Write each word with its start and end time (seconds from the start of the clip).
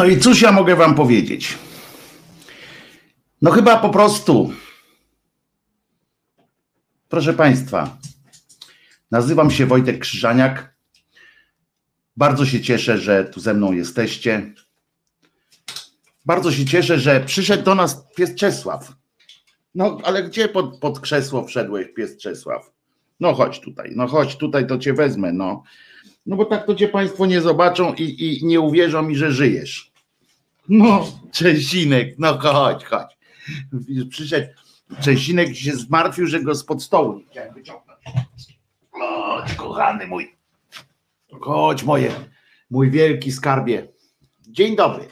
No 0.00 0.06
i 0.06 0.18
cóż 0.18 0.42
ja 0.42 0.52
mogę 0.52 0.76
wam 0.76 0.94
powiedzieć? 0.94 1.58
No 3.42 3.50
chyba 3.50 3.76
po 3.76 3.90
prostu. 3.90 4.52
Proszę 7.08 7.34
Państwa, 7.34 7.98
nazywam 9.10 9.50
się 9.50 9.66
Wojtek 9.66 9.98
Krzyżaniak. 9.98 10.74
Bardzo 12.16 12.46
się 12.46 12.60
cieszę, 12.60 12.98
że 12.98 13.24
tu 13.24 13.40
ze 13.40 13.54
mną 13.54 13.72
jesteście. 13.72 14.54
Bardzo 16.26 16.52
się 16.52 16.64
cieszę, 16.64 16.98
że 16.98 17.20
przyszedł 17.20 17.62
do 17.62 17.74
nas 17.74 18.04
pies 18.16 18.34
Czesław. 18.34 18.92
No, 19.74 19.98
ale 20.04 20.22
gdzie 20.22 20.48
pod, 20.48 20.78
pod 20.78 21.00
krzesło 21.00 21.44
wszedłeś, 21.44 21.86
pies 21.96 22.16
Czesław? 22.16 22.72
No 23.20 23.34
chodź 23.34 23.60
tutaj, 23.60 23.92
no 23.96 24.06
chodź 24.06 24.36
tutaj, 24.36 24.66
to 24.66 24.78
cię 24.78 24.94
wezmę, 24.94 25.32
no. 25.32 25.62
No 26.26 26.36
bo 26.36 26.44
tak 26.44 26.66
to 26.66 26.74
cię 26.74 26.88
państwo 26.88 27.26
nie 27.26 27.40
zobaczą 27.40 27.94
i, 27.94 28.38
i 28.42 28.46
nie 28.46 28.60
uwierzą 28.60 29.02
mi, 29.02 29.16
że 29.16 29.32
żyjesz. 29.32 29.89
No, 30.68 31.06
Czesinek, 31.32 32.14
no 32.18 32.38
chodź, 32.38 32.84
chodź. 32.84 33.18
Przyszedł 34.10 34.46
Czesinek 35.02 35.56
się 35.56 35.72
zmartwił, 35.72 36.26
że 36.26 36.40
go 36.40 36.54
spod 36.54 36.82
stołu 36.82 37.18
nie 37.18 37.24
chciałem 37.24 37.54
wyciągnąć. 37.54 37.98
Chodź, 38.90 39.54
kochany 39.54 40.06
mój. 40.06 40.36
Chodź, 41.40 41.82
moje, 41.82 42.12
mój 42.70 42.90
wielki 42.90 43.32
skarbie. 43.32 43.88
Dzień 44.48 44.76
dobry. 44.76 45.08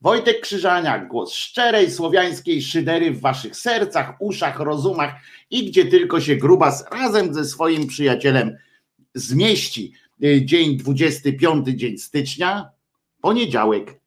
Wojtek 0.00 0.40
Krzyżaniak, 0.40 1.08
głos 1.08 1.32
szczerej 1.32 1.90
słowiańskiej 1.90 2.62
szydery 2.62 3.10
w 3.10 3.20
waszych 3.20 3.56
sercach, 3.56 4.14
uszach, 4.20 4.60
rozumach 4.60 5.14
i 5.50 5.70
gdzie 5.70 5.84
tylko 5.84 6.20
się 6.20 6.36
grubas 6.36 6.84
razem 6.90 7.34
ze 7.34 7.44
swoim 7.44 7.86
przyjacielem 7.86 8.56
zmieści. 9.14 9.92
Dzień 10.44 10.76
25, 10.76 11.68
dzień 11.68 11.98
stycznia, 11.98 12.70
poniedziałek. 13.20 14.00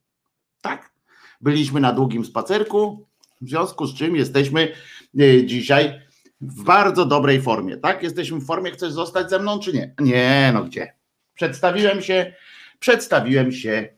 Byliśmy 1.42 1.80
na 1.80 1.94
długim 1.94 2.26
spacerku, 2.26 3.06
w 3.42 3.50
związku 3.50 3.86
z 3.86 3.96
czym 3.96 4.16
jesteśmy 4.16 4.74
e, 5.20 5.46
dzisiaj 5.46 6.02
w 6.42 6.64
bardzo 6.64 7.06
dobrej 7.06 7.42
formie. 7.42 7.78
Tak, 7.78 8.04
jesteśmy 8.04 8.40
w 8.40 8.46
formie. 8.46 8.72
Chcesz 8.72 8.92
zostać 8.92 9.30
ze 9.30 9.40
mną, 9.40 9.60
czy 9.60 9.74
nie? 9.74 9.94
Nie, 10.00 10.52
no 10.54 10.64
gdzie? 10.64 10.94
Przedstawiłem 11.34 12.02
się, 12.02 12.34
przedstawiłem 12.80 13.52
się 13.52 13.90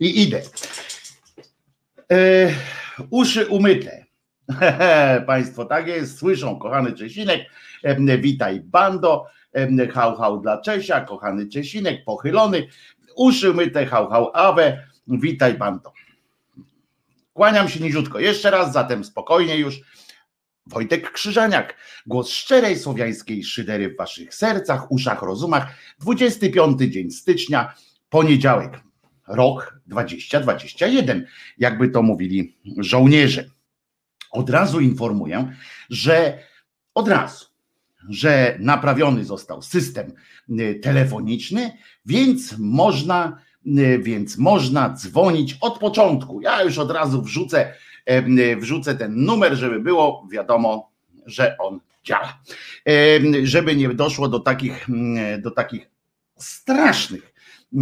i 0.00 0.22
idę. 0.22 0.42
E, 2.12 2.50
uszy 3.10 3.46
umyte. 3.46 4.04
Państwo 5.26 5.64
tak 5.64 5.86
jest, 5.86 6.18
słyszą, 6.18 6.58
kochany 6.58 6.92
Czesinek. 6.92 7.40
E, 7.82 8.18
witaj, 8.18 8.60
bando. 8.60 9.26
E, 9.54 9.88
hał, 9.88 10.16
hał 10.16 10.40
dla 10.40 10.60
Czesia, 10.60 11.00
kochany 11.00 11.48
Czesinek, 11.48 12.04
pochylony. 12.04 12.68
Uszy 13.16 13.50
umyte, 13.50 13.86
hał, 13.86 14.08
hał, 14.08 14.30
awe. 14.34 14.84
Witaj, 15.06 15.54
bando. 15.54 15.92
Kłaniam 17.38 17.68
się 17.68 17.80
niziutko. 17.80 18.20
Jeszcze 18.20 18.50
raz, 18.50 18.72
zatem 18.72 19.04
spokojnie 19.04 19.56
już. 19.56 19.80
Wojtek 20.66 21.12
Krzyżaniak, 21.12 21.76
głos 22.06 22.30
szczerej 22.30 22.78
słowiańskiej 22.78 23.44
szydery 23.44 23.88
w 23.88 23.96
waszych 23.96 24.34
sercach, 24.34 24.92
uszach, 24.92 25.22
rozumach. 25.22 25.74
25 26.00 26.80
dzień 26.80 27.10
stycznia, 27.10 27.74
poniedziałek 28.08 28.80
rok 29.28 29.80
2021, 29.86 31.26
jakby 31.58 31.88
to 31.88 32.02
mówili 32.02 32.56
żołnierze. 32.78 33.44
Od 34.30 34.50
razu 34.50 34.80
informuję, 34.80 35.56
że 35.90 36.38
od 36.94 37.08
razu, 37.08 37.46
że 38.08 38.56
naprawiony 38.60 39.24
został 39.24 39.62
system 39.62 40.12
y, 40.60 40.80
telefoniczny, 40.82 41.72
więc 42.06 42.54
można, 42.58 43.38
więc 43.98 44.38
można 44.38 44.94
dzwonić 44.94 45.56
od 45.60 45.78
początku. 45.78 46.40
Ja 46.40 46.62
już 46.62 46.78
od 46.78 46.90
razu 46.90 47.22
wrzucę, 47.22 47.74
y, 48.10 48.56
wrzucę 48.56 48.94
ten 48.94 49.24
numer, 49.24 49.54
żeby 49.54 49.80
było 49.80 50.28
wiadomo, 50.32 50.90
że 51.26 51.56
on 51.58 51.80
działa. 52.04 52.42
Żeby 53.42 53.76
nie 53.76 53.88
doszło 53.88 54.28
do 54.28 54.40
takich, 54.40 54.86
do 55.38 55.50
takich 55.50 55.90
strasznych 56.36 57.32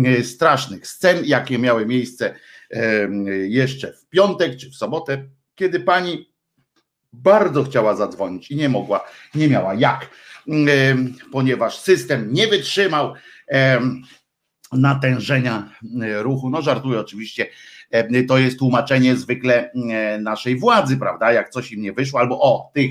E, 0.04 0.24
strasznych 0.24 0.86
scen, 0.86 1.24
jakie 1.24 1.58
miały 1.58 1.86
miejsce 1.86 2.34
e, 2.70 3.08
jeszcze 3.48 3.92
w 3.92 4.06
piątek 4.08 4.56
czy 4.56 4.70
w 4.70 4.74
sobotę, 4.74 5.28
kiedy 5.54 5.80
pani 5.80 6.30
bardzo 7.12 7.64
chciała 7.64 7.96
zadzwonić 7.96 8.50
i 8.50 8.56
nie 8.56 8.68
mogła, 8.68 9.04
nie 9.34 9.48
miała 9.48 9.74
jak, 9.74 10.10
e, 10.48 10.96
ponieważ 11.32 11.78
system 11.78 12.32
nie 12.32 12.46
wytrzymał 12.46 13.14
natężenia 14.72 15.70
ruchu. 16.18 16.50
No 16.50 16.62
żartuję 16.62 17.00
oczywiście, 17.00 17.46
to 18.28 18.38
jest 18.38 18.58
tłumaczenie 18.58 19.16
zwykle 19.16 19.70
naszej 20.20 20.58
władzy, 20.58 20.96
prawda? 20.96 21.32
Jak 21.32 21.50
coś 21.50 21.72
im 21.72 21.82
nie 21.82 21.92
wyszło, 21.92 22.20
albo 22.20 22.40
o, 22.40 22.70
tych 22.74 22.90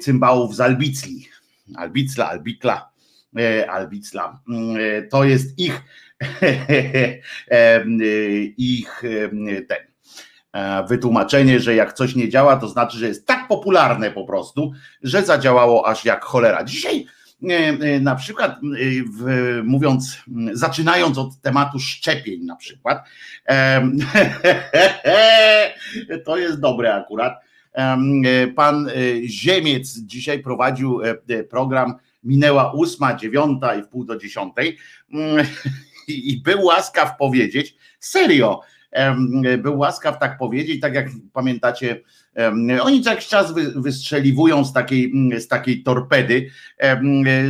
cymbałów 0.00 0.56
z 0.56 0.60
Albicli, 0.60 1.28
Albicla, 1.76 2.30
Albikla, 2.30 2.90
E, 3.36 3.70
Albicla. 3.70 4.40
E, 4.78 5.02
to 5.02 5.24
jest 5.24 5.58
ich 5.58 5.82
e, 7.50 7.84
ich 8.56 9.02
ten 9.68 9.78
wytłumaczenie, 10.88 11.60
że 11.60 11.74
jak 11.74 11.92
coś 11.92 12.14
nie 12.14 12.28
działa, 12.28 12.56
to 12.56 12.68
znaczy, 12.68 12.98
że 12.98 13.08
jest 13.08 13.26
tak 13.26 13.48
popularne 13.48 14.10
po 14.10 14.24
prostu, 14.24 14.72
że 15.02 15.22
zadziałało 15.22 15.88
aż 15.88 16.04
jak 16.04 16.24
cholera. 16.24 16.64
Dzisiaj 16.64 17.06
na 18.00 18.14
przykład 18.14 18.60
mówiąc, 19.64 20.22
zaczynając 20.52 21.18
od 21.18 21.40
tematu 21.40 21.78
szczepień 21.78 22.44
na 22.44 22.56
przykład, 22.56 23.04
to 26.24 26.36
jest 26.36 26.60
dobre 26.60 26.94
akurat. 26.94 27.40
Pan 28.56 28.90
Ziemiec 29.26 29.98
dzisiaj 29.98 30.38
prowadził 30.38 31.00
program 31.50 31.94
minęła 32.22 32.72
ósma, 32.72 33.14
dziewiąta 33.14 33.74
i 33.74 33.82
w 33.82 33.88
pół 33.88 34.04
do 34.04 34.16
dziesiątej 34.16 34.78
mm, 35.12 35.46
i 36.08 36.42
był 36.44 36.64
łaskaw 36.64 37.16
powiedzieć, 37.18 37.76
serio, 38.00 38.60
był 39.58 39.78
łaskaw 39.78 40.18
tak 40.18 40.38
powiedzieć, 40.38 40.80
tak 40.80 40.94
jak 40.94 41.08
pamiętacie, 41.32 42.00
oni 42.80 43.02
co 43.02 43.10
jakiś 43.10 43.26
czas 43.28 43.54
wystrzeliwują 43.76 44.64
z 44.64 44.72
takiej, 44.72 45.12
z 45.38 45.48
takiej 45.48 45.82
torpedy, 45.82 46.50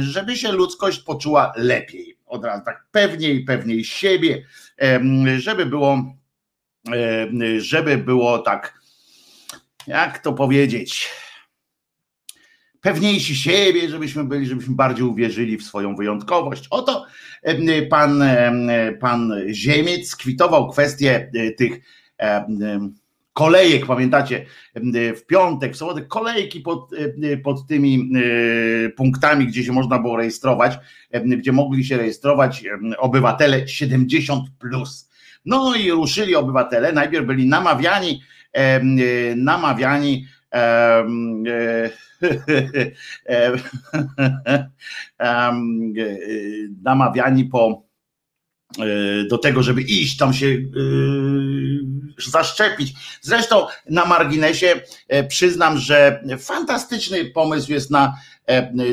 żeby 0.01 0.37
się 0.37 0.53
ludzkość 0.53 0.99
poczuła 0.99 1.53
lepiej, 1.57 2.19
od 2.27 2.45
razu 2.45 2.65
tak 2.65 2.87
pewniej, 2.91 3.45
pewniej 3.45 3.85
siebie, 3.85 4.45
żeby 5.37 5.67
było, 5.67 6.15
żeby 7.59 7.99
było 7.99 8.39
tak, 8.39 8.81
jak 9.87 10.19
to 10.19 10.33
powiedzieć, 10.33 11.11
pewniejsi 12.81 13.37
siebie, 13.37 13.89
żebyśmy 13.89 14.25
byli, 14.25 14.47
żebyśmy 14.47 14.75
bardziej 14.75 15.05
uwierzyli 15.05 15.57
w 15.57 15.65
swoją 15.65 15.97
wyjątkowość. 15.97 16.67
Oto 16.71 17.07
pan, 17.91 18.25
pan 19.01 19.33
Ziemiec 19.51 20.09
skwitował 20.09 20.69
kwestię 20.69 21.31
e, 21.35 21.51
tych 21.51 21.81
kolejek, 23.33 23.87
pamiętacie, 23.87 24.47
w 25.17 25.27
piątek, 25.27 25.75
w 25.75 25.77
sobotę, 25.77 26.03
kolejki 26.03 26.61
pod, 26.61 26.91
pod 27.45 27.67
tymi 27.67 28.11
punktami, 28.97 29.47
gdzie 29.47 29.65
się 29.65 29.73
można 29.73 29.99
było 29.99 30.17
rejestrować, 30.17 30.79
gdzie 31.13 31.53
mogli 31.53 31.85
się 31.85 31.97
rejestrować 31.97 32.65
obywatele 32.99 33.69
70 33.69 34.45
plus. 34.59 35.11
No 35.45 35.75
i 35.75 35.91
ruszyli 35.91 36.37
obywatele, 36.37 36.93
najpierw 36.93 37.27
byli 37.27 37.47
namawiani, 37.47 38.23
namawiani 39.37 40.27
namawiani 46.83 47.45
po 47.45 47.89
do 49.31 49.39
tego, 49.39 49.63
żeby 49.63 49.83
iść 49.83 50.17
tam 50.17 50.35
się 50.35 50.47
zaszczepić. 52.27 52.95
Zresztą 53.21 53.67
na 53.91 54.05
marginesie 54.05 54.81
przyznam, 55.29 55.79
że 55.79 56.25
fantastyczny 56.39 57.25
pomysł 57.25 57.73
jest 57.73 57.91
na, 57.91 58.15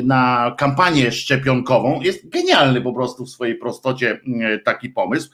na 0.02 0.54
kampanię 0.58 1.12
szczepionkową. 1.12 2.00
Jest 2.00 2.28
genialny 2.28 2.80
po 2.80 2.92
prostu 2.92 3.24
w 3.24 3.30
swojej 3.30 3.54
prostocie 3.54 4.20
taki 4.64 4.90
pomysł. 4.90 5.30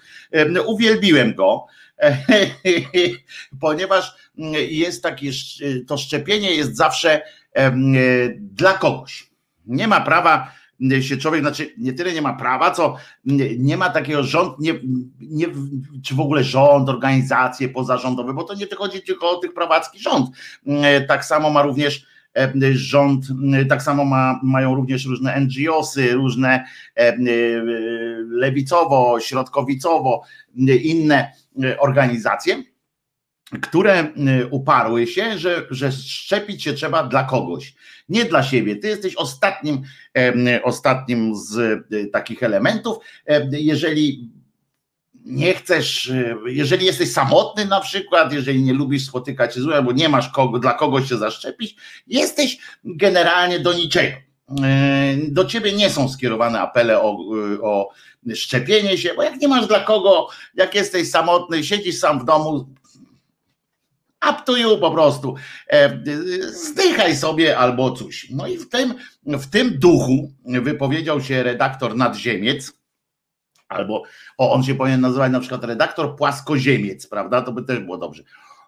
Uwielbiłem 0.66 1.34
go. 1.34 1.66
ponieważ 3.60 4.14
mm, 4.38 4.54
jest 4.68 5.02
takie, 5.02 5.30
to 5.86 5.96
szczepienie 5.96 6.54
jest 6.54 6.76
zawsze 6.76 7.22
dla 8.36 8.72
kogoś. 8.72 9.30
Nie 9.66 9.88
ma 9.88 10.00
prawa 10.00 10.52
się 11.00 11.16
człowiek, 11.16 11.40
znaczy 11.40 11.74
nie 11.78 11.92
tyle 11.92 12.12
nie 12.12 12.22
ma 12.22 12.32
prawa, 12.32 12.70
co 12.70 12.96
nie 13.58 13.76
ma 13.76 13.90
takiego 13.90 14.22
rząd, 14.22 14.58
nie, 14.58 14.74
nie, 15.20 15.46
czy 16.04 16.14
w 16.14 16.20
ogóle 16.20 16.44
rząd, 16.44 16.88
organizacje 16.88 17.68
pozarządowe, 17.68 18.34
bo 18.34 18.44
to 18.44 18.54
nie 18.54 18.66
chodzi 18.76 19.02
tylko 19.02 19.30
o 19.30 19.36
tych 19.36 19.54
prawacki 19.54 19.98
rząd. 19.98 20.30
Tak 21.08 21.24
samo 21.24 21.50
ma 21.50 21.62
również 21.62 22.06
rząd, 22.72 23.24
tak 23.68 23.82
samo 23.82 24.04
ma, 24.04 24.40
mają 24.42 24.74
również 24.74 25.06
różne 25.06 25.40
NGOsy, 25.40 26.12
różne 26.12 26.64
lewicowo, 28.28 29.20
środkowicowo, 29.20 30.22
inne 30.82 31.32
organizacje, 31.78 32.62
które 33.62 34.12
uparły 34.50 35.06
się, 35.06 35.38
że, 35.38 35.66
że 35.70 35.92
szczepić 35.92 36.62
się 36.62 36.72
trzeba 36.72 37.02
dla 37.06 37.24
kogoś, 37.24 37.74
nie 38.08 38.24
dla 38.24 38.42
siebie. 38.42 38.76
Ty 38.76 38.88
jesteś 38.88 39.16
ostatnim, 39.16 39.82
ostatnim 40.62 41.36
z 41.36 41.80
takich 42.12 42.42
elementów. 42.42 42.96
Jeżeli 43.50 44.30
nie 45.24 45.54
chcesz, 45.54 46.06
y, 46.08 46.36
jeżeli 46.46 46.86
jesteś 46.86 47.12
samotny 47.12 47.66
na 47.66 47.80
przykład, 47.80 48.32
jeżeli 48.32 48.62
nie 48.62 48.72
lubisz 48.72 49.06
spotykać 49.06 49.54
się 49.54 49.62
z 49.62 49.68
albo 49.68 49.92
nie 49.92 50.08
masz 50.08 50.28
kogo, 50.28 50.58
dla 50.58 50.74
kogoś 50.74 51.08
się 51.08 51.16
zaszczepić, 51.16 51.76
jesteś 52.06 52.58
generalnie 52.84 53.60
do 53.60 53.72
niczego. 53.72 54.16
Y, 54.16 55.32
do 55.32 55.44
ciebie 55.44 55.72
nie 55.72 55.90
są 55.90 56.08
skierowane 56.08 56.60
apele 56.60 57.02
o, 57.02 57.16
y, 57.54 57.62
o 57.62 57.88
szczepienie 58.34 58.98
się, 58.98 59.14
bo 59.16 59.22
jak 59.22 59.40
nie 59.40 59.48
masz 59.48 59.66
dla 59.66 59.80
kogo, 59.80 60.28
jak 60.54 60.74
jesteś 60.74 61.10
samotny, 61.10 61.64
siedzisz 61.64 61.98
sam 61.98 62.20
w 62.20 62.24
domu, 62.24 62.66
up 64.30 64.42
to 64.44 64.56
you 64.56 64.78
po 64.78 64.90
prostu. 64.90 65.34
E, 65.68 66.02
zdychaj 66.52 67.16
sobie 67.16 67.58
albo 67.58 67.90
coś. 67.90 68.26
No 68.30 68.46
i 68.46 68.58
w 68.58 68.68
tym, 68.68 68.94
w 69.26 69.50
tym 69.50 69.78
duchu 69.78 70.32
wypowiedział 70.44 71.22
się 71.22 71.42
redaktor 71.42 71.96
Nadziemiec, 71.96 72.72
albo 73.72 74.02
o, 74.38 74.52
on 74.52 74.62
się 74.62 74.74
powinien 74.74 75.00
nazywać 75.00 75.32
na 75.32 75.40
przykład 75.40 75.64
redaktor 75.64 76.16
płaskoziemiec, 76.16 77.06
prawda? 77.06 77.42
To 77.42 77.52
by 77.52 77.62
też 77.62 77.78
było 77.78 77.98
dobrze. 77.98 78.22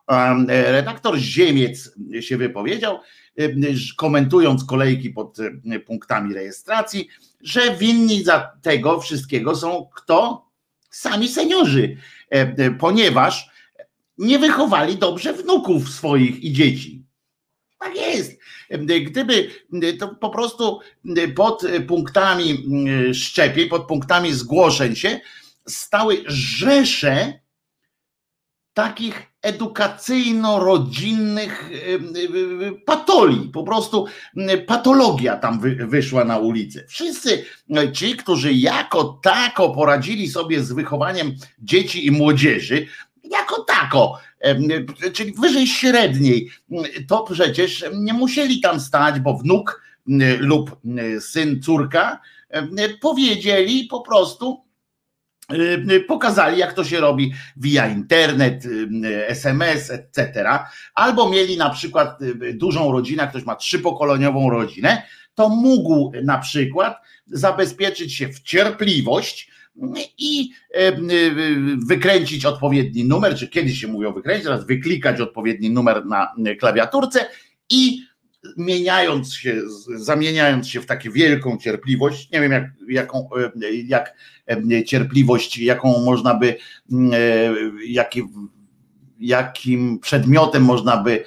E, 0.08 0.72
redaktor 0.72 1.16
Ziemiec 1.16 1.94
się 2.20 2.36
wypowiedział, 2.36 2.98
e, 3.38 3.48
komentując 3.96 4.64
kolejki 4.64 5.10
pod 5.10 5.38
e, 5.40 5.80
punktami 5.80 6.34
rejestracji, 6.34 7.08
że 7.40 7.76
winni 7.76 8.24
za 8.24 8.52
tego 8.62 9.00
wszystkiego 9.00 9.56
są 9.56 9.88
kto? 9.94 10.44
Sami 10.90 11.28
seniorzy, 11.28 11.96
ponieważ 12.78 13.50
nie 14.18 14.38
wychowali 14.38 14.96
dobrze 14.96 15.32
wnuków 15.32 15.88
swoich 15.88 16.44
i 16.44 16.52
dzieci. 16.52 17.04
Tak 17.78 17.96
jest. 17.96 18.32
Gdyby 19.04 19.50
to 19.98 20.08
po 20.08 20.30
prostu 20.30 20.80
pod 21.36 21.62
punktami 21.88 22.64
szczepień, 23.14 23.68
pod 23.68 23.86
punktami 23.86 24.32
zgłoszeń 24.32 24.96
się 24.96 25.20
stały 25.68 26.24
rzesze 26.26 27.40
takich 28.74 29.22
edukacyjno-rodzinnych 29.42 31.70
patolii. 32.86 33.50
Po 33.52 33.62
prostu 33.62 34.06
patologia 34.66 35.36
tam 35.36 35.60
wyszła 35.88 36.24
na 36.24 36.38
ulicę. 36.38 36.84
Wszyscy 36.88 37.44
ci, 37.92 38.16
którzy 38.16 38.52
jako 38.52 39.20
tako 39.22 39.70
poradzili 39.70 40.28
sobie 40.28 40.62
z 40.62 40.72
wychowaniem 40.72 41.34
dzieci 41.58 42.06
i 42.06 42.10
młodzieży, 42.10 42.86
jako 43.30 43.64
tako, 43.64 44.18
czyli 45.12 45.32
wyżej 45.32 45.66
średniej, 45.66 46.50
to 47.08 47.22
przecież 47.22 47.84
nie 47.94 48.12
musieli 48.12 48.60
tam 48.60 48.80
stać, 48.80 49.20
bo 49.20 49.34
wnuk 49.38 49.82
lub 50.38 50.76
syn, 51.20 51.62
córka 51.62 52.20
powiedzieli 53.00 53.84
po 53.84 54.00
prostu, 54.00 54.64
pokazali, 56.08 56.58
jak 56.58 56.72
to 56.72 56.84
się 56.84 57.00
robi 57.00 57.32
via 57.56 57.88
internet, 57.88 58.64
SMS, 59.26 59.90
etc. 59.90 60.58
Albo 60.94 61.30
mieli 61.30 61.56
na 61.56 61.70
przykład 61.70 62.18
dużą 62.54 62.92
rodzinę, 62.92 63.28
ktoś 63.28 63.44
ma 63.44 63.56
trzypokoleniową 63.56 64.50
rodzinę, 64.50 65.02
to 65.34 65.48
mógł 65.48 66.12
na 66.22 66.38
przykład 66.38 67.00
zabezpieczyć 67.26 68.14
się 68.14 68.28
w 68.28 68.40
cierpliwość, 68.40 69.50
i 70.18 70.50
e, 70.70 70.92
wykręcić 71.86 72.44
odpowiedni 72.44 73.04
numer, 73.04 73.36
czy 73.36 73.48
kiedyś 73.48 73.80
się 73.80 73.88
mówiło 73.88 74.12
wykręcić, 74.12 74.44
teraz 74.44 74.66
wyklikać 74.66 75.20
odpowiedni 75.20 75.70
numer 75.70 76.06
na 76.06 76.34
klawiaturce 76.58 77.26
i 77.70 78.00
zmieniając 78.56 79.34
się, 79.34 79.62
zamieniając 79.96 80.68
się 80.68 80.80
w 80.80 80.86
taką 80.86 81.10
wielką 81.10 81.58
cierpliwość, 81.58 82.30
nie 82.30 82.40
wiem 82.40 82.52
jak, 82.52 82.64
jaką, 82.88 83.28
e, 83.36 83.72
jak 83.72 84.14
e, 84.46 84.84
cierpliwość, 84.84 85.58
jaką 85.58 86.04
można 86.04 86.34
by, 86.34 86.56
jaki, 87.86 88.22
jakim 89.18 89.98
przedmiotem 89.98 90.62
można 90.62 90.96
by, 90.96 91.24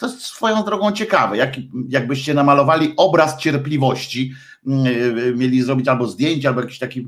to 0.00 0.06
jest 0.06 0.22
swoją 0.22 0.64
drogą 0.64 0.92
ciekawe, 0.92 1.36
jak, 1.36 1.54
jakbyście 1.88 2.34
namalowali 2.34 2.94
obraz 2.96 3.38
cierpliwości, 3.38 4.32
Mm, 4.66 4.86
e, 4.86 5.32
mieli 5.36 5.62
zrobić 5.62 5.88
albo 5.88 6.06
zdjęcie, 6.06 6.48
albo 6.48 6.60
jakiś 6.60 6.78
taki 6.78 7.00
e, 7.00 7.04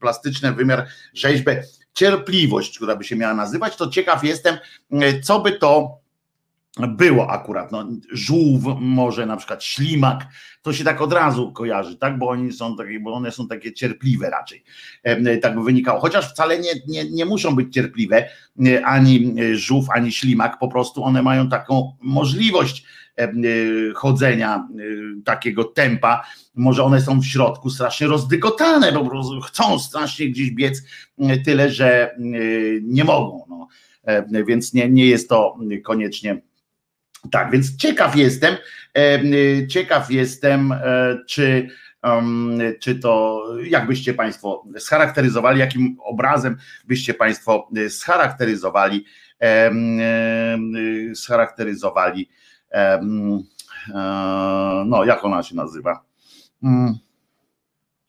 plastyczny 0.00 0.52
wymiar, 0.52 0.86
rzeźbę, 1.14 1.62
cierpliwość, 1.94 2.76
która 2.76 2.96
by 2.96 3.04
się 3.04 3.16
miała 3.16 3.34
nazywać, 3.34 3.76
to 3.76 3.88
ciekaw 3.88 4.24
jestem, 4.24 4.58
co 5.22 5.40
by 5.40 5.52
to 5.52 5.98
było 6.76 7.30
akurat, 7.30 7.72
no, 7.72 7.88
żółw 8.12 8.62
może 8.80 9.26
na 9.26 9.36
przykład 9.36 9.64
ślimak, 9.64 10.26
to 10.62 10.72
się 10.72 10.84
tak 10.84 11.02
od 11.02 11.12
razu 11.12 11.52
kojarzy, 11.52 11.96
tak, 11.96 12.18
bo 12.18 12.28
oni 12.28 12.52
są 12.52 12.76
takie, 12.76 13.00
bo 13.00 13.12
one 13.12 13.30
są 13.30 13.48
takie 13.48 13.72
cierpliwe 13.72 14.30
raczej, 14.30 14.64
tak 15.42 15.54
by 15.54 15.64
wynikało, 15.64 16.00
chociaż 16.00 16.30
wcale 16.30 16.58
nie, 16.58 16.70
nie, 16.88 17.10
nie 17.10 17.24
muszą 17.24 17.56
być 17.56 17.74
cierpliwe, 17.74 18.28
ani 18.84 19.34
żółw, 19.52 19.86
ani 19.90 20.12
ślimak, 20.12 20.58
po 20.58 20.68
prostu 20.68 21.04
one 21.04 21.22
mają 21.22 21.48
taką 21.48 21.96
możliwość 22.00 22.84
chodzenia 23.94 24.68
takiego 25.24 25.64
tempa, 25.64 26.24
może 26.54 26.84
one 26.84 27.00
są 27.00 27.20
w 27.20 27.26
środku 27.26 27.70
strasznie 27.70 28.06
rozdygotane, 28.06 28.92
po 28.92 29.06
prostu 29.06 29.40
chcą 29.40 29.78
strasznie 29.78 30.28
gdzieś 30.28 30.50
biec, 30.50 30.82
tyle, 31.44 31.70
że 31.70 32.16
nie 32.82 33.04
mogą, 33.04 33.44
no. 33.48 33.68
więc 34.46 34.72
nie, 34.72 34.88
nie 34.88 35.06
jest 35.06 35.28
to 35.28 35.58
koniecznie 35.84 36.42
tak, 37.30 37.50
więc 37.50 37.76
ciekaw 37.76 38.16
jestem, 38.16 38.56
ciekaw 39.68 40.10
jestem, 40.10 40.72
e, 40.72 41.18
czy, 41.26 41.68
czy 42.80 42.94
to, 42.94 43.44
jakbyście 43.64 44.14
Państwo 44.14 44.64
scharakteryzowali, 44.78 45.60
jakim 45.60 45.96
obrazem 46.00 46.56
byście 46.84 47.14
Państwo 47.14 47.68
scharakteryzowali, 47.88 49.04
scharakteryzowali, 51.14 52.30
e, 52.70 53.00
no 54.86 55.04
jak 55.04 55.24
ona 55.24 55.42
się 55.42 55.56
nazywa? 55.56 56.04
Mm. 56.62 56.94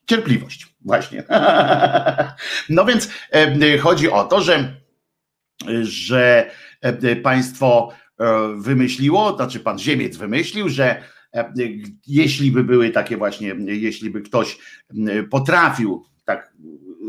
Cierpliwość, 0.06 0.76
właśnie. 0.82 1.24
No 2.70 2.86
więc 2.86 3.10
chodzi 3.82 4.12
o 4.12 4.24
to, 4.24 4.42
że, 4.42 4.76
że 5.84 6.52
państwo 7.24 7.94
E, 7.94 8.05
wymyśliło, 8.56 9.36
znaczy 9.36 9.60
pan 9.60 9.80
Ziemiec 9.80 10.18
wymyślił, 10.18 10.70
że 10.70 11.04
e, 11.34 11.54
jeśli 12.08 12.52
by 12.52 12.64
były 12.64 12.90
takie 12.90 13.18
właśnie, 13.18 13.56
jeśli 13.66 14.10
by 14.10 14.22
ktoś 14.22 14.58
potrafił 15.32 16.06
tak 16.26 16.54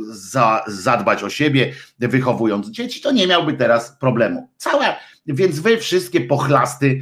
za, 0.08 0.64
zadbać 0.66 1.22
o 1.22 1.30
siebie, 1.30 1.72
wychowując 1.98 2.70
dzieci, 2.70 3.00
to 3.00 3.12
nie 3.12 3.26
miałby 3.26 3.52
teraz 3.52 3.98
problemu. 3.98 4.48
Cała, 4.56 4.96
więc 5.26 5.60
wy 5.60 5.78
wszystkie 5.78 6.20
pochlasty, 6.20 7.00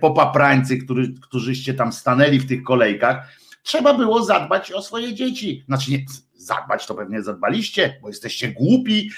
popaprańcy, 0.00 0.78
którzy, 0.78 1.14
którzyście 1.22 1.74
tam 1.74 1.92
stanęli 1.92 2.38
w 2.38 2.48
tych 2.48 2.62
kolejkach, 2.62 3.28
trzeba 3.62 3.94
było 3.94 4.24
zadbać 4.24 4.72
o 4.72 4.82
swoje 4.82 5.14
dzieci. 5.14 5.64
Znaczy 5.66 5.90
nie, 5.90 5.98
zadbać, 6.46 6.86
to 6.86 6.94
pewnie 6.94 7.22
zadbaliście, 7.22 7.98
bo 8.02 8.08
jesteście 8.08 8.48
głupi 8.48 9.10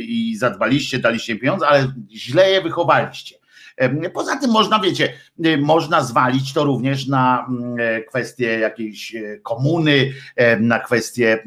i 0.00 0.36
zadbaliście, 0.38 0.98
daliście 0.98 1.36
pieniądze, 1.36 1.68
ale 1.68 1.92
źle 2.10 2.50
je 2.50 2.62
wychowaliście. 2.62 3.36
Poza 4.14 4.36
tym 4.36 4.50
można, 4.50 4.80
wiecie, 4.80 5.12
można 5.58 6.02
zwalić 6.02 6.52
to 6.52 6.64
również 6.64 7.06
na 7.06 7.46
mm, 7.48 7.76
e, 7.80 8.02
kwestię 8.02 8.58
jakiejś 8.58 9.14
e, 9.14 9.38
komuny, 9.42 10.12
na 10.60 10.78
kwestię 10.78 11.32
e, 11.32 11.42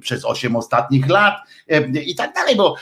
przez 0.00 0.24
osiem 0.24 0.56
ostatnich 0.56 1.08
lat 1.08 1.34
i 2.06 2.14
tak 2.14 2.34
dalej, 2.34 2.56
bo, 2.56 2.76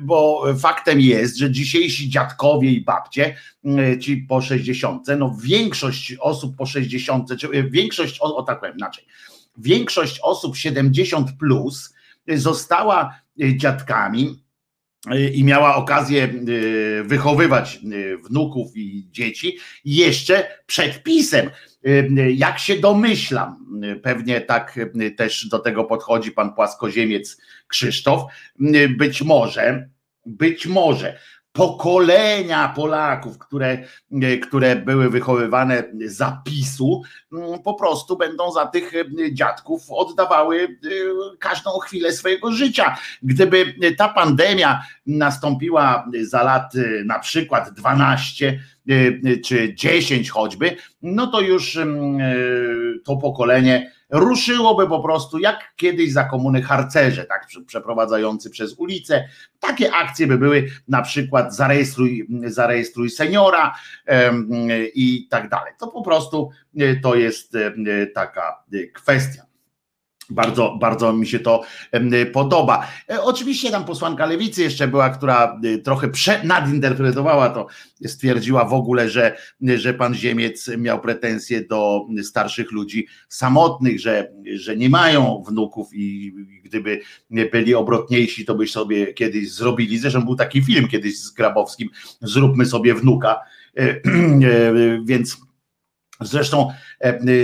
bo 0.00 0.44
faktem 0.58 1.00
jest, 1.00 1.36
że 1.36 1.50
dzisiejsi 1.50 2.10
dziadkowie 2.10 2.70
i 2.70 2.80
babcie, 2.80 3.36
ci 4.00 4.16
po 4.16 4.40
60, 4.40 5.06
no 5.18 5.36
większość 5.42 6.14
osób 6.20 6.56
po 6.56 6.66
60, 6.66 7.36
czy 7.38 7.48
większość, 7.70 8.20
o, 8.20 8.36
o 8.36 8.42
tak 8.42 8.60
powiem 8.60 8.76
inaczej, 8.76 9.06
większość 9.58 10.20
osób 10.22 10.56
70 10.56 11.30
plus 11.38 11.94
została 12.36 13.20
e, 13.42 13.56
dziadkami 13.56 14.42
e, 15.10 15.28
i 15.28 15.44
miała 15.44 15.76
okazję 15.76 16.24
e, 16.24 16.28
wychowywać 17.04 17.80
wnuków 18.28 18.76
i 18.76 19.08
dzieci 19.10 19.58
jeszcze 19.84 20.46
przed 20.66 21.02
pisem. 21.02 21.50
Jak 22.34 22.58
się 22.58 22.76
domyślam, 22.76 23.80
pewnie 24.02 24.40
tak 24.40 24.78
też 25.16 25.48
do 25.48 25.58
tego 25.58 25.84
podchodzi 25.84 26.32
pan 26.32 26.54
płaskoziemiec 26.54 27.38
Krzysztof, 27.68 28.22
być 28.98 29.22
może, 29.22 29.88
być 30.26 30.66
może 30.66 31.18
pokolenia 31.58 32.72
Polaków, 32.76 33.38
które, 33.38 33.78
które 34.42 34.76
były 34.76 35.10
wychowywane 35.10 35.82
zapisu, 36.06 37.02
mm, 37.32 37.62
po 37.62 37.74
prostu 37.74 38.16
będą 38.16 38.52
za 38.52 38.66
tych 38.66 38.92
dziadków 39.32 39.82
oddawały 39.90 40.78
każdą 41.38 41.70
chwilę 41.70 42.12
swojego 42.12 42.52
życia. 42.52 42.96
Gdyby 43.22 43.74
ta 43.96 44.08
pandemia 44.08 44.82
nastąpiła 45.06 46.06
za 46.22 46.42
lat 46.42 46.72
na 47.04 47.18
przykład 47.18 47.70
12, 47.70 48.60
Y, 48.90 49.20
y, 49.26 49.40
czy 49.40 49.74
10 49.74 50.30
choćby, 50.30 50.76
no 51.02 51.26
to 51.26 51.40
już 51.40 51.76
mm, 51.76 52.20
to 53.04 53.16
pokolenie 53.16 53.92
ruszyłoby 54.10 54.88
po 54.88 55.02
prostu 55.02 55.38
jak 55.38 55.72
kiedyś 55.76 56.12
za 56.12 56.24
komuny 56.24 56.62
harcerze, 56.62 57.24
tak, 57.24 57.46
przeprowadzający 57.66 58.50
przez 58.50 58.74
ulicę. 58.78 59.28
Takie 59.60 59.92
akcje 59.92 60.26
by 60.26 60.38
były 60.38 60.68
na 60.88 61.02
przykład 61.02 61.56
zarejestruj, 61.56 62.28
zarejestruj 62.44 63.10
seniora 63.10 63.74
i 64.94 65.28
tak 65.30 65.48
dalej. 65.48 65.72
To 65.78 65.88
po 65.88 66.02
prostu 66.02 66.50
to 67.02 67.14
jest 67.14 67.56
taka 68.14 68.64
kwestia. 68.94 69.47
Bardzo, 70.30 70.76
bardzo 70.80 71.12
mi 71.12 71.26
się 71.26 71.38
to 71.38 71.64
podoba. 72.32 72.86
E, 73.10 73.22
oczywiście 73.22 73.70
tam 73.70 73.84
posłanka 73.84 74.26
lewicy 74.26 74.62
jeszcze 74.62 74.88
była, 74.88 75.10
która 75.10 75.60
e, 75.64 75.78
trochę 75.78 76.10
nadinterpretowała 76.44 77.50
to, 77.50 77.66
stwierdziła 78.06 78.64
w 78.64 78.74
ogóle, 78.74 79.10
że, 79.10 79.36
że 79.60 79.94
pan 79.94 80.14
Ziemiec 80.14 80.70
miał 80.78 81.00
pretensje 81.00 81.64
do 81.64 82.06
starszych 82.22 82.72
ludzi 82.72 83.06
samotnych, 83.28 84.00
że, 84.00 84.32
że 84.54 84.76
nie 84.76 84.88
mają 84.88 85.42
wnuków 85.48 85.88
i 85.92 86.32
gdyby 86.64 87.00
byli 87.52 87.74
obrotniejsi, 87.74 88.44
to 88.44 88.54
by 88.54 88.66
sobie 88.66 89.14
kiedyś 89.14 89.52
zrobili. 89.52 89.98
Zresztą 89.98 90.22
był 90.22 90.36
taki 90.36 90.62
film 90.62 90.88
kiedyś 90.88 91.18
z 91.18 91.30
Grabowskim, 91.30 91.88
zróbmy 92.22 92.66
sobie 92.66 92.94
wnuka, 92.94 93.40
e, 93.76 94.00
więc 95.04 95.47
Zresztą 96.20 96.72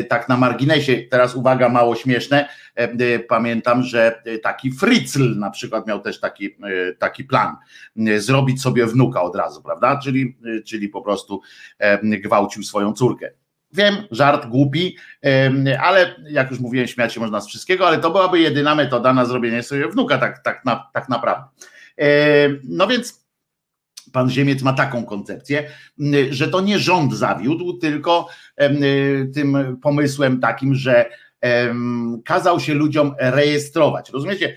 tak 0.09 0.29
na 0.29 0.37
marginesie, 0.37 1.03
teraz 1.11 1.35
uwaga, 1.35 1.69
mało 1.69 1.97
śmieszne, 1.97 2.49
E, 2.75 3.19
pamiętam, 3.19 3.83
że 3.83 4.23
taki 4.43 4.73
Fritzl 4.73 5.39
na 5.39 5.51
przykład 5.51 5.87
miał 5.87 6.01
też 6.01 6.21
taki, 6.21 6.47
e, 6.47 6.93
taki 6.99 7.25
plan, 7.25 7.57
e, 8.07 8.21
zrobić 8.21 8.63
sobie 8.63 8.87
wnuka 8.87 9.23
od 9.23 9.37
razu, 9.37 9.63
prawda? 9.63 10.01
Czyli, 10.03 10.37
czyli 10.67 10.89
po 10.89 11.03
prostu 11.03 11.41
gwałcił 12.03 12.63
swoją 12.63 12.93
córkę. 12.93 13.31
Wiem, 13.73 13.95
żart 14.11 14.47
głupi, 14.47 14.97
ale 15.81 16.15
jak 16.31 16.51
już 16.51 16.61
mówiłem, 16.61 16.89
śmiać 16.89 17.15
się 17.15 17.21
można 17.21 17.41
z 17.41 17.49
wszystkiego, 17.49 17.87
ale 17.87 17.99
to 17.99 18.11
byłaby 18.11 18.41
jedyna 18.41 18.75
metoda 18.75 19.13
na 19.13 19.25
zrobienie 19.25 19.63
sobie 19.63 19.89
wnuka, 19.89 20.19
tak, 20.19 20.43
tak, 20.43 20.65
na, 20.65 20.91
tak 20.93 21.09
naprawdę. 21.09 21.49
No 22.65 22.87
więc 22.87 23.24
pan 24.15 24.31
Ziemiec 24.31 24.63
ma 24.63 24.73
taką 24.73 25.05
koncepcję, 25.05 25.71
że 26.31 26.49
to 26.49 26.61
nie 26.61 26.79
rząd 26.79 27.15
zawiódł, 27.15 27.79
tylko 27.79 28.29
tym 29.35 29.79
pomysłem 29.83 30.41
takim, 30.41 30.75
że 30.75 31.11
kazał 32.25 32.61
się 32.61 32.75
ludziom 32.75 33.15
rejestrować. 33.19 34.11
Rozumiecie? 34.11 34.57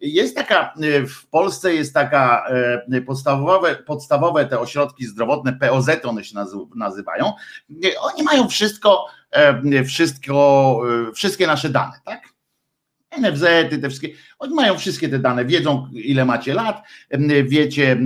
Jest 0.00 0.36
taka, 0.36 0.74
e, 0.82 1.06
w 1.06 1.26
Polsce 1.26 1.74
jest 1.74 1.94
taka 1.94 2.48
e, 2.90 3.00
podstawowe, 3.00 3.76
podstawowe 3.76 4.46
te 4.46 4.60
ośrodki 4.60 5.06
zdrowotne, 5.06 5.52
POZ 5.52 5.88
one 6.04 6.24
się 6.24 6.34
nazywają. 6.76 7.32
Oni 8.00 8.22
mają 8.22 8.48
wszystko, 8.48 9.06
wszystko, 9.86 10.80
e, 11.08 11.12
wszystkie 11.12 11.46
nasze 11.46 11.68
dane, 11.68 12.00
tak? 12.04 12.27
NFZ, 13.10 13.44
te 13.80 13.88
wszystkie, 13.88 14.08
oni 14.38 14.54
mają 14.54 14.78
wszystkie 14.78 15.08
te 15.08 15.18
dane, 15.18 15.44
wiedzą 15.44 15.88
ile 15.92 16.24
macie 16.24 16.54
lat, 16.54 16.82
wiecie, 17.44 18.00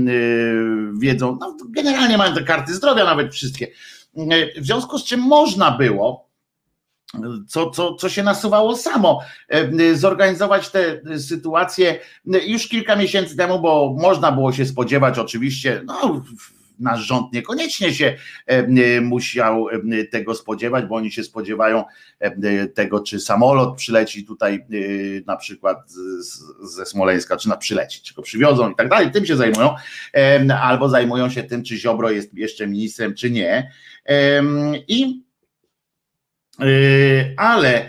wiedzą, 1.00 1.38
no 1.40 1.56
generalnie 1.68 2.18
mają 2.18 2.34
te 2.34 2.42
karty 2.42 2.74
zdrowia 2.74 3.04
nawet 3.04 3.34
wszystkie. 3.34 3.68
W 4.56 4.64
związku 4.64 4.98
z 4.98 5.04
czym 5.04 5.20
można 5.20 5.70
było, 5.70 6.32
co, 7.48 7.70
co, 7.70 7.94
co 7.94 8.08
się 8.08 8.22
nasuwało 8.22 8.76
samo, 8.76 9.20
zorganizować 9.94 10.68
tę 10.68 11.00
sytuację 11.18 11.98
już 12.46 12.68
kilka 12.68 12.96
miesięcy 12.96 13.36
temu, 13.36 13.60
bo 13.60 13.96
można 13.98 14.32
było 14.32 14.52
się 14.52 14.66
spodziewać 14.66 15.18
oczywiście, 15.18 15.82
no 15.84 16.22
nasz 16.78 17.00
rząd 17.00 17.32
niekoniecznie 17.32 17.94
się 17.94 18.16
e, 18.46 19.00
musiał 19.00 19.68
e, 19.68 20.04
tego 20.04 20.34
spodziewać, 20.34 20.84
bo 20.84 20.96
oni 20.96 21.12
się 21.12 21.24
spodziewają 21.24 21.84
tego, 22.74 23.00
czy 23.00 23.20
samolot 23.20 23.76
przyleci 23.76 24.24
tutaj 24.24 24.66
na 25.26 25.36
przykład 25.36 25.78
ze 26.62 26.86
Smoleńska, 26.86 27.36
czy 27.36 27.48
na 27.48 27.56
przyleci, 27.56 28.02
czy 28.02 28.14
go 28.14 28.22
przywiozą 28.22 28.70
i 28.70 28.74
tak 28.74 28.88
dalej, 28.88 29.10
tym 29.10 29.26
się 29.26 29.36
zajmują, 29.36 29.74
albo 30.62 30.88
zajmują 30.88 31.30
się 31.30 31.42
tym, 31.42 31.64
czy 31.64 31.76
Ziobro 31.76 32.10
jest 32.10 32.34
jeszcze 32.34 32.66
ministrem, 32.66 33.14
czy 33.14 33.30
nie. 33.30 33.72
I 34.88 35.22
ale 37.36 37.88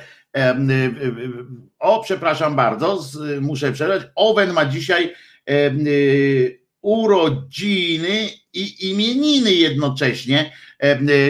o, 1.80 2.04
przepraszam 2.04 2.56
bardzo, 2.56 3.00
muszę 3.42 3.72
przerwać. 3.72 4.02
Owen 4.16 4.54
ma 4.54 4.66
dzisiaj 4.66 5.14
urodziny 6.84 8.30
i 8.54 8.90
imieniny 8.92 9.54
jednocześnie. 9.54 10.54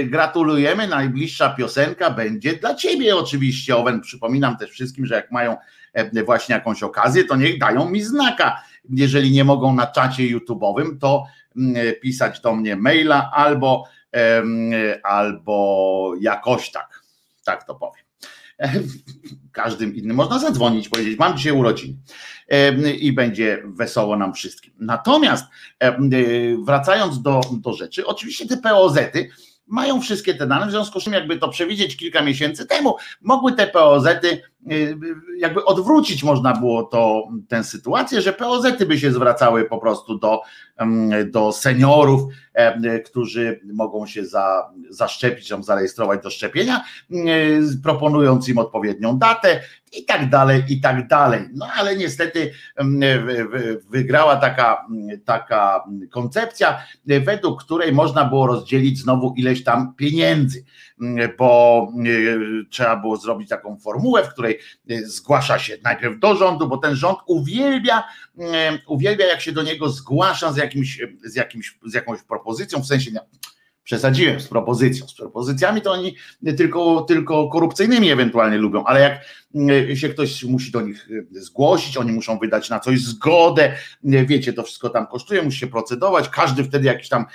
Gratulujemy. 0.05 0.87
Najbliższa 0.87 1.49
piosenka 1.49 2.11
będzie 2.11 2.53
dla 2.53 2.75
ciebie, 2.75 3.15
oczywiście. 3.15 3.75
Owen, 3.75 4.01
przypominam 4.01 4.57
też 4.57 4.71
wszystkim, 4.71 5.05
że 5.05 5.15
jak 5.15 5.31
mają 5.31 5.57
właśnie 6.25 6.55
jakąś 6.55 6.83
okazję, 6.83 7.23
to 7.23 7.35
niech 7.35 7.59
dają 7.59 7.89
mi 7.89 8.01
znaka. 8.01 8.63
Jeżeli 8.89 9.31
nie 9.31 9.43
mogą 9.43 9.75
na 9.75 9.87
czacie 9.87 10.23
YouTube'owym, 10.23 10.97
to 10.99 11.25
pisać 12.01 12.39
do 12.41 12.55
mnie 12.55 12.75
maila 12.75 13.31
albo, 13.33 13.85
albo 15.03 16.13
jakoś 16.19 16.71
tak 16.71 17.03
tak 17.43 17.63
to 17.63 17.75
powiem. 17.75 18.05
Każdym 19.51 19.95
innym 19.95 20.15
można 20.15 20.39
zadzwonić, 20.39 20.89
powiedzieć: 20.89 21.19
Mam 21.19 21.37
dzisiaj 21.37 21.53
urodziny 21.53 21.97
i 22.99 23.13
będzie 23.13 23.63
wesoło 23.65 24.17
nam 24.17 24.33
wszystkim. 24.33 24.73
Natomiast 24.79 25.45
wracając 26.65 27.21
do, 27.21 27.41
do 27.51 27.73
rzeczy, 27.73 28.05
oczywiście 28.05 28.47
te 28.47 28.57
POZ-y 28.57 29.29
mają 29.67 30.01
wszystkie 30.01 30.33
te 30.33 30.47
dane, 30.47 30.67
w 30.67 30.71
związku 30.71 30.99
z 30.99 31.03
czym, 31.03 31.13
jakby 31.13 31.37
to 31.37 31.49
przewidzieć 31.49 31.97
kilka 31.97 32.21
miesięcy 32.21 32.65
temu, 32.65 32.95
mogły 33.21 33.53
te 33.53 33.67
POZ-y 33.67 34.17
Y, 34.27 34.52
jakby 35.37 35.65
odwrócić 35.65 36.23
można 36.23 36.53
było 36.53 36.83
to, 36.83 37.27
tę 37.47 37.63
sytuację, 37.63 38.21
że 38.21 38.33
POZ-y 38.33 38.85
by 38.85 38.99
się 38.99 39.11
zwracały 39.11 39.65
po 39.65 39.77
prostu 39.77 40.17
do, 40.17 40.41
do 41.31 41.51
seniorów, 41.51 42.21
którzy 43.05 43.59
mogą 43.73 44.07
się 44.07 44.25
za, 44.25 44.69
zaszczepić, 44.89 45.49
tam 45.49 45.63
zarejestrować 45.63 46.23
do 46.23 46.29
szczepienia, 46.29 46.83
proponując 47.83 48.49
im 48.49 48.57
odpowiednią 48.57 49.17
datę 49.17 49.61
i 49.91 50.05
tak 50.05 50.29
dalej, 50.29 50.63
i 50.69 50.81
tak 50.81 51.07
dalej. 51.07 51.41
No 51.53 51.67
ale 51.75 51.95
niestety 51.95 52.51
wygrała 53.89 54.35
taka, 54.35 54.87
taka 55.25 55.83
koncepcja, 56.11 56.79
według 57.05 57.63
której 57.63 57.93
można 57.93 58.25
było 58.25 58.47
rozdzielić 58.47 58.99
znowu 58.99 59.33
ileś 59.37 59.63
tam 59.63 59.93
pieniędzy, 59.95 60.65
bo 61.37 61.87
trzeba 62.69 62.95
było 62.95 63.17
zrobić 63.17 63.49
taką 63.49 63.77
formułę, 63.77 64.23
w 64.23 64.29
której 64.29 64.59
Y, 64.91 65.09
zgłasza 65.09 65.59
się 65.59 65.77
najpierw 65.83 66.19
do 66.19 66.35
rządu, 66.35 66.67
bo 66.67 66.77
ten 66.77 66.95
rząd 66.95 67.19
uwielbia, 67.25 68.03
y, 68.39 68.43
uwielbia 68.87 69.25
jak 69.25 69.41
się 69.41 69.51
do 69.51 69.63
niego 69.63 69.89
zgłasza 69.89 70.53
z, 70.53 70.57
jakimś, 70.57 71.01
z, 71.23 71.35
jakimś, 71.35 71.77
z 71.85 71.93
jakąś 71.93 72.23
propozycją, 72.23 72.79
w 72.79 72.85
sensie 72.85 73.11
przesadziłem 73.83 74.39
z 74.39 74.47
propozycją. 74.47 75.07
Z 75.07 75.13
propozycjami 75.13 75.81
to 75.81 75.91
oni 75.91 76.15
tylko, 76.57 77.01
tylko 77.01 77.49
korupcyjnymi 77.49 78.11
ewentualnie 78.11 78.57
lubią, 78.57 78.83
ale 78.83 78.99
jak 78.99 79.25
się 79.95 80.09
ktoś 80.09 80.43
musi 80.43 80.71
do 80.71 80.81
nich 80.81 81.09
y, 81.11 81.27
zgłosić, 81.31 81.97
oni 81.97 82.11
muszą 82.11 82.39
wydać 82.39 82.69
na 82.69 82.79
coś 82.79 83.01
zgodę, 83.01 83.75
wiecie, 84.03 84.53
to 84.53 84.63
wszystko 84.63 84.89
tam 84.89 85.07
kosztuje, 85.07 85.41
musi 85.41 85.59
się 85.59 85.67
procedować, 85.67 86.29
każdy 86.29 86.63
wtedy 86.63 86.85
jakiś 86.85 87.09
tam 87.09 87.25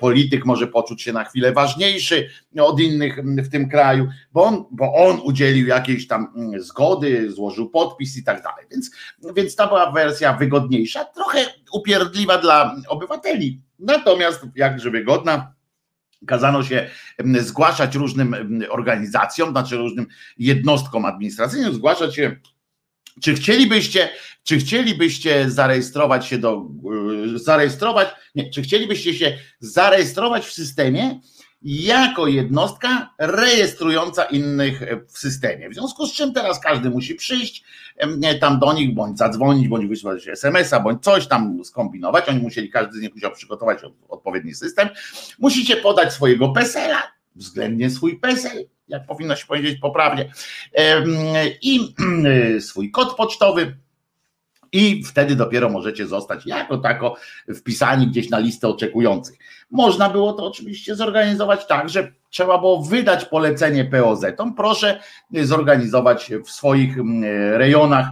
polityk 0.00 0.46
może 0.46 0.66
poczuć 0.66 1.02
się 1.02 1.12
na 1.12 1.24
chwilę 1.24 1.52
ważniejszy 1.52 2.28
od 2.60 2.80
innych 2.80 3.18
w 3.24 3.48
tym 3.48 3.68
kraju, 3.68 4.08
bo 4.32 4.44
on, 4.44 4.64
bo 4.70 4.94
on 4.94 5.20
udzielił 5.24 5.66
jakiejś 5.66 6.06
tam 6.06 6.32
zgody, 6.58 7.32
złożył 7.32 7.70
podpis 7.70 8.16
i 8.16 8.24
tak 8.24 8.42
dalej. 8.42 8.66
Więc, 8.70 8.90
więc 9.36 9.56
ta 9.56 9.66
była 9.66 9.92
wersja 9.92 10.32
wygodniejsza, 10.32 11.04
trochę 11.04 11.46
upierdliwa 11.72 12.38
dla 12.38 12.76
obywateli, 12.88 13.60
natomiast 13.78 14.46
jakże 14.54 14.90
wygodna 14.90 15.59
kazano 16.26 16.62
się 16.62 16.90
zgłaszać 17.40 17.94
różnym 17.94 18.36
organizacjom, 18.68 19.50
znaczy 19.50 19.76
różnym 19.76 20.06
jednostkom 20.38 21.04
administracyjnym, 21.04 21.74
zgłaszać 21.74 22.14
się, 22.14 22.36
czy 23.22 23.34
chcielibyście, 23.34 24.08
czy 24.42 24.58
chcielibyście 24.58 25.50
zarejestrować 25.50 26.26
się 26.26 26.38
do, 26.38 26.68
e, 27.34 27.38
zarejestrować, 27.38 28.08
nie, 28.34 28.50
czy 28.50 28.62
chcielibyście 28.62 29.14
się 29.14 29.38
zarejestrować 29.60 30.46
w 30.46 30.52
systemie 30.52 31.20
jako 31.62 32.26
jednostka 32.26 33.14
rejestrująca 33.18 34.24
innych 34.24 34.80
w 35.08 35.18
systemie. 35.18 35.70
W 35.70 35.74
związku 35.74 36.06
z 36.06 36.12
czym 36.12 36.32
teraz 36.32 36.60
każdy 36.60 36.90
musi 36.90 37.14
przyjść 37.14 37.64
tam 38.40 38.58
do 38.58 38.72
nich, 38.72 38.94
bądź 38.94 39.18
zadzwonić, 39.18 39.68
bądź 39.68 39.86
wysłać 39.86 40.28
SMS-a, 40.28 40.80
bądź 40.80 41.02
coś 41.02 41.26
tam 41.26 41.64
skombinować. 41.64 42.28
Oni 42.28 42.38
musieli, 42.38 42.70
każdy 42.70 42.98
z 42.98 43.00
nich 43.00 43.14
musiał 43.14 43.32
przygotować 43.32 43.78
odpowiedni 44.08 44.54
system. 44.54 44.88
Musicie 45.38 45.76
podać 45.76 46.12
swojego 46.12 46.48
PESEL-a, 46.48 47.02
względnie 47.36 47.90
swój 47.90 48.18
PESEL, 48.18 48.64
jak 48.88 49.06
powinno 49.06 49.36
się 49.36 49.46
powiedzieć 49.46 49.80
poprawnie, 49.80 50.32
i 51.62 51.94
swój 52.60 52.90
kod 52.90 53.16
pocztowy 53.16 53.76
i 54.72 55.04
wtedy 55.04 55.36
dopiero 55.36 55.70
możecie 55.70 56.06
zostać 56.06 56.46
jako 56.46 56.78
tako 56.78 57.16
wpisani 57.56 58.06
gdzieś 58.06 58.30
na 58.30 58.38
listę 58.38 58.68
oczekujących. 58.68 59.38
Można 59.70 60.10
było 60.10 60.32
to 60.32 60.46
oczywiście 60.46 60.94
zorganizować 60.94 61.66
tak, 61.66 61.88
że 61.88 62.12
trzeba 62.30 62.58
było 62.58 62.82
wydać 62.82 63.24
polecenie 63.24 63.84
POZ-om. 63.84 64.54
Proszę 64.54 65.00
zorganizować 65.42 66.32
w 66.46 66.50
swoich 66.50 66.98
mm, 66.98 67.22
rejonach 67.54 68.06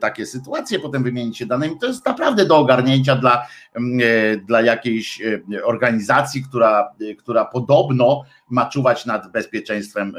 takie 0.00 0.26
sytuacje, 0.26 0.78
potem 0.78 1.02
wymienić 1.02 1.38
się 1.38 1.46
danymi. 1.46 1.78
To 1.78 1.86
jest 1.86 2.06
naprawdę 2.06 2.46
do 2.46 2.58
ogarnięcia 2.58 3.16
dla, 3.16 3.46
mm, 3.74 4.00
e, 4.02 4.36
dla 4.36 4.60
jakiejś 4.60 5.22
organizacji, 5.64 6.42
która, 6.42 6.94
która 7.18 7.44
podobno 7.44 8.22
ma 8.50 8.66
czuwać 8.66 9.06
nad 9.06 9.32
bezpieczeństwem 9.32 10.14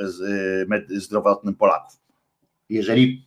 zdrowotnym 0.90 1.56
Polaków. 1.56 2.00
Jeżeli 2.70 3.26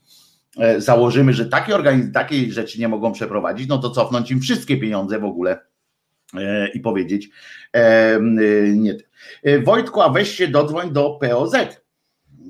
E, 0.59 0.81
założymy, 0.81 1.33
że 1.33 1.47
takie 1.47 1.75
organiz- 1.75 2.13
takiej 2.13 2.53
rzeczy 2.53 2.81
nie 2.81 2.89
mogą 2.89 3.13
przeprowadzić, 3.13 3.69
no 3.69 3.79
to 3.79 3.91
cofnąć 3.91 4.31
im 4.31 4.41
wszystkie 4.41 4.77
pieniądze 4.77 5.19
w 5.19 5.25
ogóle 5.25 5.61
i 6.75 6.81
powiedzieć 6.81 7.29
e, 7.73 8.19
nie. 8.73 8.97
Wojtku, 9.65 10.03
a 10.03 10.09
weź 10.09 10.37
się 10.37 10.49
dodzwoń 10.49 10.93
do 10.93 11.19
POZ. 11.21 11.53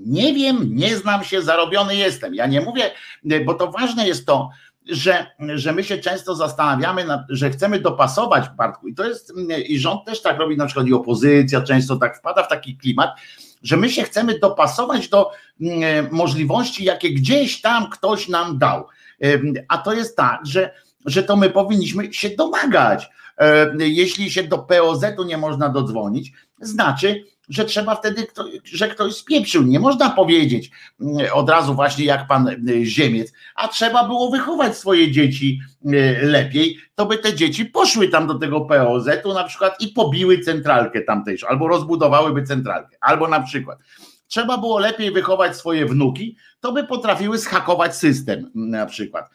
Nie 0.06 0.34
wiem, 0.34 0.70
nie 0.74 0.96
znam 0.96 1.24
się, 1.24 1.42
zarobiony 1.42 1.96
jestem. 1.96 2.34
Ja 2.34 2.46
nie 2.46 2.60
mówię, 2.60 2.90
bo 3.44 3.54
to 3.54 3.70
ważne 3.70 4.08
jest 4.08 4.26
to, 4.26 4.50
że, 4.88 5.26
że 5.54 5.72
my 5.72 5.84
się 5.84 5.98
często 5.98 6.34
zastanawiamy, 6.34 7.06
że 7.28 7.50
chcemy 7.50 7.80
dopasować 7.80 8.48
Bartku 8.48 8.88
i 8.88 8.94
to 8.94 9.04
jest, 9.04 9.32
i 9.66 9.78
rząd 9.78 10.04
też 10.04 10.22
tak 10.22 10.38
robi, 10.38 10.56
na 10.56 10.66
przykład 10.66 10.86
i 10.86 10.94
opozycja 10.94 11.60
często 11.60 11.96
tak 11.96 12.18
wpada 12.18 12.42
w 12.42 12.48
taki 12.48 12.76
klimat, 12.76 13.10
że 13.62 13.76
my 13.76 13.90
się 13.90 14.02
chcemy 14.02 14.38
dopasować 14.38 15.08
do 15.08 15.30
e, 15.30 16.02
możliwości, 16.10 16.84
jakie 16.84 17.10
gdzieś 17.10 17.60
tam 17.60 17.90
ktoś 17.90 18.28
nam 18.28 18.58
dał. 18.58 18.86
A 19.68 19.78
to 19.78 19.92
jest 19.92 20.16
tak, 20.16 20.46
że, 20.46 20.70
że 21.06 21.22
to 21.22 21.36
my 21.36 21.50
powinniśmy 21.50 22.12
się 22.12 22.30
domagać. 22.30 23.10
Jeśli 23.78 24.30
się 24.30 24.42
do 24.42 24.58
POZ-u 24.58 25.24
nie 25.24 25.38
można 25.38 25.68
dodzwonić, 25.68 26.32
znaczy, 26.60 27.24
że 27.48 27.64
trzeba 27.64 27.94
wtedy, 27.94 28.26
że 28.64 28.88
ktoś 28.88 29.14
spieprzył. 29.14 29.62
Nie 29.62 29.80
można 29.80 30.10
powiedzieć 30.10 30.70
mm, 31.00 31.26
od 31.32 31.50
razu 31.50 31.74
właśnie 31.74 32.04
jak 32.04 32.26
pan 32.26 32.48
y, 32.48 32.84
Ziemiec, 32.84 33.32
a 33.54 33.68
trzeba 33.68 34.04
było 34.04 34.30
wychować 34.30 34.76
swoje 34.76 35.10
dzieci 35.10 35.60
y, 35.86 36.18
lepiej, 36.22 36.78
to 36.94 37.06
by 37.06 37.18
te 37.18 37.34
dzieci 37.34 37.64
poszły 37.64 38.08
tam 38.08 38.26
do 38.26 38.34
tego 38.34 38.60
POZ-u 38.60 39.34
na 39.34 39.44
przykład 39.44 39.80
i 39.80 39.88
pobiły 39.88 40.38
centralkę 40.38 41.00
tamtejszą, 41.00 41.46
albo 41.48 41.68
rozbudowałyby 41.68 42.42
centralkę, 42.42 42.96
albo 43.00 43.28
na 43.28 43.40
przykład 43.40 43.78
trzeba 44.28 44.58
było 44.58 44.78
lepiej 44.78 45.12
wychować 45.12 45.56
swoje 45.56 45.86
wnuki, 45.86 46.36
to 46.60 46.72
by 46.72 46.84
potrafiły 46.84 47.38
schakować 47.38 47.96
system 47.96 48.50
na 48.54 48.86
przykład 48.86 49.30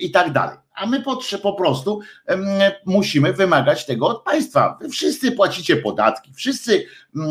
i 0.00 0.10
tak 0.10 0.32
dalej. 0.32 0.58
A 0.74 0.86
my 0.86 1.02
po, 1.02 1.20
po 1.42 1.52
prostu 1.52 2.00
um, 2.28 2.40
musimy 2.86 3.32
wymagać 3.32 3.86
tego 3.86 4.06
od 4.06 4.22
państwa. 4.22 4.78
Wy 4.80 4.88
wszyscy 4.88 5.32
płacicie 5.32 5.76
podatki, 5.76 6.34
wszyscy 6.34 6.86
um, 7.14 7.26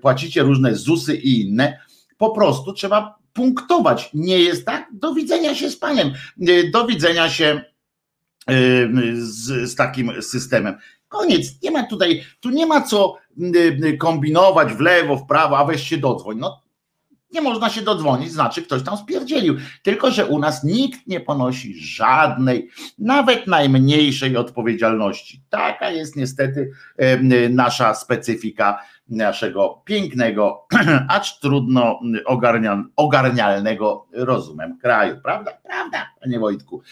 płacicie 0.00 0.42
różne 0.42 0.76
ZUSy 0.76 1.16
i 1.16 1.40
inne. 1.40 1.78
Po 2.18 2.30
prostu 2.30 2.72
trzeba 2.72 3.18
punktować. 3.32 4.10
Nie 4.14 4.38
jest 4.38 4.66
tak? 4.66 4.88
Do 4.92 5.14
widzenia 5.14 5.54
się 5.54 5.70
z 5.70 5.76
panem. 5.76 6.12
Do 6.72 6.86
widzenia 6.86 7.30
się 7.30 7.64
z, 9.14 9.70
z 9.70 9.74
takim 9.74 10.22
systemem. 10.22 10.78
Koniec. 11.12 11.62
Nie 11.62 11.70
ma 11.70 11.82
tutaj, 11.82 12.24
tu 12.40 12.50
nie 12.50 12.66
ma 12.66 12.80
co 12.80 13.16
kombinować 13.98 14.72
w 14.72 14.80
lewo, 14.80 15.16
w 15.16 15.26
prawo, 15.26 15.58
a 15.58 15.64
weź 15.64 15.88
się 15.88 15.96
dodzwoń. 15.98 16.38
No 16.38 16.62
nie 17.32 17.40
można 17.40 17.70
się 17.70 17.82
dodzwonić, 17.82 18.32
znaczy 18.32 18.62
ktoś 18.62 18.82
tam 18.82 18.96
spierdzielił. 18.96 19.56
Tylko, 19.82 20.10
że 20.10 20.26
u 20.26 20.38
nas 20.38 20.64
nikt 20.64 21.06
nie 21.06 21.20
ponosi 21.20 21.74
żadnej, 21.74 22.68
nawet 22.98 23.46
najmniejszej 23.46 24.36
odpowiedzialności. 24.36 25.40
Taka 25.50 25.90
jest 25.90 26.16
niestety 26.16 26.70
nasza 27.50 27.94
specyfika 27.94 28.78
naszego 29.12 29.82
pięknego, 29.84 30.66
acz 31.08 31.38
trudno 31.40 32.00
ogarnialnego 32.96 34.06
rozumem 34.12 34.78
kraju. 34.78 35.20
Prawda? 35.22 35.50
Prawda, 35.64 36.06
panie 36.20 36.38
Wojtku. 36.38 36.82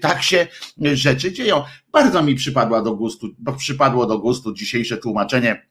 Tak 0.00 0.22
się 0.22 0.46
rzeczy 0.92 1.32
dzieją. 1.32 1.62
Bardzo 1.92 2.22
mi 2.22 2.34
przypadła 2.34 2.82
do 2.82 2.94
gustu, 2.94 3.28
przypadło 3.58 4.06
do 4.06 4.18
gustu 4.18 4.52
dzisiejsze 4.52 4.96
tłumaczenie 4.96 5.68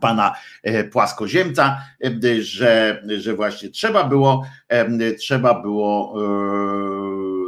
pana 0.00 0.34
e, 0.62 0.84
płaskoziemca, 0.84 1.80
e, 2.04 2.42
że, 2.42 3.02
że 3.18 3.34
właśnie 3.34 3.68
trzeba 3.68 4.04
było, 4.04 4.44
e, 4.68 5.14
trzeba 5.14 5.62
było, 5.62 6.14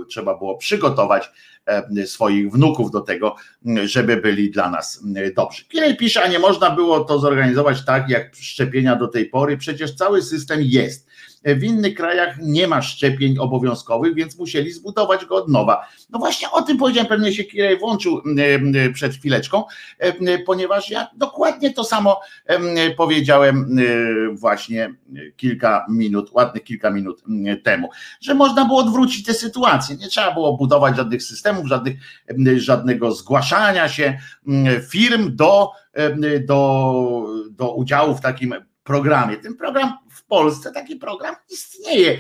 trzeba 0.05 0.39
było 0.39 0.57
przygotować 0.57 1.31
swoich 2.07 2.53
wnuków 2.53 2.91
do 2.91 3.01
tego, 3.01 3.37
żeby 3.85 4.17
byli 4.17 4.51
dla 4.51 4.71
nas 4.71 5.03
dobrzy. 5.37 5.65
Kirej 5.65 5.97
pisze, 5.97 6.23
a 6.23 6.29
nie 6.29 6.39
można 6.39 6.71
było 6.71 7.05
to 7.05 7.19
zorganizować 7.19 7.85
tak, 7.85 8.09
jak 8.09 8.35
szczepienia 8.35 8.97
do 8.97 9.09
tej 9.09 9.27
pory, 9.27 9.57
przecież 9.57 9.95
cały 9.95 10.23
system 10.23 10.61
jest. 10.63 11.07
W 11.45 11.63
innych 11.63 11.95
krajach 11.95 12.37
nie 12.43 12.67
ma 12.67 12.83
szczepień 12.83 13.39
obowiązkowych, 13.39 14.15
więc 14.15 14.39
musieli 14.39 14.73
zbudować 14.73 15.25
go 15.25 15.37
od 15.37 15.49
nowa. 15.49 15.87
No 16.11 16.19
właśnie 16.19 16.51
o 16.51 16.63
tym 16.63 16.79
powiedziałem, 16.79 17.09
pewnie 17.09 17.33
się 17.33 17.45
Kirej 17.45 17.79
włączył 17.79 18.23
przed 18.95 19.15
chwileczką, 19.15 19.65
ponieważ 20.47 20.91
ja 20.91 21.09
dokładnie 21.17 21.73
to 21.73 21.85
samo 21.85 22.21
powiedziałem 22.97 23.77
właśnie 24.33 24.95
kilka 25.37 25.87
minut, 25.91 26.31
ładnych 26.33 26.65
kilka 26.65 26.91
minut 26.91 27.23
temu, 27.65 27.89
że 28.21 28.35
można 28.35 28.65
było 28.65 28.81
odwrócić 28.81 29.27
tę 29.27 29.35
sytuację. 29.35 29.97
Nie 29.97 30.09
trzeba 30.09 30.35
było 30.35 30.57
budować 30.57 30.97
żadnych 30.97 31.23
systemów, 31.23 31.67
żadnych, 31.67 31.95
żadnego 32.57 33.13
zgłaszania 33.13 33.89
się 33.89 34.19
firm 34.91 35.37
do, 35.37 35.71
do, 36.45 37.27
do 37.51 37.75
udziału 37.75 38.15
w 38.15 38.21
takim 38.21 38.55
programie. 38.85 39.37
Ten 39.37 39.57
program 39.57 39.93
w 40.11 40.25
Polsce, 40.27 40.73
taki 40.73 40.97
program 40.97 41.35
istnieje 41.51 42.19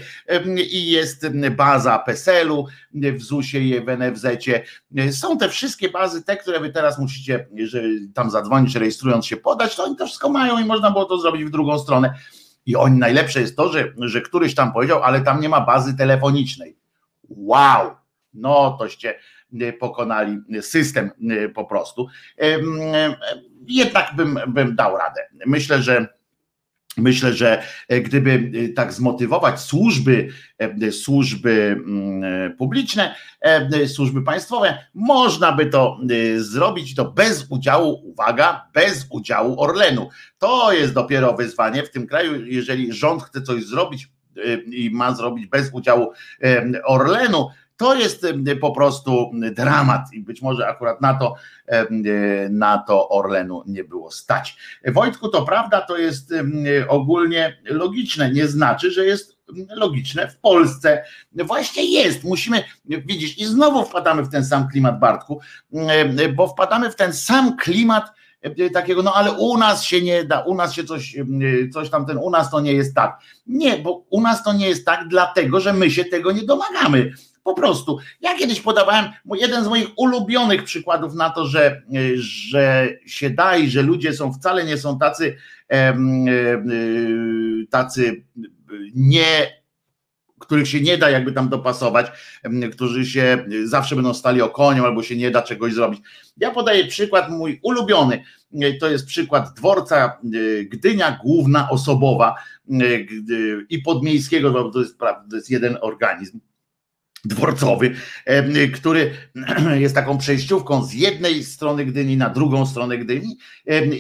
i 0.70 0.90
jest 0.90 1.28
baza 1.50 1.98
PESEL-u 1.98 2.66
w 2.94 3.22
ZUS-ie 3.22 3.80
w 3.80 3.86
NFZ-cie. 3.86 4.64
Są 5.10 5.38
te 5.38 5.48
wszystkie 5.48 5.88
bazy, 5.88 6.22
te, 6.22 6.36
które 6.36 6.60
wy 6.60 6.70
teraz 6.70 6.98
musicie, 6.98 7.48
że 7.64 7.82
tam 8.14 8.30
zadzwonić, 8.30 8.76
rejestrując 8.76 9.26
się, 9.26 9.36
podać, 9.36 9.76
to 9.76 9.84
oni 9.84 9.96
to 9.96 10.06
wszystko 10.06 10.28
mają 10.28 10.58
i 10.58 10.64
można 10.64 10.90
było 10.90 11.04
to 11.04 11.18
zrobić 11.18 11.44
w 11.44 11.50
drugą 11.50 11.78
stronę. 11.78 12.14
I 12.66 12.76
oni 12.76 12.98
najlepsze 12.98 13.40
jest 13.40 13.56
to, 13.56 13.72
że, 13.72 13.92
że 13.98 14.20
któryś 14.20 14.54
tam 14.54 14.72
powiedział, 14.72 15.02
ale 15.02 15.20
tam 15.20 15.40
nie 15.40 15.48
ma 15.48 15.60
bazy 15.60 15.96
telefonicznej. 15.96 16.76
Wow! 17.28 17.90
No 18.34 18.76
toście 18.78 19.18
pokonali 19.80 20.38
system 20.60 21.10
po 21.54 21.64
prostu. 21.64 22.06
Jednak 23.68 24.16
bym, 24.16 24.38
bym 24.48 24.76
dał 24.76 24.96
radę. 24.96 25.20
Myślę, 25.46 25.82
że 25.82 26.21
Myślę, 26.96 27.32
że 27.32 27.62
e, 27.88 28.00
gdyby 28.00 28.50
e, 28.54 28.68
tak 28.68 28.92
zmotywować 28.92 29.60
służby, 29.60 30.28
e, 30.58 30.92
służby 30.92 31.76
mm, 31.86 32.56
publiczne, 32.56 33.14
służby 33.86 34.22
państwowe, 34.22 34.78
można 34.94 35.52
by 35.52 35.66
to 35.66 35.98
zrobić 36.36 36.94
to 36.94 37.04
bez 37.04 37.46
udziału, 37.50 38.10
uwaga, 38.10 38.68
bez 38.74 39.06
udziału 39.10 39.60
Orlenu. 39.60 40.08
To 40.38 40.72
jest 40.72 40.94
dopiero 40.94 41.34
wyzwanie 41.34 41.82
w 41.82 41.90
tym 41.90 42.06
kraju, 42.06 42.46
jeżeli 42.46 42.92
rząd 42.92 43.22
chce 43.22 43.42
coś 43.42 43.64
zrobić 43.64 44.08
i 44.66 44.90
ma 44.90 45.14
zrobić 45.14 45.46
bez 45.46 45.70
udziału 45.72 46.12
Orlenu, 46.84 47.48
to 47.82 47.94
jest 47.94 48.26
po 48.60 48.70
prostu 48.70 49.30
dramat 49.52 50.12
i 50.12 50.20
być 50.20 50.42
może 50.42 50.68
akurat 50.68 51.00
na 51.00 51.14
to, 51.14 51.34
na 52.50 52.78
to 52.78 53.08
Orlenu 53.08 53.62
nie 53.66 53.84
było 53.84 54.10
stać. 54.10 54.56
Wojtku, 54.86 55.28
to 55.28 55.42
prawda, 55.42 55.80
to 55.80 55.96
jest 55.96 56.34
ogólnie 56.88 57.58
logiczne, 57.64 58.32
nie 58.32 58.48
znaczy, 58.48 58.90
że 58.90 59.04
jest 59.04 59.38
logiczne 59.76 60.28
w 60.28 60.38
Polsce. 60.38 61.04
Właśnie 61.32 61.84
jest, 61.84 62.24
musimy 62.24 62.64
widzieć 62.84 63.38
i 63.38 63.44
znowu 63.44 63.84
wpadamy 63.84 64.22
w 64.22 64.30
ten 64.30 64.44
sam 64.44 64.68
klimat 64.68 64.98
Bartku, 64.98 65.40
bo 66.36 66.48
wpadamy 66.48 66.90
w 66.90 66.96
ten 66.96 67.12
sam 67.12 67.56
klimat 67.56 68.12
takiego, 68.72 69.02
no 69.02 69.14
ale 69.14 69.32
u 69.32 69.58
nas 69.58 69.84
się 69.84 70.02
nie 70.02 70.24
da, 70.24 70.40
u 70.40 70.54
nas 70.54 70.74
się 70.74 70.84
coś, 70.84 71.16
coś 71.72 71.90
tam 71.90 72.06
ten, 72.06 72.18
u 72.18 72.30
nas 72.30 72.50
to 72.50 72.60
nie 72.60 72.72
jest 72.72 72.94
tak. 72.94 73.18
Nie, 73.46 73.78
bo 73.78 74.04
u 74.10 74.20
nas 74.20 74.44
to 74.44 74.52
nie 74.52 74.68
jest 74.68 74.86
tak, 74.86 75.08
dlatego 75.08 75.60
że 75.60 75.72
my 75.72 75.90
się 75.90 76.04
tego 76.04 76.32
nie 76.32 76.42
domagamy 76.42 77.12
Po 77.44 77.54
prostu. 77.54 77.98
Ja 78.20 78.38
kiedyś 78.38 78.60
podawałem 78.60 79.04
jeden 79.34 79.64
z 79.64 79.68
moich 79.68 79.88
ulubionych 79.96 80.64
przykładów 80.64 81.14
na 81.14 81.30
to, 81.30 81.46
że, 81.46 81.82
że 82.14 82.88
się 83.06 83.30
da 83.30 83.56
i 83.56 83.70
że 83.70 83.82
ludzie 83.82 84.12
są 84.12 84.32
wcale 84.32 84.64
nie 84.64 84.78
są 84.78 84.98
tacy, 84.98 85.36
tacy 87.70 88.24
nie 88.94 89.62
których 90.38 90.68
się 90.68 90.80
nie 90.80 90.98
da 90.98 91.10
jakby 91.10 91.32
tam 91.32 91.48
dopasować, 91.48 92.06
którzy 92.72 93.06
się 93.06 93.46
zawsze 93.64 93.94
będą 93.94 94.14
stali 94.14 94.42
o 94.42 94.48
koniu 94.48 94.84
albo 94.84 95.02
się 95.02 95.16
nie 95.16 95.30
da 95.30 95.42
czegoś 95.42 95.74
zrobić. 95.74 96.00
Ja 96.36 96.50
podaję 96.50 96.86
przykład 96.86 97.30
mój 97.30 97.60
ulubiony. 97.62 98.24
To 98.80 98.90
jest 98.90 99.06
przykład 99.06 99.54
dworca 99.56 100.18
Gdynia 100.70 101.18
Główna 101.22 101.70
Osobowa 101.70 102.34
i 103.68 103.78
Podmiejskiego, 103.78 104.50
bo 104.50 104.70
to 104.70 104.80
jest, 104.80 104.98
to 105.30 105.36
jest 105.36 105.50
jeden 105.50 105.78
organizm 105.80 106.40
dworcowy, 107.24 107.94
który 108.74 109.10
jest 109.78 109.94
taką 109.94 110.18
przejściówką 110.18 110.84
z 110.84 110.92
jednej 110.92 111.44
strony 111.44 111.84
Gdyni 111.84 112.16
na 112.16 112.30
drugą 112.30 112.66
stronę 112.66 112.98
Gdyni 112.98 113.38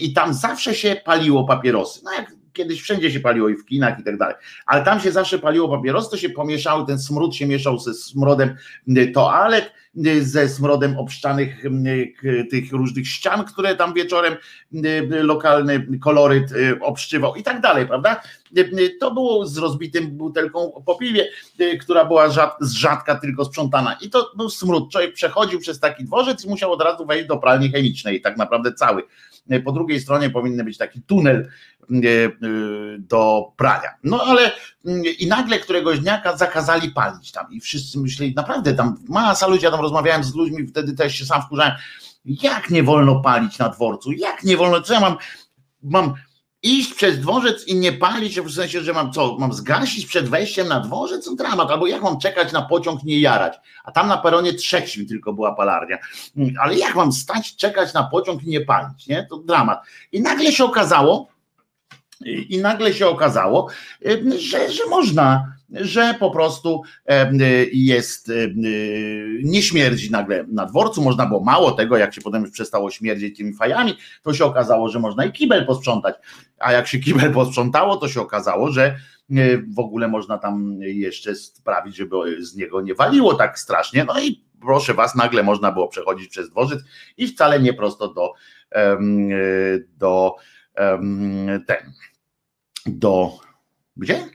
i 0.00 0.12
tam 0.12 0.34
zawsze 0.34 0.74
się 0.74 0.96
paliło 1.04 1.44
papierosy. 1.44 2.00
No 2.04 2.12
jak 2.12 2.32
kiedyś 2.52 2.82
wszędzie 2.82 3.10
się 3.10 3.20
paliło 3.20 3.48
i 3.48 3.56
w 3.56 3.64
kinach 3.64 4.00
i 4.00 4.04
tak 4.04 4.18
dalej, 4.18 4.34
ale 4.66 4.84
tam 4.84 5.00
się 5.00 5.12
zawsze 5.12 5.38
paliło 5.38 5.68
papierosy, 5.76 6.10
to 6.10 6.16
się 6.16 6.30
pomieszały, 6.30 6.86
ten 6.86 6.98
smród 6.98 7.34
się 7.34 7.46
mieszał 7.46 7.78
ze 7.78 7.94
smrodem 7.94 8.56
toalet, 9.14 9.72
ze 10.20 10.48
smrodem 10.48 10.98
obszczanych 10.98 11.62
tych 12.50 12.72
różnych 12.72 13.08
ścian, 13.08 13.44
które 13.44 13.76
tam 13.76 13.94
wieczorem 13.94 14.36
lokalny 15.08 15.98
koloryt 16.00 16.44
obszczywał 16.80 17.34
i 17.34 17.42
tak 17.42 17.60
dalej, 17.60 17.86
prawda? 17.86 18.22
To 19.00 19.14
było 19.14 19.46
z 19.46 19.58
rozbitym 19.58 20.10
butelką 20.10 20.82
po 20.86 20.94
piwie, 20.94 21.28
która 21.80 22.04
była 22.04 22.28
z 22.60 22.72
rzadka 22.72 23.14
tylko 23.14 23.44
sprzątana 23.44 23.96
i 24.00 24.10
to 24.10 24.32
był 24.36 24.50
smród. 24.50 24.92
Człowiek 24.92 25.14
przechodził 25.14 25.60
przez 25.60 25.80
taki 25.80 26.04
dworzec 26.04 26.44
i 26.44 26.48
musiał 26.48 26.72
od 26.72 26.82
razu 26.82 27.06
wejść 27.06 27.28
do 27.28 27.36
pralni 27.36 27.72
chemicznej, 27.72 28.20
tak 28.20 28.36
naprawdę 28.36 28.72
cały. 28.72 29.02
Po 29.64 29.72
drugiej 29.72 30.00
stronie 30.00 30.30
powinny 30.30 30.64
być 30.64 30.78
taki 30.78 31.02
tunel 31.02 31.48
do 32.98 33.52
prania. 33.56 33.88
No 34.04 34.22
ale 34.24 34.52
i 35.18 35.26
nagle 35.26 35.58
któregoś 35.58 36.00
dnia 36.00 36.36
zakazali 36.36 36.90
palić 36.90 37.32
tam 37.32 37.46
i 37.52 37.60
wszyscy 37.60 37.98
myśleli, 37.98 38.34
naprawdę 38.34 38.74
tam 38.74 38.96
masa 39.08 39.46
ludzi, 39.46 39.64
ja 39.64 39.70
tam 39.70 39.80
rozmawiałem 39.80 40.24
z 40.24 40.34
ludźmi, 40.34 40.66
wtedy 40.66 40.92
też 40.92 41.14
się 41.14 41.26
sam 41.26 41.42
wkurzałem, 41.42 41.72
jak 42.24 42.70
nie 42.70 42.82
wolno 42.82 43.20
palić 43.20 43.58
na 43.58 43.68
dworcu, 43.68 44.12
jak 44.12 44.44
nie 44.44 44.56
wolno, 44.56 44.80
co 44.80 44.92
ja 44.92 45.00
mam, 45.00 45.16
mam 45.82 46.14
iść 46.62 46.94
przez 46.94 47.20
dworzec 47.20 47.68
i 47.68 47.74
nie 47.74 47.92
palić, 47.92 48.40
w 48.40 48.54
sensie, 48.54 48.80
że 48.80 48.92
mam 48.92 49.12
co, 49.12 49.36
mam 49.38 49.52
zgasić 49.52 50.06
przed 50.06 50.28
wejściem 50.28 50.68
na 50.68 50.80
dworzec, 50.80 51.24
to 51.24 51.34
dramat, 51.34 51.70
albo 51.70 51.86
jak 51.86 52.02
mam 52.02 52.18
czekać 52.18 52.52
na 52.52 52.62
pociąg, 52.62 53.02
nie 53.02 53.20
jarać, 53.20 53.54
a 53.84 53.92
tam 53.92 54.08
na 54.08 54.18
peronie 54.18 54.54
trzecim 54.54 55.06
tylko 55.06 55.32
była 55.32 55.54
palarnia, 55.54 55.98
ale 56.60 56.74
jak 56.74 56.94
mam 56.94 57.12
stać, 57.12 57.56
czekać 57.56 57.94
na 57.94 58.04
pociąg 58.04 58.42
i 58.42 58.48
nie 58.48 58.60
palić, 58.60 59.06
nie, 59.06 59.26
to 59.30 59.36
dramat. 59.36 59.84
I 60.12 60.22
nagle 60.22 60.52
się 60.52 60.64
okazało, 60.64 61.28
i 62.48 62.58
nagle 62.58 62.94
się 62.94 63.06
okazało, 63.06 63.68
że, 64.38 64.70
że 64.70 64.86
można, 64.90 65.52
że 65.72 66.14
po 66.20 66.30
prostu 66.30 66.82
jest, 67.72 68.32
nie 69.42 69.62
śmierdzi 69.62 70.10
nagle 70.10 70.44
na 70.48 70.66
dworcu, 70.66 71.02
można 71.02 71.26
było 71.26 71.44
mało 71.44 71.72
tego, 71.72 71.96
jak 71.96 72.14
się 72.14 72.20
potem 72.20 72.42
już 72.42 72.50
przestało 72.50 72.90
śmierdzić 72.90 73.36
tymi 73.36 73.54
fajami, 73.54 73.96
to 74.22 74.34
się 74.34 74.44
okazało, 74.44 74.88
że 74.88 74.98
można 74.98 75.24
i 75.24 75.32
kibel 75.32 75.66
posprzątać, 75.66 76.14
a 76.58 76.72
jak 76.72 76.86
się 76.86 76.98
kibel 76.98 77.32
posprzątało, 77.42 77.96
to 77.96 78.08
się 78.08 78.20
okazało, 78.20 78.70
że 78.70 78.96
w 79.74 79.78
ogóle 79.78 80.08
można 80.08 80.38
tam 80.38 80.78
jeszcze 80.80 81.34
sprawić, 81.34 81.96
żeby 81.96 82.44
z 82.44 82.56
niego 82.56 82.80
nie 82.80 82.94
waliło 82.94 83.34
tak 83.34 83.58
strasznie, 83.58 84.04
no 84.04 84.20
i 84.20 84.44
proszę 84.60 84.94
was, 84.94 85.14
nagle 85.14 85.42
można 85.42 85.72
było 85.72 85.88
przechodzić 85.88 86.28
przez 86.28 86.50
dworzec 86.50 86.80
i 87.16 87.26
wcale 87.26 87.60
nie 87.60 87.74
prosto 87.74 88.14
do 88.14 88.32
do 89.98 90.34
ten 91.66 91.92
do 92.86 93.38
gdzie? 93.96 94.28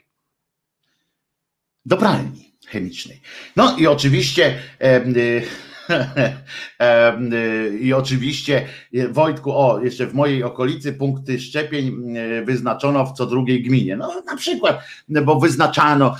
Do 1.88 1.98
pralni 1.98 2.54
chemicznej. 2.66 3.22
No 3.56 3.78
i 3.78 3.88
oczywiście 3.88 4.60
e, 4.82 5.02
e, 6.80 7.18
i 7.80 7.94
oczywiście 7.94 8.68
Wojtku, 9.10 9.52
o, 9.52 9.80
jeszcze 9.84 10.08
w 10.08 10.14
mojej 10.14 10.44
okolicy 10.44 10.94
punkty 10.94 11.40
szczepień 11.40 12.16
wyznaczono 12.46 13.06
w 13.06 13.14
co 13.14 13.26
drugiej 13.26 13.64
gminie. 13.64 13.98
No 13.98 14.22
na 14.26 14.36
przykład, 14.36 14.80
bo 15.24 15.40
wyznaczano, 15.40 16.16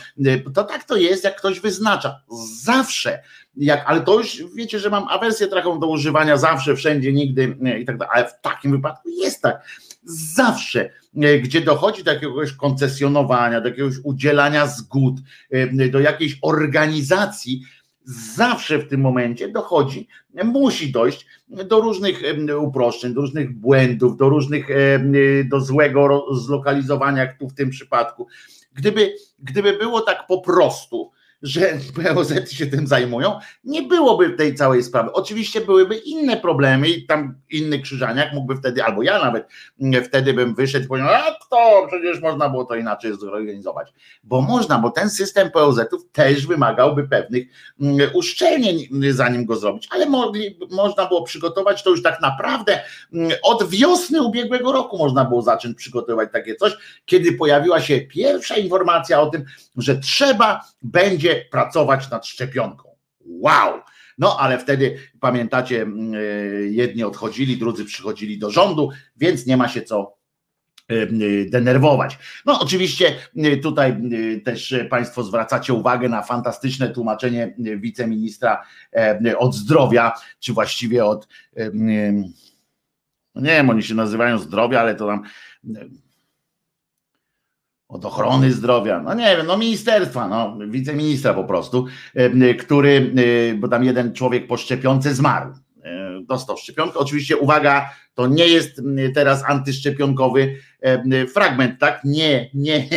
to 0.54 0.64
tak 0.64 0.84
to 0.84 0.98
jest, 0.98 1.24
jak 1.24 1.36
ktoś 1.36 1.60
wyznacza. 1.60 2.22
Zawsze, 2.64 3.24
jak, 3.58 3.84
ale 3.88 4.02
to 4.02 4.18
już 4.18 4.44
wiecie, 4.56 4.80
że 4.80 4.90
mam 4.90 5.08
awersję 5.08 5.48
taką 5.48 5.80
do 5.80 5.88
używania 5.88 6.38
zawsze, 6.38 6.76
wszędzie, 6.76 7.14
nigdy 7.14 7.58
i 7.82 7.86
tak 7.86 7.98
dalej, 7.98 8.14
ale 8.16 8.30
w 8.30 8.42
takim 8.42 8.72
wypadku 8.72 9.10
jest 9.10 9.42
tak 9.42 9.62
zawsze, 10.08 10.90
e, 11.16 11.40
gdzie 11.40 11.62
dochodzi 11.62 12.04
do 12.04 12.14
jakiegoś 12.14 12.54
koncesjonowania, 12.54 13.62
do 13.62 13.70
jakiegoś 13.70 13.96
udzielania 14.04 14.68
zgód, 14.68 15.16
e, 15.52 15.90
do 15.90 16.00
jakiejś 16.00 16.38
organizacji, 16.42 17.62
zawsze 18.36 18.80
w 18.80 18.88
tym 18.88 19.02
momencie 19.02 19.50
dochodzi, 19.50 20.08
musi 20.44 20.92
dojść 20.92 21.26
do 21.48 21.82
różnych 21.82 22.24
uproszczeń, 22.60 23.14
do 23.14 23.22
różnych 23.22 23.56
błędów, 23.56 24.18
do 24.18 24.30
różnych, 24.30 24.68
do 25.46 25.62
złego 25.62 26.26
zlokalizowania, 26.36 27.22
jak 27.22 27.40
tu 27.40 27.50
w 27.50 27.54
tym 27.54 27.70
przypadku. 27.70 28.28
Gdyby, 28.74 29.14
gdyby 29.40 29.74
było 29.74 30.02
tak 30.02 30.28
po 30.28 30.42
prostu, 30.42 31.12
że 31.42 31.78
POZ 32.14 32.52
się 32.52 32.68
tym 32.68 32.88
zajmują, 32.88 33.40
nie 33.64 33.84
byłoby 33.84 34.30
tej 34.30 34.56
całej 34.56 34.84
sprawy. 34.84 35.14
Oczywiście 35.14 35.62
byłyby 35.62 35.96
inne 35.96 36.38
problemy 36.38 36.90
i 36.90 37.06
tam 37.06 37.36
inny 37.50 37.80
krzyżaniak 37.80 38.34
mógłby 38.34 38.56
wtedy, 38.56 38.84
albo 38.84 39.04
ja 39.04 39.26
nawet 39.26 39.48
mm, 39.82 40.04
wtedy 40.04 40.34
bym 40.34 40.56
wyszedł 40.56 40.86
i 40.86 40.88
powiedział, 40.88 41.10
a 41.10 41.32
to 41.50 41.88
przecież 41.88 42.22
można 42.22 42.50
było 42.50 42.66
to 42.66 42.76
inaczej 42.76 43.18
zorganizować. 43.20 43.94
Bo 44.24 44.42
można, 44.42 44.80
bo 44.80 44.90
ten 44.90 45.10
system 45.10 45.52
POZ-ów 45.52 46.12
też 46.12 46.48
wymagałby 46.48 47.08
pewnych 47.08 47.48
mm, 47.82 48.10
uszczelnień, 48.14 48.88
zanim 49.10 49.46
go 49.46 49.56
zrobić, 49.56 49.88
ale 49.92 50.06
mogli, 50.06 50.60
można 50.72 51.06
było 51.06 51.24
przygotować 51.24 51.84
to 51.84 51.90
już 51.90 52.04
tak 52.04 52.22
naprawdę 52.22 52.82
mm, 53.14 53.32
od 53.44 53.70
wiosny 53.70 54.22
ubiegłego 54.22 54.72
roku 54.72 54.98
można 54.98 55.26
było 55.26 55.42
zacząć 55.42 55.78
przygotowywać 55.78 56.30
takie 56.32 56.56
coś, 56.56 56.74
kiedy 57.06 57.34
pojawiła 57.34 57.82
się 57.82 58.02
pierwsza 58.02 58.56
informacja 58.56 59.22
o 59.22 59.30
tym, 59.30 59.46
że 59.78 59.98
trzeba 59.98 60.62
będzie 60.82 61.27
pracować 61.36 62.10
nad 62.10 62.28
szczepionką. 62.28 62.96
Wow! 63.20 63.82
No 64.18 64.38
ale 64.40 64.60
wtedy 64.60 64.98
pamiętacie, 65.20 65.82
mm, 65.82 66.14
e, 66.14 66.18
jedni 66.68 67.04
odchodzili, 67.04 67.58
drudzy 67.58 67.86
przychodzili 67.86 68.40
do 68.40 68.52
rządu, 68.52 68.90
więc 69.18 69.46
nie 69.46 69.58
ma 69.58 69.68
się 69.68 69.82
co 69.82 70.18
e, 70.92 70.94
e, 70.94 71.08
denerwować. 71.50 72.18
No 72.46 72.60
oczywiście 72.62 73.16
tutaj 73.62 74.02
też 74.46 74.76
Państwo 74.90 75.24
zwracacie 75.24 75.74
uwagę 75.74 76.10
na 76.10 76.22
fantastyczne 76.22 76.90
tłumaczenie 76.90 77.56
wiceministra 77.58 78.64
od 79.38 79.56
zdrowia, 79.56 80.14
czy 80.40 80.54
właściwie 80.54 81.06
od 81.06 81.28
no 83.36 83.42
nie 83.42 83.50
wiem, 83.50 83.70
oni 83.70 83.84
się 83.84 83.96
nazywają 83.96 84.38
zdrowia, 84.38 84.82
ale 84.82 84.96
to 84.96 85.08
tam 85.08 85.24
od 87.88 88.06
ochrony 88.06 88.52
zdrowia, 88.52 89.02
no 89.02 89.14
nie 89.14 89.38
wiem, 89.38 89.48
no 89.48 89.58
ministerstwa, 89.58 90.28
no 90.28 90.58
wiceministra 90.68 91.34
po 91.34 91.44
prostu, 91.44 91.86
który, 92.60 93.14
bo 93.58 93.68
tam 93.68 93.84
jeden 93.84 94.14
człowiek 94.14 94.48
po 94.48 94.58
szczepionce 94.58 95.14
zmarł, 95.14 95.54
dostał 96.24 96.58
szczepionkę. 96.58 97.00
Oczywiście 97.00 97.38
uwaga, 97.38 97.90
to 98.18 98.28
nie 98.28 98.48
jest 98.48 98.82
teraz 99.14 99.44
antyszczepionkowy 99.48 100.56
fragment, 101.34 101.80
tak? 101.80 102.02
Nie, 102.04 102.50
nie. 102.54 102.88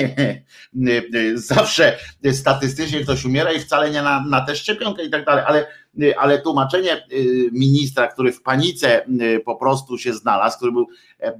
Zawsze 1.34 1.96
statystycznie 2.32 3.00
ktoś 3.00 3.24
umiera 3.24 3.52
i 3.52 3.60
wcale 3.60 3.90
nie 3.90 4.02
na, 4.02 4.24
na 4.26 4.40
tę 4.40 4.56
szczepionkę 4.56 5.04
i 5.04 5.10
tak 5.10 5.24
dalej, 5.24 5.44
ale 5.46 5.66
ale 6.18 6.38
tłumaczenie 6.38 7.06
ministra, 7.52 8.06
który 8.08 8.32
w 8.32 8.42
panice 8.42 9.06
po 9.44 9.56
prostu 9.56 9.98
się 9.98 10.14
znalazł, 10.14 10.56
który 10.56 10.72
był, 10.72 10.86
e, 11.18 11.34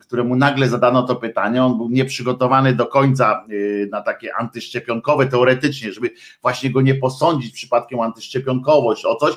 któremu 0.00 0.36
nagle 0.36 0.68
zadano 0.68 1.02
to 1.02 1.16
pytanie, 1.16 1.64
on 1.64 1.76
był 1.76 1.88
nieprzygotowany 1.88 2.74
do 2.74 2.86
końca 2.86 3.46
na 3.90 4.00
takie 4.00 4.34
antyszczepionkowe 4.34 5.26
teoretycznie, 5.26 5.92
żeby 5.92 6.10
właśnie 6.42 6.70
go 6.70 6.80
nie 6.80 6.94
posądzić 6.94 7.54
przypadkiem 7.54 8.00
antyszczepionkowość 8.00 9.04
o 9.04 9.16
coś, 9.16 9.34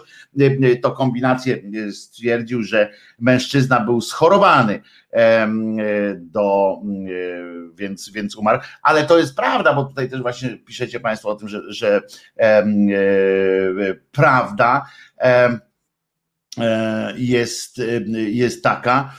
to 0.82 0.92
kombinację 0.92 1.62
stwierdził, 1.92 2.64
że 2.64 2.92
mężczyzna 3.20 3.80
był 3.86 4.02
schorowany 4.02 4.82
do, 6.18 6.78
więc, 7.76 8.10
więc 8.10 8.36
umarł, 8.36 8.60
ale 8.82 9.04
to 9.04 9.18
jest 9.18 9.36
prawda, 9.36 9.74
bo 9.74 9.84
tutaj 9.84 10.10
też 10.10 10.22
właśnie 10.22 10.58
piszecie 10.58 11.00
Państwo 11.00 11.30
o 11.30 11.36
tym, 11.36 11.50
że, 11.50 11.62
że 11.68 12.02
e, 12.40 12.66
prawda 14.12 14.86
e, 15.20 15.60
jest, 17.18 17.82
jest 18.28 18.64
taka, 18.64 19.14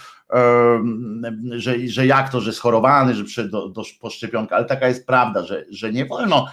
że, 1.51 1.75
że 1.89 2.07
jak 2.07 2.33
to, 2.33 2.41
że 2.41 2.53
schorowany, 2.53 3.15
że 3.15 3.25
przyszedł 3.25 3.51
do, 3.51 3.69
do 3.69 3.83
poszczepionka, 4.01 4.57
ale 4.57 4.65
taka 4.65 4.89
jest 4.89 5.07
prawda, 5.07 5.45
że, 5.45 5.65
że 5.71 5.93
nie 5.93 6.07
wolno, 6.07 6.47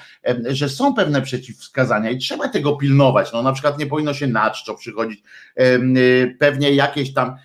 że 0.49 0.69
są 0.69 0.93
pewne 0.93 1.21
przeciwwskazania 1.21 2.09
i 2.09 2.17
trzeba 2.17 2.49
tego 2.49 2.75
pilnować. 2.75 3.33
No 3.33 3.43
na 3.43 3.53
przykład 3.53 3.79
nie 3.79 3.85
powinno 3.85 4.13
się 4.13 4.27
na 4.27 4.51
czczo 4.51 4.75
przychodzić, 4.75 5.23
pewnie 6.39 6.71
jakieś 6.71 7.13
tam 7.13 7.35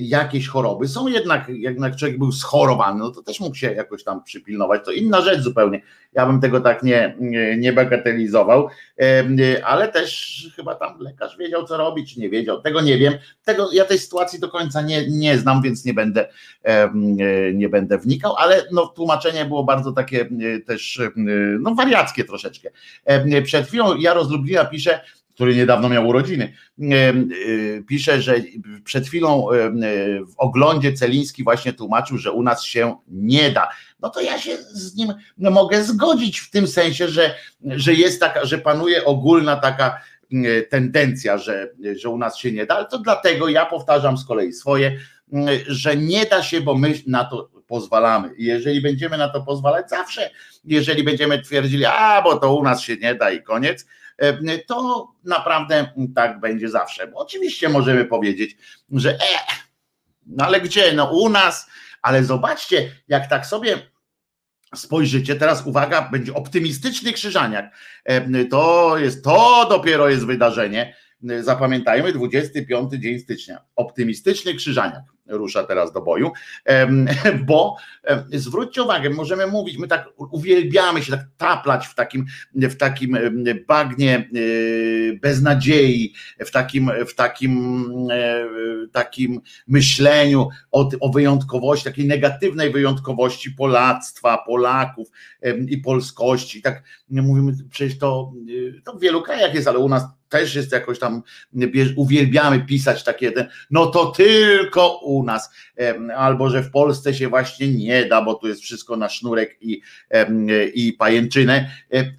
jakieś 0.00 0.48
choroby. 0.48 0.88
Są 0.88 1.08
jednak, 1.08 1.48
jednak 1.48 1.96
człowiek 1.96 2.18
był 2.18 2.32
schorowany, 2.32 2.98
no 2.98 3.10
to 3.10 3.22
też 3.22 3.40
mógł 3.40 3.56
się 3.56 3.72
jakoś 3.72 4.04
tam 4.04 4.24
przypilnować. 4.24 4.84
To 4.84 4.92
inna 4.92 5.20
rzecz 5.20 5.40
zupełnie. 5.40 5.82
Ja 6.12 6.26
bym 6.26 6.40
tego 6.40 6.60
tak 6.60 6.82
nie, 6.82 7.16
nie 7.58 7.72
bagatelizował, 7.72 8.68
ale 9.64 9.88
też 9.88 10.42
chyba 10.56 10.74
tam 10.74 11.00
lekarz 11.00 11.36
wiedział, 11.38 11.66
co 11.66 11.76
robić, 11.76 12.16
nie 12.16 12.30
wiedział. 12.30 12.62
Tego 12.62 12.80
nie 12.80 12.98
wiem. 12.98 13.14
Tego, 13.44 13.68
ja 13.72 13.84
tej 13.84 13.98
sytuacji 13.98 14.40
do 14.40 14.48
końca 14.48 14.82
nie, 14.82 15.08
nie 15.08 15.38
znam, 15.38 15.62
więc 15.62 15.84
nie 15.84 15.94
będę, 15.94 16.28
nie 17.54 17.68
będę 17.68 17.98
wnikał, 17.98 18.36
ale 18.36 18.64
no, 18.72 18.86
tłumaczenie 18.86 19.44
było 19.44 19.64
bardzo 19.64 19.92
takie 19.92 20.28
też 20.66 21.00
no, 21.60 21.74
wariackie 21.74 22.24
troszeczkę. 22.24 22.70
Przed 23.44 23.66
chwilą 23.66 23.96
Jarosz 23.96 24.28
Lublina 24.28 24.64
pisze, 24.64 25.00
który 25.34 25.56
niedawno 25.56 25.88
miał 25.88 26.08
urodziny, 26.08 26.52
e, 26.80 27.12
pisze, 27.88 28.22
że 28.22 28.36
przed 28.84 29.06
chwilą 29.06 29.50
e, 29.50 29.70
w 30.24 30.34
oglądzie 30.36 30.92
Celiński 30.92 31.44
właśnie 31.44 31.72
tłumaczył, 31.72 32.18
że 32.18 32.32
u 32.32 32.42
nas 32.42 32.64
się 32.64 32.96
nie 33.08 33.50
da. 33.50 33.68
No 34.00 34.10
to 34.10 34.20
ja 34.20 34.38
się 34.38 34.56
z 34.56 34.96
nim 34.96 35.12
mogę 35.38 35.84
zgodzić 35.84 36.38
w 36.38 36.50
tym 36.50 36.66
sensie, 36.66 37.08
że, 37.08 37.34
że 37.64 37.94
jest 37.94 38.20
taka, 38.20 38.44
że 38.44 38.58
panuje 38.58 39.04
ogólna 39.04 39.56
taka 39.56 40.00
tendencja, 40.70 41.38
że, 41.38 41.68
że 41.96 42.08
u 42.08 42.18
nas 42.18 42.38
się 42.38 42.52
nie 42.52 42.66
da, 42.66 42.76
ale 42.76 42.86
to 42.86 42.98
dlatego 42.98 43.48
ja 43.48 43.66
powtarzam 43.66 44.18
z 44.18 44.24
kolei 44.24 44.52
swoje, 44.52 44.98
że 45.66 45.96
nie 45.96 46.26
da 46.26 46.42
się, 46.42 46.60
bo 46.60 46.74
my 46.74 46.94
na 47.06 47.24
to 47.24 47.50
pozwalamy. 47.66 48.34
I 48.36 48.44
jeżeli 48.44 48.80
będziemy 48.80 49.18
na 49.18 49.28
to 49.28 49.42
pozwalać 49.42 49.90
zawsze, 49.90 50.30
jeżeli 50.64 51.04
będziemy 51.04 51.42
twierdzili, 51.42 51.84
a 51.84 52.22
bo 52.22 52.36
to 52.36 52.54
u 52.54 52.62
nas 52.62 52.80
się 52.80 52.96
nie 52.96 53.14
da 53.14 53.30
i 53.30 53.42
koniec, 53.42 53.86
to 54.66 55.08
naprawdę 55.24 55.92
tak 56.14 56.40
będzie 56.40 56.68
zawsze. 56.68 57.06
Bo 57.06 57.18
oczywiście 57.18 57.68
możemy 57.68 58.04
powiedzieć, 58.04 58.56
że 58.92 59.14
e, 59.14 59.18
no 60.26 60.44
ale 60.44 60.60
gdzie? 60.60 60.92
No 60.92 61.10
u 61.12 61.28
nas, 61.28 61.66
ale 62.02 62.24
zobaczcie, 62.24 62.92
jak 63.08 63.28
tak 63.28 63.46
sobie 63.46 63.78
spojrzycie, 64.74 65.36
teraz 65.36 65.66
uwaga, 65.66 66.08
będzie 66.12 66.34
optymistyczny 66.34 67.12
krzyżaniak. 67.12 67.74
To 68.50 68.98
jest, 68.98 69.24
to 69.24 69.66
dopiero 69.68 70.08
jest 70.08 70.26
wydarzenie. 70.26 70.96
Zapamiętajmy, 71.40 72.12
25 72.12 72.92
dzień 72.92 73.18
stycznia. 73.18 73.64
Optymistyczny 73.76 74.54
krzyżaniak 74.54 75.11
rusza 75.36 75.64
teraz 75.64 75.92
do 75.92 76.00
boju, 76.00 76.30
bo 77.46 77.76
zwróćcie 78.32 78.82
uwagę, 78.82 79.10
możemy 79.10 79.46
mówić, 79.46 79.78
my 79.78 79.88
tak 79.88 80.08
uwielbiamy 80.16 81.02
się 81.02 81.12
tak 81.12 81.26
taplać 81.36 81.86
w 81.86 81.94
takim, 81.94 82.24
w 82.54 82.76
takim 82.76 83.18
bagnie 83.68 84.16
e, 84.16 84.22
beznadziei, 85.16 86.14
w 86.38 86.50
takim, 86.50 86.90
w 87.08 87.14
takim, 87.14 87.92
e, 88.10 88.46
takim 88.92 89.40
myśleniu 89.66 90.48
o, 90.70 90.90
o 91.00 91.08
wyjątkowości, 91.08 91.84
takiej 91.84 92.06
negatywnej 92.06 92.70
wyjątkowości 92.70 93.50
Polactwa, 93.50 94.38
Polaków 94.46 95.08
i 95.68 95.78
polskości. 95.78 96.62
Tak 96.62 96.82
mówimy, 97.12 97.52
przecież 97.70 97.98
to, 97.98 98.32
e, 98.78 98.82
to 98.82 98.92
w 98.92 99.00
wielu 99.00 99.22
krajach 99.22 99.54
jest, 99.54 99.68
ale 99.68 99.78
u 99.78 99.88
nas 99.88 100.04
też 100.28 100.54
jest 100.54 100.72
jakoś 100.72 100.98
tam, 100.98 101.22
uwielbiamy 101.96 102.66
pisać 102.66 103.04
takie, 103.04 103.32
no 103.70 103.86
to 103.86 104.06
tylko 104.06 104.98
u 104.98 105.24
nas, 105.24 105.50
albo 106.16 106.50
że 106.50 106.62
w 106.62 106.70
Polsce 106.70 107.14
się 107.14 107.28
właśnie 107.28 107.68
nie 107.74 108.04
da, 108.04 108.22
bo 108.22 108.34
tu 108.34 108.48
jest 108.48 108.62
wszystko 108.62 108.96
na 108.96 109.08
sznurek 109.08 109.56
i, 109.60 109.80
i 110.74 110.92
pajęczynę, 110.92 111.70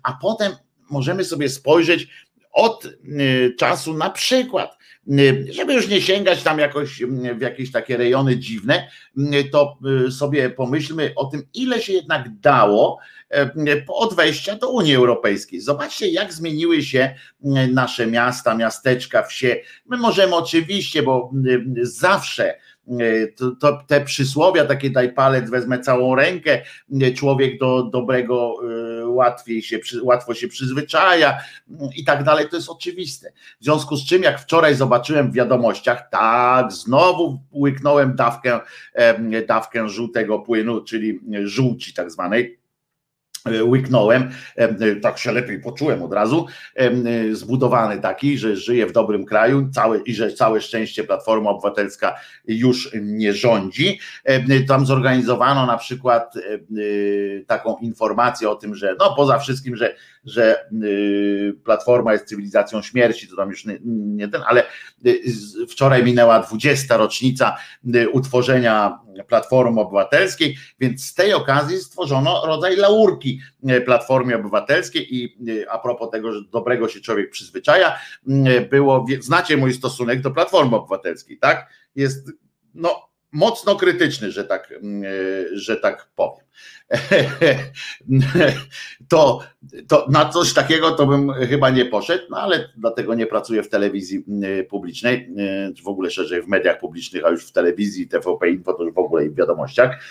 a 0.04 0.14
potem 0.22 0.52
możemy 0.90 1.24
sobie 1.24 1.50
spojrzeć 1.50 2.08
od 2.54 2.86
y, 2.86 3.56
czasu 3.60 3.94
na 3.94 4.10
przykład, 4.10 4.78
y, 5.08 5.48
żeby 5.50 5.74
już 5.74 5.88
nie 5.88 6.02
sięgać 6.02 6.44
tam 6.44 6.60
jakoś 6.60 7.04
w 7.38 7.42
jakieś 7.42 7.72
takie 7.72 7.98
rejony 7.98 8.38
dziwne, 8.38 8.88
y, 9.18 9.50
to 9.52 9.78
sobie 10.12 10.50
pomyślmy 10.50 11.14
o 11.16 11.26
tym, 11.26 11.44
ile 11.54 11.82
się 11.82 11.94
jednak 11.94 12.40
dało 12.40 13.00
od 13.88 14.16
wejścia 14.16 14.56
do 14.56 14.70
Unii 14.70 14.96
Europejskiej. 14.96 15.62
Zobaczcie, 15.62 16.08
jak 16.08 16.34
zmieniły 16.34 16.84
się 16.84 17.16
nasze 17.72 18.08
miasta, 18.08 18.56
miasteczka, 18.56 19.24
wsie. 19.24 19.62
My 19.86 19.98
możemy 19.98 20.36
oczywiście, 20.36 21.04
bo 21.04 21.32
zawsze 21.82 22.56
to, 23.36 23.52
to, 23.52 23.84
te 23.88 24.02
przysłowia, 24.02 24.66
takie 24.66 24.90
daj 24.90 25.14
palec, 25.14 25.50
wezmę 25.50 25.80
całą 25.80 26.16
rękę, 26.16 26.62
e, 27.02 27.12
człowiek 27.12 27.60
do 27.60 27.84
dobrego 27.84 28.56
e, 29.02 29.08
łatwiej 29.08 29.62
się, 29.62 29.80
łatwo 30.02 30.34
się 30.34 30.48
przyzwyczaja 30.48 31.38
mm, 31.70 31.90
i 31.96 32.04
tak 32.04 32.24
dalej, 32.24 32.50
to 32.50 32.56
jest 32.56 32.70
oczywiste. 32.70 33.32
W 33.62 33.64
związku 33.64 33.96
z 33.96 34.06
czym, 34.06 34.24
jak 34.24 34.40
wczoraj 34.40 34.76
zobaczyłem 34.76 35.32
w 35.32 35.36
wiadomościach, 35.36 36.10
tak, 36.10 36.72
znowu 36.72 37.40
łyknąłem 37.54 38.16
dawkę, 38.16 38.60
dawkę 39.48 39.90
żółtego 39.90 40.40
płynu, 40.40 40.82
czyli 40.82 41.20
żółci 41.44 41.94
tak 41.94 42.12
zwanej, 42.12 42.63
E, 42.63 42.63
łyknąłem, 43.64 44.32
e, 44.56 44.96
tak 44.96 45.18
się 45.18 45.32
lepiej 45.32 45.60
poczułem 45.60 46.04
od 46.04 46.14
razu, 46.14 46.48
e, 46.76 46.92
zbudowany 47.36 48.02
taki, 48.02 48.38
że 48.38 48.56
żyję 48.56 48.88
w 48.88 48.92
dobrym 48.92 49.26
kraju 49.26 49.70
całe, 49.74 50.00
i 50.00 50.16
że 50.16 50.34
całe 50.34 50.62
szczęście 50.62 51.04
Platforma 51.04 51.50
Obywatelska 51.50 52.16
już 52.48 52.92
nie 53.02 53.34
rządzi. 53.34 54.00
Tam 54.68 54.86
zorganizowano 54.86 55.66
na 55.66 55.78
przykład 55.78 56.34
taką 57.48 57.78
informację 57.78 58.50
o 58.50 58.56
tym, 58.56 58.76
że 58.76 58.96
no 59.00 59.16
poza 59.16 59.40
wszystkim, 59.40 59.76
że, 59.76 59.96
że 60.26 60.70
Platforma 61.64 62.14
jest 62.14 62.26
cywilizacją 62.26 62.82
śmierci, 62.82 63.28
to 63.28 63.36
tam 63.36 63.50
już 63.50 63.66
nie, 63.66 63.78
nie 63.86 64.28
ten, 64.28 64.42
ale 64.48 64.64
wczoraj 65.70 66.04
minęła 66.04 66.40
20. 66.40 66.98
rocznica 66.98 67.58
utworzenia 68.12 69.00
Platformy 69.28 69.82
Obywatelskiej, 69.82 70.58
więc 70.80 71.06
z 71.06 71.14
tej 71.14 71.34
okazji 71.34 71.78
stworzono 71.78 72.46
rodzaj 72.46 72.76
laurki 72.76 73.40
Platformie 73.86 74.36
Obywatelskiej 74.36 75.16
i 75.16 75.38
a 75.70 75.80
propos 75.80 76.10
tego, 76.12 76.34
że 76.34 76.40
dobrego 76.52 76.88
się 76.88 77.02
człowiek 77.02 77.30
przyzwyczaja, 77.30 78.00
było, 78.70 79.06
znacie 79.20 79.58
mój 79.58 79.74
stosunek 79.74 80.22
do 80.22 80.32
Platformy 80.32 80.76
Obywatelskiej, 80.76 81.38
tak? 81.38 81.70
Jest, 81.96 82.32
no, 82.74 83.10
mocno 83.32 83.76
krytyczny, 83.76 84.32
że 84.32 84.44
tak, 84.44 84.74
że 85.54 85.78
tak 85.78 86.10
powiem. 86.16 86.46
To, 89.10 89.40
to 89.88 90.08
na 90.10 90.30
coś 90.30 90.54
takiego 90.54 90.92
to 90.92 91.06
bym 91.06 91.34
chyba 91.34 91.70
nie 91.70 91.86
poszedł, 91.86 92.24
no 92.30 92.38
ale 92.38 92.70
dlatego 92.78 93.16
nie 93.16 93.26
pracuję 93.26 93.64
w 93.64 93.70
telewizji 93.70 94.26
e, 94.44 94.64
publicznej, 94.64 95.30
czy 95.78 95.84
w 95.84 95.88
ogóle 95.88 96.12
szerzej 96.12 96.42
w 96.42 96.48
mediach 96.48 96.80
publicznych, 96.80 97.26
a 97.26 97.30
już 97.30 97.48
w 97.48 97.52
telewizji, 97.52 98.08
TVP 98.08 98.50
Info, 98.50 98.74
to 98.74 98.84
już 98.84 98.94
w 98.94 98.98
ogóle 98.98 99.26
i 99.26 99.30
w 99.30 99.36
wiadomościach. 99.36 100.04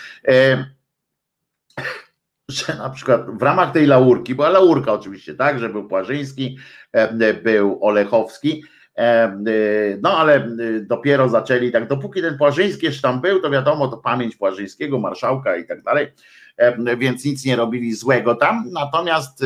Że 2.51 2.75
na 2.75 2.89
przykład 2.89 3.37
w 3.37 3.41
ramach 3.41 3.73
tej 3.73 3.85
laurki, 3.85 4.35
była 4.35 4.49
laurka 4.49 4.93
oczywiście, 4.93 5.35
tak, 5.35 5.59
że 5.59 5.69
był 5.69 5.87
Płażyński, 5.87 6.57
był 7.43 7.85
Olechowski, 7.85 8.63
Y, 8.99 9.99
no 10.01 10.17
ale 10.17 10.47
y, 10.47 10.85
dopiero 10.85 11.29
zaczęli, 11.29 11.71
tak 11.71 11.87
dopóki 11.87 12.21
ten 12.21 12.37
Płażyński 12.37 12.85
jeszcze 12.85 13.01
tam 13.01 13.21
był, 13.21 13.41
to 13.41 13.49
wiadomo, 13.49 13.87
to 13.87 13.97
pamięć 13.97 14.35
Płażyńskiego, 14.35 14.99
marszałka 14.99 15.57
i 15.57 15.65
tak 15.65 15.83
dalej, 15.83 16.07
więc 16.97 17.25
nic 17.25 17.45
nie 17.45 17.55
robili 17.55 17.93
złego 17.93 18.35
tam, 18.35 18.69
natomiast 18.71 19.43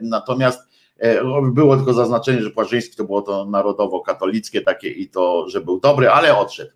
natomiast 0.00 0.60
e, 0.98 1.20
było 1.52 1.76
tylko 1.76 1.92
zaznaczenie, 1.92 2.42
że 2.42 2.50
Płażyński 2.50 2.96
to 2.96 3.04
było 3.04 3.22
to 3.22 3.44
narodowo-katolickie 3.44 4.60
takie 4.60 4.88
i 4.88 5.08
to, 5.08 5.48
że 5.48 5.60
był 5.60 5.80
dobry, 5.80 6.10
ale 6.10 6.36
odszedł. 6.36 6.70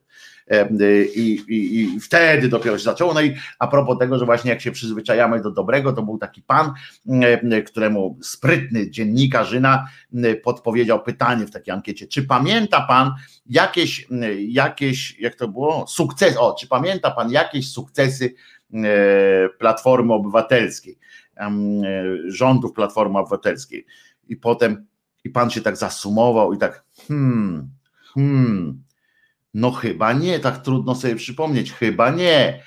I, 1.14 1.44
i, 1.48 1.80
i 1.80 2.00
wtedy 2.00 2.48
dopiero 2.48 2.78
się 2.78 2.84
zaczęło. 2.84 3.14
No 3.14 3.20
i 3.20 3.34
a 3.58 3.66
propos 3.66 3.98
tego, 3.98 4.18
że 4.18 4.24
właśnie 4.24 4.50
jak 4.50 4.60
się 4.60 4.72
przyzwyczajamy 4.72 5.40
do 5.40 5.50
dobrego, 5.50 5.92
to 5.92 6.02
był 6.02 6.18
taki 6.18 6.42
pan, 6.42 6.72
któremu 7.66 8.18
sprytny 8.22 8.90
dziennikarzyna 8.90 9.88
podpowiedział 10.42 11.02
pytanie 11.02 11.46
w 11.46 11.50
takiej 11.50 11.74
ankiecie, 11.74 12.06
czy 12.06 12.22
pamięta 12.22 12.80
pan 12.80 13.14
jakieś, 13.46 14.06
jakieś 14.38 15.20
jak 15.20 15.34
to 15.34 15.48
było, 15.48 15.86
sukces, 15.86 16.36
o, 16.36 16.56
czy 16.60 16.68
pamięta 16.68 17.10
pan 17.10 17.30
jakieś 17.30 17.72
sukcesy 17.72 18.34
Platformy 19.58 20.12
Obywatelskiej, 20.12 20.98
rządów 22.26 22.72
Platformy 22.72 23.18
Obywatelskiej. 23.18 23.86
I 24.28 24.36
potem, 24.36 24.86
i 25.24 25.30
pan 25.30 25.50
się 25.50 25.60
tak 25.60 25.76
zasumował 25.76 26.52
i 26.52 26.58
tak, 26.58 26.84
hmm, 27.08 27.70
hmm, 28.14 28.82
no 29.54 29.70
chyba 29.70 30.12
nie, 30.12 30.40
tak 30.40 30.62
trudno 30.62 30.94
sobie 30.94 31.16
przypomnieć, 31.16 31.72
chyba 31.72 32.10
nie. 32.10 32.62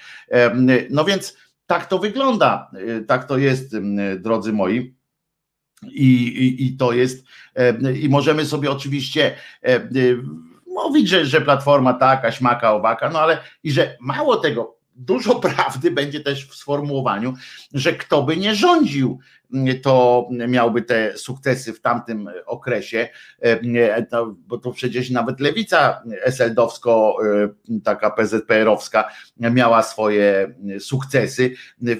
No 0.90 1.06
więc 1.06 1.38
tak 1.66 1.86
to 1.86 2.00
wygląda, 2.00 2.72
e, 2.74 3.02
tak 3.02 3.26
to 3.26 3.38
jest, 3.38 3.76
drodzy 4.20 4.54
moi. 4.54 4.96
I, 5.84 6.28
i, 6.28 6.66
i 6.66 6.78
to 6.78 6.94
jest, 6.94 7.26
i 8.02 8.10
możemy 8.10 8.46
sobie 8.46 8.72
oczywiście 8.72 9.36
mówić, 10.68 11.10
że, 11.10 11.26
że 11.26 11.42
platforma 11.42 11.94
taka, 11.94 12.32
śmaka, 12.32 12.74
owaka, 12.74 13.10
no 13.10 13.20
ale 13.20 13.38
i 13.64 13.72
że 13.72 13.98
mało 14.00 14.38
tego, 14.38 14.81
dużo 15.06 15.36
prawdy 15.36 15.92
będzie 15.92 16.20
też 16.20 16.48
w 16.48 16.56
sformułowaniu, 16.56 17.34
że 17.74 17.94
kto 17.94 18.24
by 18.24 18.38
nie 18.38 18.56
rządził, 18.56 19.20
to 19.84 20.28
miałby 20.48 20.82
te 20.82 21.18
sukcesy 21.18 21.74
w 21.74 21.82
tamtym 21.82 22.30
okresie, 22.46 23.10
bo 24.38 24.58
to 24.58 24.72
przecież 24.72 25.10
nawet 25.10 25.40
lewica 25.40 26.04
SLD-owsko, 26.24 27.18
taka 27.84 28.10
PZPR-owska 28.10 29.04
miała 29.38 29.84
swoje 29.84 30.56
sukcesy 30.80 31.56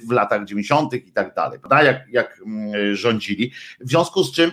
w 0.08 0.12
latach 0.12 0.46
90. 0.46 0.94
i 0.94 1.12
tak 1.12 1.36
dalej, 1.36 1.60
jak, 1.86 2.08
jak 2.10 2.42
rządzili, 2.94 3.52
w 3.80 3.90
związku 3.90 4.24
z 4.24 4.34
czym 4.34 4.52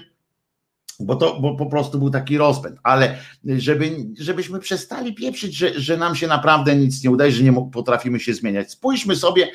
bo 1.00 1.16
to 1.16 1.40
bo 1.40 1.56
po 1.56 1.66
prostu 1.66 1.98
był 1.98 2.10
taki 2.10 2.38
rozpęd, 2.38 2.76
ale 2.82 3.18
żeby, 3.44 3.90
żebyśmy 4.18 4.58
przestali 4.58 5.14
pieprzyć, 5.14 5.56
że, 5.56 5.80
że 5.80 5.96
nam 5.96 6.16
się 6.16 6.26
naprawdę 6.26 6.76
nic 6.76 7.04
nie 7.04 7.10
udaje, 7.10 7.32
że 7.32 7.42
nie 7.42 7.52
potrafimy 7.72 8.20
się 8.20 8.34
zmieniać. 8.34 8.70
Spójrzmy 8.70 9.16
sobie, 9.16 9.48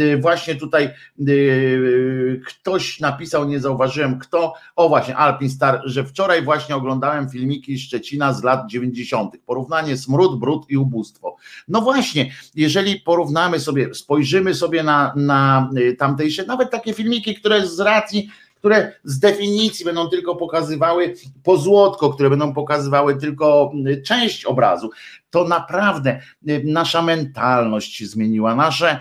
y, 0.00 0.18
właśnie 0.20 0.54
tutaj 0.54 0.90
y, 1.28 2.40
ktoś 2.46 3.00
napisał, 3.00 3.48
nie 3.48 3.60
zauważyłem 3.60 4.18
kto, 4.18 4.54
o 4.76 4.88
właśnie 4.88 5.16
Alpin 5.16 5.50
Star, 5.50 5.82
że 5.84 6.04
wczoraj 6.04 6.42
właśnie 6.42 6.76
oglądałem 6.76 7.30
filmiki 7.30 7.78
Szczecina 7.78 8.32
z 8.32 8.42
lat 8.42 8.70
90. 8.70 9.34
Porównanie 9.46 9.96
smród, 9.96 10.40
brud 10.40 10.70
i 10.70 10.76
ubóstwo. 10.76 11.36
No 11.68 11.80
właśnie, 11.80 12.32
jeżeli 12.54 13.00
porównamy 13.00 13.60
sobie, 13.60 13.94
spojrzymy 13.94 14.54
sobie 14.54 14.82
na, 14.82 15.12
na 15.16 15.70
y, 15.76 15.96
tamtejsze, 15.96 16.46
nawet 16.46 16.70
takie 16.70 16.94
filmiki, 16.94 17.34
które 17.34 17.66
z 17.66 17.80
racji 17.80 18.30
które 18.60 18.92
z 19.04 19.18
definicji 19.18 19.84
będą 19.84 20.08
tylko 20.08 20.36
pokazywały 20.36 21.14
pozłotko, 21.42 22.10
które 22.10 22.30
będą 22.30 22.54
pokazywały 22.54 23.16
tylko 23.16 23.70
mm, 23.74 24.02
część 24.02 24.44
obrazu. 24.44 24.90
To 25.30 25.44
naprawdę 25.44 26.20
y, 26.48 26.62
nasza 26.64 27.02
mentalność 27.02 27.96
się 27.96 28.06
zmieniła, 28.06 28.54
nasze, 28.54 28.98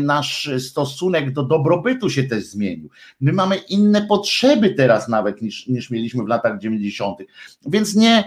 nasz 0.00 0.50
stosunek 0.58 1.32
do 1.32 1.42
dobrobytu 1.42 2.10
się 2.10 2.24
też 2.24 2.44
zmienił. 2.44 2.90
My 3.20 3.32
mamy 3.32 3.56
inne 3.56 4.06
potrzeby 4.06 4.70
teraz 4.70 5.08
nawet 5.08 5.42
niż, 5.42 5.66
niż 5.66 5.90
mieliśmy 5.90 6.24
w 6.24 6.28
latach 6.28 6.58
90. 6.58 7.18
Więc 7.66 7.94
nie, 7.94 8.24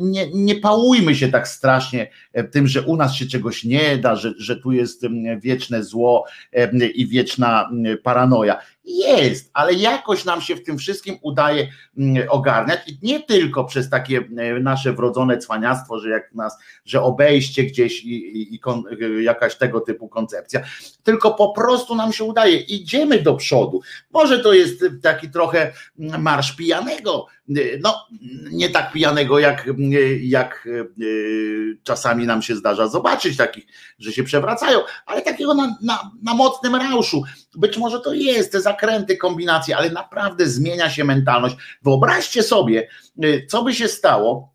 nie, 0.00 0.30
nie 0.34 0.54
pałujmy 0.54 1.14
się 1.14 1.28
tak 1.28 1.48
strasznie 1.48 2.10
tym, 2.50 2.66
że 2.66 2.82
u 2.82 2.96
nas 2.96 3.14
się 3.14 3.26
czegoś 3.26 3.64
nie 3.64 3.96
da, 3.96 4.16
że, 4.16 4.32
że 4.38 4.56
tu 4.56 4.72
jest 4.72 5.02
wieczne 5.40 5.84
zło 5.84 6.24
i 6.94 7.06
wieczna 7.06 7.70
paranoja 8.02 8.58
jest, 8.88 9.50
ale 9.52 9.74
jakoś 9.74 10.24
nam 10.24 10.40
się 10.40 10.56
w 10.56 10.64
tym 10.64 10.78
wszystkim 10.78 11.18
udaje 11.22 11.68
mm, 11.98 12.28
ogarniać 12.28 12.80
i 12.86 12.98
nie 13.02 13.22
tylko 13.22 13.64
przez 13.64 13.90
takie 13.90 14.18
e, 14.18 14.60
nasze 14.60 14.92
wrodzone 14.92 15.38
cwaniactwo, 15.38 15.98
że 15.98 16.10
jak 16.10 16.34
nas, 16.34 16.58
że 16.84 17.02
obejście 17.02 17.64
gdzieś 17.64 18.04
i, 18.04 18.54
i, 18.54 18.58
kon, 18.58 18.84
e, 19.00 19.22
jakaś 19.22 19.56
tego 19.56 19.80
typu 19.80 20.08
koncepcja, 20.08 20.60
tylko 21.02 21.34
po 21.34 21.52
prostu 21.52 21.94
nam 21.94 22.12
się 22.12 22.24
udaje, 22.24 22.56
idziemy 22.56 23.22
do 23.22 23.34
przodu. 23.34 23.80
Może 24.10 24.38
to 24.38 24.52
jest 24.52 24.84
taki 25.02 25.30
trochę 25.30 25.72
marsz 25.98 26.56
pijanego, 26.56 27.26
no 27.80 28.06
nie 28.52 28.70
tak 28.70 28.92
pijanego 28.92 29.38
jak, 29.38 29.68
jak 30.20 30.68
e, 30.70 31.04
czasami 31.82 32.26
nam 32.26 32.42
się 32.42 32.56
zdarza 32.56 32.88
zobaczyć 32.88 33.36
takich, 33.36 33.66
że 33.98 34.12
się 34.12 34.24
przewracają, 34.24 34.78
ale 35.06 35.22
takiego 35.22 35.54
na, 35.54 35.76
na, 35.82 36.10
na 36.22 36.34
mocnym 36.34 36.74
rauszu. 36.74 37.22
Być 37.54 37.78
może 37.78 38.00
to 38.00 38.14
jest 38.14 38.52
te 38.52 38.60
zakręty, 38.60 39.16
kombinacje, 39.16 39.76
ale 39.76 39.90
naprawdę 39.90 40.46
zmienia 40.46 40.90
się 40.90 41.04
mentalność. 41.04 41.56
Wyobraźcie 41.82 42.42
sobie, 42.42 42.88
e, 43.22 43.46
co 43.46 43.62
by 43.62 43.74
się 43.74 43.88
stało 43.88 44.54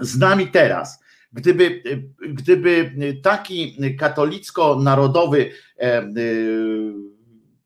z 0.00 0.18
nami 0.18 0.48
teraz, 0.48 1.00
gdyby, 1.32 1.82
e, 2.22 2.28
gdyby 2.28 2.94
taki 3.22 3.76
katolicko-narodowy 3.98 5.50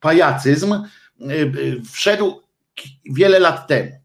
pajacyzm 0.00 0.82
wszedł 1.92 2.42
wiele 3.04 3.38
lat 3.38 3.66
temu 3.66 3.97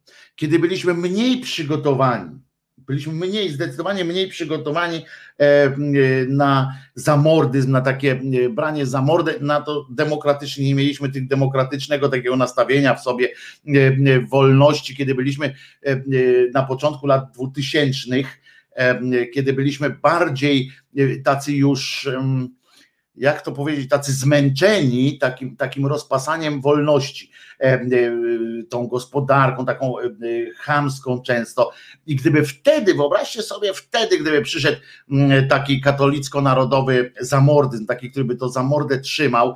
kiedy 0.43 0.59
byliśmy 0.59 0.93
mniej 0.93 1.37
przygotowani, 1.37 2.39
byliśmy 2.77 3.13
mniej, 3.13 3.49
zdecydowanie 3.49 4.05
mniej 4.05 4.27
przygotowani 4.27 4.97
e, 4.97 5.43
e, 5.43 5.73
na 6.27 6.73
zamordyzm, 6.95 7.71
na 7.71 7.81
takie 7.81 8.11
e, 8.11 8.49
branie 8.49 8.85
za 8.85 9.01
mordę, 9.01 9.33
na 9.41 9.61
to 9.61 9.87
demokratycznie, 9.91 10.65
nie 10.65 10.75
mieliśmy 10.75 11.09
tych 11.09 11.27
demokratycznego 11.27 12.09
takiego 12.09 12.35
nastawienia 12.35 12.95
w 12.95 13.03
sobie 13.03 13.29
wolności, 14.29 14.95
kiedy 14.95 15.15
byliśmy 15.15 15.53
na 16.53 16.63
początku 16.63 17.07
lat 17.07 17.31
dwutysięcznych, 17.33 18.39
kiedy 19.33 19.53
byliśmy 19.53 19.89
bardziej 19.89 20.71
tacy 21.23 21.53
już 21.53 22.09
jak 23.15 23.41
to 23.41 23.51
powiedzieć, 23.51 23.89
tacy 23.89 24.13
zmęczeni 24.13 25.17
takim, 25.17 25.55
takim 25.57 25.85
rozpasaniem 25.85 26.61
wolności, 26.61 27.31
e, 27.59 27.63
e, 27.63 27.89
tą 28.69 28.87
gospodarką, 28.87 29.65
taką 29.65 29.99
e, 29.99 30.03
chamską 30.57 31.21
często. 31.21 31.71
I 32.05 32.15
gdyby 32.15 32.45
wtedy, 32.45 32.93
wyobraźcie 32.93 33.41
sobie, 33.41 33.73
wtedy, 33.73 34.17
gdyby 34.17 34.41
przyszedł 34.41 34.77
mm, 35.11 35.47
taki 35.47 35.81
katolicko-narodowy 35.81 37.13
zamordyzm, 37.19 37.85
taki, 37.85 38.11
który 38.11 38.25
by 38.25 38.35
to 38.35 38.49
zamordę 38.49 38.99
trzymał, 38.99 39.55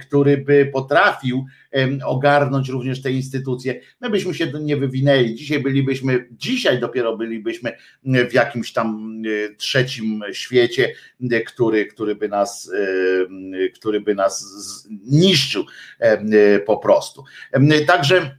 który 0.00 0.38
by 0.38 0.70
potrafił 0.72 1.46
ogarnąć 2.04 2.68
również 2.68 3.02
te 3.02 3.12
instytucje, 3.12 3.80
my 4.00 4.10
byśmy 4.10 4.34
się 4.34 4.52
nie 4.60 4.76
wywinęli. 4.76 5.34
Dzisiaj 5.34 5.60
bylibyśmy, 5.60 6.28
dzisiaj 6.30 6.80
dopiero 6.80 7.16
bylibyśmy 7.16 7.76
w 8.30 8.32
jakimś 8.32 8.72
tam 8.72 9.22
trzecim 9.56 10.22
świecie, 10.32 10.92
który, 11.46 11.86
który 11.86 12.14
by 12.14 12.28
nas 12.28 12.70
który 13.74 14.00
by 14.00 14.14
nas 14.14 14.44
niszczył 15.06 15.64
po 16.66 16.76
prostu. 16.76 17.24
Także 17.86 18.36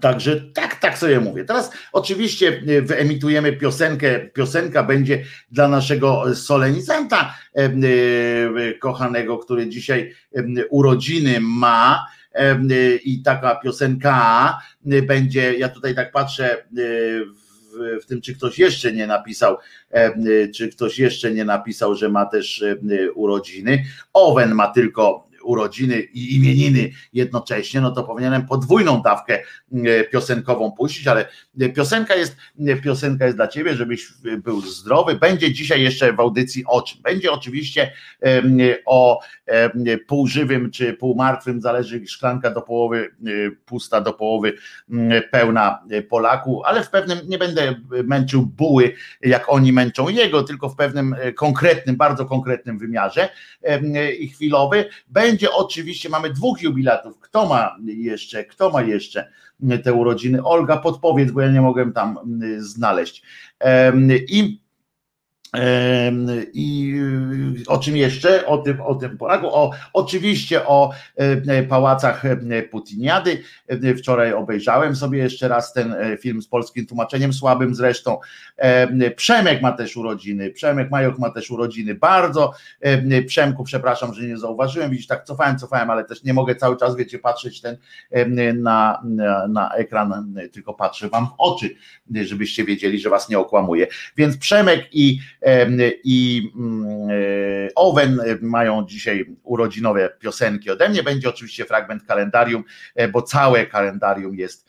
Także 0.00 0.40
tak, 0.54 0.80
tak 0.80 0.98
sobie 0.98 1.20
mówię. 1.20 1.44
Teraz 1.44 1.72
oczywiście 1.92 2.62
wyemitujemy 2.82 3.52
piosenkę. 3.52 4.20
Piosenka 4.20 4.82
będzie 4.82 5.24
dla 5.50 5.68
naszego 5.68 6.34
solenizanta 6.34 7.34
kochanego, 8.80 9.38
który 9.38 9.68
dzisiaj 9.68 10.14
urodziny 10.70 11.40
ma. 11.40 12.06
I 13.04 13.22
taka 13.24 13.56
piosenka 13.56 14.58
będzie, 14.84 15.54
ja 15.54 15.68
tutaj 15.68 15.94
tak 15.94 16.12
patrzę 16.12 16.64
w 16.72 17.46
w, 17.76 18.02
w 18.02 18.06
tym, 18.06 18.20
czy 18.20 18.34
ktoś 18.34 18.58
jeszcze 18.58 18.92
nie 18.92 19.06
napisał, 19.06 19.56
czy 20.54 20.68
ktoś 20.68 20.98
jeszcze 20.98 21.30
nie 21.30 21.44
napisał, 21.44 21.94
że 21.94 22.08
ma 22.08 22.26
też 22.26 22.64
urodziny. 23.14 23.84
Owen 24.12 24.54
ma 24.54 24.68
tylko 24.68 25.25
urodziny 25.46 26.00
i 26.00 26.36
imieniny 26.36 26.90
jednocześnie, 27.12 27.80
no 27.80 27.90
to 27.90 28.04
powinienem 28.04 28.46
podwójną 28.46 29.02
dawkę 29.02 29.38
e, 29.72 30.04
piosenkową 30.04 30.72
puścić, 30.72 31.06
ale 31.06 31.28
piosenka 31.74 32.14
jest, 32.14 32.36
piosenka 32.84 33.24
jest 33.24 33.36
dla 33.36 33.48
ciebie, 33.48 33.74
żebyś 33.74 34.08
był 34.38 34.60
zdrowy. 34.60 35.14
Będzie 35.14 35.52
dzisiaj 35.52 35.82
jeszcze 35.82 36.12
w 36.12 36.20
audycji 36.20 36.64
o 36.66 36.82
czym? 36.82 37.02
Będzie 37.02 37.32
oczywiście 37.32 37.92
o 38.86 39.20
półżywym 40.08 40.70
czy 40.70 40.92
półmartwym, 40.92 41.60
zależy 41.60 42.06
szklanka 42.06 42.50
do 42.50 42.62
połowy 42.62 43.10
e, 43.26 43.30
pusta, 43.66 44.00
do 44.00 44.12
połowy 44.12 44.52
pełna 45.30 45.78
Polaku, 46.08 46.62
ale 46.64 46.84
w 46.84 46.90
pewnym, 46.90 47.18
nie 47.28 47.38
będę 47.38 47.74
męczył 48.04 48.46
buły, 48.46 48.94
jak 49.20 49.44
oni 49.48 49.72
męczą 49.72 50.08
jego, 50.08 50.42
tylko 50.42 50.68
w 50.68 50.76
pewnym 50.76 51.14
e, 51.18 51.32
konkretnym, 51.32 51.96
bardzo 51.96 52.24
konkretnym 52.26 52.78
wymiarze 52.78 53.28
i 54.18 54.28
chwilowy. 54.28 54.88
Będzie 55.08 55.35
będzie 55.36 55.52
oczywiście, 55.52 56.08
mamy 56.08 56.30
dwóch 56.30 56.62
jubilatów. 56.62 57.20
Kto 57.20 57.46
ma 57.46 57.76
jeszcze, 57.84 58.44
kto 58.44 58.70
ma 58.70 58.82
jeszcze 58.82 59.28
te 59.84 59.92
urodziny? 59.92 60.44
Olga, 60.44 60.76
podpowiedz, 60.76 61.30
bo 61.30 61.40
ja 61.40 61.50
nie 61.50 61.60
mogłem 61.60 61.92
tam 61.92 62.18
mm, 62.18 62.62
znaleźć. 62.62 63.22
I 64.28 64.60
i 66.52 66.94
y, 67.60 67.68
o 67.68 67.78
czym 67.78 67.96
jeszcze? 67.96 68.46
O 68.46 68.58
tym, 68.58 68.80
o 68.80 68.94
tym 68.94 69.18
Polaku. 69.18 69.46
O, 69.46 69.70
oczywiście 69.92 70.66
o 70.66 70.92
e, 71.16 71.62
pałacach 71.62 72.24
e, 72.24 72.62
Putiniady. 72.62 73.42
E, 73.68 73.94
wczoraj 73.94 74.32
obejrzałem 74.32 74.96
sobie 74.96 75.18
jeszcze 75.18 75.48
raz 75.48 75.72
ten 75.72 75.94
film 76.20 76.42
z 76.42 76.48
polskim 76.48 76.86
tłumaczeniem, 76.86 77.32
słabym 77.32 77.74
zresztą. 77.74 78.18
Przemek 79.16 79.62
ma 79.62 79.72
też 79.72 79.96
urodziny. 79.96 80.50
Przemek 80.50 80.90
Majok 80.90 81.18
ma 81.18 81.30
też 81.30 81.50
urodziny. 81.50 81.94
Bardzo 81.94 82.52
Przemku, 83.26 83.64
przepraszam, 83.64 84.14
że 84.14 84.22
nie 84.22 84.38
zauważyłem. 84.38 84.90
Widzisz, 84.90 85.06
tak 85.06 85.24
cofałem, 85.24 85.58
cofałem, 85.58 85.90
ale 85.90 86.04
też 86.04 86.24
nie 86.24 86.34
mogę 86.34 86.54
cały 86.54 86.76
czas, 86.76 86.96
wiecie, 86.96 87.18
patrzeć 87.18 87.60
ten 87.60 87.76
na, 88.54 89.02
na, 89.04 89.48
na 89.48 89.74
ekran, 89.74 90.34
tylko 90.52 90.74
patrzę 90.74 91.08
wam 91.08 91.26
w 91.26 91.34
oczy, 91.38 91.70
żebyście 92.14 92.64
wiedzieli, 92.64 93.00
że 93.00 93.10
was 93.10 93.28
nie 93.28 93.38
okłamuję. 93.38 93.86
Więc 94.16 94.36
Przemek 94.36 94.88
i 94.92 95.20
i 96.04 96.50
mm, 96.56 97.10
e, 97.10 97.14
Owen 97.74 98.20
mają 98.40 98.86
dzisiaj 98.86 99.36
urodzinowe 99.42 100.10
piosenki 100.18 100.70
ode 100.70 100.88
mnie. 100.88 101.02
Będzie 101.02 101.28
oczywiście 101.28 101.64
fragment 101.64 102.04
kalendarium, 102.04 102.64
e, 102.94 103.08
bo 103.08 103.22
całe 103.22 103.66
kalendarium 103.66 104.34
jest 104.34 104.65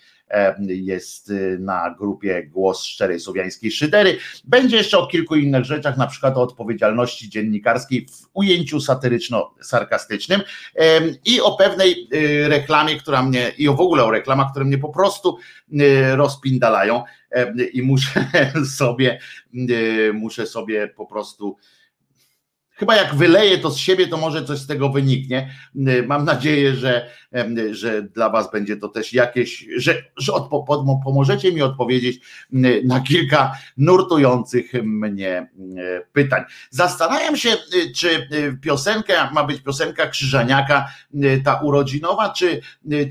jest 0.67 1.33
na 1.59 1.95
grupie 1.97 2.43
Głos 2.43 2.83
Szczerej 2.83 3.19
Słowiańskiej 3.19 3.71
Szydery. 3.71 4.17
Będzie 4.43 4.77
jeszcze 4.77 4.97
o 4.97 5.07
kilku 5.07 5.35
innych 5.35 5.65
rzeczach, 5.65 5.97
na 5.97 6.07
przykład 6.07 6.37
o 6.37 6.41
odpowiedzialności 6.41 7.29
dziennikarskiej 7.29 8.07
w 8.11 8.27
ujęciu 8.33 8.79
satyryczno-sarkastycznym 8.79 10.41
i 11.25 11.41
o 11.41 11.57
pewnej 11.57 12.09
reklamie, 12.47 12.95
która 12.95 13.23
mnie, 13.23 13.51
i 13.57 13.67
w 13.67 13.81
ogóle 13.81 14.03
o 14.03 14.11
reklamach, 14.11 14.51
które 14.51 14.65
mnie 14.65 14.77
po 14.77 14.89
prostu 14.89 15.37
rozpindalają 16.15 17.03
i 17.73 17.81
muszę 17.81 18.27
sobie, 18.77 19.19
muszę 20.13 20.47
sobie 20.47 20.87
po 20.87 21.05
prostu 21.05 21.57
Chyba 22.77 22.95
jak 22.95 23.15
wyleję 23.15 23.57
to 23.57 23.71
z 23.71 23.77
siebie, 23.77 24.07
to 24.07 24.17
może 24.17 24.45
coś 24.45 24.59
z 24.59 24.67
tego 24.67 24.89
wyniknie. 24.89 25.49
Mam 26.07 26.25
nadzieję, 26.25 26.75
że, 26.75 27.09
że 27.71 28.01
dla 28.01 28.29
Was 28.29 28.51
będzie 28.51 28.77
to 28.77 28.87
też 28.87 29.13
jakieś, 29.13 29.65
że, 29.77 30.03
że 30.17 30.33
odpo, 30.33 30.65
pomożecie 31.03 31.51
mi 31.51 31.61
odpowiedzieć 31.61 32.19
na 32.85 32.99
kilka 32.99 33.51
nurtujących 33.77 34.73
mnie 34.83 35.49
pytań. 36.13 36.43
Zastanawiam 36.69 37.37
się, 37.37 37.49
czy 37.95 38.29
piosenka 38.61 39.31
ma 39.33 39.43
być 39.43 39.61
piosenka 39.61 40.07
Krzyżaniaka, 40.07 40.87
ta 41.43 41.55
urodzinowa, 41.55 42.33
czy, 42.33 42.61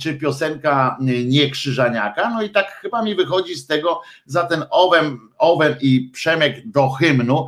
czy 0.01 0.15
piosenka 0.15 0.97
nie 1.25 1.51
Krzyżaniaka. 1.51 2.31
No 2.31 2.43
i 2.43 2.51
tak 2.51 2.67
chyba 2.83 3.03
mi 3.03 3.15
wychodzi 3.15 3.55
z 3.55 3.67
tego 3.67 4.01
za 4.27 4.45
ten 4.45 4.65
owem, 4.71 5.29
Owen 5.39 5.77
i 5.81 6.11
Przemek 6.13 6.69
do 6.69 6.89
hymnu, 6.91 7.47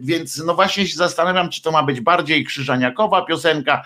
więc 0.00 0.42
no 0.46 0.54
właśnie 0.54 0.84
się 0.94 0.98
zastanawiam, 0.98 1.50
czy 1.50 1.62
to 1.62 1.72
ma 1.72 1.82
być 1.82 2.00
bardziej 2.00 2.44
krzyżaniakowa 2.44 3.24
piosenka, 3.24 3.82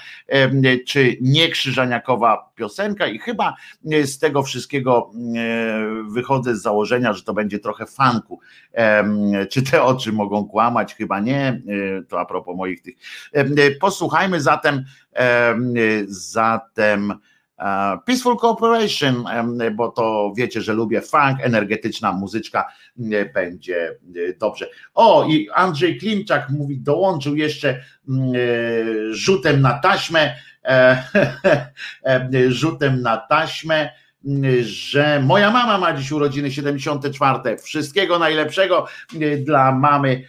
czy 0.86 1.16
nie 1.20 1.48
krzyżaniakowa 1.48 2.52
piosenka 2.54 3.06
i 3.06 3.18
chyba 3.18 3.56
e, 3.92 4.06
z 4.06 4.18
tego 4.18 4.42
wszystkiego 4.42 5.11
e, 5.36 6.12
wychodzę 6.12 6.56
z 6.56 6.62
założenia, 6.62 7.12
że 7.12 7.22
to 7.22 7.34
będzie 7.34 7.59
trochę 7.59 7.86
fanku. 7.86 8.40
Czy 9.50 9.62
te 9.62 9.82
oczy 9.82 10.12
mogą 10.12 10.44
kłamać? 10.48 10.94
Chyba 10.94 11.20
nie, 11.20 11.46
e, 11.48 12.02
to 12.09 12.20
a 12.20 12.24
propos 12.24 12.56
moich 12.56 12.82
tych. 12.82 12.94
Posłuchajmy 13.80 14.40
zatem 14.40 14.84
zatem 16.06 17.14
Peaceful 18.06 18.36
Cooperation, 18.36 19.24
bo 19.74 19.88
to 19.88 20.32
wiecie, 20.36 20.62
że 20.62 20.72
lubię 20.72 21.00
funk, 21.00 21.38
energetyczna 21.40 22.12
muzyczka 22.12 22.72
będzie 23.34 23.98
dobrze. 24.40 24.66
O, 24.94 25.26
i 25.28 25.48
Andrzej 25.54 25.98
Klimczak 25.98 26.50
mówi, 26.50 26.80
dołączył 26.80 27.36
jeszcze 27.36 27.80
rzutem 29.11 29.61
na 29.61 29.78
taśmę, 29.78 30.34
e, 30.64 31.02
rzutem 32.48 33.02
na 33.02 33.16
taśmę, 33.16 33.90
że 34.61 35.22
moja 35.22 35.50
mama 35.50 35.78
ma 35.78 35.92
dziś 35.92 36.12
urodziny 36.12 36.50
74. 36.50 37.59
Wszystkiego 37.59 38.18
najlepszego 38.18 38.86
dla 39.44 39.72
mamy 39.72 40.22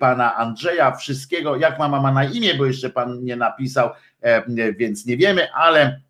pana 0.00 0.36
Andrzeja. 0.36 0.96
Wszystkiego, 0.96 1.56
jak 1.56 1.78
mama 1.78 2.00
ma 2.00 2.12
na 2.12 2.24
imię, 2.24 2.54
bo 2.54 2.66
jeszcze 2.66 2.90
pan 2.90 3.24
nie 3.24 3.36
napisał, 3.36 3.90
więc 4.78 5.06
nie 5.06 5.16
wiemy, 5.16 5.52
ale 5.52 6.00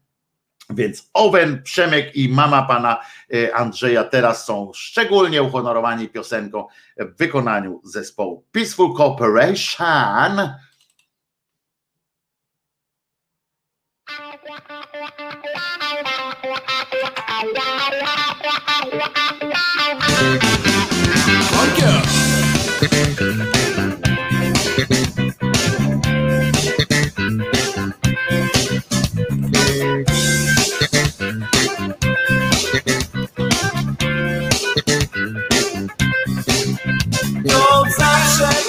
więc 0.71 1.11
Owen, 1.13 1.63
Przemek 1.63 2.17
i 2.17 2.29
mama 2.29 2.63
pana 2.63 3.01
e, 3.35 3.57
Andrzeja 3.57 4.05
teraz 4.05 4.45
są 4.47 4.71
szczególnie 4.75 5.43
uhonorowani 5.43 6.09
piosenką 6.09 6.67
w 6.97 7.17
wykonaniu 7.19 7.81
zespołu 7.85 8.45
Peaceful 8.53 8.95
Cooperation. 8.95 10.53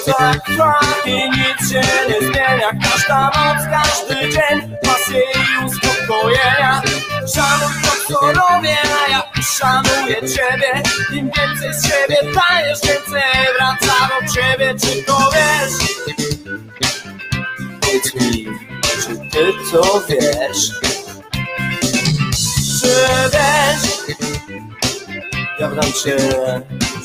Tak 0.06 0.46
trwa 0.46 0.80
i 1.06 1.30
nic 1.30 1.72
się 1.72 1.82
nie 2.10 2.28
zmienia 2.28 2.72
Każda 2.84 3.24
noc, 3.24 3.64
każdy 3.72 4.16
dzień 4.22 4.78
pasje 4.84 5.20
i 5.20 5.66
uspokojenia 5.66 6.82
Szanuj 7.36 7.74
to 7.84 8.14
co 8.14 8.20
robię, 8.20 8.78
a 9.06 9.12
ja 9.12 9.24
szanuję 9.42 10.16
ciebie 10.16 10.84
Im 11.14 11.32
więcej 11.38 11.74
z 11.74 11.88
siebie 11.88 12.18
dajesz, 12.24 12.80
więcej 12.84 13.24
wraca 13.58 13.94
do 14.10 14.34
ciebie 14.34 14.76
Czy 14.82 15.04
to 15.04 15.32
wiesz? 15.34 15.74
Powiedz 17.82 18.16
mi, 18.16 18.46
czy 19.02 19.30
ty 19.32 19.54
to 19.72 20.02
wiesz? 20.10 20.72
Czy 22.82 22.90
wiesz? 23.34 24.18
Ja 25.60 25.70
wdam 25.70 25.94
cię, 25.94 26.18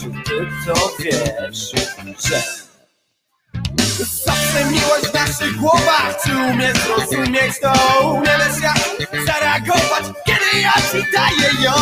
czy 0.01 0.11
ty 0.24 0.49
to 0.66 0.92
wiesz? 0.99 1.72
Że 2.28 2.68
Zawsze 4.05 4.64
miłość 4.64 5.07
w 5.07 5.14
naszych 5.14 5.57
głowach 5.57 6.16
Czy 6.24 6.36
umiesz 6.36 6.78
zrozumieć 6.78 7.61
to? 7.62 7.72
Umiesz 8.09 8.62
jak 8.62 9.26
zareagować 9.26 10.05
Kiedy 10.26 10.61
ja 10.61 10.72
ci 10.72 11.07
daję 11.12 11.64
ją. 11.64 11.72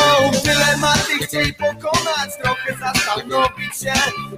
Dylematy 0.44 1.26
chciej 1.26 1.54
pokonać 1.54 2.30
Trochę 2.42 2.74
zastanowić 2.80 3.76
się. 3.82 3.92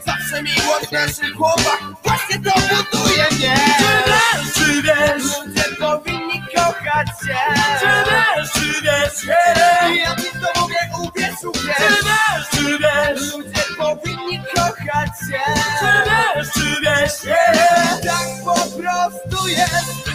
Zawsze 0.07 0.43
miłość 0.43 0.87
w 0.89 0.93
naszych 0.93 1.35
głowach 1.35 1.83
Właśnie 2.05 2.39
to 2.39 2.51
buduje 2.61 3.27
mnie. 3.33 3.57
Czy 3.79 4.11
wiesz, 4.11 4.53
czy 4.55 4.83
wiesz? 4.83 5.23
Ludzie 5.47 5.65
powinni 5.79 6.43
kochać 6.57 7.09
się. 7.09 7.39
Czy 7.81 8.11
wiesz, 8.11 8.51
czy 8.53 8.83
wiesz? 8.83 9.37
Ja 10.05 10.17
ci 10.17 10.31
to 10.31 10.61
mówię, 10.61 10.77
uwierz, 10.99 11.45
uwierz. 11.45 11.77
Czy 11.77 12.05
wiesz, 12.05 12.49
czy 12.51 12.79
wiesz? 12.79 13.33
Ludzie 13.33 13.68
się. 15.07 15.39
Czy 15.81 16.11
wiesz, 16.11 16.49
czy 16.53 16.81
wiesz 16.83 17.37
Tak 18.05 18.29
po 18.45 18.55
prostu 18.55 19.49
jest. 19.49 20.09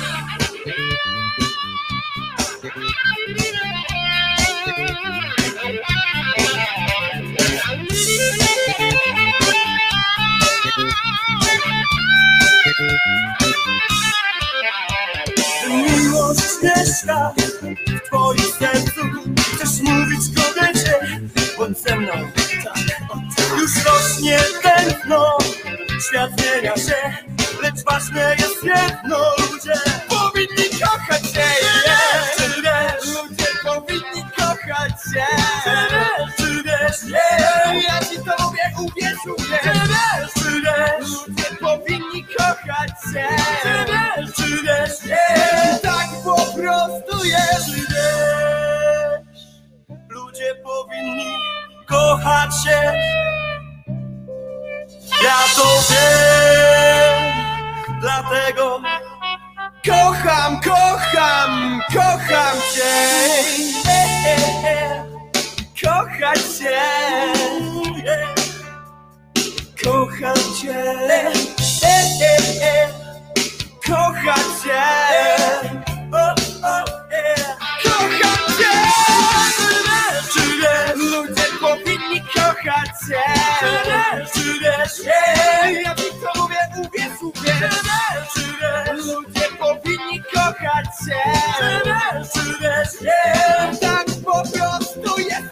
Miłość 15.69 16.41
mieszka 16.63 17.33
w 17.37 18.07
twoim 18.07 18.39
sercu. 18.59 19.01
Chcesz 19.53 19.81
mówić 19.81 20.21
kobiecie, 20.35 20.99
bądź 21.57 21.77
ze 21.77 21.95
mną. 21.95 22.11
tak, 22.63 23.12
Już 23.63 23.85
rośnie 23.85 24.39
tętno, 24.63 25.37
świat 26.07 26.31
zmienia 26.37 26.75
się 26.75 27.17
Lecz 27.61 27.83
ważne 27.83 28.35
jest 28.39 28.63
jedno, 28.63 29.17
ludzie 29.37 29.81
powinni 30.09 30.79
kochać 30.79 31.21
się 31.21 31.39
yeah. 31.39 32.35
Czy 32.37 32.61
wiesz, 32.61 33.15
ludzie 33.15 33.47
powinni 33.63 34.23
kochać 34.37 34.91
się 35.13 35.25
Czy 35.63 35.73
wiesz, 35.93 36.35
czy 36.37 36.63
wiesz, 36.63 37.11
yeah. 37.11 37.83
ja 37.83 37.99
ci 37.99 38.15
to 38.15 38.43
mówię, 38.43 38.73
uwierz, 38.79 39.25
uwierz 39.37 39.61
Czy 39.63 39.69
wiesz, 39.69 40.33
czy 40.33 40.61
wiesz, 40.61 41.09
ludzie 41.09 41.55
powinni 41.61 42.25
kochać 42.37 42.91
się 43.13 43.27
Czy 43.61 43.85
wiesz, 43.91 44.35
czy 44.35 44.63
wiesz, 44.63 45.05
yeah. 45.05 45.81
tak 45.81 46.07
po 46.23 46.35
prostu 46.35 47.25
jest 47.25 47.65
Czy 47.65 47.71
wiesz, 47.75 49.45
ludzie 50.09 50.55
powinni 50.63 51.33
kochać 51.93 52.51
się 52.63 52.79
ja 55.23 55.39
to 55.55 55.67
wiem, 55.89 57.33
dlatego 58.01 58.81
kocham, 59.85 60.59
kocham, 60.59 61.81
kocham 61.93 62.57
cię. 62.73 62.93
E, 63.87 63.99
e, 64.25 64.37
e. 64.67 65.03
Kochać 65.83 66.39
cię. 66.57 66.81
Kocham 69.83 70.41
cię. 70.61 70.83
Kochać 73.87 74.45
cię. 74.63 75.92
cię 83.07 83.23
Czy 84.33 84.59
wiesz, 84.59 85.07
ja 85.83 85.95
ci 85.95 86.03
to 86.03 86.41
mówię, 86.41 86.57
uwierz, 86.77 87.21
uwierz 87.21 87.75
Czy 88.33 88.93
ludzie 88.93 89.47
powinni 89.59 90.23
kochać 90.33 90.85
cię 91.05 91.23
Czy 92.33 92.57
wiesz, 92.61 93.11
tak 93.81 94.05
po 94.25 94.43
prostu 94.43 95.19
jest. 95.19 95.43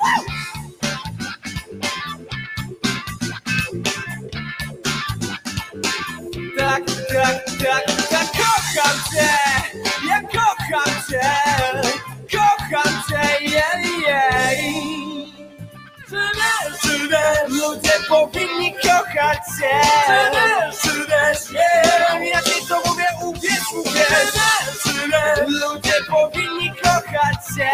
Tak, 6.58 6.84
tak, 7.14 7.46
tak. 7.60 8.01
Ludzie 17.48 17.94
powinni 18.10 18.74
kochać 18.74 19.38
wiesz, 21.32 21.52
yeah. 21.52 22.28
ja 22.34 22.42
ci 22.42 22.68
to 22.68 22.82
mówię, 22.86 23.06
uwierz, 23.24 23.74
uwierz, 23.74 24.34
ludzie 25.48 25.94
powinni 26.10 26.74
kochać 26.84 27.38
cię, 27.58 27.72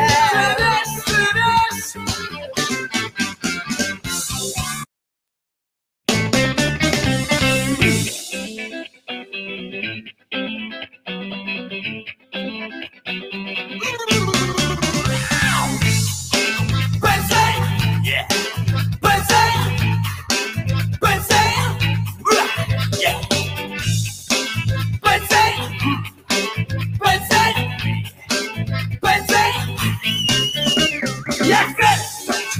czy 1.06 2.37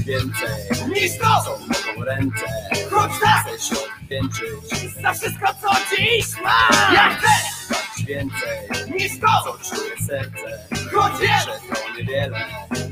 więcej, 0.08 0.48
Niż 0.88 1.18
to! 1.18 1.42
co 1.44 1.58
mogą 1.58 2.04
ręce 2.04 2.46
Chodź 2.90 3.12
tak! 3.22 3.46
Chcę 3.46 3.58
się 3.66 3.74
odwdzięczyć 3.84 5.02
Za 5.02 5.12
wszystko, 5.12 5.46
co 5.62 5.96
dziś 5.96 6.26
masz! 6.44 6.92
Jak 6.94 7.18
chcesz! 7.18 7.68
Dać 7.70 8.06
więcej, 8.06 8.58
Niż 8.98 9.12
co 9.20 9.26
to! 9.26 9.58
czuje 9.68 9.96
serce 10.06 10.58
Chodź 10.94 11.12
wiesz! 11.20 11.44
Że 11.44 11.74
to 11.74 11.98
niewiele 11.98 12.40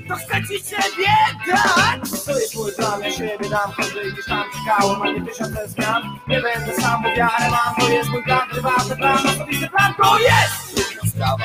To 0.08 0.16
chcę 0.16 0.34
ci 0.48 0.64
ciebie 0.64 1.12
dać! 1.46 2.24
To 2.26 2.38
jest 2.40 2.54
mój 2.54 2.72
plan, 2.72 3.00
ja 3.02 3.10
siebie 3.12 3.48
dam 3.50 3.72
Każdy 3.76 4.12
gdzieś 4.12 4.26
tam 4.26 4.44
czekałem, 4.52 5.02
a 5.02 5.10
nie 5.10 5.26
tysiące 5.26 5.68
zmian 5.68 6.02
Nie 6.28 6.40
będę 6.40 6.82
sam, 6.82 7.02
bo 7.02 7.08
wiarę 7.08 7.50
mam 7.50 7.74
To 7.80 7.88
jest 7.92 8.10
mój 8.10 8.22
plan, 8.24 8.48
prywatny 8.50 8.96
plan 8.96 9.18
Osobisty 9.26 9.68
plan, 9.68 9.94
To 9.94 10.18
jest 10.18 10.74
trudna 10.74 11.10
sprawa 11.10 11.44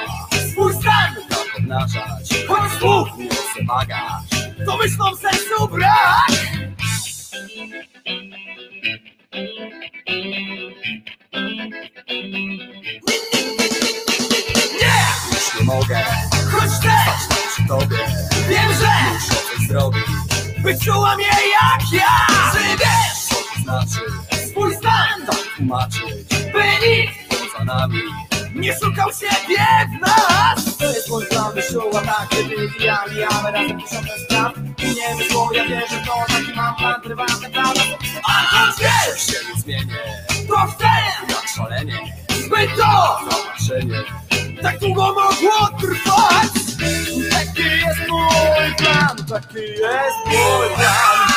swój 0.52 0.74
stan! 0.74 1.16
Tam 1.30 1.48
obnażać 1.58 2.46
Chodź 2.48 2.72
słów! 2.80 3.08
Nie 3.18 3.30
chcę 3.30 3.64
wagać 4.72 4.72
To 4.72 4.78
myślą 4.78 5.16
w 5.16 5.20
sercu 5.20 5.68
brak! 5.68 6.32
Nie! 14.80 15.66
Mogę 15.66 16.04
Choć 16.52 16.80
też 16.80 17.38
przy 17.54 17.68
tobie 17.68 17.98
wiem, 18.50 18.74
że 18.80 19.14
Muszę 19.14 19.42
coś 19.58 19.68
zrobić 19.68 20.06
wyczułam 20.64 21.20
je 21.20 21.26
jak 21.26 21.94
ja! 21.94 22.28
Czy 22.52 22.78
wiesz 22.78 23.24
Co 23.30 23.36
to 23.36 23.62
znaczy 23.64 24.00
swój 24.50 24.76
stan? 24.76 25.26
tak 25.28 25.38
tłumaczyć 25.58 26.28
By 26.30 26.88
nikt 26.88 27.14
Poza 27.30 27.64
nami 27.66 28.02
nie 28.56 28.74
szukał 28.74 29.10
siebie 29.14 29.66
w 29.98 30.02
nas! 30.02 30.81
Plan, 31.20 31.54
wyszuła 31.54 32.02
tak, 32.02 32.28
kiedy 32.30 32.56
wybijamy 32.58 33.16
Jamy 33.16 33.52
razem 33.52 33.82
tysiące 33.82 34.20
spraw 34.26 34.54
I 34.58 34.96
nie 34.96 35.16
wyszło, 35.16 35.50
ja 35.54 35.68
wierzę 35.68 36.02
w 36.04 36.08
to 36.08 36.14
Taki 36.28 36.54
mam 36.56 36.76
plan, 36.76 37.02
prywatny 37.02 37.50
plan 37.50 37.74
A 38.24 38.32
choć 38.32 38.76
wiesz, 38.80 39.26
się 39.26 39.54
nie 39.54 39.62
zmienię. 39.62 39.98
To 40.48 40.58
chcę, 40.58 40.88
Jak 41.30 41.48
szalenie. 41.56 42.00
By 42.50 42.68
to! 42.68 43.20
Zobaczenie 43.30 44.04
tak 44.62 44.80
długo 44.80 45.08
mogło 45.08 45.68
trwać! 45.82 46.52
Taki 47.32 47.64
jest 47.64 48.10
mój 48.10 48.76
plan. 48.78 49.18
Taki 49.30 49.60
jest 49.60 50.26
mój 50.26 50.76
plan 50.76 51.31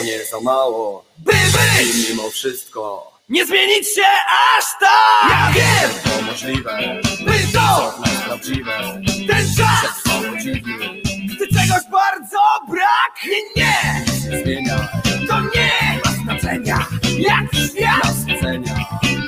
To 0.00 0.06
nie 0.06 0.24
za 0.24 0.40
mało. 0.40 1.04
By 1.18 1.32
być, 1.32 2.08
I 2.08 2.10
mimo 2.10 2.30
wszystko. 2.30 3.12
Nie 3.28 3.46
zmienić 3.46 3.94
się 3.94 4.02
aż 4.56 4.64
tak! 4.80 5.30
Ja 5.30 5.52
wiem, 5.54 5.90
To 6.04 6.22
możliwe. 6.22 7.00
By 7.24 7.52
to! 7.52 7.94
Prawdziwe. 8.24 9.02
Ten 9.28 9.46
czas, 9.56 10.02
dziwnie 10.42 11.02
gdy 11.24 11.46
czegoś 11.46 11.82
bardzo 11.92 12.38
brak! 12.68 13.24
Nie, 13.56 13.62
Nie! 14.30 14.42
Zmienia. 14.42 14.88
To 15.28 15.40
nie 15.40 16.00
ma 16.04 16.10
znaczenia, 16.24 16.86
jak 17.18 17.54
świat, 17.54 18.04
Nasycenia 18.04 18.74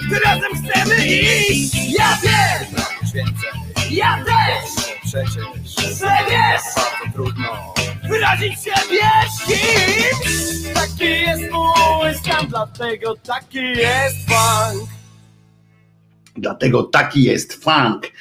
gdy 0.07 0.19
razem 0.19 0.51
chcemy 0.65 1.07
iść! 1.07 1.75
Ja 1.99 2.19
wiem, 2.23 2.83
więcej. 3.15 3.51
Ja 3.91 4.25
też, 4.25 4.87
przecież. 5.05 5.99
Że 5.99 6.19
wiesz, 6.31 6.75
Bardzo 6.77 7.13
trudno 7.15 7.75
wyrazić 8.09 8.55
siebie 8.55 9.09
kimś! 9.47 10.75
Taki 10.75 11.05
jest 11.05 11.43
mój 11.53 12.15
stan 12.15 12.47
Dlatego 12.49 13.17
taki 13.17 13.59
jest 13.59 14.17
funk 14.29 14.91
Dlatego 16.37 16.83
taki 16.83 17.23
jest 17.23 17.65
funk. 17.65 18.13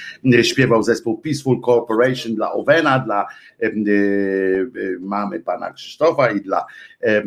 Śpiewał 0.43 0.84
zespół 0.84 1.17
Peaceful 1.17 1.61
Corporation 1.61 2.36
dla 2.36 2.51
Owena, 2.51 2.99
dla 2.99 3.27
e, 3.61 3.67
e, 3.67 3.71
mamy 4.99 5.39
pana 5.39 5.73
Krzysztofa 5.73 6.32
i 6.32 6.41
dla, 6.41 6.65
e, 7.01 7.23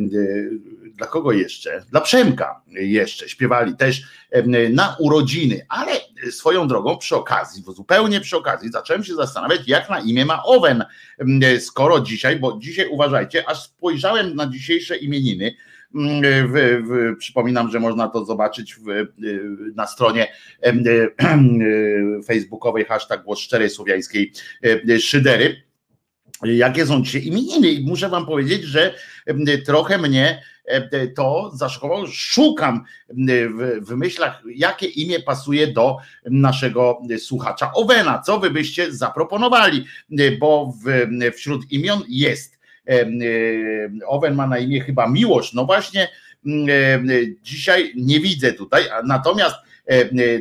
dla 1.05 1.12
kogo 1.12 1.32
jeszcze? 1.32 1.84
Dla 1.90 2.00
Przemka 2.00 2.62
jeszcze. 2.68 3.28
Śpiewali 3.28 3.76
też 3.76 4.02
na 4.70 4.96
urodziny, 4.98 5.66
ale 5.68 5.92
swoją 6.30 6.68
drogą 6.68 6.98
przy 6.98 7.16
okazji, 7.16 7.62
bo 7.66 7.72
zupełnie 7.72 8.20
przy 8.20 8.36
okazji 8.36 8.70
zacząłem 8.70 9.05
się 9.05 9.14
zastanawiać, 9.14 9.61
jak 9.66 9.90
na 9.90 10.00
imię 10.00 10.24
ma 10.24 10.42
Owen, 10.44 10.84
skoro 11.61 12.00
dzisiaj, 12.00 12.36
bo 12.36 12.59
dzisiaj 12.59 12.88
uważajcie, 12.88 13.48
aż 13.48 13.62
spojrzałem 13.62 14.36
na 14.36 14.46
dzisiejsze 14.46 14.96
imieniny, 14.96 15.55
w, 16.48 16.82
w, 16.88 17.18
przypominam, 17.18 17.70
że 17.70 17.80
można 17.80 18.09
to 18.09 18.24
zobaczyć 18.24 18.74
w, 18.74 19.07
na 19.74 19.86
stronie 19.86 20.32
facebookowej 22.26 22.84
hashtag 22.84 23.22
głos 23.22 23.38
szczerej 23.38 23.70
słowiańskiej 23.70 24.32
szydery. 25.00 25.62
Jakie 26.42 26.86
są 26.86 27.02
dzisiaj 27.02 27.26
imieniny? 27.26 27.68
I 27.68 27.86
muszę 27.86 28.09
wam 28.09 28.26
powiedzieć, 28.26 28.62
że 28.62 28.94
trochę 29.66 29.98
mnie 29.98 30.42
to 31.17 31.51
zaszokowało. 31.55 32.07
Szukam 32.07 32.85
w, 33.81 33.97
myślach, 33.97 34.43
jakie 34.55 34.87
imię 34.87 35.21
pasuje 35.21 35.67
do 35.67 35.97
naszego 36.25 37.03
słuchacza 37.19 37.73
Owena. 37.73 38.19
Co 38.19 38.39
wy 38.39 38.51
byście 38.51 38.93
zaproponowali? 38.93 39.85
Bo 40.41 40.75
w, 40.85 41.07
wśród 41.37 41.73
imion 41.73 42.03
jest 42.09 42.59
Owen 44.07 44.35
ma 44.35 44.47
na 44.47 44.59
imię 44.59 44.81
chyba 44.81 45.09
Miłosz. 45.09 45.53
No 45.53 45.65
właśnie 45.65 46.09
dzisiaj 47.43 47.93
nie 47.97 48.21
widzę 48.21 48.53
tutaj, 48.53 48.85
natomiast 49.05 49.57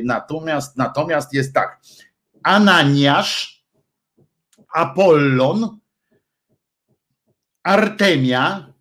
natomiast 0.04 0.76
natomiast 0.76 1.34
jest 1.34 1.54
tak. 1.54 1.80
Ananiasz, 2.42 3.64
Apollon, 4.74 5.78
Artemia, 7.62 8.73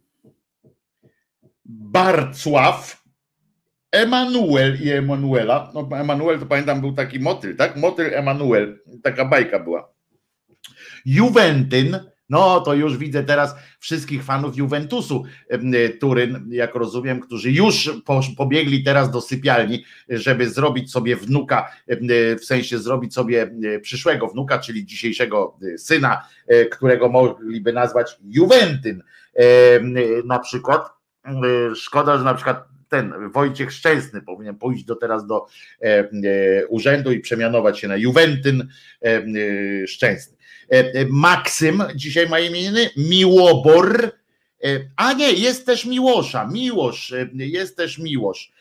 Barcław, 1.94 3.04
Emanuel 3.92 4.78
i 4.84 4.90
Emanuela. 4.90 5.72
No, 5.74 5.90
Emanuel 5.98 6.40
to 6.40 6.46
pamiętam 6.46 6.82
był 6.82 6.94
taki 6.94 7.20
motyl, 7.20 7.56
tak? 7.56 7.76
Motyl 7.78 8.14
Emanuel, 8.14 8.80
taka 9.04 9.26
bajka 9.26 9.60
była. 9.60 9.94
Juwentyn, 11.06 12.00
No 12.30 12.62
to 12.62 12.74
już 12.74 12.98
widzę 12.98 13.24
teraz 13.24 13.56
wszystkich 13.80 14.24
fanów 14.24 14.58
Juventusu 14.58 15.24
Turyn, 16.00 16.48
jak 16.50 16.76
rozumiem, 16.76 17.20
którzy 17.20 17.52
już 17.52 17.92
pobiegli 18.38 18.84
teraz 18.84 19.12
do 19.12 19.22
sypialni, 19.22 19.86
żeby 20.10 20.50
zrobić 20.50 20.92
sobie 20.92 21.16
wnuka, 21.16 21.72
w 22.42 22.46
sensie 22.46 22.80
zrobić 22.80 23.14
sobie 23.14 23.56
przyszłego 23.82 24.28
wnuka, 24.28 24.60
czyli 24.60 24.86
dzisiejszego 24.86 25.58
syna, 25.78 26.28
którego 26.72 27.10
mogliby 27.10 27.74
nazwać 27.74 28.18
Juventyn 28.24 29.04
na 30.26 30.40
przykład. 30.40 30.90
Szkoda, 31.76 32.18
że 32.18 32.24
na 32.24 32.34
przykład 32.34 32.68
ten 32.90 33.32
Wojciech 33.32 33.72
Szczęsny 33.72 34.22
powinien 34.22 34.56
pójść 34.56 34.84
do 34.84 34.96
teraz 34.96 35.28
do 35.28 35.48
urzędu 36.70 37.12
i 37.12 37.20
przemianować 37.20 37.80
się 37.80 37.88
na 37.88 37.98
Juventyn 37.98 38.68
Szczęsny. 39.88 40.38
E, 40.72 40.94
e, 40.94 41.06
Maksym 41.10 41.84
dzisiaj 41.96 42.30
ma 42.30 42.40
imieniny, 42.40 42.90
Miłobor, 42.98 44.12
e, 44.64 44.68
a 44.96 45.14
nie, 45.14 45.32
jest 45.32 45.66
też 45.66 45.86
Miłosza, 45.86 46.48
Miłosz, 46.48 47.14
jest 47.34 47.78
też 47.78 48.00
Miłosz. 48.00 48.52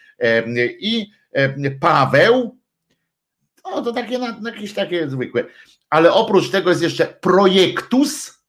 I 0.80 1.10
Paweł, 1.80 2.58
no 3.64 3.82
to 3.82 3.92
takie 3.92 4.18
jakieś 4.44 4.72
takie 4.72 5.08
zwykłe, 5.08 5.44
ale 5.90 6.12
oprócz 6.12 6.50
tego 6.50 6.70
jest 6.70 6.82
jeszcze 6.82 7.06
Projektus 7.06 8.42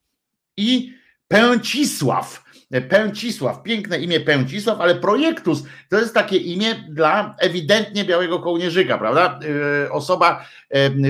i 0.57 0.93
Pęcisław. 1.27 2.42
Pęcisław, 2.81 3.63
piękne 3.63 3.99
imię 3.99 4.19
Pęcisław, 4.19 4.81
ale 4.81 4.95
Projektus 4.95 5.63
to 5.89 5.99
jest 5.99 6.13
takie 6.13 6.37
imię 6.37 6.75
dla 6.89 7.35
ewidentnie 7.39 8.05
białego 8.05 8.39
kołnierzyka, 8.39 8.97
prawda? 8.97 9.39
E, 9.85 9.91
osoba 9.91 10.45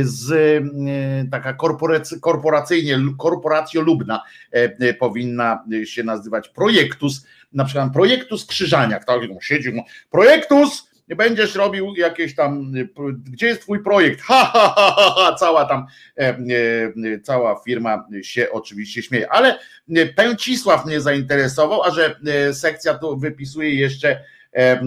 z 0.01 0.32
e, 0.32 1.30
taka 1.32 1.57
korporacyjnie, 2.22 2.99
korporacjolubna 3.18 4.24
powinna 4.99 5.64
się 5.84 6.03
nazywać 6.03 6.49
Projektus, 6.49 7.26
na 7.53 7.66
przykład 7.66 7.93
Projektus 7.93 8.45
Krzyżaniak, 8.45 9.05
tak? 9.05 9.22
Siedzi, 9.41 9.84
Projektus 10.11 10.93
będziesz 11.16 11.55
robił 11.55 11.93
jakieś 11.97 12.36
tam, 12.36 12.74
gdzie 13.32 13.47
jest 13.47 13.61
twój 13.61 13.84
projekt? 13.84 14.22
Ha, 14.22 14.51
ha, 14.53 14.74
ha, 14.76 14.95
ha, 14.97 15.14
ha. 15.18 15.36
cała 15.39 15.66
tam, 15.66 15.86
e, 16.18 16.28
e, 16.28 17.20
cała 17.24 17.61
firma 17.66 18.07
się 18.22 18.47
oczywiście 18.51 19.03
śmieje, 19.03 19.32
ale 19.32 19.59
Pęcisław 20.16 20.86
mnie 20.86 21.01
zainteresował, 21.01 21.84
a 21.84 21.91
że 21.91 22.20
e, 22.28 22.53
sekcja 22.53 22.93
tu 22.93 23.18
wypisuje 23.18 23.76
jeszcze, 23.76 24.24
e, 24.53 24.59
e, 24.59 24.82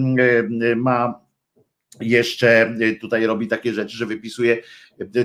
ma 0.75 1.27
jeszcze 1.99 2.75
tutaj 3.01 3.25
robi 3.25 3.47
takie 3.47 3.73
rzeczy, 3.73 3.97
że 3.97 4.05
wypisuje, 4.05 4.57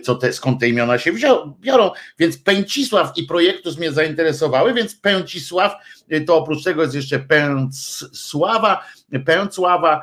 co 0.02 0.14
te, 0.14 0.32
skąd 0.32 0.60
te 0.60 0.68
imiona 0.68 0.98
się 0.98 1.12
wzią, 1.12 1.54
biorą. 1.60 1.90
Więc 2.18 2.38
Pęcisław 2.38 3.12
i 3.16 3.22
Projektus 3.22 3.78
mnie 3.78 3.92
zainteresowały, 3.92 4.74
więc 4.74 4.94
Pęcisław 4.94 5.72
to 6.26 6.36
oprócz 6.36 6.64
tego 6.64 6.82
jest 6.82 6.94
jeszcze 6.94 7.18
Pęsława, 7.18 8.84
Pęcława, 9.26 10.02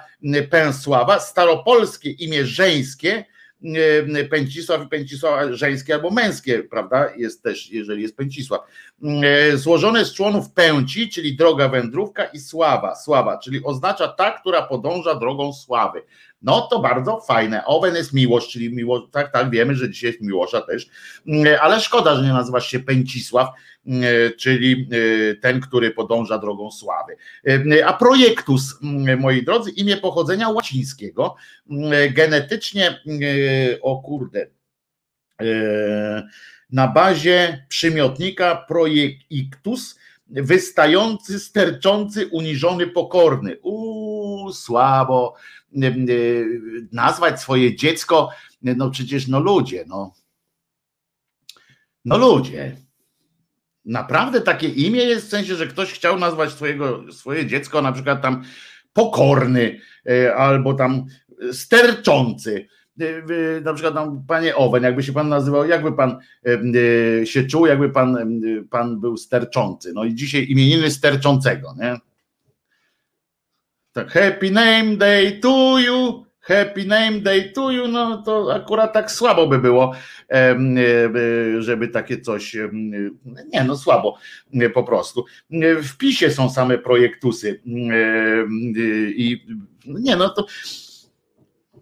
Pęsława, 0.50 1.20
staropolskie 1.20 2.12
imię 2.12 2.46
żeńskie, 2.46 3.26
Pęcisław 4.30 4.86
i 4.86 4.88
Pęcisława 4.88 5.54
żeńskie 5.54 5.94
albo 5.94 6.10
męskie, 6.10 6.64
prawda? 6.64 7.10
Jest 7.18 7.44
też, 7.44 7.72
jeżeli 7.72 8.02
jest 8.02 8.18
Pęcisław. 8.18 8.62
Złożone 9.56 10.06
z 10.06 10.14
członów 10.14 10.52
pęci, 10.52 11.10
czyli 11.10 11.36
droga 11.36 11.70
wędrówka 11.70 12.26
i 12.26 12.40
sława, 12.40 12.96
sława, 12.96 13.38
czyli 13.38 13.64
oznacza 13.64 14.08
ta, 14.08 14.32
która 14.32 14.62
podąża 14.62 15.16
drogą 15.16 15.54
sławy. 15.54 16.02
No 16.42 16.62
to 16.62 16.80
bardzo 16.80 17.20
fajne. 17.20 17.66
Owen 17.66 17.96
jest 17.96 18.14
miłość, 18.14 18.52
czyli 18.52 18.76
miłość, 18.76 19.06
tak, 19.12 19.32
tak, 19.32 19.50
wiemy, 19.50 19.76
że 19.76 19.90
dzisiaj 19.90 20.10
jest 20.10 20.22
miłosza 20.22 20.62
też, 20.62 20.88
ale 21.62 21.82
szkoda, 21.82 22.16
że 22.16 22.24
nie 22.24 22.34
nazywasz 22.34 22.68
się 22.68 22.80
Pęcisław, 22.80 23.50
czyli 24.38 24.88
e, 24.92 25.36
ten, 25.36 25.62
który 25.62 25.92
podąża 25.92 26.38
drogą 26.38 26.72
sławy. 26.72 27.16
E, 27.48 27.86
a 27.86 27.94
projektus, 27.94 28.80
moi 29.20 29.44
drodzy, 29.44 29.72
imię 29.72 29.98
pochodzenia 29.98 30.50
łacińskiego, 30.50 31.36
genetycznie, 32.12 32.88
e, 32.90 33.82
o 33.82 33.98
kurde, 34.02 34.48
na 36.70 36.88
bazie 36.88 37.66
przymiotnika 37.70 38.56
projektus, 38.68 40.00
wystający, 40.28 41.40
sterczący, 41.40 42.28
uniżony, 42.28 42.88
pokorny. 42.88 43.58
Uuu, 43.62 44.54
słabo. 44.54 45.36
Nazwać 46.92 47.42
swoje 47.42 47.76
dziecko, 47.76 48.30
no 48.62 48.90
przecież 48.90 49.28
no 49.28 49.40
ludzie, 49.40 49.86
no. 49.88 50.14
No 52.06 52.18
ludzie. 52.18 52.76
Naprawdę 53.86 54.42
takie 54.42 54.68
imię 54.68 55.04
jest 55.04 55.28
w 55.28 55.30
sensie, 55.30 55.56
że 55.56 55.68
ktoś 55.68 55.94
chciał 55.94 56.20
nazwać 56.20 56.52
swojego, 56.52 57.12
swoje 57.12 57.46
dziecko 57.46 57.82
na 57.82 57.92
przykład 57.92 58.22
tam 58.22 58.44
pokorny 58.94 59.80
e, 60.10 60.36
albo 60.36 60.74
tam 60.74 61.06
sterczący. 61.52 62.68
E, 63.00 63.62
na 63.62 63.74
przykład 63.74 63.94
tam 63.94 64.24
panie 64.28 64.56
Owen, 64.56 64.84
jakby 64.84 65.04
się 65.04 65.14
pan 65.14 65.30
nazywał, 65.30 65.66
jakby 65.66 65.92
pan 65.92 66.20
e, 67.22 67.26
się 67.26 67.44
czuł, 67.44 67.66
jakby 67.66 67.90
pan, 67.90 68.42
pan 68.70 69.00
był 69.00 69.18
sterczący. 69.18 69.94
No 69.94 70.04
i 70.04 70.16
dzisiaj 70.16 70.46
imieniny 70.50 70.92
sterczącego, 70.92 71.76
nie? 71.78 71.98
Tak, 73.92 74.12
happy 74.12 74.52
name 74.52 74.98
day 74.98 75.40
to 75.40 75.80
you, 75.80 76.26
happy 76.50 76.86
name 76.86 77.22
day 77.22 77.52
to 77.54 77.72
you, 77.72 77.88
no 77.88 78.24
to 78.24 78.54
akurat 78.54 78.94
tak 78.94 79.12
słabo 79.12 79.48
by 79.48 79.60
było, 79.60 79.94
e, 80.32 80.58
żeby 81.60 81.88
takie 81.88 82.22
coś, 82.22 82.56
nie 83.54 83.64
no 83.64 83.78
słabo 83.78 84.18
po 84.74 84.84
prostu. 84.84 85.26
W 85.84 85.98
PiSie 85.98 86.32
są 86.32 86.50
same 86.50 86.78
projektusy 86.78 87.62
i 89.16 89.46
nie 89.86 90.16
no 90.16 90.30
to 90.30 90.46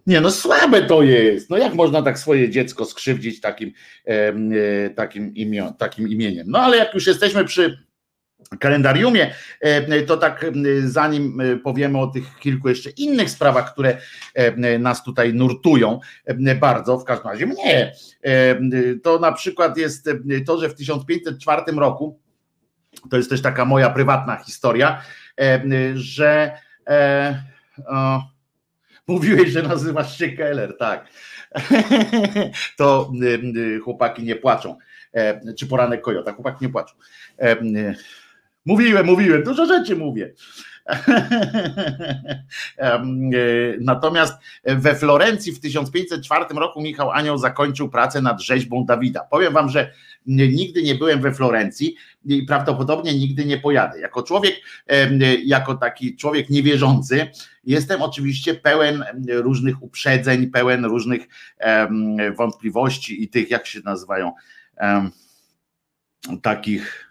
nie 0.06 0.20
no 0.20 0.30
słabe 0.30 0.82
to 0.82 1.02
jest, 1.02 1.50
no 1.50 1.58
jak 1.58 1.74
można 1.74 2.02
tak 2.02 2.18
swoje 2.18 2.50
dziecko 2.50 2.84
skrzywdzić 2.84 3.40
takim, 3.40 3.72
e, 4.04 4.90
takim, 4.90 5.34
imion, 5.34 5.74
takim 5.74 6.08
imieniem. 6.08 6.46
No 6.50 6.58
ale 6.58 6.76
jak 6.76 6.94
już 6.94 7.06
jesteśmy 7.06 7.44
przy 7.44 7.87
kalendariumie, 8.60 9.34
e, 9.60 10.02
to 10.02 10.16
tak 10.16 10.44
e, 10.44 10.48
zanim 10.84 11.40
e, 11.40 11.56
powiemy 11.56 11.98
o 11.98 12.06
tych 12.06 12.38
kilku 12.38 12.68
jeszcze 12.68 12.90
innych 12.90 13.30
sprawach, 13.30 13.72
które 13.72 13.98
nas 14.78 15.04
tutaj 15.04 15.34
nurtują 15.34 16.00
bardzo, 16.60 16.98
w 16.98 17.04
każdym 17.04 17.30
razie 17.30 17.46
mnie, 17.46 17.92
to 19.02 19.18
na 19.18 19.32
przykład 19.32 19.76
jest 19.76 20.10
to, 20.46 20.60
że 20.60 20.68
w 20.68 20.74
1504 20.74 21.62
roku, 21.76 22.20
to 23.10 23.16
jest 23.16 23.30
też 23.30 23.42
taka 23.42 23.64
moja 23.64 23.90
prywatna 23.90 24.36
historia, 24.36 25.02
że 25.94 26.52
o, 27.86 28.22
mówiłeś, 29.08 29.50
że 29.50 29.62
nazywasz 29.62 30.18
się 30.18 30.28
Keller, 30.28 30.76
tak, 30.78 31.06
to 32.78 33.12
chłopaki 33.84 34.22
nie 34.22 34.36
płaczą, 34.36 34.78
czy 35.58 35.66
poranek 35.66 36.00
kojota, 36.00 36.32
chłopaki 36.32 36.64
nie 36.64 36.72
płaczą 36.72 36.94
Mówiłem, 38.68 39.06
mówiłem, 39.06 39.42
dużo 39.42 39.66
rzeczy 39.66 39.96
mówię. 39.96 40.32
E, 42.78 43.02
natomiast 43.80 44.34
we 44.64 44.94
Florencji 44.94 45.52
w 45.52 45.60
1504 45.60 46.44
roku 46.54 46.80
Michał 46.80 47.10
Anioł 47.10 47.38
zakończył 47.38 47.88
pracę 47.88 48.22
nad 48.22 48.42
rzeźbą 48.42 48.84
Dawida. 48.84 49.20
Powiem 49.20 49.52
wam, 49.52 49.68
że 49.68 49.92
nigdy 50.26 50.82
nie 50.82 50.94
byłem 50.94 51.20
we 51.20 51.34
Florencji 51.34 51.96
i 52.24 52.42
prawdopodobnie 52.42 53.18
nigdy 53.18 53.44
nie 53.44 53.58
pojadę. 53.58 54.00
Jako 54.00 54.22
człowiek, 54.22 54.54
jako 55.44 55.74
taki 55.74 56.16
człowiek 56.16 56.50
niewierzący, 56.50 57.26
jestem 57.64 58.02
oczywiście 58.02 58.54
pełen 58.54 59.04
różnych 59.28 59.82
uprzedzeń, 59.82 60.50
pełen 60.50 60.84
różnych 60.84 61.26
wątpliwości 62.36 63.22
i 63.22 63.28
tych, 63.28 63.50
jak 63.50 63.66
się 63.66 63.80
nazywają, 63.84 64.32
takich 66.42 67.07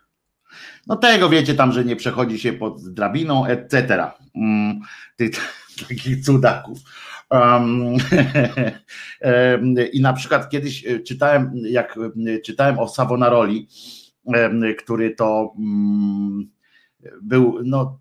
no 0.87 0.95
tego 0.95 1.29
wiecie 1.29 1.53
tam, 1.53 1.71
że 1.71 1.85
nie 1.85 1.95
przechodzi 1.95 2.39
się 2.39 2.53
pod 2.53 2.89
drabiną, 2.89 3.45
etc. 3.45 4.11
Mm, 4.35 4.79
tych 5.15 5.31
takich 5.89 6.25
cudaków. 6.25 6.79
Um, 7.31 7.97
I 9.93 10.01
na 10.01 10.13
przykład 10.13 10.49
kiedyś 10.49 10.85
e, 10.85 10.99
czytałem, 10.99 11.51
jak 11.55 11.97
e, 12.27 12.39
czytałem 12.39 12.79
o 12.79 12.87
Savonaroli, 12.87 13.67
który 14.77 15.15
to 15.15 15.53
um, 15.57 16.49
był 17.21 17.59
no, 17.63 17.99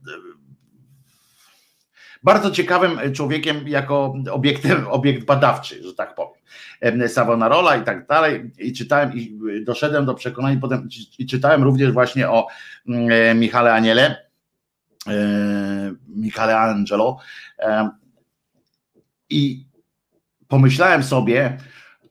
bardzo 2.23 2.51
ciekawym 2.51 3.13
człowiekiem 3.13 3.69
jako 3.69 4.15
obiektem, 4.31 4.87
obiekt 4.99 5.25
badawczy, 5.25 5.83
że 5.83 5.95
tak 5.95 6.15
powiem. 6.15 7.09
Savonarola 7.09 7.77
i 7.77 7.85
tak 7.85 8.07
dalej. 8.07 8.51
I 8.59 8.73
czytałem 8.73 9.13
i 9.15 9.39
doszedłem 9.65 10.07
do 10.07 10.15
przekonania, 10.15 10.61
potem 10.61 10.89
i 11.19 11.27
czytałem 11.27 11.63
również 11.63 11.93
właśnie 11.93 12.31
o 12.31 12.47
mm, 12.89 13.09
e, 13.11 13.35
Michale 13.35 13.75
Aniele, 13.75 14.17
e, 15.09 15.15
Michale 16.09 16.59
Angelo. 16.59 17.19
E, 17.59 17.91
I 19.31 19.67
pomyślałem 20.49 21.03
sobie, 21.03 21.59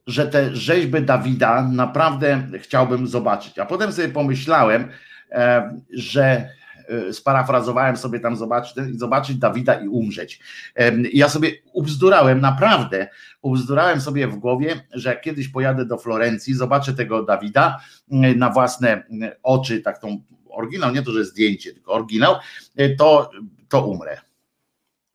że 0.07 0.27
te 0.27 0.55
rzeźby 0.55 1.01
Dawida 1.01 1.61
naprawdę 1.61 2.41
chciałbym 2.59 3.07
zobaczyć. 3.07 3.59
A 3.59 3.65
potem 3.65 3.91
sobie 3.91 4.09
pomyślałem, 4.09 4.89
e, 5.31 5.71
że 5.93 6.23
e, 6.23 6.49
sparafrazowałem 7.11 7.97
sobie 7.97 8.19
tam 8.19 8.35
zobaczyć, 8.35 8.73
zobaczyć 8.91 9.37
Dawida 9.37 9.73
i 9.73 9.87
umrzeć. 9.87 10.39
Ja 11.13 11.29
sobie 11.29 11.51
ubzdurałem, 11.73 12.41
naprawdę 12.41 13.07
ubzdurałem 13.41 14.01
sobie 14.01 14.27
w 14.27 14.35
głowie, 14.35 14.87
że 14.91 15.09
jak 15.09 15.21
kiedyś 15.21 15.47
pojadę 15.47 15.85
do 15.85 15.97
Florencji, 15.97 16.53
zobaczę 16.53 16.93
tego 16.93 17.23
Dawida 17.23 17.79
na 18.35 18.49
własne 18.49 19.03
oczy, 19.43 19.81
tak 19.81 19.99
tą 19.99 20.21
oryginał, 20.49 20.91
nie 20.91 21.01
to, 21.01 21.11
że 21.11 21.25
zdjęcie, 21.25 21.73
tylko 21.73 21.93
oryginał, 21.93 22.35
to, 22.97 23.31
to 23.69 23.85
umrę. 23.85 24.17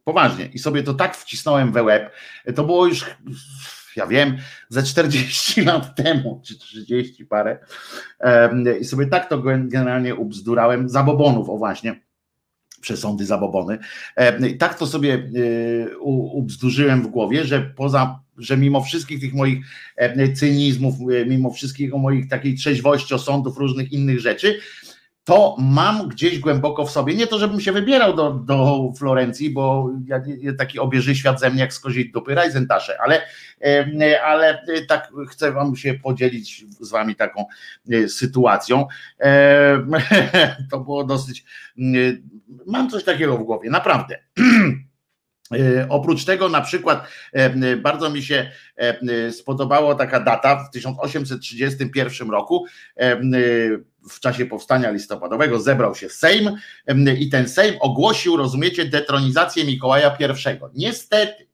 Poważnie. 0.05 0.47
I 0.47 0.59
sobie 0.59 0.83
to 0.83 0.95
tak 0.95 1.17
wcisnąłem 1.17 1.73
we 1.73 1.83
łeb. 1.83 2.13
To 2.55 2.65
było 2.65 2.87
już 2.87 3.05
ja 3.97 4.07
wiem, 4.07 4.39
ze 4.69 4.83
40 4.83 5.63
lat 5.65 5.97
temu, 5.97 6.43
czy 6.45 6.59
30 6.59 7.27
parę, 7.27 7.59
i 8.81 8.85
sobie 8.85 9.07
tak 9.07 9.29
to 9.29 9.39
generalnie 9.43 10.15
ubzdurałem, 10.15 10.89
zabobonów, 10.89 11.49
o 11.49 11.57
właśnie, 11.57 12.01
przesądy 12.81 13.27
zabobony. 13.27 13.79
I 14.49 14.57
tak 14.57 14.79
to 14.79 14.87
sobie 14.87 15.15
e, 15.15 15.99
ubzdurzyłem 15.99 17.03
w 17.03 17.07
głowie, 17.07 17.45
że 17.45 17.61
poza, 17.77 18.21
że 18.39 18.57
mimo 18.57 18.83
wszystkich 18.83 19.21
tych 19.21 19.35
moich 19.35 19.67
cynizmów, 20.35 20.95
e, 21.01 21.27
mimo 21.27 21.51
wszystkich 21.51 21.95
moich 21.95 22.29
takiej 22.29 22.55
trzeźwości, 22.55 23.15
osądów, 23.15 23.59
różnych 23.59 23.93
innych 23.93 24.21
rzeczy, 24.21 24.61
to 25.31 25.57
mam 25.59 26.09
gdzieś 26.09 26.39
głęboko 26.39 26.87
w 26.87 26.91
sobie. 26.91 27.15
Nie 27.15 27.27
to, 27.27 27.39
żebym 27.39 27.61
się 27.61 27.73
wybierał 27.73 28.17
do, 28.17 28.31
do 28.31 28.93
Florencji, 28.99 29.51
bo 29.51 29.91
ja, 30.07 30.23
taki 30.59 30.79
obieży 30.79 31.15
świat 31.15 31.41
ze 31.41 31.51
mnie 31.51 31.61
jak 31.61 31.73
z 31.73 31.83
dupy 32.13 32.35
Rajzentasze, 32.35 32.99
ale, 33.01 33.23
ale 34.25 34.63
tak 34.89 35.13
chcę 35.31 35.53
wam 35.53 35.77
się 35.77 35.95
podzielić 35.95 36.65
z 36.81 36.91
wami 36.91 37.17
taką 37.17 37.45
e, 37.91 38.09
sytuacją. 38.09 38.87
To 40.71 40.81
było 40.81 41.05
dosyć, 41.05 41.45
mam 42.67 42.91
coś 42.91 43.05
takiego 43.05 43.37
w 43.37 43.43
głowie, 43.43 43.71
naprawdę. 43.71 44.19
E, 45.55 45.89
oprócz 45.89 46.25
tego, 46.25 46.49
na 46.49 46.61
przykład, 46.61 47.09
bardzo 47.83 48.11
mi 48.11 48.23
się 48.23 48.51
spodobała 49.31 49.95
taka 49.95 50.21
data 50.21 50.65
w 50.65 50.71
1831 50.71 52.31
roku 52.31 52.67
w 54.09 54.21
czasie 54.21 54.47
powstania 54.47 54.91
listopadowego 54.91 55.61
zebrał 55.61 55.95
się 55.95 56.09
Sejm 56.09 56.57
i 57.19 57.29
ten 57.29 57.49
Sejm 57.49 57.77
ogłosił, 57.81 58.37
rozumiecie, 58.37 58.85
detronizację 58.85 59.65
Mikołaja 59.65 60.17
I. 60.21 60.29
Niestety, 60.75 61.47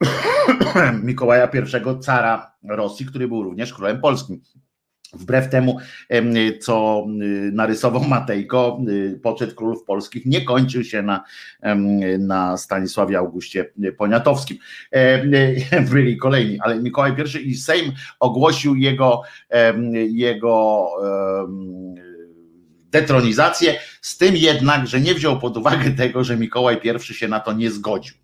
Mikołaja 1.02 1.46
I, 1.46 2.00
cara 2.00 2.52
Rosji, 2.68 3.06
który 3.06 3.28
był 3.28 3.42
również 3.42 3.74
królem 3.74 4.00
polskim. 4.00 4.42
Wbrew 5.12 5.50
temu, 5.50 5.78
co 6.60 7.06
narysował 7.52 8.04
Matejko, 8.14 8.80
poczet 9.22 9.54
królów 9.54 9.84
polskich 9.84 10.26
nie 10.26 10.44
kończył 10.44 10.84
się 10.84 11.02
na, 11.02 11.24
na 12.18 12.56
Stanisławie 12.56 13.18
Augustie 13.18 13.72
Poniatowskim. 13.96 14.58
Byli 15.90 16.16
kolejni, 16.16 16.58
ale 16.60 16.82
Mikołaj 16.82 17.12
I 17.36 17.50
i 17.50 17.54
Sejm 17.54 17.92
ogłosił 18.20 18.76
jego, 18.76 19.22
jego 20.10 20.88
detronizację, 22.90 23.78
z 24.00 24.16
tym 24.18 24.36
jednak, 24.36 24.86
że 24.86 25.00
nie 25.00 25.14
wziął 25.14 25.40
pod 25.40 25.56
uwagę 25.56 25.90
tego, 25.90 26.24
że 26.24 26.36
Mikołaj 26.36 26.80
I 26.96 27.14
się 27.14 27.28
na 27.28 27.40
to 27.40 27.52
nie 27.52 27.70
zgodził 27.70 28.14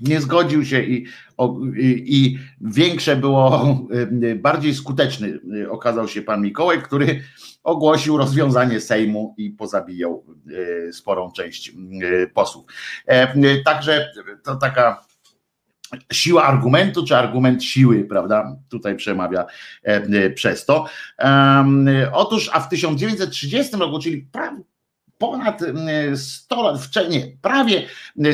nie 0.00 0.20
zgodził 0.20 0.64
się 0.64 0.82
i, 0.82 1.06
i, 1.78 2.38
większe 2.60 3.16
było, 3.16 3.78
bardziej 4.36 4.74
skuteczny 4.74 5.40
okazał 5.70 6.08
się 6.08 6.22
pan 6.22 6.42
Mikołaj, 6.42 6.82
który 6.82 7.22
ogłosił 7.66 8.16
rozwiązanie 8.16 8.80
Sejmu 8.80 9.34
i 9.38 9.50
pozabijał 9.50 10.24
e, 10.88 10.92
sporą 10.92 11.32
część 11.32 11.68
e, 11.68 12.26
posłów. 12.26 12.64
E, 13.06 13.62
także 13.62 14.12
to 14.44 14.56
taka 14.56 15.06
siła 16.12 16.44
argumentu, 16.44 17.04
czy 17.04 17.16
argument 17.16 17.64
siły, 17.64 18.04
prawda? 18.04 18.56
Tutaj 18.68 18.96
przemawia 18.96 19.46
przez 20.34 20.64
to. 20.64 20.86
Otóż, 22.12 22.50
a 22.52 22.60
w 22.60 22.68
1930 22.68 23.76
roku, 23.76 23.98
czyli 23.98 24.28
ponad 25.18 25.60
100 26.16 26.62
lat, 26.62 26.78
nie, 27.08 27.26
prawie 27.42 27.82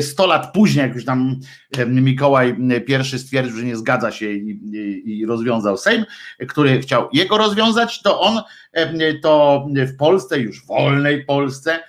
100 0.01 0.27
lat 0.27 0.53
później, 0.53 0.85
jak 0.85 0.95
już 0.95 1.05
tam 1.05 1.39
Mikołaj 1.87 2.55
I 3.03 3.19
stwierdził, 3.19 3.57
że 3.57 3.63
nie 3.63 3.75
zgadza 3.75 4.11
się 4.11 4.31
i, 4.31 4.49
i, 4.49 5.19
i, 5.19 5.25
rozwiązał 5.25 5.77
Sejm, 5.77 6.05
który 6.47 6.79
chciał 6.79 7.09
jego 7.13 7.37
rozwiązać, 7.37 8.01
to 8.01 8.19
on 8.19 8.41
to 9.21 9.65
w 9.75 9.97
Polsce, 9.97 10.39
już 10.39 10.65
wolnej 10.65 11.25
Polsce, 11.25 11.79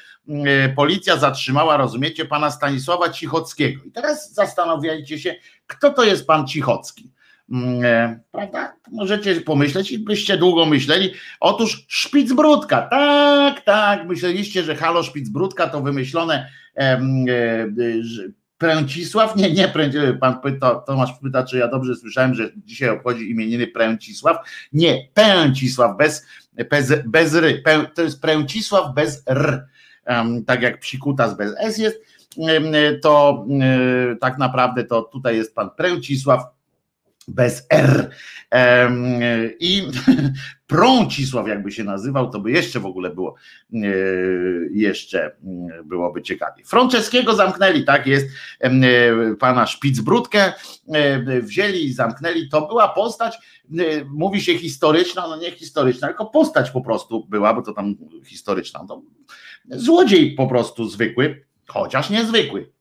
policja 0.76 1.16
zatrzymała, 1.16 1.76
rozumiecie, 1.76 2.24
pana 2.24 2.50
Stanisława 2.50 3.10
Cichockiego. 3.10 3.84
I 3.84 3.90
teraz 3.92 4.34
zastanawiajcie 4.34 5.18
się, 5.18 5.34
kto 5.66 5.90
to 5.90 6.04
jest 6.04 6.26
pan 6.26 6.46
Cichocki. 6.46 7.13
Mm, 7.50 7.84
e, 7.84 8.20
prawda? 8.32 8.76
Możecie 8.92 9.40
pomyśleć 9.40 9.92
i 9.92 9.98
byście 9.98 10.36
długo 10.36 10.66
myśleli. 10.66 11.10
Otóż 11.40 11.84
Szpicbrudka, 11.88 12.82
tak, 12.82 13.60
tak, 13.60 14.06
myśleliście, 14.06 14.62
że 14.62 14.76
halo 14.76 15.02
Szpicbrudka 15.02 15.66
to 15.66 15.82
wymyślone 15.82 16.50
e, 16.76 16.80
e, 16.80 17.00
Pręcisław, 18.58 19.36
nie, 19.36 19.52
nie, 19.52 19.72
pan 20.20 20.40
pyta, 20.40 20.74
Tomasz 20.74 21.12
pyta, 21.22 21.44
czy 21.44 21.58
ja 21.58 21.68
dobrze 21.68 21.96
słyszałem, 21.96 22.34
że 22.34 22.50
dzisiaj 22.56 22.88
obchodzi 22.88 23.30
imieniny 23.30 23.66
Pręcisław. 23.66 24.36
Nie, 24.72 25.08
Pęcisław, 25.14 25.96
bez, 25.96 26.26
bez, 26.70 26.92
bez 27.06 27.34
ry, 27.34 27.62
Pę, 27.64 27.86
to 27.94 28.02
jest 28.02 28.22
Pręcisław 28.22 28.94
bez 28.94 29.22
r, 29.26 29.66
tak 30.46 30.62
jak 30.62 30.80
psikutas 30.80 31.36
bez 31.36 31.54
s 31.58 31.78
jest, 31.78 32.00
to 33.02 33.46
tak 34.20 34.38
naprawdę 34.38 34.84
to 34.84 35.02
tutaj 35.02 35.36
jest 35.36 35.54
pan 35.54 35.70
Pręcisław 35.76 36.53
bez 37.28 37.66
R. 37.70 38.10
I 39.60 39.82
Prącisław 40.66 41.48
jakby 41.48 41.72
się 41.72 41.84
nazywał, 41.84 42.30
to 42.30 42.40
by 42.40 42.50
jeszcze 42.50 42.80
w 42.80 42.86
ogóle 42.86 43.10
było 43.10 43.34
e, 43.74 43.78
jeszcze 44.70 45.36
mm, 45.44 45.88
byłoby 45.88 46.22
ciekawie. 46.22 46.64
Franceskiego 46.64 47.34
zamknęli, 47.34 47.84
tak 47.84 48.06
jest, 48.06 48.26
e, 48.60 48.70
pana 49.34 49.66
Szpicbrudkę 49.66 50.52
e, 50.92 51.40
wzięli 51.40 51.84
i 51.84 51.92
zamknęli. 51.92 52.48
To 52.48 52.66
była 52.66 52.88
postać, 52.88 53.38
mówi 54.08 54.40
się 54.40 54.58
historyczna, 54.58 55.28
no 55.28 55.36
nie 55.36 55.50
historyczna, 55.50 56.08
tylko 56.08 56.26
postać 56.26 56.70
po 56.70 56.80
prostu 56.80 57.26
była, 57.26 57.54
bo 57.54 57.62
to 57.62 57.72
tam 57.72 57.94
historyczna. 58.24 58.86
To 58.88 59.02
złodziej 59.70 60.34
po 60.34 60.46
prostu 60.46 60.88
zwykły, 60.88 61.44
chociaż 61.66 62.10
niezwykły 62.10 62.72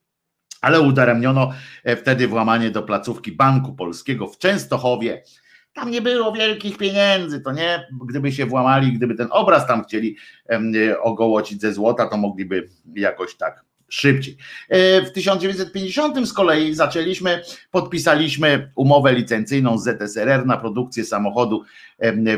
ale 0.63 0.81
udaremniono 0.81 1.51
e, 1.83 1.95
wtedy 1.95 2.27
włamanie 2.27 2.71
do 2.71 2.83
placówki 2.83 3.31
Banku 3.31 3.73
Polskiego 3.73 4.27
w 4.27 4.37
Częstochowie. 4.37 5.23
Tam 5.73 5.91
nie 5.91 6.01
było 6.01 6.31
wielkich 6.31 6.77
pieniędzy, 6.77 7.41
to 7.41 7.51
nie, 7.51 7.87
gdyby 8.09 8.31
się 8.31 8.45
włamali, 8.45 8.93
gdyby 8.93 9.15
ten 9.15 9.27
obraz 9.31 9.67
tam 9.67 9.83
chcieli 9.83 10.17
e, 10.49 10.99
ogołocić 10.99 11.61
ze 11.61 11.73
złota, 11.73 12.07
to 12.07 12.17
mogliby 12.17 12.69
jakoś 12.95 13.35
tak 13.35 13.65
szybciej. 13.93 14.37
E, 14.69 15.01
w 15.01 15.11
1950 15.11 16.27
z 16.27 16.33
kolei 16.33 16.73
zaczęliśmy, 16.73 17.41
podpisaliśmy 17.71 18.71
umowę 18.75 19.13
licencyjną 19.13 19.77
z 19.77 19.83
ZSRR 19.83 20.45
na 20.45 20.57
produkcję 20.57 21.05
samochodu 21.05 21.63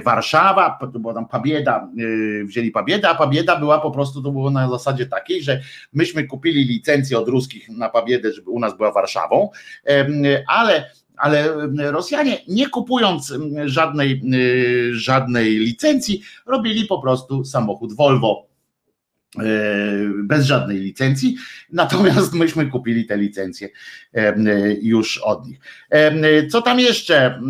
Warszawa, 0.04 0.80
była 1.00 1.14
tam 1.14 1.28
Pabieda, 1.28 1.90
e, 2.42 2.46
wzięli 2.46 2.72
Pabiedę, 2.72 3.10
a 3.10 3.16
Pabieda 3.16 3.60
była 3.60 3.80
po 3.80 3.92
prostu, 3.92 4.22
to 4.22 4.32
było 4.32 4.52
na 4.52 4.70
zasadzie 4.70 5.06
takiej, 5.06 5.44
że 5.44 5.62
myśmy 5.94 6.28
kupili 6.28 6.64
licencję 6.64 7.20
od 7.20 7.28
ruskich 7.28 7.70
na 7.70 7.90
Pabiedę, 7.90 8.34
żeby 8.34 8.50
u 8.50 8.60
nas 8.60 8.78
była 8.78 8.92
Warszawą, 8.92 9.50
ale 10.48 10.92
ale 11.18 11.50
Rosjanie 11.92 12.38
nie 12.48 12.70
kupując 12.70 13.34
żadnej, 13.66 14.12
e, 14.12 14.94
żadnej 14.94 15.60
licencji, 15.60 16.22
robili 16.46 16.86
po 16.86 17.02
prostu 17.02 17.46
samochód 17.46 17.94
Volvo 17.94 18.55
bez 20.24 20.46
żadnej 20.46 20.78
licencji, 20.78 21.36
natomiast 21.72 22.34
myśmy 22.44 22.66
kupili 22.66 23.06
te 23.06 23.18
licencje 23.18 23.70
e, 24.14 24.36
już 24.82 25.18
od 25.18 25.48
nich. 25.48 25.60
E, 25.90 26.48
co 26.48 26.62
tam 26.62 26.80
jeszcze? 26.80 27.42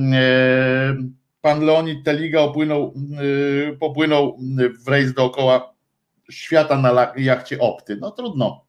Pan 1.41 1.65
Leonid 1.65 2.03
Teliga 2.03 2.39
opłynął, 2.39 2.93
popłynął 3.80 4.39
w 4.86 4.88
rejs 4.88 5.13
dookoła 5.13 5.73
świata 6.32 6.82
na 6.82 7.13
jachcie 7.17 7.59
Opty. 7.59 7.97
No 8.01 8.11
trudno. 8.11 8.65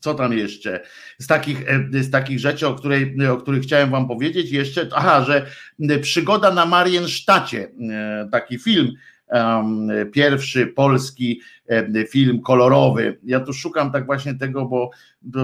Co 0.00 0.14
tam 0.14 0.38
jeszcze? 0.38 0.80
Z 1.18 1.26
takich, 1.26 1.64
z 1.92 2.10
takich 2.10 2.38
rzeczy, 2.38 2.68
o, 2.68 2.74
której, 2.74 3.26
o 3.28 3.36
których 3.36 3.62
chciałem 3.62 3.90
Wam 3.90 4.08
powiedzieć, 4.08 4.50
jeszcze, 4.50 4.88
aha, 4.94 5.24
że 5.24 5.46
przygoda 6.00 6.54
na 6.54 6.66
Mariensztacie, 6.66 7.68
taki 8.30 8.58
film 8.58 8.92
pierwszy 10.12 10.66
polski 10.66 11.40
film 12.10 12.40
kolorowy. 12.40 13.18
Ja 13.24 13.40
tu 13.40 13.52
szukam 13.52 13.92
tak 13.92 14.06
właśnie 14.06 14.34
tego, 14.34 14.64
bo 14.64 14.90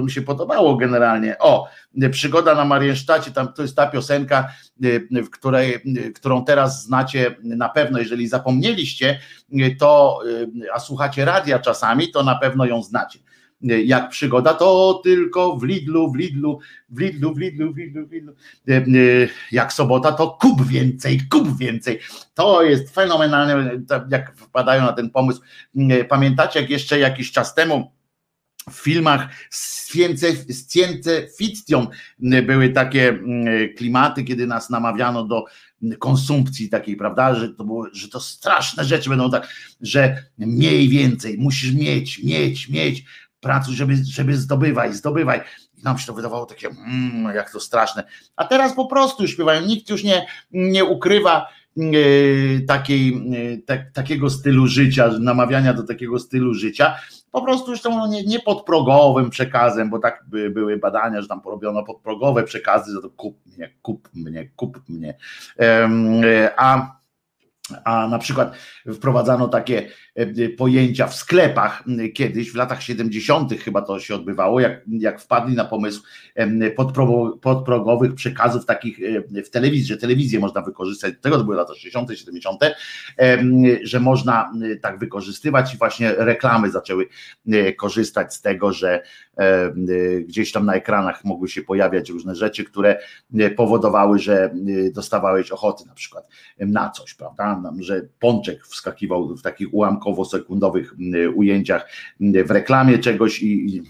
mi 0.02 0.10
się 0.10 0.22
podobało 0.22 0.76
generalnie. 0.76 1.38
O, 1.38 1.68
przygoda 2.10 2.54
na 2.54 2.64
Mariensztacie, 2.64 3.30
tam 3.30 3.52
to 3.52 3.62
jest 3.62 3.76
ta 3.76 3.86
piosenka, 3.86 4.48
w 5.10 5.30
której, 5.30 5.82
którą 6.14 6.44
teraz 6.44 6.84
znacie 6.84 7.36
na 7.42 7.68
pewno, 7.68 7.98
jeżeli 7.98 8.28
zapomnieliście, 8.28 9.18
to, 9.78 10.20
a 10.74 10.80
słuchacie 10.80 11.24
radia 11.24 11.58
czasami, 11.58 12.10
to 12.10 12.22
na 12.22 12.34
pewno 12.34 12.64
ją 12.64 12.82
znacie 12.82 13.18
jak 13.62 14.08
przygoda, 14.08 14.54
to 14.54 15.00
tylko 15.04 15.56
w 15.56 15.64
Lidlu, 15.64 16.12
w 16.12 16.16
Lidlu, 16.16 16.58
w 16.88 16.98
Lidlu, 17.00 17.34
w 17.34 17.38
Lidlu, 17.38 17.72
w 17.72 17.76
Lidlu, 17.76 18.06
w 18.06 18.12
Lidlu. 18.12 18.34
E, 18.68 18.76
e, 18.76 18.84
jak 19.52 19.72
sobota, 19.72 20.12
to 20.12 20.30
kup 20.40 20.66
więcej, 20.66 21.20
kup 21.30 21.58
więcej. 21.58 22.00
To 22.34 22.62
jest 22.62 22.94
fenomenalne, 22.94 23.70
jak 24.10 24.36
wpadają 24.36 24.82
na 24.82 24.92
ten 24.92 25.10
pomysł. 25.10 25.40
E, 25.90 26.04
pamiętacie, 26.04 26.60
jak 26.60 26.70
jeszcze 26.70 26.98
jakiś 26.98 27.32
czas 27.32 27.54
temu 27.54 27.92
w 28.70 28.74
filmach 28.74 29.28
science 29.50 31.26
fiction 31.38 31.86
były 32.46 32.68
takie 32.68 33.18
klimaty, 33.76 34.24
kiedy 34.24 34.46
nas 34.46 34.70
namawiano 34.70 35.24
do 35.24 35.44
konsumpcji 35.98 36.68
takiej, 36.68 36.96
prawda, 36.96 37.34
że 37.34 37.48
to, 37.48 37.64
było, 37.64 37.86
że 37.92 38.08
to 38.08 38.20
straszne 38.20 38.84
rzeczy 38.84 39.10
będą 39.10 39.30
tak, 39.30 39.48
że 39.80 40.22
mniej 40.38 40.88
więcej, 40.88 41.38
musisz 41.38 41.74
mieć, 41.74 42.22
mieć, 42.22 42.68
mieć, 42.68 43.04
pracuj, 43.40 43.74
żeby, 43.74 43.96
żeby 44.04 44.36
zdobywaj, 44.36 44.92
zdobywaj. 44.92 45.40
I 45.76 45.82
nam 45.82 45.98
się 45.98 46.06
to 46.06 46.14
wydawało 46.14 46.46
takie, 46.46 46.68
mm, 46.68 47.34
jak 47.36 47.52
to 47.52 47.60
straszne. 47.60 48.04
A 48.36 48.44
teraz 48.44 48.74
po 48.74 48.86
prostu 48.86 49.28
śpiewają, 49.28 49.66
nikt 49.66 49.90
już 49.90 50.04
nie, 50.04 50.26
nie 50.52 50.84
ukrywa 50.84 51.48
yy, 51.76 52.64
takiej, 52.68 53.30
yy, 53.30 53.62
tak, 53.66 53.92
takiego 53.92 54.30
stylu 54.30 54.66
życia, 54.66 55.10
namawiania 55.20 55.74
do 55.74 55.82
takiego 55.82 56.18
stylu 56.18 56.54
życia. 56.54 56.96
Po 57.30 57.42
prostu 57.42 57.70
już 57.70 57.80
to 57.80 58.06
nie, 58.06 58.24
nie 58.24 58.40
podprogowym 58.40 59.30
przekazem, 59.30 59.90
bo 59.90 59.98
tak 59.98 60.24
by, 60.28 60.50
były 60.50 60.76
badania, 60.76 61.22
że 61.22 61.28
tam 61.28 61.40
porobiono 61.40 61.84
podprogowe 61.84 62.42
przekazy, 62.42 62.92
że 62.92 63.02
to 63.02 63.10
kup 63.10 63.46
mnie, 63.46 63.74
kup 63.82 64.08
mnie, 64.14 64.50
kup 64.56 64.88
mnie. 64.88 65.14
Yy, 65.58 66.50
a 66.56 66.97
a 67.84 68.08
na 68.08 68.18
przykład 68.18 68.56
wprowadzano 68.94 69.48
takie 69.48 69.88
e, 70.14 70.48
pojęcia 70.48 71.06
w 71.06 71.14
sklepach 71.14 71.84
kiedyś, 72.14 72.52
w 72.52 72.54
latach 72.54 72.82
70. 72.82 73.52
chyba 73.60 73.82
to 73.82 74.00
się 74.00 74.14
odbywało, 74.14 74.60
jak, 74.60 74.80
jak 74.86 75.20
wpadli 75.20 75.54
na 75.54 75.64
pomysł 75.64 76.02
podprogowych 77.42 78.14
przekazów 78.14 78.66
takich 78.66 78.98
e, 79.34 79.42
w 79.42 79.50
telewizji, 79.50 79.86
że 79.86 79.96
telewizję 79.96 80.40
można 80.40 80.62
wykorzystać, 80.62 81.14
tego 81.20 81.38
to 81.38 81.44
były 81.44 81.56
lata 81.56 81.74
60., 81.74 82.10
70., 82.18 82.60
że 83.82 84.00
można 84.00 84.52
tak 84.82 84.98
wykorzystywać 84.98 85.74
i 85.74 85.78
właśnie 85.78 86.12
reklamy 86.12 86.70
zaczęły 86.70 87.08
korzystać 87.76 88.34
z 88.34 88.40
tego, 88.40 88.72
że 88.72 89.02
gdzieś 90.26 90.52
tam 90.52 90.66
na 90.66 90.74
ekranach 90.74 91.24
mogły 91.24 91.48
się 91.48 91.62
pojawiać 91.62 92.10
różne 92.10 92.34
rzeczy, 92.34 92.64
które 92.64 92.98
powodowały, 93.56 94.18
że 94.18 94.54
dostawałeś 94.92 95.50
ochoty 95.50 95.86
na 95.86 95.94
przykład 95.94 96.28
na 96.58 96.90
coś, 96.90 97.14
prawda? 97.14 97.62
że 97.78 98.08
pączek 98.18 98.66
wskakiwał 98.66 99.36
w 99.36 99.42
takich 99.42 99.74
ułamkowo-sekundowych 99.74 100.94
ujęciach 101.34 101.88
w 102.20 102.50
reklamie 102.50 102.98
czegoś 102.98 103.42
i, 103.42 103.76
i 103.76 103.82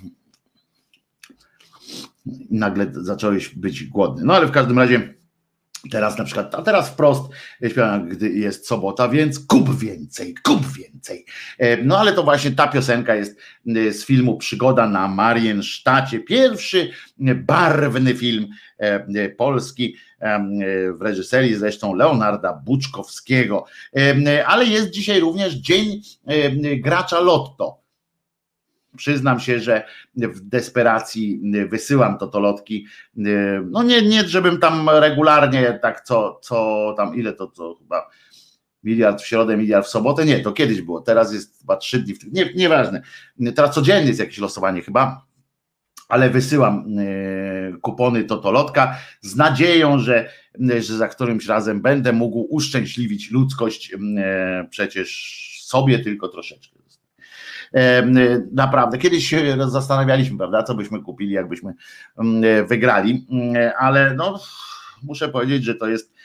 nagle 2.50 2.86
zacząłeś 2.92 3.54
być 3.54 3.84
głodny. 3.84 4.24
No 4.24 4.34
ale 4.34 4.46
w 4.46 4.50
każdym 4.50 4.78
razie 4.78 5.14
Teraz 5.90 6.18
na 6.18 6.24
przykład, 6.24 6.54
a 6.54 6.62
teraz 6.62 6.88
wprost 6.88 7.22
śpiewam, 7.68 8.08
gdy 8.08 8.30
jest 8.30 8.66
sobota, 8.66 9.08
więc 9.08 9.46
kup 9.46 9.78
więcej, 9.78 10.34
kup 10.42 10.66
więcej. 10.72 11.24
E, 11.58 11.76
no 11.76 11.98
ale 11.98 12.12
to 12.12 12.22
właśnie 12.22 12.50
ta 12.50 12.68
piosenka 12.68 13.14
jest 13.14 13.38
z 13.66 14.04
filmu 14.04 14.36
Przygoda 14.36 14.88
na 14.88 15.08
Mariensztacie. 15.08 16.20
Pierwszy 16.20 16.90
barwny 17.34 18.14
film 18.14 18.48
e, 18.78 19.28
polski 19.28 19.96
w 20.98 21.02
reżyserii 21.02 21.54
zresztą 21.54 21.94
Leonarda 21.94 22.52
Buczkowskiego. 22.52 23.64
Ale 24.46 24.64
jest 24.64 24.90
dzisiaj 24.90 25.20
również 25.20 25.54
Dzień 25.54 26.02
Gracza 26.80 27.20
Lotto. 27.20 27.87
Przyznam 28.96 29.40
się, 29.40 29.60
że 29.60 29.84
w 30.16 30.40
desperacji 30.40 31.40
wysyłam 31.68 32.18
totolotki. 32.18 32.86
No 33.64 33.82
nie, 33.82 34.02
nie, 34.02 34.24
żebym 34.24 34.58
tam 34.58 34.90
regularnie 34.90 35.78
tak 35.82 36.00
co, 36.00 36.40
co 36.42 36.94
tam, 36.96 37.16
ile 37.16 37.32
to, 37.32 37.46
co 37.46 37.74
chyba 37.74 38.10
miliard 38.84 39.22
w 39.22 39.26
środę, 39.26 39.56
miliard 39.56 39.86
w 39.86 39.90
sobotę. 39.90 40.24
Nie, 40.24 40.40
to 40.40 40.52
kiedyś 40.52 40.82
było. 40.82 41.00
Teraz 41.00 41.32
jest 41.32 41.58
chyba 41.60 41.76
trzy 41.76 41.98
dni. 41.98 42.14
Nie, 42.32 42.52
nieważne. 42.54 43.02
Teraz 43.56 43.74
codziennie 43.74 44.08
jest 44.08 44.20
jakieś 44.20 44.38
losowanie 44.38 44.82
chyba 44.82 45.28
ale 46.08 46.30
wysyłam 46.30 46.98
e, 46.98 47.78
kupony 47.80 48.24
Totolotka 48.24 48.98
z 49.20 49.36
nadzieją, 49.36 49.98
że, 49.98 50.30
że 50.60 50.96
za 50.96 51.08
którymś 51.08 51.46
razem 51.46 51.82
będę 51.82 52.12
mógł 52.12 52.46
uszczęśliwić 52.50 53.30
ludzkość 53.30 53.94
e, 53.94 54.66
przecież 54.70 55.38
sobie 55.62 55.98
tylko 55.98 56.28
troszeczkę. 56.28 56.77
E, 57.74 58.06
naprawdę, 58.52 58.98
kiedyś 58.98 59.28
się 59.28 59.56
zastanawialiśmy, 59.68 60.38
prawda, 60.38 60.62
co 60.62 60.74
byśmy 60.74 61.02
kupili, 61.02 61.32
jakbyśmy 61.32 61.74
wygrali, 62.68 63.26
ale 63.78 64.14
no, 64.14 64.40
muszę 65.02 65.28
powiedzieć, 65.28 65.64
że 65.64 65.74
to 65.74 65.88
jest 65.88 66.17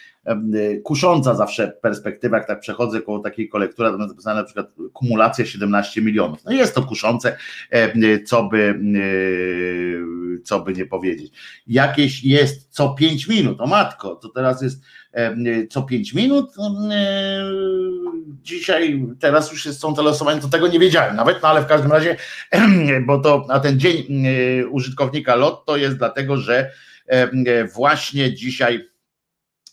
kusząca 0.83 1.35
zawsze 1.35 1.67
perspektywa, 1.81 2.37
jak 2.37 2.47
tak 2.47 2.59
przechodzę 2.59 3.01
koło 3.01 3.19
takiej 3.19 3.49
kolektury, 3.49 3.89
to 3.89 4.13
jest 4.13 4.25
na 4.25 4.43
przykład 4.43 4.67
kumulacja 4.93 5.45
17 5.45 6.01
milionów. 6.01 6.39
No 6.45 6.51
jest 6.51 6.75
to 6.75 6.83
kuszące, 6.83 7.37
co 8.25 8.43
by, 8.43 8.79
co 10.43 10.59
by 10.59 10.73
nie 10.73 10.85
powiedzieć. 10.85 11.33
Jakieś 11.67 12.23
jest 12.23 12.67
co 12.69 12.89
5 12.89 13.27
minut, 13.27 13.61
o 13.61 13.67
matko, 13.67 14.15
to 14.15 14.29
teraz 14.29 14.61
jest 14.61 14.83
co 15.69 15.83
5 15.83 16.13
minut. 16.13 16.51
Dzisiaj, 18.41 19.07
teraz 19.19 19.51
już 19.51 19.63
są 19.63 19.95
te 19.95 20.01
losowania, 20.01 20.41
to 20.41 20.49
tego 20.49 20.67
nie 20.67 20.79
wiedziałem 20.79 21.15
nawet, 21.15 21.41
no 21.41 21.49
ale 21.49 21.61
w 21.61 21.67
każdym 21.67 21.91
razie, 21.91 22.17
bo 23.05 23.19
to, 23.19 23.45
a 23.49 23.59
ten 23.59 23.79
dzień 23.79 24.25
użytkownika 24.71 25.35
LOT 25.35 25.65
to 25.65 25.77
jest 25.77 25.97
dlatego, 25.97 26.37
że 26.37 26.71
właśnie 27.75 28.33
dzisiaj 28.33 28.92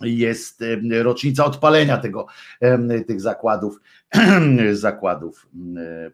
jest 0.01 0.65
rocznica 1.03 1.45
odpalenia 1.45 1.99
tego, 1.99 2.27
tych 3.07 3.21
zakładów, 3.21 3.81
zakładów. 4.73 5.49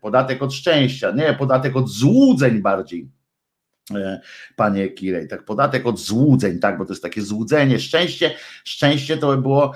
Podatek 0.01 0.43
od 0.43 0.55
szczęścia, 0.55 1.11
nie, 1.11 1.35
podatek 1.35 1.77
od 1.77 1.89
złudzeń 1.89 2.61
bardziej. 2.61 3.09
E, 3.95 4.21
panie 4.57 4.89
Kirej, 4.89 5.29
tak 5.29 5.45
podatek 5.45 5.87
od 5.87 5.99
złudzeń, 5.99 6.59
tak, 6.59 6.79
bo 6.79 6.85
to 6.85 6.93
jest 6.93 7.03
takie 7.03 7.23
złudzenie, 7.23 7.79
szczęście, 7.79 8.35
szczęście 8.65 9.17
to 9.17 9.37
by 9.37 9.43
było 9.43 9.75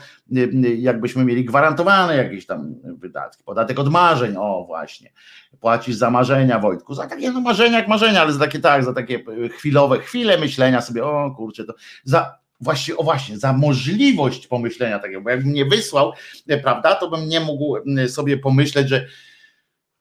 jakbyśmy 0.78 1.24
mieli 1.24 1.44
gwarantowane 1.44 2.16
jakieś 2.16 2.46
tam 2.46 2.74
wydatki, 2.84 3.44
podatek 3.44 3.78
od 3.78 3.90
marzeń, 3.90 4.34
o 4.38 4.64
właśnie, 4.66 5.12
płacisz 5.60 5.96
za 5.96 6.10
marzenia 6.10 6.58
Wojtku, 6.58 6.94
za 6.94 7.06
takie 7.06 7.32
no 7.32 7.40
marzenia 7.40 7.78
jak 7.78 7.88
marzenia, 7.88 8.22
ale 8.22 8.32
za 8.32 8.38
takie 8.38 8.58
tak, 8.58 8.84
za 8.84 8.94
takie 8.94 9.24
chwilowe, 9.58 9.98
chwile 9.98 10.38
myślenia 10.38 10.80
sobie, 10.80 11.04
o 11.04 11.34
kurczę, 11.36 11.64
to 11.64 11.74
za 12.04 12.39
właśnie, 12.60 12.96
o 12.96 13.02
właśnie, 13.02 13.38
za 13.38 13.52
możliwość 13.52 14.46
pomyślenia 14.46 14.98
takiego, 14.98 15.20
bo 15.20 15.30
jakbym 15.30 15.52
nie 15.52 15.64
wysłał, 15.64 16.12
e, 16.48 16.58
prawda, 16.58 16.94
to 16.94 17.10
bym 17.10 17.28
nie 17.28 17.40
mógł 17.40 17.76
sobie 18.08 18.38
pomyśleć, 18.38 18.88
że 18.88 19.06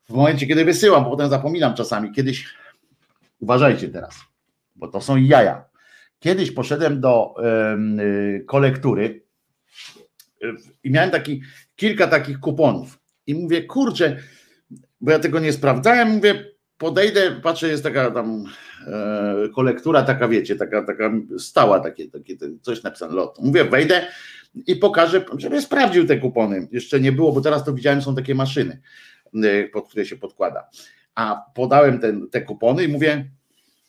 w 0.09 0.13
momencie, 0.13 0.47
kiedy 0.47 0.65
wysyłam, 0.65 1.03
bo 1.03 1.09
potem 1.09 1.29
zapominam 1.29 1.75
czasami, 1.75 2.11
kiedyś, 2.11 2.45
uważajcie 3.39 3.89
teraz, 3.89 4.15
bo 4.75 4.87
to 4.87 5.01
są 5.01 5.17
jaja. 5.17 5.65
Kiedyś 6.19 6.51
poszedłem 6.51 7.01
do 7.01 7.35
y, 8.39 8.45
kolektury 8.45 9.23
y, 10.43 10.47
i 10.83 10.91
miałem 10.91 11.11
taki, 11.11 11.41
kilka 11.75 12.07
takich 12.07 12.39
kuponów 12.39 12.99
i 13.27 13.35
mówię, 13.35 13.63
kurczę, 13.63 14.17
bo 15.01 15.11
ja 15.11 15.19
tego 15.19 15.39
nie 15.39 15.53
sprawdzałem, 15.53 16.09
mówię, 16.09 16.45
podejdę, 16.79 17.31
patrzę, 17.31 17.67
jest 17.67 17.83
taka 17.83 18.11
tam 18.11 18.45
e, 18.87 19.49
kolektura, 19.55 20.03
taka 20.03 20.27
wiecie, 20.27 20.55
taka, 20.55 20.83
taka 20.83 21.11
stała, 21.37 21.79
takie, 21.79 22.07
takie 22.07 22.37
coś 22.61 22.83
napisane, 22.83 23.13
lot. 23.13 23.39
Mówię, 23.39 23.65
wejdę 23.65 24.07
i 24.67 24.75
pokażę, 24.75 25.25
żeby 25.37 25.61
sprawdził 25.61 26.07
te 26.07 26.17
kupony. 26.17 26.67
Jeszcze 26.71 26.99
nie 26.99 27.11
było, 27.11 27.31
bo 27.31 27.41
teraz 27.41 27.65
to 27.65 27.73
widziałem, 27.73 28.01
są 28.01 28.15
takie 28.15 28.35
maszyny, 28.35 28.81
e, 29.43 29.67
pod 29.67 29.87
które 29.87 30.05
się 30.05 30.17
podkłada. 30.17 30.69
A 31.15 31.45
podałem 31.55 31.99
ten, 31.99 32.29
te 32.29 32.41
kupony 32.41 32.83
i 32.83 32.87
mówię, 32.87 33.31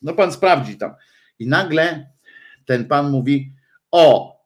no 0.01 0.13
pan 0.13 0.31
sprawdzi 0.31 0.77
tam. 0.77 0.93
I 1.39 1.47
nagle 1.47 2.09
ten 2.65 2.85
pan 2.85 3.11
mówi, 3.11 3.53
o, 3.91 4.37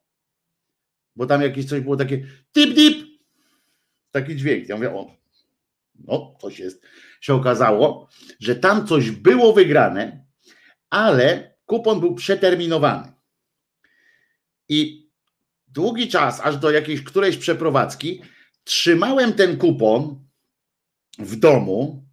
bo 1.15 1.25
tam 1.25 1.41
jakieś 1.41 1.65
coś 1.65 1.81
było 1.81 1.97
takie 1.97 2.25
tip 2.51 2.75
tip, 2.75 3.07
taki 4.11 4.35
dźwięk. 4.35 4.69
Ja 4.69 4.75
mówię, 4.75 4.91
o, 4.91 5.15
no 5.99 6.35
coś 6.41 6.59
jest 6.59 6.83
się 7.21 7.33
okazało, 7.33 8.09
że 8.39 8.55
tam 8.55 8.87
coś 8.87 9.11
było 9.11 9.53
wygrane, 9.53 10.25
ale 10.89 11.55
kupon 11.65 11.99
był 11.99 12.15
przeterminowany. 12.15 13.13
I 14.69 15.09
długi 15.67 16.07
czas, 16.07 16.41
aż 16.41 16.57
do 16.57 16.71
jakiejś 16.71 17.03
którejś 17.03 17.37
przeprowadzki, 17.37 18.21
trzymałem 18.63 19.33
ten 19.33 19.57
kupon 19.57 20.25
w 21.19 21.35
domu 21.35 22.05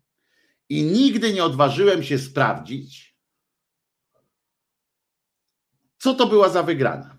i 0.68 0.82
nigdy 0.82 1.32
nie 1.32 1.44
odważyłem 1.44 2.02
się 2.02 2.18
sprawdzić, 2.18 3.16
co 5.98 6.14
to 6.14 6.26
była 6.26 6.48
za 6.48 6.62
wygrana. 6.62 7.18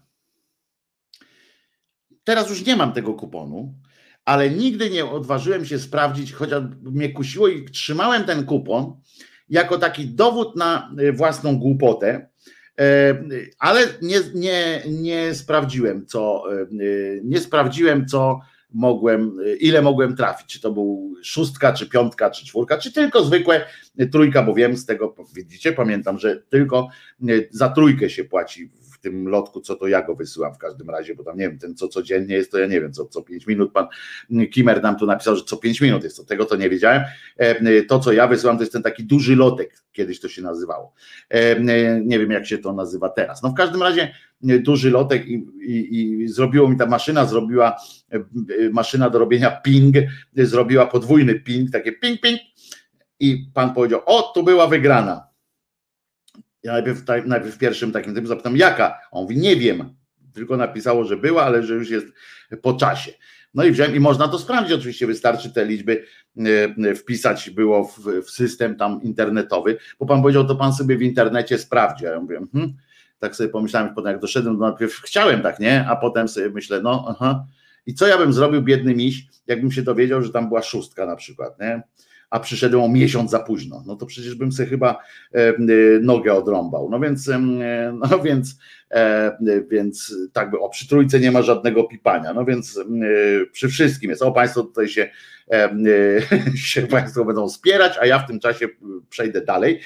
Teraz 2.24 2.50
już 2.50 2.66
nie 2.66 2.76
mam 2.76 2.94
tego 2.94 3.14
kuponu, 3.14 3.80
ale 4.26 4.50
nigdy 4.50 4.90
nie 4.90 5.06
odważyłem 5.06 5.66
się 5.66 5.80
sprawdzić, 5.80 6.34
chociaż 6.34 6.64
mnie 6.82 7.10
kusiło 7.10 7.48
i 7.48 7.66
trzymałem 7.66 8.24
ten 8.24 8.46
kupon 8.46 8.96
jako 9.50 9.78
taki 9.78 10.08
dowód 10.08 10.56
na 10.56 10.96
y, 11.00 11.14
własną 11.14 11.60
głupotę, 11.60 12.30
e, 12.80 13.16
ale 13.60 13.88
nie, 14.02 14.20
nie, 14.34 14.82
nie 14.90 15.36
sprawdziłem, 15.36 16.06
co 16.06 16.44
y, 16.82 17.22
nie 17.24 17.40
sprawdziłem, 17.40 18.06
co 18.06 18.40
mogłem, 18.74 19.38
ile 19.60 19.82
mogłem 19.82 20.16
trafić, 20.16 20.48
czy 20.48 20.62
to 20.62 20.72
był 20.72 21.16
szóstka, 21.24 21.74
czy 21.74 21.90
piątka, 21.90 22.30
czy 22.30 22.46
czwórka, 22.46 22.78
czy 22.78 22.92
tylko 22.92 23.24
zwykłe 23.24 23.66
trójka, 24.12 24.44
bo 24.44 24.54
wiem 24.54 24.78
z 24.78 24.86
tego, 24.86 25.16
widzicie, 25.36 25.74
pamiętam, 25.74 26.20
że 26.20 26.44
tylko 26.50 26.88
za 27.52 27.70
trójkę 27.70 28.10
się 28.10 28.24
płaci 28.24 28.72
tym 29.04 29.28
lotku, 29.28 29.62
co 29.62 29.76
to 29.76 29.88
ja 29.88 30.02
go 30.02 30.16
wysyłam 30.16 30.54
w 30.54 30.58
każdym 30.58 30.90
razie, 30.90 31.16
bo 31.16 31.24
tam 31.24 31.38
nie 31.38 31.50
wiem, 31.50 31.60
ten 31.60 31.76
co 31.76 31.88
codziennie 31.88 32.36
jest, 32.36 32.52
to 32.52 32.60
ja 32.60 32.68
nie 32.68 32.82
wiem, 32.82 32.94
co, 32.94 33.06
co 33.06 33.22
5 33.22 33.48
minut 33.48 33.72
pan 33.72 33.88
Kimer 34.52 34.84
nam 34.84 34.98
tu 34.98 35.06
napisał, 35.06 35.36
że 35.36 35.44
co 35.44 35.58
5 35.58 35.82
minut 35.82 36.04
jest, 36.04 36.18
to 36.18 36.24
tego 36.24 36.46
to 36.46 36.56
nie 36.56 36.70
wiedziałem. 36.70 37.04
E, 37.38 37.84
to, 37.84 38.00
co 38.00 38.14
ja 38.14 38.28
wysyłam, 38.28 38.58
to 38.58 38.64
jest 38.64 38.74
ten 38.74 38.84
taki 38.84 39.04
duży 39.04 39.36
lotek, 39.36 39.84
kiedyś 39.92 40.20
to 40.20 40.30
się 40.30 40.42
nazywało. 40.42 40.94
E, 41.30 41.60
nie 42.02 42.20
wiem, 42.20 42.32
jak 42.32 42.46
się 42.46 42.58
to 42.58 42.74
nazywa 42.74 43.10
teraz. 43.10 43.44
No 43.44 43.50
w 43.50 43.54
każdym 43.54 43.84
razie 43.84 44.14
duży 44.42 44.92
lotek 44.92 45.28
i, 45.28 45.34
i, 45.62 46.22
i 46.22 46.28
zrobiło 46.28 46.70
mi 46.70 46.78
ta 46.78 46.86
maszyna, 46.86 47.26
zrobiła 47.26 47.78
e, 48.12 48.20
maszyna 48.72 49.10
do 49.10 49.20
robienia 49.20 49.52
ping, 49.52 49.96
zrobiła 50.36 50.86
podwójny 50.86 51.40
ping, 51.40 51.72
takie 51.72 51.92
ping, 51.92 52.22
ping 52.22 52.40
i 53.20 53.52
pan 53.54 53.74
powiedział, 53.74 54.02
o, 54.06 54.32
tu 54.36 54.44
była 54.44 54.68
wygrana 54.68 55.33
ja 56.64 56.72
najpierw, 56.72 57.04
najpierw 57.26 57.58
pierwszym 57.58 57.92
takim 57.92 58.16
tym 58.16 58.28
zapytam, 58.28 58.58
jaka? 58.58 59.00
On 59.12 59.24
mówi, 59.24 59.38
nie 59.38 59.56
wiem, 59.56 59.96
tylko 60.34 60.58
napisało, 60.58 61.06
że 61.06 61.18
była, 61.18 61.44
ale 61.44 61.64
że 61.64 61.74
już 61.74 61.90
jest 61.90 62.08
po 62.62 62.74
czasie. 62.74 63.12
No 63.54 63.64
i 63.64 63.72
wziąłem 63.72 63.96
i 63.96 64.00
można 64.00 64.28
to 64.28 64.40
sprawdzić, 64.40 64.74
oczywiście 64.74 65.08
wystarczy 65.08 65.54
te 65.54 65.66
liczby 65.66 66.06
e, 66.86 66.96
wpisać 66.96 67.50
było 67.50 67.84
w, 67.84 68.00
w 68.26 68.32
system 68.32 68.76
tam 68.76 69.02
internetowy, 69.04 69.78
bo 70.00 70.06
pan 70.06 70.22
powiedział, 70.22 70.48
to 70.48 70.56
pan 70.56 70.74
sobie 70.74 70.98
w 70.98 71.02
internecie 71.02 71.58
sprawdzi. 71.58 72.08
A 72.08 72.10
ja 72.10 72.20
mówię, 72.20 72.40
hmm. 72.54 72.74
tak 73.20 73.36
sobie 73.36 73.50
pomyślałem, 73.50 73.96
potem 73.96 74.12
jak 74.12 74.22
doszedłem, 74.22 74.58
to 74.60 74.62
najpierw 74.62 74.94
chciałem 74.94 75.42
tak, 75.42 75.60
nie? 75.60 75.86
A 75.90 75.96
potem 75.96 76.28
sobie 76.28 76.50
myślę, 76.50 76.82
no 76.82 77.06
aha. 77.08 77.46
I 77.86 77.94
co 77.94 78.08
ja 78.08 78.18
bym 78.18 78.34
zrobił, 78.34 78.62
biedny 78.62 78.96
miś, 78.96 79.26
jakbym 79.48 79.72
się 79.72 79.82
dowiedział, 79.82 80.22
że 80.22 80.30
tam 80.30 80.48
była 80.48 80.62
szóstka 80.62 81.06
na 81.06 81.16
przykład, 81.16 81.60
nie? 81.60 81.84
A 82.34 82.40
przyszedłem 82.40 82.84
o 82.84 82.90
miesiąc 82.90 83.32
za 83.32 83.40
późno. 83.40 83.84
No 83.86 83.96
to 83.96 84.06
przecież 84.06 84.36
bym 84.36 84.52
sobie 84.52 84.70
chyba 84.70 85.00
e, 85.34 85.38
e, 85.38 85.54
nogę 86.02 86.34
odrąbał. 86.34 86.90
No 86.90 87.00
więc, 87.00 87.30
e, 87.30 87.40
no 88.10 88.20
więc, 88.26 88.58
więc 89.72 90.16
tak 90.34 90.52
by, 90.52 90.60
o 90.60 90.70
przy 90.70 90.88
trójce 90.88 91.20
nie 91.20 91.32
ma 91.32 91.42
żadnego 91.42 91.84
pipania. 91.84 92.34
No 92.34 92.46
więc 92.46 92.80
przy 93.52 93.70
wszystkim 93.70 94.10
jest. 94.10 94.22
O 94.22 94.32
Państwo 94.32 94.64
tutaj 94.64 94.88
się, 94.88 95.10
się 96.56 96.82
Państwo 96.82 97.26
będą 97.26 97.50
spierać, 97.50 97.98
a 98.02 98.06
ja 98.06 98.20
w 98.20 98.28
tym 98.28 98.40
czasie 98.40 98.68
przejdę 99.10 99.42
dalej, 99.42 99.80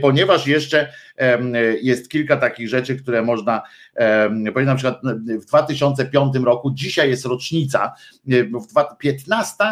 ponieważ 0.00 0.46
jeszcze 0.46 0.92
jest 1.82 2.10
kilka 2.10 2.36
takich 2.36 2.68
rzeczy, 2.68 2.96
które 2.96 3.22
można 3.22 3.62
powiedzieć, 4.52 4.66
na 4.66 4.74
przykład 4.74 5.00
w 5.40 5.44
2005 5.44 6.36
roku, 6.44 6.70
dzisiaj 6.74 7.10
jest 7.10 7.24
rocznica, 7.24 7.92
w 8.26 8.96
15 8.98 9.64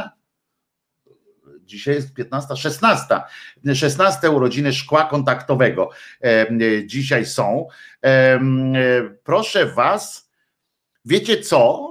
Dzisiaj 1.73 1.95
jest 1.95 2.15
15, 2.15 2.57
16. 2.57 3.21
16 3.75 4.31
urodziny 4.31 4.73
szkła 4.73 5.05
kontaktowego 5.05 5.91
dzisiaj 6.87 7.27
są. 7.27 7.69
Proszę 9.25 9.67
Was, 9.67 10.31
wiecie 11.05 11.41
co? 11.41 11.89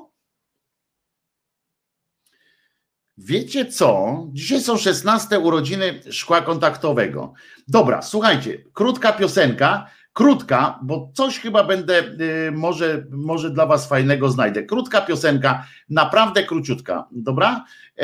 Wiecie 3.18 3.66
co? 3.66 4.18
Dzisiaj 4.32 4.62
są 4.62 4.78
16 4.78 5.40
urodziny 5.40 6.02
szkła 6.12 6.42
kontaktowego. 6.42 7.34
Dobra, 7.68 8.02
słuchajcie, 8.02 8.64
krótka 8.74 9.14
piosenka 9.14 9.90
Krótka, 10.14 10.80
bo 10.84 11.12
coś 11.14 11.40
chyba 11.40 11.64
będę, 11.64 12.04
y, 12.48 12.52
może, 12.52 13.06
może 13.12 13.50
dla 13.50 13.66
Was 13.66 13.88
fajnego 13.88 14.30
znajdę. 14.30 14.64
Krótka 14.64 15.02
piosenka, 15.02 15.68
naprawdę 15.90 16.44
króciutka, 16.44 17.08
dobra? 17.12 17.66
Y, 17.98 18.04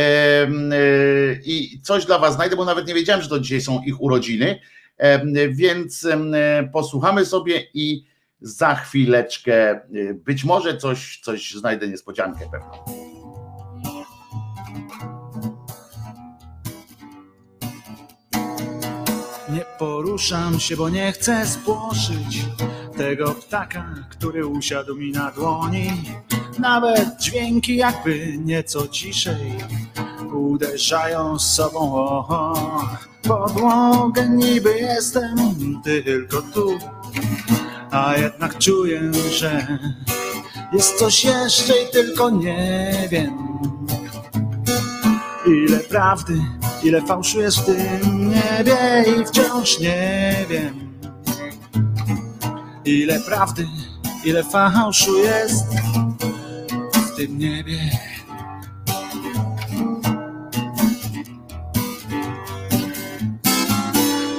I 1.46 1.82
coś 1.82 2.06
dla 2.06 2.20
Was 2.20 2.36
znajdę, 2.36 2.56
bo 2.56 2.66
nawet 2.66 2.88
nie 2.88 2.94
wiedziałem, 2.94 3.22
że 3.22 3.30
to 3.30 3.40
dzisiaj 3.40 3.62
są 3.62 3.82
ich 3.86 4.02
urodziny, 4.02 4.60
więc 5.50 6.08
posłuchamy 6.74 7.26
sobie 7.26 7.64
i 7.74 8.06
za 8.42 8.76
chwileczkę 8.76 9.80
y, 9.96 10.14
być 10.26 10.44
może 10.44 10.78
coś, 10.78 11.20
coś 11.24 11.54
znajdę 11.54 11.88
niespodziankę 11.88 12.40
pewną. 12.52 13.07
Poruszam 19.80 20.60
się, 20.60 20.78
bo 20.78 20.90
nie 20.90 21.12
chcę 21.12 21.48
spłoszyć 21.48 22.46
tego 22.98 23.32
ptaka, 23.32 23.86
który 24.10 24.48
usiadł 24.48 24.96
mi 24.96 25.12
na 25.12 25.32
dłoni. 25.32 25.92
Nawet 26.60 27.20
dźwięki 27.20 27.76
jakby 27.76 28.38
nieco 28.38 28.88
ciszej 28.88 29.54
uderzają 30.34 31.40
z 31.40 31.54
sobą 31.54 32.24
podłogę. 33.24 34.30
Niby 34.30 34.78
jestem 34.78 35.38
tylko 35.84 36.42
tu, 36.42 36.80
a 37.92 38.18
jednak 38.18 38.58
czuję, 38.58 39.12
że 39.32 39.80
jest 40.74 41.00
coś 41.00 41.24
jeszcze 41.26 41.74
i 41.74 41.92
tylko 41.92 42.30
nie 42.30 43.08
wiem. 43.12 43.38
Ile 45.46 45.80
prawdy 45.80 46.42
Ile 46.88 47.02
fałszu 47.02 47.42
jest 47.42 47.60
w 47.60 47.66
tym 47.66 48.30
niebie 48.30 49.06
i 49.08 49.26
wciąż 49.26 49.80
nie 49.80 50.36
wiem. 50.50 51.00
Ile 52.86 53.20
prawdy, 53.20 53.68
ile 54.26 54.44
fałszu 54.44 55.18
jest 55.18 55.66
w 56.94 57.16
tym 57.16 57.38
niebie. 57.38 57.80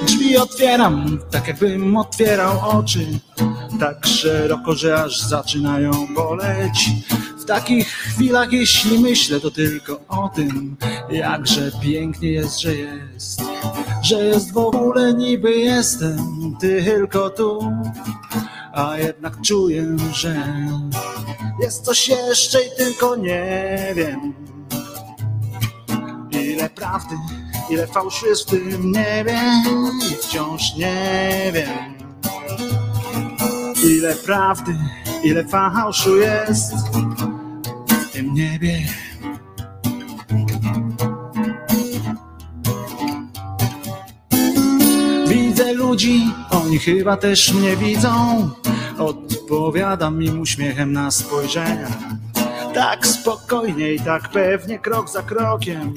Drzwi 0.05 0.37
otwieram, 0.37 1.19
tak 1.31 1.47
jakbym 1.47 1.97
otwierał 1.97 2.69
oczy. 2.69 3.07
Tak 3.79 4.05
szeroko, 4.05 4.75
że 4.75 5.03
aż 5.03 5.21
zaczynają 5.21 5.91
boleć 6.15 6.89
takich 7.49 7.87
chwilach, 7.87 8.53
jeśli 8.53 8.99
myślę, 8.99 9.39
to 9.39 9.51
tylko 9.51 10.01
o 10.07 10.29
tym, 10.35 10.77
jakże 11.09 11.71
pięknie 11.81 12.31
jest, 12.31 12.59
że 12.59 12.75
jest, 12.75 13.41
że 14.01 14.25
jest 14.25 14.53
w 14.53 14.57
ogóle 14.57 15.13
niby 15.13 15.51
jestem 15.51 16.55
tylko 16.59 17.29
tu, 17.29 17.71
a 18.73 18.97
jednak 18.97 19.41
czuję, 19.41 19.97
że 20.13 20.57
jest 21.61 21.85
coś 21.85 22.07
jeszcze 22.07 22.59
i 22.61 22.77
tylko 22.77 23.15
nie 23.15 23.93
wiem. 23.95 24.33
Ile 26.31 26.69
prawdy, 26.69 27.15
ile 27.69 27.87
fałszu 27.87 28.27
jest 28.27 28.47
w 28.47 28.49
tym 28.51 28.91
niebie 28.91 29.39
i 30.11 30.15
wciąż 30.15 30.75
nie 30.75 31.51
wiem. 31.53 31.99
Ile 33.83 34.15
prawdy, 34.15 34.75
ile 35.23 35.45
fałszu 35.45 36.17
jest 36.17 36.73
tym 38.19 38.33
niebie. 38.33 38.79
Widzę 45.27 45.73
ludzi, 45.73 46.33
oni 46.51 46.79
chyba 46.79 47.17
też 47.17 47.53
mnie 47.53 47.75
widzą. 47.75 48.49
Odpowiadam 48.97 50.23
im 50.23 50.41
uśmiechem 50.41 50.93
na 50.93 51.11
spojrzenia. 51.11 51.87
Tak 52.73 53.07
spokojnie 53.07 53.93
i 53.93 53.99
tak 53.99 54.29
pewnie, 54.29 54.79
krok 54.79 55.09
za 55.09 55.21
krokiem. 55.21 55.93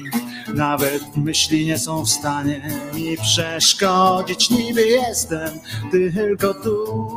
Nawet 0.53 1.17
myśli 1.17 1.65
nie 1.65 1.77
są 1.77 2.05
w 2.05 2.09
stanie 2.09 2.61
mi 2.93 3.17
przeszkodzić. 3.17 4.49
Niby 4.49 4.87
jestem 4.87 5.49
tylko 5.91 6.53
tu, 6.53 7.09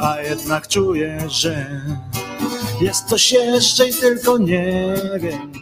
a 0.00 0.20
jednak 0.20 0.68
czuję, 0.68 1.18
że 1.28 1.80
jest 2.80 3.04
coś 3.08 3.32
jeszcze 3.32 3.88
i 3.88 3.94
tylko 3.94 4.38
nie 4.38 4.94
wiem. 5.20 5.52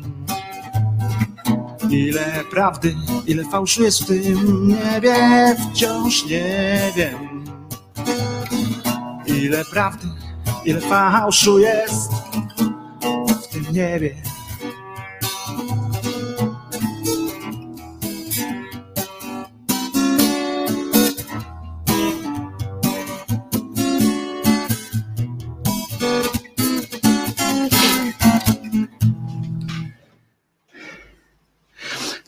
Ile 1.91 2.45
prawdy, 2.51 2.95
ile 3.27 3.45
fałszu 3.45 3.83
jest 3.83 4.03
w 4.03 4.07
tym 4.07 4.69
niebie, 4.69 5.17
wciąż 5.73 6.27
nie 6.27 6.93
wiem. 6.97 7.45
Ile 9.27 9.65
prawdy, 9.65 10.07
ile 10.65 10.81
fałszu 10.81 11.59
jest 11.59 12.13
w 13.43 13.49
tym 13.49 13.67
niebie. 13.73 14.15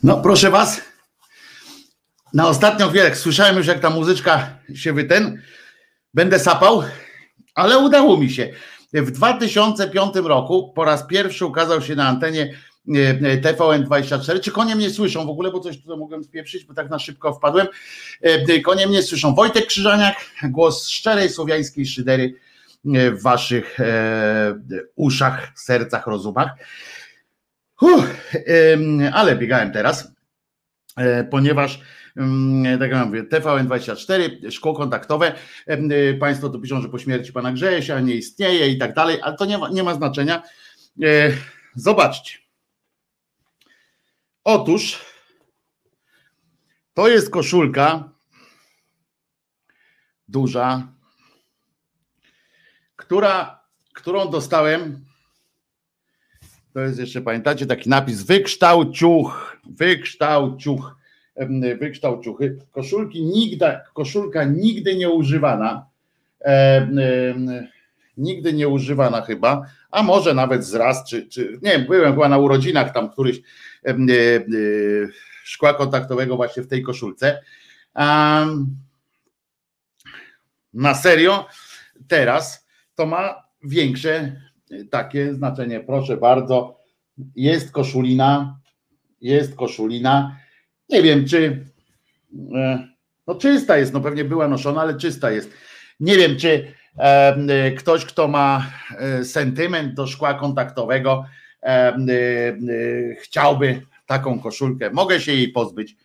No 0.03 0.21
proszę 0.21 0.51
was, 0.51 0.81
na 2.33 2.47
ostatnią 2.47 2.89
chwilę, 2.89 3.15
słyszałem 3.15 3.57
już 3.57 3.67
jak 3.67 3.79
ta 3.79 3.89
muzyczka 3.89 4.49
się 4.75 4.93
wyten, 4.93 5.41
będę 6.13 6.39
sapał, 6.39 6.83
ale 7.55 7.77
udało 7.77 8.17
mi 8.17 8.29
się. 8.29 8.49
W 8.93 9.11
2005 9.11 10.15
roku 10.15 10.73
po 10.75 10.85
raz 10.85 11.07
pierwszy 11.07 11.45
ukazał 11.45 11.81
się 11.81 11.95
na 11.95 12.07
antenie 12.07 12.53
e, 12.95 13.41
TVN24. 13.41 14.39
Czy 14.39 14.51
konie 14.51 14.75
mnie 14.75 14.89
słyszą 14.89 15.25
w 15.25 15.29
ogóle, 15.29 15.51
bo 15.51 15.59
coś 15.59 15.81
tutaj 15.81 15.97
mogłem 15.97 16.23
spieprzyć, 16.23 16.65
bo 16.65 16.73
tak 16.73 16.89
na 16.89 16.99
szybko 16.99 17.33
wpadłem. 17.33 17.67
E, 18.21 18.59
konie 18.59 18.87
mnie 18.87 19.03
słyszą. 19.03 19.35
Wojtek 19.35 19.67
Krzyżaniak, 19.67 20.15
głos 20.43 20.87
szczerej 20.87 21.29
słowiańskiej 21.29 21.85
szydery 21.85 22.33
e, 22.85 23.11
w 23.11 23.21
waszych 23.21 23.77
uszach, 24.95 25.51
sercach, 25.55 26.07
rozumach. 26.07 26.49
Uff, 27.81 28.31
ale 29.13 29.35
biegałem 29.35 29.71
teraz, 29.71 30.11
ponieważ 31.31 31.79
Mm, 32.17 32.79
tak 32.79 32.91
jak 32.91 33.05
mówię, 33.05 33.23
TVN24, 33.23 34.51
szkło 34.51 34.73
kontaktowe. 34.73 35.35
Y, 35.69 36.17
państwo 36.19 36.49
to 36.49 36.59
piszą, 36.59 36.81
że 36.81 36.89
po 36.89 36.99
śmierci 36.99 37.33
pana 37.33 37.51
Grzesia 37.51 37.99
nie 37.99 38.15
istnieje 38.15 38.69
i 38.69 38.77
tak 38.77 38.93
dalej, 38.93 39.21
ale 39.21 39.37
to 39.37 39.45
nie 39.45 39.57
ma, 39.57 39.69
nie 39.69 39.83
ma 39.83 39.93
znaczenia. 39.93 40.43
E, 41.03 41.31
zobaczcie. 41.75 42.37
Otóż 44.43 45.05
to 46.93 47.07
jest 47.07 47.29
koszulka 47.29 48.09
duża, 50.27 50.87
która, 52.95 53.63
którą 53.93 54.29
dostałem. 54.29 55.06
To 56.73 56.79
jest 56.79 56.99
jeszcze, 56.99 57.21
pamiętacie, 57.21 57.65
taki 57.65 57.89
napis 57.89 58.23
wykształciuch, 58.23 59.57
wykształciuch 59.69 60.97
wykształt 61.79 62.23
ciuchy. 62.23 62.57
Koszulki 62.71 63.23
nigdy, 63.23 63.65
koszulka 63.93 64.43
nigdy 64.43 64.95
nie 64.95 65.09
używana. 65.09 65.85
nigdy 68.17 68.53
nie 68.53 68.67
używana 68.67 69.21
chyba, 69.21 69.65
a 69.91 70.03
może 70.03 70.33
nawet 70.33 70.65
z 70.65 70.73
raz, 70.73 71.09
czy, 71.09 71.27
czy 71.27 71.59
nie 71.61 71.71
wiem, 71.71 71.85
byłem 71.87 72.13
chyba 72.13 72.29
na 72.29 72.37
urodzinach 72.37 72.93
tam 72.93 73.09
któryś 73.09 73.37
e, 73.85 73.89
e, 73.89 73.95
szkła 75.43 75.73
kontaktowego 75.73 76.35
właśnie 76.35 76.63
w 76.63 76.67
tej 76.67 76.83
koszulce. 76.83 77.41
na 80.73 80.95
serio, 80.95 81.47
teraz 82.07 82.67
to 82.95 83.05
ma 83.05 83.43
większe 83.63 84.41
takie 84.89 85.33
znaczenie. 85.33 85.79
Proszę 85.79 86.17
bardzo, 86.17 86.79
jest 87.35 87.71
koszulina, 87.71 88.59
jest 89.21 89.55
koszulina 89.55 90.37
nie 90.89 91.01
wiem, 91.01 91.25
czy 91.25 91.65
e, 92.55 92.87
no 93.27 93.35
czysta 93.35 93.77
jest, 93.77 93.93
no 93.93 94.01
pewnie 94.01 94.23
była 94.23 94.47
noszona, 94.47 94.81
ale 94.81 94.97
czysta 94.97 95.31
jest. 95.31 95.51
Nie 95.99 96.17
wiem, 96.17 96.37
czy 96.37 96.73
e, 96.97 97.71
ktoś, 97.71 98.05
kto 98.05 98.27
ma 98.27 98.65
e, 98.97 99.23
sentyment 99.23 99.93
do 99.93 100.07
szkła 100.07 100.33
kontaktowego, 100.33 101.25
chciałby 103.21 103.81
taką 104.05 104.39
koszulkę. 104.39 104.89
Mogę 104.91 105.21
się 105.21 105.33
jej 105.33 105.49
pozbyć. 105.49 105.95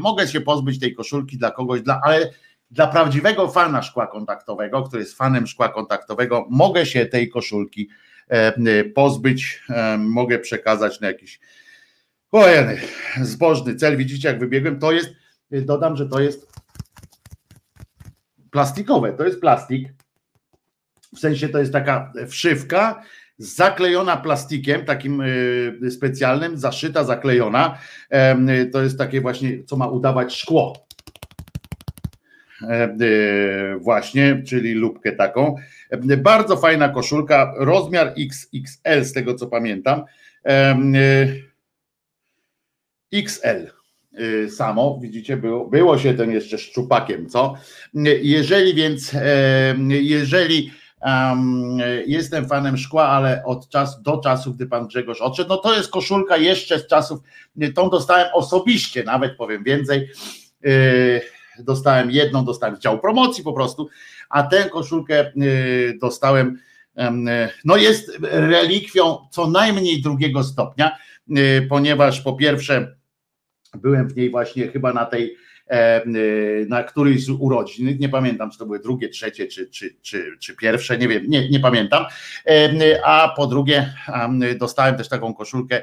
Mogę 0.00 0.28
się 0.28 0.40
pozbyć 0.40 0.80
tej 0.80 0.94
koszulki 0.94 1.38
dla 1.38 1.50
kogoś, 1.50 1.82
dla, 1.82 2.00
ale 2.04 2.30
dla 2.70 2.86
prawdziwego 2.86 3.48
fana 3.48 3.82
szkła 3.82 4.06
kontaktowego, 4.06 4.82
który 4.82 5.02
jest 5.02 5.16
fanem 5.16 5.46
szkła 5.46 5.68
kontaktowego, 5.68 6.46
mogę 6.50 6.86
się 6.86 7.06
tej 7.06 7.28
koszulki 7.28 7.88
pozbyć, 8.94 9.62
mogę 9.98 10.38
przekazać 10.38 11.00
na 11.00 11.08
jakiś 11.08 11.40
Ojej, 12.32 12.78
zbożny 13.22 13.74
cel, 13.74 13.96
widzicie 13.96 14.28
jak 14.28 14.38
wybiegłem, 14.38 14.78
to 14.78 14.92
jest, 14.92 15.08
dodam, 15.50 15.96
że 15.96 16.08
to 16.08 16.20
jest 16.20 16.52
plastikowe, 18.50 19.12
to 19.12 19.24
jest 19.24 19.40
plastik, 19.40 19.88
w 21.16 21.18
sensie 21.18 21.48
to 21.48 21.58
jest 21.58 21.72
taka 21.72 22.12
wszywka 22.28 23.02
zaklejona 23.38 24.16
plastikiem 24.16 24.84
takim 24.84 25.20
y, 25.20 25.90
specjalnym, 25.90 26.58
zaszyta, 26.58 27.04
zaklejona, 27.04 27.78
to 28.72 28.82
jest 28.82 28.98
takie 28.98 29.20
właśnie, 29.20 29.64
co 29.64 29.76
ma 29.76 29.86
udawać 29.86 30.34
szkło, 30.34 30.86
właśnie, 33.78 34.42
czyli 34.46 34.72
lubkę 34.72 35.12
taką, 35.12 35.56
bardzo 36.18 36.56
fajna 36.56 36.88
koszulka, 36.88 37.54
rozmiar 37.56 38.14
XXL 38.18 39.04
z 39.04 39.12
tego 39.12 39.34
co 39.34 39.46
pamiętam, 39.46 40.04
XL 43.12 43.80
samo, 44.48 44.98
widzicie, 45.02 45.36
było, 45.36 45.66
było 45.66 45.98
się 45.98 46.14
ten 46.14 46.30
jeszcze 46.30 46.58
szczupakiem, 46.58 47.28
co? 47.28 47.54
Jeżeli 48.22 48.74
więc, 48.74 49.14
e, 49.14 49.74
jeżeli 49.88 50.70
um, 51.02 51.78
jestem 52.06 52.48
fanem 52.48 52.76
szkła, 52.76 53.08
ale 53.08 53.44
od 53.44 53.68
czasu 53.68 54.02
do 54.02 54.18
czasu, 54.18 54.54
gdy 54.54 54.66
pan 54.66 54.86
Grzegorz 54.86 55.20
odszedł, 55.20 55.48
no 55.48 55.56
to 55.56 55.76
jest 55.76 55.90
koszulka 55.90 56.36
jeszcze 56.36 56.78
z 56.78 56.86
czasów, 56.86 57.20
tą 57.74 57.90
dostałem 57.90 58.28
osobiście, 58.34 59.04
nawet 59.04 59.36
powiem 59.36 59.64
więcej, 59.64 60.08
dostałem 61.64 62.10
jedną, 62.10 62.44
dostałem 62.44 62.80
działu 62.80 62.98
promocji 62.98 63.44
po 63.44 63.52
prostu, 63.52 63.88
a 64.28 64.42
tę 64.42 64.64
koszulkę 64.70 65.32
yy, 65.36 65.98
dostałem, 66.00 66.58
yy, 66.96 67.04
no 67.64 67.76
jest 67.76 68.18
relikwią 68.22 69.18
co 69.30 69.50
najmniej 69.50 70.02
drugiego 70.02 70.44
stopnia, 70.44 70.96
y, 71.38 71.66
ponieważ 71.68 72.20
po 72.20 72.32
pierwsze 72.32 73.00
Byłem 73.74 74.08
w 74.08 74.16
niej 74.16 74.30
właśnie 74.30 74.68
chyba 74.68 74.92
na 74.92 75.06
tej, 75.06 75.36
na 76.68 76.82
którejś 76.82 77.24
z 77.24 77.30
urodzin, 77.30 77.98
nie 78.00 78.08
pamiętam, 78.08 78.50
czy 78.50 78.58
to 78.58 78.66
były 78.66 78.80
drugie, 78.80 79.08
trzecie, 79.08 79.46
czy, 79.46 79.70
czy, 79.70 79.96
czy, 80.02 80.36
czy 80.40 80.56
pierwsze, 80.56 80.98
nie 80.98 81.08
wiem, 81.08 81.24
nie, 81.28 81.48
nie 81.48 81.60
pamiętam. 81.60 82.04
A 83.04 83.32
po 83.36 83.46
drugie, 83.46 83.94
dostałem 84.58 84.96
też 84.96 85.08
taką 85.08 85.34
koszulkę. 85.34 85.82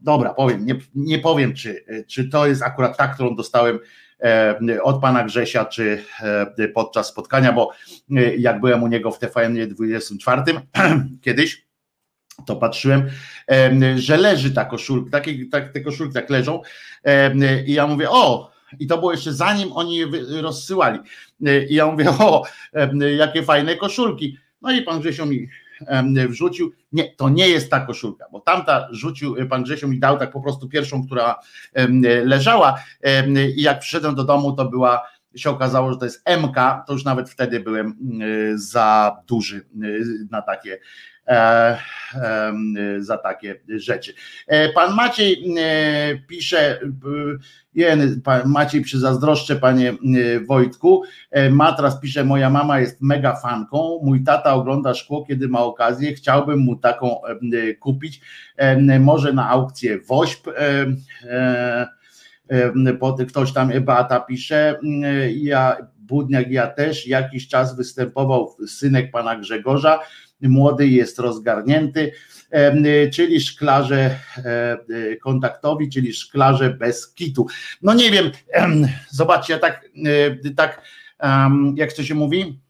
Dobra, 0.00 0.34
powiem, 0.34 0.66
nie, 0.66 0.74
nie 0.94 1.18
powiem, 1.18 1.54
czy, 1.54 1.84
czy 2.06 2.28
to 2.28 2.46
jest 2.46 2.62
akurat 2.62 2.96
ta, 2.96 3.08
którą 3.08 3.36
dostałem 3.36 3.78
od 4.82 5.00
pana 5.00 5.24
Grzesia, 5.24 5.64
czy 5.64 6.04
podczas 6.74 7.08
spotkania, 7.08 7.52
bo 7.52 7.70
jak 8.38 8.60
byłem 8.60 8.82
u 8.82 8.86
niego 8.86 9.10
w 9.10 9.18
TVN 9.18 9.68
24 9.68 10.42
kiedyś, 11.24 11.66
to 12.46 12.56
patrzyłem, 12.56 13.10
że 13.96 14.16
leży 14.16 14.50
ta 14.50 14.64
koszulka, 14.64 15.10
takie, 15.10 15.46
tak, 15.46 15.72
te 15.72 15.80
koszulki 15.80 16.14
tak 16.14 16.30
leżą 16.30 16.62
i 17.66 17.72
ja 17.72 17.86
mówię, 17.86 18.10
o, 18.10 18.50
i 18.78 18.86
to 18.86 18.98
było 18.98 19.12
jeszcze 19.12 19.32
zanim 19.32 19.72
oni 19.72 19.96
je 19.96 20.06
rozsyłali. 20.42 20.98
I 21.68 21.74
ja 21.74 21.86
mówię, 21.86 22.10
o, 22.10 22.42
jakie 23.18 23.42
fajne 23.42 23.76
koszulki. 23.76 24.38
No 24.62 24.72
i 24.72 24.82
pan 24.82 25.00
Grzesio 25.00 25.26
mi 25.26 25.48
wrzucił, 26.28 26.72
nie, 26.92 27.14
to 27.16 27.28
nie 27.28 27.48
jest 27.48 27.70
ta 27.70 27.80
koszulka, 27.80 28.26
bo 28.32 28.40
tamta 28.40 28.88
rzucił, 28.90 29.36
pan 29.48 29.62
Grzesio 29.62 29.88
mi 29.88 29.98
dał 29.98 30.18
tak 30.18 30.30
po 30.30 30.40
prostu 30.40 30.68
pierwszą, 30.68 31.06
która 31.06 31.38
leżała. 32.24 32.78
I 33.56 33.62
jak 33.62 33.78
przyszedłem 33.78 34.14
do 34.14 34.24
domu, 34.24 34.52
to 34.52 34.64
była 34.64 35.02
się 35.36 35.50
okazało, 35.50 35.92
że 35.92 35.98
to 35.98 36.04
jest 36.04 36.22
MK, 36.42 36.56
to 36.86 36.92
już 36.92 37.04
nawet 37.04 37.30
wtedy 37.30 37.60
byłem 37.60 37.96
za 38.54 39.16
duży 39.26 39.66
na 40.30 40.42
takie 40.42 40.78
E, 40.78 40.78
za 42.98 43.18
takie 43.18 43.60
rzeczy. 43.68 44.14
E, 44.46 44.72
pan 44.72 44.94
Maciej 44.94 45.54
e, 45.58 46.18
pisze, 46.28 46.80
Maciej 48.44 48.82
przyzazdroszczę 48.82 49.56
panie 49.56 49.94
Wojtku, 50.48 51.02
Matras 51.50 52.00
pisze, 52.00 52.24
moja 52.24 52.50
mama 52.50 52.80
jest 52.80 53.02
mega 53.02 53.36
fanką, 53.36 54.00
mój 54.02 54.24
tata 54.24 54.54
ogląda 54.54 54.94
szkło, 54.94 55.24
kiedy 55.24 55.48
ma 55.48 55.60
okazję, 55.60 56.14
chciałbym 56.14 56.58
mu 56.58 56.76
taką 56.76 57.20
kupić, 57.80 58.20
może 59.00 59.32
na 59.32 59.48
aukcję 59.48 59.98
WOŚP, 60.00 60.50
ktoś 63.28 63.52
tam 63.52 63.70
Beata 63.80 64.20
pisze, 64.20 64.80
ja 65.34 65.76
Budniak 66.10 66.50
ja 66.50 66.66
też. 66.66 67.06
Jakiś 67.06 67.48
czas 67.48 67.76
występował 67.76 68.56
synek 68.66 69.10
pana 69.10 69.36
Grzegorza, 69.36 70.00
młody 70.42 70.88
jest 70.88 71.18
rozgarnięty, 71.18 72.12
czyli 73.12 73.40
szklarze 73.40 74.18
kontaktowi, 75.22 75.90
czyli 75.90 76.12
szklarze 76.12 76.70
bez 76.70 77.14
kitu. 77.14 77.46
No 77.82 77.94
nie 77.94 78.10
wiem, 78.10 78.30
zobaczcie, 79.10 79.52
ja 79.52 79.58
tak, 79.58 79.88
tak 80.56 80.82
jak 81.76 81.92
to 81.92 82.02
się 82.02 82.14
mówi, 82.14 82.60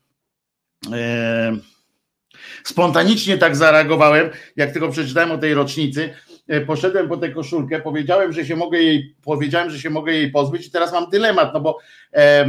spontanicznie 2.65 3.39
tak 3.39 3.57
zareagowałem, 3.57 4.31
jak 4.57 4.73
tylko 4.73 4.89
przeczytałem 4.89 5.31
o 5.31 5.39
tej 5.39 5.55
rocznicy, 5.55 6.15
e, 6.49 6.61
poszedłem 6.61 7.09
po 7.09 7.17
tę 7.17 7.29
koszulkę, 7.29 7.81
powiedziałem, 7.81 8.33
że 8.33 8.47
się 8.47 8.57
mogę 8.57 8.79
jej, 8.79 9.15
powiedziałem, 9.25 9.71
że 9.71 9.79
się 9.79 9.91
mogę 9.91 10.13
jej 10.13 10.31
pozbyć 10.31 10.67
i 10.67 10.71
teraz 10.71 10.93
mam 10.93 11.11
dylemat, 11.11 11.55
no 11.55 11.61
bo 11.61 11.79
e, 12.13 12.47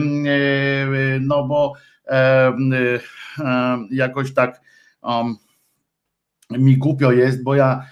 no 1.19 1.47
bo 1.47 1.73
jakoś 3.91 4.33
tak 4.33 4.61
um, 5.03 5.35
mi 6.51 6.77
głupio 6.77 7.11
jest, 7.11 7.43
bo 7.43 7.55
ja, 7.55 7.85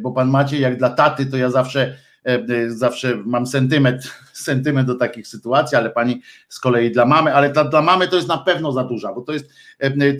bo 0.00 0.12
pan 0.12 0.30
Maciej 0.30 0.60
jak 0.60 0.76
dla 0.76 0.90
taty, 0.90 1.26
to 1.26 1.36
ja 1.36 1.50
zawsze 1.50 1.96
zawsze 2.68 3.16
mam 3.24 3.46
sentyment, 3.46 4.02
sentyment 4.32 4.86
do 4.86 4.94
takich 4.94 5.26
sytuacji, 5.26 5.76
ale 5.76 5.90
pani 5.90 6.22
z 6.48 6.60
kolei 6.60 6.90
dla 6.90 7.06
mamy, 7.06 7.34
ale 7.34 7.52
dla, 7.52 7.64
dla 7.64 7.82
mamy 7.82 8.08
to 8.08 8.16
jest 8.16 8.28
na 8.28 8.38
pewno 8.38 8.72
za 8.72 8.84
duża, 8.84 9.12
bo 9.12 9.20
to 9.20 9.32
jest, 9.32 9.50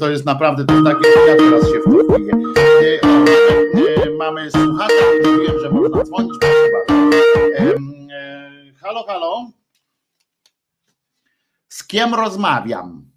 to 0.00 0.10
jest 0.10 0.26
naprawdę 0.26 0.64
to 0.64 0.74
jest 0.74 0.86
takie, 0.86 1.08
ja 1.28 1.36
teraz 1.36 1.64
się 1.64 1.78
w 1.80 1.84
to 1.84 2.14
wbiję. 2.14 2.40
Mamy 4.18 4.50
słuchacza, 4.50 4.94
wiem, 5.24 5.60
że 5.62 5.70
można 5.70 6.04
dzwonić. 6.04 6.32
Halo, 8.80 9.04
halo. 9.06 9.50
Z 11.68 11.84
kim 11.84 12.14
rozmawiam? 12.14 13.11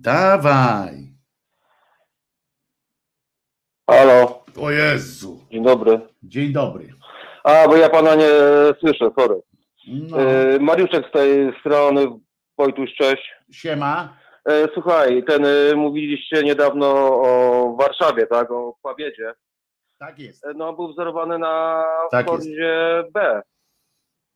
Dawaj. 0.00 1.12
Halo. 3.90 4.44
O 4.60 4.70
Jezu. 4.70 5.40
Dzień 5.50 5.62
dobry. 5.64 6.00
Dzień 6.22 6.52
dobry. 6.52 6.92
A, 7.44 7.68
bo 7.68 7.76
ja 7.76 7.88
pana 7.90 8.14
nie 8.14 8.28
słyszę, 8.80 9.10
sorry. 9.18 9.40
No. 9.88 10.20
E, 10.22 10.58
Mariuszek 10.58 11.08
z 11.08 11.12
tej 11.12 11.52
strony, 11.60 12.06
Wojtuś, 12.58 12.94
cześć. 12.94 13.30
Siema. 13.52 14.16
E, 14.48 14.68
słuchaj, 14.74 15.24
ten 15.24 15.44
e, 15.46 15.74
mówiliście 15.76 16.42
niedawno 16.42 16.86
o 17.22 17.76
Warszawie, 17.78 18.26
tak? 18.26 18.50
O 18.50 18.76
Pabiedzie. 18.82 19.32
Tak 19.98 20.18
jest. 20.18 20.44
E, 20.44 20.54
No, 20.54 20.72
był 20.72 20.92
wzorowany 20.92 21.38
na 21.38 21.84
Tak 22.10 22.26
Fordzie 22.26 23.04
B. 23.14 23.42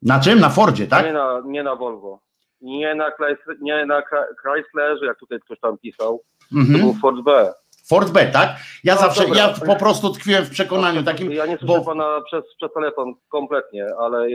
Na 0.02 0.20
czym? 0.20 0.40
Na 0.40 0.50
Fordzie, 0.50 0.86
tak? 0.86 1.06
Nie, 1.06 1.12
na, 1.12 1.42
nie 1.46 1.62
na 1.62 1.76
Volvo. 1.76 2.20
Nie 2.64 2.94
na, 2.94 3.10
Chrysler, 3.10 3.56
nie 3.60 3.86
na 3.86 4.00
Chrysler- 4.00 4.34
Chryslerze, 4.42 5.06
jak 5.06 5.18
tutaj 5.18 5.40
ktoś 5.40 5.60
tam 5.60 5.78
pisał. 5.78 6.20
To 6.50 6.58
Mhm. 6.58 6.80
był 6.80 6.94
Ford 7.02 7.20
B. 7.24 7.52
Ford 7.88 8.10
B, 8.12 8.26
tak? 8.26 8.48
Ja 8.84 8.94
No, 8.94 9.00
zawsze, 9.00 9.22
dobra. 9.26 9.38
ja 9.38 9.54
po 9.66 9.76
prostu 9.76 10.10
tkwiłem 10.12 10.44
w 10.44 10.50
przekonaniu 10.50 11.02
takim, 11.02 11.32
Ja 11.32 11.46
nie 11.46 11.58
słyszę 11.58 11.66
bo 11.78 11.84
pana 11.84 12.20
przez, 12.26 12.44
przez 12.56 12.72
telefon 12.72 13.14
kompletnie, 13.28 13.86
ale 13.98 14.18
e, 14.26 14.28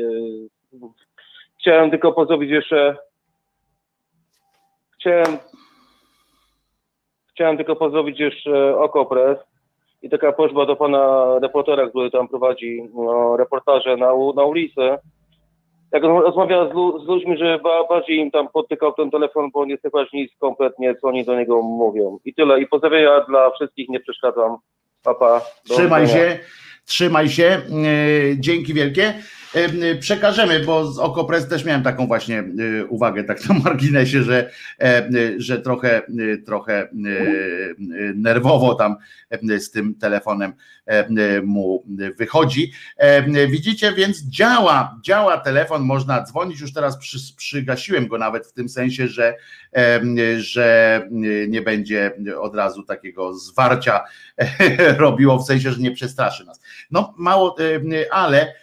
chciałem 1.60 1.92
tylko 1.92 2.12
pozdrowić 2.14 2.50
jeszcze. 2.50 2.98
Chciałem. 5.00 5.38
Chciałem 7.34 7.58
tylko 7.58 7.76
pozdrowić 7.76 8.20
jeszcze 8.20 8.78
Okopres 8.78 9.38
i 10.02 10.10
taka 10.10 10.32
prośba 10.34 10.66
do 10.66 10.76
pana 10.76 11.26
reportera, 11.42 11.90
który 11.90 12.12
tam 12.12 12.28
prowadzi 12.28 12.90
no, 12.94 13.38
reportaże 13.38 13.98
na, 13.98 14.08
na 14.36 14.44
ulicy. 14.44 14.98
Jak 15.92 16.04
on 16.04 16.22
rozmawia 16.22 16.70
z, 16.70 16.74
lu- 16.74 17.00
z 17.06 17.08
ludźmi, 17.08 17.38
że 17.38 17.60
ba, 17.64 17.84
bardziej 17.90 18.18
im 18.18 18.32
tam 18.32 18.48
potykał 18.50 18.94
ten 18.94 19.12
telefon, 19.12 19.50
bo 19.54 19.66
nie 19.66 19.78
słychać 19.78 20.08
nic 20.14 20.32
kompletnie, 20.40 20.96
co 20.96 21.08
oni 21.08 21.26
do 21.26 21.36
niego 21.40 21.62
mówią. 21.62 22.20
I 22.26 22.34
tyle. 22.34 22.62
I 22.62 22.68
pozdrowienia 22.68 23.22
dla 23.22 23.50
wszystkich, 23.52 23.90
nie 23.90 24.00
przeszkadzam. 24.00 24.58
Papa. 25.04 25.42
Do 25.70 25.76
trzymaj 25.76 26.08
się, 26.08 26.40
trzymaj 26.86 27.30
się, 27.30 27.44
e, 27.44 27.62
dzięki 28.40 28.74
wielkie. 28.74 29.14
E, 29.54 29.96
Przekażemy, 29.96 30.60
bo 30.60 30.92
z 30.92 31.00
Okopres 31.00 31.48
też 31.48 31.66
miałem 31.66 31.84
taką 31.84 32.08
właśnie 32.08 32.40
e, 32.40 32.86
uwagę, 32.86 33.24
tak 33.24 33.50
na 33.50 33.56
marginesie, 33.56 34.24
że, 34.24 34.50
e, 34.82 35.10
że 35.38 35.62
trochę, 35.62 36.02
trochę 36.46 36.88
nerwowo 38.16 38.76
tam 38.76 38.96
z 39.60 39.72
tym 39.72 39.96
telefonem 39.96 40.54
mu 41.44 41.86
wychodzi. 42.18 42.72
Widzicie, 43.50 43.94
więc 43.94 44.24
działa, 44.24 45.00
działa 45.04 45.38
telefon, 45.38 45.82
można 45.82 46.24
dzwonić, 46.24 46.60
już 46.60 46.74
teraz 46.74 46.98
przy, 46.98 47.18
przygasiłem 47.38 48.08
go 48.08 48.18
nawet 48.18 48.48
w 48.48 48.54
tym 48.54 48.70
sensie, 48.70 49.08
że, 49.08 49.36
że 50.38 51.08
nie 51.48 51.62
będzie 51.62 52.12
od 52.42 52.56
razu 52.56 52.84
takiego 52.84 53.34
zwarcia 53.34 54.04
robiło, 54.98 55.40
w 55.40 55.46
sensie, 55.46 55.72
że 55.72 55.80
nie 55.80 55.92
przestraszy 55.92 56.46
nas. 56.46 56.62
No 56.92 57.14
mało, 57.18 57.56
ale 58.12 58.54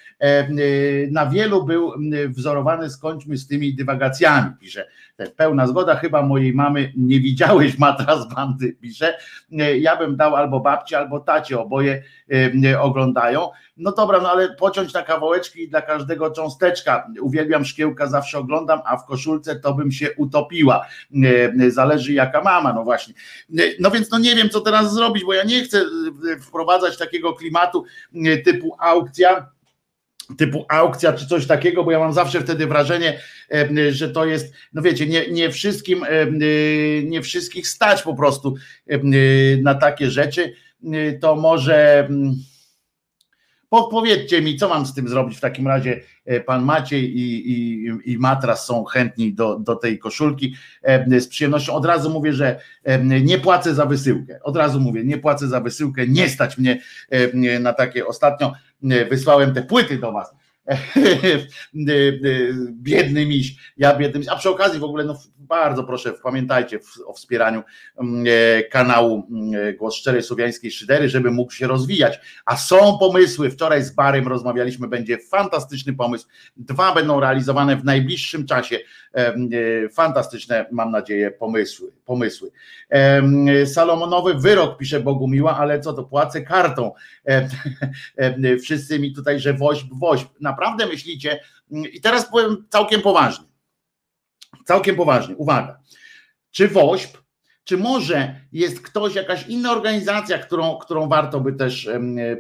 na 1.11 1.27
wielu 1.27 1.65
był 1.65 1.93
wzorowany, 2.29 2.91
skończmy 2.91 3.37
z 3.37 3.47
tymi 3.47 3.75
dywagacjami, 3.75 4.51
pisze. 4.61 4.89
Pełna 5.37 5.67
zgoda, 5.67 5.97
chyba 5.97 6.23
mojej 6.23 6.55
mamy 6.55 6.93
nie 6.97 7.21
widziałeś 7.21 7.79
matras 7.79 8.35
bandy, 8.35 8.73
pisze. 8.73 9.19
E, 9.59 9.79
Ja 9.79 9.97
bym 9.97 10.17
dał 10.17 10.37
albo 10.37 10.61
babci, 10.61 10.95
albo 10.95 11.21
tacie, 11.21 11.61
oboje 11.61 12.03
e, 12.65 12.81
oglądają. 12.81 13.49
No 13.77 13.93
dobra, 13.93 14.21
no 14.21 14.31
ale 14.31 14.49
pociąć 14.55 14.93
na 14.93 15.03
kawałeczki 15.03 15.63
i 15.63 15.69
dla 15.69 15.83
każdego 15.83 16.31
cząsteczka. 16.31 17.09
Uwielbiam 17.21 17.65
szkiełka, 17.65 18.07
zawsze 18.07 18.39
oglądam, 18.39 18.81
a 18.85 18.97
w 18.97 19.07
koszulce 19.07 19.57
to 19.57 19.75
bym 19.75 19.93
się 19.93 20.09
utopiła. 20.17 20.87
E, 21.61 21.71
Zależy 21.71 22.13
jaka 22.13 22.43
mama, 22.43 22.73
no 22.73 22.85
właśnie. 22.85 23.15
E, 23.59 23.63
No 23.81 23.91
więc 23.91 24.11
no 24.11 24.19
nie 24.19 24.35
wiem, 24.35 24.51
co 24.51 24.61
teraz 24.61 24.95
zrobić, 24.95 25.25
bo 25.25 25.35
ja 25.35 25.45
nie 25.45 25.65
chcę 25.65 25.79
e, 25.79 26.41
wprowadzać 26.41 26.99
takiego 26.99 27.33
klimatu 27.33 27.85
e, 28.15 28.37
typu 28.37 28.77
aukcja, 28.79 29.49
typu 30.39 30.67
aukcja 30.69 31.13
czy 31.13 31.27
coś 31.27 31.47
takiego, 31.47 31.85
bo 31.85 31.91
ja 31.91 31.99
mam 31.99 32.13
zawsze 32.13 32.41
wtedy 32.41 32.67
wrażenie, 32.67 33.21
że 33.91 34.11
to 34.11 34.25
jest, 34.25 34.55
no 34.73 34.83
wiecie, 34.83 35.07
nie, 35.07 35.31
nie 35.31 35.51
wszystkim, 35.51 36.05
e, 36.05 36.27
nie 37.03 37.23
wszystkich 37.23 37.69
stać 37.69 38.03
po 38.03 38.15
prostu 38.15 38.55
e, 38.87 38.99
na 39.63 39.75
takie 39.75 40.11
rzeczy, 40.11 40.53
E, 40.85 41.13
to 41.13 41.37
może 41.37 42.09
po- 43.69 43.89
powiedzcie 43.89 44.43
mi, 44.43 44.57
co 44.57 44.69
mam 44.69 44.87
z 44.87 44.95
tym 44.95 45.09
zrobić 45.09 45.39
w 45.39 45.41
takim 45.41 45.69
razie, 45.69 46.01
e, 46.25 46.41
pan 46.41 46.65
Maciej 46.65 47.19
i, 47.19 47.53
i, 47.53 47.89
i 48.05 48.19
Matras 48.19 48.67
są 48.67 48.85
chętni 48.85 49.35
do, 49.35 49.59
do 49.59 49.77
tej 49.77 49.99
koszulki, 49.99 50.55
z 51.19 51.29
przyjemnością, 51.29 51.73
od 51.75 51.85
razu 51.85 52.11
mówię, 52.11 52.33
że 52.33 52.61
nie 53.23 53.39
płacę 53.39 53.75
za 53.75 53.87
wysyłkę, 53.87 54.39
od 54.43 54.57
razu 54.57 54.81
mówię, 54.81 55.05
nie 55.05 55.19
płacę 55.19 55.49
za 55.49 55.61
wysyłkę, 55.61 56.07
nie 56.09 56.29
stać 56.29 56.59
mnie 56.59 56.81
na 57.61 57.73
takie, 57.73 58.07
ostatnio 58.07 58.53
wysłałem 59.11 59.55
te 59.55 59.63
płyty 59.63 59.99
do 59.99 60.13
was, 60.13 60.35
biedny 62.71 63.27
miś, 63.27 63.57
ja 63.77 63.97
biedny 63.97 64.19
miś, 64.19 64.29
a 64.29 64.37
przy 64.37 64.51
okazji 64.51 64.81
w 64.81 64.85
ogóle 64.85 65.05
no 65.05 65.19
bardzo 65.39 65.85
proszę 65.85 66.13
pamiętajcie 66.23 66.79
o 67.07 67.13
wspieraniu 67.13 67.63
mm, 67.99 68.25
e, 68.29 68.63
kanału 68.63 69.27
mm, 69.31 69.77
Głos 69.77 69.95
Szczerej 69.95 70.23
Słowiańskiej 70.23 70.71
Szydery, 70.71 71.09
żeby 71.09 71.31
mógł 71.31 71.53
się 71.53 71.67
rozwijać, 71.67 72.21
a 72.47 72.57
są 72.57 72.99
pomysły, 72.99 73.51
wczoraj 73.51 73.83
z 73.83 73.91
Barym 73.91 74.29
rozmawialiśmy, 74.29 74.89
będzie 74.89 75.19
fantastyczny 75.19 75.95
pomysł, 75.95 76.27
dwa 76.57 76.95
będą 76.95 77.21
realizowane 77.21 77.77
w 77.77 77.85
najbliższym 77.85 78.47
czasie, 78.47 78.79
e, 79.15 79.35
fantastyczne 79.89 80.67
mam 80.73 80.91
nadzieję 80.91 81.31
pomysły, 81.31 81.93
pomysły. 82.05 82.51
Salomonowy 83.67 84.35
wyrok 84.35 84.79
pisze 84.79 85.01
Bogumiła, 85.01 85.59
ale 85.59 85.81
co 85.81 85.93
to 85.93 86.05
płacę 86.05 86.43
kartą, 86.43 86.93
wszyscy 88.63 88.99
mi 88.99 89.15
tutaj, 89.15 89.41
że 89.41 89.55
woźb, 89.55 89.87
woźb, 89.93 90.29
naprawdę 90.57 90.87
myślicie, 90.87 91.41
i 91.71 92.01
teraz 92.01 92.31
powiem 92.31 92.67
całkiem 92.69 93.03
poważnie, 93.03 93.47
całkiem 94.65 94.97
poważnie, 94.97 95.37
uwaga, 95.37 95.81
czy 96.51 96.69
WOŚP, 96.69 97.19
czy 97.65 97.77
może 97.77 98.41
jest 98.53 98.81
ktoś, 98.81 99.15
jakaś 99.15 99.47
inna 99.47 99.73
organizacja, 99.73 100.39
którą, 100.39 100.79
którą 100.79 101.09
warto 101.09 101.41
by 101.41 101.53
też 101.53 101.89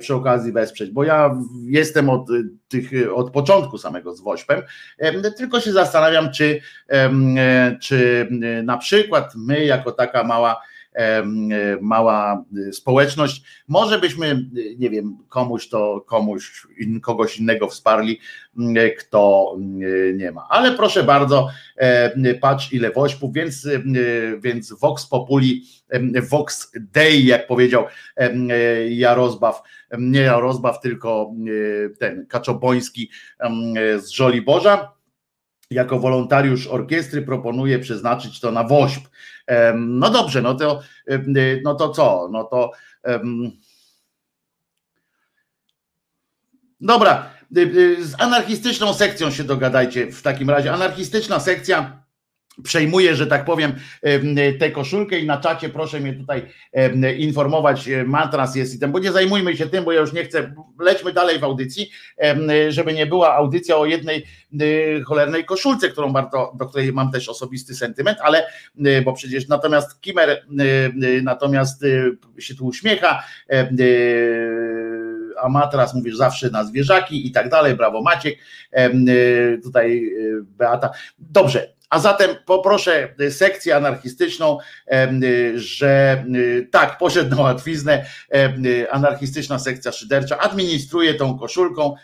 przy 0.01 0.14
okazji 0.14 0.52
wesprzeć, 0.52 0.90
bo 0.90 1.05
ja 1.05 1.36
jestem 1.64 2.10
od 2.10 2.30
y, 2.30 2.44
tych, 2.68 2.93
y, 2.93 3.14
od 3.14 3.30
początku 3.30 3.78
samego 3.78 4.14
z 4.14 4.20
WOŚPem, 4.20 4.62
em, 4.98 5.22
tylko 5.36 5.60
się 5.60 5.72
zastanawiam, 5.72 6.32
czy, 6.32 6.60
e, 6.90 7.76
czy 7.82 8.28
y, 8.59 8.62
na 8.62 8.78
przykład 8.78 9.32
my 9.36 9.64
jako 9.64 9.93
taka 9.93 10.24
mała 10.24 10.62
mała 11.81 12.44
y, 12.56 12.73
społeczność, 12.73 13.43
może 13.68 13.98
byśmy, 13.98 14.27
y, 14.56 14.77
nie 14.78 14.90
wiem, 14.90 15.18
komuś 15.28 15.68
to, 15.68 16.05
komuś, 16.06 16.66
kogoś 17.02 17.39
innego 17.39 17.68
wsparli, 17.68 18.20
y, 18.59 18.94
kto 18.98 19.52
y, 19.82 20.14
nie 20.18 20.32
ma. 20.32 20.47
Ale 20.51 20.73
proszę 20.73 21.02
bardzo, 21.02 21.48
e, 21.77 22.35
patrz 22.35 22.73
ile 22.73 22.90
wośpów, 22.90 23.35
więc, 23.35 23.64
y, 23.64 23.82
więc 24.40 24.73
Vox 24.73 25.06
Populi, 25.06 25.62
Vox 26.31 26.73
Dei, 26.74 27.27
jak 27.27 27.47
powiedział 27.47 27.85
e, 28.16 28.90
Jarozbaw, 28.90 29.62
nie 29.98 30.20
Jarozbaw, 30.20 30.81
tylko 30.81 31.32
e, 31.86 31.89
ten 31.97 32.27
Kaczoboński 32.27 33.10
e, 33.40 33.51
z 34.01 34.09
Żoliborza, 34.09 34.97
jako 35.70 35.98
wolontariusz 35.98 36.66
orkiestry 36.66 37.23
proponuje 37.23 37.78
przeznaczyć 37.78 38.40
to 38.40 38.52
na 38.52 38.64
WOŚP. 38.64 39.09
No 39.74 40.10
dobrze, 40.10 40.43
no 40.43 40.55
to, 40.55 40.81
em, 41.06 41.35
no 41.64 41.74
to 41.74 41.89
co? 41.89 42.28
No 42.32 42.44
to 42.44 42.70
dobra, 46.81 47.31
y, 47.56 47.60
y, 47.60 48.06
z 48.06 48.20
anarchistyczną 48.20 48.94
sekcją 48.94 49.31
się 49.31 49.44
dogadajcie 49.44 50.12
w 50.12 50.23
takim 50.23 50.51
razie. 50.51 50.73
Anarchistyczna 50.73 51.40
sekcja 51.40 52.05
przejmuję, 52.62 53.16
że 53.16 53.26
tak 53.26 53.44
powiem, 53.44 53.72
tę 54.58 54.70
koszulkę 54.70 55.18
i 55.18 55.26
na 55.26 55.36
czacie 55.36 55.68
proszę 55.68 56.00
mnie 56.00 56.12
tutaj 56.12 56.42
informować, 57.18 57.88
e, 57.88 58.04
matras 58.04 58.56
jest 58.56 58.74
i 58.74 58.78
ten, 58.78 58.92
bo 58.92 58.98
nie 58.98 59.12
zajmujmy 59.12 59.56
się 59.56 59.66
tym, 59.66 59.84
bo 59.84 59.92
ja 59.92 60.00
już 60.00 60.12
nie 60.12 60.24
chcę, 60.24 60.54
lećmy 60.80 61.12
dalej 61.12 61.38
w 61.38 61.44
audycji, 61.44 61.90
żeby 62.68 62.94
nie 62.94 63.06
była 63.06 63.34
audycja 63.34 63.76
o 63.76 63.86
jednej 63.86 64.24
e, 64.60 65.00
cholernej 65.00 65.44
koszulce, 65.44 65.88
którą 65.88 66.12
bardzo, 66.12 66.52
do 66.58 66.66
której 66.66 66.92
mam 66.92 67.12
też 67.12 67.28
osobisty 67.28 67.74
sentyment, 67.74 68.18
ale 68.20 68.46
e, 68.84 69.02
bo 69.02 69.12
przecież 69.12 69.48
natomiast 69.48 70.00
Kimer 70.00 70.46
natomiast 71.22 71.84
się 72.38 72.54
tu 72.54 72.66
uśmiecha, 72.66 73.22
a 75.42 75.48
matras 75.48 75.94
mówisz 75.94 76.16
zawsze 76.16 76.50
na 76.50 76.64
zwierzaki 76.64 77.26
i 77.26 77.32
tak 77.32 77.48
dalej, 77.48 77.74
brawo 77.74 78.02
Maciek, 78.02 78.38
tutaj 79.62 80.10
Beata. 80.42 80.90
Dobrze, 81.18 81.75
a 81.90 81.98
zatem 81.98 82.30
poproszę 82.46 83.14
sekcję 83.30 83.76
anarchistyczną, 83.76 84.58
że 85.54 86.24
tak, 86.70 86.98
poszedł 86.98 87.36
na 87.36 87.42
łatwiznę, 87.42 88.06
anarchistyczna 88.90 89.58
sekcja 89.58 89.92
szydercza 89.92 90.38
administruje 90.38 91.14
tą 91.14 91.38
koszulką 91.38 91.94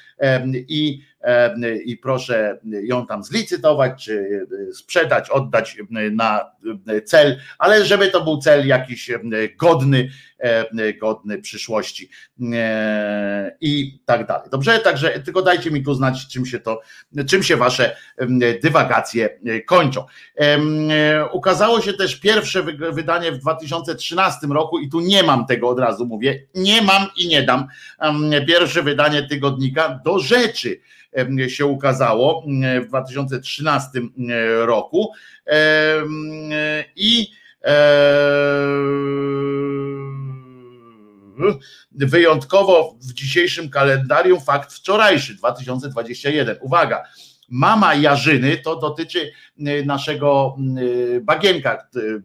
i 0.54 1.02
i 1.84 1.96
proszę 1.96 2.58
ją 2.64 3.06
tam 3.06 3.24
zlicytować, 3.24 4.04
czy 4.04 4.46
sprzedać, 4.74 5.30
oddać 5.30 5.76
na 6.12 6.50
cel, 7.04 7.38
ale 7.58 7.84
żeby 7.84 8.08
to 8.08 8.24
był 8.24 8.38
cel 8.38 8.66
jakiś 8.66 9.10
godny, 9.58 10.10
godny 11.00 11.38
przyszłości 11.38 12.10
i 13.60 14.02
tak 14.04 14.26
dalej. 14.26 14.48
Dobrze, 14.50 14.78
także 14.78 15.10
tylko 15.10 15.42
dajcie 15.42 15.70
mi 15.70 15.82
tu 15.82 15.94
znać, 15.94 16.28
czym 16.28 16.46
się 16.46 16.60
to, 16.60 16.80
czym 17.28 17.42
się 17.42 17.56
wasze 17.56 17.96
dywagacje 18.62 19.40
kończą. 19.66 20.04
Ukazało 21.32 21.80
się 21.80 21.92
też 21.92 22.16
pierwsze 22.16 22.62
wydanie 22.92 23.32
w 23.32 23.38
2013 23.38 24.46
roku 24.46 24.78
i 24.78 24.90
tu 24.90 25.00
nie 25.00 25.22
mam 25.22 25.46
tego 25.46 25.68
od 25.68 25.78
razu 25.78 26.06
mówię, 26.06 26.46
nie 26.54 26.82
mam 26.82 27.06
i 27.16 27.28
nie 27.28 27.42
dam 27.42 27.66
pierwsze 28.46 28.82
wydanie 28.82 29.28
tygodnika 29.28 30.00
do 30.04 30.18
rzeczy 30.18 30.80
się 31.48 31.66
ukazało 31.66 32.44
w 32.82 32.89
2013 32.89 33.89
roku. 34.66 35.12
I 36.97 37.30
wyjątkowo 41.93 42.97
w 43.01 43.12
dzisiejszym 43.12 43.70
kalendarium 43.70 44.40
fakt 44.40 44.72
wczorajszy 44.72 45.34
2021. 45.34 46.56
Uwaga, 46.60 47.05
Mama 47.52 47.94
Jarzyny 47.94 48.58
to 48.58 48.76
dotyczy 48.76 49.32
y, 49.58 49.84
naszego 49.86 50.56
y, 50.78 51.20
bagienka, 51.20 51.86
y, 51.96 52.22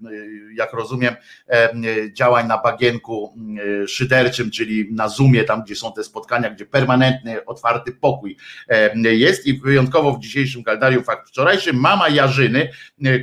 jak 0.56 0.74
rozumiem, 0.74 1.16
e, 1.50 1.70
działań 2.14 2.48
na 2.48 2.58
bagienku 2.58 3.34
szyderczym, 3.88 4.52
czyli 4.52 4.94
na 4.94 5.10
Zoomie, 5.10 5.44
tam 5.44 5.64
gdzie 5.64 5.76
są 5.76 5.94
te 5.94 6.04
spotkania, 6.04 6.50
gdzie 6.50 6.66
permanentny, 6.66 7.46
otwarty 7.46 7.92
pokój 7.92 8.38
e, 8.68 9.14
jest. 9.14 9.46
I 9.46 9.60
wyjątkowo 9.60 10.14
w 10.14 10.20
dzisiejszym 10.20 10.64
kalendarium 10.64 11.04
fakt 11.04 11.30
wczorajszy 11.30 11.74
mama 11.74 12.10
Jarzyny, 12.10 12.70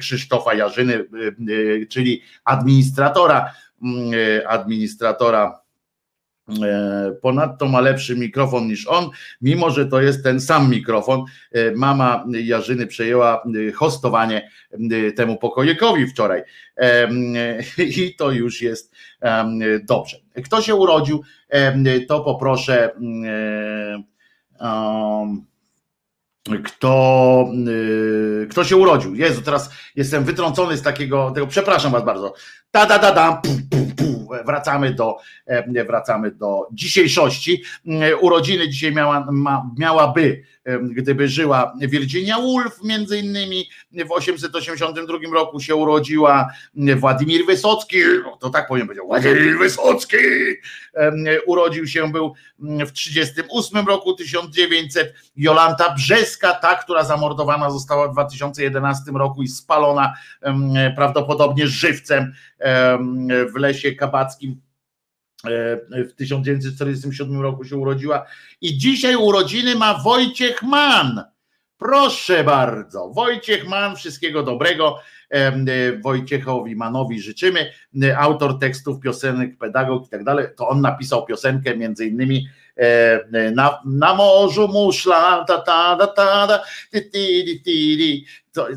Krzysztofa 0.00 0.54
Jarzyny, 0.54 1.04
czyli 1.88 2.22
administratora, 2.44 3.52
administratora 4.46 5.63
ponadto 7.20 7.66
ma 7.66 7.80
lepszy 7.80 8.16
mikrofon 8.16 8.66
niż 8.66 8.86
on, 8.86 9.10
mimo 9.40 9.70
że 9.70 9.86
to 9.86 10.00
jest 10.00 10.22
ten 10.22 10.40
sam 10.40 10.70
mikrofon. 10.70 11.24
E, 11.52 11.72
mama 11.72 12.24
Jarzyny 12.44 12.86
przejęła 12.86 13.42
e, 13.68 13.72
hostowanie 13.72 14.50
temu 15.16 15.36
pokojekowi 15.36 16.06
wczoraj. 16.06 16.42
I 17.96 18.14
to 18.16 18.30
już 18.30 18.62
jest 18.62 18.94
dobrze. 19.82 20.16
Kto 20.44 20.62
się 20.62 20.74
urodził, 20.74 21.22
to 22.08 22.20
poproszę. 22.20 22.90
Kto, 26.64 27.48
kto 28.50 28.64
się 28.64 28.76
urodził? 28.76 29.14
Jezu, 29.14 29.42
teraz 29.42 29.70
jestem 29.96 30.24
wytrącony 30.24 30.76
z 30.76 30.82
takiego, 30.82 31.30
tego, 31.30 31.46
przepraszam 31.46 31.92
was 31.92 32.04
bardzo. 32.04 32.34
Ta 32.74 32.86
da 32.86 32.98
da 32.98 33.12
da, 33.12 33.40
wracamy 34.46 34.94
do, 34.94 35.16
e, 35.46 35.84
wracamy 35.84 36.30
do 36.30 36.68
dzisiejszości. 36.72 37.62
E, 37.86 38.16
urodziny 38.16 38.68
dzisiaj 38.68 38.92
miała, 38.92 39.26
ma, 39.30 39.70
miałaby, 39.78 40.42
e, 40.64 40.78
gdyby 40.78 41.28
żyła 41.28 41.72
Virginia 41.80 42.38
Woolf, 42.38 42.82
między 42.84 43.18
innymi 43.18 43.68
w 43.92 44.12
882 44.12 45.18
roku 45.34 45.60
się 45.60 45.76
urodziła 45.76 46.48
Władimir 46.96 47.46
Wysocki, 47.46 47.96
to 48.40 48.50
tak 48.50 48.68
powiem 48.68 48.86
powiedział, 48.86 49.06
Władimir 49.06 49.58
Wysocki, 49.58 50.16
urodził 51.46 51.86
się 51.86 52.12
był 52.12 52.34
w 52.58 52.92
38 52.92 53.86
roku 53.86 54.14
1900 54.14 55.14
Jolanta 55.36 55.94
Brzeska, 55.94 56.52
ta, 56.52 56.74
która 56.74 57.04
zamordowana 57.04 57.70
została 57.70 58.08
w 58.08 58.12
2011 58.12 59.12
roku 59.12 59.42
i 59.42 59.48
spalona 59.48 60.14
prawdopodobnie 60.96 61.66
żywcem 61.66 62.32
w 63.54 63.56
lesie 63.56 63.94
kabackim 63.94 64.60
e, 65.44 66.04
w 66.04 66.14
1947 66.14 67.40
roku 67.40 67.64
się 67.64 67.76
urodziła 67.76 68.26
i 68.60 68.78
dzisiaj 68.78 69.16
urodziny 69.16 69.74
ma 69.74 70.02
Wojciech 70.02 70.62
Mann. 70.62 71.24
Proszę 71.78 72.44
bardzo, 72.44 73.08
Wojciech 73.08 73.68
Mann, 73.68 73.96
wszystkiego 73.96 74.42
dobrego. 74.42 74.98
E, 75.30 75.98
Wojciechowi 75.98 76.76
Manowi 76.76 77.20
życzymy. 77.20 77.70
E, 78.02 78.18
autor 78.18 78.58
tekstów, 78.58 79.00
piosenek, 79.00 79.58
pedagog 79.58 80.06
i 80.06 80.08
tak 80.08 80.24
dalej. 80.24 80.46
To 80.56 80.68
on 80.68 80.80
napisał 80.80 81.26
piosenkę 81.26 81.76
między 81.76 82.06
innymi 82.06 82.48
na, 83.54 83.80
na 83.84 84.14
morzu 84.14 84.68
muszla, 84.68 85.44
ta 85.48 85.58
ta 85.58 85.96
ta 85.96 86.06
ta, 86.06 86.46
ta 86.46 86.64
ti, 86.90 87.00
ti, 87.10 87.62
ti, 87.62 88.26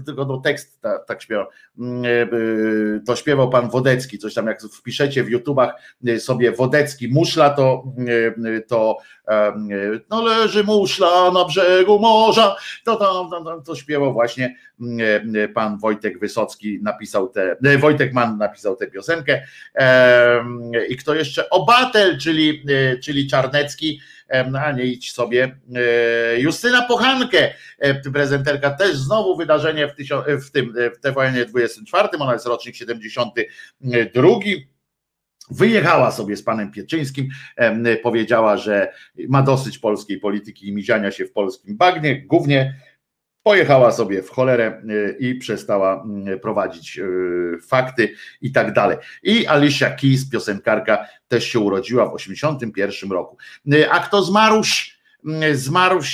tylko 0.06 0.26
no, 0.26 0.38
tekst 0.38 0.82
ta, 0.82 1.00
tak 1.00 1.22
śpiewał, 1.22 1.46
mm, 1.80 2.06
e, 2.06 2.10
e, 2.10 2.28
to 3.06 3.16
śpiewał 3.16 3.50
pan 3.50 3.70
Wodecki, 3.70 4.18
coś 4.18 4.34
tam 4.34 4.48
jak 4.48 4.62
wpiszecie 4.62 5.24
w 5.24 5.30
YouTubach 5.30 5.74
e, 6.08 6.20
sobie 6.20 6.52
Wodecki 6.52 7.08
muszla, 7.08 7.50
to, 7.50 7.84
to 8.68 8.98
no 10.10 10.22
leży 10.22 10.64
muszla 10.64 11.32
na 11.32 11.46
brzegu 11.46 12.00
morza, 12.00 12.56
to, 12.86 12.96
to, 12.96 13.30
to, 13.44 13.62
to 13.62 13.76
śpiewał 13.76 14.14
właśnie 14.14 14.56
mm, 14.82 15.54
pan 15.54 15.78
Wojtek 15.80 16.20
Wysocki 16.20 16.80
napisał 16.82 17.30
tę, 17.30 17.58
Wojtek 17.80 18.14
Mann 18.14 18.38
napisał 18.38 18.76
tę 18.76 18.88
piosenkę. 18.88 19.42
I 20.90 20.98
kto 20.98 21.16
jeszcze, 21.16 21.50
Obatel, 21.50 22.18
czyli, 22.20 22.66
czyli 23.04 23.28
Czarnecki, 23.28 24.02
a 24.62 24.72
nie 24.72 24.84
idź 24.84 25.12
sobie. 25.12 25.60
E, 25.76 26.40
Justyna 26.40 26.82
Pochankę, 26.82 27.54
e, 27.80 28.12
prezenterka 28.12 28.70
też 28.70 28.98
znowu 28.98 29.38
wydarzenie 29.38 29.88
w, 29.88 29.94
w 30.46 30.52
tym 30.52 30.74
w 30.96 31.00
TVN 31.00 31.46
24, 31.48 32.10
ona 32.20 32.34
jest 32.34 32.46
rocznik 32.46 32.76
72. 32.76 34.28
Wyjechała 35.52 36.12
sobie 36.12 36.38
z 36.38 36.44
panem 36.44 36.72
Pieczyńskim, 36.72 37.28
powiedziała, 38.04 38.58
że 38.58 38.94
ma 39.30 39.42
dosyć 39.42 39.78
polskiej 39.78 40.20
polityki 40.20 40.68
i 40.68 40.74
miziania 40.74 41.12
się 41.12 41.26
w 41.26 41.32
polskim 41.32 41.78
bagnie, 41.78 42.22
głównie 42.22 42.76
pojechała 43.48 43.92
sobie 43.92 44.24
w 44.24 44.30
cholerę 44.30 44.82
y, 44.90 45.18
i 45.20 45.36
przestała 45.36 46.04
mm, 46.04 46.40
prowadzić 46.40 47.00
y, 47.00 47.58
fakty 47.68 48.14
i 48.42 48.52
tak 48.52 48.74
dalej. 48.74 48.98
I 49.24 49.48
Alicia 49.48 49.90
Keys, 49.90 50.30
piosenkarka, 50.30 51.06
też 51.28 51.44
się 51.44 51.60
urodziła 51.60 52.06
w 52.06 52.18
1981 52.18 53.12
roku. 53.12 53.38
Y, 53.74 53.92
a 53.92 54.00
kto 54.00 54.24
zmarł? 54.24 54.62
Zmarł 55.54 56.02
w 56.02 56.06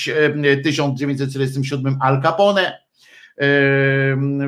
1947 0.64 1.98
Al 2.02 2.22
Capone, 2.22 2.80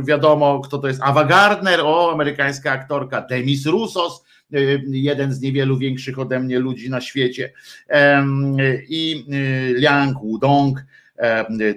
wiadomo 0.04 0.60
kto 0.60 0.78
to 0.78 0.88
jest, 0.88 1.02
Ava 1.04 1.24
Gardner, 1.24 1.80
o, 1.84 2.12
amerykańska 2.14 2.72
aktorka, 2.72 3.22
Demis 3.22 3.66
Roussos, 3.66 4.24
jeden 4.88 5.34
z 5.34 5.42
niewielu 5.42 5.78
większych 5.78 6.20
ode 6.20 6.40
mnie 6.40 6.60
ludzi 6.60 6.90
na 6.90 7.02
świecie 7.02 7.54
i 8.90 9.26
Liang 9.78 10.20
Wudong, 10.20 10.84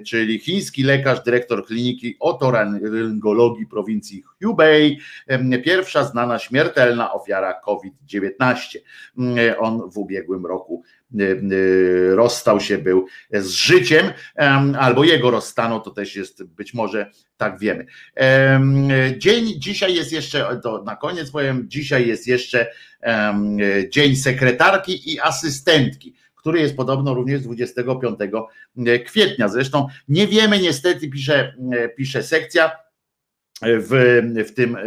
czyli 0.05 0.39
chiński 0.39 0.83
lekarz, 0.83 1.23
dyrektor 1.23 1.65
kliniki 1.65 2.15
otoryngologii 2.19 3.65
prowincji 3.67 4.23
Hubei, 4.43 4.99
e, 5.27 5.59
pierwsza 5.59 6.03
znana 6.03 6.39
śmiertelna 6.39 7.13
ofiara 7.13 7.53
COVID-19. 7.53 8.79
E, 9.37 9.57
on 9.57 9.89
w 9.91 9.97
ubiegłym 9.97 10.45
roku 10.45 10.83
rozstał 12.09 12.59
się 12.59 12.77
był 12.77 13.05
z 13.33 13.49
życiem, 13.49 14.05
albo 14.79 15.03
jego 15.03 15.31
rozstano, 15.31 15.79
to 15.79 15.91
też 15.91 16.15
jest 16.15 16.43
być 16.43 16.73
może 16.73 17.11
tak 17.37 17.59
wiemy. 17.59 17.85
Dzień 19.17 19.53
dzisiaj 19.57 19.95
jest 19.95 20.11
jeszcze, 20.11 20.59
to 20.63 20.83
na 20.83 20.95
koniec 20.95 21.31
powiem, 21.31 21.65
dzisiaj 21.67 22.07
jest 22.07 22.27
jeszcze 22.27 22.67
dzień 23.89 24.15
sekretarki 24.15 25.13
i 25.13 25.19
asystentki 25.19 26.15
który 26.39 26.59
jest 26.59 26.75
podobno 26.75 27.13
również 27.13 27.41
25 27.41 28.19
kwietnia. 29.05 29.47
Zresztą 29.47 29.87
nie 30.07 30.27
wiemy 30.27 30.59
niestety, 30.59 31.09
pisze, 31.09 31.55
pisze 31.97 32.23
sekcja, 32.23 32.71
w, 33.61 34.21
w 34.47 34.53
tym 34.53 34.77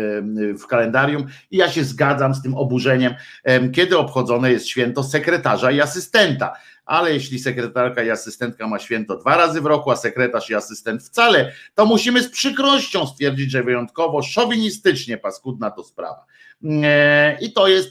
w 0.58 0.66
kalendarium 0.66 1.26
i 1.50 1.56
ja 1.56 1.70
się 1.70 1.84
zgadzam 1.84 2.34
z 2.34 2.42
tym 2.42 2.54
oburzeniem, 2.54 3.14
kiedy 3.72 3.98
obchodzone 3.98 4.52
jest 4.52 4.68
święto 4.68 5.04
sekretarza 5.04 5.70
i 5.70 5.80
asystenta. 5.80 6.52
Ale 6.84 7.14
jeśli 7.14 7.38
sekretarka 7.38 8.02
i 8.02 8.10
asystentka 8.10 8.68
ma 8.68 8.78
święto 8.78 9.16
dwa 9.16 9.36
razy 9.36 9.60
w 9.60 9.66
roku, 9.66 9.90
a 9.90 9.96
sekretarz 9.96 10.50
i 10.50 10.54
asystent 10.54 11.02
wcale, 11.02 11.52
to 11.74 11.86
musimy 11.86 12.22
z 12.22 12.30
przykrością 12.30 13.06
stwierdzić, 13.06 13.50
że 13.50 13.62
wyjątkowo 13.62 14.22
szowinistycznie 14.22 15.18
paskudna 15.18 15.70
to 15.70 15.84
sprawa. 15.84 16.26
E, 16.84 17.38
I 17.40 17.52
to 17.52 17.68
jest, 17.68 17.88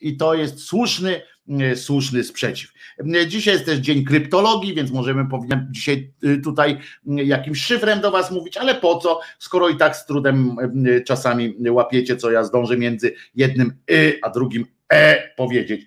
i 0.00 0.16
to 0.16 0.34
jest 0.34 0.60
słuszny, 0.60 1.20
E, 1.20 1.37
słuszny 1.74 2.24
sprzeciw. 2.24 2.72
E, 3.14 3.26
dzisiaj 3.26 3.54
jest 3.54 3.66
też 3.66 3.78
dzień 3.78 4.04
kryptologii, 4.04 4.74
więc 4.74 4.90
możemy 4.90 5.28
powinien 5.28 5.68
dzisiaj 5.70 6.12
e, 6.22 6.36
tutaj 6.36 6.78
jakimś 7.06 7.62
szyfrem 7.62 8.00
do 8.00 8.10
was 8.10 8.30
mówić, 8.30 8.56
ale 8.56 8.74
po 8.74 8.98
co, 8.98 9.20
skoro 9.38 9.68
i 9.68 9.76
tak 9.76 9.96
z 9.96 10.06
trudem 10.06 10.56
czasami 11.06 11.56
łapiecie, 11.70 12.16
co 12.16 12.30
ja 12.30 12.44
zdążę 12.44 12.76
między 12.76 13.14
jednym 13.34 13.72
y 13.90 14.18
a 14.22 14.30
drugim 14.30 14.64
e 14.92 15.28
powiedzieć. 15.36 15.86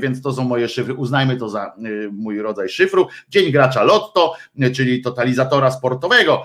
Więc 0.00 0.22
to 0.22 0.32
są 0.32 0.44
moje 0.44 0.68
szyfry. 0.68 0.94
Uznajmy 0.94 1.36
to 1.36 1.48
za 1.48 1.74
mój 2.12 2.40
rodzaj 2.42 2.68
szyfru. 2.68 3.08
Dzień 3.28 3.52
gracza 3.52 3.82
Lotto, 3.82 4.34
czyli 4.74 5.02
totalizatora 5.02 5.70
sportowego, 5.70 6.42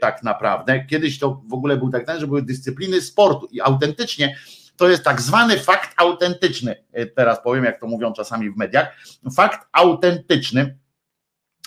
tak 0.00 0.22
naprawdę. 0.22 0.84
Kiedyś 0.90 1.18
to 1.18 1.42
w 1.48 1.54
ogóle 1.54 1.76
był 1.76 1.90
tak, 1.90 2.20
że 2.20 2.26
były 2.26 2.42
dyscypliny 2.42 3.00
sportu 3.00 3.48
i 3.52 3.60
autentycznie 3.60 4.36
to 4.76 4.88
jest 4.88 5.04
tak 5.04 5.20
zwany 5.20 5.58
fakt 5.58 5.94
autentyczny. 5.96 6.76
E, 6.92 7.06
teraz 7.06 7.42
powiem, 7.42 7.64
jak 7.64 7.80
to 7.80 7.86
mówią 7.86 8.12
czasami 8.12 8.50
w 8.50 8.56
mediach. 8.56 8.96
Fakt 9.36 9.68
autentyczny 9.72 10.78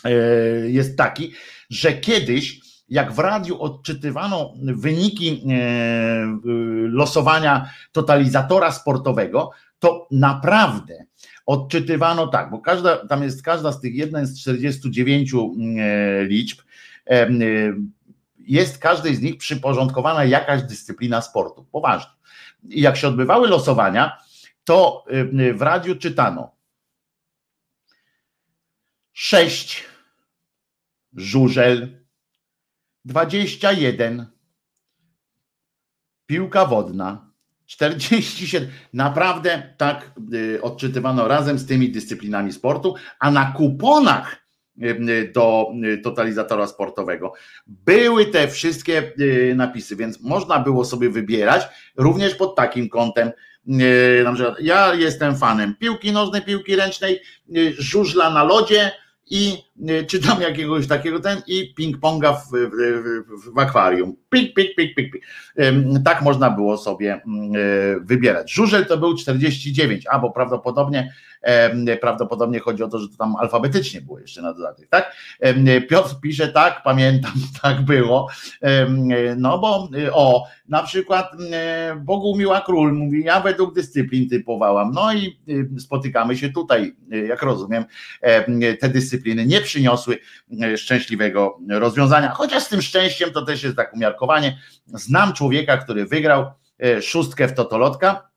e, 0.03 0.11
jest 0.69 0.97
taki, 0.97 1.33
że 1.69 1.93
kiedyś, 1.93 2.59
jak 2.89 3.13
w 3.13 3.19
radiu 3.19 3.61
odczytywano 3.61 4.53
wyniki 4.63 5.43
e, 5.49 5.57
losowania 6.87 7.69
totalizatora 7.91 8.71
sportowego, 8.71 9.51
to 9.79 10.07
naprawdę 10.11 11.05
odczytywano 11.45 12.27
tak, 12.27 12.49
bo 12.49 12.59
każda, 12.59 13.07
tam 13.07 13.23
jest 13.23 13.43
każda 13.43 13.71
z 13.71 13.81
tych, 13.81 13.95
jedna 13.95 14.25
z 14.25 14.39
49 14.39 15.31
liczb, 16.21 16.61
jest 18.39 18.77
każdej 18.77 19.15
z 19.15 19.21
nich 19.21 19.37
przyporządkowana 19.37 20.25
jakaś 20.25 20.63
dyscyplina 20.63 21.21
sportu. 21.21 21.65
Poważnie 21.71 22.16
jak 22.63 22.97
się 22.97 23.07
odbywały 23.07 23.47
losowania, 23.47 24.17
to 24.63 25.05
y, 25.39 25.53
w 25.53 25.61
radiu 25.61 25.95
czytano 25.95 26.55
sześć 29.13 29.83
żużel, 31.13 32.05
21 33.05 34.25
piłka 36.25 36.65
wodna, 36.65 37.31
47. 37.65 38.69
Naprawdę 38.93 39.73
tak 39.77 40.11
y, 40.33 40.61
odczytywano 40.61 41.27
razem 41.27 41.59
z 41.59 41.65
tymi 41.65 41.91
dyscyplinami 41.91 42.53
sportu, 42.53 42.95
a 43.19 43.31
na 43.31 43.51
kuponach 43.51 44.46
do 45.33 45.71
totalizatora 46.03 46.67
sportowego. 46.67 47.33
Były 47.67 48.25
te 48.25 48.47
wszystkie 48.47 49.13
y, 49.19 49.53
napisy, 49.55 49.95
więc 49.95 50.21
można 50.21 50.59
było 50.59 50.85
sobie 50.85 51.09
wybierać 51.09 51.67
również 51.95 52.35
pod 52.35 52.55
takim 52.55 52.89
kątem. 52.89 53.31
Na 54.23 54.33
przykład 54.33 54.55
ja 54.61 54.93
jestem 54.93 55.37
fanem 55.37 55.75
piłki 55.75 56.11
nożnej, 56.11 56.41
piłki 56.41 56.75
ręcznej, 56.75 57.21
żużla 57.77 58.29
na 58.29 58.43
lodzie, 58.43 58.91
i 59.29 59.57
e, 59.87 60.03
czytam 60.03 60.41
jakiegoś 60.41 60.87
takiego 60.87 61.19
ten 61.19 61.41
i 61.47 61.73
ping-ponga 61.79 62.33
w, 62.33 62.51
w, 62.51 63.53
w, 63.53 63.59
akwarium. 63.59 64.15
Pik, 64.29 64.53
pik, 64.53 64.75
pik, 64.75 64.95
pik, 64.95 65.11
pik. 65.13 65.23
Tak 66.05 66.21
można 66.21 66.49
było 66.49 66.77
sobie 66.77 67.13
mm, 67.13 67.51
e, 67.55 67.99
wybierać. 67.99 68.53
Żużel 68.53 68.85
to 68.85 68.97
był 68.97 69.17
49, 69.17 70.05
a 70.11 70.19
bo 70.19 70.31
prawdopodobnie 70.31 71.13
prawdopodobnie 72.01 72.59
chodzi 72.59 72.83
o 72.83 72.87
to, 72.87 72.99
że 72.99 73.09
to 73.09 73.17
tam 73.17 73.35
alfabetycznie 73.35 74.01
było 74.01 74.19
jeszcze 74.19 74.41
na 74.41 74.53
dodatek, 74.53 74.87
tak? 74.89 75.15
Piotr 75.89 76.19
pisze 76.21 76.47
tak, 76.47 76.81
pamiętam, 76.83 77.31
tak 77.61 77.81
było. 77.81 78.27
No 79.37 79.59
bo 79.59 79.89
o, 80.11 80.45
na 80.69 80.83
przykład 80.83 81.31
Bogumiła 81.97 82.61
Król 82.61 82.93
mówi, 82.93 83.23
ja 83.23 83.39
według 83.39 83.75
dyscyplin 83.75 84.29
typowałam. 84.29 84.91
No 84.91 85.13
i 85.13 85.39
spotykamy 85.79 86.37
się 86.37 86.49
tutaj, 86.49 86.95
jak 87.27 87.41
rozumiem, 87.41 87.85
te 88.79 88.89
dyscypliny 88.89 89.45
nie 89.45 89.61
przyniosły 89.67 90.17
e, 90.61 90.77
szczęśliwego 90.77 91.59
rozwiązania. 91.69 92.29
Chociaż 92.31 92.63
z 92.63 92.69
tym 92.69 92.81
szczęściem 92.81 93.31
to 93.31 93.41
też 93.41 93.63
jest 93.63 93.75
tak 93.75 93.93
umiarkowanie. 93.93 94.57
Znam 94.85 95.33
człowieka, 95.33 95.77
który 95.77 96.05
wygrał 96.05 96.51
e, 96.83 97.01
szóstkę 97.01 97.47
w 97.47 97.53
Totolotka. 97.53 98.29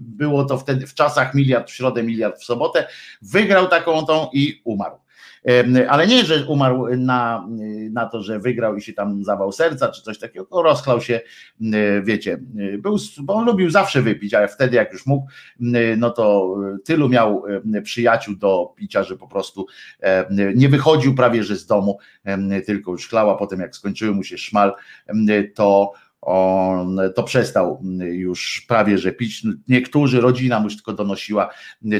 Było 0.00 0.44
to 0.44 0.58
wtedy 0.58 0.86
w 0.86 0.94
czasach 0.94 1.34
miliard 1.34 1.70
w 1.70 1.74
środę, 1.74 2.02
miliard 2.02 2.40
w 2.40 2.44
sobotę. 2.44 2.88
Wygrał 3.22 3.68
taką 3.68 4.06
tą 4.06 4.28
i 4.32 4.60
umarł. 4.64 4.96
Ale 5.88 6.06
nie, 6.06 6.24
że 6.24 6.46
umarł 6.46 6.86
na, 6.96 7.48
na 7.90 8.06
to, 8.06 8.22
że 8.22 8.38
wygrał 8.38 8.76
i 8.76 8.82
się 8.82 8.92
tam 8.92 9.24
zawał 9.24 9.52
serca 9.52 9.88
czy 9.88 10.02
coś 10.02 10.18
takiego, 10.18 10.62
rozchlał 10.62 11.00
się, 11.00 11.20
wiecie, 12.02 12.38
był, 12.78 12.96
bo 13.22 13.34
on 13.34 13.44
lubił 13.44 13.70
zawsze 13.70 14.02
wypić, 14.02 14.34
ale 14.34 14.48
wtedy 14.48 14.76
jak 14.76 14.92
już 14.92 15.06
mógł, 15.06 15.26
no 15.96 16.10
to 16.10 16.56
tylu 16.84 17.08
miał 17.08 17.42
przyjaciół 17.82 18.36
do 18.36 18.74
picia, 18.76 19.02
że 19.02 19.16
po 19.16 19.28
prostu 19.28 19.66
nie 20.54 20.68
wychodził 20.68 21.14
prawie 21.14 21.44
że 21.44 21.56
z 21.56 21.66
domu, 21.66 21.98
tylko 22.66 22.90
już 22.90 23.08
chlał, 23.08 23.30
a 23.30 23.36
potem 23.36 23.60
jak 23.60 23.76
skończyły 23.76 24.14
mu 24.14 24.22
się 24.22 24.38
szmal, 24.38 24.72
to 25.54 25.92
on 26.22 27.00
to 27.14 27.22
przestał 27.22 27.82
już 28.00 28.64
prawie 28.68 28.98
że 28.98 29.12
pić. 29.12 29.42
Niektórzy, 29.68 30.20
rodzina 30.20 30.58
mu 30.58 30.64
już 30.64 30.76
tylko 30.76 30.92
donosiła, 30.92 31.50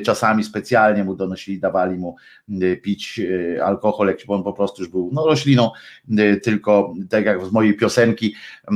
czasami 0.05 0.45
specjalnie 0.45 1.05
mu 1.05 1.17
donosili, 1.17 1.61
dawali 1.61 1.97
mu 1.97 2.17
pić 2.83 3.21
e, 3.57 3.65
alkohol, 3.65 4.17
bo 4.27 4.35
on 4.35 4.43
po 4.43 4.53
prostu 4.53 4.83
już 4.83 4.91
był 4.91 5.11
no, 5.13 5.27
rośliną, 5.27 5.71
tylko 6.43 6.95
tak 7.11 7.25
jak 7.25 7.47
z 7.47 7.53
mojej 7.53 7.77
piosenki, 7.77 8.35
e, 8.69 8.75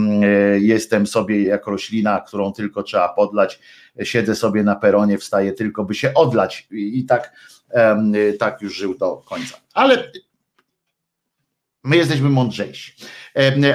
jestem 0.61 1.07
sobie 1.07 1.43
jak 1.43 1.67
roślina, 1.67 2.21
którą 2.21 2.53
tylko 2.53 2.83
trzeba 2.83 3.09
podlać, 3.09 3.61
siedzę 4.03 4.35
sobie 4.35 4.63
na 4.63 4.77
peronie, 4.77 5.19
wstaję 5.19 5.53
tylko 5.53 5.85
by 5.85 5.95
się 5.95 6.15
odlać 6.15 6.69
i 6.71 7.05
tak, 7.05 7.33
tak 8.39 8.63
już 8.63 8.77
żył 8.77 8.99
do 8.99 9.17
końca. 9.17 9.57
Ale 9.75 10.11
My 11.85 11.97
jesteśmy 11.97 12.31
mądrzejsi. 12.31 12.93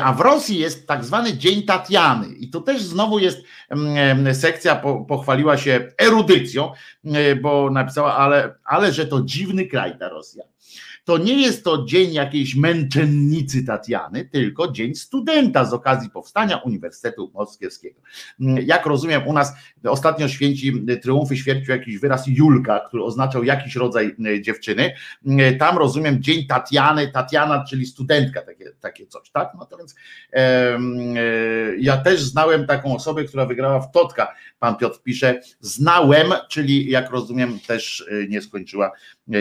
A 0.03 0.14
w 0.14 0.19
Rosji 0.19 0.60
jest 0.60 0.88
tak 0.88 1.06
zwany 1.06 1.38
Dzień 1.38 1.64
Tatiany 1.64 2.27
i 2.27 2.49
to 2.49 2.61
też 2.61 2.81
znowu 2.81 3.19
jest 3.19 3.44
sekcja, 4.34 4.76
pochwaliła 5.07 5.57
się 5.57 5.91
erudycją, 5.98 6.72
bo 7.41 7.69
napisała, 7.69 8.15
ale, 8.18 8.56
ale 8.65 8.94
że 8.94 9.06
to 9.06 9.22
dziwny 9.22 9.65
kraj 9.65 9.99
ta 9.99 10.10
Rosja 10.10 10.44
to 11.10 11.18
nie 11.18 11.41
jest 11.41 11.64
to 11.64 11.86
dzień 11.86 12.14
jakiejś 12.14 12.56
męczennicy 12.56 13.65
Tatiany, 13.65 14.26
tylko 14.26 14.72
dzień 14.72 14.95
studenta 14.95 15.65
z 15.65 15.73
okazji 15.73 16.10
powstania 16.10 16.57
Uniwersytetu 16.57 17.31
Moskiewskiego. 17.34 18.02
Jak 18.40 18.86
rozumiem, 18.86 19.27
u 19.27 19.34
nas 19.34 19.53
ostatnio 19.84 20.27
święci 20.27 20.86
triumfy 21.02 21.38
świercił 21.38 21.72
jakiś 21.72 21.98
wyraz 21.98 22.27
Julka, 22.27 22.80
który 22.88 23.03
oznaczał 23.03 23.44
jakiś 23.44 23.76
rodzaj 23.76 24.15
e, 24.26 24.41
dziewczyny. 24.41 24.94
E, 25.27 25.53
tam 25.53 25.77
rozumiem 25.77 26.23
dzień 26.23 26.48
Tatiany, 26.48 27.11
Tatiana, 27.11 27.65
czyli 27.69 27.86
studentka, 27.86 28.41
takie, 28.41 28.72
takie 28.80 29.07
coś, 29.07 29.31
tak? 29.31 29.52
No 29.60 29.65
to 29.65 29.77
więc 29.77 29.95
e, 30.34 30.80
ja 31.80 31.98
też 31.98 32.22
znałem 32.22 32.68
taką 32.68 32.95
osobę, 32.95 33.23
która 33.23 33.45
wygrała 33.45 33.80
w 33.80 33.91
Totka. 33.91 34.36
Pan 34.60 34.76
Piotr 34.76 35.02
pisze, 35.03 35.41
znałem, 35.60 36.34
czyli 36.49 36.90
jak 36.90 37.10
rozumiem, 37.10 37.60
też 37.68 38.06
nie 38.30 38.41
skończyła 38.41 38.91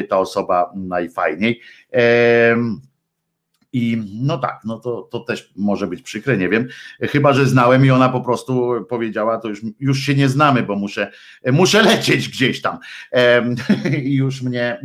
ta 0.08 0.18
osoba 0.18 0.72
najfajniej. 0.76 1.57
I 3.72 4.02
no 4.22 4.38
tak, 4.38 4.60
no 4.64 4.78
to, 4.78 5.02
to 5.02 5.20
też 5.20 5.52
może 5.56 5.86
być 5.86 6.02
przykre, 6.02 6.36
nie 6.36 6.48
wiem. 6.48 6.68
Chyba, 7.00 7.32
że 7.32 7.46
znałem 7.46 7.86
i 7.86 7.90
ona 7.90 8.08
po 8.08 8.20
prostu 8.20 8.74
powiedziała, 8.88 9.38
to 9.38 9.48
już, 9.48 9.60
już 9.80 9.98
się 9.98 10.14
nie 10.14 10.28
znamy, 10.28 10.62
bo 10.62 10.76
muszę, 10.76 11.10
muszę 11.52 11.82
lecieć 11.82 12.28
gdzieś 12.28 12.62
tam 12.62 12.78
i 14.04 14.14
już 14.14 14.42
mnie 14.42 14.80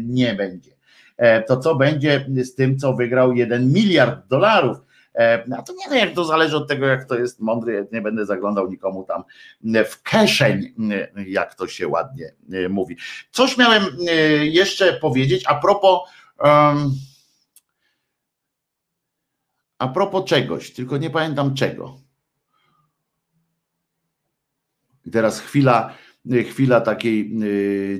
nie 0.00 0.34
będzie. 0.34 0.70
E, 1.16 1.42
to 1.42 1.56
co 1.56 1.74
będzie 1.74 2.26
z 2.36 2.54
tym, 2.54 2.78
co 2.78 2.94
wygrał 2.94 3.32
jeden 3.32 3.72
miliard 3.72 4.28
dolarów? 4.28 4.78
E, 5.18 5.44
a 5.58 5.62
to 5.62 5.72
nie 5.72 5.88
wiem, 5.90 6.06
jak 6.06 6.14
to 6.14 6.24
zależy 6.24 6.56
od 6.56 6.68
tego, 6.68 6.86
jak 6.86 7.04
to 7.04 7.18
jest 7.18 7.40
mądry, 7.40 7.88
nie 7.92 8.00
będę 8.00 8.26
zaglądał 8.26 8.70
nikomu 8.70 9.04
tam 9.04 9.24
w 9.84 10.02
kieszeń, 10.02 10.74
jak 11.26 11.54
to 11.54 11.66
się 11.66 11.88
ładnie 11.88 12.34
e, 12.52 12.68
mówi. 12.68 12.96
Coś 13.30 13.58
miałem 13.58 13.84
e, 14.08 14.12
jeszcze 14.46 14.92
powiedzieć 14.92 15.44
a 15.46 15.54
propos 15.54 16.00
a 19.78 19.88
propos 19.88 20.24
czegoś, 20.24 20.72
tylko 20.72 20.96
nie 20.96 21.10
pamiętam 21.10 21.54
czego. 21.54 22.00
I 25.06 25.10
teraz 25.10 25.40
chwila, 25.40 25.94
chwila 26.48 26.80
takiej 26.80 27.32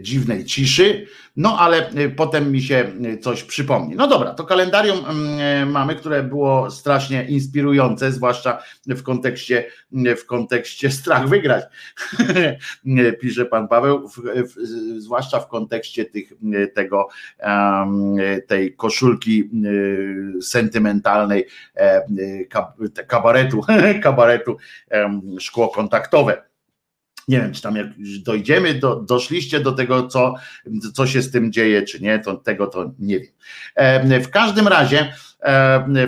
dziwnej 0.00 0.44
ciszy, 0.44 1.06
no 1.36 1.58
ale 1.58 1.90
potem 2.16 2.52
mi 2.52 2.62
się 2.62 2.92
coś 3.20 3.44
przypomni. 3.44 3.96
No 3.96 4.08
dobra, 4.08 4.34
to 4.34 4.44
kalendarium 4.44 4.98
mm, 4.98 5.70
mamy, 5.70 5.96
które 5.96 6.22
było 6.22 6.70
strasznie 6.70 7.24
inspirujące, 7.24 8.12
zwłaszcza 8.12 8.62
w 8.86 9.02
kontekście, 9.02 9.64
w 10.16 10.26
kontekście 10.26 10.90
strach 11.00 11.28
wygrać, 11.28 11.64
pisze 13.20 13.44
pan 13.44 13.68
Paweł, 13.68 14.08
w, 14.08 14.16
w, 14.18 14.66
zwłaszcza 15.00 15.40
w 15.40 15.48
kontekście 15.48 16.04
tych, 16.04 16.32
tego, 16.74 17.08
tej 18.46 18.74
koszulki 18.76 19.50
sentymentalnej 20.42 21.46
e, 21.74 22.04
kabaretu, 23.06 23.60
kabaretu 24.02 24.56
szkło 25.38 25.68
kontaktowe. 25.68 26.47
Nie 27.28 27.40
wiem, 27.40 27.52
czy 27.52 27.62
tam 27.62 27.76
jak 27.76 27.86
dojdziemy, 28.22 28.74
do, 28.74 28.96
doszliście 28.96 29.60
do 29.60 29.72
tego, 29.72 30.08
co, 30.08 30.34
co 30.94 31.06
się 31.06 31.22
z 31.22 31.30
tym 31.30 31.52
dzieje, 31.52 31.82
czy 31.82 32.00
nie, 32.00 32.18
to 32.18 32.36
tego 32.36 32.66
to 32.66 32.90
nie 32.98 33.20
wiem. 33.20 34.22
W 34.22 34.28
każdym 34.30 34.68
razie, 34.68 35.12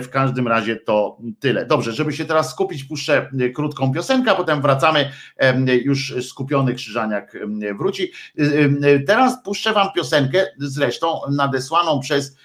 w 0.01 0.07
każdym 0.11 0.47
razie 0.47 0.75
to 0.75 1.17
tyle. 1.39 1.65
Dobrze, 1.65 1.91
żeby 1.91 2.13
się 2.13 2.25
teraz 2.25 2.51
skupić, 2.51 2.83
puszczę 2.83 3.29
krótką 3.55 3.93
piosenkę, 3.93 4.31
a 4.31 4.35
potem 4.35 4.61
wracamy. 4.61 5.11
Już 5.83 6.15
skupiony 6.21 6.75
Krzyżaniak 6.75 7.37
wróci. 7.77 8.11
Teraz 9.07 9.43
puszczę 9.43 9.73
Wam 9.73 9.87
piosenkę, 9.95 10.45
zresztą 10.57 11.19
nadesłaną 11.31 11.99
przez 11.99 12.37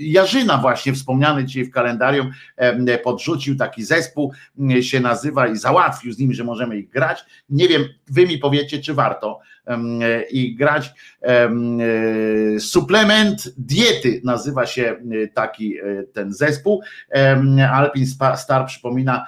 Jarzyna, 0.00 0.58
właśnie 0.58 0.92
wspomniany 0.92 1.44
dzisiaj 1.44 1.64
w 1.64 1.70
kalendarium, 1.70 2.30
podrzucił 3.04 3.56
taki 3.56 3.84
zespół, 3.84 4.32
się 4.80 5.00
nazywa 5.00 5.46
i 5.46 5.56
załatwił 5.56 6.12
z 6.12 6.18
nimi, 6.18 6.34
że 6.34 6.44
możemy 6.44 6.78
ich 6.78 6.88
grać. 6.90 7.24
Nie 7.50 7.68
wiem, 7.68 7.84
Wy 8.06 8.26
mi 8.26 8.38
powiecie, 8.38 8.78
czy 8.78 8.94
warto 8.94 9.40
i 10.30 10.54
grać. 10.54 10.90
Suplement 12.58 13.54
diety 13.58 14.20
nazywa 14.24 14.66
się 14.66 14.96
taki 15.34 15.78
e, 15.78 16.02
ten 16.12 16.32
zespół. 16.32 16.82
Alpin 17.70 18.06
Star 18.36 18.66
przypomina 18.66 19.26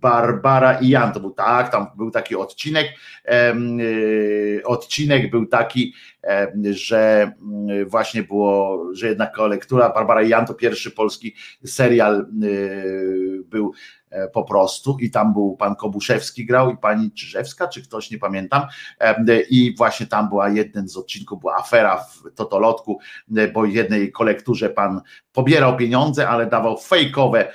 Barbara 0.00 0.78
i 0.80 0.88
Jan, 0.88 1.12
to 1.12 1.20
był 1.20 1.30
tak, 1.30 1.72
tam 1.72 1.86
był 1.96 2.10
taki 2.10 2.36
odcinek, 2.36 2.86
e, 3.24 3.54
odcinek 4.64 5.30
był 5.30 5.46
taki, 5.46 5.94
że 6.70 7.32
właśnie 7.86 8.22
było, 8.22 8.84
że 8.92 9.08
jednak 9.08 9.38
lektura 9.38 9.88
Barbara 9.88 10.22
i 10.22 10.28
Jan 10.28 10.46
to 10.46 10.54
pierwszy 10.54 10.90
polski 10.90 11.34
serial 11.64 12.26
był 13.44 13.72
E, 14.10 14.28
po 14.28 14.44
prostu 14.44 14.96
i 15.00 15.10
tam 15.10 15.32
był 15.32 15.56
pan 15.56 15.76
Kobuszewski 15.76 16.46
grał 16.46 16.70
i 16.70 16.76
pani 16.76 17.10
Czyżewska, 17.10 17.68
czy 17.68 17.82
ktoś, 17.82 18.10
nie 18.10 18.18
pamiętam. 18.18 18.62
I 19.50 19.74
właśnie 19.78 20.06
tam 20.06 20.28
była 20.28 20.48
jeden 20.48 20.88
z 20.88 20.96
odcinków, 20.96 21.40
była 21.40 21.56
afera 21.56 21.96
w 21.96 22.34
Totolotku, 22.34 22.98
bo 23.54 23.64
jednej 23.64 24.12
kolekturze 24.12 24.70
pan 24.70 25.00
pobierał 25.32 25.76
pieniądze, 25.76 26.28
ale 26.28 26.46
dawał 26.46 26.78
fejkowe 26.78 27.52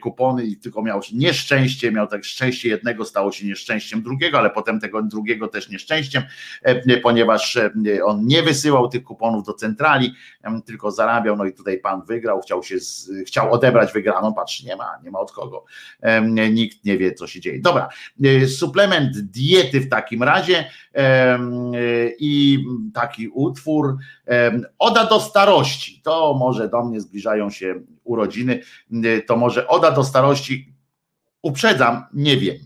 kupony 0.00 0.44
i 0.44 0.56
tylko 0.56 0.82
miał 0.82 1.00
nieszczęście, 1.12 1.92
miał 1.92 2.06
tak 2.06 2.24
szczęście 2.24 2.68
jednego, 2.68 3.04
stało 3.04 3.32
się 3.32 3.46
nieszczęściem 3.46 4.02
drugiego, 4.02 4.38
ale 4.38 4.50
potem 4.50 4.80
tego 4.80 5.02
drugiego 5.02 5.48
też 5.48 5.68
nieszczęściem, 5.68 6.22
e, 6.62 6.96
ponieważ 6.96 7.56
e, 7.56 7.70
on 8.04 8.26
nie 8.26 8.42
wysyłał 8.42 8.88
tych 8.88 9.04
kuponów 9.04 9.46
do 9.46 9.54
centrali, 9.54 10.14
tylko 10.66 10.90
zarabiał, 10.90 11.36
no 11.36 11.44
i 11.44 11.52
tutaj 11.52 11.78
pan 11.78 12.02
wygrał, 12.02 12.40
chciał 12.40 12.62
się, 12.62 12.80
z, 12.80 13.10
chciał 13.26 13.52
odebrać 13.52 13.92
wygraną, 13.92 14.34
patrz, 14.34 14.62
nie 14.62 14.76
ma, 14.76 14.98
nie 15.04 15.10
ma 15.10 15.18
od 15.18 15.32
kogo, 15.32 15.64
nikt 16.50 16.84
nie 16.84 16.98
wie, 16.98 17.14
co 17.14 17.26
się 17.26 17.40
dzieje. 17.40 17.60
Dobra, 17.60 17.88
e, 18.24 18.46
suplement 18.46 19.20
diety 19.20 19.80
w 19.80 19.88
takim 19.88 20.22
razie 20.22 20.64
i 22.18 22.64
taki 22.94 23.28
utwór, 23.28 23.96
Oda 24.78 25.06
do 25.06 25.20
starości, 25.20 26.02
to 26.04 26.34
może 26.34 26.68
do 26.68 26.84
mnie 26.84 27.00
zbliżają 27.00 27.50
się 27.50 27.74
urodziny, 28.04 28.62
to 29.26 29.36
może 29.36 29.68
Oda 29.68 29.90
do 29.90 30.04
starości, 30.04 30.74
uprzedzam, 31.42 32.04
nie 32.14 32.36
wiem. 32.36 32.56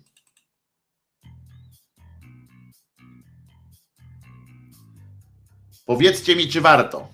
Powiedzcie 5.86 6.36
mi, 6.36 6.48
czy 6.48 6.60
warto. 6.60 7.11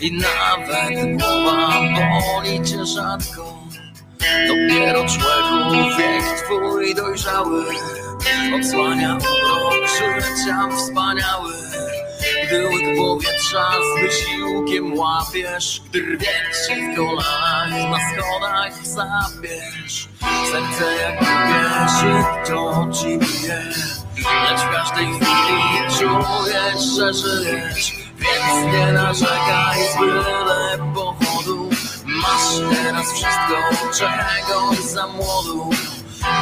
I 0.00 0.12
nawet 0.12 1.18
głowa 1.18 1.80
boli 2.00 2.62
cię 2.62 2.86
rzadko. 2.86 3.58
Dopiero 4.48 5.04
człeku 5.04 5.96
wiek 5.98 6.24
twój 6.44 6.94
dojrzały 6.94 7.64
odsłania 8.58 9.16
urok 9.16 9.88
życia 9.88 10.68
wspaniały. 10.76 11.52
Gdy 12.46 12.64
łyk 12.64 12.96
powietrza 12.98 13.70
z 13.70 14.02
wysiłkiem 14.02 14.98
łapiesz, 14.98 15.82
gdy 15.88 16.00
rwiek 16.00 16.50
się 16.66 16.92
w 16.92 16.96
kolanach, 16.96 17.70
na 17.70 17.98
schodach 17.98 18.86
zabierz. 18.86 20.08
Serce 20.52 20.96
jak 21.02 21.20
wiesz, 21.20 22.48
to 22.48 22.88
ci 22.92 23.18
bije, 23.18 23.64
lecz 24.44 24.60
w 24.60 24.70
każdej 24.72 25.06
chwili 25.06 25.98
czujesz, 25.98 26.84
że 26.96 27.14
żyjesz. 27.14 28.09
Więc 28.20 28.74
nie 28.74 28.92
narzekaj 28.92 29.78
z 29.94 29.98
byle 29.98 30.78
powodu 30.94 31.70
Masz 32.04 32.74
teraz 32.74 33.12
wszystko, 33.12 33.56
czego 33.98 34.82
za 34.92 35.06
młodu. 35.06 35.70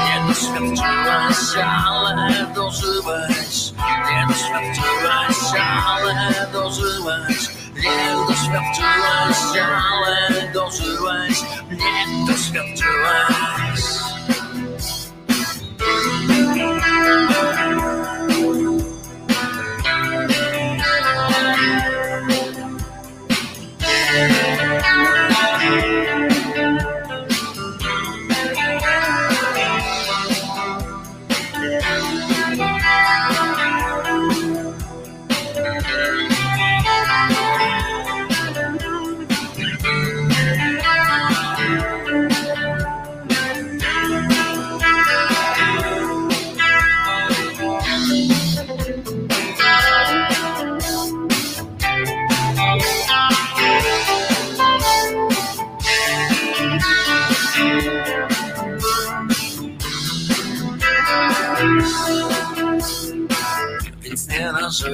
Nie 0.05 0.29
doświadczyłeś, 0.29 1.65
ale 1.87 2.47
dożyłeś. 2.55 3.73
Nie 4.11 4.27
doświadczyłeś, 4.29 5.63
ale 5.87 6.49
dożyłeś. 6.53 7.49
Nie 7.77 8.15
doświadczyłeś, 8.29 9.63
ale 9.93 10.53
dożyłeś. 10.53 11.43
Nie 11.71 12.27
doświadczyłeś 12.27 13.68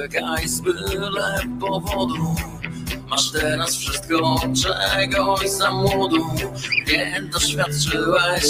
narzekaj 0.05 0.47
z 0.47 0.61
byle 0.61 1.39
powodu. 1.59 2.35
Masz 3.09 3.31
teraz 3.31 3.75
wszystko 3.75 4.39
czegoś 4.63 5.49
za 5.49 5.71
młodu. 5.71 6.25
Nie 6.87 7.21
doświadczyłeś, 7.33 8.43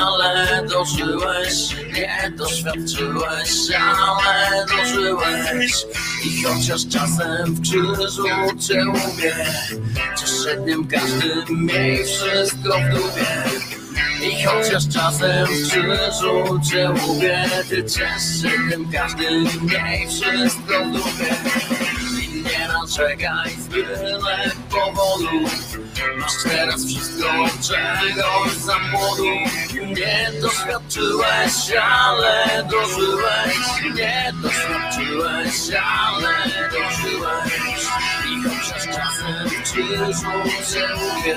ale 0.00 0.66
dożyłeś. 0.68 1.76
Nie 1.94 2.32
doświadczyłeś, 2.36 3.50
ale 3.76 4.66
dożyłeś. 4.66 5.86
I 6.24 6.42
chociaż 6.42 6.88
czasem 6.88 7.54
w 7.54 7.60
krzyżu 7.60 8.24
cię 8.68 8.80
lubię 8.84 9.34
Cieszę 10.20 10.56
dniem 10.56 10.88
każdym 10.88 11.66
miej 11.66 12.04
wszystko 12.04 12.78
w 12.78 13.51
i 14.22 14.44
chociaż 14.44 14.88
czasem 14.88 15.46
w 15.46 15.68
krzyżu 15.68 16.60
cię 16.70 16.88
lubię 16.88 17.44
Ty 17.68 17.84
ciesz 17.84 18.42
tym 18.70 18.90
każdym 18.92 19.44
miej 19.44 20.08
wszystko 20.08 20.84
dupie 20.84 21.34
I 22.22 22.42
nie 22.42 22.68
narzekaj 22.68 23.50
z 23.50 23.68
byle 23.68 24.50
powodu 24.70 25.40
Masz 26.18 26.32
teraz 26.44 26.86
wszystko 26.86 27.26
czegoś 27.62 28.52
za 28.52 28.78
młodu 28.78 29.24
Nie 29.86 30.40
doświadczyłeś, 30.40 31.72
ale 31.82 32.64
dożyłeś. 32.70 33.56
Nie 33.94 34.32
doświadczyłeś, 34.42 35.54
ale 35.74 36.68
dożyłeś 36.70 37.71
chociaż 38.42 38.84
czasem 38.86 39.48
w 39.48 39.62
krzyżu 39.62 40.32
cię 40.72 40.88
lubię 40.88 41.36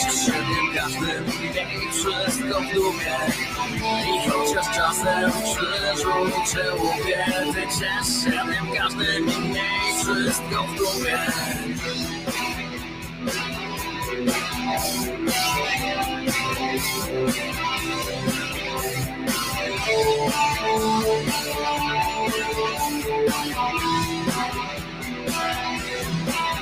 Cieszę 0.00 0.32
tym 0.32 0.74
każdym 0.74 1.26
miej 1.54 1.90
wszystko 1.92 2.60
w 2.60 2.74
dupie 2.74 3.16
I 4.14 4.30
chociaż 4.30 4.76
czasem 4.76 5.30
w 5.30 5.42
krzyżu 5.42 6.12
cię 6.52 6.64
lubię 6.70 7.24
Ty 7.52 7.62
ciesz 7.62 8.24
się 8.24 8.30
tym 8.30 8.74
każdym 8.76 9.26
miej 9.26 9.94
wszystko 10.02 10.62
w 10.62 10.76
dupie 10.76 11.18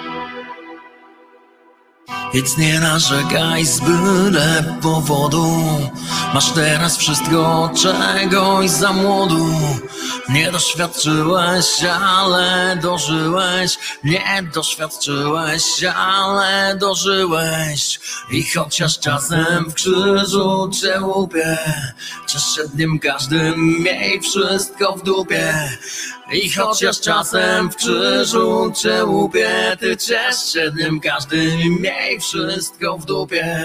Música 0.00 0.61
Więc 2.34 2.58
nie 2.58 2.80
narzekaj 2.80 3.66
z 3.66 3.80
byle 3.80 4.78
powodu. 4.82 5.62
Masz 6.34 6.50
teraz 6.50 6.96
wszystko 6.96 7.70
czegoś 7.82 8.70
za 8.70 8.92
młodu. 8.92 9.46
Nie 10.28 10.52
doświadczyłeś, 10.52 11.66
ale 12.06 12.76
dożyłeś. 12.82 13.78
Nie 14.04 14.42
doświadczyłeś, 14.54 15.84
ale 15.96 16.76
dożyłeś. 16.76 18.00
I 18.30 18.44
chociaż 18.44 18.98
czasem 18.98 19.70
w 19.70 19.74
krzyżu 19.74 20.70
cię 20.80 21.00
łupię 21.00 21.58
Cieszę 22.26 22.68
dniem 22.68 22.98
każdym, 22.98 23.82
miej 23.82 24.20
wszystko 24.20 24.92
w 24.92 25.02
dupie. 25.02 25.54
I 26.32 26.50
chociaż 26.50 27.00
czasem 27.00 27.70
w 27.70 27.76
krzyżu 27.76 28.72
cię 28.82 29.04
łupię, 29.04 29.76
ty 29.80 29.96
ciesz 29.96 30.52
się 30.52 30.70
dniem 30.70 31.00
każdym, 31.00 31.80
miej 31.80 32.01
wszystko 32.20 32.98
w 32.98 33.04
dupie. 33.04 33.64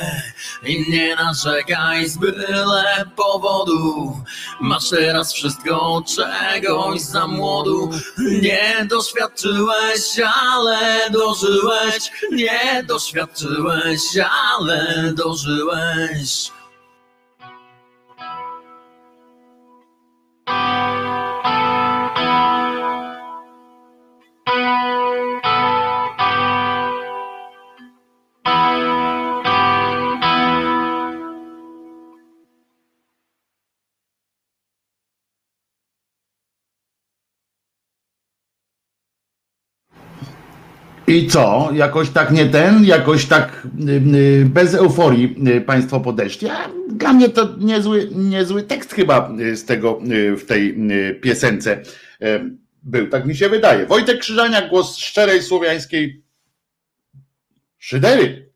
I 0.64 0.92
nie 0.92 1.16
narzekaj 1.16 2.10
z 2.10 2.18
byle 2.18 3.06
powodu, 3.16 4.14
masz 4.62 4.90
teraz 4.90 5.34
wszystko 5.34 6.04
czegoś 6.16 7.02
za 7.02 7.28
młodu. 7.28 7.90
Nie 8.18 8.86
doświadczyłeś, 8.90 10.20
ale 10.52 11.10
dożyłeś, 11.12 12.12
nie 12.32 12.84
doświadczyłeś, 12.88 14.02
ale 14.58 15.14
dożyłeś. 15.14 16.52
I 41.08 41.28
co? 41.28 41.70
Jakoś 41.74 42.10
tak 42.10 42.32
nie 42.32 42.46
ten, 42.46 42.86
jakoś 42.86 43.26
tak 43.26 43.68
y, 43.88 43.92
y, 43.92 44.46
bez 44.46 44.74
euforii 44.74 45.36
y, 45.48 45.62
Państwo 45.62 46.00
podeszli. 46.00 46.50
A 46.50 46.70
dla 46.90 47.14
mnie 47.14 47.30
to 47.30 47.56
niezły, 47.58 48.10
niezły 48.12 48.64
tekst 48.64 48.94
chyba 48.94 49.32
z 49.54 49.66
tego 49.66 50.00
w 50.38 50.46
tej 50.46 50.78
piosence 51.22 51.82
był, 52.84 53.08
tak 53.08 53.26
mi 53.26 53.36
się 53.36 53.50
wydaje. 53.50 53.86
Wojtek 53.86 54.20
Krzyżaniak, 54.20 54.70
głos 54.70 54.98
szczerej 54.98 55.44
słowiańskiej 55.44 56.24
szydery 57.78 58.52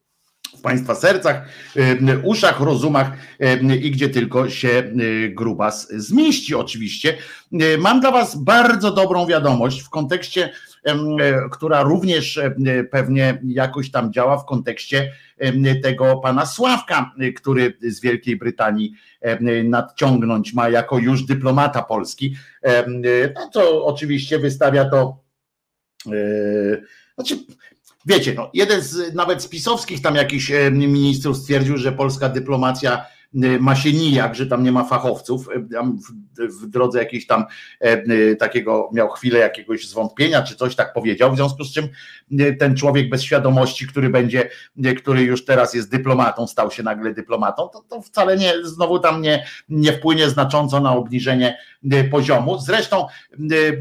w 0.57 0.61
Państwa 0.61 0.95
sercach, 0.95 1.49
uszach, 2.23 2.59
rozumach 2.59 3.11
i 3.81 3.91
gdzie 3.91 4.09
tylko 4.09 4.49
się 4.49 4.91
grubas 5.29 5.87
zmieści 5.91 6.55
oczywiście. 6.55 7.17
Mam 7.79 7.99
dla 7.99 8.11
Was 8.11 8.35
bardzo 8.35 8.91
dobrą 8.91 9.27
wiadomość 9.27 9.81
w 9.81 9.89
kontekście 9.89 10.53
która 11.51 11.81
również 11.83 12.37
e, 12.37 12.53
pewnie 12.83 13.41
jakoś 13.47 13.91
tam 13.91 14.13
działa 14.13 14.37
w 14.37 14.45
kontekście 14.45 15.11
tego 15.83 16.17
pana 16.17 16.45
Sławka, 16.45 17.11
e, 17.19 17.31
który 17.31 17.77
z 17.81 18.01
Wielkiej 18.01 18.37
Brytanii 18.37 18.93
nadciągnąć 19.63 20.53
ma 20.53 20.69
jako 20.69 20.99
już 20.99 21.25
dyplomata 21.25 21.81
polski. 21.81 22.35
E, 22.63 22.85
No 23.35 23.49
to 23.53 23.85
oczywiście 23.85 24.39
wystawia 24.39 24.85
to. 24.89 25.23
e, 26.07 26.11
Znaczy, 27.15 27.37
wiecie, 28.05 28.33
no, 28.33 28.49
jeden 28.53 28.81
z 28.81 29.13
nawet 29.13 29.43
spisowskich 29.43 30.01
tam 30.01 30.15
jakichś 30.15 30.51
e, 30.51 30.71
ministrów 30.71 31.37
stwierdził, 31.37 31.77
że 31.77 31.91
polska 31.91 32.29
dyplomacja 32.29 32.97
e, 32.97 33.05
ma 33.33 33.75
się 33.75 33.93
nijak, 33.93 34.35
że 34.35 34.47
tam 34.47 34.63
nie 34.63 34.71
ma 34.71 34.83
fachowców. 34.83 35.49
Tam 35.73 35.99
W, 36.61 36.67
drodze 36.67 36.99
jakiejś 36.99 37.27
tam 37.27 37.45
e, 37.81 37.83
e, 37.83 38.35
takiego 38.35 38.89
miał 38.93 39.09
chwilę 39.09 39.39
jakiegoś 39.39 39.87
zwątpienia, 39.87 40.43
czy 40.43 40.55
coś 40.55 40.75
tak 40.75 40.93
powiedział, 40.93 41.33
w 41.33 41.35
związku 41.35 41.63
z 41.63 41.73
czym 41.73 41.87
ten 42.59 42.75
człowiek 42.75 43.09
bez 43.09 43.23
świadomości, 43.23 43.87
który 43.87 44.09
będzie, 44.09 44.49
który 44.97 45.21
już 45.21 45.45
teraz 45.45 45.73
jest 45.73 45.91
dyplomatą, 45.91 46.47
stał 46.47 46.71
się 46.71 46.83
nagle 46.83 47.13
dyplomatą, 47.13 47.69
to, 47.69 47.81
to 47.89 48.01
wcale 48.01 48.37
nie, 48.37 48.53
znowu 48.63 48.99
tam 48.99 49.21
nie, 49.21 49.45
nie 49.69 49.93
wpłynie 49.93 50.29
znacząco 50.29 50.79
na 50.79 50.95
obniżenie 50.95 51.57
poziomu. 52.11 52.59
Zresztą 52.59 53.07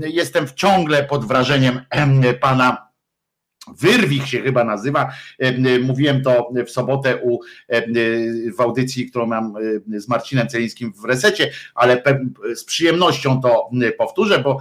jestem 0.07 0.47
ciągle 0.55 1.05
pod 1.05 1.25
wrażeniem 1.25 1.81
em, 1.91 2.23
pana 2.41 2.90
Wyrwich 3.79 4.27
się 4.29 4.43
chyba 4.43 4.65
nazywa. 4.65 5.13
E, 5.39 5.79
Mówiłem 5.79 6.23
to 6.23 6.51
w 6.67 6.71
sobotę 6.71 7.17
u, 7.17 7.39
e, 7.69 7.83
w 8.57 8.61
audycji, 8.61 9.11
którą 9.11 9.27
mam 9.27 9.55
e, 9.97 10.01
z 10.01 10.09
Marcinem 10.09 10.49
Celińskim 10.49 10.93
w 10.93 11.05
resecie, 11.05 11.51
ale 11.75 12.03
z 12.55 12.65
przyjemnością 12.65 13.41
to 13.41 13.71
powtórzę, 13.99 14.39
bo 14.39 14.59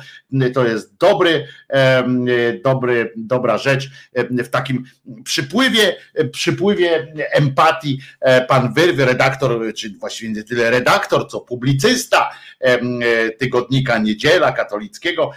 to 0.53 0.68
jest 0.68 0.98
dobry, 0.98 1.48
em, 1.69 2.26
dobry, 2.64 3.14
dobra 3.15 3.57
rzecz 3.57 3.90
w 4.30 4.49
takim 4.49 4.84
przypływie, 5.23 5.95
przypływie 6.31 7.14
empatii. 7.31 7.99
E, 8.22 8.45
Pan 8.45 8.73
Wyrwy, 8.73 9.06
redaktor, 9.06 9.73
czy 9.73 9.90
właściwie 9.90 10.34
nie 10.34 10.44
tyle 10.44 10.69
redaktor, 10.69 11.27
co 11.30 11.40
publicysta 11.40 12.30
tygodnika 13.40 13.98
Niedziela 13.98 14.52
katolickiego. 14.52 15.31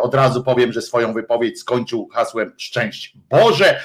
Od 0.00 0.14
razu 0.14 0.44
powiem, 0.44 0.72
że 0.72 0.82
swoją 0.82 1.12
wypowiedź 1.12 1.60
skończył 1.60 2.08
hasłem 2.08 2.52
Boże. 3.14 3.80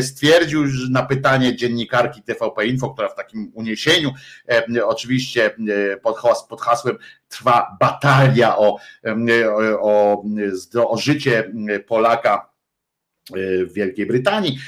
Stwierdził 0.00 0.64
na 0.90 1.02
pytanie 1.02 1.56
dziennikarki 1.56 2.22
TVP 2.22 2.66
Info, 2.66 2.90
która 2.90 3.08
w 3.08 3.14
takim 3.14 3.52
uniesieniu, 3.54 4.10
oczywiście 4.84 5.56
e, 5.92 5.96
pod, 5.96 6.16
has- 6.16 6.46
pod 6.48 6.60
hasłem 6.60 6.96
trwa 7.28 7.76
batalia 7.80 8.56
o, 8.56 8.78
o, 9.80 10.24
o, 10.74 10.90
o 10.90 10.98
życie 10.98 11.52
Polaka 11.86 12.56
w 13.68 13.72
Wielkiej 13.72 14.06
Brytanii, 14.06 14.58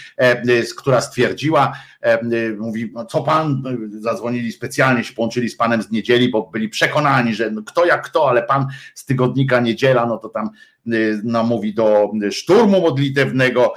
która 0.76 1.00
stwierdziła, 1.00 1.72
mówi, 2.58 2.90
no 2.94 3.04
co 3.04 3.22
pan, 3.22 3.62
zadzwonili 4.00 4.52
specjalnie, 4.52 5.04
się 5.04 5.14
połączyli 5.14 5.48
z 5.48 5.56
panem 5.56 5.82
z 5.82 5.90
niedzieli, 5.90 6.28
bo 6.28 6.42
byli 6.42 6.68
przekonani, 6.68 7.34
że 7.34 7.50
no 7.50 7.62
kto 7.62 7.86
jak 7.86 8.06
kto, 8.06 8.28
ale 8.28 8.42
pan 8.42 8.66
z 8.94 9.04
tygodnika 9.04 9.60
niedziela, 9.60 10.06
no 10.06 10.18
to 10.18 10.28
tam 10.28 10.50
namówi 11.24 11.74
do 11.74 12.10
szturmu 12.30 12.80
modlitewnego 12.80 13.74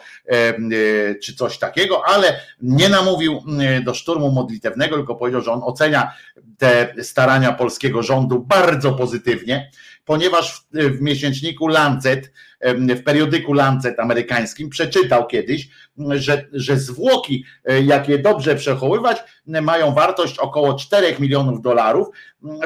czy 1.24 1.36
coś 1.36 1.58
takiego, 1.58 2.02
ale 2.06 2.40
nie 2.62 2.90
namówił 2.90 3.42
do 3.86 3.94
szturmu 3.94 4.32
modlitewnego, 4.32 4.96
tylko 4.96 5.16
powiedział, 5.16 5.42
że 5.42 5.52
on 5.52 5.62
ocenia 5.64 6.12
te 6.58 6.94
starania 7.04 7.54
polskiego 7.54 8.04
rządu 8.04 8.40
bardzo 8.40 8.94
pozytywnie, 8.94 9.72
ponieważ 10.06 10.54
w, 10.54 10.98
w 10.98 11.02
miesięczniku 11.02 11.68
Lancet, 11.68 12.32
w 12.76 13.04
periodyku 13.04 13.54
Lancet 13.54 14.00
amerykańskim 14.00 14.70
przeczytał 14.70 15.28
kiedyś, 15.28 15.70
że, 15.98 16.46
że 16.54 16.78
zwłoki, 16.78 17.46
e, 17.66 17.82
jak 17.82 18.10
je 18.10 18.20
dobrze 18.20 18.56
przechowywać, 18.56 19.18
mają 19.46 19.94
wartość 19.94 20.40
około 20.40 20.74
4 20.74 21.16
milionów 21.20 21.62
dolarów, 21.62 22.08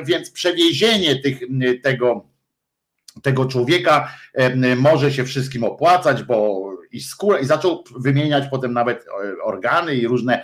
więc 0.05 0.31
przewiezienie 0.31 1.15
tych, 1.15 1.39
tego 1.84 2.35
tego 3.21 3.45
człowieka 3.45 4.11
może 4.77 5.11
się 5.11 5.23
wszystkim 5.23 5.63
opłacać, 5.63 6.23
bo 6.23 6.65
i 6.95 7.01
skóra, 7.01 7.39
i 7.39 7.45
zaczął 7.45 7.83
wymieniać 7.95 8.43
potem 8.51 8.73
nawet 8.73 9.05
e, 9.07 9.43
organy 9.43 9.95
i 9.95 10.07
różne 10.07 10.43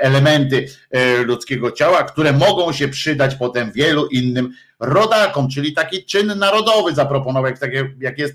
elementy 0.00 0.68
e, 0.90 1.22
ludzkiego 1.22 1.72
ciała, 1.72 2.02
które 2.02 2.32
mogą 2.32 2.72
się 2.72 2.88
przydać 2.88 3.34
potem 3.34 3.72
wielu 3.72 4.06
innym 4.06 4.52
rodakom, 4.80 5.48
czyli 5.48 5.72
taki 5.72 6.04
czyn 6.04 6.38
narodowy 6.38 6.94
zaproponował, 6.94 7.52
jak, 8.00 8.18
jest 8.18 8.34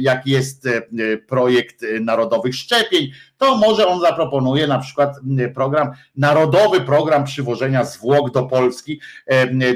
jak 0.00 0.26
jest 0.26 0.66
e, 0.66 0.82
projekt 1.16 1.84
narodowych 2.00 2.54
szczepień, 2.54 3.10
to 3.44 3.56
może 3.56 3.86
on 3.86 4.00
zaproponuje 4.00 4.66
na 4.66 4.78
przykład 4.78 5.16
program, 5.54 5.90
narodowy 6.16 6.80
program 6.80 7.24
przywożenia 7.24 7.84
zwłok 7.84 8.30
do 8.30 8.42
Polski, 8.42 9.00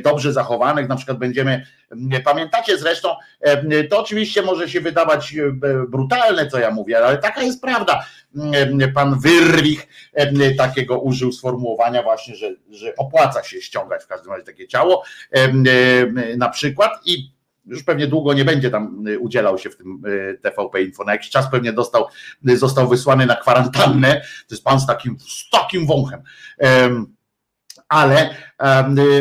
dobrze 0.05 0.33
zachowanych, 0.33 0.89
na 0.89 0.97
przykład 0.97 1.19
będziemy, 1.19 1.67
pamiętacie 2.25 2.79
zresztą, 2.79 3.09
to 3.91 4.01
oczywiście 4.01 4.43
może 4.43 4.69
się 4.69 4.81
wydawać 4.81 5.35
e, 5.35 5.53
brutalne, 5.89 6.47
co 6.47 6.59
ja 6.59 6.71
mówię, 6.71 6.99
ale 6.99 7.19
taka 7.19 7.43
jest 7.43 7.63
prawda. 7.63 8.05
Pan 8.95 9.21
Wyrwich 9.21 9.89
takiego 10.59 11.01
użył 11.01 11.33
sformułowania 11.33 12.03
właśnie, 12.03 12.37
że, 12.37 12.51
że 12.71 12.97
opłaca 12.97 13.43
się 13.43 13.63
ściągać 13.63 14.05
w 14.05 14.07
każdym 14.07 14.33
razie 14.33 14.45
takie 14.45 14.69
ciało 14.69 15.03
na 16.37 16.49
przykład 16.49 16.93
i 17.05 17.38
już 17.69 17.83
pewnie 17.83 18.07
długo 18.07 18.33
nie 18.33 18.45
będzie 18.45 18.71
tam 18.71 19.07
y, 19.09 19.19
udzielał 19.19 19.59
się 19.59 19.71
w 19.71 19.77
tym 19.77 20.03
y, 20.07 20.39
TVP 20.43 20.83
Info. 20.83 21.05
Na 21.05 21.13
jakiś 21.13 21.31
czas 21.31 21.51
pewnie 21.51 21.73
dostał, 21.73 22.07
y, 22.49 22.57
został 22.57 22.89
wysłany 22.89 23.27
na 23.27 23.37
kwarantannę. 23.37 24.21
To 24.21 24.55
jest 24.55 24.65
pan 24.65 24.81
z 24.81 24.87
takim, 24.87 25.17
z 25.21 25.51
takim 25.51 25.87
wąchem 25.87 26.23
ale 27.89 28.35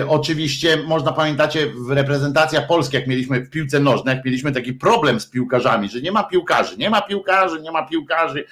oczywiście 0.07 0.77
można 0.77 1.11
pamiętacie 1.11 1.67
w 1.87 1.91
reprezentacjach 1.91 2.67
Polski, 2.67 2.95
jak 2.95 3.07
mieliśmy 3.07 3.41
w 3.41 3.49
piłce 3.49 3.79
nożnej, 3.79 4.15
jak 4.15 4.25
mieliśmy 4.25 4.51
taki 4.51 4.73
problem 4.73 5.19
z 5.19 5.29
piłkarzami, 5.29 5.89
że 5.89 6.01
nie 6.01 6.11
ma 6.11 6.23
piłkarzy, 6.23 6.77
nie 6.77 6.89
ma 6.89 7.01
piłkarzy, 7.01 7.61
nie 7.61 7.71
ma 7.71 7.87
piłkarzy, 7.87 8.45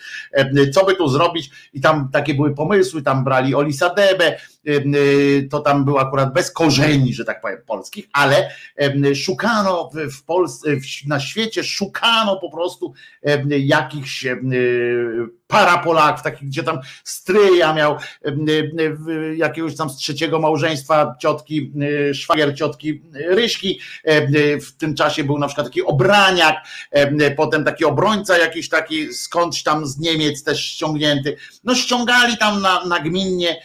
y, 0.58 0.70
co 0.70 0.86
by 0.86 0.96
tu 0.96 1.08
zrobić? 1.08 1.50
I 1.74 1.82
tam 1.82 2.10
takie 2.14 2.34
były 2.34 2.56
pomysły, 2.56 3.02
tam 3.02 3.24
brali 3.24 3.56
Olisa 3.56 3.94
Debę, 3.94 4.38
y, 4.68 5.48
to 5.52 5.60
tam 5.60 5.86
było 5.86 6.02
akurat 6.02 6.34
bez 6.34 6.52
korzeni, 6.52 7.14
że 7.14 7.26
tak 7.26 7.42
powiem, 7.42 7.58
polskich, 7.66 8.06
ale 8.14 8.50
szukano 9.16 9.90
w 10.12 10.24
Polsce, 10.24 10.70
na 11.08 11.20
świecie 11.20 11.64
szukano 11.64 12.36
po 12.36 12.52
prostu 12.52 12.94
jakichś 13.50 14.26
para 15.48 15.78
Polaków, 15.78 16.24
takich, 16.24 16.48
gdzie 16.48 16.64
tam 16.64 16.80
stryja 17.04 17.74
miał 17.74 17.98
jakiegoś 19.36 19.76
tam 19.76 19.90
z 19.90 19.96
trzeciego 19.96 20.40
małżeństwa 20.40 20.75
ciotki, 21.20 21.72
szwagier 22.14 22.56
ciotki 22.56 23.02
Ryśki, 23.14 23.80
w 24.62 24.72
tym 24.78 24.96
czasie 24.96 25.24
był 25.24 25.40
na 25.40 25.48
przykład 25.48 25.68
taki 25.68 25.82
obraniak, 25.82 26.56
potem 27.38 27.64
taki 27.64 27.86
obrońca 27.86 28.38
jakiś 28.38 28.70
taki 28.70 29.14
skądś 29.14 29.64
tam 29.64 29.86
z 29.86 30.00
Niemiec 30.00 30.44
też 30.44 30.66
ściągnięty, 30.66 31.38
no 31.64 31.76
ściągali 31.76 32.38
tam 32.38 32.62
na, 32.62 32.86
nagminnie 32.86 33.62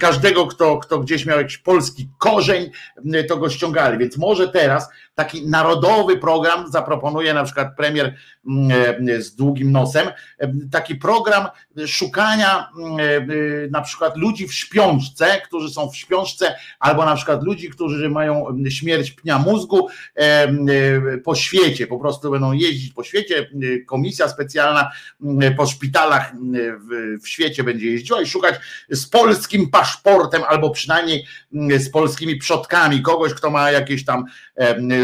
każdego, 0.00 0.46
kto, 0.46 0.78
kto 0.78 0.98
gdzieś 0.98 1.26
miał 1.26 1.38
jakiś 1.38 1.58
polski 1.58 2.08
korzeń, 2.18 2.70
to 3.28 3.36
go 3.36 3.50
ściągali, 3.50 3.98
więc 3.98 4.16
może 4.16 4.48
teraz 4.48 4.88
taki 5.16 5.46
narodowy 5.46 6.16
program 6.16 6.72
zaproponuje 6.72 7.34
na 7.34 7.44
przykład 7.44 7.76
premier 7.76 8.14
mm, 8.46 8.70
e, 9.08 9.22
z 9.22 9.34
długim 9.34 9.72
nosem, 9.72 10.08
e, 10.38 10.52
taki 10.70 10.94
program 10.94 11.46
szukania 11.86 12.68
mm, 12.78 13.00
e, 13.00 13.34
na 13.70 13.82
przykład 13.82 14.16
ludzi 14.16 14.48
w 14.48 14.54
śpiączce, 14.54 15.40
którzy 15.44 15.70
są 15.70 15.90
w 15.90 15.96
śpiączce, 15.96 16.54
albo 16.80 17.04
na 17.04 17.16
przykład 17.16 17.42
ludzi, 17.42 17.70
którzy 17.70 18.08
mają 18.08 18.58
śmierć 18.68 19.10
pnia 19.10 19.38
mózgu 19.38 19.88
po 21.24 21.34
świecie, 21.34 21.86
po 21.86 21.98
prostu 21.98 22.30
będą 22.30 22.52
jeździć 22.52 22.92
po 22.92 23.04
świecie, 23.04 23.50
komisja 23.86 24.28
specjalna 24.28 24.90
po 25.56 25.66
szpitalach 25.66 26.32
w 27.22 27.28
świecie 27.28 27.64
będzie 27.64 27.86
jeździła 27.90 28.22
i 28.22 28.26
szukać 28.26 28.54
z 28.90 29.06
polskim 29.08 29.70
paszportem, 29.70 30.42
albo 30.48 30.70
przynajmniej 30.70 31.26
z 31.78 31.90
polskimi 31.90 32.36
przodkami, 32.36 33.02
kogoś, 33.02 33.34
kto 33.34 33.50
ma 33.50 33.70
jakieś 33.70 34.04
tam 34.04 34.24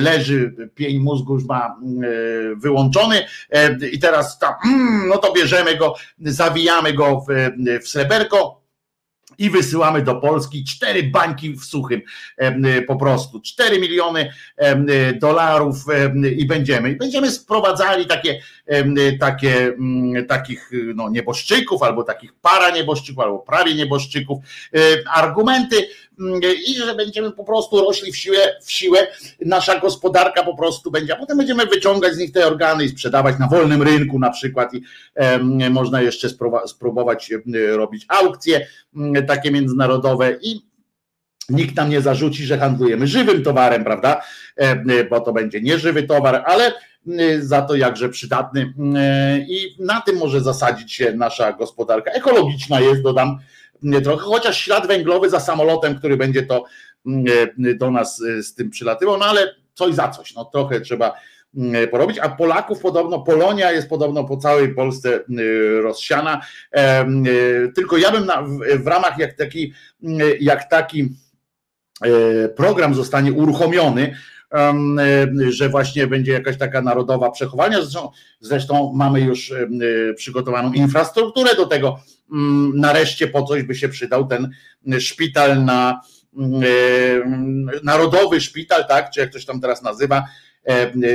leży, 0.03 0.55
pień 0.75 0.99
mózgu 0.99 1.35
już 1.35 1.45
ma 1.45 1.67
e, 1.67 1.77
wyłączony 2.57 3.27
e, 3.51 3.89
i 3.93 3.99
teraz 3.99 4.39
tam, 4.39 4.55
mm, 4.65 5.09
no 5.09 5.19
to 5.19 5.33
bierzemy 5.33 5.77
go, 5.77 5.95
zawijamy 6.19 6.93
go 6.93 7.25
w, 7.29 7.51
w 7.85 7.89
sreberko 7.89 8.63
i 9.39 9.51
wysyłamy 9.51 10.03
do 10.03 10.15
Polski 10.15 10.65
cztery 10.65 11.03
bańki 11.03 11.55
w 11.55 11.65
suchym 11.65 12.01
po 12.87 12.97
prostu, 12.97 13.41
cztery 13.41 13.79
miliony 13.81 14.33
dolarów 15.21 15.77
i 16.37 16.47
będziemy, 16.47 16.91
i 16.91 16.97
będziemy 16.97 17.31
sprowadzali 17.31 18.07
takie, 18.07 18.41
takie 19.21 19.67
mm, 19.67 20.27
takich 20.27 20.71
no, 20.95 21.09
nieboszczyków, 21.09 21.83
albo 21.83 22.05
takich 22.05 22.33
para 22.33 22.71
nieboszczyków, 22.71 23.25
albo 23.25 23.39
prawie 23.39 23.75
nieboszczyków, 23.75 24.39
argumenty 25.15 25.77
i 26.67 26.75
że 26.75 26.95
będziemy 26.95 27.33
po 27.33 27.45
prostu 27.45 27.81
rośli 27.81 28.13
w 28.13 28.17
siłę, 28.17 28.39
w 28.65 28.73
siłę, 28.73 28.99
nasza 29.41 29.81
gospodarka 29.81 30.43
po 30.43 30.57
prostu 30.57 30.91
będzie, 30.91 31.17
a 31.17 31.19
potem 31.19 31.39
będziemy 31.39 31.67
wyciągać 31.67 32.15
z 32.15 32.19
nich 32.19 32.33
te 32.33 32.47
organy 32.47 32.85
i 32.85 32.89
sprzedawać 32.89 33.39
na 33.39 33.49
wolnym 33.49 33.83
rynku 33.83 34.19
na 34.19 34.31
przykład 34.31 34.75
i 34.75 34.83
można 35.71 36.03
jeszcze 36.03 36.29
spróbować 36.67 37.33
robić 37.73 38.07
aukcje 38.09 38.67
takie 39.27 39.51
międzynarodowe 39.51 40.37
i 40.43 40.73
nikt 41.49 41.77
nam 41.77 41.91
nie 41.91 42.01
zarzuci, 42.01 42.45
że 42.45 42.59
handlujemy 42.59 43.07
żywym 43.07 43.43
towarem, 43.43 43.85
prawda? 43.85 44.23
Bo 45.11 45.21
to 45.21 45.33
będzie 45.33 45.61
nieżywy 45.61 46.03
towar, 46.03 46.43
ale 46.47 46.73
za 47.41 47.63
to 47.63 47.77
jakże 47.77 48.09
przydatny. 48.09 48.75
I 49.49 49.77
na 49.79 50.01
tym 50.01 50.17
może 50.17 50.41
zasadzić 50.41 50.93
się 50.93 51.13
nasza 51.13 51.53
gospodarka. 51.53 52.11
Ekologiczna 52.11 52.81
jest, 52.81 53.03
dodam, 53.03 53.39
trochę, 54.05 54.23
chociaż 54.23 54.61
ślad 54.61 54.87
węglowy 54.87 55.31
za 55.31 55.41
samolotem, 55.41 55.99
który 55.99 56.17
będzie 56.17 56.43
to 56.43 56.65
do 57.59 57.91
nas 57.91 58.23
z 58.43 58.55
tym 58.55 58.71
przylatywał, 58.71 59.19
no 59.19 59.25
ale 59.25 59.55
coś 59.75 59.95
za 59.95 60.09
coś, 60.09 60.35
no 60.35 60.45
trochę 60.45 60.81
trzeba 60.81 61.15
porobić, 61.91 62.19
a 62.19 62.29
Polaków 62.29 62.81
podobno, 62.81 63.21
Polonia 63.21 63.73
jest 63.73 63.89
podobno 63.89 64.25
po 64.25 64.37
całej 64.37 64.75
Polsce 64.75 65.21
rozsiana, 65.83 66.41
tylko 67.75 67.97
ja 67.97 68.11
bym 68.13 68.27
na, 68.27 68.43
w 68.79 68.87
ramach 68.87 69.19
jak 69.19 69.33
taki, 69.33 69.73
jak 70.41 70.71
taki 70.71 71.13
program 72.57 72.95
zostanie 72.95 73.33
uruchomiony, 73.33 74.17
że 75.49 75.69
właśnie 75.69 76.07
będzie 76.07 76.33
jakaś 76.33 76.59
taka 76.59 76.83
narodowa 76.83 77.31
przechowania. 77.31 77.81
Zresztą, 77.81 78.11
zresztą 78.41 78.93
mamy 78.95 79.21
już 79.21 79.53
przygotowaną 80.17 80.73
infrastrukturę 80.73 81.55
do 81.55 81.67
tego. 81.67 82.01
Mm, 82.33 82.73
nareszcie 82.77 83.29
po 83.29 83.43
coś 83.43 83.63
by 83.63 83.75
się 83.75 83.89
przydał 83.89 84.27
ten 84.27 84.51
szpital 84.99 85.65
na 85.65 86.01
narodowy 87.83 88.41
szpital, 88.41 88.87
tak, 88.89 89.11
czy 89.11 89.21
jak 89.21 89.31
ktoś 89.31 89.45
tam 89.45 89.61
teraz 89.61 89.83
nazywa, 89.83 90.25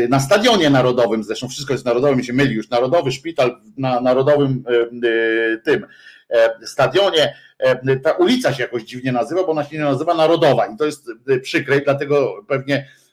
na 0.10 0.20
stadionie 0.20 0.70
narodowym, 0.70 1.24
zresztą 1.24 1.48
wszystko 1.48 1.74
jest 1.74 1.86
narodowym, 1.86 2.24
się 2.24 2.34
myli. 2.34 2.56
Już, 2.56 2.70
narodowy 2.70 3.12
szpital 3.12 3.62
na 3.78 4.02
narodowym 4.02 4.64
tym 5.64 5.86
stadionie, 6.66 7.36
ta 8.04 8.12
ulica 8.12 8.54
się 8.54 8.64
jakoś 8.64 8.84
dziwnie 8.84 9.12
nazywa, 9.12 9.44
bo 9.44 9.48
ona 9.48 9.64
się 9.64 9.78
nie 9.78 9.84
nazywa 9.84 10.14
Narodowa. 10.14 10.68
I 10.68 10.78
to 10.78 10.86
jest 10.86 11.10
przykre, 11.42 11.82
dlatego 11.82 12.46
pewnie 12.48 12.88
E, 12.88 13.07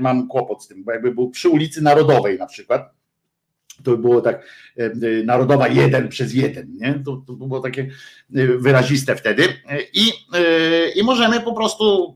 mam 0.00 0.28
kłopot 0.28 0.64
z 0.64 0.68
tym, 0.68 0.84
bo 0.84 0.92
jakby 0.92 1.14
był 1.14 1.30
przy 1.30 1.48
ulicy 1.48 1.82
Narodowej 1.82 2.38
na 2.38 2.46
przykład, 2.46 2.98
to 3.82 3.90
by 3.90 3.98
było 3.98 4.20
tak 4.20 4.46
e, 4.78 4.84
e, 4.84 4.90
Narodowa 5.24 5.68
jeden 5.68 6.08
przez 6.08 6.34
jeden, 6.34 6.76
nie? 6.80 7.02
To, 7.04 7.22
to 7.26 7.32
było 7.32 7.60
takie 7.60 7.90
wyraziste 8.58 9.16
wtedy 9.16 9.42
i, 9.92 10.12
i 10.94 11.02
możemy 11.02 11.40
po 11.40 11.52
prostu, 11.52 12.14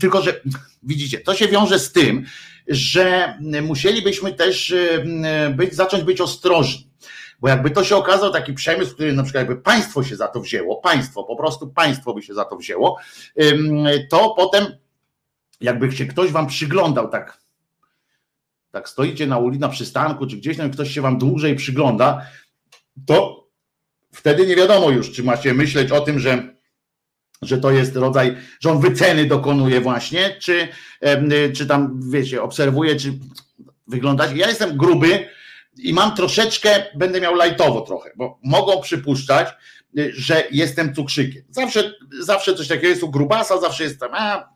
tylko 0.00 0.22
że 0.22 0.40
widzicie, 0.82 1.20
to 1.20 1.34
się 1.34 1.48
wiąże 1.48 1.78
z 1.78 1.92
tym, 1.92 2.24
że 2.68 3.38
musielibyśmy 3.62 4.32
też 4.32 4.72
e, 4.72 5.50
być, 5.50 5.74
zacząć 5.74 6.04
być 6.04 6.20
ostrożni. 6.20 6.90
Bo 7.40 7.48
jakby 7.48 7.70
to 7.70 7.84
się 7.84 7.96
okazał 7.96 8.32
taki 8.32 8.52
przemysł, 8.52 8.94
który 8.94 9.12
na 9.12 9.22
przykład 9.22 9.48
jakby 9.48 9.62
państwo 9.62 10.04
się 10.04 10.16
za 10.16 10.28
to 10.28 10.40
wzięło, 10.40 10.76
państwo, 10.76 11.24
po 11.24 11.36
prostu 11.36 11.68
państwo 11.68 12.14
by 12.14 12.22
się 12.22 12.34
za 12.34 12.44
to 12.44 12.56
wzięło, 12.56 12.98
to 14.10 14.34
potem 14.36 14.66
jakby 15.64 15.92
się 15.92 16.06
ktoś 16.06 16.32
wam 16.32 16.46
przyglądał 16.46 17.08
tak, 17.08 17.38
tak 18.70 18.88
stoicie 18.88 19.26
na 19.26 19.38
ulicy, 19.38 19.60
na 19.60 19.68
przystanku, 19.68 20.26
czy 20.26 20.36
gdzieś 20.36 20.56
tam 20.56 20.70
ktoś 20.70 20.90
się 20.90 21.02
wam 21.02 21.18
dłużej 21.18 21.56
przygląda, 21.56 22.26
to 23.06 23.46
wtedy 24.12 24.46
nie 24.46 24.56
wiadomo 24.56 24.90
już, 24.90 25.12
czy 25.12 25.22
macie 25.22 25.54
myśleć 25.54 25.90
o 25.90 26.00
tym, 26.00 26.18
że 26.18 26.54
że 27.42 27.58
to 27.58 27.70
jest 27.70 27.96
rodzaj, 27.96 28.36
że 28.60 28.70
on 28.70 28.80
wyceny 28.80 29.24
dokonuje 29.26 29.80
właśnie, 29.80 30.36
czy, 30.40 30.68
czy 31.56 31.66
tam, 31.66 32.00
wiecie, 32.10 32.42
obserwuje, 32.42 32.96
czy 32.96 33.12
wyglądać. 33.86 34.30
Ja 34.34 34.48
jestem 34.48 34.76
gruby 34.76 35.28
i 35.76 35.92
mam 35.92 36.16
troszeczkę, 36.16 36.86
będę 36.94 37.20
miał 37.20 37.34
lajtowo 37.34 37.80
trochę, 37.80 38.10
bo 38.16 38.38
mogą 38.42 38.80
przypuszczać, 38.80 39.48
że 40.12 40.44
jestem 40.50 40.94
cukrzykiem. 40.94 41.42
Zawsze, 41.50 41.92
zawsze 42.20 42.54
coś 42.54 42.68
takiego 42.68 42.88
jest 42.88 43.02
u 43.02 43.10
grubasa, 43.10 43.60
zawsze 43.60 43.84
jestem, 43.84 44.10
a 44.12 44.48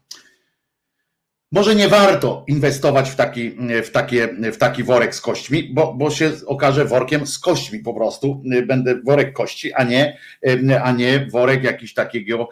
może 1.52 1.74
nie 1.74 1.88
warto 1.88 2.44
inwestować 2.46 3.10
w 3.10 3.16
taki, 3.16 3.50
w 3.84 3.90
takie, 3.90 4.28
w 4.52 4.56
taki 4.56 4.84
worek 4.84 5.14
z 5.14 5.20
kośćmi, 5.20 5.70
bo, 5.74 5.94
bo 5.94 6.10
się 6.10 6.32
okaże 6.46 6.84
workiem 6.84 7.26
z 7.26 7.38
kośćmi 7.38 7.78
po 7.78 7.94
prostu. 7.94 8.42
Będę 8.66 9.00
worek 9.02 9.32
kości, 9.32 9.72
a 9.72 9.84
nie, 9.84 10.18
a 10.82 10.92
nie 10.92 11.26
worek 11.32 11.64
jakiś 11.64 11.94
takiego, 11.94 12.48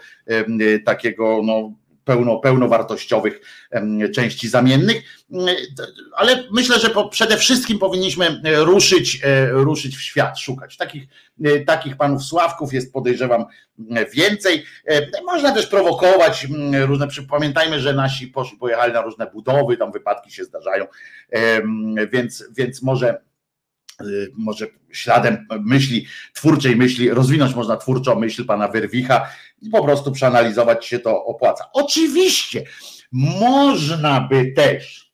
takiego 0.85 1.40
no, 1.44 1.73
pełno, 2.06 2.38
pełnowartościowych 2.38 3.40
części 4.14 4.48
zamiennych, 4.48 5.02
ale 6.16 6.44
myślę, 6.52 6.80
że 6.80 6.90
przede 7.10 7.36
wszystkim 7.36 7.78
powinniśmy 7.78 8.40
ruszyć, 8.44 9.20
e, 9.24 9.50
ruszyć 9.50 9.96
w 9.96 10.00
świat, 10.00 10.38
szukać. 10.38 10.76
Takich, 10.76 11.02
e, 11.44 11.60
takich 11.60 11.96
panów 11.96 12.24
Sławków 12.24 12.72
jest 12.72 12.92
podejrzewam 12.92 13.44
więcej. 14.14 14.64
E, 14.86 15.22
można 15.22 15.52
też 15.52 15.66
prowokować 15.66 16.46
różne, 16.86 17.08
pamiętajmy, 17.30 17.80
że 17.80 17.94
nasi 17.94 18.26
poszli, 18.26 18.58
pojechali 18.58 18.92
na 18.92 19.02
różne 19.02 19.26
budowy, 19.26 19.76
tam 19.76 19.92
wypadki 19.92 20.30
się 20.30 20.44
zdarzają, 20.44 20.86
więc, 22.12 22.44
więc 22.56 22.82
może 22.82 23.26
może 24.36 24.66
śladem 24.92 25.46
myśli, 25.60 26.06
twórczej 26.34 26.76
myśli, 26.76 27.10
rozwinąć 27.10 27.54
można 27.54 27.76
twórczą 27.76 28.20
myśl 28.20 28.44
pana 28.46 28.68
Werwicha 28.68 29.28
po 29.72 29.84
prostu 29.84 30.12
przeanalizować 30.12 30.86
się 30.86 30.98
to 30.98 31.24
opłaca. 31.24 31.64
Oczywiście 31.72 32.64
można 33.12 34.20
by 34.20 34.52
też 34.52 35.06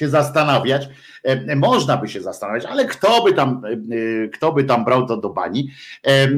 się 0.00 0.08
zastanawiać, 0.08 0.88
e, 1.24 1.56
można 1.56 1.96
by 1.96 2.08
się 2.08 2.20
zastanawiać, 2.20 2.64
ale 2.64 2.84
kto 2.84 3.22
by 3.24 3.32
tam, 3.32 3.62
e, 3.64 4.28
kto 4.28 4.52
by 4.52 4.64
tam 4.64 4.84
brał 4.84 5.06
to 5.06 5.16
do 5.16 5.30
bani, 5.30 5.70
e, 6.02 6.28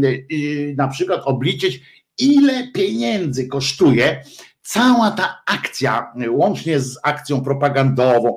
na 0.77 0.89
przykład 0.89 1.21
obliczyć, 1.25 1.81
ile 2.19 2.69
pieniędzy 2.73 3.49
kosztuje 3.49 4.25
cała 4.63 5.11
ta 5.11 5.43
akcja, 5.47 6.13
łącznie 6.31 6.81
z 6.81 6.99
akcją 7.03 7.43
propagandową, 7.43 8.37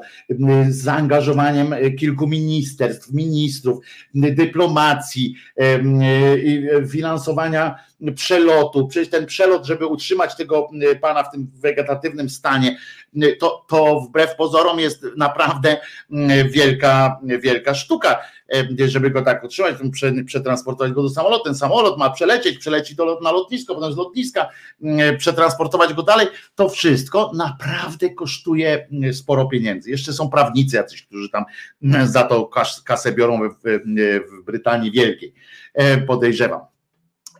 z 0.69 0.75
zaangażowaniem 0.75 1.75
kilku 1.99 2.27
ministerstw, 2.27 3.13
ministrów, 3.13 3.85
dyplomacji, 4.13 5.35
finansowania 6.89 7.75
przelotu, 8.13 8.87
przecież 8.87 9.09
ten 9.09 9.25
przelot, 9.25 9.65
żeby 9.65 9.85
utrzymać 9.85 10.35
tego 10.35 10.69
pana 11.01 11.23
w 11.23 11.31
tym 11.31 11.51
wegetatywnym 11.55 12.29
stanie, 12.29 12.77
to, 13.39 13.65
to 13.67 13.99
wbrew 13.99 14.35
pozorom 14.35 14.79
jest 14.79 15.05
naprawdę 15.17 15.77
wielka, 16.49 17.19
wielka 17.23 17.75
sztuka 17.75 18.19
E, 18.53 18.87
żeby 18.87 19.09
go 19.09 19.21
tak 19.21 19.43
utrzymać, 19.43 19.75
przetransportować 20.25 20.91
go 20.91 21.01
do 21.01 21.09
samolotu. 21.09 21.43
Ten 21.43 21.55
samolot 21.55 21.97
ma 21.97 22.09
przelecieć, 22.09 22.57
przeleci 22.57 22.95
do, 22.95 23.19
na 23.19 23.31
lotnisko, 23.31 23.75
potem 23.75 23.93
z 23.93 23.97
lotniska 23.97 24.49
przetransportować 25.17 25.93
go 25.93 26.03
dalej. 26.03 26.27
To 26.55 26.69
wszystko 26.69 27.31
naprawdę 27.35 28.09
kosztuje 28.09 28.87
sporo 29.13 29.45
pieniędzy. 29.45 29.89
Jeszcze 29.89 30.13
są 30.13 30.29
prawnicy 30.29 30.75
jacyś, 30.75 31.03
którzy 31.03 31.29
tam 31.29 31.43
za 32.05 32.23
to 32.23 32.49
kasę 32.85 33.11
biorą 33.11 33.49
w, 33.49 33.53
w 34.31 34.45
Brytanii 34.45 34.91
Wielkiej. 34.91 35.33
E, 35.73 35.97
podejrzewam. 35.97 36.74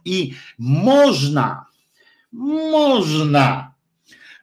I 0.05 0.33
można, 0.59 1.65
można 2.71 3.71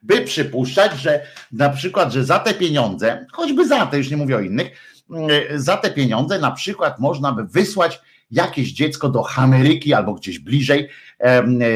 by 0.02 0.20
przypuszczać, 0.20 1.00
że 1.00 1.26
na 1.52 1.68
przykład, 1.70 2.12
że 2.12 2.24
za 2.24 2.38
te 2.38 2.54
pieniądze, 2.54 3.26
choćby 3.32 3.66
za 3.68 3.86
te, 3.86 3.98
już 3.98 4.10
nie 4.10 4.16
mówię 4.16 4.36
o 4.36 4.40
innych, 4.40 4.70
E, 5.10 5.58
za 5.58 5.76
te 5.76 5.90
pieniądze 5.90 6.38
na 6.38 6.50
przykład 6.50 6.98
można 6.98 7.32
by 7.32 7.44
wysłać 7.44 8.00
jakieś 8.30 8.72
dziecko 8.72 9.08
do 9.08 9.24
Ameryki 9.36 9.94
albo 9.94 10.14
gdzieś 10.14 10.38
bliżej 10.38 10.88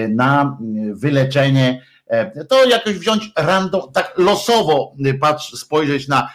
na 0.08 0.58
wyleczenie. 0.92 1.82
To 2.48 2.64
jakoś 2.64 2.94
wziąć 2.94 3.32
random, 3.36 3.82
tak 3.92 4.14
losowo 4.16 4.94
patrz, 5.20 5.54
spojrzeć 5.54 6.08
na 6.08 6.30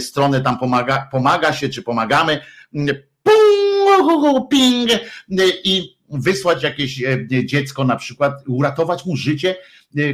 stronę, 0.00 0.40
tam 0.40 0.58
pomaga, 0.58 1.08
pomaga 1.12 1.52
się, 1.52 1.68
czy 1.68 1.82
pomagamy, 1.82 2.40
ping, 4.50 4.90
i 5.64 5.93
wysłać 6.10 6.62
jakieś 6.62 7.02
dziecko 7.44 7.84
na 7.84 7.96
przykład, 7.96 8.32
uratować 8.46 9.06
mu 9.06 9.16
życie, 9.16 9.56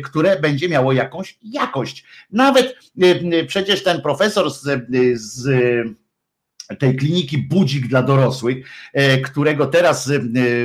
które 0.04 0.40
będzie 0.40 0.68
miało 0.68 0.92
jakąś 0.92 1.38
jakość. 1.42 2.04
Nawet 2.30 2.76
przecież 3.46 3.82
ten 3.82 4.02
profesor 4.02 4.50
z, 4.50 4.62
z 5.14 5.48
tej 6.78 6.96
kliniki 6.96 7.38
Budzik 7.38 7.86
dla 7.86 8.02
dorosłych, 8.02 8.66
e, 8.92 9.18
którego 9.18 9.66
teraz 9.66 10.10
e, 10.10 10.20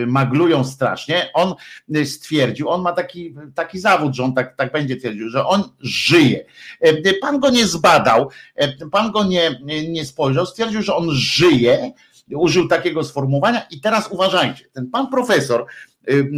maglują 0.07 0.63
strasznie, 0.63 1.29
on 1.33 1.53
e, 1.95 2.05
stwierdził, 2.05 2.69
on 2.69 2.81
ma 2.81 2.91
taki, 2.91 3.35
taki 3.55 3.79
zawód, 3.79 4.15
że 4.15 4.23
on 4.23 4.33
tak, 4.33 4.55
tak 4.55 4.71
będzie 4.71 4.95
twierdził, 4.95 5.29
że 5.29 5.45
on 5.45 5.63
żyje. 5.79 6.45
Pan 7.21 7.39
go 7.39 7.49
nie 7.49 7.67
zbadał, 7.67 8.29
pan 8.91 9.11
go 9.11 9.23
nie, 9.23 9.59
nie 9.89 10.05
spojrzał, 10.05 10.45
stwierdził, 10.45 10.81
że 10.81 10.95
on 10.95 11.11
żyje, 11.11 11.91
użył 12.31 12.67
takiego 12.67 13.03
sformułowania 13.03 13.67
i 13.71 13.81
teraz 13.81 14.07
uważajcie, 14.11 14.65
ten 14.73 14.87
pan 14.87 15.07
profesor 15.07 15.65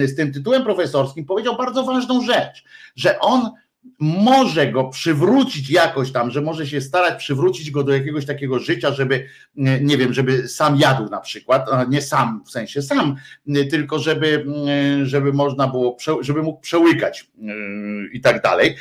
z 0.05 0.15
tym 0.15 0.34
tytułem 0.34 0.64
profesorskim 0.64 1.26
powiedział 1.26 1.57
bardzo 1.57 1.84
ważną 1.84 2.26
rzecz, 2.26 2.64
że 2.95 3.19
on 3.19 3.51
może 3.99 4.72
go 4.72 4.84
przywrócić 4.84 5.69
jakoś 5.69 6.11
tam, 6.11 6.31
że 6.31 6.41
może 6.41 6.68
się 6.68 6.81
starać 6.81 7.19
przywrócić 7.19 7.72
go 7.72 7.84
do 7.84 7.93
jakiegoś 7.93 8.26
takiego 8.26 8.59
życia, 8.59 8.93
żeby, 8.93 9.27
nie 9.81 9.97
wiem, 9.97 10.14
żeby 10.14 10.47
sam 10.47 10.77
jadł 10.80 11.09
na 11.09 11.19
przykład, 11.19 11.68
nie 11.89 12.01
sam, 12.01 12.43
w 12.45 12.51
sensie 12.51 12.81
sam, 12.81 13.15
tylko 13.69 13.99
żeby, 13.99 14.45
żeby 15.03 15.34
można 15.34 15.68
było, 15.68 15.97
żeby 16.22 16.43
mógł 16.43 16.59
przełykać 16.61 17.31
i 18.14 18.22
tak 18.22 18.41
dalej. 18.41 18.76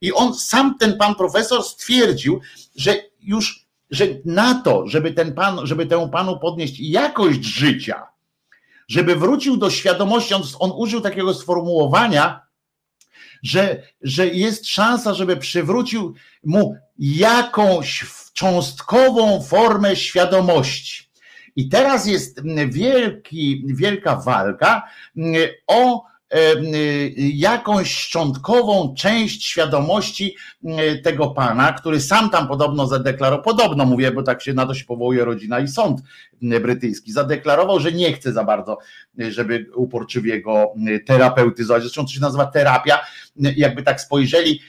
I 0.00 0.12
on 0.12 0.34
sam, 0.34 0.78
ten 0.78 0.96
pan 0.96 1.14
profesor 1.14 1.62
stwierdził, 1.62 2.40
że 2.76 2.94
już, 3.20 3.59
że 3.90 4.06
na 4.24 4.62
to, 4.62 4.86
żeby 4.86 5.12
ten 5.12 5.34
pan, 5.34 5.66
żeby 5.66 5.86
temu 5.86 6.08
panu 6.08 6.38
podnieść 6.38 6.80
jakość 6.80 7.44
życia, 7.44 8.06
żeby 8.88 9.16
wrócił 9.16 9.56
do 9.56 9.70
świadomości, 9.70 10.34
on, 10.34 10.42
on 10.58 10.72
użył 10.74 11.00
takiego 11.00 11.34
sformułowania, 11.34 12.40
że, 13.42 13.82
że 14.02 14.26
jest 14.26 14.66
szansa, 14.66 15.14
żeby 15.14 15.36
przywrócił 15.36 16.14
mu 16.44 16.76
jakąś 16.98 18.06
cząstkową 18.32 19.42
formę 19.42 19.96
świadomości. 19.96 21.10
I 21.56 21.68
teraz 21.68 22.06
jest 22.06 22.40
wielki, 22.68 23.64
wielka 23.66 24.16
walka 24.16 24.88
o 25.66 26.09
jakąś 27.16 27.94
szczątkową 27.94 28.94
część 28.98 29.46
świadomości 29.46 30.36
tego 31.02 31.30
pana, 31.30 31.72
który 31.72 32.00
sam 32.00 32.30
tam 32.30 32.48
podobno 32.48 32.86
zadeklarował, 32.86 33.44
podobno 33.44 33.84
mówię, 33.84 34.10
bo 34.10 34.22
tak 34.22 34.42
się 34.42 34.52
na 34.52 34.66
to 34.66 34.74
się 34.74 34.84
powołuje 34.84 35.24
rodzina 35.24 35.60
i 35.60 35.68
sąd 35.68 36.00
brytyjski, 36.42 37.12
zadeklarował, 37.12 37.80
że 37.80 37.92
nie 37.92 38.12
chce 38.12 38.32
za 38.32 38.44
bardzo, 38.44 38.78
żeby 39.18 39.66
uporczywie 39.74 40.42
go 40.42 40.72
terapeutyzować. 41.06 41.82
Zresztą 41.82 42.04
to 42.04 42.12
się 42.12 42.20
nazywa 42.20 42.46
terapia. 42.46 42.98
Jakby 43.56 43.82
tak 43.82 44.00
spojrzeli 44.00 44.60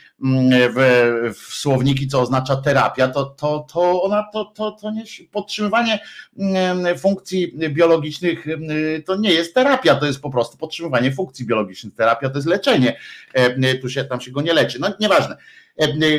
w, 0.76 1.34
w 1.36 1.54
słowniki, 1.54 2.08
co 2.08 2.22
oznacza 2.22 2.56
terapia, 2.56 3.08
to, 3.08 3.26
to, 3.26 3.66
to 3.74 4.04
ona 4.04 4.24
to, 4.34 4.46
to, 4.46 4.72
to 4.72 4.92
nie 4.92 5.04
podtrzymywanie 5.32 6.00
funkcji 6.98 7.54
biologicznych 7.70 8.46
to 9.06 9.16
nie 9.16 9.34
jest 9.34 9.54
terapia, 9.54 9.96
to 9.96 10.06
jest 10.06 10.22
po 10.22 10.30
prostu 10.30 10.58
podtrzymywanie 10.58 11.12
funkcji 11.12 11.46
biologicznych. 11.46 11.96
Terapia 11.96 12.30
to 12.30 12.38
jest 12.38 12.48
leczenie. 12.48 12.98
Tu 13.82 13.90
się 13.90 14.04
tam 14.04 14.22
się 14.22 14.32
go 14.32 14.42
nie 14.42 14.54
leczy. 14.54 14.80
No 14.80 14.94
nieważne. 15.00 15.38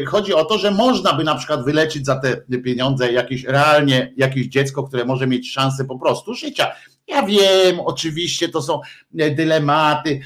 Chodzi 0.06 0.34
o 0.34 0.44
to, 0.44 0.58
że 0.58 0.70
można 0.70 1.12
by 1.12 1.24
na 1.24 1.34
przykład 1.34 1.64
wyleczyć 1.64 2.06
za 2.06 2.16
te 2.16 2.36
pieniądze 2.58 3.12
jakieś 3.12 3.44
realnie 3.44 4.12
jakieś 4.16 4.46
dziecko, 4.46 4.82
które 4.82 5.04
może 5.04 5.26
mieć 5.26 5.52
szansę 5.52 5.84
po 5.84 5.98
prostu 5.98 6.34
życia. 6.34 6.72
Ja 7.08 7.22
wiem, 7.22 7.80
oczywiście 7.80 8.48
to 8.48 8.62
są 8.62 8.80
dylematy, 9.12 10.20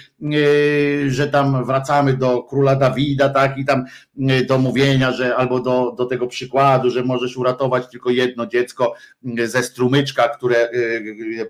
że 1.09 1.28
tam 1.28 1.65
wracamy 1.65 2.16
do 2.16 2.43
króla 2.43 2.77
Dawida, 2.77 3.28
tak, 3.28 3.59
i 3.59 3.65
tam 3.65 3.85
do 4.47 4.59
mówienia, 4.59 5.12
że 5.12 5.36
albo 5.36 5.61
do, 5.61 5.93
do 5.93 6.07
tego 6.07 6.27
przykładu, 6.27 6.90
że 6.90 7.05
możesz 7.05 7.36
uratować 7.36 7.90
tylko 7.90 8.11
jedno 8.11 8.47
dziecko 8.47 8.94
ze 9.44 9.62
strumyczka, 9.62 10.28
które, 10.28 10.70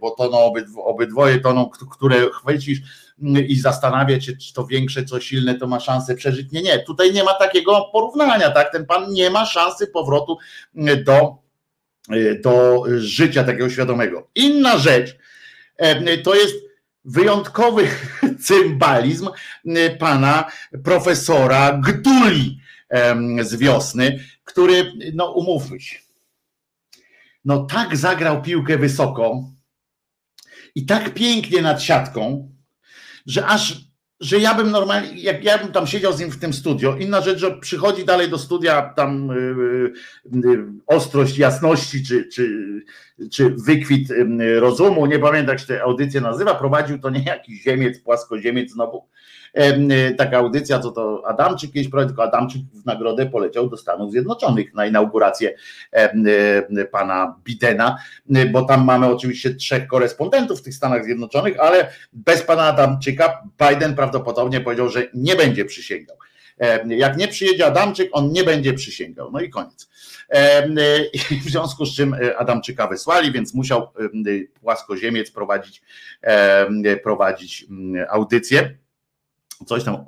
bo 0.00 0.10
toną 0.10 0.52
obydwoje 0.84 1.40
toną, 1.40 1.70
które 1.90 2.30
chwycisz 2.30 2.78
i 3.48 3.56
zastanawiać 3.60 4.24
się, 4.24 4.36
czy 4.36 4.54
to 4.54 4.66
większe, 4.66 5.04
co 5.04 5.20
silne, 5.20 5.54
to 5.54 5.66
ma 5.66 5.80
szansę 5.80 6.14
przeżyć. 6.14 6.52
Nie, 6.52 6.62
nie, 6.62 6.78
tutaj 6.78 7.12
nie 7.12 7.24
ma 7.24 7.34
takiego 7.34 7.88
porównania, 7.92 8.50
tak? 8.50 8.72
Ten 8.72 8.86
pan 8.86 9.12
nie 9.12 9.30
ma 9.30 9.46
szansy 9.46 9.86
powrotu 9.86 10.36
do, 11.04 11.45
do 12.44 12.84
życia 12.96 13.44
takiego 13.44 13.70
świadomego. 13.70 14.30
Inna 14.34 14.78
rzecz 14.78 15.16
to 16.24 16.34
jest 16.34 16.54
wyjątkowy 17.04 17.88
cymbalizm 18.46 19.28
pana 19.98 20.50
profesora 20.84 21.80
Gduli 21.84 22.60
z 23.40 23.56
wiosny, 23.56 24.24
który, 24.44 24.92
no 25.14 25.32
umówmy 25.32 25.80
się, 25.80 25.98
no 27.44 27.64
tak 27.64 27.96
zagrał 27.96 28.42
piłkę 28.42 28.78
wysoko 28.78 29.50
i 30.74 30.86
tak 30.86 31.14
pięknie 31.14 31.62
nad 31.62 31.82
siatką, 31.82 32.52
że 33.26 33.46
aż 33.46 33.85
że 34.20 34.38
ja 34.38 34.54
bym 34.54 34.70
normalnie, 34.70 35.22
jak 35.22 35.44
ja 35.44 35.58
bym 35.58 35.72
tam 35.72 35.86
siedział 35.86 36.12
z 36.12 36.20
nim 36.20 36.30
w 36.30 36.38
tym 36.38 36.52
studio, 36.52 36.96
inna 36.96 37.20
rzecz, 37.20 37.38
że 37.38 37.58
przychodzi 37.58 38.04
dalej 38.04 38.30
do 38.30 38.38
studia 38.38 38.82
tam 38.82 39.28
yy, 39.28 39.92
yy, 40.32 40.66
ostrość 40.86 41.38
jasności, 41.38 42.04
czy, 42.04 42.28
czy, 42.28 42.48
czy 43.32 43.50
wykwit 43.50 44.08
yy, 44.08 44.60
rozumu, 44.60 45.06
nie 45.06 45.18
pamiętam 45.18 45.52
jak 45.52 45.60
się 45.60 45.66
te 45.66 45.82
audycje 45.82 46.20
nazywa, 46.20 46.54
prowadził 46.54 46.98
to 46.98 47.10
nie 47.10 47.22
jakiś 47.24 47.62
ziemiec, 47.62 48.00
płaskoziemiec 48.00 48.72
znowu, 48.72 49.08
taka 50.18 50.38
audycja, 50.38 50.78
co 50.78 50.90
to 50.90 51.22
Adamczyk 51.26 51.72
kiedyś 51.72 51.88
prowadził, 51.88 52.08
tylko 52.08 52.22
Adamczyk 52.22 52.62
w 52.82 52.86
nagrodę 52.86 53.26
poleciał 53.26 53.68
do 53.68 53.76
Stanów 53.76 54.10
Zjednoczonych 54.10 54.74
na 54.74 54.86
inaugurację 54.86 55.54
pana 56.92 57.34
Bidena, 57.44 57.96
bo 58.52 58.62
tam 58.62 58.84
mamy 58.84 59.06
oczywiście 59.06 59.54
trzech 59.54 59.86
korespondentów 59.86 60.60
w 60.60 60.62
tych 60.62 60.74
Stanach 60.74 61.04
Zjednoczonych, 61.04 61.60
ale 61.60 61.92
bez 62.12 62.42
pana 62.42 62.62
Adamczyka 62.62 63.42
Biden 63.68 63.94
prawdopodobnie 63.94 64.60
powiedział, 64.60 64.88
że 64.88 65.06
nie 65.14 65.36
będzie 65.36 65.64
przysięgał. 65.64 66.16
Jak 66.86 67.16
nie 67.16 67.28
przyjedzie 67.28 67.66
Adamczyk, 67.66 68.08
on 68.12 68.32
nie 68.32 68.44
będzie 68.44 68.74
przysięgał. 68.74 69.30
No 69.32 69.40
i 69.40 69.50
koniec. 69.50 69.88
W 71.46 71.50
związku 71.50 71.86
z 71.86 71.96
czym 71.96 72.16
Adamczyka 72.38 72.86
wysłali, 72.86 73.32
więc 73.32 73.54
musiał 73.54 73.88
płaskoziemiec 74.60 75.30
prowadzić, 75.30 75.82
prowadzić 77.02 77.66
audycję 78.08 78.76
coś 79.66 79.84
tam. 79.84 80.04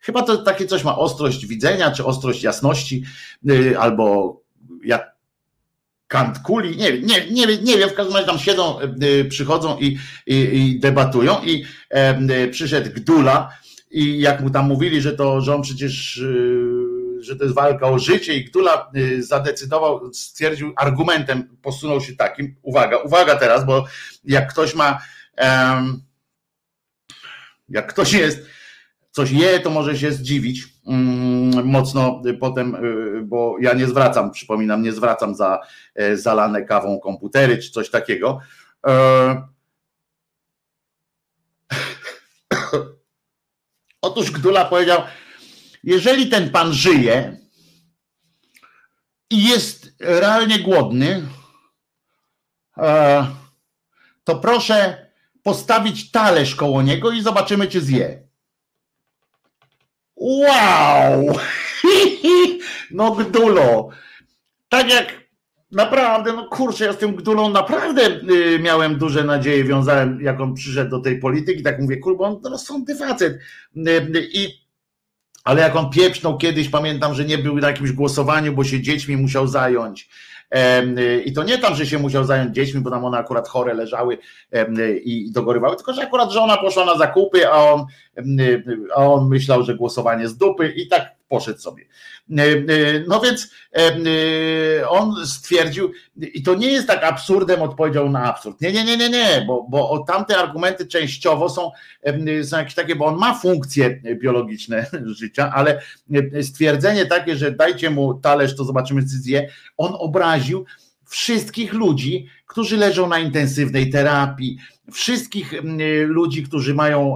Chyba 0.00 0.22
to 0.22 0.36
takie 0.36 0.66
coś 0.66 0.84
ma 0.84 0.98
ostrość 0.98 1.46
widzenia, 1.46 1.90
czy 1.90 2.04
ostrość 2.04 2.42
jasności, 2.42 3.04
y, 3.50 3.78
albo 3.78 4.36
jak 4.84 5.12
kant 6.08 6.38
kuli, 6.38 6.76
nie, 6.76 6.92
nie, 6.92 7.30
nie, 7.30 7.46
nie 7.46 7.78
wiem, 7.78 7.90
w 7.90 7.94
każdym 7.94 8.14
razie 8.14 8.26
tam 8.26 8.38
siedzą, 8.38 8.78
y, 9.02 9.24
przychodzą 9.24 9.78
i, 9.78 9.98
i, 10.26 10.34
i 10.36 10.80
debatują 10.80 11.42
i 11.44 11.64
e, 11.90 12.48
przyszedł 12.48 12.90
Gdula 12.90 13.56
i 13.90 14.20
jak 14.20 14.40
mu 14.40 14.50
tam 14.50 14.66
mówili, 14.66 15.00
że 15.00 15.12
to, 15.12 15.40
że 15.40 15.54
on 15.54 15.62
przecież 15.62 16.22
że 17.20 17.36
to 17.36 17.44
jest 17.44 17.54
walka 17.54 17.88
o 17.88 17.98
życie 17.98 18.34
i 18.34 18.44
Gdula 18.44 18.90
zadecydował, 19.18 20.12
stwierdził 20.12 20.72
argumentem, 20.76 21.56
posunął 21.62 22.00
się 22.00 22.16
takim, 22.16 22.56
uwaga, 22.62 22.96
uwaga 22.98 23.36
teraz, 23.36 23.66
bo 23.66 23.84
jak 24.24 24.50
ktoś 24.50 24.74
ma 24.74 24.98
jak 27.68 27.86
ktoś 27.86 28.12
jest 28.12 28.46
coś 29.12 29.30
je, 29.30 29.60
to 29.60 29.70
może 29.70 29.98
się 29.98 30.12
zdziwić 30.12 30.64
mm, 30.86 31.66
mocno 31.66 32.22
potem, 32.40 32.74
y, 32.74 33.22
bo 33.22 33.56
ja 33.60 33.74
nie 33.74 33.86
zwracam, 33.86 34.30
przypominam, 34.30 34.82
nie 34.82 34.92
zwracam 34.92 35.34
za 35.34 35.60
e, 35.94 36.16
zalane 36.16 36.64
kawą 36.64 37.00
komputery 37.00 37.58
czy 37.58 37.70
coś 37.70 37.90
takiego. 37.90 38.40
E, 38.86 39.42
otóż 44.02 44.30
Gdula 44.30 44.64
powiedział, 44.64 45.02
jeżeli 45.84 46.28
ten 46.28 46.50
pan 46.50 46.72
żyje 46.72 47.36
i 49.30 49.48
jest 49.48 49.94
realnie 50.00 50.58
głodny, 50.58 51.22
e, 52.78 53.26
to 54.24 54.36
proszę 54.36 55.06
postawić 55.42 56.10
talerz 56.10 56.54
koło 56.54 56.82
niego 56.82 57.10
i 57.10 57.22
zobaczymy, 57.22 57.66
czy 57.66 57.80
zje. 57.80 58.31
Wow! 60.22 61.26
No 62.90 63.14
Gdulo, 63.14 63.88
tak 64.68 64.90
jak 64.90 65.22
naprawdę, 65.70 66.32
no 66.32 66.48
kurczę, 66.48 66.84
ja 66.84 66.92
z 66.92 66.98
tym 66.98 67.16
Gdulą 67.16 67.50
naprawdę 67.50 68.02
y, 68.30 68.58
miałem 68.58 68.98
duże 68.98 69.24
nadzieje, 69.24 69.64
wiązałem, 69.64 70.20
jak 70.20 70.40
on 70.40 70.54
przyszedł 70.54 70.90
do 70.90 70.98
tej 70.98 71.18
polityki, 71.18 71.62
tak 71.62 71.80
mówię, 71.80 71.96
kurwa, 71.96 72.24
on 72.24 72.40
rozsądny 72.44 72.96
facet. 72.96 73.38
Y, 73.76 74.28
I 74.32 74.62
ale 75.44 75.62
jak 75.62 75.76
on 75.76 75.90
pieprznął 75.90 76.38
kiedyś, 76.38 76.68
pamiętam, 76.68 77.14
że 77.14 77.24
nie 77.24 77.38
był 77.38 77.56
na 77.56 77.68
jakimś 77.68 77.92
głosowaniu, 77.92 78.52
bo 78.52 78.64
się 78.64 78.80
dziećmi 78.80 79.16
musiał 79.16 79.46
zająć. 79.46 80.08
I 81.24 81.32
to 81.32 81.42
nie 81.42 81.58
tam, 81.58 81.74
że 81.74 81.86
się 81.86 81.98
musiał 81.98 82.24
zająć 82.24 82.54
dziećmi, 82.54 82.80
bo 82.80 82.90
tam 82.90 83.04
one 83.04 83.18
akurat 83.18 83.48
chore 83.48 83.74
leżały 83.74 84.18
i 85.04 85.30
dogorywały, 85.32 85.76
tylko 85.76 85.92
że 85.92 86.02
akurat 86.02 86.32
żona 86.32 86.56
poszła 86.56 86.84
na 86.84 86.98
zakupy, 86.98 87.48
a 87.48 87.72
on, 87.72 87.86
a 88.96 89.06
on 89.06 89.28
myślał, 89.28 89.62
że 89.62 89.74
głosowanie 89.74 90.28
z 90.28 90.36
dupy 90.36 90.72
i 90.76 90.88
tak 90.88 91.21
poszedł 91.32 91.58
sobie. 91.58 91.84
E, 92.38 92.42
e, 92.42 92.56
no 93.08 93.20
więc 93.20 93.50
e, 93.76 94.88
on 94.88 95.26
stwierdził, 95.26 95.92
i 96.16 96.42
to 96.42 96.54
nie 96.54 96.70
jest 96.72 96.86
tak 96.86 97.04
absurdem 97.04 97.62
odpowiedział 97.62 98.10
na 98.10 98.24
absurd. 98.24 98.60
Nie, 98.60 98.72
nie, 98.72 98.84
nie, 98.84 98.96
nie, 98.96 99.08
nie, 99.08 99.44
bo, 99.46 99.66
bo 99.70 100.04
tamte 100.08 100.38
argumenty 100.38 100.86
częściowo 100.86 101.48
są, 101.48 101.70
są 102.42 102.58
jakieś 102.58 102.74
takie, 102.74 102.96
bo 102.96 103.06
on 103.06 103.16
ma 103.16 103.34
funkcje 103.34 104.00
biologiczne 104.20 104.86
życia, 105.20 105.52
ale 105.54 105.82
stwierdzenie 106.42 107.06
takie, 107.06 107.36
że 107.36 107.52
dajcie 107.52 107.90
mu 107.90 108.14
talerz, 108.14 108.56
to 108.56 108.64
zobaczymy 108.64 109.02
decyzję, 109.02 109.48
on 109.76 109.92
obraził 109.98 110.64
wszystkich 111.12 111.72
ludzi, 111.72 112.26
którzy 112.46 112.76
leżą 112.76 113.08
na 113.08 113.18
intensywnej 113.18 113.90
terapii, 113.90 114.58
wszystkich 114.92 115.54
ludzi, 116.06 116.42
którzy 116.42 116.74
mają, 116.74 117.14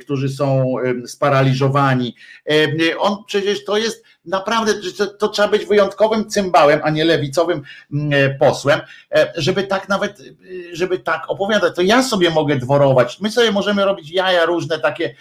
którzy 0.00 0.28
są 0.28 0.74
sparaliżowani. 1.06 2.14
On 2.98 3.16
przecież 3.26 3.64
to 3.64 3.76
jest 3.76 4.04
naprawdę, 4.26 4.74
to, 4.98 5.06
to, 5.06 5.28
trzeba 5.28 5.48
być 5.48 5.66
wyjątkowym 5.66 6.30
cymbałem, 6.30 6.80
a 6.84 6.90
nie 6.90 7.04
lewicowym 7.04 7.62
posłem, 8.40 8.80
e, 9.14 9.32
żeby 9.36 9.62
tak 9.62 9.88
nawet, 9.88 10.22
żeby 10.72 10.98
tak 10.98 11.30
opowiadać. 11.30 11.76
To 11.76 11.82
ja 11.82 12.02
sobie 12.02 12.30
mogę 12.30 12.56
dworować. 12.56 13.20
My 13.20 13.30
sobie 13.30 13.52
możemy 13.52 13.84
robić 13.84 14.10
jaja 14.10 14.44
różne 14.44 14.78
takie, 14.78 15.14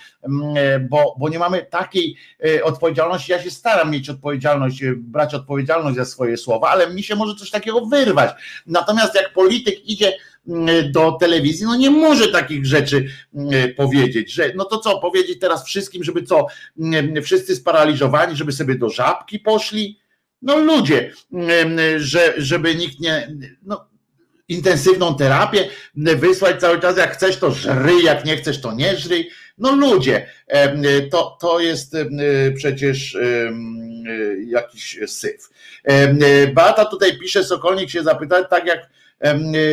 e, 0.56 0.80
bo, 0.80 1.16
bo 1.20 1.30
nie 1.30 1.40
mamy 1.40 1.66
takiej 1.66 2.18
e, 2.46 2.64
odpowiedzialności. 2.64 3.32
Ja 3.32 3.42
się 3.42 3.52
staram 3.52 3.92
mieć 3.92 4.10
odpowiedzialność, 4.10 4.84
brać 4.96 5.34
odpowiedzialność 5.34 5.98
za 5.98 6.06
swoje 6.06 6.38
słowa, 6.38 6.70
ale 6.70 6.94
mi 6.94 7.04
się 7.04 7.16
może 7.16 7.36
coś 7.36 7.52
takiego 7.52 7.86
wyrwać. 7.86 8.32
Natomiast 8.66 9.16
jak 9.16 9.34
polityk 9.34 9.86
idzie 9.86 10.14
do 10.92 11.12
telewizji, 11.12 11.66
no 11.66 11.76
nie 11.76 11.92
może 11.92 12.28
takich 12.28 12.66
rzeczy 12.66 13.06
mm, 13.36 13.74
powiedzieć, 13.74 14.34
że 14.34 14.52
no 14.56 14.66
to 14.66 14.78
co, 14.78 15.00
powiedzieć 15.00 15.40
teraz 15.40 15.66
wszystkim, 15.66 16.04
żeby 16.04 16.24
co, 16.24 16.48
mm, 16.80 17.24
wszyscy 17.24 17.56
sparaliżowani, 17.56 18.36
żeby 18.36 18.52
sobie 18.52 18.76
do 18.76 18.90
żabki 18.90 19.40
poszli, 19.40 20.00
no 20.42 20.58
ludzie, 20.58 21.14
że, 21.98 22.34
żeby 22.38 22.76
nikt 22.76 23.00
nie, 23.00 23.36
no, 23.62 23.86
intensywną 24.48 25.16
terapię 25.16 25.70
wysłać 25.96 26.60
cały 26.60 26.80
czas, 26.80 26.98
jak 26.98 27.14
chcesz 27.14 27.38
to 27.38 27.52
żryj, 27.52 28.04
jak 28.04 28.26
nie 28.26 28.38
chcesz 28.38 28.62
to 28.62 28.74
nie 28.74 28.98
żryj, 28.98 29.30
no 29.58 29.76
ludzie, 29.76 30.28
to, 31.12 31.38
to 31.42 31.60
jest 31.60 31.96
przecież 32.56 33.18
jakiś 34.48 35.00
syf. 35.08 35.50
Beata 36.54 36.86
tutaj 36.86 37.20
pisze, 37.20 37.44
Sokolnik 37.44 37.90
się 37.90 38.04
zapytał, 38.04 38.46
tak 38.50 38.66
jak 38.66 38.90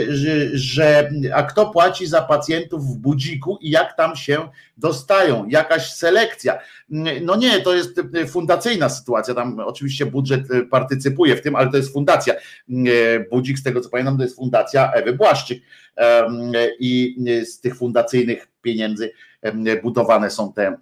że, 0.09 0.49
że 0.53 1.11
a 1.35 1.43
kto 1.43 1.71
płaci 1.71 2.07
za 2.07 2.23
pacjentów 2.23 2.85
w 2.85 2.97
budziku 2.97 3.59
i 3.61 3.71
jak 3.71 3.97
tam 3.97 4.17
się 4.17 4.49
dostają, 4.77 5.49
jakaś 5.49 5.93
selekcja. 5.93 6.59
No 7.23 7.37
nie, 7.37 7.61
to 7.61 7.75
jest 7.75 8.01
fundacyjna 8.29 8.89
sytuacja, 8.89 9.35
tam 9.35 9.61
oczywiście 9.61 10.07
budżet 10.07 10.43
partycypuje 10.71 11.37
w 11.37 11.43
tym, 11.43 11.57
ale 11.57 11.71
to 11.71 11.77
jest 11.77 11.93
fundacja. 11.93 12.35
Budzik, 13.31 13.59
z 13.59 13.63
tego 13.63 13.81
co 13.81 13.89
pamiętam, 13.89 14.17
to 14.17 14.23
jest 14.23 14.37
fundacja 14.37 14.93
Ewy 14.93 15.13
Błaszczyk 15.13 15.63
i 16.81 17.17
z 17.45 17.61
tych 17.61 17.77
fundacyjnych 17.77 18.49
pieniędzy 18.63 19.13
budowane 19.83 20.31
są 20.31 20.53
te 20.53 20.77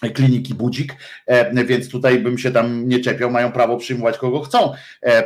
kliniki 0.00 0.54
Budzik, 0.54 0.96
e, 1.26 1.64
więc 1.64 1.88
tutaj 1.88 2.18
bym 2.18 2.38
się 2.38 2.50
tam 2.50 2.88
nie 2.88 3.00
czepiał, 3.00 3.30
mają 3.30 3.52
prawo 3.52 3.76
przyjmować 3.76 4.18
kogo 4.18 4.40
chcą 4.40 4.72
e, 5.02 5.24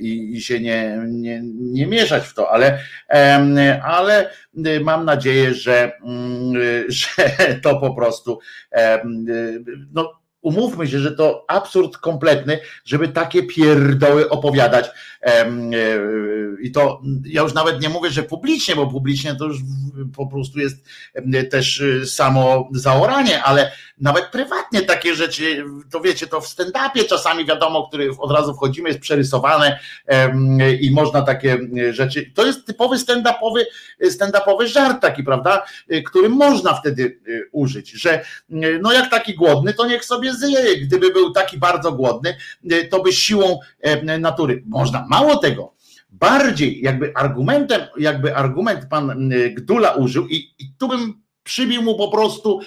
i, 0.00 0.36
i 0.36 0.40
się 0.40 0.60
nie, 0.60 0.98
nie, 1.06 1.40
nie 1.54 1.86
mieszać 1.86 2.24
w 2.24 2.34
to, 2.34 2.50
ale, 2.50 2.78
ale 3.82 4.30
mam 4.80 5.04
nadzieję, 5.04 5.54
że, 5.54 5.92
mm, 6.04 6.54
że 6.88 7.08
to 7.62 7.80
po 7.80 7.94
prostu 7.94 8.38
no, 9.92 10.12
umówmy 10.40 10.88
się, 10.88 10.98
że 10.98 11.12
to 11.12 11.44
absurd 11.48 11.96
kompletny, 11.96 12.58
żeby 12.84 13.08
takie 13.08 13.42
pierdoły 13.42 14.28
opowiadać. 14.30 14.90
E, 15.28 15.50
I 16.62 16.72
to 16.72 17.02
ja 17.24 17.42
już 17.42 17.54
nawet 17.54 17.82
nie 17.82 17.88
mówię, 17.88 18.10
że 18.10 18.22
publicznie, 18.22 18.76
bo 18.76 18.86
publicznie 18.86 19.34
to 19.34 19.44
już 19.44 19.58
po 20.16 20.26
prostu 20.26 20.58
jest 20.58 20.86
też 21.50 21.80
y, 21.80 22.06
samo 22.06 22.68
zaoranie, 22.72 23.42
ale 23.42 23.72
nawet 24.00 24.26
prywatnie 24.26 24.82
takie 24.82 25.14
rzeczy, 25.14 25.64
to 25.90 26.00
wiecie, 26.00 26.26
to 26.26 26.40
w 26.40 26.46
stand-upie 26.46 27.04
czasami 27.08 27.44
wiadomo, 27.44 27.88
który 27.88 28.10
od 28.18 28.30
razu 28.30 28.54
wchodzimy, 28.54 28.88
jest 28.88 29.00
przerysowane 29.00 29.78
i 30.80 30.90
można 30.90 31.22
takie 31.22 31.58
rzeczy. 31.90 32.30
To 32.34 32.46
jest 32.46 32.66
typowy 32.66 32.96
stand-upowy, 32.96 33.64
stand-upowy 34.04 34.66
żart 34.66 35.02
taki, 35.02 35.22
prawda, 35.22 35.64
który 36.06 36.28
można 36.28 36.74
wtedy 36.74 37.20
użyć, 37.52 37.90
że 37.90 38.24
no 38.82 38.92
jak 38.92 39.10
taki 39.10 39.34
głodny, 39.34 39.74
to 39.74 39.86
niech 39.86 40.04
sobie 40.04 40.34
zje. 40.34 40.76
Gdyby 40.76 41.12
był 41.12 41.32
taki 41.32 41.58
bardzo 41.58 41.92
głodny, 41.92 42.36
to 42.90 43.02
by 43.02 43.12
siłą 43.12 43.60
natury. 44.20 44.62
Można. 44.66 45.06
Mało 45.20 45.36
tego, 45.36 45.74
bardziej 46.10 46.82
jakby 46.82 47.16
argumentem, 47.16 47.80
jakby 47.98 48.36
argument 48.36 48.86
pan 48.90 49.30
Gdula 49.56 49.92
użył 49.92 50.26
i, 50.26 50.54
i 50.58 50.74
tu 50.78 50.88
bym 50.88 51.22
przybił 51.48 51.82
mu 51.82 51.94
po 51.94 52.08
prostu 52.08 52.60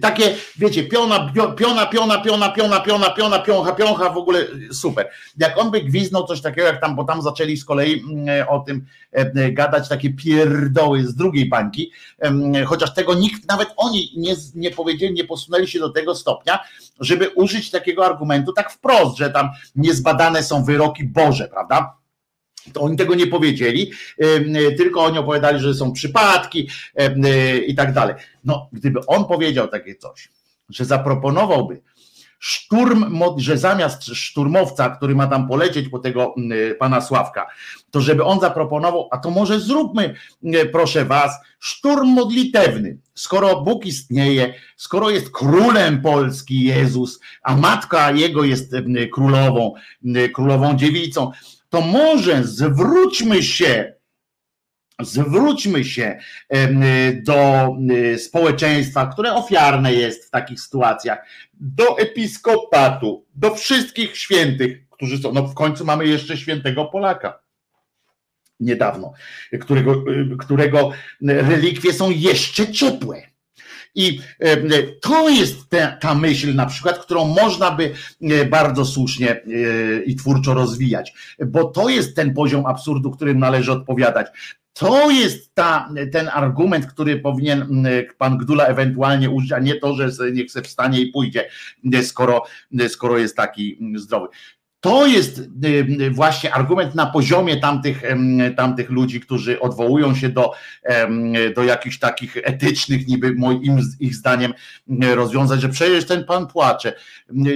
takie, 0.00 0.34
wiecie, 0.56 0.84
piona, 0.84 1.32
piona, 1.56 1.86
piona, 1.86 2.18
piona, 2.18 2.48
piona, 2.52 2.80
piona, 2.80 3.10
piona, 3.10 3.38
pioncha, 3.38 3.72
pioncha, 3.72 4.10
w 4.10 4.16
ogóle 4.16 4.46
super. 4.72 5.10
Jak 5.36 5.58
on 5.58 5.70
by 5.70 5.80
gwiznął 5.80 6.26
coś 6.26 6.40
takiego, 6.40 6.66
jak 6.66 6.80
tam, 6.80 6.96
bo 6.96 7.04
tam 7.04 7.22
zaczęli 7.22 7.56
z 7.56 7.64
kolei 7.64 8.00
mm, 8.00 8.48
o 8.48 8.60
tym 8.60 8.86
e, 9.12 9.52
gadać 9.52 9.88
takie 9.88 10.10
pierdoły 10.10 11.06
z 11.06 11.14
drugiej 11.14 11.48
bańki, 11.48 11.92
chociaż 12.66 12.94
tego 12.94 13.14
nikt, 13.14 13.48
nawet 13.48 13.68
oni 13.76 14.12
nie, 14.16 14.34
nie 14.54 14.70
powiedzieli, 14.70 15.14
nie 15.14 15.24
posunęli 15.24 15.68
się 15.68 15.78
do 15.78 15.90
tego 15.90 16.14
stopnia, 16.14 16.58
żeby 17.00 17.28
użyć 17.28 17.70
takiego 17.70 18.06
argumentu 18.06 18.52
tak 18.52 18.72
wprost, 18.72 19.16
że 19.16 19.30
tam 19.30 19.48
niezbadane 19.76 20.42
są 20.42 20.64
wyroki 20.64 21.04
Boże, 21.04 21.48
prawda? 21.48 22.03
To 22.72 22.80
oni 22.80 22.96
tego 22.96 23.14
nie 23.14 23.26
powiedzieli, 23.26 23.92
tylko 24.76 25.04
oni 25.04 25.18
opowiadali, 25.18 25.60
że 25.60 25.74
są 25.74 25.92
przypadki 25.92 26.68
i 27.66 27.74
tak 27.74 27.92
dalej. 27.92 28.14
No, 28.44 28.68
gdyby 28.72 29.06
on 29.06 29.24
powiedział 29.24 29.68
takie 29.68 29.94
coś, 29.94 30.28
że 30.68 30.84
zaproponowałby 30.84 31.80
szturm, 32.38 33.20
że 33.36 33.58
zamiast 33.58 34.04
szturmowca, 34.04 34.90
który 34.90 35.14
ma 35.14 35.26
tam 35.26 35.48
polecieć 35.48 35.88
po 35.88 35.98
tego 35.98 36.34
pana 36.78 37.00
Sławka, 37.00 37.46
to 37.90 38.00
żeby 38.00 38.24
on 38.24 38.40
zaproponował, 38.40 39.08
a 39.10 39.18
to 39.18 39.30
może 39.30 39.60
zróbmy, 39.60 40.14
proszę 40.72 41.04
was, 41.04 41.32
szturm 41.60 42.08
modlitewny. 42.08 42.98
Skoro 43.14 43.60
Bóg 43.60 43.86
istnieje, 43.86 44.54
skoro 44.76 45.10
jest 45.10 45.30
królem 45.30 46.02
Polski 46.02 46.64
Jezus, 46.64 47.20
a 47.42 47.56
matka 47.56 48.10
jego 48.10 48.44
jest 48.44 48.72
królową, 49.12 49.74
królową 50.34 50.76
dziewicą, 50.76 51.30
to 51.74 51.80
może 51.80 52.44
zwróćmy 52.44 53.42
się, 53.42 53.94
zwróćmy 55.00 55.84
się 55.84 56.18
do 57.22 57.68
społeczeństwa, 58.18 59.06
które 59.06 59.32
ofiarne 59.32 59.94
jest 59.94 60.26
w 60.26 60.30
takich 60.30 60.60
sytuacjach, 60.60 61.26
do 61.54 61.98
episkopatu, 61.98 63.26
do 63.34 63.54
wszystkich 63.54 64.16
świętych, 64.16 64.88
którzy 64.88 65.18
są, 65.18 65.32
no 65.32 65.42
w 65.42 65.54
końcu 65.54 65.84
mamy 65.84 66.06
jeszcze 66.06 66.36
świętego 66.36 66.84
Polaka 66.84 67.40
niedawno, 68.60 69.12
którego, 69.60 70.04
którego 70.38 70.92
relikwie 71.22 71.92
są 71.92 72.10
jeszcze 72.10 72.72
ciepłe. 72.72 73.22
I 73.94 74.20
e, 74.40 74.82
to 74.82 75.28
jest 75.28 75.68
ta, 75.68 75.92
ta 75.92 76.14
myśl, 76.14 76.54
na 76.54 76.66
przykład, 76.66 76.98
którą 76.98 77.24
można 77.24 77.70
by 77.70 77.92
e, 78.22 78.44
bardzo 78.44 78.84
słusznie 78.84 79.30
e, 79.30 79.42
i 80.02 80.16
twórczo 80.16 80.54
rozwijać, 80.54 81.12
bo 81.46 81.64
to 81.64 81.88
jest 81.88 82.16
ten 82.16 82.34
poziom 82.34 82.66
absurdu, 82.66 83.10
którym 83.10 83.38
należy 83.38 83.72
odpowiadać. 83.72 84.26
To 84.72 85.10
jest 85.10 85.54
ta, 85.54 85.90
ten 86.12 86.30
argument, 86.32 86.86
który 86.86 87.20
powinien 87.20 87.86
pan 88.18 88.38
Gdula 88.38 88.66
ewentualnie 88.66 89.30
użyć, 89.30 89.52
a 89.52 89.58
nie 89.58 89.74
to, 89.74 89.94
że 89.94 90.32
niech 90.32 90.50
se 90.50 90.62
wstanie 90.62 91.00
i 91.00 91.12
pójdzie, 91.12 91.48
skoro, 92.02 92.42
skoro 92.88 93.18
jest 93.18 93.36
taki 93.36 93.78
zdrowy. 93.96 94.28
To 94.84 95.06
jest 95.06 95.38
y, 95.38 95.68
y, 96.00 96.10
właśnie 96.10 96.54
argument 96.54 96.94
na 96.94 97.06
poziomie 97.06 97.56
tamtych, 97.56 98.02
tamtych 98.56 98.90
ludzi, 98.90 99.20
którzy 99.20 99.60
odwołują 99.60 100.14
się 100.14 100.28
do, 100.28 100.52
do 101.56 101.64
jakichś 101.64 101.98
takich 101.98 102.36
etycznych, 102.36 103.08
niby 103.08 103.34
moim 103.34 103.80
ich 104.00 104.14
zdaniem 104.14 104.54
rozwiązań, 105.14 105.60
że 105.60 105.68
przecież 105.68 106.06
ten 106.06 106.24
pan 106.24 106.46
płacze, 106.46 106.92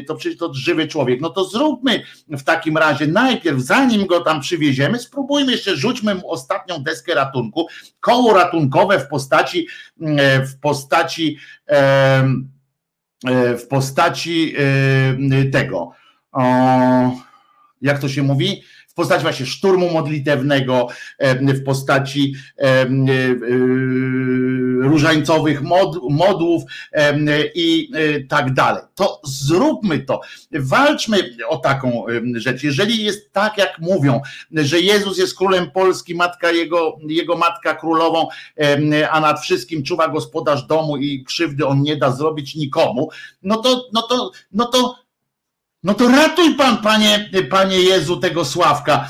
to 0.06 0.14
przecież 0.14 0.38
to 0.38 0.54
żywy 0.54 0.86
człowiek. 0.86 1.20
No 1.20 1.30
to 1.30 1.44
zróbmy 1.44 2.02
w 2.28 2.42
takim 2.42 2.76
razie 2.76 3.06
najpierw, 3.06 3.60
zanim 3.60 4.06
go 4.06 4.20
tam 4.20 4.40
przywieziemy, 4.40 4.98
spróbujmy 4.98 5.52
jeszcze, 5.52 5.76
rzućmy 5.76 6.14
mu 6.14 6.30
ostatnią 6.30 6.82
deskę 6.82 7.14
ratunku, 7.14 7.66
koło 8.00 8.34
ratunkowe 8.34 9.00
w 9.00 9.08
postaci 9.08 9.66
w 10.46 10.60
postaci 10.60 11.38
w 13.58 13.66
postaci 13.68 14.54
tego 15.52 15.92
jak 17.82 17.98
to 17.98 18.08
się 18.08 18.22
mówi, 18.22 18.62
w 18.88 18.94
postaci 18.94 19.22
właśnie 19.22 19.46
szturmu 19.46 19.90
modlitewnego, 19.90 20.88
w 21.30 21.64
postaci 21.64 22.34
różańcowych 24.80 25.62
mod, 25.62 25.98
modłów 26.10 26.62
i 27.54 27.90
e, 27.94 28.20
tak 28.20 28.54
dalej. 28.54 28.82
To 28.94 29.20
zróbmy 29.24 29.98
to. 29.98 30.20
Walczmy 30.52 31.36
o 31.48 31.56
taką 31.56 32.04
rzecz. 32.34 32.62
Jeżeli 32.62 33.04
jest 33.04 33.32
tak, 33.32 33.58
jak 33.58 33.78
mówią, 33.78 34.20
że 34.52 34.80
Jezus 34.80 35.18
jest 35.18 35.36
królem 35.36 35.70
Polski, 35.70 36.14
matka 36.14 36.50
jego, 36.50 36.98
jego 37.08 37.36
matka 37.36 37.74
królową, 37.74 38.28
a 39.10 39.20
nad 39.20 39.40
wszystkim 39.40 39.82
czuwa 39.82 40.08
gospodarz 40.08 40.66
domu 40.66 40.96
i 40.96 41.24
krzywdy 41.24 41.66
on 41.66 41.82
nie 41.82 41.96
da 41.96 42.10
zrobić 42.10 42.54
nikomu, 42.54 43.10
no 43.42 43.56
to, 43.56 43.84
no 43.92 44.02
to, 44.02 44.30
no 44.52 44.64
to 44.64 45.07
no 45.88 45.94
to 45.94 46.08
ratuj 46.08 46.54
pan, 46.54 46.76
panie, 46.76 47.30
panie 47.50 47.80
Jezu, 47.80 48.16
tego 48.16 48.44
Sławka 48.44 49.08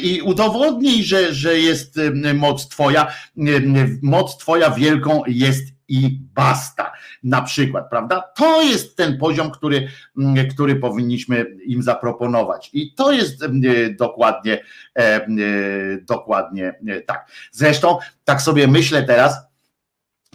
i 0.00 0.20
udowodnij, 0.22 1.04
że, 1.04 1.34
że 1.34 1.58
jest 1.58 2.00
moc 2.34 2.68
Twoja. 2.68 3.06
Moc 4.02 4.38
Twoja 4.38 4.70
wielką 4.70 5.22
jest 5.26 5.64
i 5.88 6.20
basta. 6.34 6.92
Na 7.22 7.42
przykład, 7.42 7.90
prawda? 7.90 8.22
To 8.36 8.62
jest 8.62 8.96
ten 8.96 9.18
poziom, 9.18 9.50
który, 9.50 9.88
który 10.50 10.76
powinniśmy 10.76 11.46
im 11.66 11.82
zaproponować. 11.82 12.70
I 12.72 12.94
to 12.94 13.12
jest 13.12 13.46
dokładnie, 13.98 14.64
dokładnie 16.02 16.74
tak. 17.06 17.30
Zresztą, 17.52 17.98
tak 18.24 18.42
sobie 18.42 18.68
myślę 18.68 19.02
teraz, 19.02 19.47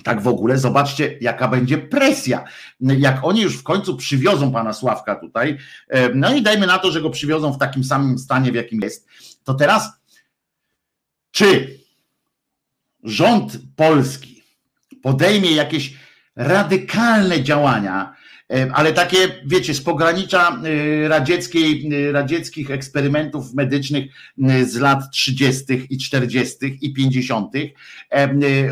tak 0.03 0.21
w 0.21 0.27
ogóle, 0.27 0.57
zobaczcie, 0.57 1.17
jaka 1.21 1.47
będzie 1.47 1.77
presja. 1.77 2.43
Jak 2.79 3.23
oni 3.23 3.41
już 3.41 3.57
w 3.57 3.63
końcu 3.63 3.97
przywiozą 3.97 4.51
pana 4.51 4.73
Sławka 4.73 5.15
tutaj, 5.15 5.57
e, 5.87 6.09
no 6.09 6.33
i 6.33 6.41
dajmy 6.41 6.67
na 6.67 6.79
to, 6.79 6.91
że 6.91 7.01
go 7.01 7.09
przywiozą 7.09 7.53
w 7.53 7.57
takim 7.57 7.83
samym 7.83 8.19
stanie, 8.19 8.51
w 8.51 8.55
jakim 8.55 8.81
jest, 8.81 9.07
to 9.43 9.53
teraz 9.53 9.91
czy 11.31 11.79
rząd 13.03 13.57
polski 13.75 14.43
podejmie 15.01 15.51
jakieś 15.51 15.93
radykalne 16.35 17.43
działania, 17.43 18.15
ale 18.73 18.93
takie, 18.93 19.17
wiecie, 19.45 19.73
z 19.73 19.81
pogranicza 19.81 20.61
e, 20.63 21.07
radzieckiej, 21.07 21.89
e, 22.07 22.11
radzieckich 22.11 22.71
eksperymentów 22.71 23.53
medycznych 23.53 24.05
z 24.65 24.77
lat 24.77 25.11
30. 25.11 25.87
i 25.89 25.97
40. 25.97 26.77
i 26.81 26.93
50. 26.93 27.53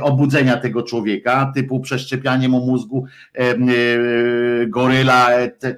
obudzenia 0.02 0.58
tego 0.58 0.84
człowieka, 0.84 1.52
typu 1.56 1.80
przeszczepianie 1.80 2.50
mu 2.50 2.66
mózgu, 2.66 3.06
goryla, 4.68 5.32
etc., 5.32 5.78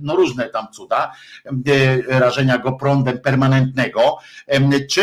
no 0.00 0.16
różne 0.16 0.48
tam 0.48 0.66
cuda, 0.72 1.12
rażenia 2.08 2.58
go 2.58 2.72
prądem 2.72 3.18
permanentnego, 3.18 4.18
czy, 4.90 5.02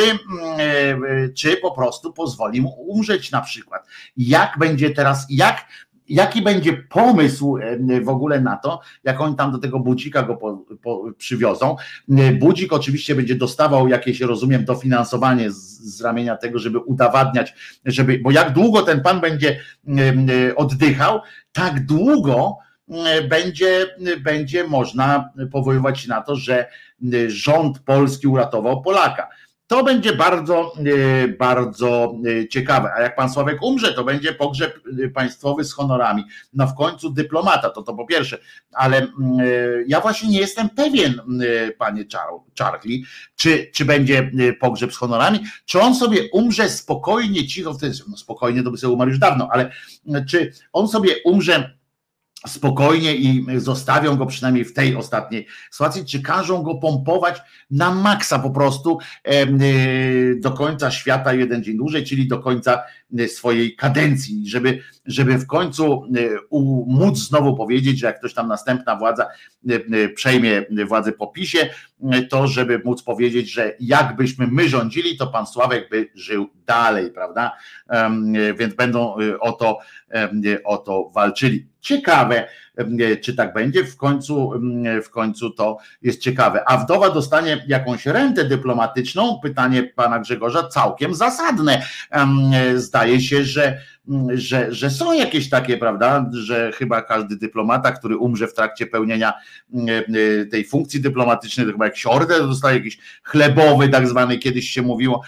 czy 1.37 1.57
po 1.57 1.71
prostu 1.71 2.13
pozwoli 2.13 2.61
mu 2.61 2.69
umrzeć 2.69 3.31
na 3.31 3.41
przykład. 3.41 3.87
Jak 4.17 4.57
będzie 4.59 4.89
teraz, 4.89 5.25
jak 5.29 5.65
jaki 6.09 6.41
będzie 6.41 6.73
pomysł 6.73 7.57
e, 7.57 8.01
w 8.01 8.09
ogóle 8.09 8.41
na 8.41 8.57
to, 8.57 8.81
jak 9.03 9.21
oni 9.21 9.35
tam 9.35 9.51
do 9.51 9.57
tego 9.57 9.79
budzika 9.79 10.23
go 10.23 10.35
po, 10.35 10.65
po, 10.81 11.03
przywiozą. 11.17 11.75
E, 12.17 12.31
budzik 12.31 12.73
oczywiście 12.73 13.15
będzie 13.15 13.35
dostawał 13.35 13.87
jakieś, 13.87 14.21
rozumiem, 14.21 14.65
dofinansowanie 14.65 15.51
z, 15.51 15.79
z 15.95 16.01
ramienia 16.01 16.37
tego, 16.37 16.59
żeby 16.59 16.79
udowadniać, 16.79 17.53
żeby, 17.85 18.19
bo 18.19 18.31
jak 18.31 18.53
długo 18.53 18.81
ten 18.81 19.01
pan 19.01 19.21
będzie 19.21 19.59
e, 19.87 20.55
oddychał, 20.55 21.21
tak 21.51 21.85
długo 21.85 22.57
będzie, 23.29 23.85
będzie 24.23 24.63
można 24.63 25.29
powoływać 25.51 25.99
się 25.99 26.09
na 26.09 26.21
to, 26.21 26.35
że 26.35 26.65
rząd 27.27 27.79
polski 27.79 28.27
uratował 28.27 28.81
Polaka. 28.81 29.27
To 29.69 29.83
będzie 29.83 30.13
bardzo, 30.13 30.73
e, 31.23 31.27
bardzo 31.27 32.15
e, 32.25 32.47
ciekawe. 32.47 32.93
A 32.97 33.01
jak 33.01 33.15
pan 33.15 33.29
Sławek 33.29 33.61
umrze, 33.61 33.93
to 33.93 34.03
będzie 34.03 34.33
pogrzeb 34.33 34.79
e, 35.03 35.09
państwowy 35.09 35.63
z 35.63 35.73
honorami. 35.73 36.23
No 36.53 36.67
w 36.67 36.75
końcu 36.75 37.09
dyplomata, 37.09 37.69
to 37.69 37.83
to 37.83 37.93
po 37.93 38.05
pierwsze. 38.05 38.37
Ale 38.71 38.97
mm, 38.97 39.13
ja 39.87 40.01
właśnie 40.01 40.29
nie 40.29 40.39
jestem 40.39 40.69
pewien, 40.69 41.21
panie 41.77 42.05
Charlie, 42.59 43.03
czy, 43.35 43.71
czy 43.73 43.85
będzie 43.85 44.31
pogrzeb 44.59 44.93
z 44.93 44.97
honorami, 44.97 45.39
czy 45.65 45.81
on 45.81 45.95
sobie 45.95 46.29
umrze 46.31 46.69
spokojnie, 46.69 47.47
cicho, 47.47 47.77
no 48.09 48.17
spokojnie 48.17 48.63
to 48.63 48.71
by 48.71 48.77
sobie 48.77 48.93
umarł 48.93 49.09
już 49.09 49.19
dawno, 49.19 49.49
ale 49.51 49.71
czy 50.29 50.53
on 50.73 50.87
sobie 50.87 51.15
umrze 51.25 51.78
spokojnie 52.47 53.15
i 53.15 53.45
zostawią 53.57 54.15
go 54.15 54.25
przynajmniej 54.25 54.65
w 54.65 54.73
tej 54.73 54.95
ostatniej 54.95 55.47
sytuacji, 55.71 56.05
czy 56.05 56.21
każą 56.21 56.63
go 56.63 56.75
pompować 56.75 57.41
na 57.71 57.91
maksa 57.91 58.39
po 58.39 58.49
prostu 58.49 58.99
y, 59.27 60.39
do 60.39 60.51
końca 60.51 60.91
świata 60.91 61.33
jeden 61.33 61.63
dzień 61.63 61.77
dłużej, 61.77 62.05
czyli 62.05 62.27
do 62.27 62.39
końca 62.39 62.83
swojej 63.27 63.75
kadencji, 63.75 64.49
żeby, 64.49 64.79
żeby 65.05 65.37
w 65.37 65.47
końcu 65.47 66.03
y, 66.17 66.37
móc 66.87 67.17
znowu 67.17 67.55
powiedzieć, 67.55 67.99
że 67.99 68.07
jak 68.07 68.19
ktoś 68.19 68.33
tam 68.33 68.47
następna 68.47 68.95
władza 68.95 69.27
przejmie 70.15 70.65
władzę 70.87 71.11
po 71.11 71.27
PiSie, 71.27 71.69
to 72.29 72.47
żeby 72.47 72.81
móc 72.85 73.03
powiedzieć, 73.03 73.51
że 73.51 73.75
jakbyśmy 73.79 74.47
my 74.47 74.69
rządzili, 74.69 75.17
to 75.17 75.27
pan 75.27 75.47
Sławek 75.47 75.89
by 75.89 76.09
żył 76.15 76.49
dalej, 76.65 77.11
prawda? 77.11 77.51
Więc 78.57 78.75
będą 78.75 79.15
o 79.39 79.51
to, 79.51 79.79
o 80.63 80.77
to 80.77 81.11
walczyli. 81.15 81.67
Ciekawe, 81.81 82.47
czy 83.21 83.35
tak 83.35 83.53
będzie, 83.53 83.83
w 83.83 83.97
końcu, 83.97 84.51
w 85.03 85.09
końcu 85.09 85.49
to 85.49 85.77
jest 86.01 86.21
ciekawe. 86.21 86.63
A 86.69 86.77
wdowa 86.77 87.09
dostanie 87.09 87.65
jakąś 87.67 88.05
rentę 88.05 88.45
dyplomatyczną? 88.45 89.39
Pytanie 89.43 89.83
pana 89.83 90.19
Grzegorza 90.19 90.67
całkiem 90.67 91.15
zasadne. 91.15 91.81
Zdaje 92.75 93.21
się, 93.21 93.43
że 93.43 93.81
że, 94.33 94.73
że 94.73 94.89
są 94.89 95.13
jakieś 95.13 95.49
takie, 95.49 95.77
prawda, 95.77 96.29
że 96.31 96.71
chyba 96.71 97.01
każdy 97.01 97.35
dyplomata, 97.35 97.91
który 97.91 98.17
umrze 98.17 98.47
w 98.47 98.53
trakcie 98.53 98.87
pełnienia 98.87 99.33
tej 100.51 100.65
funkcji 100.65 101.01
dyplomatycznej, 101.01 101.65
to 101.65 101.71
chyba 101.71 101.85
jak 101.85 101.95
order 102.05 102.41
dostaje 102.41 102.77
jakiś 102.77 102.99
chlebowy, 103.23 103.89
tak 103.89 104.07
zwany, 104.07 104.37
kiedyś 104.37 104.69
się 104.69 104.81
mówiło, 104.81 105.21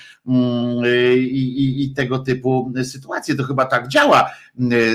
i, 1.16 1.40
i, 1.40 1.84
i 1.84 1.94
tego 1.94 2.20
typu 2.20 2.74
sytuacje. 2.84 3.36
To 3.36 3.44
chyba 3.44 3.66
tak 3.66 3.88
działa 3.88 4.30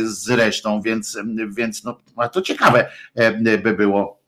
zresztą, 0.04 0.80
więc, 0.80 1.18
więc 1.56 1.84
no, 1.84 2.00
to 2.32 2.42
ciekawe 2.42 2.90
by 3.62 3.74
było 3.74 4.25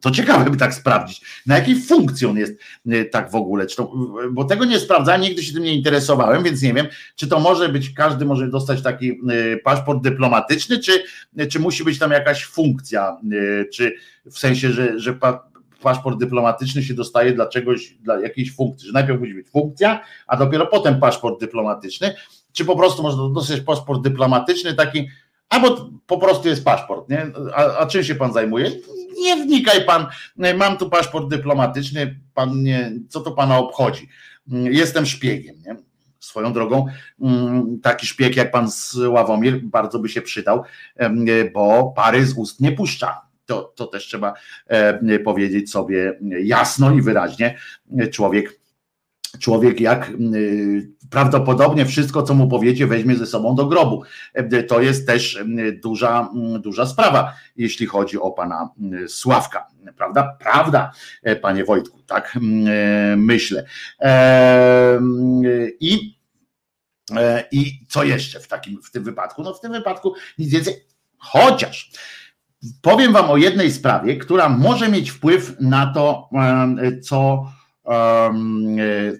to 0.00 0.10
ciekawe 0.10 0.50
by 0.50 0.56
tak 0.56 0.74
sprawdzić, 0.74 1.42
na 1.46 1.58
jakiej 1.58 1.80
funkcji 1.80 2.26
on 2.26 2.36
jest 2.36 2.52
y, 2.86 3.04
tak 3.04 3.30
w 3.30 3.34
ogóle, 3.34 3.66
to, 3.66 3.92
bo 4.30 4.44
tego 4.44 4.64
nie 4.64 4.78
sprawdzałem, 4.78 5.20
nigdy 5.20 5.42
się 5.42 5.52
tym 5.52 5.62
nie 5.62 5.74
interesowałem, 5.74 6.42
więc 6.42 6.62
nie 6.62 6.74
wiem, 6.74 6.86
czy 7.16 7.26
to 7.26 7.40
może 7.40 7.68
być, 7.68 7.90
każdy 7.90 8.24
może 8.24 8.48
dostać 8.48 8.82
taki 8.82 9.10
y, 9.10 9.60
paszport 9.64 10.02
dyplomatyczny, 10.02 10.78
czy, 10.78 11.02
czy 11.50 11.60
musi 11.60 11.84
być 11.84 11.98
tam 11.98 12.10
jakaś 12.10 12.44
funkcja, 12.44 13.16
y, 13.32 13.68
czy 13.72 13.92
w 14.30 14.38
sensie, 14.38 14.70
że, 14.70 14.98
że 14.98 15.18
paszport 15.82 16.18
dyplomatyczny 16.18 16.82
się 16.82 16.94
dostaje 16.94 17.32
dla 17.32 17.46
czegoś, 17.46 17.94
dla 17.94 18.20
jakiejś 18.20 18.54
funkcji, 18.54 18.86
że 18.86 18.92
najpierw 18.92 19.20
musi 19.20 19.34
być 19.34 19.48
funkcja, 19.48 20.00
a 20.26 20.36
dopiero 20.36 20.66
potem 20.66 21.00
paszport 21.00 21.40
dyplomatyczny, 21.40 22.14
czy 22.52 22.64
po 22.64 22.76
prostu 22.76 23.02
można 23.02 23.28
dostać 23.28 23.60
paszport 23.60 24.02
dyplomatyczny 24.02 24.74
taki, 24.74 25.08
albo 25.48 25.90
po 26.06 26.18
prostu 26.18 26.48
jest 26.48 26.64
paszport, 26.64 27.08
nie? 27.08 27.26
A, 27.54 27.78
a 27.78 27.86
czym 27.86 28.04
się 28.04 28.14
pan 28.14 28.32
zajmuje? 28.32 28.70
Nie 29.18 29.36
wnikaj 29.36 29.84
pan, 29.84 30.06
mam 30.56 30.76
tu 30.76 30.90
paszport 30.90 31.28
dyplomatyczny, 31.28 32.20
pan 32.34 32.62
nie, 32.62 32.92
co 33.08 33.20
to 33.20 33.32
pana 33.32 33.58
obchodzi? 33.58 34.08
Jestem 34.52 35.06
szpiegiem, 35.06 35.56
nie? 35.66 35.76
Swoją 36.20 36.52
drogą, 36.52 36.86
mm, 37.20 37.80
taki 37.80 38.06
szpieg 38.06 38.36
jak 38.36 38.50
pan 38.50 38.70
Sławomir 38.70 39.60
bardzo 39.62 39.98
by 39.98 40.08
się 40.08 40.22
przydał, 40.22 40.62
bo 41.54 41.92
pary 41.96 42.26
z 42.26 42.32
ust 42.32 42.60
nie 42.60 42.72
puszcza. 42.72 43.20
To, 43.46 43.72
to 43.76 43.86
też 43.86 44.06
trzeba 44.06 44.34
powiedzieć 45.24 45.70
sobie 45.70 46.18
jasno 46.42 46.90
i 46.94 47.02
wyraźnie. 47.02 47.58
Człowiek 48.12 48.62
człowiek 49.38 49.80
jak 49.80 50.12
prawdopodobnie 51.12 51.86
wszystko, 51.86 52.22
co 52.22 52.34
mu 52.34 52.48
powiecie, 52.48 52.86
weźmie 52.86 53.16
ze 53.16 53.26
sobą 53.26 53.54
do 53.54 53.66
grobu. 53.66 54.02
E, 54.34 54.62
to 54.62 54.80
jest 54.80 55.06
też 55.06 55.44
duża, 55.82 56.30
duża 56.60 56.86
sprawa, 56.86 57.34
jeśli 57.56 57.86
chodzi 57.86 58.18
o 58.18 58.30
pana 58.30 58.70
Sławka. 59.08 59.66
Prawda? 59.96 60.36
Prawda, 60.40 60.92
e, 61.22 61.36
panie 61.36 61.64
Wojtku, 61.64 62.02
tak 62.02 62.36
e, 62.36 63.16
myślę. 63.16 63.66
I, 65.80 66.18
i 67.52 67.80
co 67.88 68.04
jeszcze 68.04 68.40
w, 68.40 68.48
takim, 68.48 68.82
w 68.82 68.90
tym 68.90 69.04
wypadku? 69.04 69.42
No 69.42 69.54
w 69.54 69.60
tym 69.60 69.72
wypadku 69.72 70.14
nic 70.38 70.50
więcej, 70.50 70.74
chociaż 71.18 71.90
powiem 72.82 73.12
wam 73.12 73.30
o 73.30 73.36
jednej 73.36 73.72
sprawie, 73.72 74.16
która 74.16 74.48
może 74.48 74.88
mieć 74.88 75.10
wpływ 75.10 75.56
na 75.60 75.92
to, 75.94 76.30
co 77.02 77.46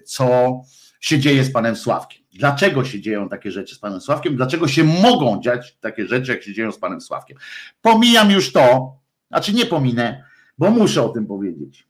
co 0.05 0.61
się 1.03 1.19
dzieje 1.19 1.43
z 1.43 1.51
panem 1.51 1.75
Sławkiem. 1.75 2.23
Dlaczego 2.33 2.85
się 2.85 3.01
dzieją 3.01 3.29
takie 3.29 3.51
rzeczy 3.51 3.75
z 3.75 3.79
panem 3.79 4.01
Sławkiem? 4.01 4.35
Dlaczego 4.35 4.67
się 4.67 4.83
mogą 4.83 5.41
dziać 5.41 5.77
takie 5.81 6.07
rzeczy, 6.07 6.31
jak 6.31 6.43
się 6.43 6.53
dzieją 6.53 6.71
z 6.71 6.79
panem 6.79 7.01
Sławkiem? 7.01 7.37
Pomijam 7.81 8.31
już 8.31 8.51
to, 8.51 8.95
znaczy 9.29 9.53
nie 9.53 9.65
pominę, 9.65 10.25
bo 10.57 10.71
muszę 10.71 11.03
o 11.03 11.09
tym 11.09 11.27
powiedzieć. 11.27 11.87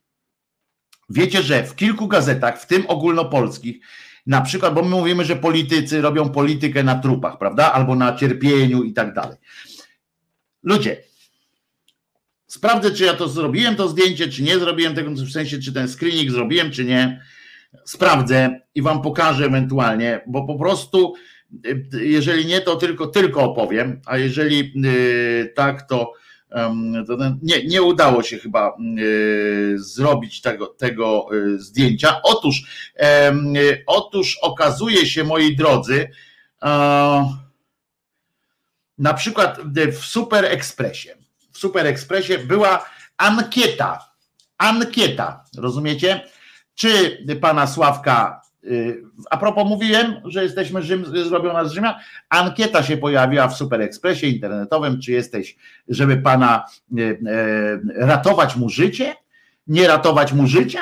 Wiecie, 1.10 1.44
że 1.44 1.64
w 1.64 1.76
kilku 1.76 2.08
gazetach, 2.08 2.62
w 2.62 2.68
tym 2.68 2.84
ogólnopolskich, 2.88 3.86
na 4.26 4.42
przykład, 4.42 4.74
bo 4.74 4.84
my 4.84 4.90
mówimy, 4.90 5.26
że 5.26 5.36
politycy 5.36 6.02
robią 6.02 6.30
politykę 6.30 6.84
na 6.84 6.96
trupach, 6.96 7.38
prawda? 7.38 7.74
Albo 7.74 7.96
na 7.96 8.16
cierpieniu 8.16 8.84
i 8.84 8.94
tak 8.94 9.14
dalej. 9.14 9.38
Ludzie, 10.64 11.04
Sprawdzę, 12.48 12.92
czy 12.92 13.04
ja 13.04 13.14
to 13.14 13.30
zrobiłem, 13.30 13.76
to 13.76 13.88
zdjęcie, 13.88 14.28
czy 14.28 14.44
nie 14.44 14.60
zrobiłem 14.60 14.96
tego, 14.96 15.12
w 15.12 15.32
sensie, 15.32 15.60
czy 15.60 15.74
ten 15.74 15.88
screening 15.88 16.32
zrobiłem, 16.32 16.72
czy 16.72 16.86
nie. 16.86 17.22
Sprawdzę 17.86 18.60
i 18.76 18.82
wam 18.82 19.02
pokażę 19.02 19.46
ewentualnie, 19.46 20.22
bo 20.28 20.48
po 20.48 20.56
prostu, 20.56 21.14
jeżeli 22.02 22.46
nie, 22.46 22.62
to 22.62 22.76
tylko, 22.76 23.08
tylko 23.08 23.42
opowiem, 23.42 24.02
a 24.06 24.18
jeżeli 24.18 24.72
yy, 24.76 25.54
tak, 25.56 25.88
to, 25.88 26.14
to 27.08 27.18
nie, 27.42 27.66
nie 27.68 27.82
udało 27.82 28.24
się 28.24 28.38
chyba 28.38 28.78
yy, 28.96 29.80
zrobić 29.80 30.42
tego, 30.42 30.68
tego 30.68 31.28
y, 31.34 31.60
zdjęcia. 31.60 32.22
Otóż, 32.24 32.64
otóż 33.88 34.38
okazuje 34.42 35.06
się, 35.06 35.24
moi 35.24 35.56
drodzy, 35.56 36.10
na 38.98 39.14
przykład 39.14 39.60
w 39.92 40.06
Super 40.06 40.46
Expressie 40.46 41.10
w 41.54 41.58
Super 41.58 41.88
Expressie 41.88 42.38
była 42.38 42.86
ankieta. 43.18 44.14
Ankieta, 44.58 45.44
rozumiecie? 45.58 46.30
Czy 46.76 47.18
pana 47.42 47.68
Sławka, 47.68 48.42
y, 48.64 49.04
a 49.30 49.38
propos 49.38 49.68
mówiłem, 49.68 50.16
że 50.26 50.44
jesteśmy 50.44 50.82
Rzym, 50.82 51.06
zrobiona 51.06 51.66
z 51.66 51.72
Rzymia, 51.72 52.00
ankieta 52.30 52.84
się 52.84 52.98
pojawiła 52.98 53.48
w 53.48 53.58
Super 53.58 53.82
Expressie 53.82 54.36
internetowym, 54.36 55.02
czy 55.02 55.12
jesteś, 55.12 55.56
żeby 55.88 56.18
pana 56.18 56.66
y, 56.98 57.02
y, 57.02 57.18
ratować 57.96 58.56
mu 58.56 58.70
życie, 58.70 59.16
nie 59.68 59.88
ratować 59.88 60.34
mu 60.34 60.48
życia, 60.48 60.82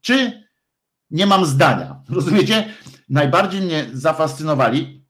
czy 0.00 0.42
nie 1.10 1.26
mam 1.26 1.46
zdania. 1.46 1.96
Rozumiecie? 2.14 2.64
Najbardziej 3.08 3.60
mnie 3.60 3.86
zafascynowali 3.92 5.02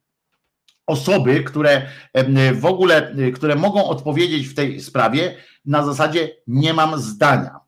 osoby, 0.86 1.44
które 1.44 1.86
w 2.54 2.64
ogóle, 2.64 3.14
które 3.34 3.54
mogą 3.54 3.84
odpowiedzieć 3.84 4.48
w 4.48 4.54
tej 4.54 4.80
sprawie 4.80 5.36
na 5.64 5.84
zasadzie 5.84 6.30
nie 6.46 6.74
mam 6.74 7.00
zdania. 7.00 7.61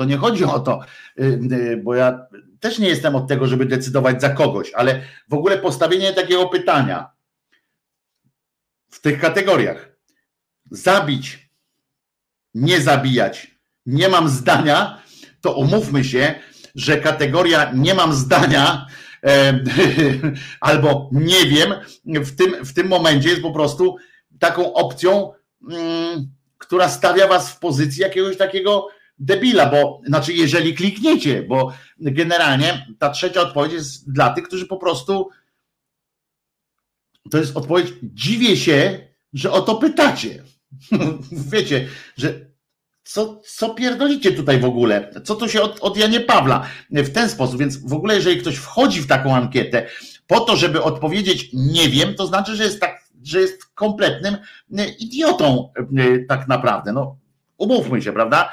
To 0.00 0.04
nie 0.04 0.16
chodzi 0.16 0.44
o 0.44 0.60
to, 0.60 0.80
y, 1.18 1.40
y, 1.52 1.80
bo 1.84 1.94
ja 1.94 2.26
też 2.60 2.78
nie 2.78 2.88
jestem 2.88 3.16
od 3.16 3.28
tego, 3.28 3.46
żeby 3.46 3.66
decydować 3.66 4.20
za 4.20 4.30
kogoś, 4.30 4.72
ale 4.72 5.02
w 5.28 5.34
ogóle 5.34 5.58
postawienie 5.58 6.12
takiego 6.12 6.48
pytania 6.48 7.10
w 8.90 9.00
tych 9.00 9.20
kategoriach. 9.20 9.88
Zabić, 10.70 11.50
nie 12.54 12.80
zabijać, 12.80 13.50
nie 13.86 14.08
mam 14.08 14.28
zdania, 14.28 15.02
to 15.40 15.52
umówmy 15.52 16.04
się, 16.04 16.34
że 16.74 16.96
kategoria 16.96 17.72
nie 17.74 17.94
mam 17.94 18.12
zdania 18.12 18.86
albo 20.60 21.10
nie 21.12 21.46
wiem, 21.46 21.74
w 22.04 22.36
tym, 22.36 22.64
w 22.64 22.74
tym 22.74 22.88
momencie 22.88 23.28
jest 23.28 23.42
po 23.42 23.52
prostu 23.52 23.96
taką 24.38 24.72
opcją, 24.72 25.32
mm, 25.70 26.30
która 26.58 26.88
stawia 26.88 27.28
was 27.28 27.50
w 27.50 27.58
pozycji 27.58 28.02
jakiegoś 28.02 28.36
takiego 28.36 28.88
debila, 29.20 29.66
bo 29.66 30.00
znaczy 30.06 30.32
jeżeli 30.32 30.74
klikniecie, 30.74 31.42
bo 31.42 31.72
generalnie 31.98 32.86
ta 32.98 33.10
trzecia 33.10 33.40
odpowiedź 33.40 33.72
jest 33.72 34.12
dla 34.12 34.30
tych, 34.30 34.44
którzy 34.44 34.66
po 34.66 34.76
prostu 34.76 35.28
to 37.30 37.38
jest 37.38 37.56
odpowiedź, 37.56 37.86
dziwię 38.02 38.56
się, 38.56 39.08
że 39.32 39.52
o 39.52 39.60
to 39.60 39.74
pytacie. 39.74 40.42
wiecie, 41.52 41.88
że 42.16 42.50
co, 43.04 43.40
co 43.44 43.74
pierdolicie 43.74 44.32
tutaj 44.32 44.60
w 44.60 44.64
ogóle? 44.64 45.10
Co 45.24 45.34
to 45.34 45.48
się 45.48 45.62
od, 45.62 45.80
od 45.80 45.96
Janie 45.96 46.20
Pawla 46.20 46.66
w 46.90 47.12
ten 47.12 47.28
sposób? 47.28 47.58
Więc 47.58 47.88
w 47.88 47.92
ogóle, 47.92 48.14
jeżeli 48.14 48.40
ktoś 48.40 48.56
wchodzi 48.56 49.00
w 49.00 49.06
taką 49.06 49.34
ankietę 49.34 49.86
po 50.26 50.40
to, 50.40 50.56
żeby 50.56 50.82
odpowiedzieć 50.82 51.50
nie 51.52 51.88
wiem, 51.88 52.14
to 52.14 52.26
znaczy, 52.26 52.56
że 52.56 52.64
jest 52.64 52.80
tak, 52.80 53.04
że 53.22 53.40
jest 53.40 53.64
kompletnym 53.74 54.36
e, 54.78 54.88
idiotą 54.88 55.72
e, 55.76 56.18
tak 56.18 56.48
naprawdę. 56.48 56.92
No, 56.92 57.16
umówmy 57.60 58.02
się, 58.02 58.12
prawda? 58.12 58.52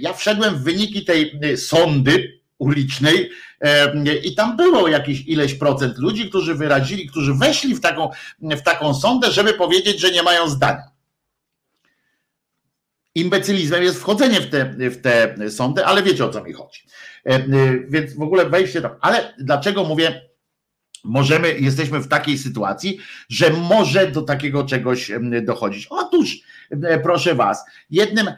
Ja 0.00 0.12
wszedłem 0.12 0.54
w 0.54 0.62
wyniki 0.62 1.04
tej 1.04 1.40
e, 1.42 1.56
sądy 1.56 2.40
ulicznej 2.58 3.30
i 4.24 4.34
tam 4.34 4.56
było 4.56 4.88
jakieś 4.88 5.20
ileś 5.26 5.54
procent 5.54 5.98
ludzi, 5.98 6.28
którzy 6.28 6.54
wyrazili, 6.54 7.08
którzy 7.08 7.34
weszli 7.34 7.74
w 7.74 7.80
taką, 7.80 8.10
w 8.42 8.62
taką 8.62 8.94
sądę, 8.94 9.32
żeby 9.32 9.54
powiedzieć, 9.54 10.00
że 10.00 10.10
nie 10.10 10.22
mają 10.22 10.48
zdania 10.48 10.96
imbecylizmem 13.16 13.82
jest 13.82 13.98
wchodzenie 13.98 14.40
w 14.40 14.50
te, 14.50 14.74
w 14.90 15.00
te 15.00 15.50
sądy, 15.50 15.84
ale 15.84 16.02
wiecie 16.02 16.24
o 16.24 16.28
co 16.28 16.44
mi 16.44 16.52
chodzi. 16.52 16.86
E, 17.24 17.42
więc 17.88 18.14
w 18.14 18.22
ogóle 18.22 18.48
wejście 18.48 18.82
tam. 18.82 18.90
Ale 19.00 19.34
dlaczego 19.38 19.84
mówię, 19.84 20.25
możemy, 21.04 21.58
jesteśmy 21.58 22.00
w 22.00 22.08
takiej 22.08 22.38
sytuacji, 22.38 22.98
że 23.28 23.50
może 23.50 24.10
do 24.10 24.22
takiego 24.22 24.64
czegoś 24.64 25.10
dochodzić? 25.42 25.86
Otóż 25.90 26.40
E, 26.70 26.98
proszę 27.00 27.34
was, 27.34 27.64
jednym 27.90 28.28
e, 28.28 28.34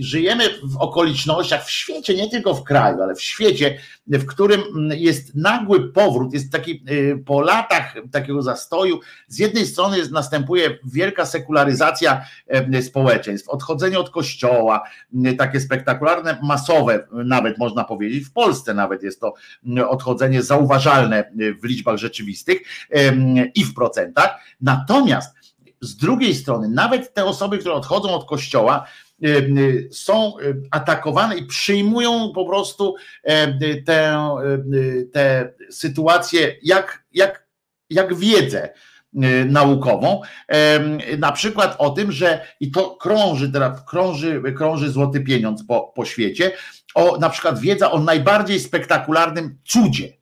żyjemy 0.00 0.44
w 0.62 0.76
okolicznościach 0.76 1.66
w 1.66 1.70
świecie, 1.70 2.14
nie 2.14 2.30
tylko 2.30 2.54
w 2.54 2.64
kraju, 2.64 3.02
ale 3.02 3.14
w 3.14 3.22
świecie, 3.22 3.78
w 4.08 4.26
którym 4.26 4.60
jest 4.90 5.34
nagły 5.34 5.92
powrót, 5.92 6.32
jest 6.32 6.52
taki 6.52 6.84
po 7.26 7.40
latach 7.40 7.94
takiego 8.10 8.42
zastoju, 8.42 9.00
z 9.28 9.38
jednej 9.38 9.66
strony 9.66 9.98
jest, 9.98 10.10
następuje 10.10 10.78
wielka 10.84 11.26
sekularyzacja 11.26 12.24
społeczeństw, 12.82 13.48
odchodzenie 13.48 13.98
od 13.98 14.10
kościoła, 14.10 14.82
takie 15.38 15.60
spektakularne, 15.60 16.38
masowe 16.42 17.06
nawet 17.12 17.58
można 17.58 17.84
powiedzieć, 17.84 18.24
w 18.24 18.32
Polsce 18.32 18.74
nawet 18.74 19.02
jest 19.02 19.20
to 19.20 19.34
odchodzenie 19.88 20.42
zauważalne 20.42 21.32
w 21.62 21.64
liczbach 21.64 21.96
rzeczywistych 21.96 22.58
i 23.54 23.64
w 23.64 23.74
procentach, 23.74 24.38
natomiast 24.60 25.36
z 25.80 25.96
drugiej 25.96 26.34
strony, 26.34 26.68
nawet 26.68 27.14
te 27.14 27.24
osoby, 27.24 27.58
które 27.58 27.74
odchodzą 27.74 28.08
od 28.08 28.28
kościoła, 28.28 28.86
są 29.90 30.38
e, 30.38 30.42
atakowane 30.70 31.36
i 31.36 31.46
przyjmują 31.46 32.32
po 32.34 32.46
prostu 32.46 32.94
tę, 33.86 34.36
tę 35.12 35.52
sytuację 35.70 36.56
jak, 36.62 37.04
jak, 37.12 37.46
jak 37.90 38.14
wiedzę 38.14 38.68
naukową, 39.46 40.20
na 41.18 41.32
przykład 41.32 41.76
o 41.78 41.90
tym, 41.90 42.12
że 42.12 42.46
i 42.60 42.70
to 42.70 42.90
krąży 42.90 43.52
teraz, 43.52 43.84
krąży, 43.84 44.42
krąży 44.56 44.90
złoty 44.90 45.20
pieniądz 45.20 45.66
po, 45.66 45.92
po 45.94 46.04
świecie, 46.04 46.52
o 46.94 47.18
na 47.18 47.30
przykład 47.30 47.58
wiedza 47.58 47.90
o 47.90 48.00
najbardziej 48.00 48.60
spektakularnym 48.60 49.58
cudzie. 49.64 50.12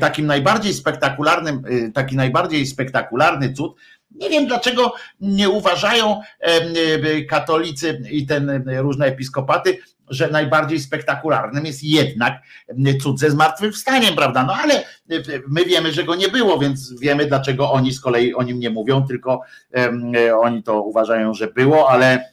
Takim 0.00 0.26
najbardziej 0.26 0.74
spektakularnym, 0.74 1.62
taki 1.94 2.16
najbardziej 2.16 2.66
spektakularny 2.66 3.52
cud 3.52 3.74
nie 4.10 4.30
wiem, 4.30 4.46
dlaczego 4.46 4.94
nie 5.20 5.48
uważają 5.48 6.20
e, 6.40 7.22
katolicy 7.22 8.02
i 8.10 8.26
ten 8.26 8.64
różne 8.66 9.06
episkopaty, 9.06 9.78
że 10.08 10.30
najbardziej 10.30 10.80
spektakularnym 10.80 11.66
jest 11.66 11.84
jednak 11.84 12.42
cudze 13.02 13.30
zmartwychwstaniem, 13.30 14.14
prawda? 14.14 14.44
No 14.44 14.54
ale 14.54 14.84
my 15.48 15.64
wiemy, 15.64 15.92
że 15.92 16.04
go 16.04 16.14
nie 16.14 16.28
było, 16.28 16.58
więc 16.58 17.00
wiemy, 17.00 17.26
dlaczego 17.26 17.72
oni 17.72 17.92
z 17.92 18.00
kolei 18.00 18.34
o 18.34 18.42
nim 18.42 18.60
nie 18.60 18.70
mówią, 18.70 19.06
tylko 19.06 19.40
oni 20.40 20.62
to 20.62 20.82
uważają, 20.82 21.34
że 21.34 21.46
było, 21.46 21.90
ale 21.90 22.29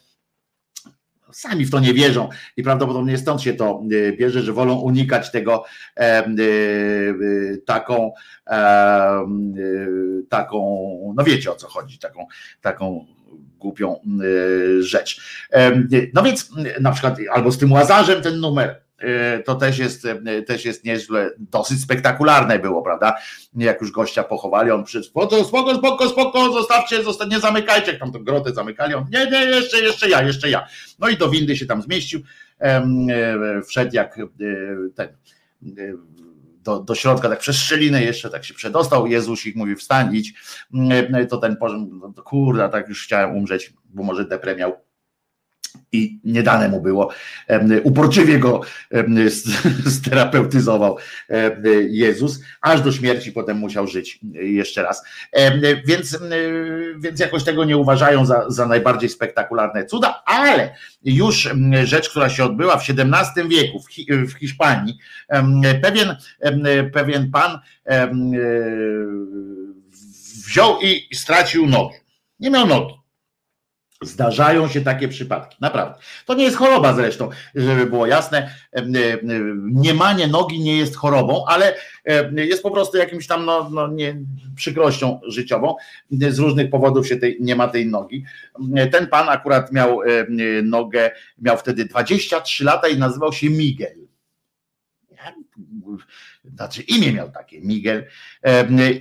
sami 1.38 1.66
w 1.66 1.72
to 1.72 1.80
nie 1.80 1.94
wierzą 1.94 2.30
i 2.58 2.64
prawdopodobnie 2.64 3.18
stąd 3.18 3.42
się 3.42 3.54
to 3.54 3.84
e, 3.92 4.18
bierze, 4.18 4.42
że 4.42 4.54
wolą 4.54 4.76
unikać 4.80 5.32
tego 5.32 5.64
e, 5.98 6.02
e, 6.02 6.34
taką, 7.66 8.12
taką, 10.30 11.14
no 11.16 11.24
wiecie 11.24 11.52
o 11.52 11.56
co 11.56 11.68
chodzi, 11.68 12.00
taką, 12.00 12.28
taką 12.62 13.06
głupią 13.60 14.00
rzecz. 14.80 15.22
No 16.14 16.24
więc 16.24 16.50
na 16.82 16.92
przykład 16.92 17.18
albo 17.32 17.52
z 17.52 17.58
tym 17.58 17.72
Łazarzem 17.72 18.22
ten 18.22 18.40
numer, 18.40 18.82
to 19.46 19.56
też 19.56 19.78
jest, 19.80 20.06
e, 20.06 20.42
też 20.42 20.66
jest 20.66 20.84
nieźle, 20.84 21.32
dosyć 21.38 21.82
spektakularne 21.82 22.60
było, 22.60 22.82
prawda? 22.82 23.16
Jak 23.56 23.82
już 23.82 23.92
gościa 23.92 24.24
pochowali, 24.24 24.72
on 24.72 24.84
przyszedł, 24.84 25.06
spoko, 25.06 25.44
spoko, 25.44 26.10
spoko, 26.10 26.54
zostawcie, 26.54 27.04
zostaw, 27.04 27.30
nie 27.30 27.40
zamykajcie, 27.40 27.92
jak 27.92 28.00
tam 28.00 28.12
tą 28.12 28.24
grotę 28.24 28.54
zamykali, 28.54 28.94
on, 28.94 29.06
nie, 29.12 29.26
nie, 29.32 29.46
jeszcze, 29.46 29.82
jeszcze 29.82 30.10
ja, 30.10 30.24
jeszcze 30.24 30.50
ja. 30.50 30.68
No 31.00 31.10
i 31.10 31.18
do 31.18 31.30
windy 31.30 31.58
się 31.58 31.66
tam 31.66 31.82
zmieścił, 31.82 32.22
e, 32.60 33.62
wszedł 33.68 33.92
jak 33.94 34.20
ten, 34.96 35.10
do, 36.64 36.80
do 36.80 36.96
środka, 36.96 37.30
tak 37.30 37.40
przez 37.40 37.56
szczelinę 37.56 38.04
jeszcze 38.04 38.30
tak 38.30 38.46
się 38.46 38.54
przedostał, 38.54 39.08
Jezusik 39.08 39.56
mówi 39.56 39.76
wstań, 39.76 40.16
idź, 40.16 40.34
to 41.30 41.38
ten, 41.38 41.58
no, 41.90 42.24
kurde, 42.24 42.70
tak 42.70 42.90
już 42.90 43.04
chciałem 43.04 43.36
umrzeć, 43.36 43.74
bo 43.86 44.04
może 44.04 44.26
deprę 44.26 44.56
miał 44.56 44.87
i 45.92 46.20
nie 46.24 46.44
dane 46.44 46.70
mu 46.70 46.82
było. 46.82 47.10
Uporczywie 47.84 48.40
go 48.40 48.62
sterapeutyzował 49.98 50.98
Jezus, 51.90 52.40
aż 52.62 52.82
do 52.82 52.92
śmierci 52.92 53.32
potem 53.32 53.58
musiał 53.58 53.88
żyć 53.88 54.20
jeszcze 54.34 54.84
raz. 54.84 55.04
Więc, 55.86 56.20
więc 57.00 57.20
jakoś 57.20 57.44
tego 57.44 57.66
nie 57.66 57.78
uważają 57.78 58.26
za, 58.26 58.50
za 58.50 58.68
najbardziej 58.68 59.10
spektakularne 59.10 59.86
cuda, 59.86 60.24
ale 60.26 60.76
już 61.04 61.50
rzecz, 61.84 62.10
która 62.10 62.30
się 62.30 62.46
odbyła 62.46 62.78
w 62.78 62.90
XVII 62.90 63.50
wieku 63.50 63.84
w 64.28 64.34
Hiszpanii, 64.34 64.98
pewien, 65.82 66.16
pewien 66.94 67.32
pan 67.32 67.60
wziął 70.48 70.82
i 70.82 71.16
stracił 71.16 71.68
nogę. 71.68 71.96
Nie 72.40 72.52
miał 72.52 72.68
nogi 72.68 73.07
Zdarzają 74.02 74.68
się 74.68 74.82
takie 74.82 75.08
przypadki, 75.08 75.58
naprawdę. 75.62 76.00
To 76.26 76.34
nie 76.34 76.44
jest 76.44 76.58
choroba 76.58 76.94
zresztą, 76.94 77.30
żeby 77.56 77.86
było 77.86 78.08
jasne. 78.08 78.56
Niemanie 79.60 80.28
nogi 80.28 80.60
nie 80.60 80.78
jest 80.78 80.96
chorobą, 80.96 81.46
ale 81.48 81.76
jest 82.36 82.64
po 82.64 82.72
prostu 82.72 82.98
jakimś 82.98 83.28
tam 83.28 83.46
no, 83.46 83.70
no 83.70 83.88
nie, 83.88 84.18
przykrością 84.56 85.20
życiową. 85.28 85.76
Z 86.12 86.40
różnych 86.40 86.70
powodów 86.70 87.08
się 87.08 87.18
tej, 87.18 87.38
nie 87.40 87.56
ma 87.56 87.68
tej 87.68 87.86
nogi. 87.86 88.24
Ten 88.92 89.08
pan 89.08 89.30
akurat 89.30 89.72
miał 89.72 90.00
nogę, 90.64 91.12
miał 91.38 91.58
wtedy 91.58 91.86
23 91.86 92.64
lata 92.64 92.88
i 92.88 92.98
nazywał 92.98 93.34
się 93.34 93.50
Miguel. 93.50 94.08
Znaczy 96.56 96.82
imię 96.82 97.14
miał 97.14 97.32
takie, 97.32 97.62
Miguel. 97.62 98.06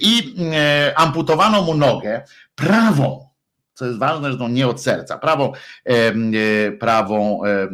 I 0.01 0.35
amputowano 0.95 1.63
mu 1.63 1.75
nogę 1.75 2.23
prawą 2.55 3.26
co 3.77 3.87
jest 3.87 3.99
ważne, 3.99 4.33
że 4.33 4.39
to 4.39 4.49
nie 4.49 4.69
od 4.69 4.83
serca, 4.83 5.19
prawą, 5.19 5.53
e, 5.85 6.73
prawą 6.73 7.45
e, 7.45 7.69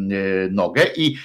nogę 0.51 0.83
i 0.97 1.17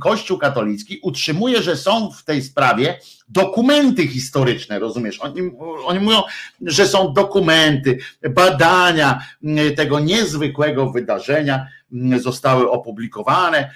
Kościół 0.00 0.38
katolicki 0.38 1.00
utrzymuje, 1.02 1.62
że 1.62 1.76
są 1.76 2.10
w 2.10 2.24
tej 2.24 2.42
sprawie 2.42 2.98
dokumenty 3.28 4.06
historyczne, 4.06 4.78
rozumiesz? 4.78 5.20
Oni, 5.20 5.40
oni 5.84 6.00
mówią, 6.00 6.22
że 6.60 6.88
są 6.88 7.12
dokumenty, 7.12 7.98
badania 8.30 9.22
tego 9.76 10.00
niezwykłego 10.00 10.90
wydarzenia 10.90 11.66
zostały 12.16 12.70
opublikowane 12.70 13.70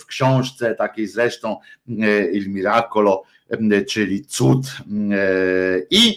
w 0.00 0.06
książce 0.06 0.74
takiej 0.74 1.06
zresztą 1.06 1.56
Il 2.32 2.50
Miracolo 2.50 3.22
czyli 3.88 4.24
cud. 4.24 4.66
I 5.90 6.16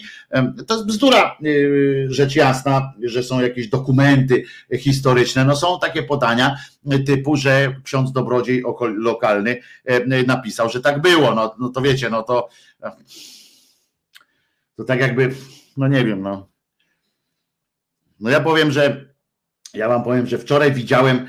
to 0.66 0.74
jest 0.74 0.86
bzdura, 0.86 1.36
y, 1.44 2.06
rzecz 2.10 2.36
jasna, 2.36 2.92
że 3.02 3.22
są 3.22 3.40
jakieś 3.40 3.68
dokumenty 3.68 4.44
historyczne. 4.78 5.44
No 5.44 5.56
są 5.56 5.78
takie 5.80 6.02
podania 6.02 6.56
typu, 7.06 7.36
że 7.36 7.74
ksiądz 7.84 8.12
dobrodziej 8.12 8.62
lokalny 8.96 9.60
napisał, 10.26 10.70
że 10.70 10.80
tak 10.80 11.02
było. 11.02 11.34
No, 11.34 11.54
no 11.58 11.68
to 11.68 11.80
wiecie, 11.82 12.10
no 12.10 12.22
to 12.22 12.48
to 14.76 14.84
tak 14.84 15.00
jakby, 15.00 15.34
no 15.76 15.88
nie 15.88 16.04
wiem, 16.04 16.22
no. 16.22 16.48
No 18.20 18.30
ja 18.30 18.40
powiem, 18.40 18.70
że 18.70 19.11
ja 19.74 19.88
wam 19.88 20.04
powiem, 20.04 20.26
że 20.26 20.38
wczoraj 20.38 20.72
widziałem, 20.72 21.26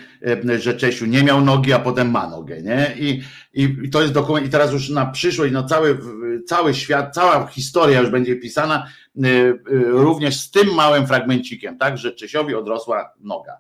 e, 0.50 0.60
że 0.60 0.74
Czesiu 0.74 1.06
nie 1.06 1.24
miał 1.24 1.42
nogi, 1.42 1.74
a 1.74 1.80
potem 1.80 2.12
ma 2.12 2.30
nogę, 2.30 2.62
nie? 2.62 2.96
I, 3.00 3.24
i, 3.54 3.78
i 3.84 3.90
to 3.90 4.02
jest 4.02 4.14
dokument, 4.14 4.48
i 4.48 4.50
teraz 4.50 4.72
już 4.72 4.90
na 4.90 5.06
przyszłość, 5.06 5.54
no 5.54 5.64
cały, 5.64 6.00
cały 6.46 6.74
świat, 6.74 7.14
cała 7.14 7.48
historia 7.48 8.00
już 8.00 8.10
będzie 8.10 8.36
pisana 8.36 8.88
e, 9.24 9.28
e, 9.28 9.56
również 9.86 10.40
z 10.40 10.52
tym 10.52 10.74
małym 10.74 11.08
fragmencikiem, 11.08 11.78
tak, 11.78 11.98
że 11.98 12.12
Czesiowi 12.12 12.56
odrosła 12.56 13.14
noga. 13.20 13.54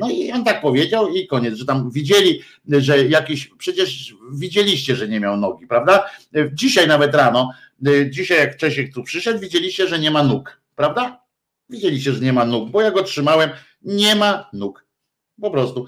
No 0.00 0.10
i 0.10 0.32
on 0.32 0.44
tak 0.44 0.60
powiedział 0.60 1.08
i 1.08 1.26
koniec, 1.26 1.54
że 1.54 1.64
tam 1.64 1.90
widzieli, 1.90 2.40
że 2.68 3.04
jakiś, 3.04 3.50
przecież 3.58 4.14
widzieliście, 4.32 4.96
że 4.96 5.08
nie 5.08 5.20
miał 5.20 5.36
nogi, 5.36 5.66
prawda? 5.66 6.10
Dzisiaj 6.52 6.88
nawet 6.88 7.14
rano, 7.14 7.52
dzisiaj 8.10 8.38
jak 8.38 8.56
Czesiek 8.56 8.94
tu 8.94 9.02
przyszedł, 9.02 9.40
widzieliście, 9.40 9.88
że 9.88 9.98
nie 9.98 10.10
ma 10.10 10.22
nóg, 10.22 10.60
prawda? 10.76 11.20
Widzieliście, 11.70 12.12
że 12.12 12.20
nie 12.20 12.32
ma 12.32 12.44
nóg, 12.44 12.70
bo 12.70 12.82
ja 12.82 12.90
go 12.90 13.02
trzymałem, 13.02 13.50
nie 13.84 14.14
ma 14.14 14.50
nóg. 14.52 14.86
Po 15.40 15.50
prostu. 15.50 15.86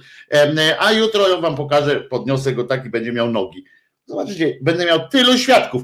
A 0.78 0.92
jutro 0.92 1.28
ja 1.28 1.36
wam 1.36 1.56
pokażę, 1.56 2.00
podniosę 2.00 2.52
go 2.52 2.64
tak 2.64 2.86
i 2.86 2.90
będzie 2.90 3.12
miał 3.12 3.30
nogi. 3.30 3.64
Zobaczycie, 4.06 4.58
będę 4.62 4.86
miał 4.86 5.08
tylu 5.08 5.38
świadków 5.38 5.82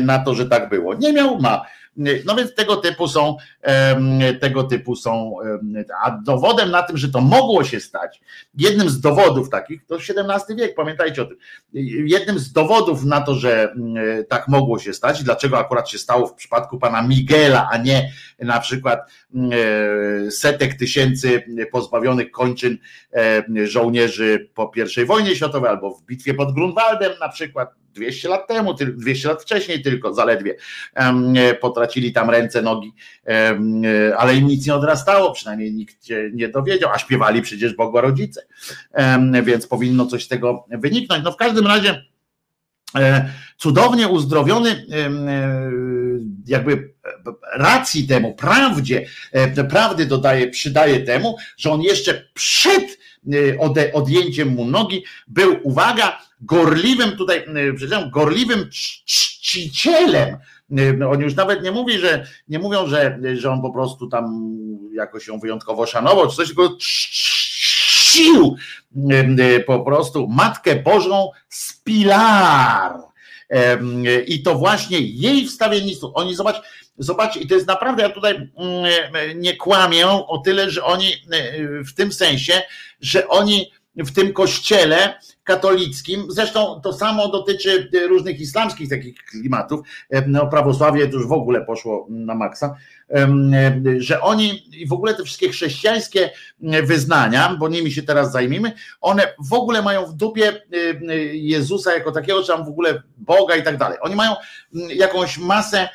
na 0.00 0.18
to, 0.18 0.34
że 0.34 0.48
tak 0.48 0.68
było. 0.68 0.94
Nie 0.94 1.12
miał, 1.12 1.40
ma. 1.40 1.66
No 1.96 2.36
więc 2.36 2.54
tego 2.54 2.76
typu 2.76 3.08
są, 3.08 3.36
tego 4.40 4.64
typu 4.64 4.96
są, 4.96 5.34
a 6.04 6.10
dowodem 6.10 6.70
na 6.70 6.82
tym, 6.82 6.96
że 6.96 7.08
to 7.08 7.20
mogło 7.20 7.64
się 7.64 7.80
stać, 7.80 8.20
jednym 8.54 8.88
z 8.88 9.00
dowodów 9.00 9.50
takich, 9.50 9.86
to 9.86 9.96
XVII 9.96 10.56
wiek, 10.56 10.74
pamiętajcie 10.74 11.22
o 11.22 11.24
tym, 11.24 11.36
jednym 12.06 12.38
z 12.38 12.52
dowodów 12.52 13.04
na 13.04 13.20
to, 13.20 13.34
że 13.34 13.74
tak 14.28 14.48
mogło 14.48 14.78
się 14.78 14.92
stać, 14.92 15.24
dlaczego 15.24 15.58
akurat 15.58 15.90
się 15.90 15.98
stało 15.98 16.26
w 16.26 16.34
przypadku 16.34 16.78
pana 16.78 17.02
Miguela, 17.02 17.68
a 17.72 17.76
nie 17.76 18.12
na 18.38 18.60
przykład 18.60 19.10
setek 20.30 20.74
tysięcy 20.74 21.44
pozbawionych 21.72 22.30
kończyn 22.30 22.78
żołnierzy 23.64 24.50
po 24.54 24.72
I 25.02 25.04
wojnie 25.04 25.36
światowej 25.36 25.70
albo 25.70 25.90
w 25.90 26.02
bitwie 26.02 26.34
pod 26.34 26.54
Grunwaldem 26.54 27.12
na 27.20 27.28
przykład, 27.28 27.81
200 27.92 28.28
lat 28.28 28.48
temu, 28.48 28.74
200 28.74 29.28
lat 29.28 29.42
wcześniej 29.42 29.82
tylko 29.82 30.14
zaledwie 30.14 30.56
potracili 31.60 32.12
tam 32.12 32.30
ręce, 32.30 32.62
nogi, 32.62 32.92
ale 34.18 34.36
im 34.36 34.46
nic 34.46 34.66
nie 34.66 34.74
odrastało, 34.74 35.32
przynajmniej 35.32 35.72
nikt 35.72 36.06
się 36.06 36.30
nie 36.34 36.48
dowiedział, 36.48 36.90
a 36.94 36.98
śpiewali 36.98 37.42
przecież 37.42 37.74
Boga 37.74 38.00
rodzice, 38.00 38.46
więc 39.42 39.66
powinno 39.66 40.06
coś 40.06 40.24
z 40.24 40.28
tego 40.28 40.66
wyniknąć. 40.70 41.24
No 41.24 41.32
w 41.32 41.36
każdym 41.36 41.66
razie 41.66 42.04
e, 42.96 43.30
cudownie 43.56 44.08
uzdrowiony 44.08 44.70
e, 44.70 45.10
jakby 46.46 46.94
racji 47.54 48.06
temu, 48.06 48.34
prawdzie, 48.34 49.06
e, 49.32 49.64
prawdy 49.64 50.06
dodaje, 50.06 50.48
przydaje 50.50 51.00
temu, 51.00 51.36
że 51.56 51.70
on 51.70 51.82
jeszcze 51.82 52.24
przed 52.34 53.01
odjęciem 53.92 54.48
mu 54.48 54.64
nogi 54.64 55.04
był, 55.28 55.56
uwaga, 55.62 56.18
gorliwym 56.40 57.16
tutaj, 57.16 57.38
y, 57.38 57.74
przepraszam, 57.74 58.10
gorliwym 58.10 58.68
czcicielem. 59.04 60.36
Y, 60.78 60.96
no, 60.98 61.10
oni 61.10 61.22
już 61.22 61.34
nawet 61.34 61.62
nie 61.62 61.70
mówi, 61.72 61.98
że 61.98 62.26
nie 62.48 62.58
mówią, 62.58 62.86
że, 62.86 63.18
że 63.34 63.50
on 63.50 63.62
po 63.62 63.72
prostu 63.72 64.08
tam 64.08 64.56
jakoś 64.94 65.26
ją 65.26 65.38
wyjątkowo 65.38 65.86
szanował, 65.86 66.30
czy 66.30 66.36
coś, 66.36 66.46
tylko 66.46 66.76
czcił 66.80 68.56
y, 69.56 69.64
po 69.66 69.80
prostu 69.80 70.28
Matkę 70.28 70.76
Bożą 70.76 71.30
z 71.48 71.80
Pilar. 71.82 72.92
I 74.26 74.42
to 74.42 74.54
właśnie 74.54 75.00
jej 75.00 75.46
wstawiennictwo. 75.46 76.12
Oni 76.14 76.34
zobacz, 76.34 76.62
zobaczcie, 76.98 77.40
i 77.40 77.46
to 77.46 77.54
jest 77.54 77.66
naprawdę, 77.66 78.02
ja 78.02 78.10
tutaj 78.10 78.50
mm, 78.56 79.40
nie 79.40 79.56
kłamię 79.56 80.08
o 80.08 80.38
tyle, 80.38 80.70
że 80.70 80.84
oni 80.84 81.14
w 81.86 81.94
tym 81.94 82.12
sensie, 82.12 82.62
że 83.00 83.28
oni 83.28 83.72
w 83.96 84.12
tym 84.12 84.32
kościele 84.32 85.14
katolickim, 85.44 86.24
zresztą 86.28 86.80
to 86.80 86.92
samo 86.92 87.28
dotyczy 87.28 87.90
różnych 88.08 88.40
islamskich 88.40 88.90
takich 88.90 89.14
klimatów, 89.14 89.80
no 90.26 90.46
prawosławie 90.46 91.08
to 91.08 91.16
już 91.16 91.26
w 91.26 91.32
ogóle 91.32 91.64
poszło 91.64 92.06
na 92.10 92.34
maksa, 92.34 92.74
że 93.98 94.20
oni 94.20 94.80
i 94.80 94.86
w 94.86 94.92
ogóle 94.92 95.14
te 95.14 95.24
wszystkie 95.24 95.48
chrześcijańskie 95.48 96.30
wyznania, 96.82 97.56
bo 97.58 97.68
nimi 97.68 97.92
się 97.92 98.02
teraz 98.02 98.32
zajmijmy, 98.32 98.72
one 99.00 99.34
w 99.48 99.52
ogóle 99.52 99.82
mają 99.82 100.06
w 100.06 100.14
dupie 100.14 100.62
Jezusa 101.32 101.94
jako 101.94 102.12
takiego, 102.12 102.40
czy 102.40 102.48
tam 102.48 102.64
w 102.64 102.68
ogóle 102.68 103.02
Boga 103.16 103.56
i 103.56 103.62
tak 103.62 103.76
dalej. 103.76 103.98
Oni 104.00 104.14
mają 104.14 104.34
jakąś 104.88 105.38
masę 105.38 105.88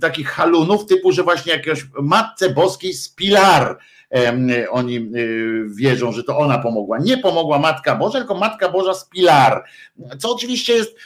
takich 0.00 0.28
halunów 0.28 0.86
typu, 0.86 1.12
że 1.12 1.22
właśnie 1.22 1.52
jakiegoś 1.52 1.86
Matce 2.02 2.50
Boskiej 2.50 2.92
z 2.92 3.08
Pilar, 3.08 3.78
oni 4.70 5.10
wierzą, 5.76 6.12
że 6.12 6.24
to 6.24 6.38
ona 6.38 6.58
pomogła. 6.58 6.98
Nie 6.98 7.18
pomogła 7.18 7.58
Matka 7.58 7.96
Boża, 7.96 8.18
tylko 8.18 8.34
Matka 8.34 8.68
Boża 8.68 8.94
z 8.94 9.08
Pilar, 9.08 9.64
co 10.18 10.34
oczywiście 10.34 10.72
jest 10.72 10.96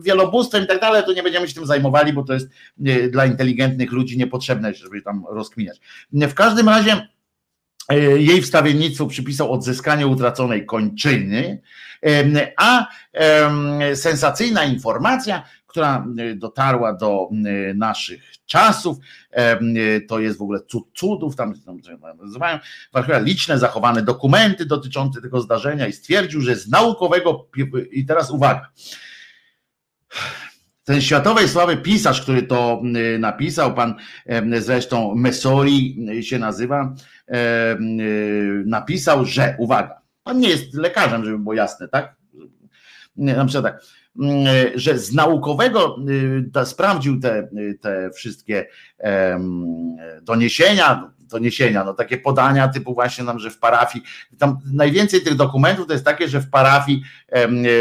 wielobóstwem 0.00 0.64
i 0.64 0.66
tak 0.66 0.80
dalej, 0.80 1.02
to 1.06 1.12
nie 1.12 1.22
będziemy 1.22 1.48
się 1.48 1.54
tym 1.54 1.66
zajmowali, 1.66 2.12
bo 2.12 2.24
to 2.24 2.32
jest 2.32 2.48
y, 2.86 3.10
dla 3.10 3.26
inteligentnych 3.26 3.92
ludzi 3.92 4.18
niepotrzebne, 4.18 4.74
żeby 4.74 5.02
tam 5.02 5.24
rozkminiać. 5.28 5.80
W 6.12 6.34
każdym 6.34 6.68
razie 6.68 7.08
y, 7.92 8.22
jej 8.22 8.42
wstawiennictwu 8.42 9.06
przypisał 9.06 9.52
odzyskanie 9.52 10.06
utraconej 10.06 10.66
kończyny, 10.66 11.60
a 12.56 12.86
sensacyjna 13.94 14.64
informacja, 14.64 15.42
która 15.78 16.06
dotarła 16.36 16.92
do 16.92 17.28
naszych 17.74 18.22
czasów, 18.46 18.96
to 20.08 20.20
jest 20.20 20.38
w 20.38 20.42
ogóle 20.42 20.60
cud 20.60 20.84
cudów, 20.94 21.36
tam, 21.36 21.54
nazywają, 22.18 22.58
liczne 23.24 23.58
zachowane 23.58 24.02
dokumenty 24.02 24.66
dotyczące 24.66 25.22
tego 25.22 25.40
zdarzenia 25.40 25.86
i 25.86 25.92
stwierdził, 25.92 26.40
że 26.40 26.56
z 26.56 26.68
naukowego, 26.68 27.48
i 27.90 28.06
teraz 28.06 28.30
uwaga, 28.30 28.68
ten 30.84 31.00
światowej 31.00 31.48
sławy 31.48 31.76
pisarz, 31.76 32.22
który 32.22 32.42
to 32.42 32.82
napisał, 33.18 33.74
pan 33.74 33.94
zresztą 34.58 35.14
Messori 35.14 36.06
się 36.20 36.38
nazywa, 36.38 36.94
napisał, 38.64 39.24
że, 39.24 39.56
uwaga, 39.58 40.00
pan 40.22 40.40
nie 40.40 40.48
jest 40.48 40.74
lekarzem, 40.74 41.24
żeby 41.24 41.38
było 41.38 41.54
jasne, 41.54 41.88
tak? 41.88 42.16
Na 43.16 43.44
przykład 43.44 43.74
tak, 43.74 43.84
że 44.74 44.98
z 44.98 45.12
naukowego 45.12 45.96
y, 46.62 46.66
sprawdził 46.66 47.20
te, 47.20 47.48
te 47.80 48.10
wszystkie 48.10 48.66
doniesienia, 50.22 51.10
doniesienia, 51.28 51.84
no 51.84 51.94
takie 51.94 52.18
podania 52.18 52.68
typu 52.68 52.94
właśnie 52.94 53.24
nam, 53.24 53.38
że 53.38 53.50
w 53.50 53.58
parafii, 53.58 54.04
tam 54.38 54.58
najwięcej 54.72 55.20
tych 55.20 55.34
dokumentów 55.34 55.86
to 55.86 55.92
jest 55.92 56.04
takie, 56.04 56.28
że 56.28 56.40
w 56.40 56.50
parafii 56.50 57.02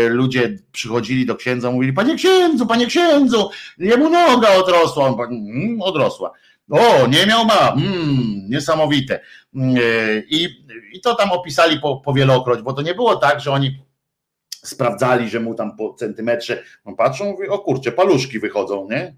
ludzie 0.09 0.57
przychodzili 0.71 1.25
do 1.25 1.35
księdza, 1.35 1.71
mówili, 1.71 1.93
panie 1.93 2.15
księdzu, 2.15 2.65
panie 2.65 2.85
księdzu, 2.85 3.49
jemu 3.77 4.09
noga 4.09 4.49
odrosła, 4.49 5.05
on, 5.05 5.21
mm, 5.21 5.81
odrosła. 5.81 6.31
O, 6.69 7.07
nie 7.07 7.25
miał 7.25 7.45
ma, 7.45 7.71
mm, 7.71 8.49
niesamowite. 8.49 9.19
Mm, 9.55 9.77
y, 9.77 10.23
I, 10.29 10.47
I 10.93 11.01
to 11.01 11.15
tam 11.15 11.31
opisali 11.31 11.79
po, 11.79 11.97
po 11.97 12.13
wielokroć, 12.13 12.61
bo 12.61 12.73
to 12.73 12.81
nie 12.81 12.95
było 12.95 13.15
tak, 13.15 13.41
że 13.41 13.51
oni 13.51 13.86
sprawdzali, 14.69 15.29
że 15.29 15.39
mu 15.39 15.55
tam 15.55 15.77
po 15.77 15.93
centymetrze, 15.93 16.63
no 16.85 16.95
patrzą, 16.95 17.25
mówię, 17.25 17.49
o 17.49 17.59
kurczę, 17.59 17.91
paluszki 17.91 18.39
wychodzą, 18.39 18.87
nie? 18.89 19.15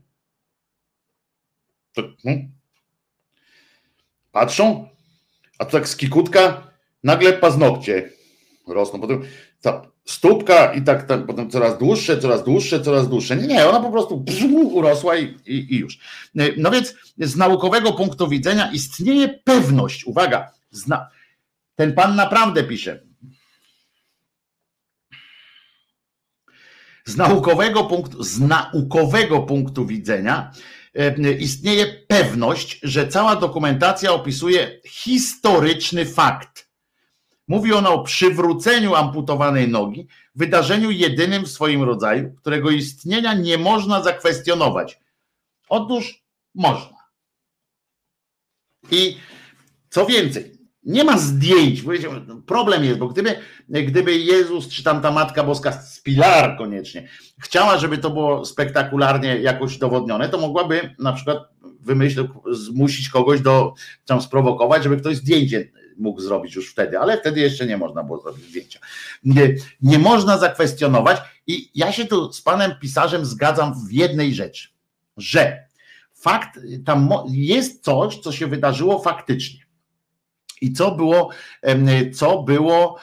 To, 1.94 2.04
hmm? 2.24 2.52
Patrzą, 4.32 4.90
a 5.60 5.66
tu 5.66 5.72
tak 5.72 5.90
z 5.90 5.96
kikutka 5.96 6.72
nagle 7.04 7.34
paznokcie 7.34 8.10
rosną, 8.68 9.02
potem 9.02 9.22
ta 9.62 9.90
stópka 10.06 10.74
i 10.74 10.82
tak, 10.82 11.08
tak 11.08 11.26
potem 11.26 11.50
coraz 11.50 11.78
dłuższe, 11.78 12.18
coraz 12.18 12.44
dłuższe, 12.44 12.82
coraz 12.82 13.10
dłuższe. 13.10 13.36
Nie, 13.36 13.48
nie, 13.48 13.70
ona 13.70 13.80
po 13.80 13.92
prostu 13.92 14.26
urosła 14.72 15.18
i, 15.18 15.38
i, 15.46 15.74
i 15.74 15.78
już. 15.78 16.00
No 16.58 16.72
więc 16.72 16.96
z 17.18 17.36
naukowego 17.36 17.94
punktu 17.94 18.28
widzenia 18.28 18.72
istnieje 18.72 19.40
pewność, 19.44 20.06
uwaga, 20.06 20.52
zna, 20.72 21.10
ten 21.76 21.94
pan 21.94 22.16
naprawdę 22.16 22.64
pisze, 22.64 23.04
Z 27.10 27.18
naukowego 27.18 27.84
punktu, 27.84 28.24
z 28.24 28.40
naukowego 28.40 29.40
punktu 29.42 29.86
widzenia 29.86 30.52
e, 30.96 31.32
istnieje 31.32 31.86
pewność, 32.08 32.80
że 32.84 33.08
cała 33.08 33.36
dokumentacja 33.36 34.14
opisuje 34.14 34.82
historyczny 34.86 36.06
fakt. 36.06 36.70
Mówi 37.48 37.74
ona 37.74 37.90
o 37.90 38.04
przywróceniu 38.04 38.96
amputowanej 38.96 39.68
nogi, 39.68 40.08
wydarzeniu 40.36 40.92
jedynym 40.92 41.46
w 41.46 41.52
swoim 41.52 41.84
rodzaju, 41.84 42.34
którego 42.34 42.70
istnienia 42.70 43.34
nie 43.34 43.58
można 43.58 44.04
zakwestionować. 44.04 45.00
Otóż 45.70 46.24
można. 46.56 46.98
I 48.92 49.18
co 49.90 50.06
więcej, 50.06 50.59
nie 50.84 51.04
ma 51.04 51.18
zdjęć. 51.18 51.84
Problem 52.46 52.84
jest, 52.84 53.00
bo 53.00 53.08
gdyby, 53.08 53.36
gdyby 53.70 54.18
Jezus 54.18 54.68
czy 54.68 54.84
tam 54.84 55.02
ta 55.02 55.12
Matka 55.12 55.44
Boska 55.44 55.72
z 55.72 56.02
Pilar 56.02 56.58
koniecznie 56.58 57.10
chciała, 57.40 57.78
żeby 57.78 57.98
to 57.98 58.10
było 58.10 58.46
spektakularnie 58.46 59.38
jakoś 59.38 59.78
dowodnione, 59.78 60.30
to 60.30 60.38
mogłaby 60.38 60.96
na 61.00 61.14
przykład 61.14 61.38
wymyślić, 61.80 62.28
zmusić 62.52 63.10
kogoś 63.10 63.42
do, 63.42 63.74
tam 64.06 64.22
sprowokować, 64.22 64.84
żeby 64.84 64.98
ktoś 64.98 65.16
zdjęcie 65.16 65.72
mógł 65.98 66.22
zrobić 66.22 66.56
już 66.56 66.72
wtedy, 66.72 67.00
ale 67.00 67.18
wtedy 67.18 67.40
jeszcze 67.40 67.66
nie 67.66 67.78
można 67.78 68.04
było 68.04 68.22
zrobić 68.22 68.46
zdjęcia. 68.46 68.80
Nie, 69.24 69.56
nie 69.82 70.00
można 70.00 70.38
zakwestionować 70.38 71.18
i 71.48 71.70
ja 71.76 71.92
się 71.92 72.06
tu 72.06 72.34
z 72.34 72.42
panem 72.42 72.72
pisarzem 72.82 73.26
zgadzam 73.26 73.88
w 73.88 73.92
jednej 73.92 74.34
rzeczy, 74.34 74.70
że 75.18 75.64
fakt, 76.14 76.60
tam 76.86 77.10
jest 77.30 77.84
coś, 77.84 78.20
co 78.20 78.32
się 78.32 78.48
wydarzyło 78.48 79.00
faktycznie 79.00 79.59
i 80.62 80.74
co 80.74 80.92
było, 80.92 81.30
co 82.14 82.44
było, 82.44 83.00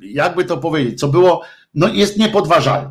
jakby 0.00 0.44
to 0.44 0.58
powiedzieć, 0.58 1.00
co 1.00 1.08
było, 1.08 1.42
no 1.74 1.88
jest 1.88 2.18
niepodważalne. 2.18 2.90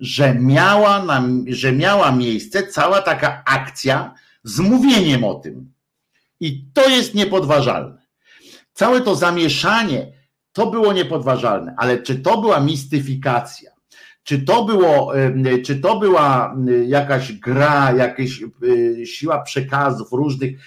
że 0.00 0.34
miała, 0.34 1.02
na, 1.04 1.22
że 1.46 1.72
miała 1.72 2.12
miejsce 2.12 2.66
cała 2.66 3.02
taka 3.02 3.42
akcja 3.44 4.14
z 4.42 4.60
mówieniem 4.60 5.24
o 5.24 5.34
tym. 5.34 5.72
I 6.40 6.64
to 6.74 6.88
jest 6.88 7.14
niepodważalne. 7.14 8.02
Całe 8.72 9.00
to 9.00 9.14
zamieszanie 9.14 10.12
to 10.52 10.66
było 10.66 10.92
niepodważalne, 10.92 11.74
ale 11.78 12.02
czy 12.02 12.18
to 12.18 12.40
była 12.40 12.60
mistyfikacja? 12.60 13.73
Czy 14.24 14.42
to, 14.42 14.64
było, 14.64 15.12
czy 15.64 15.80
to 15.80 15.98
była 15.98 16.56
jakaś 16.86 17.32
gra, 17.32 17.92
jakaś 17.92 18.42
e, 18.42 19.06
siła 19.06 19.42
przekazów 19.42 20.12
różnych 20.12 20.60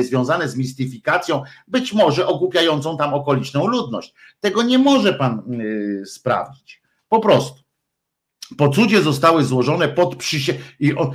związane 0.00 0.48
z 0.48 0.56
mistyfikacją, 0.56 1.42
być 1.68 1.92
może 1.92 2.26
ogłupiającą 2.26 2.96
tam 2.96 3.14
okoliczną 3.14 3.66
ludność? 3.66 4.14
Tego 4.40 4.62
nie 4.62 4.78
może 4.78 5.12
pan 5.12 5.42
e, 6.02 6.06
sprawdzić. 6.06 6.82
Po 7.08 7.20
prostu. 7.20 7.62
Po 8.56 8.68
cudzie 8.68 9.02
zostały 9.02 9.44
złożone 9.44 9.88
pod 9.88 10.16
przysięgą. 10.16 11.12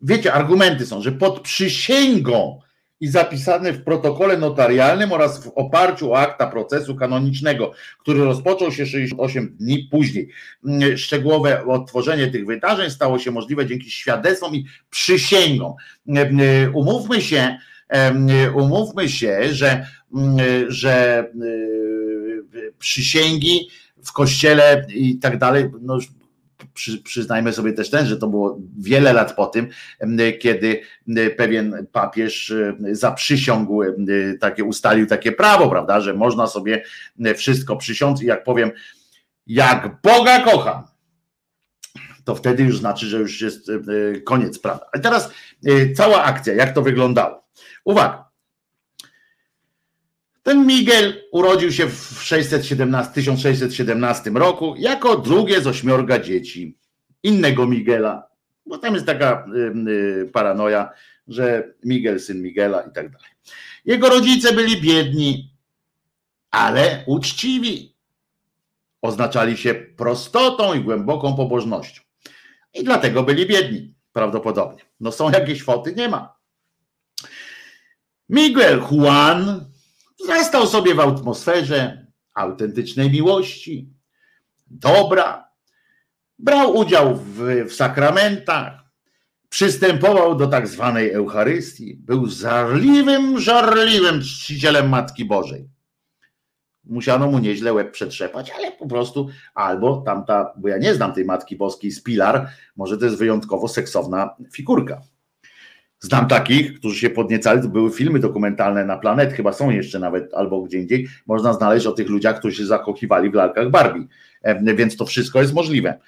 Wiecie, 0.00 0.32
argumenty 0.32 0.86
są, 0.86 1.02
że 1.02 1.12
pod 1.12 1.40
przysięgą 1.40 2.60
i 3.00 3.08
zapisane 3.08 3.72
w 3.72 3.84
protokole 3.84 4.36
notarialnym 4.36 5.12
oraz 5.12 5.44
w 5.44 5.48
oparciu 5.48 6.12
o 6.12 6.18
akta 6.18 6.46
procesu 6.46 6.96
kanonicznego, 6.96 7.72
który 7.98 8.24
rozpoczął 8.24 8.72
się 8.72 8.86
68 8.86 9.56
dni 9.60 9.88
później. 9.90 10.28
Mm, 10.64 10.98
szczegółowe 10.98 11.66
odtworzenie 11.66 12.26
tych 12.26 12.46
wydarzeń 12.46 12.90
stało 12.90 13.18
się 13.18 13.30
możliwe 13.30 13.66
dzięki 13.66 13.90
świadectwom 13.90 14.54
i 14.54 14.64
przysięgom. 14.90 15.74
Mm, 16.08 16.40
y, 16.40 16.70
umówmy 16.74 17.22
się, 17.22 17.58
y, 18.46 18.52
umówmy 18.52 19.08
się, 19.08 19.54
że, 19.54 19.86
mm, 20.14 20.38
że 20.68 21.24
y, 22.54 22.72
przysięgi 22.78 23.68
w 24.04 24.12
kościele 24.12 24.86
i 24.94 25.18
tak 25.18 25.38
dalej, 25.38 25.70
no 25.80 25.98
przy, 26.74 27.02
przyznajmy 27.02 27.52
sobie 27.52 27.72
też 27.72 27.90
ten, 27.90 28.06
że 28.06 28.16
to 28.16 28.26
było 28.26 28.58
wiele 28.78 29.12
lat 29.12 29.36
po 29.36 29.46
tym, 29.46 29.68
kiedy 30.40 30.82
pewien 31.36 31.86
papież 31.92 32.54
zaprzysiągł, 32.92 33.82
takie 34.40 34.64
ustalił 34.64 35.06
takie 35.06 35.32
prawo, 35.32 35.70
prawda, 35.70 36.00
że 36.00 36.14
można 36.14 36.46
sobie 36.46 36.82
wszystko 37.36 37.76
przysiąc 37.76 38.22
i 38.22 38.26
jak 38.26 38.44
powiem, 38.44 38.70
jak 39.46 40.00
Boga 40.02 40.40
kocham, 40.40 40.82
to 42.24 42.34
wtedy 42.34 42.62
już 42.62 42.78
znaczy, 42.78 43.06
że 43.06 43.18
już 43.18 43.40
jest 43.40 43.70
koniec 44.24 44.58
prawda. 44.58 44.86
A 44.92 44.98
teraz 44.98 45.30
cała 45.96 46.24
akcja, 46.24 46.54
jak 46.54 46.74
to 46.74 46.82
wyglądało. 46.82 47.44
Uwaga. 47.84 48.29
Ten 50.42 50.66
Miguel 50.66 51.22
urodził 51.32 51.72
się 51.72 51.86
w 51.86 52.22
617, 52.22 53.12
1617 53.12 54.30
roku 54.30 54.74
jako 54.78 55.16
drugie 55.16 55.60
z 55.60 55.66
ośmiorga 55.66 56.18
dzieci 56.18 56.78
innego 57.22 57.66
Miguela, 57.66 58.28
bo 58.66 58.78
tam 58.78 58.94
jest 58.94 59.06
taka 59.06 59.46
y, 59.86 60.30
paranoja, 60.32 60.90
że 61.28 61.74
Miguel 61.84 62.20
syn 62.20 62.42
Miguela 62.42 62.80
i 62.80 62.92
tak 62.92 63.10
dalej. 63.10 63.30
Jego 63.84 64.08
rodzice 64.08 64.52
byli 64.52 64.80
biedni, 64.80 65.54
ale 66.50 67.04
uczciwi. 67.06 67.96
Oznaczali 69.02 69.56
się 69.56 69.74
prostotą 69.74 70.74
i 70.74 70.80
głęboką 70.80 71.36
pobożnością. 71.36 72.02
I 72.74 72.84
dlatego 72.84 73.22
byli 73.22 73.46
biedni, 73.46 73.94
prawdopodobnie. 74.12 74.82
No 75.00 75.12
są 75.12 75.30
jakieś 75.30 75.62
foty? 75.62 75.94
Nie 75.94 76.08
ma. 76.08 76.36
Miguel 78.28 78.82
Juan 78.90 79.69
Zastał 80.26 80.66
sobie 80.66 80.94
w 80.94 81.00
atmosferze 81.00 82.06
autentycznej 82.34 83.10
miłości, 83.10 83.88
dobra, 84.70 85.50
brał 86.38 86.76
udział 86.76 87.16
w, 87.16 87.64
w 87.68 87.72
sakramentach, 87.72 88.72
przystępował 89.48 90.34
do 90.34 90.46
tak 90.46 90.68
zwanej 90.68 91.12
Eucharystii, 91.12 91.96
był 91.96 92.26
zarliwym, 92.26 93.40
żarliwym 93.40 94.20
czcicielem 94.20 94.88
Matki 94.88 95.24
Bożej. 95.24 95.68
Musiano 96.84 97.26
mu 97.30 97.38
nieźle 97.38 97.72
łeb 97.72 97.92
przetrzepać, 97.92 98.50
ale 98.50 98.72
po 98.72 98.86
prostu 98.86 99.28
albo 99.54 100.02
tamta, 100.06 100.52
bo 100.56 100.68
ja 100.68 100.78
nie 100.78 100.94
znam 100.94 101.12
tej 101.12 101.24
Matki 101.24 101.56
Boskiej 101.56 101.90
z 101.90 102.02
Pilar, 102.02 102.48
może 102.76 102.98
to 102.98 103.04
jest 103.04 103.16
wyjątkowo 103.16 103.68
seksowna 103.68 104.36
figurka. 104.52 105.02
Znam 106.00 106.28
takich, 106.28 106.78
którzy 106.78 107.00
się 107.00 107.10
podniecali, 107.10 107.68
były 107.68 107.90
filmy 107.90 108.18
dokumentalne 108.18 108.84
na 108.84 108.96
planet, 108.96 109.32
chyba 109.32 109.52
są 109.52 109.70
jeszcze 109.70 109.98
nawet 109.98 110.34
albo 110.34 110.62
gdzie 110.62 110.78
indziej. 110.78 111.08
Można 111.26 111.52
znaleźć 111.52 111.86
o 111.86 111.92
tych 111.92 112.08
ludziach, 112.08 112.38
którzy 112.38 112.56
się 112.56 112.66
zakochiwali 112.66 113.30
w 113.30 113.34
lalkach 113.34 113.70
Barbie, 113.70 114.06
więc 114.74 114.96
to 114.96 115.06
wszystko 115.06 115.40
jest 115.40 115.54
możliwe. 115.54 115.98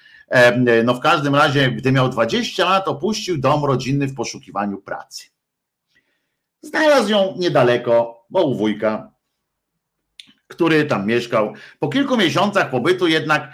No 0.83 0.93
w 0.93 0.99
każdym 0.99 1.35
razie, 1.35 1.71
gdy 1.71 1.91
miał 1.91 2.09
20 2.09 2.65
lat, 2.65 2.87
opuścił 2.87 3.37
dom 3.37 3.65
rodzinny 3.65 4.07
w 4.07 4.15
poszukiwaniu 4.15 4.77
pracy. 4.77 5.25
Znalazł 6.61 7.11
ją 7.11 7.35
niedaleko, 7.37 8.25
bo 8.29 8.43
u 8.43 8.55
wujka, 8.55 9.11
który 10.47 10.85
tam 10.85 11.07
mieszkał. 11.07 11.53
Po 11.79 11.89
kilku 11.89 12.17
miesiącach 12.17 12.69
pobytu 12.69 13.07
jednak 13.07 13.53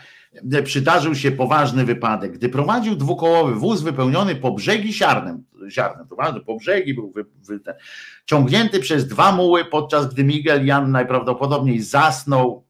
przydarzył 0.63 1.15
się 1.15 1.31
poważny 1.31 1.85
wypadek. 1.85 2.31
Gdy 2.31 2.49
prowadził 2.49 2.95
dwukołowy 2.95 3.55
wóz 3.55 3.81
wypełniony 3.81 4.35
po 4.35 4.51
brzegi 4.51 4.93
siarnem, 4.93 5.43
siarnem 5.69 6.07
to 6.07 6.15
ważne, 6.15 6.39
po 6.39 6.55
brzegi 6.55 6.93
był 6.93 7.11
wy, 7.11 7.25
wy, 7.47 7.59
ten, 7.59 7.73
ciągnięty 8.25 8.79
przez 8.79 9.07
dwa 9.07 9.31
muły, 9.31 9.65
podczas 9.65 10.13
gdy 10.13 10.23
Miguel 10.23 10.65
Jan 10.65 10.91
najprawdopodobniej 10.91 11.81
zasnął, 11.81 12.65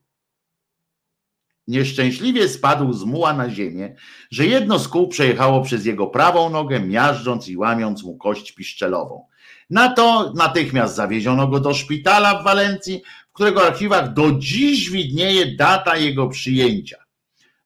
nieszczęśliwie 1.67 2.49
spadł 2.49 2.93
z 2.93 3.03
muła 3.03 3.33
na 3.33 3.49
ziemię, 3.49 3.95
że 4.31 4.45
jedno 4.45 4.79
z 4.79 4.87
kół 4.87 5.07
przejechało 5.07 5.61
przez 5.61 5.85
jego 5.85 6.07
prawą 6.07 6.49
nogę, 6.49 6.79
miażdżąc 6.79 7.47
i 7.47 7.57
łamiąc 7.57 8.03
mu 8.03 8.17
kość 8.17 8.51
piszczelową. 8.51 9.25
Na 9.69 9.93
to 9.93 10.33
natychmiast 10.35 10.95
zawieziono 10.95 11.47
go 11.47 11.59
do 11.59 11.73
szpitala 11.73 12.41
w 12.41 12.43
Walencji, 12.43 13.01
w 13.29 13.33
którego 13.33 13.67
archiwach 13.67 14.13
do 14.13 14.31
dziś 14.31 14.89
widnieje 14.89 15.55
data 15.55 15.97
jego 15.97 16.27
przyjęcia 16.27 17.08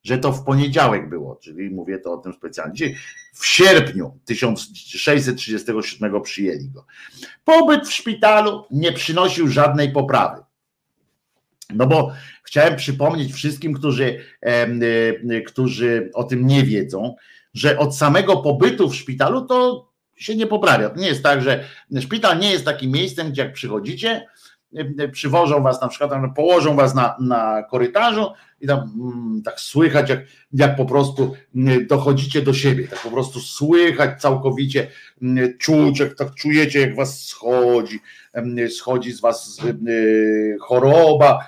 że 0.04 0.18
to 0.18 0.32
w 0.32 0.44
poniedziałek 0.44 1.10
było, 1.10 1.36
czyli 1.36 1.70
mówię 1.70 2.00
to 2.00 2.14
o 2.14 2.18
tym 2.18 2.34
specjalnie. 2.34 2.74
Dzisiaj 2.74 2.96
w 3.34 3.46
sierpniu 3.46 4.20
1637 4.26 6.22
przyjęli 6.22 6.70
go. 6.70 6.86
Pobyt 7.46 7.88
w 7.88 7.94
szpitalu 7.94 8.66
nie 8.72 8.92
przynosił 8.92 9.48
żadnej 9.48 9.92
poprawy. 9.92 10.42
No 11.70 11.88
bo 11.88 12.12
chciałem 12.44 12.76
przypomnieć 12.76 13.34
wszystkim, 13.34 13.74
którzy, 13.74 14.20
e, 14.42 15.42
którzy 15.42 16.10
o 16.14 16.24
tym 16.24 16.48
nie 16.48 16.64
wiedzą, 16.64 17.16
że 17.54 17.78
od 17.78 17.98
samego 17.98 18.38
pobytu 18.38 18.90
w 18.90 18.96
szpitalu 18.96 19.46
to 19.46 19.88
się 20.16 20.36
nie 20.36 20.48
poprawia. 20.48 20.90
To 20.90 21.00
nie 21.00 21.08
jest 21.08 21.24
tak, 21.24 21.42
że 21.42 21.64
szpital 22.00 22.40
nie 22.40 22.52
jest 22.52 22.66
takim 22.66 22.92
miejscem, 22.92 23.32
gdzie 23.32 23.42
jak 23.42 23.54
przychodzicie, 23.54 24.28
przywożą 25.12 25.64
was 25.64 25.82
na 25.82 25.88
przykład, 25.88 26.12
położą 26.36 26.76
was 26.76 26.96
na, 26.96 27.16
na 27.20 27.64
korytarzu 27.64 28.32
i 28.64 28.68
tam 28.68 28.80
mm, 28.80 29.42
tak 29.46 29.60
słychać, 29.60 30.10
jak, 30.10 30.20
jak 30.54 30.76
po 30.76 30.86
prostu 30.86 31.34
mm, 31.56 31.88
dochodzicie 31.88 32.42
do 32.42 32.54
siebie, 32.54 32.88
tak 32.88 33.00
po 33.00 33.12
prostu 33.12 33.40
słychać 33.40 34.22
całkowicie, 34.22 34.88
mm, 35.22 35.58
czuć, 35.58 36.00
jak 36.00 36.16
tak 36.16 36.36
czujecie, 36.36 36.80
jak 36.80 36.96
was 36.96 37.26
schodzi, 37.26 38.00
schodzi 38.70 39.12
z 39.12 39.22
was 39.22 39.62
choroba 40.62 41.46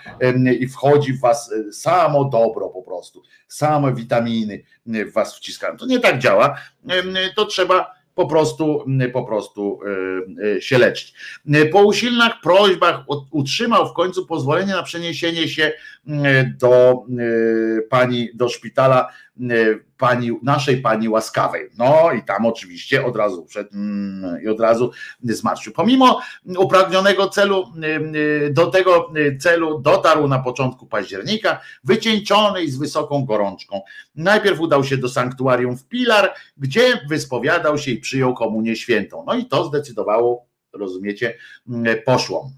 i 0.60 0.68
wchodzi 0.68 1.14
w 1.14 1.20
was 1.20 1.52
e, 1.52 1.74
samo 1.74 2.26
dobro 2.26 2.70
po 2.70 2.82
prostu, 2.82 3.24
same 3.48 3.94
witaminy 3.94 4.64
w 4.86 5.14
was 5.14 5.38
wciskają. 5.38 5.78
To 5.78 5.86
nie 5.86 6.00
tak 6.00 6.20
działa, 6.20 6.58
to 7.36 7.46
trzeba 7.46 7.95
po 8.16 8.28
prostu, 8.28 8.86
po 9.14 9.24
prostu 9.24 9.80
e, 10.42 10.56
e, 10.56 10.62
się 10.62 10.78
leczyć. 10.78 11.14
Po 11.72 11.84
usilnych 11.84 12.32
prośbach 12.44 13.04
utrzymał 13.32 13.90
w 13.90 13.94
końcu 13.94 14.26
pozwolenie 14.26 14.74
na 14.74 14.84
przeniesienie 14.84 15.48
się 15.48 15.72
do 16.58 17.04
e, 17.20 17.82
pani, 17.82 18.30
do 18.34 18.50
szpitala 18.50 19.10
pani, 19.98 20.32
naszej 20.44 20.78
pani 20.78 21.10
łaskawej. 21.10 21.70
No 21.78 22.12
i 22.12 22.24
tam 22.24 22.45
oczywiście 22.45 23.06
od 23.06 23.16
razu 23.16 23.45
przed, 23.45 23.74
mm, 23.74 24.41
i 24.44 24.48
od 24.48 24.60
razu 24.60 24.91
zmarszczył. 25.24 25.74
Pomimo 25.74 26.22
upragnionego 26.57 27.30
celu, 27.30 27.64
do 28.52 28.68
tego 28.68 29.14
celu 29.40 29.80
dotarł 29.80 30.28
na 30.28 30.40
początku 30.40 30.88
października, 30.88 31.62
wycieńczony 31.84 32.64
i 32.64 32.72
z 32.72 32.78
wysoką 32.78 33.26
gorączką. 33.26 33.82
Najpierw 34.16 34.60
udał 34.60 34.84
się 34.84 34.98
do 34.98 35.10
sanktuarium 35.10 35.78
w 35.78 35.88
Pilar, 35.88 36.34
gdzie 36.57 37.02
wyspowiadał 37.10 37.78
się 37.78 37.91
i 37.91 37.98
przyjął 37.98 38.34
komunię 38.34 38.76
świętą. 38.76 39.24
No 39.28 39.34
i 39.36 39.45
to 39.45 39.66
zdecydowało, 39.66 40.45
rozumiecie, 40.74 41.38
poszło 42.06 42.52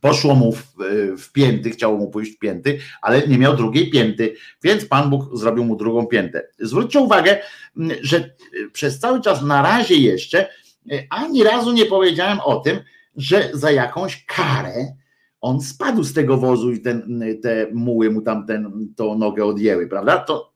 Poszło 0.00 0.34
mu 0.34 0.52
w, 0.52 0.74
w 1.18 1.32
pięty, 1.32 1.70
chciało 1.70 1.98
mu 1.98 2.10
pójść 2.10 2.32
w 2.32 2.38
pięty, 2.38 2.78
ale 3.02 3.28
nie 3.28 3.38
miał 3.38 3.56
drugiej 3.56 3.90
pięty, 3.90 4.34
więc 4.62 4.84
Pan 4.84 5.10
Bóg 5.10 5.38
zrobił 5.38 5.64
mu 5.64 5.76
drugą 5.76 6.06
piętę. 6.06 6.48
Zwróćcie 6.58 7.00
uwagę, 7.00 7.38
że 8.00 8.34
przez 8.72 8.98
cały 8.98 9.20
czas 9.20 9.42
na 9.42 9.62
razie 9.62 9.94
jeszcze 9.96 10.48
ani 11.10 11.44
razu 11.44 11.72
nie 11.72 11.86
powiedziałem 11.86 12.40
o 12.40 12.60
tym, 12.60 12.78
że 13.16 13.50
za 13.52 13.70
jakąś 13.70 14.24
karę 14.24 14.92
on 15.40 15.60
spadł 15.60 16.02
z 16.02 16.14
tego 16.14 16.36
wozu 16.36 16.72
i 16.72 16.80
ten, 16.80 17.24
te 17.42 17.66
muły 17.72 18.10
mu 18.10 18.22
tam 18.22 18.46
tą 18.96 19.18
nogę 19.18 19.44
odjęły, 19.44 19.86
prawda? 19.86 20.18
To 20.18 20.51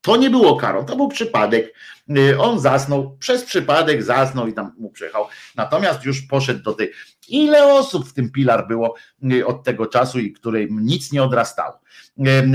To 0.00 0.16
nie 0.16 0.30
było 0.30 0.56
karą, 0.56 0.84
to 0.84 0.96
był 0.96 1.08
przypadek. 1.08 1.74
Y, 2.18 2.40
on 2.40 2.60
zasnął, 2.60 3.16
przez 3.18 3.44
przypadek 3.44 4.02
zasnął 4.02 4.46
i 4.46 4.52
tam 4.52 4.72
mu 4.78 4.90
przyjechał. 4.90 5.26
Natomiast 5.56 6.04
już 6.04 6.22
poszedł 6.22 6.62
do 6.62 6.72
tej. 6.72 6.92
Ile 7.28 7.74
osób 7.74 8.08
w 8.08 8.12
tym 8.12 8.30
pilar 8.32 8.68
było 8.68 8.94
y, 9.32 9.46
od 9.46 9.64
tego 9.64 9.86
czasu 9.86 10.18
i 10.18 10.32
której 10.32 10.68
nic 10.70 11.12
nie 11.12 11.22
odrastało? 11.22 11.80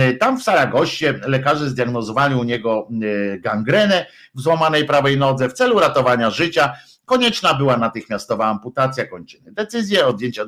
Y, 0.09 0.17
tam 0.19 0.39
w 0.39 0.43
Saragoście 0.43 1.19
lekarze 1.27 1.69
zdiagnozowali 1.69 2.35
u 2.35 2.43
niego 2.43 2.87
gangrenę 3.39 4.05
w 4.35 4.41
złamanej 4.41 4.85
prawej 4.85 5.17
nodze 5.17 5.49
w 5.49 5.53
celu 5.53 5.79
ratowania 5.79 6.29
życia 6.29 6.73
Konieczna 7.05 7.53
była 7.53 7.77
natychmiastowa 7.77 8.45
amputacja 8.45 9.05
kończyny. 9.05 9.51
Decyzję 9.51 10.07
odjęcia 10.07 10.43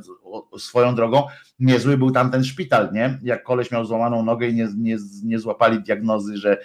swoją 0.58 0.96
drogą, 0.96 1.24
niezły 1.60 1.98
był 1.98 2.12
tamten 2.12 2.44
szpital, 2.44 2.90
nie? 2.94 3.20
Jak 3.24 3.44
koleś 3.44 3.72
miał 3.72 3.86
złamaną 3.86 4.24
nogę 4.24 4.48
i 4.48 4.54
nie, 4.54 4.68
nie, 4.78 4.98
nie 5.24 5.40
złapali 5.40 5.84
diagnozy, 5.84 6.38
że 6.38 6.58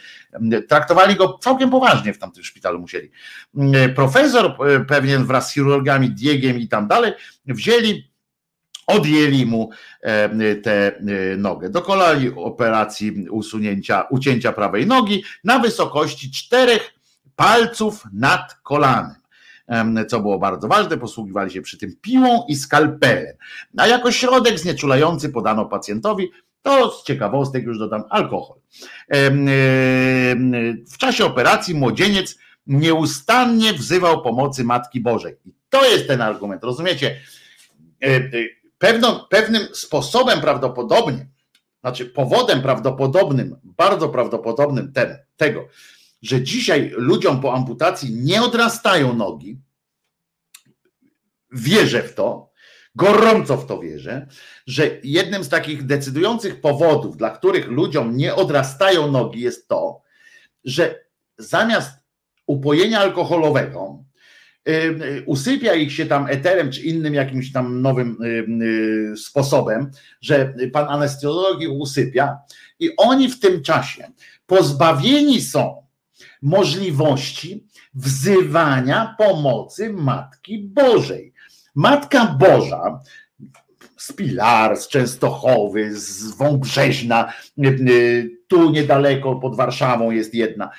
traktowali 0.69 1.17
go 1.17 1.39
całkiem 1.39 1.71
poważnie 1.71 2.13
w 2.13 2.19
tamtym 2.19 2.45
szpitalu 2.45 2.81
musieli. 2.81 3.11
Profesor 3.95 4.47
e, 4.47 4.81
pewnie 4.81 5.19
wraz 5.19 5.51
z 5.51 5.55
chirurgami, 5.55 6.11
Diegiem 6.11 6.59
i 6.59 6.69
tam 6.69 6.89
dalej, 6.89 7.13
wzięli 7.47 8.13
odjęli 8.87 9.47
mu 9.47 9.71
e, 10.01 10.55
tę 10.55 10.97
e, 10.97 11.37
nogę. 11.37 11.71
Dokonali 11.71 12.33
operacji 12.37 13.29
usunięcia, 13.31 14.03
ucięcia 14.11 14.53
prawej 14.53 14.87
nogi 14.87 15.25
na 15.45 15.59
wysokości 15.59 16.31
czterech 16.31 16.95
palców 17.37 18.05
nad 18.13 18.55
kolanem 18.63 19.22
co 20.09 20.21
było 20.21 20.39
bardzo 20.39 20.69
ważne, 20.69 20.99
posługiwali 20.99 21.51
się 21.51 21.63
przy 21.63 21.79
tym 21.79 21.97
piłą 22.01 22.45
i 22.49 22.57
skalpelem. 22.57 23.37
A 23.77 23.87
jako 23.87 24.13
środek 24.13 24.59
znieczulający 24.59 25.29
podano 25.29 25.65
pacjentowi, 25.65 26.31
to 26.63 26.91
z 26.91 27.05
ciekawostek 27.05 27.65
już 27.65 27.79
dodam, 27.79 28.05
alkohol. 28.11 28.59
W 30.93 30.99
czasie 30.99 31.25
operacji 31.25 31.75
młodzieniec 31.75 32.39
nieustannie 32.67 33.73
wzywał 33.73 34.23
pomocy 34.23 34.65
Matki 34.65 35.01
Bożej. 35.01 35.37
I 35.45 35.53
to 35.71 35.85
jest 35.85 36.07
ten 36.07 36.21
argument, 36.21 36.65
rozumiecie? 36.65 37.21
E, 38.03 38.07
e, 38.07 38.31
pewno, 38.79 39.27
pewnym 39.31 39.63
sposobem 39.73 40.41
prawdopodobnie, 40.41 41.27
znaczy 41.81 42.07
powodem 42.07 42.63
prawdopodobnym, 42.63 43.57
bardzo 43.65 44.09
prawdopodobnym 44.09 44.93
ten, 44.93 45.19
tego, 45.37 45.69
że 46.23 46.43
dzisiaj 46.43 46.93
ludziom 46.97 47.41
po 47.41 47.55
amputacji 47.55 48.15
nie 48.15 48.43
odrastają 48.43 49.15
nogi. 49.15 49.59
Wierzę 51.51 52.03
w 52.03 52.15
to, 52.15 52.53
gorąco 52.95 53.57
w 53.57 53.67
to 53.67 53.81
wierzę, 53.81 54.27
że 54.67 54.91
jednym 55.05 55.45
z 55.45 55.49
takich 55.49 55.87
decydujących 55.87 56.61
powodów, 56.61 57.17
dla 57.17 57.31
których 57.31 57.69
ludziom 57.69 58.17
nie 58.17 58.35
odrastają 58.35 59.11
nogi, 59.11 59.41
jest 59.41 59.69
to, 59.69 60.03
że 60.65 61.05
zamiast 61.39 61.91
upojenia 62.47 63.01
alkoholowego, 63.01 64.05
usypia 65.27 65.75
ich 65.75 65.93
się 65.93 66.07
tam 66.07 66.27
eterem 66.27 66.71
czy 66.71 66.81
innym 66.81 67.15
jakimś 67.15 67.53
tam 67.53 67.83
nowym 67.83 68.23
y, 68.23 69.17
sposobem, 69.17 69.91
że 70.21 70.55
pan 70.73 70.89
anestezjolog 70.89 71.63
ich 71.63 71.73
usypia 71.73 72.39
i 72.79 72.97
oni 72.97 73.29
w 73.29 73.41
tym 73.41 73.63
czasie 73.63 74.11
pozbawieni 74.47 75.41
są 75.41 75.82
możliwości 76.43 77.67
wzywania 77.95 79.15
pomocy 79.19 79.93
Matki 79.93 80.59
Bożej. 80.59 81.33
Matka 81.75 82.27
Boża 82.27 83.01
z 83.97 84.13
Pilar, 84.13 84.77
z 84.77 84.89
Częstochowy, 84.89 85.99
z 85.99 86.37
Wąbrzeźna, 86.37 87.33
tu 88.49 88.71
niedaleko 88.71 89.37
pod 89.37 89.57
Warszawą 89.57 90.11
jest 90.11 90.35
jedna, 90.35 90.71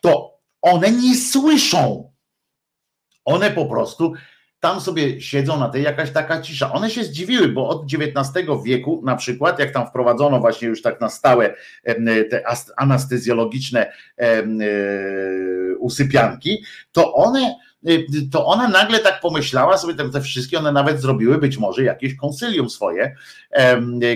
to 0.00 0.38
one 0.62 0.90
nie 0.90 1.16
słyszą. 1.16 2.12
One 3.24 3.50
po 3.50 3.66
prostu 3.66 4.12
tam 4.62 4.80
sobie 4.80 5.20
siedzą 5.20 5.60
na 5.60 5.68
tej 5.68 5.82
jakaś 5.82 6.10
taka 6.10 6.42
cisza. 6.42 6.72
One 6.72 6.90
się 6.90 7.04
zdziwiły, 7.04 7.48
bo 7.48 7.68
od 7.68 7.84
XIX 7.84 8.46
wieku 8.64 9.02
na 9.04 9.16
przykład, 9.16 9.58
jak 9.58 9.72
tam 9.72 9.86
wprowadzono 9.86 10.40
właśnie 10.40 10.68
już 10.68 10.82
tak 10.82 11.00
na 11.00 11.08
stałe 11.08 11.54
te 12.30 12.44
anestezjologiczne 12.76 13.92
e, 14.18 14.42
usypianki, 15.78 16.64
to 16.92 17.14
one 17.14 17.54
to 18.32 18.46
ona 18.46 18.68
nagle 18.68 18.98
tak 18.98 19.20
pomyślała 19.20 19.78
sobie, 19.78 19.94
te, 19.94 20.10
te 20.10 20.20
wszystkie, 20.20 20.58
one 20.58 20.72
nawet 20.72 21.00
zrobiły 21.00 21.38
być 21.38 21.58
może 21.58 21.82
jakieś 21.82 22.16
konsylium 22.16 22.70
swoje, 22.70 23.16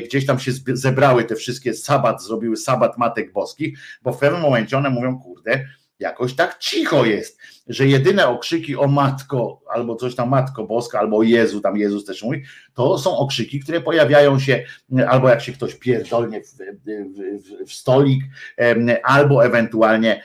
gdzieś 0.05 0.27
tam 0.27 0.39
się 0.39 0.53
zebrały 0.67 1.25
te 1.25 1.35
wszystkie 1.35 1.75
sabat, 1.75 2.23
zrobiły 2.23 2.57
sabat 2.57 2.99
Matek 2.99 3.33
Boskich, 3.33 3.79
bo 4.03 4.13
w 4.13 4.19
pewnym 4.19 4.43
momencie 4.43 4.79
one 4.79 4.91
mówią, 4.91 5.19
kurde, 5.19 5.65
jakoś 5.99 6.35
tak 6.35 6.59
cicho 6.59 7.05
jest, 7.05 7.39
że 7.67 7.87
jedyne 7.87 8.29
okrzyki 8.29 8.77
o 8.77 8.89
matko, 8.89 9.61
albo 9.75 9.97
coś 9.97 10.15
tam 10.15 10.29
matko 10.29 10.65
boska, 10.65 10.99
albo 10.99 11.17
o 11.17 11.23
Jezu, 11.23 11.61
tam 11.61 11.77
Jezus 11.77 12.05
też 12.05 12.23
mówi, 12.23 12.43
to 12.75 12.99
są 12.99 13.17
okrzyki, 13.17 13.61
które 13.61 13.81
pojawiają 13.81 14.39
się, 14.39 14.65
albo 15.09 15.29
jak 15.29 15.41
się 15.41 15.53
ktoś 15.53 15.75
pierdolnie 15.75 16.41
w, 16.41 16.47
w, 16.47 17.69
w 17.69 17.73
stolik, 17.73 18.25
albo 19.03 19.45
ewentualnie 19.45 20.23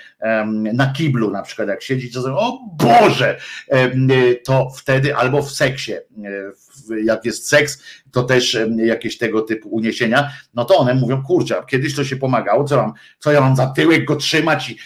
na 0.74 0.94
kiblu, 0.94 1.32
na 1.32 1.42
przykład 1.42 1.68
jak 1.68 1.84
siedzi, 1.84 2.11
to 2.11 2.40
o 2.40 2.60
Boże, 2.78 3.40
to 4.45 4.70
wtedy, 4.78 5.16
albo 5.16 5.42
w 5.42 5.52
seksie, 5.52 5.94
jak 7.03 7.26
jest 7.26 7.48
seks, 7.48 7.84
to 8.11 8.24
też 8.24 8.58
jakieś 8.76 9.18
tego 9.18 9.42
typu 9.42 9.70
uniesienia, 9.70 10.32
no 10.53 10.66
to 10.66 10.78
one 10.78 10.94
mówią, 10.94 11.24
kurczę, 11.24 11.56
kiedyś 11.70 11.95
to 11.95 12.03
się 12.03 12.16
pomagało, 12.16 12.64
co, 12.64 12.78
mam, 12.78 12.94
co 13.20 13.32
ja 13.32 13.42
mam 13.42 13.56
za 13.56 13.68
tyłek 13.68 14.06
go 14.06 14.16
trzymać 14.16 14.70
i, 14.70 14.78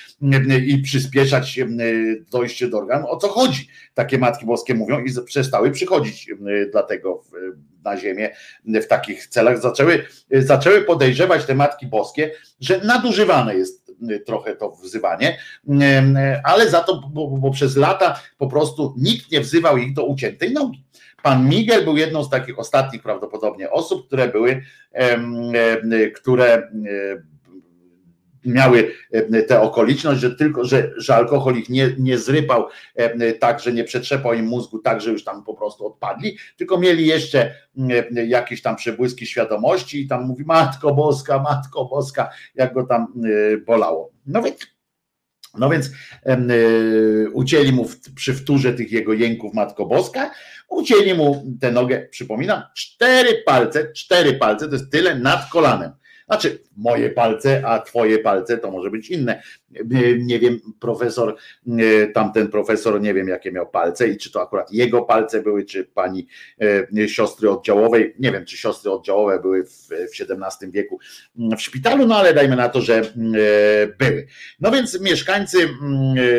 i 0.68 0.82
przyspieszać 0.82 1.60
dojście 2.46 2.68
do 2.68 2.78
organu, 2.78 3.08
o 3.08 3.18
co 3.18 3.28
chodzi? 3.28 3.68
Takie 3.94 4.18
Matki 4.18 4.46
Boskie 4.46 4.74
mówią 4.74 5.00
i 5.00 5.26
przestały 5.26 5.72
przychodzić 5.72 6.30
dlatego 6.72 7.24
na 7.84 7.98
ziemię 7.98 8.36
w 8.66 8.86
takich 8.88 9.28
celach, 9.28 9.62
zaczęły, 9.62 10.06
zaczęły 10.32 10.82
podejrzewać 10.82 11.46
te 11.46 11.56
Matki 11.56 11.88
Boskie, 11.88 12.32
że 12.60 12.80
nadużywane 12.80 13.56
jest 13.56 13.92
trochę 14.26 14.56
to 14.56 14.72
wzywanie, 14.72 15.38
ale 16.44 16.70
za 16.70 16.84
to, 16.84 17.02
bo, 17.14 17.28
bo 17.28 17.52
przez 17.52 17.78
lata 17.78 18.20
po 18.38 18.48
prostu 18.48 18.94
nikt 18.98 19.32
nie 19.32 19.42
wzywał 19.42 19.78
ich 19.78 19.94
do 19.94 20.06
uciętej 20.06 20.54
nogi. 20.54 20.86
Pan 21.24 21.50
Miguel 21.50 21.84
był 21.84 21.98
jedną 21.98 22.24
z 22.24 22.30
takich 22.30 22.60
ostatnich 22.60 23.04
prawdopodobnie 23.04 23.72
osób, 23.72 24.08
które 24.08 24.28
były, 24.28 24.62
które 26.16 26.72
miały 28.46 28.92
tę 29.48 29.62
okoliczność, 29.62 30.22
że 30.22 30.36
tylko, 30.36 30.66
że, 30.66 30.92
że 30.98 31.16
alkohol 31.16 31.56
ich 31.56 31.70
nie, 31.70 31.96
nie 32.00 32.18
zrypał 32.18 32.68
tak, 33.40 33.60
że 33.60 33.74
nie 33.74 33.84
przetrzepał 33.84 34.34
im 34.34 34.46
mózgu 34.46 34.80
tak, 34.80 35.02
że 35.02 35.12
już 35.12 35.24
tam 35.24 35.44
po 35.44 35.54
prostu 35.54 35.88
odpadli, 35.88 36.38
tylko 36.58 36.80
mieli 36.80 37.08
jeszcze 37.08 37.56
jakieś 38.28 38.62
tam 38.62 38.76
przebłyski 38.76 39.26
świadomości 39.26 40.02
i 40.02 40.08
tam 40.08 40.26
mówi 40.26 40.44
Matko 40.46 40.96
Boska, 40.96 41.40
Matko 41.40 41.86
Boska, 41.86 42.30
jak 42.56 42.74
go 42.74 42.84
tam 42.84 43.14
bolało. 43.66 44.12
No 44.26 44.42
więc 44.42 44.76
no 45.58 45.70
więc 45.70 45.92
ucięli 47.34 47.72
mu 47.72 47.86
w, 47.86 48.14
przy 48.14 48.34
wtórze 48.34 48.74
tych 48.74 48.92
jego 48.92 49.14
jęków 49.14 49.54
Matko 49.54 49.86
Boska, 49.86 50.32
ucięli 50.70 51.14
mu 51.14 51.46
tę 51.62 51.72
nogę, 51.72 52.08
przypominam, 52.12 52.62
cztery 52.76 53.44
palce, 53.46 53.92
cztery 53.94 54.34
palce, 54.34 54.68
to 54.68 54.74
jest 54.74 54.92
tyle 54.92 55.20
nad 55.20 55.50
kolanem. 55.50 55.92
Znaczy, 56.28 56.60
moje 56.78 57.10
palce, 57.10 57.62
a 57.66 57.80
twoje 57.80 58.20
palce 58.20 58.58
to 58.58 58.72
może 58.72 58.90
być 58.90 59.10
inne. 59.10 59.44
Nie 60.20 60.40
wiem, 60.40 60.60
profesor, 60.80 61.36
tamten 62.14 62.48
profesor, 62.48 63.02
nie 63.02 63.14
wiem 63.14 63.28
jakie 63.28 63.52
miał 63.52 63.68
palce 63.68 64.08
i 64.08 64.18
czy 64.18 64.32
to 64.32 64.42
akurat 64.42 64.72
jego 64.72 65.02
palce 65.02 65.42
były, 65.42 65.66
czy 65.66 65.84
pani 65.84 66.28
e, 66.98 67.08
siostry 67.08 67.50
oddziałowej. 67.50 68.16
Nie 68.20 68.32
wiem, 68.32 68.46
czy 68.46 68.58
siostry 68.58 68.92
oddziałowe 68.92 69.40
były 69.40 69.66
w, 69.66 69.88
XVII 69.92 70.72
wieku 70.72 71.00
w 71.58 71.62
szpitalu, 71.62 72.08
no 72.08 72.16
ale 72.16 72.34
dajmy 72.34 72.56
na 72.56 72.70
to, 72.70 72.82
że 72.82 72.96
e, 72.98 73.04
były. 73.88 74.28
No 74.60 74.72
więc 74.72 75.02
mieszkańcy 75.02 75.70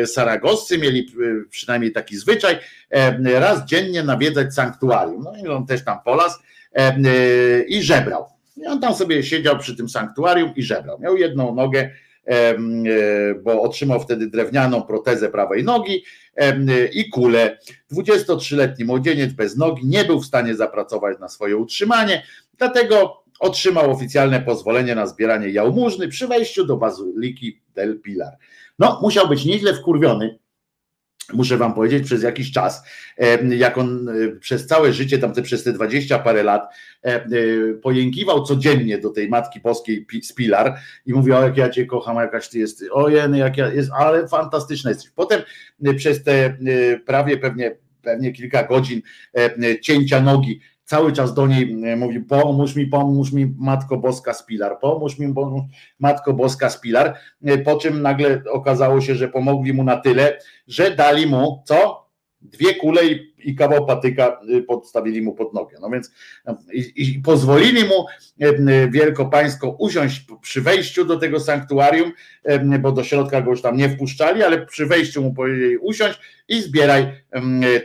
Saragosy 0.05 0.77
mieli 0.77 0.99
e, 0.99 1.49
przynajmniej 1.49 1.91
taki 1.91 2.17
zwyczaj, 2.17 2.59
raz 3.23 3.65
dziennie 3.65 4.03
nawiedzać 4.03 4.53
sanktuarium. 4.53 5.23
No 5.23 5.33
i 5.45 5.47
on 5.47 5.65
też 5.65 5.83
tam 5.83 5.97
polas 6.05 6.39
i 7.67 7.83
żebrał 7.83 8.36
i 8.57 8.65
on 8.65 8.79
tam 8.79 8.95
sobie 8.95 9.23
siedział 9.23 9.59
przy 9.59 9.75
tym 9.75 9.89
sanktuarium 9.89 10.55
i 10.55 10.63
żebrał. 10.63 10.99
Miał 10.99 11.17
jedną 11.17 11.55
nogę, 11.55 11.89
e, 12.25 12.55
bo 13.43 13.61
otrzymał 13.61 13.99
wtedy 13.99 14.27
drewnianą 14.27 14.81
protezę 14.81 15.29
prawej 15.29 15.63
nogi 15.63 16.03
i 16.93 17.09
kulę. 17.09 17.57
23-letni 17.91 18.85
młodzieniec 18.85 19.33
bez 19.33 19.57
nogi 19.57 19.87
nie 19.87 20.05
był 20.05 20.19
w 20.19 20.25
stanie 20.25 20.55
zapracować 20.55 21.19
na 21.19 21.29
swoje 21.29 21.57
utrzymanie, 21.57 22.23
dlatego 22.57 23.23
otrzymał 23.39 23.91
oficjalne 23.91 24.41
pozwolenie 24.41 24.95
na 24.95 25.07
zbieranie 25.07 25.49
jałmużny 25.49 26.07
przy 26.07 26.27
wejściu 26.27 26.65
do 26.65 26.77
bazyliki 26.77 27.61
del 27.75 28.01
Pilar. 28.01 28.33
No, 28.79 28.99
musiał 29.01 29.27
być 29.27 29.45
nieźle 29.45 29.73
wkurwiony 29.73 30.39
muszę 31.33 31.57
wam 31.57 31.73
powiedzieć, 31.73 32.03
przez 32.05 32.23
jakiś 32.23 32.51
czas, 32.51 32.83
e, 33.17 33.55
jak 33.55 33.77
on 33.77 34.09
e, 34.09 34.13
przez 34.39 34.67
całe 34.67 34.93
życie, 34.93 35.19
tam 35.19 35.33
te, 35.33 35.41
przez 35.41 35.63
te 35.63 35.73
dwadzieścia 35.73 36.19
parę 36.19 36.43
lat, 36.43 36.73
e, 37.01 37.25
pojękiwał 37.73 38.43
codziennie 38.43 38.97
do 38.97 39.09
tej 39.09 39.29
Matki 39.29 39.59
Boskiej 39.59 40.05
Spilar 40.23 40.75
i 41.05 41.13
mówił, 41.13 41.35
o 41.35 41.41
jak 41.41 41.57
ja 41.57 41.69
cię 41.69 41.85
kocham, 41.85 42.15
jakaś 42.17 42.49
ty 42.49 42.59
jest, 42.59 42.83
ojej, 42.91 43.39
jak 43.39 43.57
ja 43.57 43.73
jest, 43.73 43.91
ale 43.97 44.27
fantastyczna 44.27 44.89
jesteś. 44.89 45.09
Potem 45.09 45.41
przez 45.97 46.23
te 46.23 46.57
prawie 47.05 47.37
pewnie, 47.37 47.75
pewnie 48.01 48.31
kilka 48.31 48.63
godzin 48.63 49.01
cięcia 49.81 50.21
nogi, 50.21 50.59
cały 50.87 51.13
czas 51.13 51.33
do 51.33 51.47
niej 51.47 51.75
mówi, 51.97 52.19
pomóż 52.19 52.75
mi, 52.75 52.85
pomóż 52.85 53.31
mi 53.31 53.55
Matko 53.57 53.97
Boska 53.97 54.33
Spilar, 54.33 54.79
pomóż 54.81 55.19
mi 55.19 55.33
pomóż, 55.33 55.61
Matko 55.99 56.33
Boska 56.33 56.69
Spilar, 56.69 57.13
po 57.65 57.75
czym 57.75 58.01
nagle 58.01 58.41
okazało 58.51 59.01
się, 59.01 59.15
że 59.15 59.27
pomogli 59.27 59.73
mu 59.73 59.83
na 59.83 59.97
tyle, 59.97 60.39
że 60.67 60.91
dali 60.91 61.27
mu 61.27 61.63
co? 61.65 62.07
Dwie 62.41 62.75
kule 62.75 63.05
i, 63.05 63.33
i 63.37 63.55
kawał 63.55 63.85
patyka 63.85 64.39
y, 64.49 64.63
podstawili 64.63 65.21
mu 65.21 65.33
pod 65.33 65.53
nogę. 65.53 65.77
No 65.81 65.89
więc 65.89 66.11
i, 66.73 66.93
i 66.95 67.19
pozwolili 67.19 67.83
mu 67.83 68.05
wielkopańsko 68.89 69.75
usiąść 69.79 70.25
przy 70.41 70.61
wejściu 70.61 71.05
do 71.05 71.17
tego 71.17 71.39
sanktuarium, 71.39 72.11
bo 72.79 72.91
do 72.91 73.03
środka 73.03 73.41
go 73.41 73.49
już 73.49 73.61
tam 73.61 73.77
nie 73.77 73.89
wpuszczali, 73.89 74.43
ale 74.43 74.65
przy 74.65 74.85
wejściu 74.85 75.21
mu 75.21 75.33
powiedzieli 75.33 75.77
usiąść 75.77 76.19
i 76.47 76.61
zbieraj 76.61 77.13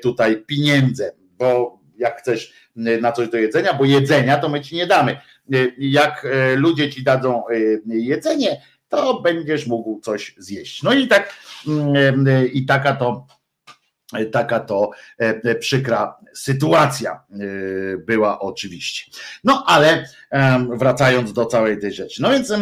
tutaj 0.02 0.44
pieniądze, 0.46 1.12
bo 1.38 1.78
jak 1.98 2.18
chcesz 2.18 2.61
na 2.76 3.12
coś 3.12 3.28
do 3.28 3.38
jedzenia, 3.38 3.74
bo 3.74 3.84
jedzenia 3.84 4.38
to 4.38 4.48
my 4.48 4.60
ci 4.60 4.76
nie 4.76 4.86
damy. 4.86 5.16
Jak 5.78 6.24
e, 6.24 6.56
ludzie 6.56 6.90
ci 6.90 7.02
dadzą 7.02 7.44
jedzenie, 7.86 8.62
to 8.88 9.20
będziesz 9.20 9.66
mógł 9.66 10.00
coś 10.00 10.34
zjeść. 10.38 10.82
No 10.82 10.92
i 10.92 11.08
tak 11.08 11.34
mm, 11.68 12.26
i 12.52 12.66
taka 12.66 12.96
to 12.96 13.26
taka 14.32 14.60
to 14.60 14.90
przykra 15.60 16.16
sytuacja 16.34 17.20
była 17.98 18.40
oczywiście. 18.40 19.12
No 19.44 19.64
ale 19.66 20.04
wracając 20.78 21.32
do 21.32 21.46
całej 21.46 21.78
tej 21.78 21.92
rzeczy. 21.92 22.22
No 22.22 22.30
więc 22.30 22.52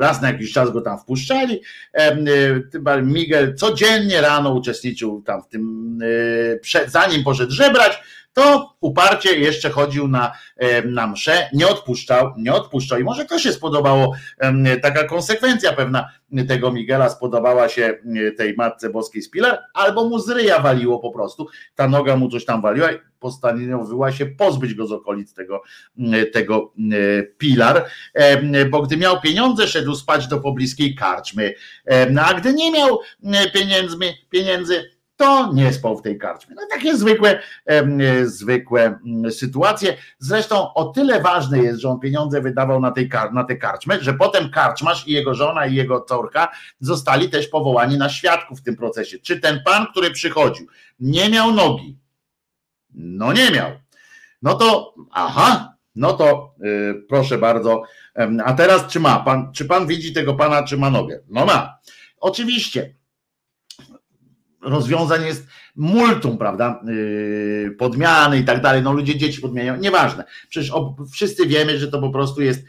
raz 0.00 0.22
na 0.22 0.28
jakiś 0.28 0.52
czas 0.52 0.70
go 0.70 0.80
tam 0.80 0.98
wpuszczali. 0.98 1.62
Miguel 3.02 3.54
codziennie 3.54 4.20
rano 4.20 4.54
uczestniczył 4.54 5.22
tam 5.22 5.42
w 5.42 5.48
tym, 5.48 5.98
zanim 6.86 7.24
poszedł 7.24 7.52
żebrać, 7.52 7.98
to 8.36 8.76
uparcie 8.80 9.38
jeszcze 9.38 9.70
chodził 9.70 10.08
na, 10.08 10.32
na 10.84 11.06
mszę, 11.06 11.48
nie 11.52 11.68
odpuszczał, 11.68 12.34
nie 12.38 12.52
odpuszczał. 12.52 13.00
I 13.00 13.04
może 13.04 13.24
to 13.24 13.38
się 13.38 13.52
spodobało, 13.52 14.14
taka 14.82 15.04
konsekwencja 15.04 15.72
pewna 15.72 16.08
tego 16.48 16.72
Miguela. 16.72 17.08
Spodobała 17.08 17.68
się 17.68 17.98
tej 18.36 18.54
Matce 18.54 18.90
Boskiej 18.90 19.22
Spilar, 19.22 19.58
albo 19.74 20.08
mu 20.08 20.18
z 20.18 20.30
ryja 20.30 20.60
waliło 20.60 20.98
po 20.98 21.10
prostu, 21.10 21.48
ta 21.74 21.88
noga 21.88 22.16
mu 22.16 22.30
coś 22.30 22.44
tam 22.44 22.62
waliła 22.62 22.92
i 22.92 22.98
postanowiła 23.18 24.12
się 24.12 24.26
pozbyć 24.26 24.74
go 24.74 24.86
z 24.86 24.92
okolic 24.92 25.34
tego, 25.34 25.62
tego 26.32 26.72
Pilar, 27.38 27.84
bo 28.70 28.82
gdy 28.82 28.96
miał 28.96 29.20
pieniądze, 29.20 29.68
szedł 29.68 29.94
spać 29.94 30.28
do 30.28 30.40
pobliskiej 30.40 30.94
karczmy, 30.94 31.54
a 32.24 32.34
gdy 32.34 32.54
nie 32.54 32.72
miał 32.72 32.98
pieniędzmi, 33.54 34.06
pieniędzy, 34.30 34.95
to 35.16 35.52
nie 35.52 35.72
spał 35.72 35.98
w 35.98 36.02
tej 36.02 36.18
karczmie. 36.18 36.54
No 36.54 36.62
takie 36.70 36.96
zwykłe, 36.96 37.40
zwykłe 38.24 38.98
mm, 39.06 39.32
sytuacje. 39.32 39.96
Zresztą 40.18 40.74
o 40.74 40.84
tyle 40.84 41.20
ważne 41.20 41.58
jest, 41.58 41.80
że 41.80 41.88
on 41.88 42.00
pieniądze 42.00 42.40
wydawał 42.40 42.80
na, 42.80 42.90
tej, 42.90 43.10
na 43.32 43.44
tę 43.44 43.56
karczmę, 43.56 43.98
że 44.00 44.14
potem 44.14 44.50
karczmasz 44.50 45.08
i 45.08 45.12
jego 45.12 45.34
żona 45.34 45.66
i 45.66 45.74
jego 45.74 46.00
córka 46.00 46.48
zostali 46.80 47.30
też 47.30 47.48
powołani 47.48 47.98
na 47.98 48.08
świadków 48.08 48.60
w 48.60 48.62
tym 48.62 48.76
procesie. 48.76 49.18
Czy 49.18 49.40
ten 49.40 49.62
pan, 49.64 49.86
który 49.86 50.10
przychodził, 50.10 50.66
nie 51.00 51.28
miał 51.28 51.52
nogi? 51.52 51.98
No 52.94 53.32
nie 53.32 53.50
miał. 53.50 53.70
No 54.42 54.54
to, 54.54 54.94
aha, 55.12 55.76
no 55.94 56.12
to 56.12 56.54
yy, 56.60 57.04
proszę 57.08 57.38
bardzo. 57.38 57.82
A 58.44 58.52
teraz 58.52 58.86
czy 58.86 59.00
ma 59.00 59.20
pan, 59.20 59.52
czy 59.52 59.64
pan 59.64 59.86
widzi 59.86 60.12
tego 60.12 60.34
pana, 60.34 60.62
czy 60.62 60.76
ma 60.76 60.90
nogę? 60.90 61.20
No 61.28 61.46
ma. 61.46 61.78
Oczywiście 62.20 62.94
rozwiązań 64.66 65.24
jest 65.26 65.46
multum, 65.76 66.38
prawda? 66.38 66.82
Yy, 66.86 67.70
podmiany 67.78 68.38
i 68.38 68.44
tak 68.44 68.62
dalej. 68.62 68.82
No 68.82 68.92
ludzie 68.92 69.16
dzieci 69.16 69.40
podmieniają, 69.40 69.80
nieważne. 69.80 70.24
Przecież 70.48 70.72
wszyscy 71.12 71.46
wiemy, 71.46 71.78
że 71.78 71.88
to 71.88 72.00
po 72.00 72.10
prostu 72.10 72.42
jest 72.42 72.64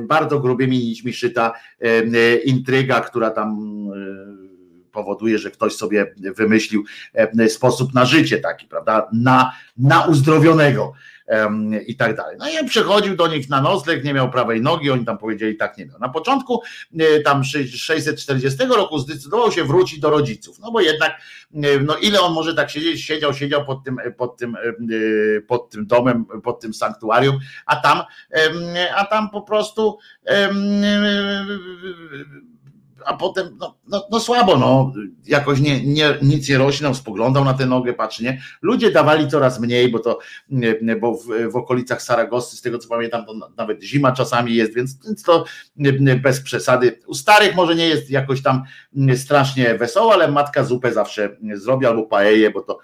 bardzo 0.00 0.40
grubymi 0.40 0.78
nićmi 0.78 1.12
szyta 1.12 1.52
intryga, 2.44 3.00
która 3.00 3.30
tam 3.30 3.58
yy, 3.94 4.42
powoduje, 4.92 5.38
że 5.38 5.50
ktoś 5.50 5.76
sobie 5.76 6.14
wymyślił 6.36 6.84
sposób 7.48 7.94
na 7.94 8.04
życie 8.04 8.38
taki, 8.38 8.66
prawda? 8.66 9.08
Na, 9.12 9.52
na 9.76 10.04
uzdrowionego 10.04 10.92
i 11.86 11.96
tak 11.96 12.16
dalej. 12.16 12.36
No 12.38 12.48
i 12.48 12.58
on 12.58 12.66
przechodził 12.66 13.16
do 13.16 13.26
nich 13.26 13.48
na 13.48 13.60
nocleg, 13.60 14.04
nie 14.04 14.14
miał 14.14 14.30
prawej 14.30 14.60
nogi, 14.60 14.90
oni 14.90 15.04
tam 15.04 15.18
powiedzieli 15.18 15.56
tak 15.56 15.78
nie 15.78 15.86
miał. 15.86 15.98
Na 15.98 16.08
początku 16.08 16.62
e, 16.98 17.20
tam 17.20 17.44
640 17.44 18.58
roku 18.76 18.98
zdecydował 18.98 19.52
się 19.52 19.64
wrócić 19.64 20.00
do 20.00 20.10
rodziców, 20.10 20.58
no 20.58 20.72
bo 20.72 20.80
jednak 20.80 21.12
e, 21.54 21.78
no 21.80 21.96
ile 21.96 22.20
on 22.20 22.32
może 22.32 22.54
tak 22.54 22.70
siedzieć, 22.70 23.00
siedział, 23.00 23.34
siedział 23.34 23.64
pod 23.64 23.84
tym, 23.84 23.96
pod 24.16 24.36
tym, 24.36 24.56
e, 24.56 25.40
pod 25.40 25.70
tym 25.70 25.86
domem, 25.86 26.24
pod 26.42 26.60
tym 26.60 26.74
sanktuarium, 26.74 27.38
a 27.66 27.76
tam, 27.76 28.02
a 28.96 29.04
tam 29.04 29.30
po 29.30 29.42
prostu 29.42 29.98
a 33.06 33.16
potem 33.16 33.56
no, 33.60 33.78
no, 33.88 34.08
no, 34.10 34.20
słabo, 34.20 34.58
no, 34.58 34.92
jakoś 35.26 35.60
nie, 35.60 35.84
nie, 35.84 36.18
nic 36.22 36.48
nie 36.48 36.58
rośnie, 36.58 36.94
spoglądał 36.94 37.44
na 37.44 37.54
tę 37.54 37.66
nogę, 37.66 37.92
patrzy, 37.92 38.24
nie? 38.24 38.42
Ludzie 38.62 38.90
dawali 38.90 39.28
coraz 39.28 39.60
mniej, 39.60 39.88
bo 39.88 39.98
to, 39.98 40.18
bo 41.00 41.14
w, 41.14 41.52
w 41.52 41.56
okolicach 41.56 42.02
Saragosy, 42.02 42.56
z 42.56 42.62
tego 42.62 42.78
co 42.78 42.88
pamiętam, 42.88 43.26
to 43.26 43.50
nawet 43.56 43.82
zima 43.82 44.12
czasami 44.12 44.54
jest, 44.54 44.74
więc, 44.74 45.06
więc 45.06 45.22
to 45.22 45.44
bez 46.22 46.40
przesady. 46.40 46.98
U 47.06 47.14
starych 47.14 47.54
może 47.54 47.74
nie 47.74 47.88
jest 47.88 48.10
jakoś 48.10 48.42
tam 48.42 48.62
strasznie 49.16 49.74
wesoło, 49.74 50.12
ale 50.12 50.28
matka 50.28 50.64
zupę 50.64 50.92
zawsze 50.92 51.36
zrobi 51.54 51.86
albo 51.86 52.02
paeję, 52.02 52.50
bo 52.50 52.60
to 52.60 52.78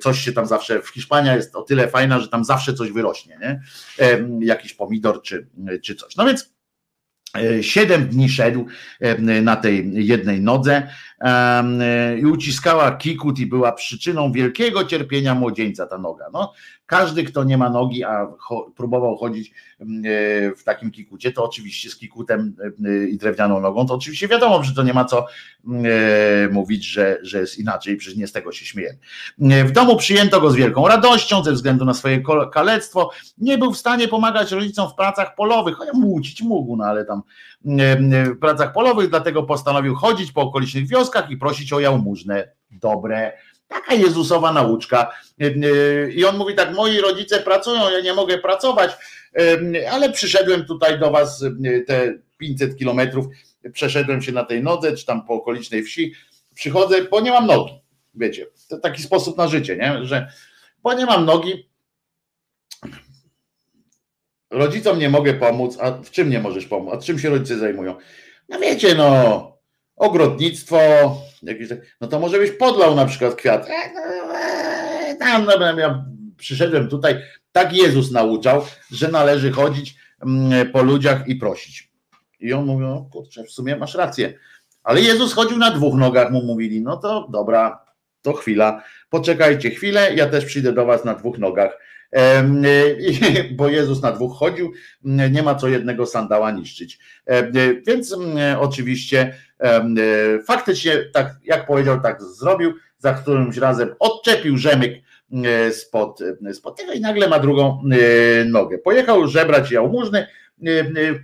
coś 0.00 0.18
się 0.18 0.32
tam 0.32 0.46
zawsze, 0.46 0.82
w 0.82 0.88
Hiszpania 0.88 1.36
jest 1.36 1.56
o 1.56 1.62
tyle 1.62 1.88
fajna, 1.88 2.20
że 2.20 2.28
tam 2.28 2.44
zawsze 2.44 2.74
coś 2.74 2.92
wyrośnie, 2.92 3.38
nie? 3.40 3.60
Jakiś 4.40 4.74
pomidor 4.74 5.22
czy, 5.22 5.48
czy 5.82 5.94
coś. 5.94 6.16
No 6.16 6.24
więc 6.24 6.55
E, 6.55 6.55
siedem 7.62 8.08
dni 8.08 8.28
szedł 8.28 8.66
e, 9.00 9.42
na 9.42 9.56
tej 9.56 9.90
jednej 9.94 10.40
nodze. 10.40 10.76
e, 10.76 11.15
i 12.18 12.26
uciskała 12.26 12.92
kikut 12.92 13.38
i 13.38 13.46
była 13.46 13.72
przyczyną 13.72 14.32
wielkiego 14.32 14.84
cierpienia 14.84 15.34
młodzieńca 15.34 15.86
ta 15.86 15.98
noga. 15.98 16.26
No, 16.32 16.52
każdy, 16.86 17.24
kto 17.24 17.44
nie 17.44 17.58
ma 17.58 17.70
nogi, 17.70 18.04
a 18.04 18.26
próbował 18.76 19.16
chodzić 19.16 19.52
w 20.56 20.64
takim 20.64 20.90
kikucie, 20.90 21.32
to 21.32 21.44
oczywiście 21.44 21.90
z 21.90 21.96
kikutem 21.96 22.56
i 23.10 23.16
drewnianą 23.16 23.60
nogą, 23.60 23.86
to 23.86 23.94
oczywiście 23.94 24.28
wiadomo, 24.28 24.62
że 24.62 24.74
to 24.74 24.82
nie 24.82 24.94
ma 24.94 25.04
co 25.04 25.26
mówić, 26.50 26.86
że, 26.86 27.18
że 27.22 27.40
jest 27.40 27.58
inaczej, 27.58 27.96
przecież 27.96 28.18
nie 28.18 28.26
z 28.26 28.32
tego 28.32 28.52
się 28.52 28.64
śmieję. 28.64 28.96
W 29.38 29.70
domu 29.70 29.96
przyjęto 29.96 30.40
go 30.40 30.50
z 30.50 30.54
wielką 30.54 30.88
radością 30.88 31.44
ze 31.44 31.52
względu 31.52 31.84
na 31.84 31.94
swoje 31.94 32.22
kalectwo. 32.52 33.10
Nie 33.38 33.58
był 33.58 33.72
w 33.72 33.78
stanie 33.78 34.08
pomagać 34.08 34.52
rodzicom 34.52 34.90
w 34.90 34.94
pracach 34.94 35.34
polowych, 35.34 35.76
chociaż 35.76 35.94
młócić 35.94 36.42
mógł, 36.42 36.76
no 36.76 36.84
ale 36.84 37.04
tam 37.04 37.22
w 37.64 38.38
pracach 38.40 38.72
polowych, 38.72 39.10
dlatego 39.10 39.42
postanowił 39.42 39.94
chodzić 39.94 40.32
po 40.32 40.40
okolicznych 40.40 40.88
wioskach 40.88 41.05
i 41.30 41.36
prosić 41.36 41.72
o 41.72 41.80
jałmużnę. 41.80 42.48
Dobre, 42.70 43.32
Taka 43.68 43.94
Jezusowa 43.94 44.52
nauczka. 44.52 45.12
I 46.14 46.24
on 46.24 46.36
mówi 46.36 46.54
tak, 46.54 46.74
moi 46.74 47.00
rodzice 47.00 47.40
pracują, 47.40 47.90
ja 47.90 48.00
nie 48.00 48.14
mogę 48.14 48.38
pracować, 48.38 48.90
ale 49.90 50.12
przyszedłem 50.12 50.64
tutaj 50.64 50.98
do 50.98 51.10
was 51.10 51.44
te 51.86 52.14
500 52.38 52.76
kilometrów, 52.76 53.26
przeszedłem 53.72 54.22
się 54.22 54.32
na 54.32 54.44
tej 54.44 54.62
nodze, 54.62 54.96
czy 54.96 55.06
tam 55.06 55.26
po 55.26 55.34
okolicznej 55.34 55.82
wsi, 55.82 56.12
przychodzę, 56.54 57.02
bo 57.02 57.20
nie 57.20 57.30
mam 57.30 57.46
nogi. 57.46 57.80
Wiecie, 58.14 58.46
to 58.68 58.78
taki 58.78 59.02
sposób 59.02 59.36
na 59.36 59.48
życie, 59.48 59.76
nie? 59.76 60.04
że 60.04 60.32
bo 60.82 60.94
nie 60.94 61.06
mam 61.06 61.24
nogi, 61.24 61.68
rodzicom 64.50 64.98
nie 64.98 65.08
mogę 65.08 65.34
pomóc, 65.34 65.78
a 65.80 65.90
w 65.90 66.10
czym 66.10 66.30
nie 66.30 66.40
możesz 66.40 66.66
pomóc? 66.66 66.94
A 66.94 66.98
czym 67.02 67.18
się 67.18 67.30
rodzice 67.30 67.58
zajmują? 67.58 67.94
No 68.48 68.58
wiecie, 68.58 68.94
no, 68.94 69.55
ogrodnictwo, 69.96 70.78
jakieś, 71.42 71.68
no 72.00 72.08
to 72.08 72.20
może 72.20 72.38
byś 72.38 72.50
podlał 72.50 72.94
na 72.94 73.06
przykład 73.06 73.34
kwiat. 73.34 73.68
E, 73.68 73.92
no, 73.94 75.16
tam, 75.18 75.44
no, 75.44 75.78
ja 75.78 76.04
przyszedłem 76.36 76.88
tutaj, 76.88 77.22
tak 77.52 77.72
Jezus 77.72 78.10
nauczał, 78.10 78.64
że 78.90 79.08
należy 79.08 79.52
chodzić 79.52 79.96
mm, 80.22 80.72
po 80.72 80.82
ludziach 80.82 81.28
i 81.28 81.36
prosić. 81.36 81.92
I 82.40 82.52
on 82.52 82.66
mówił, 82.66 82.86
no 82.86 83.08
kurczę, 83.12 83.44
w 83.44 83.50
sumie 83.50 83.76
masz 83.76 83.94
rację. 83.94 84.38
Ale 84.82 85.00
Jezus 85.00 85.32
chodził 85.32 85.58
na 85.58 85.70
dwóch 85.70 85.94
nogach, 85.94 86.30
mu 86.30 86.42
mówili, 86.42 86.80
no 86.80 86.96
to 86.96 87.28
dobra, 87.30 87.84
to 88.22 88.32
chwila, 88.32 88.82
poczekajcie 89.10 89.70
chwilę, 89.70 90.14
ja 90.14 90.26
też 90.26 90.44
przyjdę 90.44 90.72
do 90.72 90.86
was 90.86 91.04
na 91.04 91.14
dwóch 91.14 91.38
nogach 91.38 91.78
bo 93.56 93.68
Jezus 93.68 94.02
na 94.02 94.12
dwóch 94.12 94.36
chodził, 94.38 94.72
nie 95.04 95.42
ma 95.42 95.54
co 95.54 95.68
jednego 95.68 96.06
sandała 96.06 96.50
niszczyć. 96.50 96.98
Więc 97.86 98.16
oczywiście 98.58 99.34
faktycznie, 100.46 101.04
tak 101.12 101.34
jak 101.44 101.66
powiedział, 101.66 102.00
tak 102.00 102.22
zrobił, 102.22 102.74
za 102.98 103.12
którymś 103.12 103.56
razem 103.56 103.94
odczepił 103.98 104.56
rzemyk 104.56 105.02
spod, 105.72 106.20
spod 106.52 106.76
tego 106.76 106.92
i 106.92 107.00
nagle 107.00 107.28
ma 107.28 107.38
drugą 107.38 107.82
nogę. 108.46 108.78
Pojechał 108.78 109.28
żebrać 109.28 109.70
jałmużny, 109.70 110.26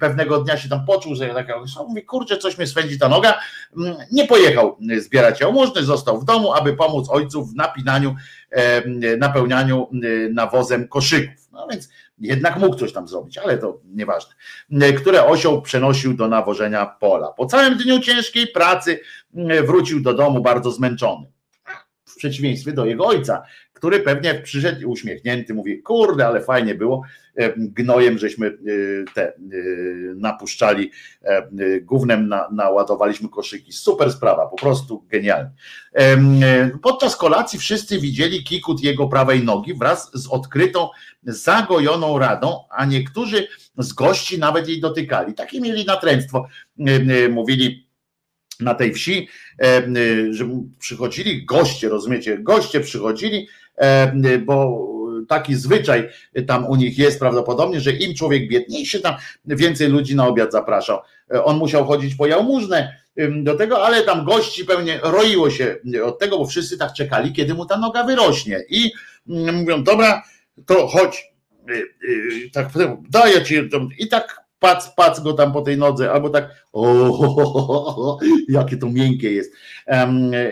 pewnego 0.01 0.39
dnia 0.39 0.57
się 0.57 0.69
tam 0.69 0.87
poczuł, 0.87 1.15
że 1.15 1.29
tak 1.29 1.49
mówi, 1.89 2.03
kurczę, 2.05 2.39
coś 2.39 2.59
mnie 2.59 2.67
swędzi 2.67 2.99
ta 2.99 3.09
noga, 3.09 3.41
mm, 3.77 3.97
nie 4.13 4.27
pojechał 4.27 4.79
zbierać 4.99 5.41
jałmużny, 5.41 5.83
został 5.83 6.21
w 6.21 6.25
domu, 6.25 6.53
aby 6.53 6.77
pomóc 6.77 7.11
ojcu 7.11 7.45
w 7.45 7.55
napinaniu, 7.55 8.17
napełnianiu 9.19 9.89
y, 10.05 10.31
nawozem 10.35 10.89
koszyków. 10.89 11.49
No 11.53 11.67
więc 11.71 11.89
jednak 12.19 12.57
mógł 12.57 12.77
coś 12.77 12.93
tam 12.93 13.09
zrobić, 13.09 13.39
ale 13.39 13.59
to 13.59 13.81
nieważne. 13.85 14.35
Które 15.01 15.27
osioł 15.27 15.63
przenosił 15.63 16.15
do 16.15 16.29
nawożenia 16.29 16.87
pola. 16.87 17.29
Po 17.29 17.47
całym 17.47 17.79
dniu 17.79 18.01
ciężkiej 18.01 18.47
pracy 18.47 19.01
wrócił 19.67 20.03
do 20.03 20.15
domu 20.15 20.43
bardzo 20.43 20.71
zmęczony. 20.71 21.27
W 22.05 22.17
przeciwieństwie 22.17 22.73
do 22.73 22.87
jego 22.87 23.07
ojca, 23.07 23.43
który 23.73 24.01
pewnie 24.01 24.35
przyszedł 24.35 24.91
uśmiechnięty, 24.91 25.55
mówi, 25.55 25.83
kurde, 25.83 26.27
ale 26.27 26.41
fajnie 26.41 26.75
było, 26.75 27.03
gnojem 27.57 28.19
żeśmy 28.19 28.47
e, 28.47 28.53
te 29.15 29.29
e, 29.29 29.35
napuszczali, 30.15 30.91
gównem 31.83 32.29
na, 32.29 32.49
naładowaliśmy 32.53 33.29
koszyki. 33.29 33.73
Super 33.73 34.13
sprawa, 34.13 34.47
po 34.47 34.57
prostu 34.57 35.05
genialnie. 35.09 35.51
Podczas 36.83 37.17
kolacji 37.17 37.59
wszyscy 37.59 38.01
widzieli 38.01 38.45
kikut 38.45 38.83
jego 38.83 39.09
prawej 39.09 39.45
nogi 39.45 39.75
wraz 39.75 40.11
z 40.15 40.27
odkrytą, 40.27 40.89
zagojoną 41.23 42.19
radą, 42.19 42.65
a 42.71 42.85
niektórzy 42.85 43.49
z 43.79 43.93
gości 43.93 44.39
nawet 44.39 44.69
jej 44.69 44.81
dotykali. 44.81 45.35
Takie 45.35 45.61
mieli 45.61 45.85
natręctwo. 45.85 46.47
Mówili, 47.31 47.87
na 48.61 48.75
tej 48.75 48.95
wsi, 48.95 49.29
że 50.31 50.49
przychodzili 50.79 51.45
goście, 51.45 51.89
rozumiecie, 51.89 52.39
goście 52.39 52.81
przychodzili 52.81 53.49
bo 54.47 54.87
taki 55.33 55.55
zwyczaj 55.55 56.09
tam 56.47 56.67
u 56.67 56.77
nich 56.77 56.99
jest 56.99 57.19
prawdopodobnie, 57.19 57.81
że 57.81 57.93
im 57.93 58.15
człowiek 58.15 58.49
biedniejszy, 58.49 59.01
tam 59.01 59.15
więcej 59.45 59.89
ludzi 59.89 60.17
na 60.17 60.27
obiad 60.27 60.53
zapraszał. 60.53 60.99
E, 61.35 61.45
on 61.45 61.57
musiał 61.57 61.85
chodzić 61.85 62.15
po 62.15 62.27
jałmużnę 62.27 62.97
do 63.43 63.55
tego, 63.55 63.87
ale 63.87 64.03
tam 64.03 64.25
gości 64.25 64.65
pewnie 64.65 65.01
roiło 65.03 65.51
się 65.51 65.77
od 66.05 66.19
tego, 66.19 66.39
bo 66.39 66.47
wszyscy 66.47 66.79
tak 66.79 66.93
czekali, 66.93 67.33
kiedy 67.33 67.55
mu 67.55 67.67
ta 67.67 67.77
noga 67.77 68.05
wyrośnie. 68.05 68.65
I 68.69 68.93
mm, 69.29 69.55
mówią, 69.55 69.85
dobra, 69.85 70.23
to 70.67 70.87
chodź, 70.87 71.33
e, 71.69 71.73
tak 72.53 72.69
daję 73.11 73.43
ci, 73.43 73.55
i 73.99 74.09
tak 74.09 74.42
pac, 74.63 74.95
pac 74.95 75.21
go 75.21 75.33
tam 75.33 75.53
po 75.53 75.63
tej 75.63 75.79
nodze, 75.79 76.13
albo 76.13 76.31
tak, 76.31 76.67
o, 76.73 78.19
jakie 78.49 78.77
to 78.77 78.91
miękkie 78.91 79.33
jest. 79.33 79.53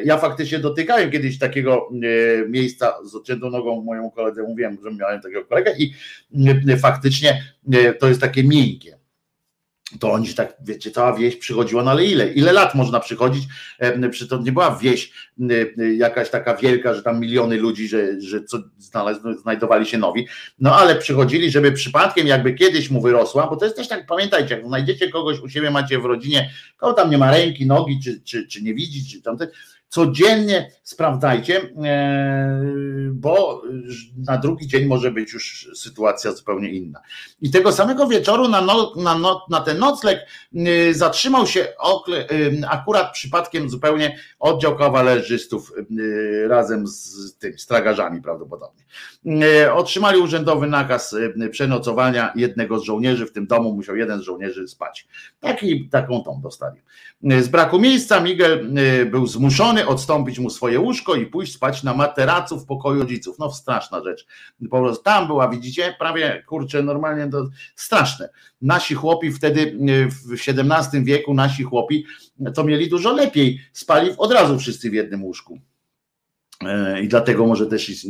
Ja 0.05 0.19
faktycznie 0.19 0.59
dotykałem 0.59 1.11
kiedyś 1.11 1.39
takiego 1.39 1.89
e, 1.93 2.49
miejsca 2.49 2.95
z 3.05 3.15
odciętą 3.15 3.51
nogą, 3.51 3.83
moją 3.83 4.11
koledze 4.11 4.43
mówiłem, 4.43 4.79
że 4.85 4.95
miałem 4.95 5.21
takiego 5.21 5.45
kolegę 5.45 5.75
i 5.79 5.93
e, 6.69 6.77
faktycznie 6.77 7.43
e, 7.73 7.95
to 7.95 8.09
jest 8.09 8.21
takie 8.21 8.45
miękkie 8.45 9.00
to 9.99 10.13
oni 10.13 10.35
tak, 10.35 10.57
wiecie, 10.61 10.91
cała 10.91 11.17
wieś 11.17 11.37
przychodziła, 11.37 11.83
no 11.83 11.91
ale 11.91 12.05
ile? 12.05 12.33
Ile 12.33 12.53
lat 12.53 12.75
można 12.75 13.01
przychodzić? 13.01 13.45
Przy 14.11 14.29
to 14.29 14.39
nie 14.39 14.53
była 14.53 14.77
wieś 14.77 15.13
jakaś 15.97 16.31
taka 16.31 16.57
wielka, 16.57 16.95
że 16.95 17.03
tam 17.03 17.21
miliony 17.21 17.57
ludzi, 17.57 17.89
że, 17.89 18.21
że 18.21 18.45
co 18.45 18.59
znajdowali 19.43 19.87
się 19.87 19.99
nowi, 19.99 20.27
no 20.59 20.77
ale 20.77 20.97
przychodzili, 20.97 21.51
żeby 21.51 21.73
przypadkiem 21.73 22.27
jakby 22.27 22.55
kiedyś 22.55 22.91
mu 22.91 23.01
wyrosła, 23.01 23.47
bo 23.47 23.57
to 23.57 23.65
jest 23.65 23.77
też 23.77 23.89
tak, 23.89 24.07
pamiętajcie, 24.07 24.55
jak 24.55 24.67
znajdziecie 24.67 25.09
kogoś 25.09 25.41
u 25.41 25.49
siebie, 25.49 25.71
macie 25.71 25.99
w 25.99 26.05
rodzinie, 26.05 26.51
kogo 26.77 26.93
tam 26.93 27.11
nie 27.11 27.19
ma 27.19 27.31
ręki, 27.31 27.67
nogi, 27.67 28.01
czy, 28.05 28.21
czy, 28.21 28.47
czy 28.47 28.63
nie 28.63 28.75
widzi, 28.75 29.11
czy 29.13 29.23
tamte, 29.23 29.49
codziennie 29.91 30.71
sprawdzajcie, 30.83 31.61
e, 31.85 32.61
bo 33.13 33.63
na 34.17 34.39
drugi 34.39 34.67
dzień 34.67 34.87
może 34.87 35.11
być 35.11 35.33
już 35.33 35.71
sytuacja 35.75 36.33
zupełnie 36.33 36.71
inna. 36.71 37.01
I 37.41 37.51
tego 37.51 37.73
samego 37.73 38.07
wieczoru 38.07 38.49
na, 38.49 38.61
no, 38.61 38.93
na, 38.97 39.19
no, 39.19 39.47
na 39.51 39.61
ten 39.61 39.79
nocleg 39.79 40.21
e, 40.55 40.95
zatrzymał 40.95 41.47
się 41.47 41.61
e, 41.61 41.75
akurat 42.69 43.13
przypadkiem 43.13 43.71
zupełnie 43.71 44.19
oddział 44.39 44.77
kawalerzystów 44.77 45.73
razem 46.49 46.87
z 46.87 47.37
tym 47.39 47.59
stragarzami 47.59 48.23
prawdopodobnie. 48.23 48.85
Otrzymali 49.73 50.19
urzędowy 50.19 50.67
nakaz 50.67 51.17
przenocowania 51.51 52.33
jednego 52.37 52.79
z 52.79 52.83
żołnierzy 52.83 53.27
w 53.27 53.33
tym 53.33 53.47
domu, 53.47 53.73
musiał 53.73 53.97
jeden 53.97 54.21
z 54.21 54.23
żołnierzy 54.23 54.69
spać. 54.69 55.09
Taki, 55.41 55.89
taką 55.89 56.23
tą 56.25 56.41
dostali. 56.41 56.81
Z 57.23 57.49
braku 57.49 57.79
miejsca 57.79 58.21
Miguel 58.21 58.73
był 59.11 59.27
zmuszony 59.27 59.87
odstąpić 59.87 60.39
mu 60.39 60.51
swoje 60.51 60.81
łóżko 60.81 61.15
i 61.15 61.27
pójść 61.27 61.53
spać 61.53 61.83
na 61.83 61.95
materacu 61.95 62.61
w 62.61 62.67
pokoju 62.67 63.01
rodziców. 63.01 63.39
No 63.39 63.53
straszna 63.53 64.03
rzecz. 64.05 64.27
Po 64.71 64.81
prostu 64.83 65.05
tam 65.05 65.27
była, 65.27 65.49
widzicie, 65.49 65.95
prawie 65.99 66.43
kurczę, 66.47 66.83
normalnie 66.83 67.29
to 67.29 67.49
straszne. 67.77 68.29
Nasi 68.63 68.95
chłopi 68.95 69.33
wtedy 69.33 69.61
e, 69.61 70.09
w 70.09 70.49
XVII 70.49 71.05
wieku, 71.05 71.35
nasi 71.35 71.63
chłopi 71.63 72.05
to 72.55 72.65
mieli 72.65 72.89
dużo 72.89 73.13
lepiej. 73.13 73.61
Spali 73.73 74.11
od 74.17 74.33
razu 74.33 74.59
wszyscy 74.59 74.91
w 74.91 74.95
jednym 74.95 75.25
łóżku. 75.25 75.61
E, 76.65 77.01
I 77.03 77.09
dlatego 77.09 77.47
może 77.47 77.67
też 77.67 78.07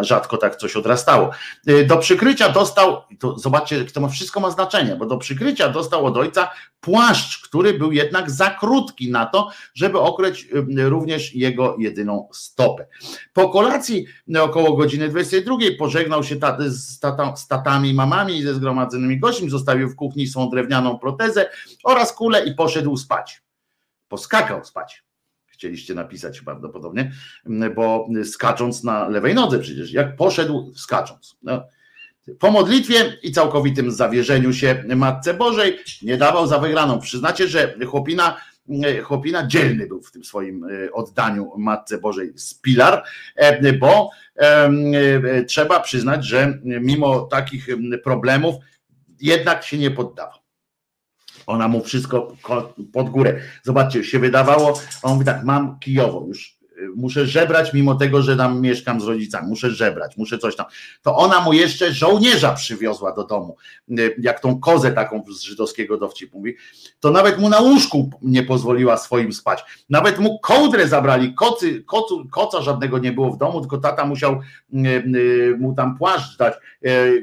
rzadko 0.00 0.36
tak 0.36 0.56
coś 0.56 0.76
odrastało. 0.76 1.30
E, 1.66 1.84
do 1.84 1.96
przykrycia 1.96 2.48
dostał, 2.48 3.02
to 3.18 3.38
zobaczcie, 3.38 3.84
to 3.84 4.00
ma, 4.00 4.08
wszystko 4.08 4.40
ma 4.40 4.50
znaczenie, 4.50 4.96
bo 4.96 5.06
do 5.06 5.18
przykrycia 5.18 5.68
dostał 5.68 6.06
od 6.06 6.16
ojca 6.16 6.50
płaszcz, 6.80 7.48
który 7.48 7.74
był 7.74 7.92
jednak 7.92 8.30
za 8.30 8.50
krótki 8.50 9.10
na 9.10 9.26
to, 9.26 9.50
żeby 9.74 9.98
okryć 9.98 10.48
e, 10.78 10.88
również 10.88 11.34
jego 11.34 11.76
jedyną 11.78 12.28
stopę. 12.32 12.86
Po 13.32 13.48
kolacji 13.48 14.06
około 14.40 14.76
godziny 14.76 15.08
22 15.08 15.56
pożegnał 15.78 16.24
się 16.24 16.36
taty 16.36 16.70
z, 16.70 16.98
tata, 16.98 17.36
z 17.36 17.48
tatami, 17.48 17.94
mamami 17.94 18.36
i 18.36 18.42
ze 18.42 18.54
zgromadzonymi 18.54 19.18
gośćmi, 19.18 19.50
zostawił 19.50 19.88
w 19.88 19.96
kuchni 19.96 20.26
swą 20.26 20.50
drewnianą 20.50 20.98
protezę 20.98 21.50
oraz 21.84 22.12
kulę 22.12 22.44
i 22.44 22.54
poszedł 22.54 22.96
spać. 22.96 23.42
Poskakał 24.08 24.64
spać 24.64 25.07
chcieliście 25.58 25.94
napisać 25.94 26.40
prawdopodobnie, 26.40 27.12
bo 27.76 28.08
skacząc 28.24 28.84
na 28.84 29.08
lewej 29.08 29.34
nodze 29.34 29.58
przecież, 29.58 29.92
jak 29.92 30.16
poszedł 30.16 30.72
skacząc. 30.76 31.36
No. 31.42 31.66
Po 32.38 32.50
modlitwie 32.50 33.18
i 33.22 33.32
całkowitym 33.32 33.92
zawierzeniu 33.92 34.52
się 34.52 34.84
Matce 34.96 35.34
Bożej 35.34 35.78
nie 36.02 36.16
dawał 36.16 36.46
za 36.46 36.58
wygraną. 36.58 37.00
Przyznacie, 37.00 37.48
że 37.48 37.74
chłopina, 37.86 38.36
chłopina 39.02 39.46
dzielny 39.46 39.86
był 39.86 40.02
w 40.02 40.12
tym 40.12 40.24
swoim 40.24 40.64
e, 40.64 40.92
oddaniu 40.92 41.52
Matce 41.56 41.98
Bożej 41.98 42.32
z 42.36 42.54
pilar, 42.54 43.04
e, 43.36 43.72
bo 43.72 44.10
e, 44.36 45.44
trzeba 45.44 45.80
przyznać, 45.80 46.24
że 46.24 46.58
mimo 46.64 47.20
takich 47.20 47.66
problemów 48.04 48.54
jednak 49.20 49.64
się 49.64 49.78
nie 49.78 49.90
poddawał. 49.90 50.37
Ona 51.48 51.68
mu 51.68 51.84
wszystko 51.84 52.32
pod 52.92 53.10
górę. 53.10 53.40
Zobaczcie, 53.62 54.04
się 54.04 54.18
wydawało, 54.18 54.80
on 55.02 55.12
mówi 55.12 55.26
tak, 55.26 55.44
mam 55.44 55.78
kijowo 55.78 56.24
już, 56.28 56.57
muszę 56.96 57.26
żebrać, 57.26 57.72
mimo 57.72 57.94
tego, 57.94 58.22
że 58.22 58.36
tam 58.36 58.60
mieszkam 58.60 59.00
z 59.00 59.04
rodzicami, 59.04 59.48
muszę 59.48 59.70
żebrać, 59.70 60.16
muszę 60.16 60.38
coś 60.38 60.56
tam. 60.56 60.66
To 61.02 61.16
ona 61.16 61.40
mu 61.40 61.52
jeszcze 61.52 61.92
żołnierza 61.92 62.52
przywiozła 62.52 63.12
do 63.12 63.24
domu, 63.24 63.56
y, 63.90 64.16
jak 64.18 64.40
tą 64.40 64.60
kozę 64.60 64.92
taką 64.92 65.22
z 65.30 65.40
żydowskiego 65.40 65.96
dowcipu 65.96 66.38
mówi, 66.38 66.56
to 67.00 67.10
nawet 67.10 67.38
mu 67.38 67.48
na 67.48 67.60
łóżku 67.60 68.10
nie 68.22 68.42
pozwoliła 68.42 68.96
swoim 68.96 69.32
spać. 69.32 69.64
Nawet 69.90 70.18
mu 70.18 70.38
kołdrę 70.38 70.88
zabrali, 70.88 71.34
kocy, 71.34 71.82
kocu, 71.82 72.28
koca 72.30 72.62
żadnego 72.62 72.98
nie 72.98 73.12
było 73.12 73.30
w 73.30 73.38
domu, 73.38 73.60
tylko 73.60 73.78
tata 73.78 74.06
musiał 74.06 74.40
y, 74.72 75.56
mu 75.58 75.74
tam 75.74 75.98
płaszcz 75.98 76.36
dać, 76.38 76.54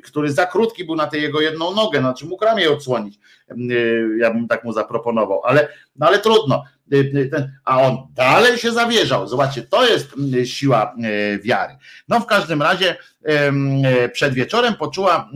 który 0.03 0.31
za 0.31 0.45
krótki 0.45 0.85
był 0.85 0.95
na 0.95 1.07
tę 1.07 1.17
jego 1.17 1.41
jedną 1.41 1.75
nogę, 1.75 1.99
znaczy 1.99 2.25
mógł 2.25 2.45
ramię 2.45 2.71
odsłonić. 2.71 3.19
Y, 3.51 4.17
ja 4.19 4.33
bym 4.33 4.47
tak 4.47 4.63
mu 4.63 4.73
zaproponował, 4.73 5.41
ale, 5.43 5.67
no 5.95 6.07
ale 6.07 6.19
trudno. 6.19 6.63
Y, 6.93 6.97
y, 6.97 7.51
a 7.65 7.81
on 7.81 7.97
dalej 8.13 8.57
się 8.57 8.71
zawierzał. 8.71 9.27
Zobaczcie, 9.27 9.61
to 9.61 9.85
jest 9.87 10.15
siła 10.43 10.95
wiary. 11.41 11.77
No 12.07 12.19
w 12.19 12.25
każdym 12.25 12.61
razie 12.61 12.97
przed 14.13 14.33
wieczorem 14.33 14.75
poczuła, 14.75 15.29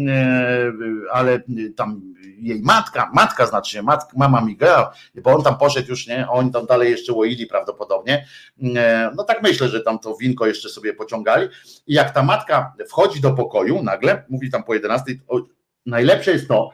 ale 1.12 1.42
tam 1.76 2.02
jej 2.38 2.62
matka, 2.62 3.12
matka 3.14 3.46
znaczy 3.46 3.72
się, 3.72 3.82
matka, 3.82 4.12
mama 4.18 4.42
Miguela, 4.42 4.94
bo 5.16 5.36
on 5.36 5.44
tam 5.44 5.58
poszedł 5.58 5.90
już, 5.90 6.08
nie, 6.08 6.30
oni 6.30 6.52
tam 6.52 6.66
dalej 6.66 6.92
jeszcze 6.92 7.14
łoili 7.14 7.48
prawdopodobnie, 7.48 8.26
no 9.16 9.24
tak 9.24 9.44
myślę, 9.44 9.70
że 9.70 9.82
tam 9.82 10.00
to 10.00 10.16
winko 10.16 10.48
jeszcze 10.48 10.70
sobie 10.70 10.94
pociągali 10.94 11.48
i 11.88 11.94
jak 11.94 12.12
ta 12.14 12.24
matka 12.24 12.74
wchodzi 12.90 13.22
do 13.22 13.32
pokoju 13.32 13.84
nagle, 13.84 14.24
mówi 14.30 14.52
tam 14.52 14.64
po 14.64 14.74
11, 14.74 15.06
najlepsze 15.86 16.32
jest 16.32 16.48
to, 16.48 16.72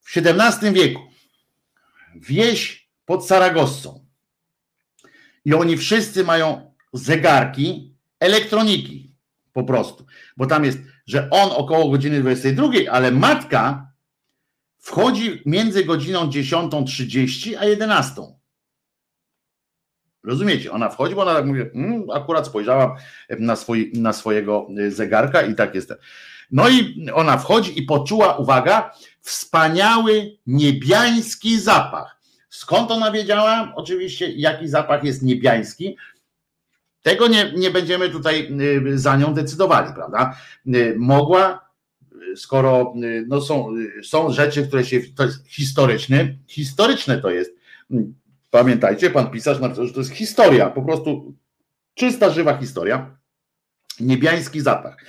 w 0.00 0.16
XVII 0.16 0.72
wieku 0.72 1.02
wieś 2.14 2.79
pod 3.10 3.26
Saragossą 3.26 4.06
i 5.44 5.54
oni 5.54 5.76
wszyscy 5.76 6.24
mają 6.24 6.74
zegarki, 6.92 7.94
elektroniki. 8.20 9.14
Po 9.52 9.64
prostu. 9.64 10.06
Bo 10.36 10.46
tam 10.46 10.64
jest, 10.64 10.78
że 11.06 11.30
on 11.30 11.50
około 11.52 11.90
godziny 11.90 12.20
22, 12.20 12.68
ale 12.90 13.10
matka 13.10 13.92
wchodzi 14.78 15.42
między 15.46 15.84
godziną 15.84 16.30
10.30 16.30 17.56
a 17.58 17.64
11. 17.64 18.22
Rozumiecie? 20.24 20.72
Ona 20.72 20.88
wchodzi, 20.88 21.14
bo 21.14 21.22
ona 21.22 21.34
tak 21.34 21.46
mówi, 21.46 21.60
mm, 21.60 22.10
akurat 22.10 22.46
spojrzałam 22.46 22.96
na, 23.38 23.56
swój, 23.56 23.92
na 23.94 24.12
swojego 24.12 24.66
zegarka 24.88 25.42
i 25.42 25.54
tak 25.54 25.74
jest. 25.74 25.94
No 26.50 26.68
i 26.68 27.06
ona 27.14 27.38
wchodzi 27.38 27.78
i 27.78 27.82
poczuła, 27.82 28.36
uwaga, 28.36 28.94
wspaniały 29.20 30.38
niebiański 30.46 31.60
zapach. 31.60 32.19
Skąd 32.50 32.90
ona 32.90 33.10
wiedziała? 33.10 33.72
Oczywiście, 33.76 34.32
jaki 34.32 34.68
zapach 34.68 35.04
jest 35.04 35.22
niebiański. 35.22 35.96
Tego 37.02 37.28
nie, 37.28 37.52
nie 37.56 37.70
będziemy 37.70 38.08
tutaj 38.10 38.52
y, 38.86 38.98
za 38.98 39.16
nią 39.16 39.34
decydowali, 39.34 39.94
prawda? 39.94 40.36
Y, 40.66 40.94
mogła, 40.98 41.70
y, 42.32 42.36
skoro 42.36 42.94
no 43.26 43.40
są, 43.40 43.74
są 44.04 44.32
rzeczy, 44.32 44.66
które 44.66 44.84
się, 44.84 45.00
to 45.16 45.24
jest 45.24 45.46
historyczne, 45.48 46.34
historyczne 46.46 47.18
to 47.18 47.30
jest. 47.30 47.50
Pamiętajcie, 48.50 49.10
pan 49.10 49.30
pisarz 49.30 49.60
napisał, 49.60 49.86
że 49.86 49.92
to 49.92 50.00
jest 50.00 50.12
historia, 50.12 50.70
po 50.70 50.82
prostu 50.82 51.34
czysta, 51.94 52.30
żywa 52.30 52.58
historia. 52.58 53.16
Niebiański 54.00 54.60
zapach 54.60 55.04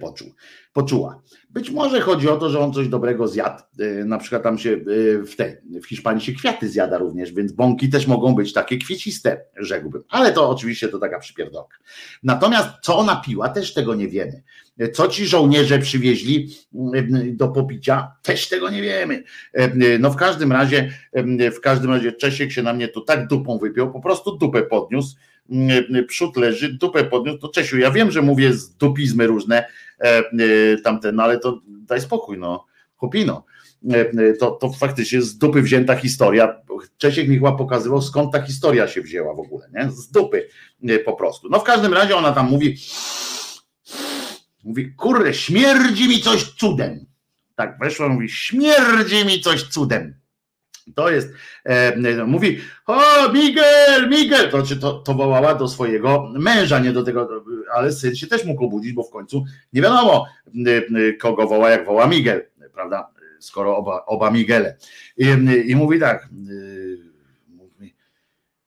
poczuł 0.00 0.34
poczuła. 0.72 1.22
Być 1.50 1.70
może 1.70 2.00
chodzi 2.00 2.28
o 2.28 2.36
to, 2.36 2.50
że 2.50 2.60
on 2.60 2.72
coś 2.72 2.88
dobrego 2.88 3.28
zjadł, 3.28 3.62
y, 3.80 4.04
na 4.04 4.18
przykład 4.18 4.42
tam 4.42 4.58
się 4.58 4.70
y, 4.70 5.22
w 5.26 5.36
tej, 5.36 5.56
w 5.82 5.86
Hiszpanii 5.86 6.24
się 6.24 6.32
kwiaty 6.32 6.68
zjada 6.68 6.98
również, 6.98 7.32
więc 7.32 7.52
bąki 7.52 7.88
też 7.88 8.06
mogą 8.06 8.34
być 8.34 8.52
takie 8.52 8.78
kwieciste, 8.78 9.44
rzekłbym, 9.56 10.02
ale 10.08 10.32
to 10.32 10.50
oczywiście 10.50 10.88
to 10.88 10.98
taka 10.98 11.18
przypierdolka. 11.18 11.76
Natomiast 12.22 12.68
co 12.82 12.98
ona 12.98 13.16
piła, 13.16 13.48
też 13.48 13.74
tego 13.74 13.94
nie 13.94 14.08
wiemy. 14.08 14.42
Co 14.92 15.08
ci 15.08 15.26
żołnierze 15.26 15.78
przywieźli 15.78 16.56
y, 16.94 17.32
do 17.32 17.48
popicia, 17.48 18.12
też 18.22 18.48
tego 18.48 18.70
nie 18.70 18.82
wiemy. 18.82 19.22
No 19.98 20.10
w 20.10 20.16
każdym 20.16 20.52
razie, 20.52 20.92
w 21.56 21.60
każdym 21.60 21.90
razie 21.90 22.12
Czesiek 22.12 22.52
się 22.52 22.62
na 22.62 22.72
mnie 22.72 22.88
tu 22.88 23.00
tak 23.00 23.26
dupą 23.26 23.58
wypiął, 23.58 23.92
po 23.92 24.00
prostu 24.00 24.36
dupę 24.36 24.62
podniósł, 24.62 25.16
przód 26.08 26.36
leży, 26.36 26.72
dupę 26.72 27.04
podniósł, 27.04 27.38
to 27.38 27.48
Czesiu, 27.48 27.78
ja 27.78 27.90
wiem, 27.90 28.10
że 28.10 28.22
mówię 28.22 28.52
z 28.52 28.76
dupizmy 28.76 29.26
różne, 29.26 29.64
E, 30.00 30.18
e, 30.18 30.76
tamten, 30.84 31.16
no 31.16 31.22
ale 31.22 31.38
to 31.38 31.60
daj 31.66 32.00
spokój, 32.00 32.38
no, 32.38 32.66
chłopino. 32.96 33.44
E, 33.90 34.32
to, 34.32 34.50
to 34.50 34.72
faktycznie 34.72 35.22
z 35.22 35.38
dupy 35.38 35.62
wzięta 35.62 35.96
historia. 35.96 36.60
Czesiek 36.98 37.28
mi 37.28 37.34
chyba 37.34 37.52
pokazywał, 37.52 38.02
skąd 38.02 38.32
ta 38.32 38.42
historia 38.42 38.88
się 38.88 39.02
wzięła 39.02 39.34
w 39.34 39.40
ogóle, 39.40 39.68
nie? 39.74 39.90
Z 39.90 40.10
dupy 40.10 40.48
po 41.04 41.12
prostu. 41.12 41.48
No 41.50 41.58
w 41.58 41.64
każdym 41.64 41.94
razie 41.94 42.16
ona 42.16 42.32
tam 42.32 42.50
mówi, 42.50 42.76
mówi, 44.64 44.94
kurde, 44.94 45.34
śmierdzi 45.34 46.08
mi 46.08 46.20
coś 46.20 46.44
cudem. 46.44 47.06
Tak 47.54 47.78
weszła, 47.78 48.08
mówi, 48.08 48.28
śmierdzi 48.28 49.26
mi 49.26 49.40
coś 49.40 49.62
cudem. 49.62 50.20
To 50.94 51.10
jest, 51.10 51.32
e, 51.64 52.26
mówi, 52.26 52.60
o 52.86 53.32
Miguel, 53.32 54.08
Miguel, 54.10 54.50
to, 54.50 54.62
to, 54.80 54.92
to 54.92 55.14
wołała 55.14 55.54
do 55.54 55.68
swojego 55.68 56.32
męża, 56.38 56.78
nie 56.78 56.92
do 56.92 57.02
tego, 57.02 57.44
ale 57.74 57.92
syn 57.92 58.16
się 58.16 58.26
też 58.26 58.44
mógł 58.44 58.64
obudzić, 58.64 58.92
bo 58.92 59.02
w 59.02 59.10
końcu 59.10 59.44
nie 59.72 59.82
wiadomo, 59.82 60.26
kogo 61.20 61.46
woła, 61.46 61.70
jak 61.70 61.86
woła 61.86 62.06
Miguel, 62.06 62.46
prawda, 62.74 63.10
skoro 63.38 63.76
oba, 63.76 64.04
oba 64.06 64.30
Miguele. 64.30 64.76
I, 65.16 65.26
i 65.66 65.76
mówi 65.76 66.00
tak, 66.00 66.28
mówi, 67.48 67.94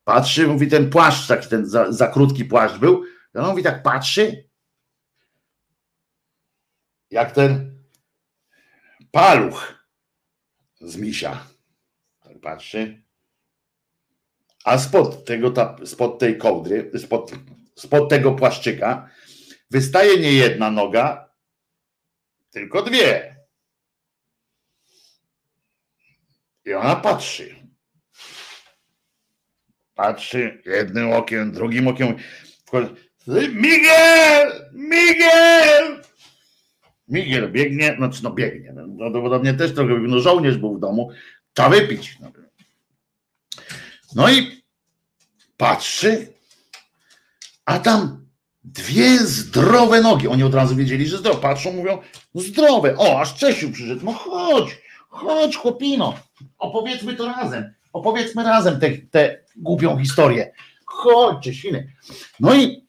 patrzy, 0.03 0.47
mówi 0.47 0.67
ten 0.67 0.89
płaszcz, 0.89 1.27
taki 1.27 1.49
ten 1.49 1.65
za, 1.65 1.91
za 1.91 2.07
krótki 2.07 2.45
płaszcz 2.45 2.77
był, 2.77 3.03
on 3.35 3.49
mówi 3.49 3.63
tak, 3.63 3.83
patrzy, 3.83 4.43
jak 7.13 7.31
ten 7.31 7.77
paluch 9.11 9.85
z 10.81 10.97
misia 10.97 11.47
patrzy, 12.41 13.03
a 14.65 14.77
spod 14.77 15.25
tego, 15.25 15.51
ta, 15.51 15.75
spod 15.85 16.19
tej 16.19 16.37
kołdry, 16.37 16.91
spod, 16.99 17.31
spod 17.75 18.09
tego 18.09 18.31
płaszczyka 18.31 19.09
wystaje 19.71 20.17
nie 20.17 20.33
jedna 20.33 20.71
noga, 20.71 21.29
tylko 22.51 22.81
dwie. 22.81 23.35
I 26.65 26.73
ona 26.73 26.95
patrzy. 26.95 27.55
Patrzy 29.93 30.61
jednym 30.65 31.11
okiem, 31.11 31.51
drugim 31.51 31.87
okiem. 31.87 32.15
Miguel! 33.53 34.69
Miguel! 34.73 36.03
Miguel 37.07 37.51
biegnie, 37.51 37.95
znaczy 37.97 38.23
no 38.23 38.31
biegnie, 38.31 38.73
prawdopodobnie 38.97 39.53
też 39.53 39.73
trochę, 39.73 39.93
no 39.99 40.19
żołnierz 40.19 40.57
był 40.57 40.77
w 40.77 40.79
domu, 40.79 41.11
Trzeba 41.53 41.69
wypić. 41.69 42.17
No 44.15 44.31
i 44.31 44.63
patrzy, 45.57 46.27
a 47.65 47.79
tam 47.79 48.25
dwie 48.63 49.17
zdrowe 49.17 50.01
nogi. 50.01 50.27
Oni 50.27 50.43
od 50.43 50.53
razu 50.53 50.75
wiedzieli, 50.75 51.07
że 51.07 51.17
zdrowe. 51.17 51.41
Patrzą, 51.41 51.73
mówią, 51.73 51.97
zdrowe. 52.35 52.97
O, 52.97 53.21
aż 53.21 53.35
Czesiu 53.35 53.71
przyszedł. 53.71 54.05
No 54.05 54.11
chodź, 54.11 54.81
chodź, 55.09 55.55
chłopino. 55.55 56.13
Opowiedzmy 56.57 57.15
to 57.15 57.25
razem. 57.25 57.73
Opowiedzmy 57.93 58.43
razem 58.43 58.79
tę 59.11 59.37
głupią 59.55 59.97
historię. 59.97 60.51
Chodź, 60.85 61.43
Czesinek. 61.43 61.87
No 62.39 62.55
i 62.55 62.87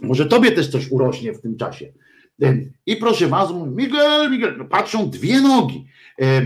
może 0.00 0.26
tobie 0.26 0.52
też 0.52 0.68
coś 0.68 0.90
urośnie 0.90 1.32
w 1.32 1.40
tym 1.40 1.56
czasie. 1.56 1.92
I 2.86 2.96
proszę 2.96 3.28
was, 3.28 3.50
Miguel, 3.66 4.30
Miguel, 4.30 4.68
patrzą 4.68 5.10
dwie 5.10 5.40
nogi. 5.40 5.86
E, 6.18 6.42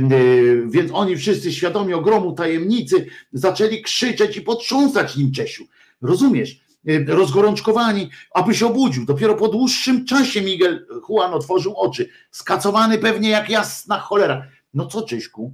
więc 0.66 0.90
oni 0.94 1.16
wszyscy 1.16 1.52
świadomi 1.52 1.94
ogromu 1.94 2.32
tajemnicy 2.32 3.06
zaczęli 3.32 3.82
krzyczeć 3.82 4.36
i 4.36 4.40
potrząsać 4.40 5.16
nim 5.16 5.32
Czesiu. 5.32 5.64
Rozumiesz? 6.02 6.62
Rozgorączkowani, 7.06 8.10
aby 8.34 8.54
się 8.54 8.66
obudził. 8.66 9.04
Dopiero 9.04 9.34
po 9.34 9.48
dłuższym 9.48 10.04
czasie 10.04 10.42
Miguel 10.42 10.86
Juan 11.08 11.34
otworzył 11.34 11.76
oczy. 11.76 12.08
Skacowany 12.30 12.98
pewnie 12.98 13.30
jak 13.30 13.50
jasna 13.50 13.98
cholera. 13.98 14.46
No 14.74 14.86
co, 14.86 15.02
Cześku? 15.02 15.52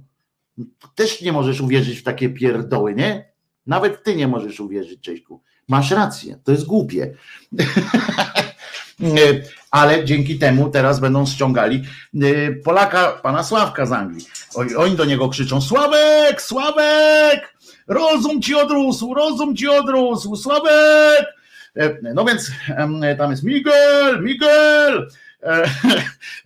Też 0.95 1.21
nie 1.21 1.31
możesz 1.31 1.61
uwierzyć 1.61 1.99
w 1.99 2.03
takie 2.03 2.29
pierdoły, 2.29 2.95
nie? 2.95 3.31
Nawet 3.67 4.03
ty 4.03 4.15
nie 4.15 4.27
możesz 4.27 4.59
uwierzyć, 4.59 5.01
Cześku. 5.01 5.41
Masz 5.67 5.91
rację, 5.91 6.39
to 6.43 6.51
jest 6.51 6.65
głupie. 6.65 7.13
ale 9.71 10.05
dzięki 10.05 10.39
temu 10.39 10.69
teraz 10.69 10.99
będą 10.99 11.25
ściągali 11.25 11.83
y, 12.23 12.61
Polaka, 12.63 13.11
pana 13.11 13.43
Sławka 13.43 13.85
z 13.85 13.91
Anglii. 13.91 14.25
Oni 14.77 14.95
do 14.95 15.05
niego 15.05 15.29
krzyczą: 15.29 15.61
Sławek, 15.61 16.41
Sławek! 16.41 17.53
Rozum 17.87 18.41
ci 18.41 18.55
odrósł, 18.55 19.13
rozum 19.13 19.55
ci 19.55 19.67
odrósł, 19.67 20.35
Sławek! 20.35 21.25
E, 21.75 22.13
no 22.13 22.25
więc 22.25 22.51
tam 23.17 23.31
jest 23.31 23.43
Miguel, 23.43 24.23
Miguel! 24.23 25.09
E, 25.43 25.63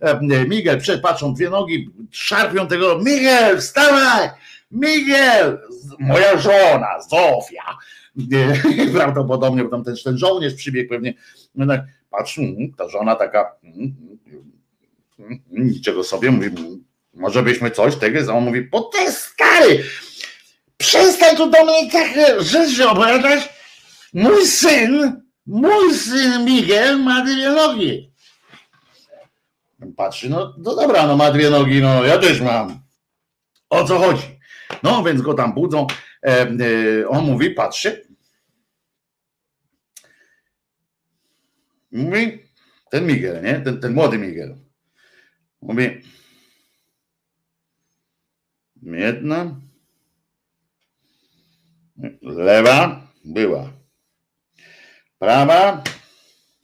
e, 0.00 0.44
Miguel, 0.48 0.80
patrzą 1.02 1.34
dwie 1.34 1.50
nogi, 1.50 1.90
szarpią 2.10 2.66
tego, 2.66 2.98
Miguel, 2.98 3.58
wstawaj! 3.60 4.28
Miguel! 4.70 5.58
Moja 5.98 6.38
żona, 6.38 7.00
Zofia! 7.10 7.78
Prawdopodobnie, 8.94 9.64
bo 9.64 9.70
tam 9.70 9.84
ten, 9.84 9.94
ten 10.04 10.18
żołnierz 10.18 10.54
przybiegł 10.54 10.88
pewnie. 10.88 11.14
Patrz, 12.18 12.38
mm, 12.38 12.72
ta 12.78 12.88
żona 12.88 13.16
taka, 13.16 13.56
mm, 13.64 14.18
mm, 15.18 15.40
niczego 15.50 16.04
sobie, 16.04 16.30
mówi, 16.30 16.50
może 17.14 17.42
byśmy 17.42 17.70
coś 17.70 17.96
tego, 17.96 18.32
a 18.32 18.34
on 18.34 18.44
mówi, 18.44 18.62
bo 18.62 18.80
ty 18.80 19.12
stary, 19.12 19.84
przestań 20.76 21.36
tu 21.36 21.50
do 21.50 21.64
mnie 21.64 21.90
takie 21.90 22.42
rzeczy 22.42 22.88
opowiadać, 22.88 23.48
mój 24.12 24.46
syn, 24.46 25.22
mój 25.46 25.94
syn 25.94 26.44
Miguel 26.44 26.98
ma 26.98 27.24
dwie 27.24 27.50
nogi. 27.50 28.10
Patrzy, 29.96 30.30
no, 30.30 30.54
no 30.58 30.74
dobra, 30.74 31.06
no 31.06 31.16
ma 31.16 31.30
dwie 31.30 31.50
nogi, 31.50 31.80
no 31.80 32.04
ja 32.04 32.18
też 32.18 32.40
mam. 32.40 32.80
O 33.70 33.84
co 33.84 33.98
chodzi? 33.98 34.22
No 34.82 35.02
więc 35.02 35.22
go 35.22 35.34
tam 35.34 35.54
budzą, 35.54 35.86
e, 36.22 36.28
e, 36.28 37.08
on 37.08 37.24
mówi, 37.24 37.50
patrzy, 37.50 38.03
Mówi, 41.94 42.42
ten 42.90 43.06
Miguel, 43.06 43.42
nie? 43.42 43.60
Ten, 43.60 43.80
ten 43.80 43.94
młody 43.94 44.18
Miguel. 44.18 44.56
Mówi, 45.62 46.02
jedna, 48.82 49.60
lewa 52.22 53.06
była, 53.24 53.72
prawa, 55.18 55.84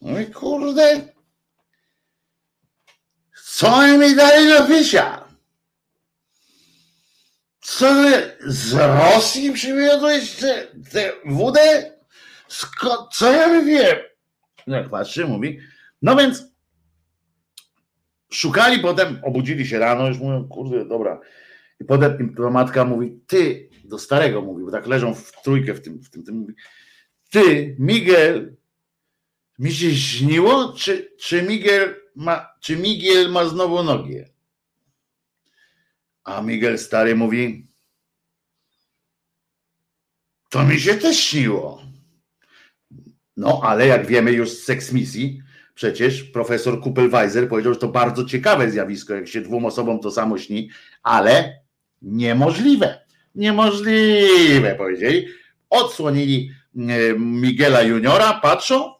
no 0.00 0.20
i 0.20 0.26
kurde, 0.26 1.08
co 3.44 3.98
mi 3.98 4.16
dali 4.16 4.48
do 4.48 4.66
picia? 4.66 5.28
Co 7.60 7.94
z 8.40 8.72
Rosji 8.72 9.52
przywiozłeś 9.52 10.36
tę 10.92 11.12
wódę? 11.24 11.92
co 13.12 13.32
ja 13.32 13.62
wiem? 13.62 14.09
Jak 14.66 14.90
patrzy, 14.90 15.26
mówi, 15.26 15.58
No 16.02 16.16
więc 16.16 16.44
szukali 18.32 18.78
potem, 18.78 19.20
obudzili 19.22 19.66
się 19.66 19.78
rano, 19.78 20.08
już 20.08 20.18
mówią, 20.18 20.48
kurde, 20.48 20.84
dobra. 20.84 21.20
I 21.80 21.84
potem 21.84 22.34
ta 22.34 22.50
matka 22.50 22.84
mówi, 22.84 23.20
ty, 23.26 23.70
do 23.84 23.98
starego 23.98 24.42
mówi, 24.42 24.64
bo 24.64 24.70
tak 24.70 24.86
leżą 24.86 25.14
w 25.14 25.42
trójkę 25.42 25.74
w 25.74 25.80
tym, 25.80 26.02
w 26.02 26.10
tym, 26.10 26.24
tym 26.24 26.34
mówi, 26.34 26.54
ty, 27.30 27.76
Miguel, 27.78 28.56
mi 29.58 29.72
się 29.72 29.96
śniło, 29.96 30.72
czy, 30.72 31.16
czy 31.18 31.42
Miguel 31.42 32.00
ma, 32.16 32.48
czy 32.60 32.76
Miguel 32.76 33.30
ma 33.30 33.44
znowu 33.44 33.82
nogi? 33.82 34.24
A 36.24 36.42
Miguel 36.42 36.78
stary 36.78 37.16
mówi, 37.16 37.66
to 40.48 40.64
mi 40.64 40.80
się 40.80 40.94
też 40.94 41.18
śniło. 41.18 41.89
No, 43.40 43.60
ale 43.64 43.86
jak 43.86 44.06
wiemy 44.06 44.32
już 44.32 44.50
z 44.50 44.64
seksmisji, 44.64 45.42
przecież 45.74 46.22
profesor 46.22 46.80
Kupelweiser 46.80 47.48
powiedział, 47.48 47.74
że 47.74 47.80
to 47.80 47.88
bardzo 47.88 48.24
ciekawe 48.24 48.70
zjawisko, 48.70 49.14
jak 49.14 49.28
się 49.28 49.40
dwóm 49.40 49.64
osobom 49.64 50.00
to 50.00 50.10
samo 50.10 50.38
śni, 50.38 50.70
ale 51.02 51.60
niemożliwe. 52.02 53.04
Niemożliwe, 53.34 54.74
powiedzieli. 54.74 55.26
Odsłonili 55.70 56.50
e, 56.76 56.80
Miguela 57.18 57.82
Juniora, 57.82 58.40
patrzą 58.42 58.94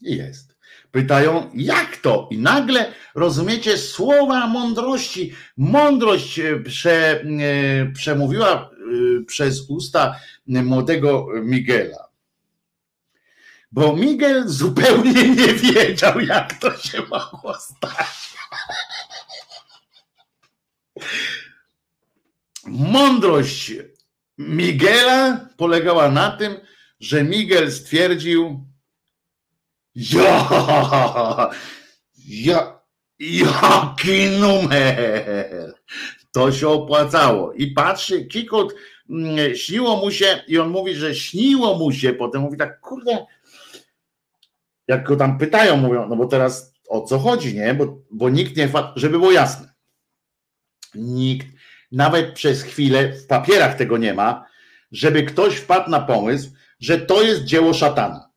i 0.00 0.16
jest. 0.16 0.56
Pytają, 0.90 1.50
jak 1.54 1.96
to? 1.96 2.28
I 2.30 2.38
nagle 2.38 2.92
rozumiecie 3.14 3.78
słowa 3.78 4.46
mądrości. 4.46 5.32
Mądrość 5.56 6.38
e, 6.38 6.60
prze, 6.60 7.20
e, 7.20 7.24
przemówiła 7.94 8.70
przez 9.26 9.70
usta 9.70 10.16
młodego 10.46 11.26
Miguela. 11.42 12.11
Bo 13.72 13.96
Miguel 13.96 14.48
zupełnie 14.48 15.28
nie 15.28 15.54
wiedział, 15.54 16.20
jak 16.20 16.58
to 16.58 16.78
się 16.78 17.02
mogło 17.02 17.54
stać. 17.54 18.32
Mądrość 22.66 23.72
Miguela 24.38 25.48
polegała 25.56 26.10
na 26.10 26.30
tym, 26.30 26.56
że 27.00 27.24
Miguel 27.24 27.72
stwierdził, 27.72 28.66
ja, 29.94 31.50
ja, 32.28 32.80
jaki 33.18 34.26
numer, 34.26 35.74
to 36.32 36.52
się 36.52 36.68
opłacało. 36.68 37.52
I 37.52 37.66
patrzy, 37.66 38.24
Kikut, 38.24 38.74
mm, 39.10 39.56
śniło 39.56 39.96
mu 39.96 40.10
się, 40.10 40.44
i 40.48 40.58
on 40.58 40.70
mówi, 40.70 40.94
że 40.94 41.14
śniło 41.14 41.78
mu 41.78 41.92
się, 41.92 42.12
potem 42.12 42.42
mówi 42.42 42.58
tak, 42.58 42.80
kurde, 42.80 43.26
jak 44.92 45.04
go 45.04 45.16
tam 45.16 45.38
pytają, 45.38 45.76
mówią, 45.76 46.08
no 46.08 46.16
bo 46.16 46.26
teraz 46.26 46.74
o 46.88 47.00
co 47.00 47.18
chodzi, 47.18 47.54
nie? 47.54 47.74
Bo, 47.74 48.02
bo 48.10 48.30
nikt 48.30 48.56
nie 48.56 48.68
żeby 48.96 49.18
było 49.18 49.32
jasne. 49.32 49.72
Nikt, 50.94 51.46
nawet 51.92 52.32
przez 52.32 52.62
chwilę 52.62 53.12
w 53.12 53.26
papierach 53.26 53.76
tego 53.76 53.98
nie 53.98 54.14
ma, 54.14 54.46
żeby 54.92 55.22
ktoś 55.22 55.56
wpadł 55.56 55.90
na 55.90 56.00
pomysł, 56.00 56.50
że 56.80 56.98
to 56.98 57.22
jest 57.22 57.44
dzieło 57.44 57.74
szatana. 57.74 58.30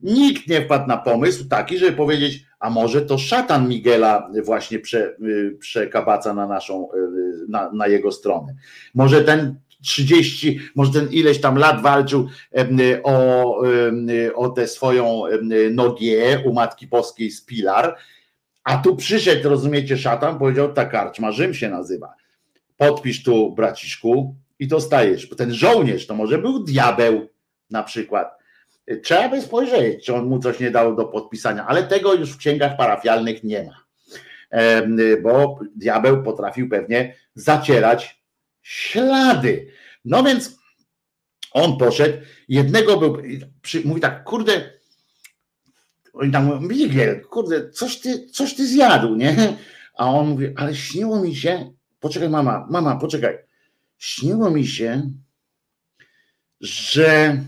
Nikt 0.00 0.48
nie 0.48 0.62
wpadł 0.62 0.88
na 0.88 0.96
pomysł 0.96 1.48
taki, 1.48 1.78
żeby 1.78 1.96
powiedzieć, 1.96 2.44
a 2.60 2.70
może 2.70 3.02
to 3.02 3.18
szatan 3.18 3.68
Miguela 3.68 4.30
właśnie 4.44 4.78
prze, 4.78 5.16
y, 5.22 5.56
przekabaca 5.60 6.34
na 6.34 6.46
naszą, 6.46 6.88
y, 6.92 6.98
na, 7.48 7.72
na 7.72 7.86
jego 7.86 8.12
stronę. 8.12 8.54
Może 8.94 9.24
ten 9.24 9.60
30, 9.82 10.60
może 10.74 10.92
ten 10.92 11.08
ileś 11.12 11.40
tam 11.40 11.58
lat 11.58 11.82
walczył 11.82 12.28
o, 13.02 13.60
o 14.34 14.48
tę 14.48 14.68
swoją 14.68 15.22
nogię 15.70 16.42
u 16.44 16.52
Matki 16.52 16.86
Boskiej 16.86 17.30
z 17.30 17.44
Pilar, 17.44 17.96
a 18.64 18.78
tu 18.78 18.96
przyszedł, 18.96 19.48
rozumiecie, 19.48 19.98
szatan, 19.98 20.38
powiedział, 20.38 20.72
ta 20.72 20.84
karczma 20.84 21.32
Rzym 21.32 21.54
się 21.54 21.68
nazywa. 21.68 22.14
Podpisz 22.76 23.22
tu, 23.22 23.54
braciszku, 23.54 24.34
i 24.58 24.66
dostajesz. 24.66 25.28
Ten 25.28 25.54
żołnierz 25.54 26.06
to 26.06 26.14
może 26.14 26.38
był 26.38 26.64
diabeł 26.64 27.28
na 27.70 27.82
przykład. 27.82 28.38
Trzeba 29.02 29.28
by 29.28 29.40
spojrzeć, 29.40 30.04
czy 30.04 30.14
on 30.14 30.26
mu 30.26 30.38
coś 30.38 30.60
nie 30.60 30.70
dał 30.70 30.96
do 30.96 31.04
podpisania, 31.04 31.66
ale 31.66 31.82
tego 31.82 32.14
już 32.14 32.32
w 32.32 32.38
księgach 32.38 32.76
parafialnych 32.76 33.44
nie 33.44 33.64
ma. 33.64 33.84
Bo 35.22 35.58
diabeł 35.76 36.22
potrafił 36.22 36.68
pewnie 36.68 37.14
zacierać 37.34 38.17
ślady. 38.68 39.72
No 40.04 40.22
więc 40.22 40.58
on 41.50 41.78
poszedł, 41.78 42.18
jednego 42.48 42.96
był, 42.96 43.22
mówi 43.84 44.00
tak, 44.00 44.24
kurde, 44.24 44.70
oni 46.12 46.32
tam 46.32 46.44
mówią, 46.44 46.60
Miguel, 46.60 47.20
kurde, 47.24 47.70
coś 47.70 48.00
ty, 48.00 48.28
coś 48.30 48.54
ty 48.54 48.66
zjadł, 48.66 49.14
nie? 49.14 49.56
A 49.98 50.10
on 50.10 50.28
mówi, 50.28 50.46
ale 50.56 50.74
śniło 50.74 51.20
mi 51.20 51.36
się, 51.36 51.72
poczekaj 52.00 52.28
mama, 52.28 52.66
mama, 52.70 52.96
poczekaj, 52.96 53.38
śniło 53.98 54.50
mi 54.50 54.66
się, 54.66 55.10
że 56.60 57.38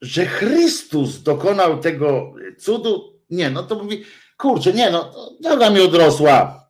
że 0.00 0.26
Chrystus 0.26 1.22
dokonał 1.22 1.80
tego 1.80 2.34
cudu, 2.58 3.20
nie, 3.30 3.50
no 3.50 3.62
to 3.62 3.82
mówi, 3.82 4.04
kurczę, 4.38 4.72
nie, 4.72 4.90
no, 4.90 5.14
droga 5.40 5.70
mi 5.70 5.80
odrosła, 5.80 6.61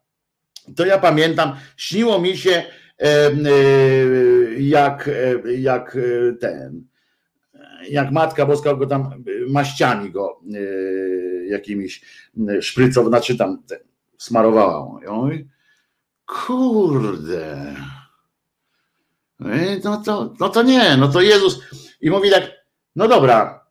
to 0.77 0.87
ja 0.87 0.99
pamiętam, 0.99 1.57
śniło 1.77 2.21
mi 2.21 2.37
się 2.37 2.65
e, 2.99 3.31
jak, 4.59 5.09
e, 5.09 5.53
jak 5.53 5.97
e, 5.97 6.33
ten, 6.33 6.85
jak 7.89 8.13
Matka 8.13 8.47
Boska 8.47 8.75
go 8.75 8.87
tam 8.87 9.25
maściami 9.49 10.11
go 10.11 10.41
jakimiś 11.47 12.05
szprycow, 12.61 13.07
znaczy 13.07 13.37
tam 13.37 13.63
ten, 13.63 13.79
smarowała. 14.19 15.01
Oj, 15.09 15.49
kurde. 16.27 17.75
No 19.85 20.03
to, 20.03 20.35
no 20.41 20.49
to 20.49 20.63
nie, 20.63 20.97
no 20.97 21.09
to 21.09 21.21
Jezus. 21.21 21.61
I 22.01 22.11
mówi 22.11 22.31
tak, 22.31 22.51
no 22.97 23.09
dobra. 23.09 23.67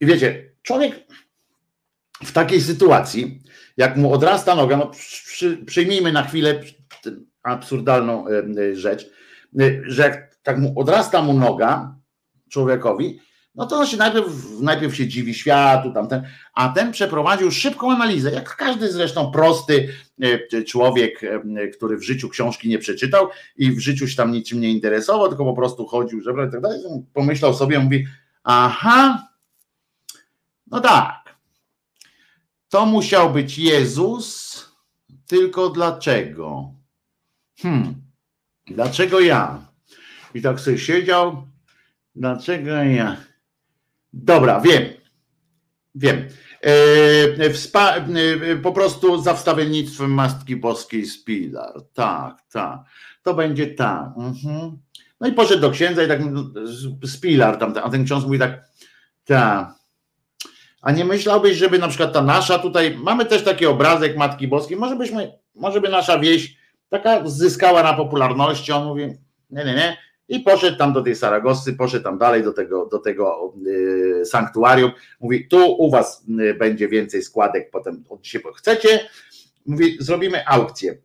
I 0.00 0.06
wiecie, 0.06 0.52
człowiek 0.62 1.06
w 2.24 2.32
takiej 2.32 2.60
sytuacji, 2.60 3.42
jak 3.76 3.96
mu 3.96 4.12
odrasta 4.12 4.54
noga, 4.54 4.76
no 4.76 4.86
przy, 4.86 5.56
przyjmijmy 5.56 6.12
na 6.12 6.22
chwilę 6.22 6.60
absurdalną 7.42 8.24
rzecz, 8.72 9.10
że 9.86 10.02
jak 10.02 10.36
tak 10.42 10.58
mu 10.58 10.80
odrasta 10.80 11.22
mu 11.22 11.32
noga 11.32 11.96
człowiekowi, 12.48 13.20
no 13.54 13.66
to 13.66 13.76
on 13.76 13.86
się 13.86 13.96
najpierw, 13.96 14.26
najpierw 14.60 14.96
się 14.96 15.08
dziwi 15.08 15.34
światu, 15.34 15.92
tamten, 15.92 16.22
a 16.54 16.68
ten 16.68 16.92
przeprowadził 16.92 17.50
szybką 17.50 17.92
analizę, 17.92 18.30
jak 18.30 18.56
każdy 18.56 18.92
zresztą 18.92 19.30
prosty 19.30 19.88
człowiek, 20.66 21.20
który 21.76 21.96
w 21.96 22.02
życiu 22.02 22.28
książki 22.28 22.68
nie 22.68 22.78
przeczytał 22.78 23.28
i 23.56 23.72
w 23.72 23.78
życiu 23.78 24.08
się 24.08 24.16
tam 24.16 24.32
niczym 24.32 24.60
nie 24.60 24.70
interesował, 24.70 25.28
tylko 25.28 25.44
po 25.44 25.54
prostu 25.54 25.86
chodził, 25.86 26.20
żeby 26.20 26.50
tak 26.52 26.60
dalej, 26.60 26.80
pomyślał 27.12 27.54
sobie, 27.54 27.78
mówi, 27.78 28.06
aha, 28.44 29.28
no 30.66 30.80
tak, 30.80 31.23
to 32.74 32.86
musiał 32.86 33.32
być 33.32 33.58
Jezus, 33.58 34.58
tylko 35.26 35.70
dlaczego? 35.70 36.74
Hmm, 37.58 37.94
dlaczego 38.66 39.20
ja? 39.20 39.66
I 40.34 40.42
tak 40.42 40.60
sobie 40.60 40.78
siedział, 40.78 41.46
dlaczego 42.14 42.70
ja? 42.70 43.16
Dobra, 44.12 44.60
wiem, 44.60 44.82
wiem. 45.94 46.28
E, 47.40 47.50
wspa, 47.50 47.96
e, 47.96 48.56
po 48.62 48.72
prostu 48.72 49.22
za 49.22 49.34
wstawiennictwem 49.34 50.10
Mastki 50.10 50.56
Boskiej 50.56 51.06
z 51.06 51.24
Pilar. 51.24 51.72
Tak, 51.92 52.42
tak. 52.52 52.80
To 53.22 53.34
będzie 53.34 53.66
tak. 53.66 54.08
Mhm. 54.16 54.78
No 55.20 55.28
i 55.28 55.32
poszedł 55.32 55.60
do 55.60 55.70
księdza 55.70 56.02
i 56.02 56.08
tak 56.08 56.20
z 57.02 57.20
Pilar, 57.20 57.56
tam, 57.56 57.74
a 57.82 57.90
ten 57.90 58.04
ksiądz 58.04 58.24
mówi 58.24 58.38
tak, 58.38 58.68
tak 59.24 59.83
a 60.84 60.92
nie 60.92 61.04
myślałbyś, 61.04 61.56
żeby 61.56 61.78
na 61.78 61.88
przykład 61.88 62.12
ta 62.12 62.22
nasza 62.22 62.58
tutaj, 62.58 62.96
mamy 62.98 63.24
też 63.24 63.44
taki 63.44 63.66
obrazek 63.66 64.16
Matki 64.16 64.48
Boskiej, 64.48 64.76
może 64.76 64.96
byśmy, 64.96 65.32
może 65.54 65.80
by 65.80 65.88
nasza 65.88 66.18
wieś 66.18 66.56
taka 66.88 67.20
zyskała 67.26 67.82
na 67.82 67.94
popularności, 67.94 68.72
on 68.72 68.86
mówi, 68.86 69.06
nie, 69.50 69.64
nie, 69.64 69.74
nie, 69.74 69.96
i 70.28 70.40
poszedł 70.40 70.78
tam 70.78 70.92
do 70.92 71.02
tej 71.02 71.16
Saragosy, 71.16 71.72
poszedł 71.72 72.04
tam 72.04 72.18
dalej 72.18 72.42
do 72.42 72.52
tego, 72.52 72.86
do 72.86 72.98
tego 72.98 73.54
yy, 73.64 74.24
sanktuarium, 74.24 74.90
mówi, 75.20 75.48
tu 75.48 75.72
u 75.72 75.90
was 75.90 76.24
yy, 76.28 76.54
będzie 76.54 76.88
więcej 76.88 77.22
składek 77.22 77.70
potem 77.70 78.04
od 78.08 78.20
dzisiaj, 78.20 78.42
chcecie, 78.56 79.00
mówi, 79.66 79.96
zrobimy 80.00 80.46
aukcję, 80.46 80.98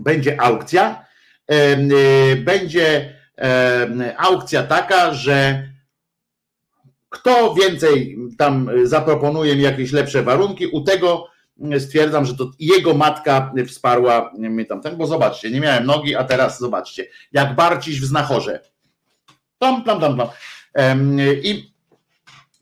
będzie 0.00 0.40
aukcja, 0.40 1.06
yy, 1.48 2.36
będzie 2.36 3.14
aukcja 4.16 4.62
taka, 4.62 5.14
że 5.14 5.68
kto 7.08 7.54
więcej 7.54 8.18
tam 8.38 8.70
zaproponuje 8.84 9.56
mi 9.56 9.62
jakieś 9.62 9.92
lepsze 9.92 10.22
warunki, 10.22 10.66
u 10.66 10.80
tego 10.80 11.28
stwierdzam, 11.78 12.24
że 12.24 12.36
to 12.36 12.50
jego 12.58 12.94
matka 12.94 13.52
wsparła 13.66 14.32
mnie 14.38 14.64
tamten, 14.64 14.96
bo 14.96 15.06
zobaczcie, 15.06 15.50
nie 15.50 15.60
miałem 15.60 15.86
nogi, 15.86 16.16
a 16.16 16.24
teraz 16.24 16.58
zobaczcie, 16.58 17.06
jak 17.32 17.54
Barciś 17.54 18.00
w 18.00 18.04
znachorze. 18.04 18.60
Tam, 19.58 19.84
tam, 19.84 20.00
tam, 20.00 20.18
tam. 20.18 20.28
I 21.42 21.72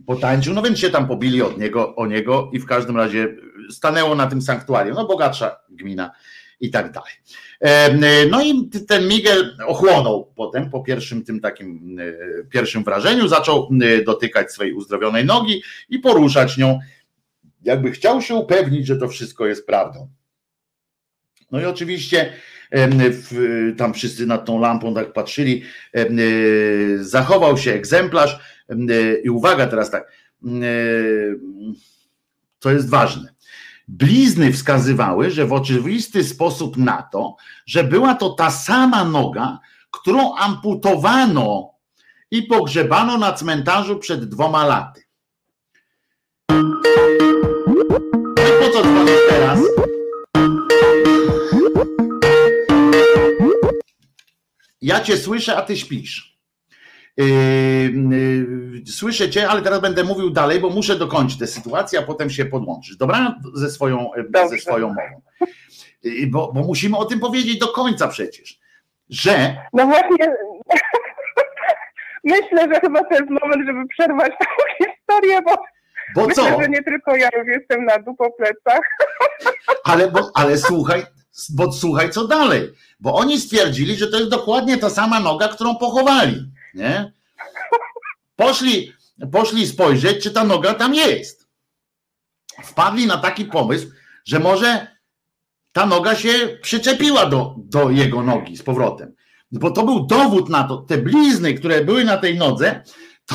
potańczył, 0.06 0.54
no 0.54 0.62
więc 0.62 0.78
się 0.78 0.90
tam 0.90 1.08
pobili 1.08 1.42
od 1.42 1.58
niego, 1.58 1.96
o 1.96 2.06
niego 2.06 2.50
i 2.52 2.58
w 2.58 2.66
każdym 2.66 2.96
razie 2.96 3.36
stanęło 3.70 4.14
na 4.14 4.26
tym 4.26 4.42
sanktuarium, 4.42 4.96
no 4.96 5.06
bogatsza 5.06 5.56
gmina 5.70 6.10
i 6.60 6.70
tak 6.70 6.92
dalej. 6.92 7.12
No 8.30 8.44
i 8.44 8.70
ten 8.88 9.08
Miguel 9.08 9.56
ochłonął 9.66 10.32
potem 10.36 10.70
po 10.70 10.82
pierwszym 10.82 11.24
tym 11.24 11.40
takim 11.40 11.96
pierwszym 12.50 12.84
wrażeniu, 12.84 13.28
zaczął 13.28 13.68
dotykać 14.06 14.52
swojej 14.52 14.72
uzdrowionej 14.72 15.24
nogi 15.24 15.62
i 15.88 15.98
poruszać 15.98 16.56
nią, 16.56 16.78
jakby 17.62 17.90
chciał 17.90 18.22
się 18.22 18.34
upewnić, 18.34 18.86
że 18.86 18.96
to 18.96 19.08
wszystko 19.08 19.46
jest 19.46 19.66
prawdą. 19.66 20.08
No 21.50 21.60
i 21.60 21.64
oczywiście 21.64 22.32
tam 23.76 23.94
wszyscy 23.94 24.26
nad 24.26 24.44
tą 24.44 24.60
lampą 24.60 24.94
tak 24.94 25.12
patrzyli, 25.12 25.62
zachował 27.00 27.58
się 27.58 27.72
egzemplarz 27.72 28.38
i 29.24 29.30
uwaga 29.30 29.66
teraz 29.66 29.90
tak, 29.90 30.12
co 32.58 32.70
jest 32.70 32.90
ważne. 32.90 33.35
Blizny 33.88 34.52
wskazywały, 34.52 35.30
że 35.30 35.46
w 35.46 35.52
oczywisty 35.52 36.24
sposób 36.24 36.76
na 36.76 37.02
to, 37.02 37.36
że 37.66 37.84
była 37.84 38.14
to 38.14 38.30
ta 38.30 38.50
sama 38.50 39.04
noga, 39.04 39.58
którą 39.90 40.34
amputowano 40.34 41.74
i 42.30 42.42
pogrzebano 42.42 43.18
na 43.18 43.32
cmentarzu 43.32 43.98
przed 43.98 44.24
dwoma 44.24 44.66
laty. 44.66 45.02
I 48.36 48.64
po 48.64 48.70
co 48.72 48.82
teraz? 49.28 49.60
Ja 54.80 55.00
cię 55.00 55.18
słyszę, 55.18 55.56
a 55.56 55.62
ty 55.62 55.76
śpisz. 55.76 56.35
Yy, 57.16 57.26
yy, 57.26 58.86
słyszę 58.86 59.30
cię, 59.30 59.48
ale 59.48 59.62
teraz 59.62 59.80
będę 59.80 60.04
mówił 60.04 60.30
dalej, 60.30 60.60
bo 60.60 60.70
muszę 60.70 60.98
dokończyć 60.98 61.38
tę 61.38 61.46
sytuację, 61.46 61.98
a 61.98 62.02
potem 62.02 62.30
się 62.30 62.44
podłączysz. 62.44 62.96
Dobra? 62.96 63.34
Ze 63.54 63.70
swoją, 63.70 64.10
ze 64.50 64.58
swoją 64.58 64.88
mową. 64.88 65.22
Bo, 66.26 66.52
bo 66.52 66.62
musimy 66.62 66.96
o 66.96 67.04
tym 67.04 67.20
powiedzieć 67.20 67.58
do 67.58 67.68
końca 67.68 68.08
przecież. 68.08 68.60
Że. 69.08 69.56
No 69.72 69.86
właśnie. 69.86 70.26
Myślę, 72.24 72.68
że 72.74 72.80
chyba 72.80 73.04
to 73.04 73.14
jest 73.14 73.30
moment, 73.30 73.66
żeby 73.66 73.88
przerwać 73.88 74.32
tę 74.38 74.46
historię, 74.86 75.42
bo. 75.42 75.56
Bo 76.14 76.26
Myślę, 76.26 76.44
co? 76.44 76.62
że 76.62 76.68
nie 76.68 76.82
tylko 76.82 77.16
ja 77.16 77.28
już 77.38 77.46
jestem 77.46 77.84
na 77.84 77.98
dół 77.98 78.16
po 78.16 78.30
plecach. 78.30 78.80
Ale, 79.84 80.10
bo, 80.10 80.30
ale 80.34 80.58
słuchaj, 80.58 81.02
bo 81.54 81.72
słuchaj, 81.72 82.10
co 82.10 82.26
dalej. 82.26 82.72
Bo 83.00 83.14
oni 83.14 83.40
stwierdzili, 83.40 83.96
że 83.96 84.10
to 84.10 84.18
jest 84.18 84.30
dokładnie 84.30 84.78
ta 84.78 84.90
sama 84.90 85.20
noga, 85.20 85.48
którą 85.48 85.76
pochowali. 85.76 86.50
Nie? 86.76 87.12
Poszli, 88.36 88.92
poszli 89.32 89.66
spojrzeć, 89.66 90.22
czy 90.22 90.30
ta 90.30 90.44
noga 90.44 90.74
tam 90.74 90.94
jest. 90.94 91.48
Wpadli 92.64 93.06
na 93.06 93.18
taki 93.18 93.44
pomysł, 93.44 93.86
że 94.24 94.38
może 94.38 94.96
ta 95.72 95.86
noga 95.86 96.14
się 96.14 96.58
przyczepiła 96.62 97.26
do, 97.26 97.54
do 97.58 97.90
jego 97.90 98.22
nogi 98.22 98.56
z 98.56 98.62
powrotem. 98.62 99.14
Bo 99.52 99.70
to 99.70 99.82
był 99.82 100.06
dowód 100.06 100.48
na 100.48 100.64
to, 100.64 100.76
te 100.76 100.98
blizny, 100.98 101.54
które 101.54 101.84
były 101.84 102.04
na 102.04 102.16
tej 102.16 102.38
nodze, 102.38 102.82
to, 103.26 103.34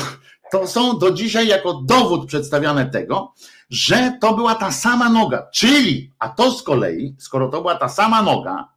to 0.52 0.66
są 0.66 0.98
do 0.98 1.10
dzisiaj 1.10 1.48
jako 1.48 1.82
dowód 1.84 2.26
przedstawiane 2.26 2.86
tego, 2.86 3.34
że 3.70 4.18
to 4.20 4.34
była 4.34 4.54
ta 4.54 4.72
sama 4.72 5.08
noga. 5.08 5.46
Czyli, 5.52 6.12
a 6.18 6.28
to 6.28 6.50
z 6.50 6.62
kolei, 6.62 7.16
skoro 7.18 7.48
to 7.48 7.60
była 7.60 7.74
ta 7.74 7.88
sama 7.88 8.22
noga, 8.22 8.68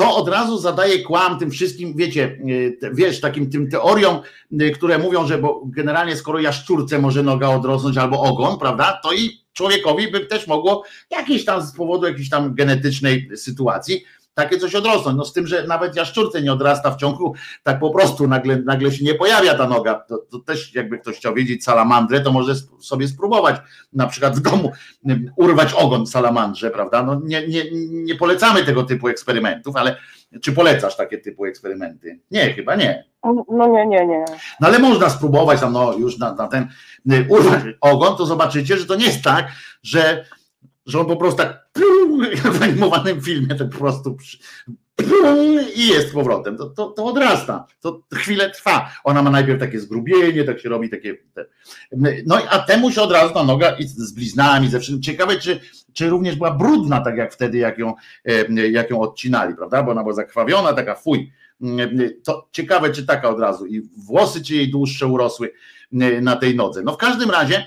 to 0.00 0.16
od 0.16 0.28
razu 0.28 0.58
zadaje 0.58 0.98
kłam 0.98 1.38
tym 1.38 1.50
wszystkim, 1.50 1.96
wiecie, 1.96 2.38
e, 2.82 2.94
wiesz, 2.94 3.20
takim 3.20 3.50
tym 3.50 3.70
teoriom, 3.70 4.18
e, 4.60 4.70
które 4.70 4.98
mówią, 4.98 5.26
że 5.26 5.38
bo 5.38 5.62
generalnie 5.66 6.16
skoro 6.16 6.40
jaszczurce 6.40 6.98
może 6.98 7.22
noga 7.22 7.48
odrosnąć 7.48 7.96
albo 7.96 8.20
ogon, 8.20 8.58
prawda, 8.58 9.00
to 9.02 9.12
i 9.12 9.40
człowiekowi 9.52 10.10
by 10.10 10.20
też 10.20 10.46
mogło 10.46 10.84
jakieś 11.10 11.44
tam 11.44 11.62
z 11.62 11.72
powodu 11.72 12.06
jakiejś 12.06 12.28
tam 12.28 12.54
genetycznej 12.54 13.30
sytuacji 13.36 14.04
takie 14.42 14.58
coś 14.58 14.74
odrosnąć. 14.74 15.18
No 15.18 15.24
z 15.24 15.32
tym, 15.32 15.46
że 15.46 15.66
nawet 15.66 15.96
jaszczurce 15.96 16.42
nie 16.42 16.52
odrasta 16.52 16.90
w 16.90 16.96
ciągu, 16.96 17.34
tak 17.62 17.78
po 17.78 17.90
prostu 17.90 18.28
nagle, 18.28 18.56
nagle 18.56 18.92
się 18.92 19.04
nie 19.04 19.14
pojawia 19.14 19.54
ta 19.54 19.68
noga. 19.68 19.94
To, 19.94 20.18
to 20.30 20.38
też 20.38 20.74
jakby 20.74 20.98
ktoś 20.98 21.16
chciał 21.16 21.34
wiedzieć 21.34 21.64
salamandrę, 21.64 22.20
to 22.20 22.32
może 22.32 22.54
sobie 22.80 23.08
spróbować 23.08 23.56
na 23.92 24.06
przykład 24.06 24.36
w 24.36 24.40
domu 24.40 24.72
urwać 25.36 25.74
ogon 25.74 26.06
salamandrze, 26.06 26.70
prawda? 26.70 27.02
No 27.02 27.20
nie, 27.24 27.48
nie, 27.48 27.64
nie 27.90 28.14
polecamy 28.14 28.64
tego 28.64 28.82
typu 28.82 29.08
eksperymentów, 29.08 29.76
ale 29.76 29.96
czy 30.42 30.52
polecasz 30.52 30.96
takie 30.96 31.18
typu 31.18 31.44
eksperymenty? 31.44 32.20
Nie, 32.30 32.52
chyba 32.54 32.76
nie. 32.76 33.04
No 33.48 33.66
nie, 33.66 33.86
nie, 33.86 34.06
nie. 34.06 34.24
No 34.60 34.68
ale 34.68 34.78
można 34.78 35.10
spróbować 35.10 35.60
tam 35.60 35.72
no 35.72 35.92
już 35.92 36.18
na, 36.18 36.34
na 36.34 36.48
ten 36.48 36.68
urwać 37.28 37.62
ogon, 37.80 38.16
to 38.16 38.26
zobaczycie, 38.26 38.76
że 38.76 38.86
to 38.86 38.94
nie 38.94 39.06
jest 39.06 39.22
tak, 39.22 39.48
że 39.82 40.24
że 40.90 41.00
on 41.00 41.06
po 41.06 41.16
prostu 41.16 41.38
tak 41.38 41.70
w 42.44 42.62
animowanym 42.62 43.20
filmie 43.20 43.54
tak 43.54 43.70
po 43.70 43.78
prostu 43.78 44.16
i 45.74 45.88
jest 45.88 46.08
z 46.08 46.12
powrotem. 46.12 46.56
To, 46.56 46.66
to, 46.66 46.86
to 46.86 47.04
odrasta. 47.04 47.66
To 47.80 48.02
chwilę 48.14 48.50
trwa. 48.50 48.90
Ona 49.04 49.22
ma 49.22 49.30
najpierw 49.30 49.60
takie 49.60 49.80
zgrubienie, 49.80 50.44
tak 50.44 50.60
się 50.60 50.68
robi 50.68 50.90
takie. 50.90 51.16
No 52.26 52.38
a 52.50 52.58
temu 52.58 52.90
się 52.90 53.02
od 53.02 53.12
razu 53.12 53.34
ta 53.34 53.44
noga 53.44 53.70
i 53.70 53.84
z 53.84 54.12
bliznami, 54.12 54.68
ze 54.68 54.80
wszystkim. 54.80 55.02
Ciekawe, 55.02 55.36
czy, 55.36 55.60
czy 55.92 56.08
również 56.08 56.36
była 56.36 56.50
brudna, 56.50 57.00
tak 57.00 57.16
jak 57.16 57.32
wtedy, 57.32 57.58
jak 57.58 57.78
ją, 57.78 57.94
jak 58.70 58.90
ją 58.90 59.00
odcinali, 59.00 59.54
prawda? 59.54 59.82
Bo 59.82 59.90
ona 59.90 60.02
była 60.02 60.14
zakrwawiona, 60.14 60.72
taka 60.72 60.94
fuj. 60.94 61.32
To 62.24 62.48
ciekawe, 62.52 62.90
czy 62.90 63.06
taka 63.06 63.28
od 63.28 63.40
razu. 63.40 63.66
I 63.66 63.80
włosy 64.06 64.42
ci 64.42 64.56
jej 64.56 64.70
dłuższe 64.70 65.06
urosły 65.06 65.52
na 66.22 66.36
tej 66.36 66.56
nodze. 66.56 66.82
No 66.82 66.92
w 66.92 66.96
każdym 66.96 67.30
razie 67.30 67.66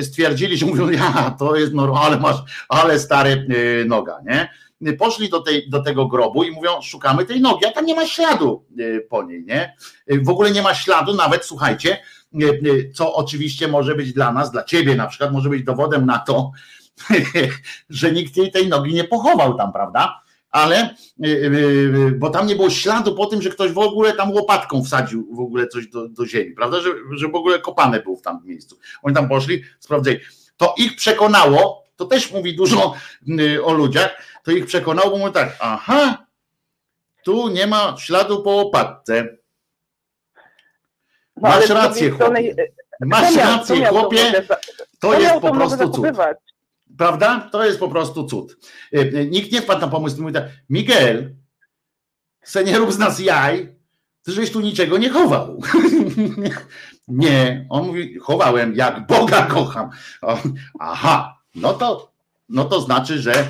stwierdzili, 0.00 0.56
że 0.56 0.66
mówią, 0.66 0.90
ja, 1.00 1.36
to 1.38 1.56
jest 1.56 1.72
no, 1.74 2.00
ale 2.02 2.20
masz, 2.20 2.36
ale 2.68 2.98
stary 2.98 3.46
e, 3.80 3.84
noga, 3.84 4.20
nie? 4.26 4.48
Poszli 4.98 5.28
do, 5.28 5.40
tej, 5.40 5.70
do 5.70 5.82
tego 5.82 6.06
grobu 6.06 6.44
i 6.44 6.50
mówią, 6.50 6.82
szukamy 6.82 7.24
tej 7.24 7.40
nogi, 7.40 7.66
a 7.66 7.72
tam 7.72 7.86
nie 7.86 7.94
ma 7.94 8.06
śladu 8.06 8.66
e, 8.78 9.00
po 9.00 9.22
niej, 9.22 9.44
nie? 9.44 9.76
W 10.06 10.28
ogóle 10.28 10.50
nie 10.50 10.62
ma 10.62 10.74
śladu, 10.74 11.14
nawet 11.14 11.44
słuchajcie, 11.44 11.98
co 12.94 13.14
oczywiście 13.14 13.68
może 13.68 13.94
być 13.94 14.12
dla 14.12 14.32
nas, 14.32 14.50
dla 14.50 14.64
ciebie 14.64 14.94
na 14.94 15.06
przykład, 15.06 15.32
może 15.32 15.48
być 15.48 15.64
dowodem 15.64 16.06
na 16.06 16.18
to, 16.18 16.52
że 17.90 18.12
nikt 18.12 18.36
jej 18.36 18.50
tej 18.50 18.68
nogi 18.68 18.94
nie 18.94 19.04
pochował 19.04 19.54
tam, 19.54 19.72
prawda? 19.72 20.22
Ale 20.50 20.94
y, 21.24 21.28
y, 21.28 21.30
y, 22.08 22.12
bo 22.18 22.30
tam 22.30 22.46
nie 22.46 22.56
było 22.56 22.70
śladu 22.70 23.14
po 23.14 23.26
tym, 23.26 23.42
że 23.42 23.50
ktoś 23.50 23.72
w 23.72 23.78
ogóle 23.78 24.12
tam 24.12 24.30
łopatką 24.32 24.84
wsadził 24.84 25.28
w 25.34 25.40
ogóle 25.40 25.66
coś 25.66 25.86
do, 25.86 26.08
do 26.08 26.26
ziemi, 26.26 26.52
prawda? 26.52 26.80
Że, 26.80 26.90
że 27.12 27.28
w 27.28 27.34
ogóle 27.34 27.58
kopane 27.58 28.00
był 28.00 28.16
w 28.16 28.22
tamtym 28.22 28.48
miejscu. 28.48 28.78
Oni 29.02 29.14
tam 29.14 29.28
poszli, 29.28 29.62
sprawdzali. 29.78 30.20
To 30.56 30.74
ich 30.76 30.96
przekonało, 30.96 31.84
to 31.96 32.04
też 32.04 32.32
mówi 32.32 32.56
dużo 32.56 32.94
o 33.64 33.72
ludziach, 33.72 34.22
to 34.42 34.50
ich 34.50 34.66
przekonało, 34.66 35.10
bo 35.10 35.18
mówią 35.18 35.32
tak, 35.32 35.56
aha, 35.60 36.26
tu 37.24 37.48
nie 37.48 37.66
ma 37.66 37.96
śladu 37.98 38.42
po 38.42 38.50
łopatce. 38.50 39.28
No, 41.36 41.48
Masz 41.48 41.68
rację, 41.68 42.10
chłopie. 42.10 42.54
Masz 43.00 43.36
rację, 43.36 43.86
chłopie. 43.86 44.46
To 45.00 45.20
jest 45.20 45.40
po 45.40 45.52
prostu 45.52 45.90
cud. 45.90 46.06
Prawda? 47.00 47.48
To 47.52 47.64
jest 47.64 47.78
po 47.78 47.88
prostu 47.88 48.24
cud. 48.24 48.56
E, 48.92 49.24
nikt 49.26 49.52
nie 49.52 49.62
wpadł 49.62 49.80
na 49.80 49.88
pomysł, 49.88 50.20
mówi 50.20 50.34
tak, 50.34 50.44
Miguel, 50.70 51.36
se 52.44 52.64
nie 52.64 52.78
rób 52.78 52.92
z 52.92 52.98
nas 52.98 53.20
jaj, 53.20 53.76
ty 54.22 54.32
żeś 54.32 54.50
tu 54.50 54.60
niczego 54.60 54.98
nie 54.98 55.10
chował. 55.10 55.62
nie, 57.08 57.66
on 57.70 57.86
mówi, 57.86 58.18
chowałem, 58.18 58.74
jak 58.74 59.06
Boga 59.06 59.46
kocham. 59.46 59.90
aha, 60.80 61.38
no 61.54 61.74
to, 61.74 62.12
no 62.48 62.64
to 62.64 62.80
znaczy, 62.80 63.18
że 63.18 63.46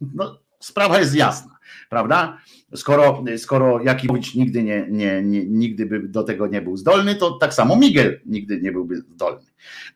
no, 0.00 0.38
sprawa 0.60 0.98
jest 0.98 1.14
jasna, 1.14 1.57
prawda? 1.88 2.38
Skoro, 2.74 3.24
skoro 3.36 3.82
Jakimowicz 3.82 4.34
nigdy, 4.34 4.62
nie, 4.62 4.86
nie, 4.90 5.22
nie, 5.22 5.44
nigdy 5.46 5.86
by 5.86 6.08
do 6.08 6.22
tego 6.22 6.46
nie 6.46 6.62
był 6.62 6.76
zdolny, 6.76 7.14
to 7.14 7.30
tak 7.30 7.54
samo 7.54 7.76
Miguel 7.76 8.20
nigdy 8.26 8.60
nie 8.60 8.72
byłby 8.72 8.96
zdolny 8.96 9.46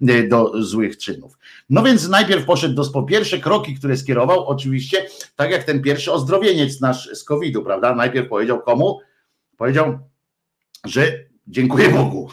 e, 0.08 0.28
do 0.28 0.62
złych 0.62 0.98
czynów. 0.98 1.38
No 1.70 1.82
więc 1.82 2.08
najpierw 2.08 2.44
poszedł 2.44 2.74
do 2.74 2.84
po 2.84 3.02
pierwsze 3.02 3.38
kroki, 3.38 3.74
które 3.74 3.96
skierował, 3.96 4.46
oczywiście, 4.46 5.06
tak 5.36 5.50
jak 5.50 5.64
ten 5.64 5.82
pierwszy 5.82 6.12
ozdrowieniec 6.12 6.80
nasz 6.80 7.10
z 7.14 7.24
COVID-u, 7.24 7.62
prawda? 7.62 7.94
Najpierw 7.94 8.28
powiedział 8.28 8.62
komu? 8.62 9.00
Powiedział, 9.56 9.98
że 10.84 11.24
dziękuję 11.46 11.88
Bogu. 11.88 12.30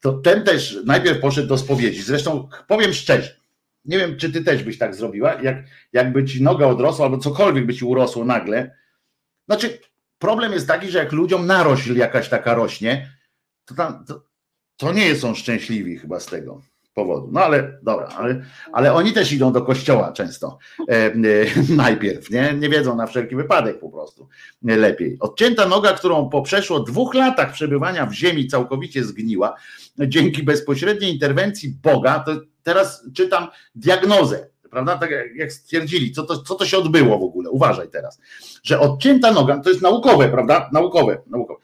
To 0.00 0.12
ten 0.12 0.44
też 0.44 0.78
najpierw 0.84 1.20
poszedł 1.20 1.48
do 1.48 1.58
spowiedzi. 1.58 2.02
Zresztą 2.02 2.48
powiem 2.66 2.92
szczerze, 2.92 3.36
nie 3.86 3.98
wiem, 3.98 4.16
czy 4.16 4.32
ty 4.32 4.44
też 4.44 4.62
byś 4.62 4.78
tak 4.78 4.94
zrobiła, 4.94 5.34
jak, 5.42 5.56
jakby 5.92 6.24
ci 6.24 6.42
noga 6.42 6.66
odrosła, 6.66 7.04
albo 7.04 7.18
cokolwiek 7.18 7.66
by 7.66 7.74
ci 7.74 7.84
urosło 7.84 8.24
nagle, 8.24 8.76
znaczy, 9.46 9.78
problem 10.18 10.52
jest 10.52 10.68
taki, 10.68 10.88
że 10.88 10.98
jak 10.98 11.12
ludziom 11.12 11.46
narośl 11.46 11.96
jakaś 11.96 12.28
taka 12.28 12.54
rośnie, 12.54 13.10
to, 13.64 13.74
tam, 13.74 14.04
to, 14.04 14.22
to 14.76 14.92
nie 14.92 15.16
są 15.16 15.34
szczęśliwi 15.34 15.98
chyba 15.98 16.20
z 16.20 16.26
tego. 16.26 16.62
powodu. 16.94 17.28
No 17.32 17.40
ale 17.40 17.78
dobra, 17.82 18.06
ale, 18.06 18.42
ale 18.72 18.92
oni 18.92 19.12
też 19.12 19.32
idą 19.32 19.52
do 19.52 19.62
kościoła 19.62 20.12
często 20.12 20.58
e, 20.88 20.92
e, 20.92 21.12
najpierw, 21.84 22.30
nie? 22.30 22.54
Nie 22.54 22.68
wiedzą 22.68 22.96
na 22.96 23.06
wszelki 23.06 23.36
wypadek 23.36 23.80
po 23.80 23.90
prostu 23.90 24.28
lepiej. 24.62 25.16
Odcięta 25.20 25.68
noga, 25.68 25.92
którą 25.92 26.28
po 26.28 26.42
przeszło 26.42 26.80
dwóch 26.80 27.14
latach 27.14 27.52
przebywania 27.52 28.06
w 28.06 28.12
ziemi 28.12 28.46
całkowicie 28.46 29.04
zgniła, 29.04 29.54
dzięki 29.98 30.42
bezpośredniej 30.42 31.12
interwencji 31.12 31.74
Boga, 31.82 32.18
to 32.18 32.40
teraz 32.66 33.04
czytam 33.14 33.48
diagnozę, 33.74 34.48
prawda? 34.70 34.98
Tak 34.98 35.10
jak 35.34 35.52
stwierdzili, 35.52 36.12
co 36.12 36.22
to, 36.22 36.42
co 36.42 36.54
to 36.54 36.66
się 36.66 36.78
odbyło 36.78 37.18
w 37.18 37.22
ogóle. 37.22 37.50
Uważaj 37.50 37.88
teraz, 37.88 38.20
że 38.62 38.80
odcięta 38.80 39.32
noga, 39.32 39.58
to 39.58 39.70
jest 39.70 39.82
naukowe, 39.82 40.28
prawda? 40.28 40.70
Naukowe, 40.72 41.22
naukowe. 41.26 41.60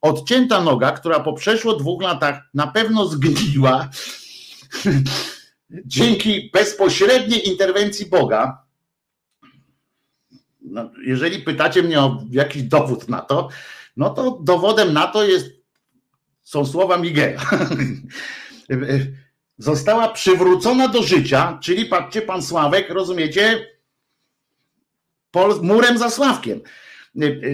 Odcięta 0.00 0.60
noga, 0.62 0.92
która 0.92 1.20
po 1.20 1.32
przeszło 1.32 1.76
dwóch 1.76 2.02
latach 2.02 2.42
na 2.54 2.66
pewno 2.66 3.06
zgniła, 3.06 3.88
dzięki 5.70 6.50
bezpośredniej 6.54 7.48
interwencji 7.48 8.06
Boga, 8.06 8.62
no, 10.60 10.90
jeżeli 11.06 11.38
pytacie 11.38 11.82
mnie 11.82 12.00
o 12.00 12.22
jakiś 12.30 12.62
dowód 12.62 13.08
na 13.08 13.20
to, 13.20 13.48
no 13.96 14.10
to 14.10 14.38
dowodem 14.42 14.92
na 14.92 15.06
to 15.06 15.24
jest, 15.24 15.46
są 16.42 16.66
słowa 16.66 16.96
Miguela. 16.96 17.42
Została 19.58 20.08
przywrócona 20.08 20.88
do 20.88 21.02
życia, 21.02 21.58
czyli 21.62 21.86
patrzcie, 21.86 22.22
pan 22.22 22.42
Sławek, 22.42 22.90
rozumiecie, 22.90 23.66
murem 25.62 25.98
za 25.98 26.10
Sławkiem 26.10 26.60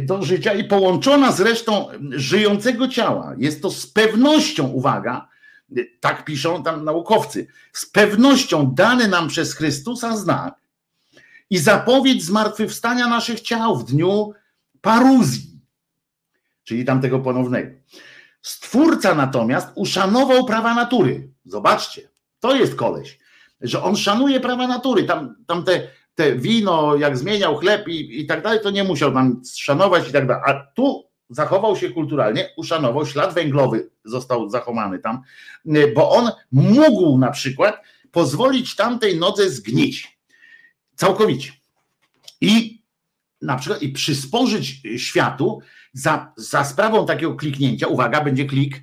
do 0.02 0.22
życia 0.22 0.54
i 0.54 0.64
połączona 0.64 1.32
z 1.32 1.40
resztą 1.40 1.88
żyjącego 2.10 2.88
ciała. 2.88 3.34
Jest 3.38 3.62
to 3.62 3.70
z 3.70 3.86
pewnością, 3.86 4.68
uwaga, 4.68 5.28
tak 6.00 6.24
piszą 6.24 6.62
tam 6.62 6.84
naukowcy, 6.84 7.46
z 7.72 7.86
pewnością 7.86 8.74
dany 8.74 9.08
nam 9.08 9.28
przez 9.28 9.54
Chrystusa 9.54 10.16
znak 10.16 10.54
i 11.50 11.58
zapowiedź 11.58 12.24
zmartwychwstania 12.24 13.08
naszych 13.08 13.40
ciał 13.40 13.76
w 13.76 13.84
dniu 13.84 14.32
paruzji, 14.80 15.60
czyli 16.64 16.84
tamtego 16.84 17.18
ponownego. 17.18 17.70
Stwórca 18.42 19.14
natomiast 19.14 19.68
uszanował 19.74 20.44
prawa 20.44 20.74
natury. 20.74 21.31
Zobaczcie, 21.44 22.08
to 22.40 22.56
jest 22.56 22.74
koleś, 22.74 23.18
że 23.60 23.82
on 23.82 23.96
szanuje 23.96 24.40
prawa 24.40 24.66
natury. 24.66 25.04
Tam, 25.04 25.34
tam 25.46 25.64
te, 25.64 25.88
te 26.14 26.36
wino, 26.36 26.96
jak 26.96 27.18
zmieniał 27.18 27.56
chleb 27.56 27.88
i, 27.88 28.20
i 28.20 28.26
tak 28.26 28.42
dalej, 28.42 28.60
to 28.62 28.70
nie 28.70 28.84
musiał 28.84 29.12
nam 29.12 29.42
szanować 29.56 30.08
i 30.08 30.12
tak 30.12 30.26
dalej. 30.26 30.42
A 30.46 30.54
tu 30.74 31.04
zachował 31.30 31.76
się 31.76 31.90
kulturalnie, 31.90 32.48
uszanował, 32.56 33.06
ślad 33.06 33.34
węglowy 33.34 33.90
został 34.04 34.48
zachowany 34.48 34.98
tam, 34.98 35.22
bo 35.94 36.10
on 36.10 36.30
mógł 36.52 37.18
na 37.18 37.30
przykład 37.30 37.82
pozwolić 38.10 38.76
tamtej 38.76 39.18
nodze 39.18 39.50
zgnić 39.50 40.18
całkowicie. 40.94 41.52
I 42.40 42.82
na 43.42 43.56
przykład 43.56 43.82
i 43.82 43.88
przysporzyć 43.88 44.82
światu 44.96 45.60
za, 45.92 46.32
za 46.36 46.64
sprawą 46.64 47.06
takiego 47.06 47.34
kliknięcia, 47.34 47.86
uwaga, 47.86 48.24
będzie 48.24 48.44
klik 48.44 48.82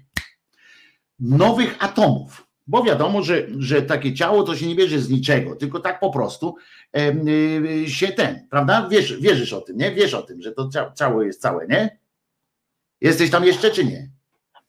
nowych 1.19 1.75
atomów. 1.79 2.48
Bo 2.69 2.83
wiadomo, 2.83 3.21
że, 3.23 3.41
że 3.57 3.81
takie 3.81 4.13
ciało 4.13 4.43
to 4.43 4.55
się 4.55 4.67
nie 4.67 4.75
bierze 4.75 4.99
z 4.99 5.09
niczego, 5.09 5.55
tylko 5.55 5.79
tak 5.79 5.99
po 5.99 6.09
prostu 6.09 6.55
e, 6.95 7.87
się 7.87 8.07
ten, 8.07 8.47
prawda? 8.49 8.87
Wiesz, 8.91 9.21
wierzysz 9.21 9.53
o 9.53 9.61
tym, 9.61 9.77
nie? 9.77 9.91
Wiesz 9.91 10.13
o 10.13 10.21
tym, 10.21 10.41
że 10.41 10.51
to 10.51 10.69
ciało 10.95 11.23
jest 11.23 11.41
całe, 11.41 11.67
nie? 11.67 11.99
Jesteś 13.01 13.31
tam 13.31 13.45
jeszcze, 13.45 13.71
czy 13.71 13.85
nie? 13.85 14.09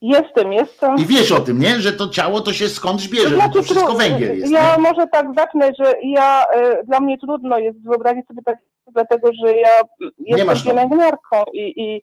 Jestem, 0.00 0.52
jestem. 0.52 0.96
I 0.96 1.04
wiesz 1.04 1.32
o 1.32 1.40
tym, 1.40 1.58
nie? 1.58 1.80
Że 1.80 1.92
to 1.92 2.08
ciało 2.08 2.40
to 2.40 2.52
się 2.52 2.68
skądś 2.68 3.08
bierze, 3.08 3.30
to, 3.30 3.34
znaczy, 3.34 3.52
to 3.52 3.62
wszystko 3.62 3.94
węgiel 3.94 4.38
jest. 4.38 4.52
Ja 4.52 4.76
nie? 4.76 4.82
może 4.82 5.06
tak 5.06 5.26
zacznę, 5.36 5.72
że 5.78 5.94
ja, 6.02 6.44
y, 6.56 6.86
dla 6.86 7.00
mnie 7.00 7.18
trudno 7.18 7.58
jest 7.58 7.82
wyobrazić 7.82 8.26
sobie 8.26 8.42
tak, 8.44 8.58
dlatego 8.92 9.30
że 9.32 9.54
ja 9.54 9.70
jestem 10.18 10.56
pielęgniarką 10.64 11.44
i, 11.52 11.82
i 11.82 12.02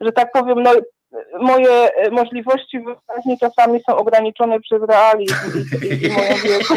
że 0.00 0.12
tak 0.12 0.32
powiem, 0.32 0.62
no, 0.62 0.70
moje 1.40 1.88
możliwości 2.10 2.80
wyobraźni 2.80 3.38
czasami 3.40 3.80
są 3.88 3.96
ograniczone 3.96 4.60
przez 4.60 4.82
realizm 4.82 5.34
i, 5.82 6.04
i 6.04 6.08
moją 6.08 6.34
wiedzę. 6.44 6.74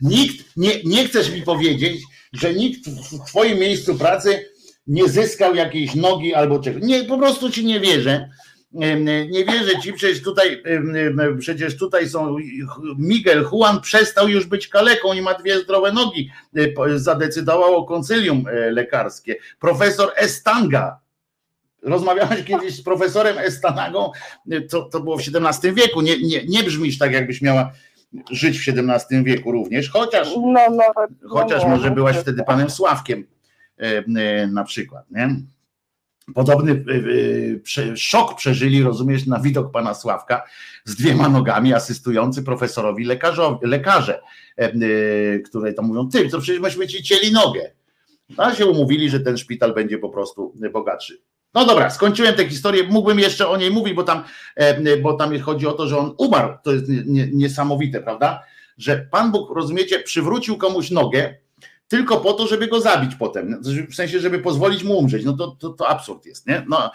Nikt, 0.00 0.56
nie, 0.56 0.70
nie 0.84 1.04
chcesz 1.04 1.30
mi 1.30 1.42
powiedzieć, 1.42 2.02
że 2.32 2.54
nikt 2.54 2.88
w 2.88 3.24
twoim 3.28 3.58
miejscu 3.58 3.94
pracy 3.94 4.52
nie 4.86 5.08
zyskał 5.08 5.54
jakiejś 5.54 5.94
nogi 5.94 6.34
albo 6.34 6.58
czegoś. 6.58 6.82
Nie, 6.82 7.04
po 7.04 7.18
prostu 7.18 7.50
ci 7.50 7.64
nie 7.64 7.80
wierzę. 7.80 8.28
Nie 9.30 9.44
wierzę 9.44 9.80
ci, 9.82 9.92
przecież 9.92 10.22
tutaj, 10.22 10.62
przecież 11.38 11.76
tutaj 11.76 12.08
są 12.08 12.36
Miguel 12.98 13.44
Juan 13.52 13.80
przestał 13.80 14.28
już 14.28 14.46
być 14.46 14.68
kaleką 14.68 15.12
i 15.12 15.22
ma 15.22 15.34
dwie 15.34 15.58
zdrowe 15.58 15.92
nogi. 15.92 16.30
Zadecydowało 16.94 17.84
koncylium 17.84 18.44
e, 18.46 18.70
lekarskie. 18.70 19.36
Profesor 19.60 20.12
Estanga. 20.16 21.01
Rozmawiałeś 21.82 22.44
kiedyś 22.48 22.76
z 22.76 22.82
profesorem 22.82 23.38
Estanagą, 23.38 24.10
to, 24.70 24.82
to 24.82 25.00
było 25.00 25.18
w 25.18 25.20
XVII 25.20 25.72
wieku. 25.72 26.00
Nie, 26.00 26.22
nie, 26.22 26.44
nie 26.46 26.62
brzmisz 26.62 26.98
tak, 26.98 27.12
jakbyś 27.12 27.42
miała 27.42 27.72
żyć 28.30 28.58
w 28.58 28.68
XVII 28.68 29.24
wieku 29.24 29.52
również, 29.52 29.90
chociaż, 29.90 30.28
no, 30.36 30.60
no, 30.70 30.82
chociaż 31.28 31.62
no, 31.62 31.68
może 31.68 31.90
byłaś 31.90 32.16
wtedy 32.16 32.42
panem 32.44 32.70
Sławkiem 32.70 33.26
E, 33.82 34.04
e, 34.16 34.46
na 34.46 34.64
przykład. 34.64 35.10
Nie? 35.10 35.36
Podobny 36.34 36.84
e, 37.92 37.96
szok 37.96 38.36
przeżyli, 38.36 38.82
rozumiesz, 38.82 39.26
na 39.26 39.40
widok 39.40 39.72
pana 39.72 39.94
Sławka 39.94 40.42
z 40.84 40.96
dwiema 40.96 41.28
nogami 41.28 41.74
asystujący 41.74 42.42
profesorowi 42.42 43.04
lekarzowi, 43.04 43.66
lekarze, 43.66 44.20
które 45.44 45.72
tam 45.72 45.84
mówią, 45.84 46.08
ty, 46.08 46.28
to 46.28 46.40
przecież 46.40 46.60
myśmy 46.60 46.86
ci 46.86 47.02
cieli 47.02 47.32
nogę. 47.32 47.70
A 48.36 48.54
się 48.54 48.66
umówili, 48.66 49.10
że 49.10 49.20
ten 49.20 49.38
szpital 49.38 49.74
będzie 49.74 49.98
po 49.98 50.08
prostu 50.08 50.54
bogatszy. 50.72 51.22
No 51.54 51.66
dobra, 51.66 51.90
skończyłem 51.90 52.34
tę 52.34 52.48
historię, 52.48 52.84
mógłbym 52.84 53.18
jeszcze 53.18 53.48
o 53.48 53.56
niej 53.56 53.70
mówić, 53.70 53.94
bo 53.94 54.02
tam, 54.02 54.24
bo 55.02 55.14
tam 55.14 55.40
chodzi 55.40 55.66
o 55.66 55.72
to, 55.72 55.86
że 55.86 55.98
on 55.98 56.14
umarł. 56.18 56.54
To 56.64 56.72
jest 56.72 56.84
niesamowite, 57.32 58.00
prawda? 58.00 58.42
Że 58.78 59.06
Pan 59.10 59.32
Bóg, 59.32 59.56
rozumiecie, 59.56 59.98
przywrócił 59.98 60.56
komuś 60.56 60.90
nogę, 60.90 61.34
tylko 61.88 62.20
po 62.20 62.32
to, 62.32 62.46
żeby 62.46 62.66
go 62.66 62.80
zabić 62.80 63.14
potem, 63.14 63.62
w 63.90 63.94
sensie, 63.94 64.20
żeby 64.20 64.38
pozwolić 64.38 64.84
mu 64.84 64.98
umrzeć. 64.98 65.24
No 65.24 65.32
to, 65.32 65.56
to, 65.58 65.68
to 65.68 65.88
absurd 65.88 66.26
jest, 66.26 66.46
nie? 66.46 66.64
No 66.68 66.90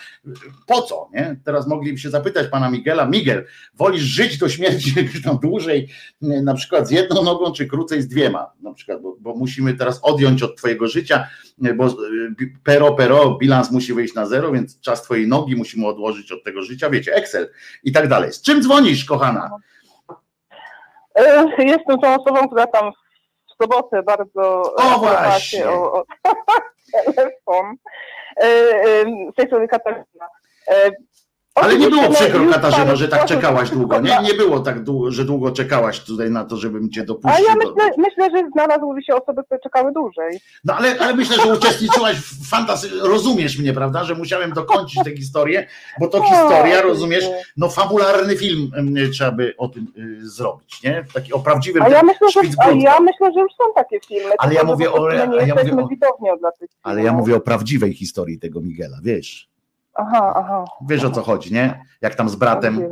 po 0.68 0.82
co, 0.82 1.10
nie? 1.14 1.36
Teraz 1.46 1.68
mogliby 1.68 1.98
się 1.98 2.10
zapytać 2.10 2.48
pana 2.48 2.70
Miguela, 2.70 3.06
Miguel, 3.06 3.46
wolisz 3.74 4.02
żyć 4.02 4.38
do 4.38 4.50
śmierci 4.50 4.94
tam 5.26 5.38
dłużej, 5.40 5.90
na 6.22 6.54
przykład 6.54 6.88
z 6.88 6.92
jedną 6.92 7.24
nogą, 7.24 7.52
czy 7.52 7.68
krócej 7.68 8.02
z 8.02 8.08
dwiema, 8.08 8.52
na 8.62 8.74
przykład, 8.74 9.02
bo, 9.02 9.16
bo 9.20 9.36
musimy 9.36 9.74
teraz 9.74 10.00
odjąć 10.04 10.44
od 10.44 10.58
twojego 10.58 10.88
życia, 10.88 11.28
bo 11.76 11.96
pero, 12.64 12.94
pero, 12.94 13.38
bilans 13.38 13.72
musi 13.72 13.94
wyjść 13.94 14.14
na 14.14 14.26
zero, 14.26 14.52
więc 14.52 14.80
czas 14.80 15.04
twojej 15.04 15.28
nogi 15.28 15.56
musimy 15.56 15.88
odłożyć 15.88 16.32
od 16.32 16.44
tego 16.44 16.64
życia, 16.64 16.90
wiecie, 16.90 17.14
Excel 17.16 17.50
i 17.84 17.92
tak 17.92 18.08
dalej. 18.08 18.34
Z 18.34 18.42
czym 18.42 18.62
dzwonisz, 18.62 19.06
kochana? 19.06 19.50
E, 21.16 21.46
jestem 21.66 22.00
tą 22.00 22.24
osobą, 22.24 22.48
która 22.48 22.68
tam 22.68 22.92
sobotę 23.62 24.04
bardzo 24.04 24.76
o, 24.76 25.00
właśnie. 25.00 25.70
o, 25.70 25.94
o 25.94 26.06
telefon 27.16 27.76
e, 28.38 28.44
e, 28.44 29.06
z 29.32 29.36
tej 29.36 29.48
strony 29.48 29.68
Katarzyna. 29.68 30.28
Ale 31.62 31.78
nie 31.78 31.90
było 31.90 32.10
przykro, 32.10 32.40
Katarzyno, 32.52 32.96
że 32.96 33.08
tak 33.08 33.26
czekałaś 33.26 33.70
długo, 33.70 34.00
nie? 34.00 34.18
Nie 34.24 34.34
było 34.34 34.60
tak, 34.60 34.84
długo, 34.84 35.12
że 35.12 35.26
długo 35.26 35.52
czekałaś 35.52 36.00
tutaj 36.00 36.32
na 36.32 36.46
to, 36.46 36.58
żebym 36.58 36.90
cię 36.90 37.04
dopuścił. 37.04 37.46
A 37.46 37.50
ja 37.50 37.56
myślę, 37.56 37.92
do... 37.96 38.02
myślę 38.02 38.30
że 38.32 38.50
znalazłyby 38.52 39.04
się 39.04 39.16
osoby, 39.16 39.44
które 39.44 39.60
czekały 39.60 39.92
dłużej. 39.92 40.40
No 40.64 40.76
ale, 40.76 41.00
ale 41.00 41.14
myślę, 41.16 41.36
że 41.44 41.54
uczestniczyłaś 41.54 42.16
w 42.16 42.50
fantazji, 42.50 42.90
rozumiesz 43.02 43.60
mnie, 43.60 43.74
prawda, 43.74 44.04
że 44.04 44.16
musiałem 44.16 44.54
dokończyć 44.54 45.04
tę 45.04 45.16
historię, 45.16 45.68
bo 46.00 46.08
to 46.08 46.24
historia, 46.24 46.82
rozumiesz, 46.82 47.26
no 47.58 47.70
fabularny 47.70 48.38
film 48.38 48.72
trzeba 49.14 49.32
by 49.32 49.54
o 49.58 49.68
tym 49.68 49.88
y, 49.98 50.30
zrobić, 50.30 50.84
nie? 50.84 51.06
Taki 51.14 51.34
o 51.34 51.40
prawdziwym 51.40 51.84
a 51.84 51.90
ja 51.90 52.04
myślę, 52.04 52.30
że, 52.32 52.42
a 52.60 52.72
ja 52.72 53.00
myślę, 53.00 53.34
że 53.34 53.40
już 53.40 53.52
są 53.52 53.64
takie 53.76 54.00
filmy. 54.08 54.34
Ale 54.38 54.54
ja 54.54 54.64
mówię 54.64 54.92
o... 54.92 55.12
Nie 55.12 55.18
ja 55.18 55.56
mówię 55.56 55.76
o, 55.76 55.88
ale 56.84 57.04
ja 57.04 57.14
mówię 57.14 57.36
o 57.36 57.40
prawdziwej 57.40 57.94
historii 57.94 58.40
tego 58.40 58.62
Miguela, 58.62 58.98
wiesz? 59.04 59.50
Aha, 59.98 60.34
aha. 60.36 60.66
Wiesz 60.90 61.04
o 61.04 61.12
co 61.12 61.22
chodzi, 61.22 61.54
nie? 61.54 61.82
Jak 62.02 62.16
tam 62.16 62.30
z 62.30 62.36
bratem. 62.36 62.80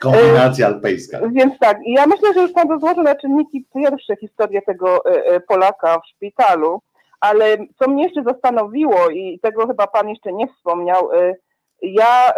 Kombinacja 0.00 0.66
alpejska. 0.66 1.18
Więc 1.32 1.58
tak, 1.58 1.78
ja 1.86 2.06
myślę, 2.06 2.34
że 2.34 2.40
już 2.40 2.52
pan 2.52 2.70
rozłożył 2.70 3.02
na 3.02 3.14
czynniki 3.14 3.66
pierwsze 3.74 4.16
historię 4.16 4.62
tego 4.62 5.04
e, 5.04 5.26
e, 5.26 5.40
Polaka 5.40 5.98
w 5.98 6.06
szpitalu, 6.06 6.80
ale 7.20 7.56
co 7.78 7.90
mnie 7.90 8.04
jeszcze 8.04 8.22
zastanowiło 8.22 9.10
i 9.10 9.38
tego 9.42 9.66
chyba 9.66 9.86
pan 9.86 10.08
jeszcze 10.08 10.32
nie 10.32 10.48
wspomniał, 10.48 11.12
e, 11.12 11.34
ja 11.82 12.32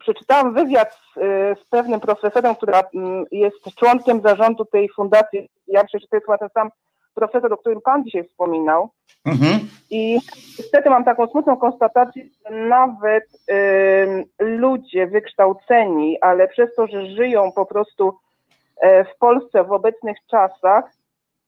przeczytałam 0.00 0.54
wywiad 0.54 0.94
z, 0.94 1.14
z 1.60 1.64
pewnym 1.70 2.00
profesorem, 2.00 2.54
która 2.54 2.82
mm, 2.94 3.24
jest 3.30 3.56
członkiem 3.78 4.20
zarządu 4.20 4.64
tej 4.64 4.88
fundacji, 4.96 5.48
ja 5.66 5.82
myślę, 5.82 6.00
że 6.00 6.06
to 6.06 6.16
jest 6.16 6.26
chyba 6.26 6.38
ten 6.38 6.48
sam 6.54 6.70
profesor, 7.14 7.52
o 7.52 7.56
którym 7.56 7.80
pan 7.80 8.04
dzisiaj 8.04 8.24
wspominał. 8.24 8.90
Mhm. 9.24 9.60
I 9.90 10.18
niestety 10.58 10.90
mam 10.90 11.04
taką 11.04 11.26
smutną 11.26 11.56
konstatację, 11.56 12.24
że 12.24 12.56
nawet 12.56 13.24
y, 13.50 14.24
ludzie 14.38 15.06
wykształceni, 15.06 16.20
ale 16.20 16.48
przez 16.48 16.74
to, 16.74 16.86
że 16.86 17.06
żyją 17.06 17.52
po 17.52 17.66
prostu 17.66 18.08
y, 18.08 19.04
w 19.04 19.18
Polsce 19.18 19.64
w 19.64 19.72
obecnych 19.72 20.16
czasach, 20.30 20.84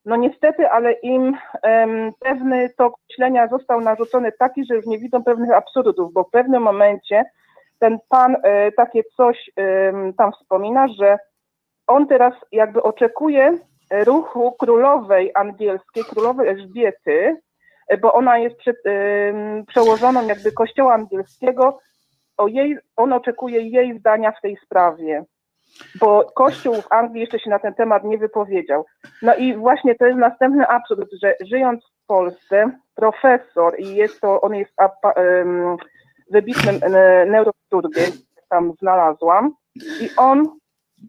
no 0.05 0.17
niestety, 0.17 0.71
ale 0.71 0.93
im 0.93 1.37
pewny 2.21 2.71
tok 2.77 2.95
myślenia 3.11 3.49
został 3.49 3.81
narzucony 3.81 4.33
taki, 4.33 4.65
że 4.65 4.75
już 4.75 4.87
nie 4.87 4.99
widzą 4.99 5.25
pewnych 5.25 5.51
absurdów, 5.51 6.13
bo 6.13 6.25
w 6.25 6.31
pewnym 6.31 6.63
momencie 6.63 7.25
ten 7.79 7.99
pan 8.09 8.37
e, 8.43 8.73
takie 8.73 9.03
coś 9.17 9.51
tam 10.19 10.33
wspomina, 10.33 10.89
że 10.89 11.19
on 11.87 12.07
teraz 12.07 12.35
jakby 12.53 12.83
oczekuje 12.83 13.59
ruchu 14.05 14.53
królowej 14.53 15.31
angielskiej, 15.35 16.05
królowej 16.05 16.49
Elżbiety, 16.49 17.37
e, 17.89 17.99
bo 17.99 18.12
ona 18.12 18.39
jest 18.39 18.57
przed, 18.57 18.77
przełożoną 19.67 20.27
jakby 20.27 20.53
kościoła 20.53 20.95
angielskiego, 20.95 21.79
o 22.37 22.49
jej, 22.49 22.79
on 22.97 23.12
oczekuje 23.12 23.61
jej 23.61 23.99
zdania 23.99 24.33
w 24.33 24.41
tej 24.41 24.57
sprawie 24.57 25.25
bo 26.01 26.33
Kościół 26.35 26.75
w 26.75 26.93
Anglii 26.93 27.21
jeszcze 27.21 27.39
się 27.39 27.51
na 27.51 27.59
ten 27.59 27.75
temat 27.75 28.05
nie 28.05 28.19
wypowiedział. 28.19 28.85
No 29.23 29.35
i 29.35 29.57
właśnie 29.57 29.95
to 29.95 30.07
jest 30.07 30.19
następny 30.19 30.69
absurd, 30.69 31.09
że 31.23 31.35
żyjąc 31.41 31.85
w 31.85 32.07
Polsce, 32.07 32.71
profesor 32.95 33.75
i 33.79 33.95
jest 33.95 34.21
to, 34.21 34.41
on 34.41 34.55
jest 34.55 34.73
um, 35.17 35.77
wybitnym 36.31 36.81
e, 36.83 37.27
neurochirurgiem, 37.27 38.12
tam 38.49 38.73
znalazłam, 38.81 39.55
i 39.77 40.09
on 40.17 40.49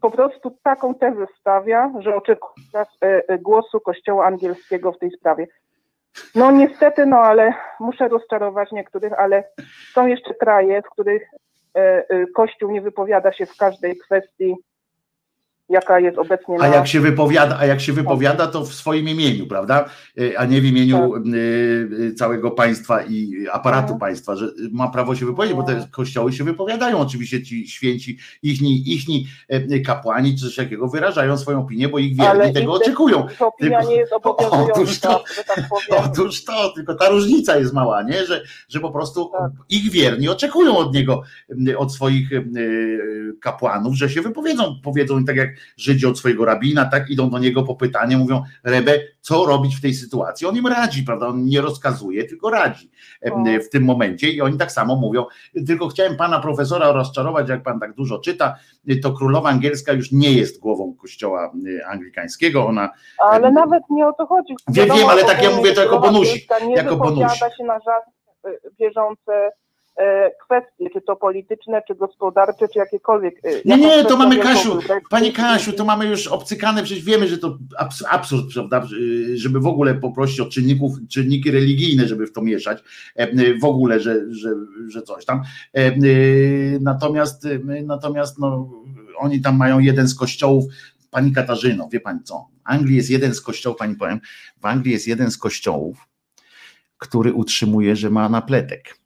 po 0.00 0.10
prostu 0.10 0.58
taką 0.62 0.94
tezę 0.94 1.26
stawia, 1.40 1.92
że 2.00 2.16
oczekuje 2.16 2.54
e, 2.74 2.86
e, 3.28 3.38
głosu 3.38 3.80
Kościoła 3.80 4.26
angielskiego 4.26 4.92
w 4.92 4.98
tej 4.98 5.10
sprawie. 5.10 5.46
No 6.34 6.50
niestety, 6.50 7.06
no 7.06 7.16
ale 7.16 7.54
muszę 7.80 8.08
rozczarować 8.08 8.72
niektórych, 8.72 9.12
ale 9.12 9.44
są 9.92 10.06
jeszcze 10.06 10.34
kraje, 10.34 10.82
w 10.82 10.90
których 10.90 11.30
Kościół 12.34 12.70
nie 12.70 12.80
wypowiada 12.80 13.32
się 13.32 13.46
w 13.46 13.56
każdej 13.56 13.96
kwestii 13.96 14.56
jaka 15.68 16.00
jest 16.00 16.18
obecnie 16.18 16.58
na... 16.58 16.64
A 16.64 16.68
jak 16.68 16.86
się 16.86 17.00
wypowiada, 17.00 17.58
a 17.58 17.66
jak 17.66 17.80
się 17.80 17.92
wypowiada, 17.92 18.46
to 18.46 18.64
w 18.64 18.74
swoim 18.74 19.08
imieniu, 19.08 19.46
prawda? 19.46 19.88
Y, 20.18 20.38
a 20.38 20.44
nie 20.44 20.60
w 20.60 20.64
imieniu 20.64 21.12
tak. 21.12 21.26
Y, 21.26 21.88
y, 22.00 22.14
całego 22.14 22.50
państwa 22.50 23.02
i 23.02 23.46
aparatu 23.52 23.92
mhm. 23.92 24.00
państwa, 24.00 24.36
że 24.36 24.48
ma 24.72 24.88
prawo 24.88 25.14
się 25.14 25.26
wypowiedzieć, 25.26 25.56
bo 25.56 25.62
te 25.62 25.72
mhm. 25.72 25.90
kościoły 25.90 26.32
się 26.32 26.44
wypowiadają, 26.44 26.98
oczywiście 26.98 27.42
ci 27.42 27.68
święci, 27.68 28.18
ichni, 28.42 28.92
ichni 28.92 29.26
kapłani 29.86 30.34
czy 30.34 30.44
coś 30.44 30.58
jakiego 30.58 30.88
wyrażają 30.88 31.38
swoją 31.38 31.60
opinię, 31.60 31.88
bo 31.88 31.98
ich 31.98 32.16
wierni 32.16 32.52
tego 32.52 32.72
oczekują. 32.72 33.26
To 33.38 33.46
opinia 33.46 33.78
tylko, 33.78 33.92
nie 33.92 33.96
jest 33.96 34.12
obowiązująca, 34.22 35.08
to, 35.08 35.24
tak 35.46 35.64
Otóż 36.04 36.44
to, 36.44 36.72
tylko 36.74 36.94
ta 36.94 37.08
różnica 37.08 37.56
jest 37.56 37.72
mała, 37.72 38.02
nie? 38.02 38.26
Że, 38.26 38.42
że 38.68 38.80
po 38.80 38.90
prostu 38.90 39.30
tak. 39.38 39.50
ich 39.68 39.90
wierni 39.90 40.28
oczekują 40.28 40.76
od 40.76 40.94
niego, 40.94 41.22
od 41.76 41.94
swoich 41.94 42.30
kapłanów, 43.40 43.94
że 43.94 44.10
się 44.10 44.22
wypowiedzą, 44.22 44.80
powiedzą 44.82 45.24
tak 45.24 45.36
jak 45.36 45.53
Żydzi 45.76 46.06
od 46.06 46.18
swojego 46.18 46.44
rabina, 46.44 46.84
tak 46.84 47.10
idą 47.10 47.30
do 47.30 47.38
niego 47.38 47.62
po 47.62 47.74
pytanie, 47.74 48.16
mówią, 48.16 48.42
Rebe, 48.64 48.98
co 49.20 49.46
robić 49.46 49.76
w 49.76 49.80
tej 49.80 49.94
sytuacji? 49.94 50.46
On 50.46 50.56
im 50.56 50.66
radzi, 50.66 51.02
prawda? 51.02 51.26
On 51.26 51.44
nie 51.44 51.60
rozkazuje, 51.60 52.24
tylko 52.24 52.50
radzi 52.50 52.90
w 53.66 53.68
tym 53.68 53.84
momencie 53.84 54.30
i 54.30 54.40
oni 54.40 54.58
tak 54.58 54.72
samo 54.72 54.96
mówią. 54.96 55.24
Tylko 55.66 55.88
chciałem 55.88 56.16
pana 56.16 56.40
profesora 56.40 56.92
rozczarować, 56.92 57.48
jak 57.48 57.62
pan 57.62 57.80
tak 57.80 57.94
dużo 57.94 58.18
czyta, 58.18 58.54
to 59.02 59.12
królowa 59.12 59.48
angielska 59.48 59.92
już 59.92 60.12
nie 60.12 60.32
jest 60.32 60.60
głową 60.60 60.94
kościoła 60.94 61.52
anglikańskiego, 61.86 62.66
ona... 62.66 62.90
Ale 63.18 63.52
nawet 63.52 63.82
nie 63.90 64.06
o 64.06 64.12
to 64.12 64.26
chodzi. 64.26 64.54
Wiem, 64.68 64.88
wiem, 64.96 65.08
ale 65.08 65.24
tak 65.24 65.42
ja 65.42 65.50
mówię 65.50 65.72
to 65.72 65.82
jako 65.82 66.00
bonusik. 66.00 66.48
Nie 66.66 66.74
jako 66.74 66.96
bonusik. 66.96 67.38
się 67.58 67.64
na 67.64 67.74
żadne 67.74 68.14
bieżące 68.80 69.32
E, 69.34 69.63
kwestie, 70.44 70.90
czy 70.92 71.00
to 71.00 71.16
polityczne, 71.16 71.82
czy 71.88 71.94
gospodarcze, 71.94 72.68
czy 72.68 72.78
jakiekolwiek. 72.78 73.34
E, 73.44 73.50
nie, 73.64 73.76
nie, 73.76 74.04
to 74.04 74.16
mamy 74.16 74.36
Kasiu, 74.36 74.78
Pani 75.10 75.32
Kasiu, 75.32 75.72
to 75.72 75.84
mamy 75.84 76.06
już 76.06 76.26
obcykane, 76.26 76.82
przecież 76.82 77.04
wiemy, 77.04 77.28
że 77.28 77.38
to 77.38 77.58
absurd, 78.10 78.54
prawda, 78.54 78.86
żeby 79.34 79.60
w 79.60 79.66
ogóle 79.66 79.94
poprosić 79.94 80.40
o 80.40 80.46
czynników, 80.46 80.92
czynniki 81.08 81.50
religijne, 81.50 82.08
żeby 82.08 82.26
w 82.26 82.32
to 82.32 82.42
mieszać, 82.42 82.82
e, 83.14 83.58
w 83.58 83.64
ogóle, 83.64 84.00
że, 84.00 84.34
że, 84.34 84.50
że 84.88 85.02
coś 85.02 85.24
tam. 85.24 85.42
Natomiast, 86.80 87.48
natomiast 87.84 88.38
no, 88.38 88.70
oni 89.16 89.40
tam 89.40 89.56
mają 89.56 89.78
jeden 89.78 90.08
z 90.08 90.14
kościołów, 90.14 90.64
Pani 91.10 91.32
Katarzyno, 91.32 91.88
wie 91.88 92.00
Pani 92.00 92.22
co, 92.22 92.34
w 92.34 92.60
Anglii 92.64 92.96
jest 92.96 93.10
jeden 93.10 93.34
z 93.34 93.40
kościołów, 93.40 93.78
Pani 93.78 93.96
powiem, 93.96 94.20
w 94.60 94.66
Anglii 94.66 94.92
jest 94.92 95.08
jeden 95.08 95.30
z 95.30 95.38
kościołów, 95.38 96.08
który 96.98 97.32
utrzymuje, 97.32 97.96
że 97.96 98.10
ma 98.10 98.28
napletek 98.28 99.03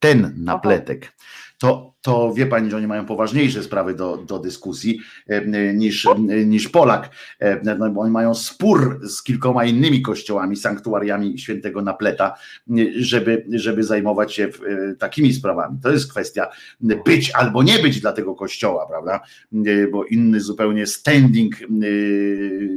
ten 0.00 0.34
napletek, 0.36 1.12
to, 1.60 1.94
to 2.00 2.34
wie 2.34 2.46
pani, 2.46 2.70
że 2.70 2.76
oni 2.76 2.86
mają 2.86 3.06
poważniejsze 3.06 3.62
sprawy 3.62 3.94
do, 3.94 4.16
do 4.16 4.38
dyskusji 4.38 5.00
e, 5.26 5.74
niż, 5.74 6.08
niż 6.46 6.68
Polak, 6.68 7.10
e, 7.40 7.76
no, 7.78 7.90
bo 7.90 8.00
oni 8.00 8.10
mają 8.10 8.34
spór 8.34 9.00
z 9.02 9.22
kilkoma 9.22 9.64
innymi 9.64 10.02
kościołami, 10.02 10.56
sanktuariami 10.56 11.38
świętego 11.38 11.82
napleta, 11.82 12.34
żeby, 12.96 13.46
żeby 13.50 13.84
zajmować 13.84 14.34
się 14.34 14.44
e, 14.44 14.94
takimi 14.94 15.32
sprawami. 15.32 15.78
To 15.82 15.90
jest 15.90 16.10
kwestia 16.10 16.48
być 16.80 17.30
albo 17.30 17.62
nie 17.62 17.78
być 17.78 18.00
dla 18.00 18.12
tego 18.12 18.34
kościoła, 18.34 18.86
prawda? 18.86 19.20
Bo 19.92 20.04
inny 20.04 20.40
zupełnie 20.40 20.86
standing 20.86 21.56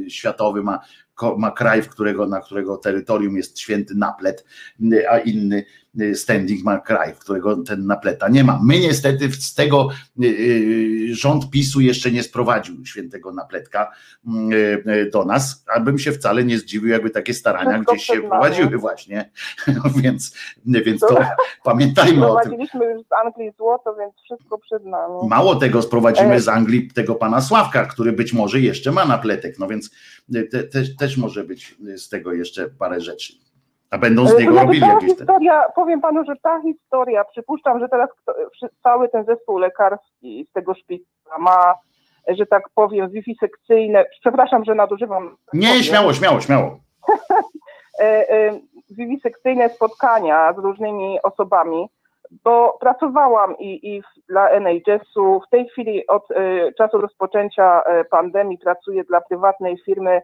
światowy 0.08 0.62
ma 0.62 0.78
ma 1.38 1.50
kraj, 1.50 1.82
w 1.82 1.88
którego, 1.88 2.26
na 2.26 2.40
którego 2.40 2.76
terytorium 2.76 3.36
jest 3.36 3.58
święty 3.58 3.94
naplet, 3.94 4.44
a 5.10 5.18
inny 5.18 5.64
standing 6.14 6.64
ma 6.64 6.78
kraj, 6.78 7.14
w 7.14 7.18
którego 7.18 7.56
ten 7.56 7.86
napleta 7.86 8.28
nie 8.28 8.44
ma. 8.44 8.60
My 8.64 8.78
niestety 8.78 9.32
z 9.32 9.54
tego 9.54 9.88
y, 10.22 10.26
y, 10.26 11.14
rząd 11.14 11.50
PiSu 11.50 11.80
jeszcze 11.80 12.10
nie 12.10 12.22
sprowadził 12.22 12.86
świętego 12.86 13.32
napletka 13.32 13.90
do 15.12 15.24
nas, 15.24 15.64
abym 15.76 15.98
się 15.98 16.12
wcale 16.12 16.44
nie 16.44 16.58
zdziwił, 16.58 16.88
jakby 16.88 17.10
takie 17.10 17.34
starania 17.34 17.78
gdzieś 17.78 18.04
się 18.04 18.22
prowadziły 18.22 18.78
właśnie, 18.78 19.30
więc, 20.02 20.36
więc 20.66 21.00
to, 21.00 21.06
to 21.06 21.26
pamiętajmy 21.64 22.26
o 22.26 22.34
tym. 22.34 22.42
Sprowadziliśmy 22.42 22.84
już 22.84 23.02
z 23.02 23.12
Anglii 23.24 23.52
złoto, 23.56 23.94
więc 23.94 24.14
wszystko 24.24 24.58
przed 24.58 24.84
nami. 24.84 25.14
Mało 25.28 25.56
tego, 25.56 25.82
sprowadzimy 25.82 26.40
z 26.40 26.48
Anglii 26.48 26.90
tego 26.90 27.14
pana 27.14 27.40
Sławka, 27.40 27.86
który 27.86 28.12
być 28.12 28.32
może 28.32 28.60
jeszcze 28.60 28.92
ma 28.92 29.04
napletek, 29.04 29.58
no 29.58 29.68
więc 29.68 29.90
te, 30.50 30.62
te, 30.62 30.82
też 30.98 31.16
może 31.16 31.44
być 31.44 31.76
z 31.96 32.08
tego 32.08 32.32
jeszcze 32.32 32.68
parę 32.68 33.00
rzeczy. 33.00 33.32
A 33.94 33.98
będą 33.98 34.26
z 34.26 34.38
niego 34.38 34.52
znaczy, 34.52 34.66
robili 34.66 34.86
jakieś 34.86 35.10
historia, 35.10 35.64
Powiem 35.74 36.00
panu, 36.00 36.24
że 36.24 36.32
ta 36.42 36.62
historia, 36.62 37.24
przypuszczam, 37.24 37.80
że 37.80 37.88
teraz 37.88 38.10
cały 38.82 39.08
ten 39.08 39.24
zespół 39.24 39.58
lekarski 39.58 40.46
z 40.50 40.52
tego 40.52 40.74
szpitala 40.74 41.38
ma, 41.38 41.74
że 42.28 42.46
tak 42.46 42.62
powiem, 42.74 43.10
wiwisekcyjne, 43.10 44.04
przepraszam, 44.20 44.64
że 44.64 44.74
nadużywam. 44.74 45.36
Nie, 45.52 45.68
powiem. 45.68 45.82
śmiało, 45.82 46.12
śmiało, 46.12 46.40
śmiało. 46.40 46.78
E, 47.98 48.30
e, 48.30 48.60
wiwisekcyjne 48.90 49.68
spotkania 49.68 50.52
z 50.52 50.58
różnymi 50.58 51.22
osobami, 51.22 51.88
bo 52.44 52.78
pracowałam 52.80 53.58
i, 53.58 53.96
i 53.96 54.02
dla 54.28 54.48
NHS-u. 54.48 55.40
W 55.46 55.50
tej 55.50 55.68
chwili 55.68 56.06
od 56.06 56.30
y, 56.30 56.72
czasu 56.78 56.98
rozpoczęcia 56.98 57.82
pandemii 58.10 58.58
pracuję 58.58 59.04
dla 59.04 59.20
prywatnej 59.20 59.78
firmy 59.84 60.22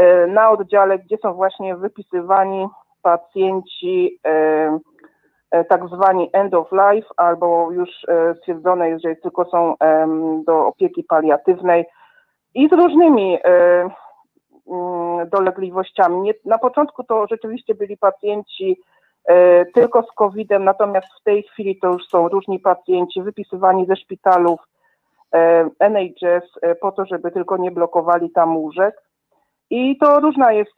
y, 0.00 0.26
na 0.26 0.50
oddziale, 0.50 0.98
gdzie 0.98 1.16
są 1.22 1.34
właśnie 1.34 1.76
wypisywani 1.76 2.68
pacjenci 3.02 4.18
e, 4.24 4.78
e, 5.50 5.64
tak 5.64 5.88
zwani 5.88 6.30
end 6.32 6.54
of 6.54 6.72
life, 6.72 7.08
albo 7.16 7.72
już 7.72 7.88
e, 8.08 8.34
stwierdzone 8.34 8.90
jest, 8.90 9.04
tylko 9.22 9.44
są 9.44 9.74
do 10.46 10.66
opieki 10.66 11.04
paliatywnej 11.04 11.84
i 12.54 12.68
z 12.68 12.72
różnymi 12.72 13.38
mm, 13.44 13.90
dolegliwościami. 15.30 16.30
Na 16.44 16.58
początku 16.58 17.04
to 17.04 17.26
rzeczywiście 17.30 17.74
byli 17.74 17.96
pacjenci 17.96 18.80
tylko 19.74 20.02
z 20.02 20.12
COVID-em, 20.12 20.64
natomiast 20.64 21.06
w 21.20 21.24
tej 21.24 21.42
chwili 21.42 21.78
to 21.78 21.88
już 21.92 22.08
są 22.08 22.28
różni 22.28 22.58
pacjenci 22.60 23.22
wypisywani 23.22 23.86
ze 23.86 23.96
szpitalów 23.96 24.60
NHS 25.80 26.44
po 26.80 26.92
to, 26.92 27.06
żeby 27.06 27.30
tylko 27.30 27.56
nie 27.56 27.70
blokowali 27.70 28.30
tam 28.30 28.56
łóżek. 28.56 28.94
I 29.72 29.96
to 29.98 30.20
różna 30.20 30.52
jest 30.52 30.74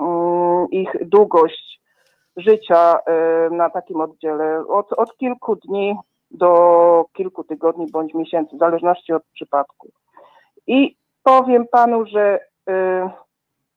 Mm, 0.00 0.66
ich 0.70 0.90
długość 1.00 1.80
życia 2.36 2.96
y, 2.96 3.50
na 3.50 3.70
takim 3.70 4.00
oddziale 4.00 4.66
od, 4.68 4.92
od 4.92 5.16
kilku 5.16 5.56
dni 5.56 5.96
do 6.30 7.04
kilku 7.12 7.44
tygodni 7.44 7.86
bądź 7.92 8.14
miesięcy, 8.14 8.56
w 8.56 8.58
zależności 8.58 9.12
od 9.12 9.22
przypadku. 9.34 9.88
I 10.66 10.96
powiem 11.22 11.66
panu, 11.70 12.06
że 12.06 12.40
y, 12.68 12.72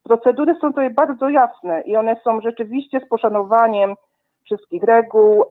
procedury 0.03 0.55
są 0.61 0.69
tutaj 0.69 0.89
bardzo 0.89 1.29
jasne 1.29 1.81
i 1.81 1.95
one 1.95 2.15
są 2.23 2.41
rzeczywiście 2.41 2.99
z 2.99 3.07
poszanowaniem 3.07 3.95
wszystkich 4.45 4.83
reguł. 4.83 5.45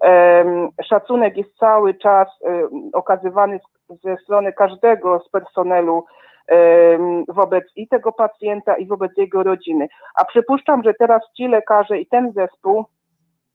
Szacunek 0.84 1.36
jest 1.36 1.56
cały 1.56 1.94
czas 1.94 2.28
y, 2.28 2.68
okazywany 2.92 3.60
ze 4.04 4.16
strony 4.16 4.52
każdego 4.52 5.20
z 5.20 5.28
personelu 5.28 6.04
wobec 7.28 7.64
i 7.76 7.88
tego 7.88 8.12
pacjenta, 8.12 8.76
i 8.76 8.86
wobec 8.86 9.12
jego 9.16 9.42
rodziny. 9.42 9.88
A 10.14 10.24
przypuszczam, 10.24 10.82
że 10.82 10.94
teraz 10.94 11.22
ci 11.36 11.48
lekarze 11.48 11.98
i 11.98 12.06
ten 12.06 12.32
zespół 12.32 12.84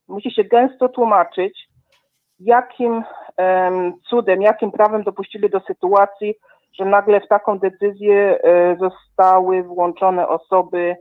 musi 0.08 0.32
się 0.32 0.44
gęsto 0.44 0.90
tłumaczyć, 0.90 1.68
jakim 2.40 3.04
cudem, 4.10 4.42
jakim 4.42 4.72
prawem 4.72 5.04
dopuścili 5.04 5.50
do 5.50 5.60
sytuacji, 5.60 6.36
że 6.74 6.86
nagle 6.86 7.22
w 7.22 7.28
taką 7.28 7.60
decyzję 7.60 8.40
e, 8.44 8.76
zostały 8.76 9.64
włączone 9.64 10.28
osoby, 10.28 10.96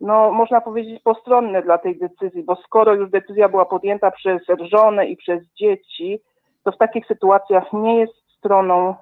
no 0.00 0.32
można 0.32 0.60
powiedzieć 0.60 1.02
postronne 1.02 1.62
dla 1.62 1.78
tej 1.78 1.98
decyzji, 1.98 2.42
bo 2.42 2.56
skoro 2.56 2.94
już 2.94 3.10
decyzja 3.10 3.48
była 3.48 3.64
podjęta 3.64 4.10
przez 4.10 4.42
żonę 4.60 5.06
i 5.06 5.16
przez 5.16 5.42
dzieci, 5.60 6.20
to 6.64 6.72
w 6.72 6.78
takich 6.78 7.06
sytuacjach 7.06 7.72
nie 7.72 8.00
jest 8.00 8.14
stroną 8.38 8.94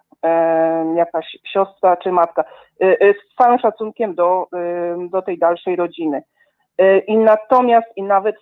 jakaś 0.97 1.39
siostra 1.53 1.97
czy 1.97 2.13
matka. 2.13 2.45
E, 2.83 3.01
e, 3.01 3.15
z 3.15 3.35
całym 3.39 3.59
szacunkiem 3.59 4.15
do, 4.15 4.47
do 5.11 5.23
tej 5.23 5.39
dalszej 5.39 5.77
rodziny. 5.77 6.23
E, 6.79 6.99
I 6.99 7.17
natomiast 7.17 7.89
i 7.97 8.03
nawet 8.03 8.37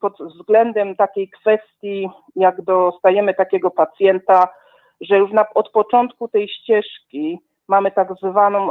pod 0.00 0.18
względem 0.20 0.96
takiej 0.96 1.30
kwestii, 1.30 2.10
jak 2.36 2.62
dostajemy 2.62 3.34
takiego 3.34 3.70
pacjenta, 3.70 4.48
że 5.00 5.18
już 5.18 5.32
na, 5.32 5.46
od 5.54 5.70
początku 5.70 6.28
tej 6.28 6.48
ścieżki 6.48 7.40
mamy 7.68 7.90
tak 7.90 8.08
zwaną, 8.22 8.68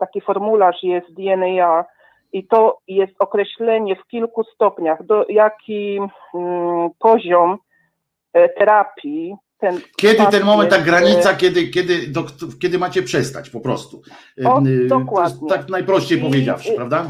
taki 0.00 0.20
formularz 0.20 0.82
jest 0.82 1.14
DNAR 1.14 1.84
i 2.32 2.46
to 2.46 2.78
jest 2.88 3.14
określenie 3.18 3.96
w 3.96 4.06
kilku 4.06 4.44
stopniach, 4.44 5.02
do 5.02 5.24
jaki 5.28 6.00
mm, 6.34 6.90
poziom 6.98 7.58
e, 8.32 8.48
terapii 8.48 9.36
ten 9.64 9.80
kiedy 9.96 10.26
ten 10.30 10.44
moment, 10.44 10.70
ta 10.70 10.78
granica, 10.78 11.30
e, 11.30 11.36
kiedy, 11.36 11.68
kiedy, 11.68 12.08
do, 12.08 12.24
kiedy 12.62 12.78
macie 12.78 13.02
przestać 13.02 13.50
po 13.50 13.60
prostu. 13.60 14.02
O, 14.44 14.60
dokładnie. 14.88 15.48
tak 15.48 15.68
najprościej 15.68 16.18
powiedziawszy, 16.18 16.72
I, 16.72 16.76
prawda? 16.76 17.04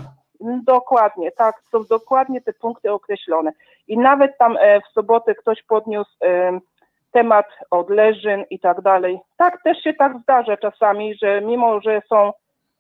Dokładnie, 0.67 1.33
tak, 1.33 1.55
są 1.73 1.85
dokładnie 1.85 2.41
te 2.41 2.53
punkty 2.53 2.93
określone. 2.93 3.53
I 3.89 3.99
nawet 3.99 4.39
tam 4.39 4.57
e, 4.61 4.81
w 4.81 4.93
sobotę 4.95 5.35
ktoś 5.35 5.63
podniósł 5.63 6.11
temat 7.13 7.47
odleżyn 7.71 8.45
i 8.51 8.61
tak 8.61 8.81
dalej. 8.81 9.19
Tak, 9.37 9.63
też 9.63 9.83
się 9.83 9.95
tak 9.95 10.13
zdarza 10.23 10.57
czasami, 10.57 11.15
że 11.23 11.41
mimo, 11.41 11.81
że 11.81 12.03
są 12.09 12.33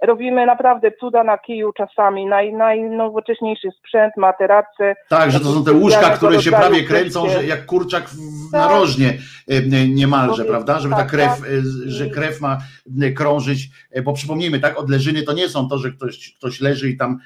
robimy 0.06 0.46
naprawdę 0.46 0.92
cuda 0.92 1.24
na 1.24 1.38
kiju 1.38 1.72
czasami, 1.72 2.26
naj, 2.26 2.52
najnowocześniejszy 2.52 3.68
sprzęt, 3.78 4.16
materace. 4.16 4.96
Tak, 5.08 5.30
że 5.30 5.40
to 5.40 5.46
są 5.46 5.64
te 5.64 5.72
łóżka, 5.72 6.10
które 6.10 6.42
się 6.42 6.50
prawie 6.50 6.84
kręcą, 6.84 7.28
że 7.28 7.44
jak 7.44 7.66
kurczak 7.66 8.04
w 8.08 8.16
tak. 8.52 8.60
narożnie 8.60 9.18
e, 9.48 9.88
niemalże, 9.88 10.44
prawda? 10.44 10.78
Żeby 10.78 10.94
tak, 10.94 11.04
ta 11.04 11.10
krew, 11.10 11.40
tak. 11.40 11.48
E, 11.48 11.90
że 11.90 12.06
krew 12.06 12.40
ma 12.40 12.58
e, 13.02 13.10
krążyć, 13.10 13.68
bo 14.04 14.12
przypomnijmy, 14.12 14.60
tak, 14.60 14.78
odleżyny 14.78 15.22
to 15.22 15.32
nie 15.32 15.48
są 15.48 15.68
to, 15.68 15.78
że 15.78 15.90
ktoś, 15.90 16.34
ktoś 16.34 16.60
leży 16.60 16.90
i 16.90 16.96
tam 16.96 17.18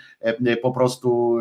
po 0.63 0.71
prostu 0.71 1.39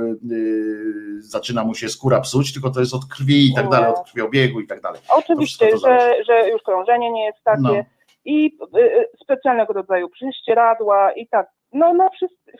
zaczyna 1.19 1.63
mu 1.63 1.75
się 1.75 1.89
skóra 1.89 2.21
psuć, 2.21 2.53
tylko 2.53 2.69
to 2.69 2.79
jest 2.79 2.93
od 2.93 3.05
krwi 3.05 3.51
i 3.51 3.55
tak 3.55 3.69
dalej, 3.69 3.89
od 3.89 4.09
krwiobiegu 4.09 4.59
i 4.59 4.67
tak 4.67 4.81
dalej. 4.81 5.01
Oczywiście, 5.09 5.69
że, 5.77 6.15
że 6.27 6.49
już 6.49 6.61
krążenie 6.61 7.11
nie 7.11 7.25
jest 7.25 7.43
takie. 7.43 7.61
No 7.61 7.96
i 8.27 8.57
y, 8.77 8.79
y, 8.79 9.09
specjalnego 9.23 9.73
rodzaju 9.73 10.09
prześcieradła 10.09 11.11
i 11.11 11.27
tak. 11.27 11.47
No, 11.73 11.93
no 11.93 12.09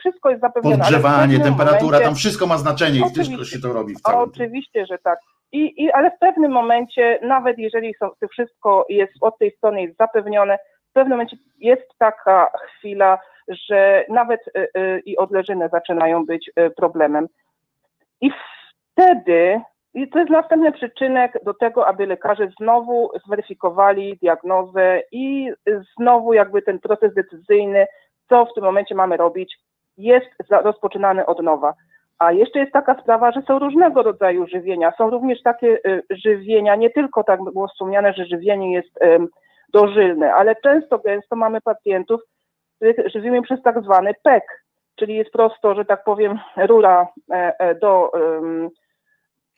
wszystko 0.00 0.30
jest 0.30 0.40
zapewnione. 0.40 0.76
Podgrzewanie, 0.76 1.40
temperatura, 1.40 1.84
momencie, 1.84 2.04
tam 2.04 2.14
wszystko 2.14 2.46
ma 2.46 2.58
znaczenie 2.58 2.98
i 2.98 3.10
wszystko 3.14 3.44
się 3.44 3.60
to 3.60 3.72
robi. 3.72 3.94
W 3.94 4.00
całym 4.00 4.28
oczywiście, 4.30 4.86
że 4.86 4.98
tak. 4.98 5.18
I, 5.52 5.84
I, 5.84 5.90
ale 5.90 6.10
w 6.10 6.18
pewnym 6.18 6.52
momencie, 6.52 7.18
nawet 7.22 7.58
jeżeli 7.58 7.94
są, 7.94 8.10
to 8.20 8.28
wszystko 8.28 8.86
jest 8.88 9.12
od 9.20 9.38
tej 9.38 9.50
strony 9.56 9.82
jest 9.82 9.96
zapewnione, 9.98 10.58
w 10.90 10.92
pewnym 10.92 11.10
momencie 11.10 11.36
jest 11.58 11.88
taka 11.98 12.50
chwila, 12.66 13.18
że 13.48 14.04
nawet 14.08 14.40
y, 14.56 14.68
y, 14.80 15.02
i 15.04 15.16
odleżyny 15.16 15.68
zaczynają 15.72 16.26
być 16.26 16.50
y, 16.58 16.70
problemem. 16.70 17.26
I 18.20 18.30
wtedy 18.92 19.60
i 19.98 20.08
to 20.08 20.18
jest 20.18 20.30
następny 20.30 20.72
przyczynek 20.72 21.44
do 21.44 21.54
tego, 21.54 21.86
aby 21.86 22.06
lekarze 22.06 22.48
znowu 22.60 23.10
zweryfikowali 23.26 24.18
diagnozę 24.22 25.02
i 25.12 25.52
znowu 25.98 26.32
jakby 26.32 26.62
ten 26.62 26.78
proces 26.78 27.14
decyzyjny, 27.14 27.86
co 28.28 28.46
w 28.46 28.54
tym 28.54 28.64
momencie 28.64 28.94
mamy 28.94 29.16
robić, 29.16 29.58
jest 29.96 30.26
rozpoczynany 30.50 31.26
od 31.26 31.42
nowa. 31.42 31.74
A 32.18 32.32
jeszcze 32.32 32.58
jest 32.58 32.72
taka 32.72 33.00
sprawa, 33.02 33.32
że 33.32 33.42
są 33.42 33.58
różnego 33.58 34.02
rodzaju 34.02 34.46
żywienia. 34.46 34.92
Są 34.98 35.10
również 35.10 35.42
takie 35.42 35.78
y, 35.86 36.02
żywienia, 36.10 36.76
nie 36.76 36.90
tylko 36.90 37.24
tak 37.24 37.40
było 37.44 37.68
wspomniane, 37.68 38.12
że 38.12 38.26
żywienie 38.26 38.72
jest 38.72 38.98
dożylne, 39.72 40.34
ale 40.34 40.56
często, 40.56 40.98
gęsto 40.98 41.36
mamy 41.36 41.60
pacjentów, 41.60 42.20
których 42.76 42.96
żywimy 43.14 43.42
przez 43.42 43.62
tak 43.62 43.82
zwany 43.82 44.12
PEK, 44.22 44.44
czyli 44.96 45.14
jest 45.14 45.30
prosto, 45.30 45.74
że 45.74 45.84
tak 45.84 46.04
powiem, 46.04 46.38
rura 46.56 47.08
e, 47.30 47.54
e, 47.58 47.74
do 47.74 48.12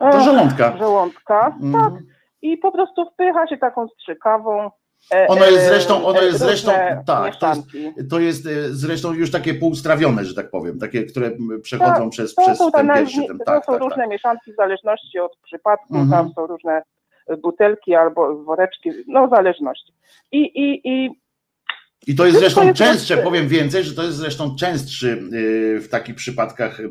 do 0.00 0.20
żołądka. 0.20 0.76
Żołądka, 0.78 1.56
mm. 1.62 1.80
tak. 1.80 2.02
I 2.42 2.56
po 2.56 2.72
prostu 2.72 3.10
wpycha 3.10 3.46
się 3.46 3.56
taką 3.56 3.88
strzykawą. 3.88 4.70
E, 5.14 5.26
ono 5.26 5.44
jest 5.44 5.58
e, 5.58 5.68
zresztą, 5.68 6.06
ono 6.06 6.22
jest 6.22 6.38
zresztą, 6.38 6.72
tak, 7.06 7.36
to 7.36 7.48
jest, 7.48 7.62
to 8.10 8.18
jest 8.18 8.46
e, 8.46 8.50
zresztą 8.68 9.12
już 9.12 9.30
takie 9.30 9.54
półstrawione, 9.54 10.24
że 10.24 10.34
tak 10.34 10.50
powiem, 10.50 10.78
takie, 10.78 11.04
które 11.04 11.30
przechodzą 11.62 12.00
tak, 12.00 12.10
przez, 12.10 12.34
przez 12.34 12.58
ten 12.72 12.88
pierwszy. 12.88 13.26
Ten, 13.26 13.38
to 13.38 13.44
tak, 13.44 13.64
są 13.64 13.72
tak, 13.72 13.80
różne 13.80 14.02
tak. 14.02 14.10
mieszanki 14.10 14.52
w 14.52 14.56
zależności 14.56 15.18
od 15.18 15.36
przypadku, 15.36 15.94
mm 15.94 16.06
-hmm. 16.06 16.10
tam 16.10 16.32
są 16.34 16.46
różne 16.46 16.82
butelki 17.42 17.94
albo 17.94 18.44
woreczki, 18.44 18.90
no 19.06 19.26
w 19.26 19.30
zależności. 19.30 19.92
I, 20.32 20.38
i, 20.38 20.88
i 20.88 21.20
i 22.06 22.14
to 22.14 22.26
jest 22.26 22.38
zresztą 22.38 22.74
częstsze, 22.74 23.16
powiem 23.16 23.48
więcej, 23.48 23.84
że 23.84 23.94
to 23.94 24.02
jest 24.02 24.16
zresztą 24.16 24.56
częstszy 24.56 25.22
y, 25.32 25.80
w 25.80 25.88
takich 25.88 26.14
przypadkach 26.14 26.80
y, 26.80 26.90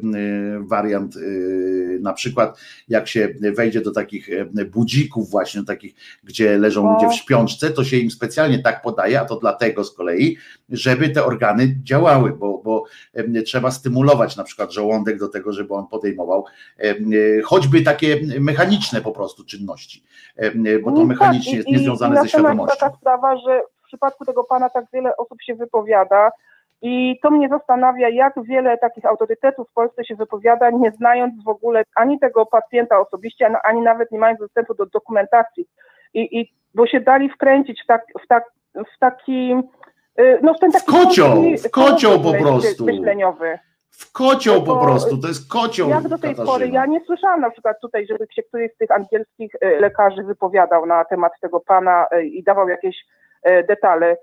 wariant, 0.60 1.16
y, 1.16 2.00
na 2.02 2.14
przykład 2.14 2.60
jak 2.88 3.08
się 3.08 3.30
wejdzie 3.54 3.82
do 3.82 3.92
takich 3.92 4.30
budzików 4.72 5.30
właśnie, 5.30 5.66
takich, 5.66 5.96
gdzie 6.24 6.58
leżą 6.58 6.94
ludzie 6.94 7.10
w 7.10 7.14
śpiączce, 7.14 7.70
to 7.70 7.84
się 7.84 7.98
im 7.98 8.12
specjalnie 8.12 8.60
tak 8.60 8.82
podaje, 8.82 9.20
a 9.20 9.26
to 9.26 9.36
dlatego 9.36 9.84
z 9.84 9.94
kolei, 9.94 10.38
żeby 10.70 11.10
te 11.10 11.26
organy 11.26 11.76
działały, 11.84 12.32
bo, 12.32 12.62
bo 12.64 12.84
trzeba 13.46 13.72
stymulować 13.72 14.36
na 14.36 14.44
przykład 14.44 14.74
żołądek 14.74 15.20
do 15.20 15.28
tego, 15.28 15.54
żeby 15.54 15.74
on 15.74 15.88
podejmował 15.88 16.46
choćby 17.44 17.82
takie 17.82 18.20
mechaniczne 18.40 19.02
po 19.02 19.12
prostu 19.12 19.46
czynności, 19.46 20.04
bo 20.84 20.92
to 20.92 20.98
tak, 20.98 21.08
mechanicznie 21.08 21.56
jest 21.56 21.68
niezwiązane 21.68 22.22
ze 22.22 22.30
świadomością. 22.30 22.78
taka 22.80 22.98
sprawa, 22.98 23.38
że 23.38 23.62
przypadku 23.90 24.26
tego 24.26 24.44
pana 24.44 24.70
tak 24.70 24.86
wiele 24.94 25.18
osób 25.18 25.42
się 25.42 25.56
wypowiada. 25.56 26.32
I 26.82 27.20
to 27.24 27.32
mnie 27.32 27.50
zastanawia, 27.50 28.10
jak 28.10 28.34
wiele 28.44 28.78
takich 28.78 29.06
autorytetów 29.06 29.70
w 29.70 29.74
Polsce 29.74 30.06
się 30.06 30.16
wypowiada, 30.16 30.70
nie 30.70 30.92
znając 30.92 31.44
w 31.44 31.48
ogóle 31.48 31.84
ani 31.96 32.20
tego 32.20 32.46
pacjenta 32.46 33.00
osobiście, 33.00 33.52
ani 33.64 33.82
nawet 33.82 34.12
nie 34.12 34.20
mając 34.20 34.40
dostępu 34.40 34.74
do 34.74 34.86
dokumentacji. 34.86 35.66
I, 36.14 36.40
i 36.40 36.54
bo 36.76 36.88
się 36.88 37.00
dali 37.00 37.30
wkręcić 37.30 37.82
w, 37.84 37.88
tak, 37.88 38.02
w, 38.24 38.28
tak, 38.28 38.44
w 38.76 39.00
taki. 39.00 39.56
Y, 40.20 40.40
no 40.42 40.54
w 40.54 40.60
ten 40.60 40.72
taki. 40.72 40.86
W 40.86 40.90
kocioł, 40.90 41.44
w 41.64 41.72
kocioł 41.72 42.20
po 42.20 42.34
prostu. 42.34 42.86
Myśleniowy. 42.86 43.60
W 43.92 44.12
kocioł 44.12 44.64
po 44.64 44.78
prostu, 44.78 45.18
to 45.18 45.28
jest 45.28 45.52
kocioł. 45.52 45.90
Jak 45.90 46.08
do 46.08 46.18
tej 46.18 46.32
Katarzyna. 46.32 46.46
pory, 46.46 46.68
ja 46.68 46.86
nie 46.86 47.00
słyszałam 47.06 47.42
na 47.42 47.50
przykład 47.50 47.78
tutaj, 47.82 48.08
żeby 48.08 48.28
się 48.36 48.44
któryś 48.44 48.74
z 48.74 48.78
tych 48.78 48.92
angielskich 48.92 49.56
y, 49.56 49.80
lekarzy 49.80 50.24
wypowiadał 50.24 50.86
na 50.86 51.06
temat 51.06 51.32
tego 51.42 51.60
pana 51.60 52.08
y, 52.14 52.26
i 52.26 52.44
dawał 52.44 52.70
jakieś 52.70 52.96
detale. 53.44 54.18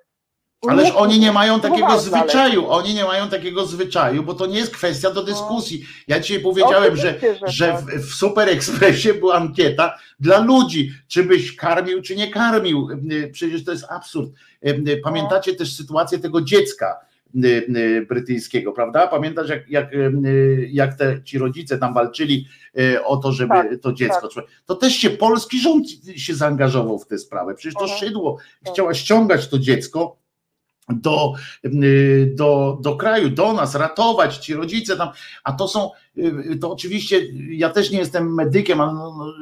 Ależ 0.69 0.91
oni 0.91 1.19
nie 1.19 1.33
mają 1.33 1.61
takiego 1.61 1.99
zwyczaju, 2.01 2.69
oni 2.69 2.95
nie 2.95 3.05
mają 3.05 3.29
takiego 3.29 3.67
zwyczaju, 3.67 4.23
bo 4.23 4.35
to 4.35 4.47
nie 4.47 4.59
jest 4.59 4.75
kwestia 4.75 5.11
do 5.11 5.23
dyskusji. 5.23 5.85
Ja 6.09 6.21
dzisiaj 6.21 6.41
powiedziałem, 6.41 6.97
że, 6.97 7.15
że 7.47 7.69
tak. 7.69 7.81
w, 7.81 8.11
w 8.11 8.15
Super 8.15 8.49
Expressie 8.49 9.15
była 9.15 9.35
ankieta 9.35 9.99
dla 10.21 10.39
ludzi, 10.39 10.93
czy 11.09 11.25
byś 11.25 11.57
karmił, 11.57 12.03
czy 12.03 12.17
nie 12.17 12.31
karmił. 12.31 12.89
E, 13.25 13.29
przecież 13.29 13.65
to 13.65 13.73
jest 13.73 13.85
absurd. 13.91 14.31
E, 14.63 14.97
pamiętacie 14.97 15.55
też 15.55 15.77
sytuację 15.77 16.19
tego 16.19 16.41
dziecka, 16.41 16.97
brytyjskiego, 18.09 18.73
prawda? 18.73 19.07
Pamiętasz, 19.07 19.49
jak, 19.49 19.69
jak, 19.69 19.93
y, 19.95 20.69
jak 20.73 20.95
te, 20.95 21.23
ci 21.25 21.39
rodzice 21.39 21.79
tam 21.79 21.95
walczyli 21.95 22.47
o 23.05 23.17
to, 23.17 23.33
żeby 23.33 23.55
tak, 23.55 23.81
to 23.83 23.93
dziecko. 23.93 24.29
Tak. 24.29 24.45
To 24.67 24.75
też 24.75 24.93
się 24.93 25.11
polski 25.11 25.61
rząd 25.61 25.87
się 26.17 26.35
zaangażował 26.35 26.99
w 26.99 27.07
tę 27.07 27.19
sprawę. 27.19 27.55
Przecież 27.55 27.75
to 27.75 27.83
mhm. 27.83 28.01
szydło 28.01 28.39
tak. 28.65 28.73
chciała 28.73 28.95
ściągać 28.95 29.49
to 29.49 29.59
dziecko 29.59 30.17
do, 30.89 31.33
do, 32.27 32.79
do 32.81 32.97
kraju, 32.97 33.31
do 33.31 33.53
nas, 33.53 33.75
ratować 33.75 34.37
ci 34.37 34.55
rodzice 34.55 34.97
tam, 34.97 35.09
a 35.45 35.53
to 35.53 35.69
są 35.69 35.91
to 36.61 36.73
oczywiście 36.73 37.21
ja 37.51 37.71
też 37.71 37.91
nie 37.91 37.99
jestem 37.99 38.35
medykiem, 38.35 38.81
ale 38.81 38.95
no, 38.95 39.15
no, 39.19 39.33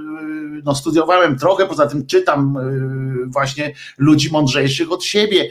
no, 0.64 0.74
studiowałem 0.74 1.38
trochę, 1.38 1.66
poza 1.66 1.86
tym 1.86 2.06
czytam 2.06 2.58
właśnie 3.26 3.74
ludzi 3.98 4.30
mądrzejszych 4.32 4.92
od 4.92 5.04
siebie 5.04 5.50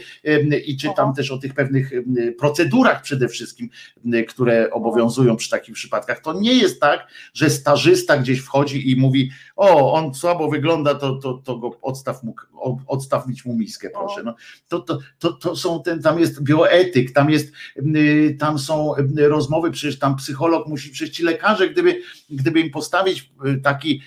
i 0.66 0.76
czytam 0.76 1.14
też 1.14 1.30
o 1.30 1.38
tych 1.38 1.54
pewnych 1.54 1.90
procedurach 2.38 3.02
przede 3.02 3.28
wszystkim, 3.28 3.68
które 4.28 4.70
obowiązują 4.70 5.36
przy 5.36 5.50
takich 5.50 5.74
przypadkach. 5.74 6.20
To 6.20 6.40
nie 6.40 6.54
jest 6.54 6.80
tak, 6.80 7.06
że 7.34 7.50
stażysta 7.50 8.16
gdzieś 8.16 8.40
wchodzi 8.40 8.90
i 8.90 8.96
mówi, 8.96 9.30
o, 9.56 9.92
on 9.92 10.14
słabo 10.14 10.50
wygląda, 10.50 10.94
to, 10.94 11.14
to, 11.16 11.34
to 11.44 11.58
go 11.58 11.78
odstaw 11.82 12.22
mu, 12.22 12.34
odstawić 12.86 13.44
mu 13.44 13.54
miskę, 13.54 13.90
proszę. 13.90 14.22
No, 14.22 14.34
to, 14.68 14.80
to, 14.80 14.98
to, 15.18 15.32
to 15.32 15.56
są 15.56 15.82
ten, 15.82 16.02
tam 16.02 16.20
jest 16.20 16.42
bioetyk, 16.42 17.12
tam 17.12 17.30
jest, 17.30 17.52
tam 18.38 18.58
są 18.58 18.92
rozmowy, 19.16 19.70
przecież 19.70 19.98
tam 19.98 20.16
psycholog 20.16 20.68
musi, 20.68 20.90
przecież 20.90 21.13
ci 21.14 21.22
lekarze, 21.22 21.68
gdyby, 21.68 22.00
gdyby 22.30 22.60
im 22.60 22.70
postawić 22.70 23.32
taki, 23.62 24.02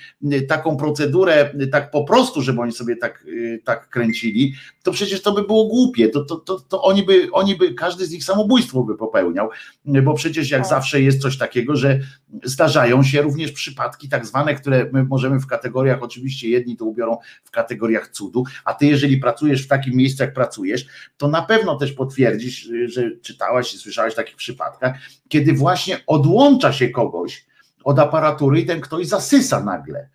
taką 0.48 0.78
procedurę 0.78 1.54
tak 1.72 1.92
po 1.92 2.04
prostu, 2.04 2.42
żeby 2.42 2.62
oni 2.62 2.72
sobie 2.72 2.96
tak, 2.96 3.26
tak 3.64 3.90
kręcili, 3.90 4.54
to 4.84 4.92
przecież 4.92 5.22
to 5.22 5.32
by 5.32 5.44
było 5.44 5.66
głupie, 5.66 6.10
to, 6.10 6.26
to, 6.26 6.36
to, 6.36 6.60
to 6.60 6.84
oni, 6.84 7.04
by, 7.04 7.32
oni 7.32 7.56
by, 7.56 7.74
każdy 7.74 8.06
z 8.06 8.12
nich 8.12 8.24
samobójstwo 8.24 8.84
by 8.84 8.98
popełniał, 8.98 9.50
bo 9.86 10.14
przecież 10.14 10.52
jak 10.52 10.66
zawsze 10.66 11.02
jest 11.02 11.22
coś 11.22 11.38
takiego, 11.38 11.76
że 11.76 12.00
zdarzają 12.44 13.04
się 13.04 13.22
również 13.22 13.52
przypadki 13.52 14.10
tak 14.10 14.26
zwane, 14.26 14.56
które 14.56 14.90
my 14.94 15.04
możemy 15.04 15.40
w 15.40 15.48
kategoriach, 15.48 16.04
oczywiście 16.04 16.50
jedni 16.50 16.78
to 16.78 16.86
ubiorą 16.86 17.18
w 17.44 17.52
kategoriach 17.52 18.08
cudu, 18.08 18.44
a 18.66 18.74
ty 18.74 18.86
jeżeli 18.86 19.18
pracujesz 19.18 19.66
w 19.66 19.68
takim 19.68 19.94
miejscu, 19.96 20.24
jak 20.24 20.34
pracujesz, 20.34 20.86
to 21.18 21.28
na 21.28 21.42
pewno 21.42 21.76
też 21.76 21.94
potwierdzisz, 21.94 22.70
że 22.86 23.12
czytałaś 23.22 23.74
i 23.74 23.78
słyszałaś 23.78 24.14
w 24.14 24.16
takich 24.16 24.36
przypadkach, 24.36 24.98
kiedy 25.30 25.54
właśnie 25.54 26.00
odłącza 26.08 26.74
się 26.74 26.90
kogoś 26.98 27.46
od 27.84 28.00
aparatury 28.00 28.60
i 28.60 28.66
ten 28.66 28.82
ktoś 28.82 29.08
zasysa 29.08 29.60
nagle. 29.60 30.08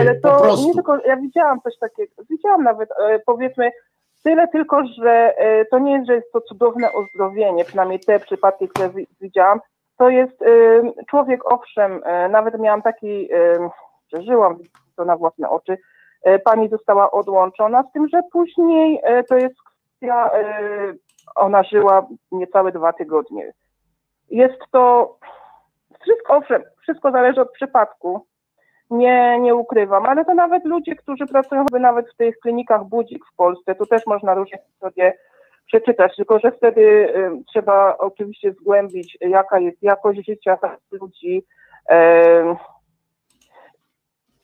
Ale 0.00 0.20
to 0.20 0.56
nie 0.66 0.74
tylko, 0.74 0.98
ja 1.06 1.16
widziałam 1.16 1.60
coś 1.60 1.78
takiego, 1.78 2.12
widziałam 2.30 2.62
nawet 2.62 2.90
e, 2.90 3.18
powiedzmy 3.26 3.70
tyle 4.22 4.48
tylko, 4.48 4.86
że 4.86 5.38
e, 5.38 5.64
to 5.64 5.78
nie 5.78 5.92
jest, 5.92 6.06
że 6.06 6.14
jest 6.14 6.32
to 6.32 6.40
cudowne 6.40 6.92
ozdrowienie, 6.92 7.64
przynajmniej 7.64 8.00
te 8.00 8.20
przypadki, 8.20 8.68
które 8.68 8.90
widziałam, 9.20 9.60
to 9.98 10.08
jest 10.08 10.44
człowiek, 11.10 11.52
owszem, 11.52 12.00
e, 12.04 12.28
nawet 12.28 12.60
miałam 12.60 12.82
taki, 12.82 13.28
przeżyłam 14.06 14.58
to 14.96 15.04
na 15.04 15.16
własne 15.16 15.50
oczy, 15.50 15.78
pani 16.44 16.68
została 16.68 17.10
odłączona, 17.10 17.82
z 17.82 17.92
tym, 17.92 18.08
że 18.08 18.20
później 18.32 19.00
to 19.28 19.36
jest 19.36 19.54
kwestia, 19.62 20.30
ona 21.34 21.62
żyła 21.62 22.06
niecałe 22.32 22.72
dwa 22.72 22.92
tygodnie. 22.92 23.52
Jest 24.30 24.58
to, 24.70 25.16
wszystko, 26.06 26.40
wszystko 26.82 27.10
zależy 27.10 27.40
od 27.40 27.52
przypadku, 27.52 28.26
nie, 28.90 29.40
nie 29.40 29.54
ukrywam, 29.54 30.06
ale 30.06 30.24
to 30.24 30.34
nawet 30.34 30.64
ludzie, 30.64 30.96
którzy 30.96 31.26
pracują 31.26 31.64
nawet 31.80 32.10
w 32.10 32.16
tych 32.16 32.38
klinikach 32.38 32.84
budzik 32.84 33.24
w 33.32 33.36
Polsce, 33.36 33.74
to 33.74 33.86
też 33.86 34.06
można 34.06 34.34
różne 34.34 34.58
historie 34.58 35.12
przeczytać, 35.66 36.16
tylko 36.16 36.38
że 36.38 36.52
wtedy 36.52 36.80
y, 36.80 37.30
trzeba 37.52 37.98
oczywiście 37.98 38.52
zgłębić, 38.52 39.18
jaka 39.20 39.58
jest 39.58 39.82
jakość 39.82 40.26
życia 40.26 40.58
ludzi, 40.92 41.44
y, 41.90 41.94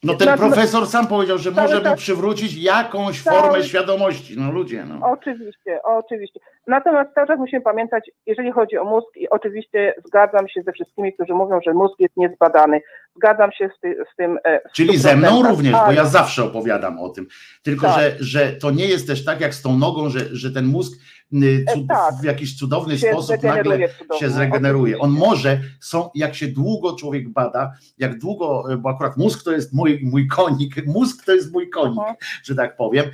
no 0.02 0.14
ten 0.14 0.39
profesor 0.39 0.86
sam 0.86 1.06
powiedział, 1.06 1.39
że 1.39 1.50
może 1.50 1.81
by 1.81 1.97
przywrócić 1.97 2.62
jakąś 2.62 3.22
formę 3.22 3.62
świadomości. 3.62 4.34
No 4.39 4.52
ludzie, 4.52 4.84
no. 4.84 5.10
Oczywiście, 5.10 5.82
oczywiście. 5.82 6.40
Natomiast 6.66 7.14
cały 7.14 7.26
czas 7.26 7.39
musimy 7.39 7.62
pamiętać, 7.62 8.10
jeżeli 8.26 8.52
chodzi 8.52 8.78
o 8.78 8.84
mózg, 8.84 9.16
i 9.16 9.31
oczywiście 9.31 9.94
zgadzam 10.06 10.48
się 10.48 10.62
ze 10.62 10.72
wszystkimi, 10.72 11.12
którzy 11.12 11.34
mówią, 11.34 11.60
że 11.66 11.74
mózg 11.74 11.94
jest 11.98 12.16
niezbadany. 12.16 12.81
Zgadzam 13.16 13.52
się 13.52 13.70
z, 13.76 13.81
ty, 13.81 13.97
z 14.12 14.16
tym. 14.16 14.39
E, 14.44 14.60
Czyli 14.73 14.99
ze 14.99 15.16
mną 15.16 15.42
również, 15.42 15.73
bo 15.73 15.92
ja 15.92 16.05
zawsze 16.05 16.44
opowiadam 16.44 16.99
o 16.99 17.08
tym. 17.08 17.26
Tylko, 17.62 17.86
tak. 17.86 18.00
że, 18.00 18.16
że 18.20 18.52
to 18.52 18.70
nie 18.70 18.86
jest 18.86 19.07
też 19.07 19.24
tak 19.24 19.41
jak 19.41 19.55
z 19.55 19.62
tą 19.62 19.78
nogą, 19.78 20.10
że, 20.10 20.36
że 20.36 20.50
ten 20.50 20.66
mózg 20.66 20.99
Y, 21.34 21.65
cud, 21.74 21.89
tak. 21.89 22.15
w 22.15 22.24
jakiś 22.24 22.58
cudowny 22.58 22.99
się 22.99 23.12
sposób 23.12 23.42
nagle 23.42 23.89
cudownie. 23.89 24.18
się 24.20 24.31
zregeneruje. 24.31 24.99
On 24.99 25.10
może, 25.10 25.60
są, 25.81 26.10
jak 26.15 26.34
się 26.34 26.49
długo 26.49 26.97
człowiek 26.97 27.28
bada, 27.28 27.73
jak 27.99 28.18
długo, 28.18 28.65
bo 28.78 28.91
akurat 28.91 29.16
mózg 29.16 29.44
to 29.44 29.52
jest 29.52 29.73
mój, 29.73 30.00
mój 30.02 30.26
konik, 30.26 30.86
mózg 30.86 31.24
to 31.24 31.34
jest 31.34 31.52
mój 31.52 31.70
konik, 31.70 31.99
mhm. 31.99 32.16
że 32.42 32.55
tak 32.55 32.76
powiem. 32.76 33.05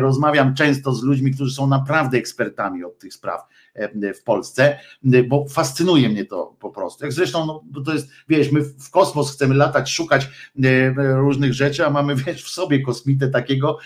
Rozmawiam 0.00 0.54
często 0.54 0.92
z 0.92 1.02
ludźmi, 1.02 1.34
którzy 1.34 1.54
są 1.54 1.66
naprawdę 1.66 2.18
ekspertami 2.18 2.84
od 2.84 2.98
tych 2.98 3.14
spraw 3.14 3.48
E, 3.67 3.67
w 4.14 4.22
Polsce, 4.22 4.78
e, 5.12 5.22
bo 5.22 5.46
fascynuje 5.48 6.08
mnie 6.08 6.24
to 6.24 6.56
po 6.60 6.70
prostu. 6.70 7.04
Jak 7.04 7.12
zresztą, 7.12 7.46
no, 7.46 7.82
to 7.84 7.92
jest, 7.92 8.08
wiesz, 8.28 8.52
my 8.52 8.60
w 8.60 8.90
kosmos 8.90 9.32
chcemy 9.32 9.54
latać, 9.54 9.90
szukać 9.90 10.28
e, 10.64 10.94
różnych 11.14 11.54
rzeczy, 11.54 11.86
a 11.86 11.90
mamy, 11.90 12.14
wiesz, 12.26 12.44
w 12.44 12.48
sobie 12.48 12.82
kosmitę 12.82 13.28
takiego, 13.28 13.78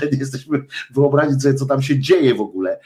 że 0.00 0.10
nie 0.12 0.18
jesteśmy 0.18 0.64
wyobrazić 0.90 1.42
sobie, 1.42 1.54
co 1.54 1.66
tam 1.66 1.82
się 1.82 1.98
dzieje 1.98 2.34
w 2.34 2.40
ogóle. 2.40 2.80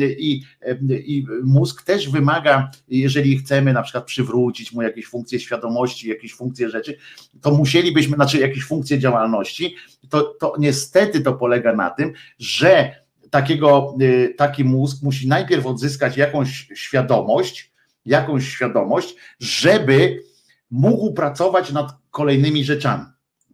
I, 0.00 0.42
I 0.88 1.26
mózg 1.44 1.82
też 1.82 2.08
wymaga, 2.08 2.70
jeżeli 2.88 3.38
chcemy 3.38 3.72
na 3.72 3.82
przykład 3.82 4.04
przywrócić 4.04 4.72
mu 4.72 4.82
jakieś 4.82 5.06
funkcje 5.06 5.40
świadomości, 5.40 6.08
jakieś 6.08 6.34
funkcje 6.34 6.70
rzeczy, 6.70 6.96
to 7.40 7.50
musielibyśmy, 7.50 8.14
znaczy 8.16 8.38
jakieś 8.38 8.64
funkcje 8.64 8.98
działalności, 8.98 9.76
to, 10.08 10.22
to 10.22 10.54
niestety 10.58 11.20
to 11.20 11.32
polega 11.32 11.74
na 11.74 11.90
tym, 11.90 12.12
że 12.38 13.03
takiego, 13.34 13.96
y, 14.00 14.34
taki 14.36 14.64
mózg 14.64 15.02
musi 15.02 15.28
najpierw 15.28 15.66
odzyskać 15.66 16.16
jakąś 16.16 16.68
świadomość, 16.74 17.72
jakąś 18.06 18.48
świadomość, 18.48 19.14
żeby 19.40 20.22
mógł 20.70 21.12
pracować 21.12 21.72
nad 21.72 21.92
kolejnymi 22.10 22.64
rzeczami. 22.64 23.04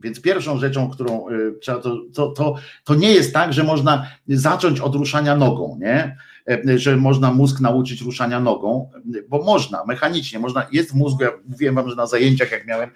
Więc 0.00 0.20
pierwszą 0.20 0.58
rzeczą, 0.58 0.90
którą 0.90 1.28
y, 1.28 1.52
trzeba, 1.60 1.78
to, 1.80 1.96
to, 2.14 2.28
to, 2.28 2.54
to 2.84 2.94
nie 2.94 3.12
jest 3.12 3.32
tak, 3.32 3.52
że 3.52 3.64
można 3.64 4.06
zacząć 4.28 4.80
od 4.80 4.94
ruszania 4.94 5.36
nogą, 5.36 5.78
nie? 5.80 6.16
E, 6.48 6.78
że 6.78 6.96
można 6.96 7.32
mózg 7.32 7.60
nauczyć 7.60 8.02
ruszania 8.02 8.40
nogą, 8.40 8.90
bo 9.28 9.42
można, 9.42 9.84
mechanicznie, 9.84 10.38
można, 10.38 10.66
jest 10.72 10.90
w 10.90 10.94
mózgu, 10.94 11.22
ja 11.22 11.30
mówiłem 11.48 11.74
wam, 11.74 11.90
że 11.90 11.96
na 11.96 12.06
zajęciach 12.06 12.50
jak 12.50 12.66
miałem, 12.66 12.90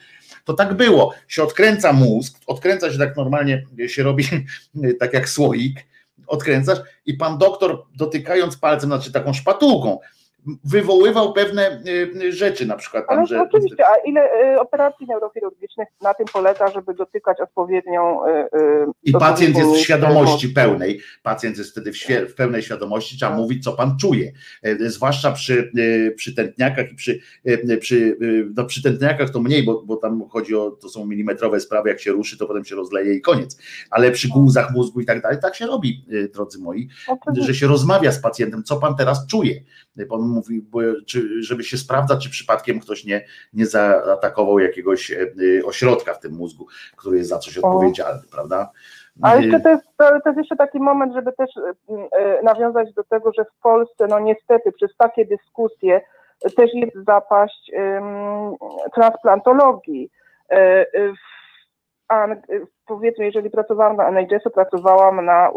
to 0.45 0.55
tak 0.55 0.75
było, 0.75 1.15
się 1.29 1.43
odkręca 1.43 1.93
mózg, 1.93 2.39
odkręca 2.47 2.93
się 2.93 2.99
tak 2.99 3.17
normalnie, 3.17 3.67
się 3.87 4.03
robi 4.03 4.25
tak 5.01 5.13
jak 5.13 5.29
słoik, 5.29 5.94
odkręcasz 6.35 6.79
i 7.07 7.15
pan 7.15 7.39
doktor 7.39 7.85
dotykając 7.97 8.57
palcem, 8.57 8.89
znaczy 8.91 9.13
taką 9.13 9.33
szpatułką, 9.33 9.99
wywoływał 10.65 11.33
pewne 11.33 11.83
y, 12.23 12.33
rzeczy, 12.33 12.67
na 12.67 12.77
przykład 12.77 13.09
tam, 13.09 13.19
Ale 13.19 13.27
że... 13.27 13.43
Oczywiście, 13.43 13.87
a 13.87 13.97
ile 14.07 14.55
y, 14.55 14.61
operacji 14.61 15.07
neurochirurgicznych 15.07 15.89
na 16.03 16.15
tym 16.15 16.27
polega, 16.33 16.71
żeby 16.71 16.95
dotykać 16.95 17.41
odpowiednią... 17.41 18.27
Y, 18.27 18.31
I 19.03 19.13
pacjent 19.13 19.57
jest 19.57 19.71
w 19.71 19.79
świadomości 19.79 20.49
pełnej, 20.49 21.01
pacjent 21.23 21.59
jest 21.59 21.71
wtedy 21.71 21.93
w, 21.93 21.97
w 22.31 22.35
pełnej 22.35 22.63
świadomości, 22.63 23.17
trzeba 23.19 23.31
tak. 23.31 23.41
mówić, 23.41 23.65
co 23.65 23.73
pan 23.73 23.97
czuje, 23.99 24.33
zwłaszcza 24.87 25.33
przy, 25.33 25.73
przy 26.17 26.35
tętniakach 26.35 26.93
i 26.93 26.95
przy, 26.95 27.21
przy, 27.81 28.19
no 28.57 28.65
przy 28.65 28.83
tętniakach 28.83 29.31
to 29.31 29.41
mniej, 29.41 29.63
bo, 29.63 29.83
bo 29.83 29.97
tam 29.97 30.29
chodzi 30.29 30.57
o, 30.57 30.71
to 30.71 30.89
są 30.89 31.07
milimetrowe 31.07 31.61
sprawy, 31.61 31.89
jak 31.89 32.01
się 32.01 32.13
ruszy, 32.13 32.39
to 32.39 32.47
potem 32.47 32.65
się 32.65 32.77
rozleje 32.77 33.15
i 33.15 33.21
koniec, 33.21 33.59
ale 33.91 34.11
przy 34.11 34.29
głuzach 34.29 34.75
mózgu 34.75 35.01
i 35.01 35.05
tak 35.05 35.23
dalej, 35.23 35.39
tak 35.43 35.55
się 35.55 35.67
robi, 35.67 36.05
drodzy 36.33 36.59
moi, 36.59 36.89
że 37.41 37.55
się 37.55 37.67
rozmawia 37.67 38.13
z 38.13 38.21
pacjentem, 38.21 38.65
co 38.65 38.77
pan 38.77 38.97
teraz 38.97 39.27
czuje, 39.27 39.61
pan 40.09 40.21
mówi, 40.21 40.63
bo, 40.63 40.81
czy, 41.07 41.43
żeby 41.43 41.65
się 41.65 41.77
sprawdzać, 41.77 42.25
czy 42.25 42.31
przypadkiem 42.31 42.81
ktoś 42.81 43.05
nie, 43.05 43.25
nie 43.53 43.67
zaatakował 43.67 44.59
jakiegoś 44.59 45.11
e, 45.11 45.27
ośrodka 45.65 46.15
w 46.15 46.21
tym 46.21 46.33
mózgu, 46.33 46.67
który 46.97 47.17
jest 47.17 47.29
za 47.29 47.39
coś 47.39 47.59
odpowiedzialny, 47.59 48.23
prawda? 48.33 48.71
A 49.23 49.37
jeszcze 49.37 49.61
to 49.61 49.69
jest, 49.69 49.85
to, 49.97 50.09
to 50.09 50.29
jest 50.29 50.39
jeszcze 50.39 50.57
taki 50.57 50.81
moment, 50.81 51.15
żeby 51.15 51.33
też 51.33 51.51
e, 51.57 52.43
nawiązać 52.43 52.93
do 52.93 53.05
tego, 53.05 53.33
że 53.33 53.45
w 53.45 53.63
Polsce, 53.63 54.07
no 54.07 54.21
niestety, 54.21 54.73
przez 54.73 54.97
takie 54.97 55.25
dyskusje 55.25 56.01
też 56.57 56.75
jest 56.75 56.97
zapaść 57.07 57.73
um, 57.75 58.55
transplantologii. 58.95 60.11
E, 60.51 60.87
a 62.09 62.27
powiedzmy, 62.87 63.25
jeżeli 63.25 63.51
pracowałam 63.51 63.97
na 63.97 64.09
NHS-u, 64.09 64.51
pracowałam 64.51 65.25
na 65.25 65.51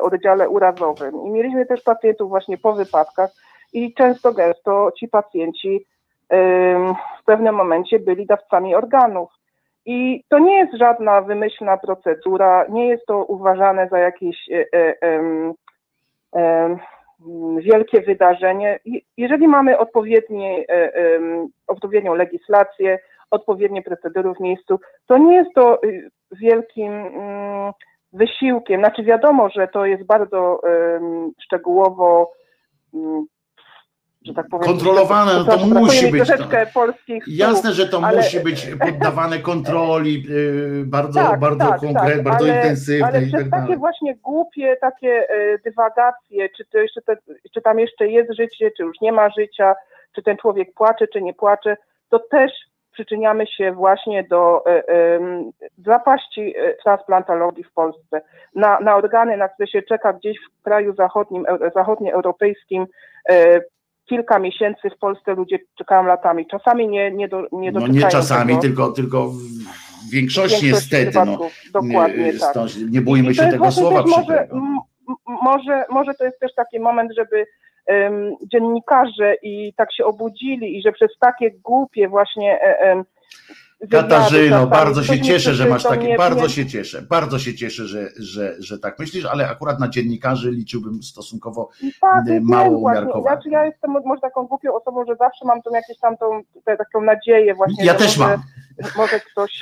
oddziale 0.00 0.48
urazowym 0.48 1.14
i 1.26 1.30
mieliśmy 1.30 1.66
też 1.66 1.82
pacjentów 1.82 2.28
właśnie 2.28 2.58
po 2.58 2.72
wypadkach, 2.72 3.30
i 3.72 3.94
często 3.94 4.32
gęsto 4.32 4.92
ci 4.98 5.08
pacjenci 5.08 5.86
w 7.20 7.24
pewnym 7.24 7.54
momencie 7.54 7.98
byli 7.98 8.26
dawcami 8.26 8.74
organów. 8.74 9.30
I 9.86 10.24
to 10.28 10.38
nie 10.38 10.58
jest 10.58 10.74
żadna 10.74 11.20
wymyślna 11.20 11.76
procedura, 11.76 12.66
nie 12.68 12.88
jest 12.88 13.06
to 13.06 13.24
uważane 13.24 13.88
za 13.88 13.98
jakieś 13.98 14.36
e, 14.50 14.66
e, 16.34 16.76
wielkie 17.56 18.00
wydarzenie. 18.00 18.80
Jeżeli 19.16 19.48
mamy 19.48 19.78
odpowiednie, 19.78 20.64
odpowiednią 21.66 22.14
legislację, 22.14 22.98
odpowiednie 23.30 23.82
procedury 23.82 24.34
w 24.34 24.40
miejscu, 24.40 24.80
to 25.06 25.18
nie 25.18 25.34
jest 25.36 25.50
to 25.54 25.82
y, 25.84 26.10
wielkim 26.32 26.92
mm, 26.92 27.72
wysiłkiem. 28.12 28.80
Znaczy 28.80 29.02
wiadomo, 29.02 29.48
że 29.48 29.68
to 29.68 29.86
jest 29.86 30.04
bardzo 30.04 30.60
szczegółowo 31.44 32.32
mm, 32.94 33.26
że 34.24 34.34
tak 34.34 34.48
powiem. 34.48 34.66
Kontrolowane, 34.66 35.32
no 35.34 35.44
to 35.44 35.66
musi 35.66 36.10
być. 36.10 36.26
Troszeczkę 36.26 36.66
to, 36.66 36.72
polskich 36.72 37.24
jasne, 37.28 37.72
że 37.72 37.88
to 37.88 38.00
ale... 38.04 38.16
musi 38.16 38.40
być 38.40 38.70
poddawane 38.80 39.38
kontroli 39.38 40.22
yy, 40.22 40.84
bardzo, 40.86 41.20
tak, 41.20 41.40
bardzo 41.40 41.68
tak, 41.68 41.80
konkretnie, 41.80 42.14
tak, 42.14 42.22
bardzo 42.22 42.44
ale, 42.44 42.56
intensywnej. 42.56 43.02
Ale 43.02 43.20
przez 43.20 43.50
tak 43.50 43.60
takie 43.60 43.76
właśnie 43.76 44.14
głupie 44.16 44.76
takie 44.80 45.24
y, 45.30 45.60
dywagacje, 45.64 46.48
czy, 46.56 46.64
to 46.64 46.78
jeszcze 46.78 47.02
te, 47.02 47.16
czy 47.54 47.62
tam 47.62 47.78
jeszcze 47.78 48.08
jest 48.08 48.36
życie, 48.36 48.70
czy 48.76 48.82
już 48.82 49.00
nie 49.00 49.12
ma 49.12 49.30
życia, 49.30 49.74
czy 50.14 50.22
ten 50.22 50.36
człowiek 50.36 50.74
płacze, 50.74 51.08
czy 51.08 51.22
nie 51.22 51.34
płacze, 51.34 51.76
to 52.08 52.18
też 52.18 52.52
przyczyniamy 52.92 53.46
się 53.46 53.72
właśnie 53.72 54.24
do 54.24 54.64
y, 54.66 54.92
y, 54.92 55.20
zapaści 55.86 56.54
transplantologii 56.82 57.64
w 57.64 57.72
Polsce. 57.72 58.22
Na, 58.54 58.80
na 58.80 58.96
organy, 58.96 59.36
na 59.36 59.48
które 59.48 59.66
się 59.68 59.82
czeka 59.82 60.12
gdzieś 60.12 60.36
w 60.38 60.62
kraju 60.62 60.94
zachodnim, 60.94 61.46
zachodnioeuropejskim, 61.74 62.86
kilka 64.12 64.38
miesięcy 64.38 64.90
w 64.96 64.98
Polsce 64.98 65.34
ludzie 65.34 65.58
czekają 65.78 66.04
latami. 66.04 66.46
Czasami 66.46 66.88
nie, 66.88 67.10
nie, 67.10 67.28
do, 67.28 67.46
nie 67.52 67.72
No 67.72 67.86
nie 67.86 68.08
czasami, 68.08 68.58
tylko, 68.58 68.92
tylko 68.92 69.28
w 69.28 70.10
większości, 70.12 70.66
niestety. 70.66 71.18
No, 71.26 71.38
dokładnie 71.72 72.32
tak. 72.38 72.54
Nie 72.90 73.00
bójmy 73.00 73.34
się 73.34 73.48
tego 73.48 73.72
słowa 73.72 74.04
może, 74.06 74.48
może, 75.26 75.84
może 75.90 76.14
to 76.14 76.24
jest 76.24 76.40
też 76.40 76.54
taki 76.54 76.80
moment, 76.80 77.12
żeby 77.16 77.46
um, 77.86 78.36
dziennikarze 78.52 79.34
i 79.42 79.74
tak 79.76 79.94
się 79.94 80.04
obudzili 80.04 80.78
i 80.78 80.82
że 80.82 80.92
przez 80.92 81.10
takie 81.20 81.50
głupie 81.50 82.08
właśnie 82.08 82.58
um, 82.84 83.04
Katarzyno, 83.90 84.66
bardzo 84.66 85.02
się 85.02 85.20
cieszę, 85.20 85.54
że 85.54 85.66
masz 85.66 85.82
takie, 85.82 86.16
bardzo 86.16 86.48
się 86.48 86.66
cieszę, 86.66 87.02
bardzo 87.02 87.38
się 87.38 87.54
cieszę, 87.54 87.86
że, 87.86 88.08
że, 88.16 88.54
że 88.58 88.78
tak 88.78 88.98
myślisz, 88.98 89.24
ale 89.24 89.48
akurat 89.48 89.80
na 89.80 89.88
dziennikarzy 89.88 90.50
liczyłbym 90.50 91.02
stosunkowo 91.02 91.70
tak, 92.00 92.24
mało 92.42 92.78
umiarkowanie. 92.78 93.36
Znaczy 93.36 93.50
ja 93.50 93.64
jestem 93.64 93.90
może 93.90 94.20
taką 94.20 94.46
głupią 94.46 94.74
osobą, 94.74 95.04
że 95.04 95.16
zawsze 95.16 95.44
mam 95.44 95.62
tą 95.62 95.70
jakieś 95.70 95.98
tam 95.98 96.16
tą, 96.16 96.40
taką 96.64 97.00
nadzieję 97.00 97.54
właśnie. 97.54 97.84
Ja 97.84 97.94
też 97.94 98.18
mam. 98.18 98.42
Może 98.96 99.20
ktoś 99.20 99.52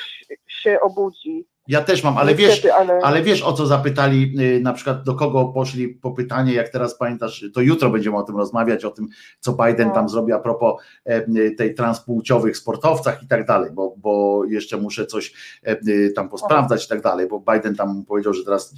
się 0.46 0.80
obudzi. 0.80 1.46
Ja 1.70 1.80
też 1.80 2.04
mam, 2.04 2.18
ale 2.18 2.34
wiesz, 2.34 2.66
ale... 2.78 2.98
ale... 3.02 3.22
wiesz 3.22 3.42
o 3.42 3.52
co 3.52 3.66
zapytali, 3.66 4.34
y, 4.40 4.60
na 4.60 4.72
przykład 4.72 5.02
do 5.02 5.14
kogo 5.14 5.44
poszli 5.44 5.88
po 5.88 6.10
pytanie, 6.10 6.52
jak 6.52 6.68
teraz 6.68 6.98
pamiętasz, 6.98 7.44
to 7.54 7.60
jutro 7.60 7.90
będziemy 7.90 8.16
o 8.16 8.22
tym 8.22 8.36
rozmawiać, 8.36 8.84
o 8.84 8.90
tym, 8.90 9.08
co 9.40 9.52
Biden 9.52 9.88
no. 9.88 9.94
tam 9.94 10.08
zrobi 10.08 10.32
a 10.32 10.38
propos 10.38 10.82
e, 11.06 11.26
y, 11.36 11.50
tej 11.50 11.74
transpłciowych 11.74 12.56
sportowcach 12.56 13.22
i 13.22 13.26
tak 13.26 13.46
dalej, 13.46 13.70
bo, 13.74 13.94
bo 13.96 14.44
jeszcze 14.44 14.76
muszę 14.76 15.06
coś 15.06 15.32
e, 15.66 15.76
y, 15.88 16.12
tam 16.16 16.28
posprawdzać 16.28 16.84
i 16.84 16.88
tak 16.88 17.02
dalej, 17.02 17.28
bo 17.28 17.44
Biden 17.52 17.74
tam 17.74 18.04
powiedział, 18.04 18.34
że 18.34 18.44
teraz 18.44 18.74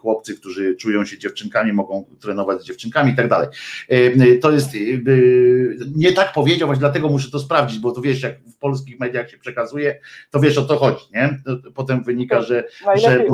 chłopcy, 0.00 0.34
którzy 0.34 0.76
czują 0.76 1.04
się 1.04 1.18
dziewczynkami, 1.18 1.72
mogą 1.72 2.04
trenować 2.20 2.62
z 2.62 2.64
dziewczynkami 2.64 3.12
i 3.12 3.16
tak 3.16 3.28
dalej. 3.28 3.48
E, 3.88 4.36
to 4.36 4.50
jest, 4.50 4.68
nie 5.96 6.12
tak 6.12 6.32
powiedział, 6.32 6.68
właśnie 6.68 6.80
dlatego 6.80 7.08
muszę 7.08 7.30
to 7.30 7.38
sprawdzić, 7.38 7.78
bo 7.78 7.92
to 7.92 8.00
wiesz, 8.00 8.22
jak 8.22 8.40
w 8.40 8.58
polskich 8.58 9.00
mediach 9.00 9.30
się 9.30 9.38
przekazuje, 9.38 10.00
to 10.30 10.40
wiesz 10.40 10.58
o 10.58 10.62
to 10.62 10.76
chodzi, 10.76 11.04
nie? 11.14 11.40
Potem 11.74 12.04
wynika 12.04 12.27
wynika, 12.28 12.42
że. 12.42 12.64
że 12.96 13.24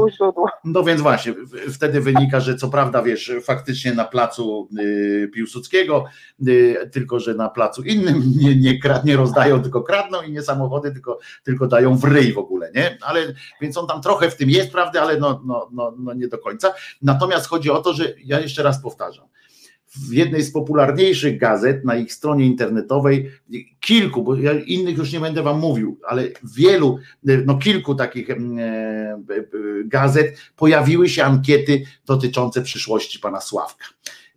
no 0.64 0.82
więc 0.82 1.00
właśnie, 1.00 1.34
wtedy 1.72 2.00
wynika, 2.00 2.40
że 2.40 2.54
co 2.56 2.68
prawda, 2.68 3.02
wiesz, 3.02 3.32
faktycznie 3.42 3.94
na 3.94 4.04
placu 4.04 4.68
y, 4.78 5.30
Piłsudskiego, 5.34 6.04
y, 6.48 6.90
tylko 6.92 7.20
że 7.20 7.34
na 7.34 7.48
placu 7.48 7.82
innym 7.82 8.22
nie, 8.36 8.56
nie, 8.56 8.80
nie 9.04 9.16
rozdają, 9.16 9.62
tylko 9.62 9.82
kradną 9.82 10.22
i 10.22 10.32
nie 10.32 10.42
samochody, 10.42 10.92
tylko, 10.92 11.18
tylko 11.42 11.66
dają 11.66 11.96
w 11.96 12.04
ryj 12.04 12.32
w 12.32 12.38
ogóle, 12.38 12.70
nie? 12.74 12.98
Ale 13.00 13.20
więc 13.60 13.76
on 13.76 13.86
tam 13.86 14.02
trochę 14.02 14.30
w 14.30 14.36
tym 14.36 14.50
jest, 14.50 14.72
prawda, 14.72 15.02
ale 15.02 15.16
no, 15.16 15.42
no, 15.46 15.68
no, 15.72 15.94
no 15.98 16.14
nie 16.14 16.28
do 16.28 16.38
końca. 16.38 16.74
Natomiast 17.02 17.46
chodzi 17.46 17.70
o 17.70 17.82
to, 17.82 17.92
że 17.92 18.04
ja 18.24 18.40
jeszcze 18.40 18.62
raz 18.62 18.82
powtarzam 18.82 19.26
w 19.96 20.12
jednej 20.12 20.42
z 20.42 20.52
popularniejszych 20.52 21.38
gazet 21.38 21.84
na 21.84 21.96
ich 21.96 22.12
stronie 22.12 22.46
internetowej, 22.46 23.30
kilku, 23.80 24.22
bo 24.22 24.36
ja 24.36 24.52
innych 24.52 24.98
już 24.98 25.12
nie 25.12 25.20
będę 25.20 25.42
wam 25.42 25.60
mówił, 25.60 25.98
ale 26.06 26.28
wielu, 26.56 26.98
no 27.46 27.58
kilku 27.58 27.94
takich 27.94 28.30
e, 28.30 28.34
e, 28.34 29.18
gazet 29.84 30.38
pojawiły 30.56 31.08
się 31.08 31.24
ankiety 31.24 31.82
dotyczące 32.06 32.62
przyszłości 32.62 33.18
pana 33.18 33.40
Sławka. 33.40 33.84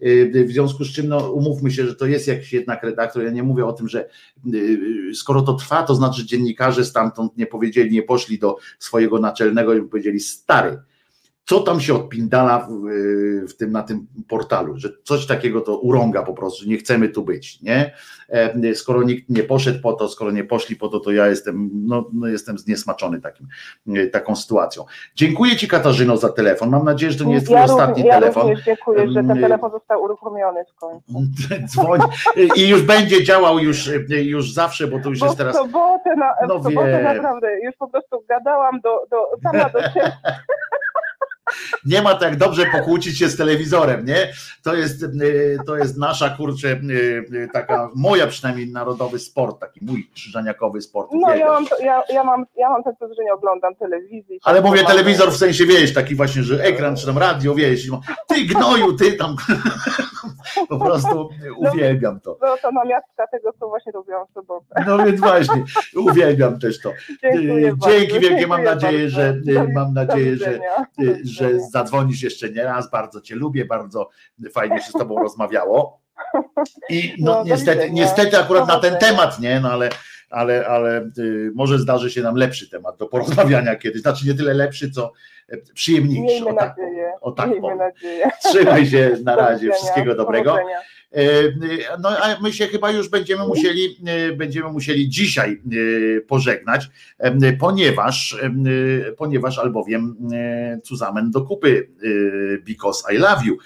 E, 0.02 0.45
w 0.45 0.52
związku 0.52 0.84
z 0.84 0.92
czym, 0.92 1.08
no, 1.08 1.32
umówmy 1.32 1.72
się, 1.72 1.88
że 1.88 1.95
to 1.95 2.06
jest 2.06 2.27
jakiś 2.27 2.53
jednak 2.53 2.84
redaktor. 2.84 3.24
Ja 3.24 3.32
nie 3.32 3.44
mówię 3.44 3.66
o 3.66 3.74
tym, 3.74 3.88
że 3.88 4.10
skoro 5.14 5.42
to 5.42 5.53
trwa, 5.53 5.84
to 5.84 5.95
znaczy, 5.95 6.26
dziennikarze 6.26 6.86
stamtąd 6.86 7.38
nie 7.38 7.45
powiedzieli, 7.45 7.92
nie 7.92 8.03
poszli 8.03 8.40
do 8.40 8.58
swojego 8.80 9.19
naczelnego 9.19 9.74
i 9.74 9.82
powiedzieli: 9.82 10.19
Stary, 10.19 10.77
co 11.48 11.59
tam 11.59 11.82
się 11.82 11.95
odpindala 11.95 12.59
w, 12.59 12.72
w, 13.50 13.58
tym, 13.58 13.72
na 13.72 13.84
tym 13.84 14.08
portalu, 14.27 14.77
że 14.77 14.90
coś 15.03 15.27
takiego 15.27 15.61
to 15.61 15.77
urąga 15.77 16.24
po 16.24 16.34
prostu, 16.34 16.69
nie 16.69 16.77
chcemy 16.77 17.09
tu 17.09 17.24
być, 17.24 17.61
nie? 17.61 17.93
E, 18.30 18.76
skoro 18.76 19.03
nikt 19.03 19.30
nie 19.30 19.43
poszedł 19.43 19.82
po 19.82 19.93
to, 19.93 20.09
skoro 20.09 20.32
nie 20.32 20.43
poszli 20.43 20.76
po 20.76 20.88
to, 20.88 21.00
to 21.00 21.11
ja 21.11 21.27
jestem, 21.27 21.69
no, 21.74 22.06
no 22.14 22.27
jestem 22.27 22.58
zniesmaczony 22.58 23.22
takim, 23.22 23.48
e, 23.95 24.08
taką 24.08 24.35
sytuacją. 24.35 24.85
Dziękuję 25.16 25.56
Ci 25.56 25.67
Katarzyno 25.67 26.17
za 26.17 26.30
telefon, 26.30 26.69
mam 26.69 26.85
nadzieję, 26.85 27.11
że 27.11 27.17
to 27.17 27.24
nie 27.24 27.34
jest 27.34 27.45
Twój 27.45 27.56
ja 27.56 27.64
ostatni 27.64 28.03
ja 28.03 28.19
telefon. 28.19 28.48
Ja 28.48 28.56
dziękuję, 28.66 29.11
że 29.11 29.24
ten 29.24 29.42
telefon 29.42 29.72
został 29.72 30.03
uruchomiony 30.03 30.66
w 30.66 30.80
końcu. 30.80 31.14
Dzwoń 31.67 32.00
i 32.56 32.67
już 32.67 32.82
będzie 32.82 33.24
działał 33.24 33.59
już, 33.59 33.90
już 34.09 34.53
zawsze, 34.53 34.88
bo 34.88 35.00
to 35.00 35.09
już 35.09 35.19
bo 35.19 35.26
jest 35.26 35.38
teraz... 35.38 35.56
Sobotę, 35.56 36.16
na, 36.16 36.34
no 36.48 36.59
w 36.59 36.64
sobotę 36.64 37.03
naprawdę, 37.03 37.59
już 37.64 37.76
po 37.76 37.88
prostu 37.88 38.24
gadałam 38.30 38.80
do, 38.82 38.90
do, 39.11 39.17
sama 39.43 39.69
do 39.69 39.82
siebie. 39.82 40.11
Nie 41.85 42.01
ma 42.01 42.16
tak 42.16 42.35
dobrze 42.35 42.66
pokłócić 42.66 43.19
się 43.19 43.30
z 43.30 43.38
telewizorem, 43.38 44.06
nie? 44.06 44.34
To 44.64 44.76
jest, 44.76 45.03
y, 45.03 45.58
to 45.66 45.77
jest 45.77 45.98
nasza, 45.98 46.30
kurczę, 46.30 46.67
y, 46.67 46.76
y, 47.34 47.50
taka, 47.53 47.90
moja 47.95 48.27
przynajmniej 48.27 48.72
narodowy 48.72 49.19
sport, 49.19 49.59
taki 49.59 49.85
mój 49.85 50.09
krzyżaniakowy 50.14 50.82
sport. 50.82 51.09
No 51.14 51.35
ja 51.35 51.48
mam, 51.48 51.66
ja, 51.84 52.03
ja, 52.09 52.24
mam, 52.24 52.45
ja 52.58 52.69
mam 52.69 52.84
tak, 52.84 52.95
że 53.01 53.24
nie 53.24 53.34
oglądam 53.34 53.76
telewizji. 53.76 54.40
Ale 54.43 54.61
mówię 54.61 54.84
telewizor 54.84 55.32
w 55.32 55.38
sensie, 55.38 55.66
wiesz, 55.66 55.93
taki 55.93 56.16
właśnie, 56.16 56.43
że 56.43 56.64
ekran, 56.64 56.95
czy 56.95 57.06
tam 57.06 57.17
radio, 57.17 57.56
wiesz, 57.56 57.88
ty 58.27 58.45
gnoju, 58.45 58.93
ty 58.93 59.14
tam, 59.14 59.35
po 60.69 60.80
prostu 60.80 61.30
uwielbiam 61.58 62.19
to. 62.19 62.38
No 62.42 62.56
to 62.61 62.72
namiastka 62.72 63.27
tego, 63.27 63.53
co 63.59 63.67
właśnie 63.67 63.92
robiłam 63.92 64.27
w 64.27 64.34
sobotę. 64.34 64.84
No 64.88 64.98
więc 64.98 65.19
właśnie, 65.19 65.64
uwielbiam 65.95 66.59
też 66.59 66.82
to. 66.82 66.92
Dziękuję 67.22 67.74
Dzięki 67.88 68.19
wielkie, 68.19 68.48
mam 68.48 68.64
nadzieję, 68.64 69.09
że, 69.09 69.35
mam 69.74 69.93
nadzieję, 69.93 70.35
że, 70.38 70.59
że 71.38 71.60
zadzwonisz 71.60 72.22
jeszcze 72.22 72.50
nie 72.50 72.64
raz, 72.64 72.92
bardzo 72.92 73.22
Cię 73.22 73.36
lubię, 73.36 73.66
bardzo 73.66 74.10
fajnie 74.52 74.82
się 74.82 74.90
z 74.90 74.94
Tobą 74.94 75.24
rozmawiało. 75.24 76.02
I 76.90 77.16
no, 77.20 77.32
no 77.32 77.44
niestety, 77.44 77.92
niestety 77.92 78.38
akurat 78.38 78.68
na 78.68 78.80
ten 78.80 78.98
temat, 78.98 79.40
nie, 79.40 79.60
no 79.60 79.72
ale, 79.72 79.90
ale, 80.30 80.68
ale 80.68 81.10
y, 81.18 81.52
może 81.56 81.80
zdarzy 81.80 82.12
się 82.12 82.22
nam 82.22 82.36
lepszy 82.36 82.70
temat 82.70 82.98
do 82.98 83.08
porozmawiania 83.08 83.76
kiedyś. 83.76 84.02
Znaczy 84.02 84.28
nie 84.28 84.34
tyle 84.34 84.54
lepszy, 84.54 84.92
co 84.92 85.14
e, 85.50 85.58
przyjemniejszy. 85.58 86.34
Miejmy 86.34 86.50
o 86.50 86.53
tak, 86.53 86.77
nadzieję. 86.77 87.11
O 87.22 87.32
tak 87.32 87.50
Miejmy 87.50 87.76
nadzieję. 87.76 88.30
Trzymaj 88.43 88.85
się 88.85 89.17
na 89.24 89.35
razie. 89.35 89.72
Wszystkiego 89.72 90.16
dobrego. 90.16 90.51
Powodzenia. 90.51 90.80
E, 91.11 91.98
no 92.00 92.09
a 92.09 92.42
my 92.42 92.53
się 92.53 92.67
chyba 92.67 92.92
już 92.92 93.09
będziemy 93.09 93.48
musieli, 93.48 93.98
e, 94.06 94.34
będziemy 94.34 94.72
musieli 94.72 95.09
dzisiaj 95.09 95.51
e, 95.51 96.22
pożegnać, 96.22 96.90
ponieważ, 97.59 98.38
ponieważ 99.17 99.59
albowiem 99.59 100.16
zusammen 100.84 101.32
do 101.32 101.42
kupy 101.42 101.90
because 102.66 103.14
I 103.14 103.17
love 103.17 103.45
you. 103.45 103.58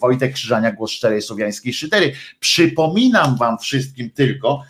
Wojtek 0.00 0.32
Krzyżania, 0.32 0.72
głos 0.72 0.90
szczerej 0.90 1.22
słowiańskiej 1.22 1.72
szydery. 1.72 2.12
Przypominam 2.40 3.36
wam 3.36 3.58
wszystkim 3.58 4.10
tylko, 4.10 4.62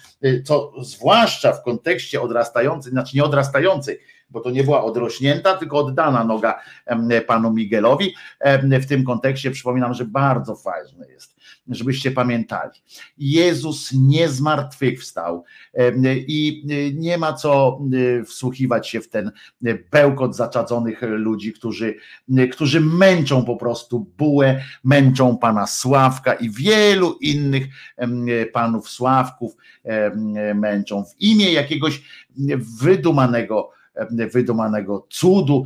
co 0.45 0.73
zwłaszcza 0.83 1.53
w 1.53 1.63
kontekście 1.63 2.21
odrastającej, 2.21 2.93
znaczy 2.93 3.17
nie 3.17 3.25
odrastającej, 3.25 4.01
bo 4.31 4.41
to 4.41 4.51
nie 4.51 4.65
była 4.65 4.85
odrośnięta, 4.85 5.57
tylko 5.57 5.79
oddana 5.79 6.25
noga 6.25 6.61
panu 7.27 7.53
Miguelowi. 7.53 8.15
W 8.81 8.87
tym 8.87 9.05
kontekście 9.05 9.51
przypominam, 9.51 9.95
że 9.95 10.05
bardzo 10.05 10.57
ważne 10.57 11.09
jest, 11.09 11.37
żebyście 11.69 12.11
pamiętali. 12.11 12.81
Jezus 13.19 13.93
nie 13.93 14.29
zmartwychwstał 14.29 15.45
i 16.27 16.67
nie 16.95 17.19
ma 17.19 17.33
co 17.33 17.81
wsłuchiwać 18.27 18.89
się 18.89 19.01
w 19.01 19.09
ten 19.09 19.33
bełkot 19.93 20.37
zaczadzonych 20.37 21.03
ludzi, 21.03 21.53
którzy, 21.53 21.95
którzy 22.53 22.81
męczą 22.81 23.45
po 23.45 23.57
prostu 23.57 24.01
bułę, 24.19 24.63
męczą 24.85 25.39
pana 25.39 25.67
Sławka 25.67 26.35
i 26.35 26.51
wielu 26.51 27.19
innych 27.21 27.67
panów 28.53 28.89
Sławków 28.91 29.57
męczą 30.55 31.05
w 31.05 31.21
imię 31.21 31.53
jakiegoś 31.53 32.03
wydumanego 32.81 33.74
wydumanego 34.33 35.07
cudu, 35.11 35.65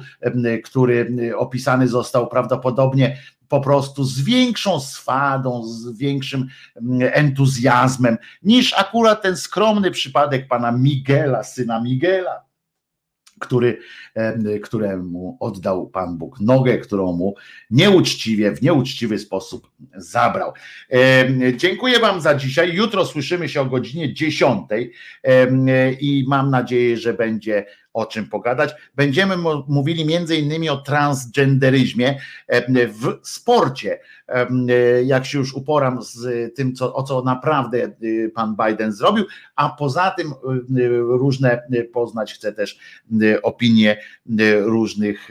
który 0.64 1.08
opisany 1.36 1.88
został 1.88 2.28
prawdopodobnie 2.28 3.18
po 3.48 3.60
prostu 3.60 4.04
z 4.04 4.20
większą 4.20 4.80
swadą, 4.80 5.64
z 5.64 5.98
większym 5.98 6.46
mm, 6.76 7.10
entuzjazmem 7.12 8.16
niż 8.42 8.72
akurat 8.72 9.22
ten 9.22 9.36
skromny 9.36 9.90
przypadek 9.90 10.48
pana 10.48 10.72
Miguela, 10.72 11.42
syna 11.42 11.80
Miguela. 11.80 12.48
który, 13.40 13.78
któremu 14.62 15.36
oddał 15.40 15.86
Pan 15.86 16.18
Bóg 16.18 16.40
nogę, 16.40 16.78
którą 16.78 17.12
mu 17.12 17.34
nieuczciwie, 17.70 18.52
w 18.52 18.62
nieuczciwy 18.62 19.18
sposób 19.18 19.70
zabrał. 19.96 20.52
Dziękuję 21.56 21.98
Wam 21.98 22.20
za 22.20 22.34
dzisiaj. 22.34 22.74
Jutro 22.74 23.06
słyszymy 23.06 23.48
się 23.48 23.60
o 23.60 23.66
godzinie 23.66 24.14
10 24.14 24.68
i 26.00 26.24
mam 26.28 26.50
nadzieję, 26.50 26.96
że 26.96 27.14
będzie 27.14 27.66
o 27.92 28.06
czym 28.06 28.28
pogadać. 28.28 28.74
Będziemy 28.94 29.36
mówili 29.68 30.04
między 30.04 30.36
innymi 30.36 30.68
o 30.68 30.76
transgenderyzmie 30.76 32.18
w 32.88 33.18
sporcie. 33.22 34.00
Jak 35.04 35.26
się 35.26 35.38
już 35.38 35.54
uporam 35.54 36.02
z 36.02 36.54
tym, 36.56 36.74
co, 36.74 36.94
o 36.94 37.02
co 37.02 37.22
naprawdę 37.22 37.78
y, 38.02 38.32
pan 38.34 38.56
Biden 38.66 38.92
zrobił, 38.92 39.24
a 39.56 39.68
poza 39.68 40.10
tym 40.10 40.32
y, 40.78 40.98
różne 40.98 41.62
y, 41.74 41.84
poznać 41.84 42.34
chcę 42.34 42.52
też 42.52 42.78
opinie 43.42 44.00
różnych 44.60 45.28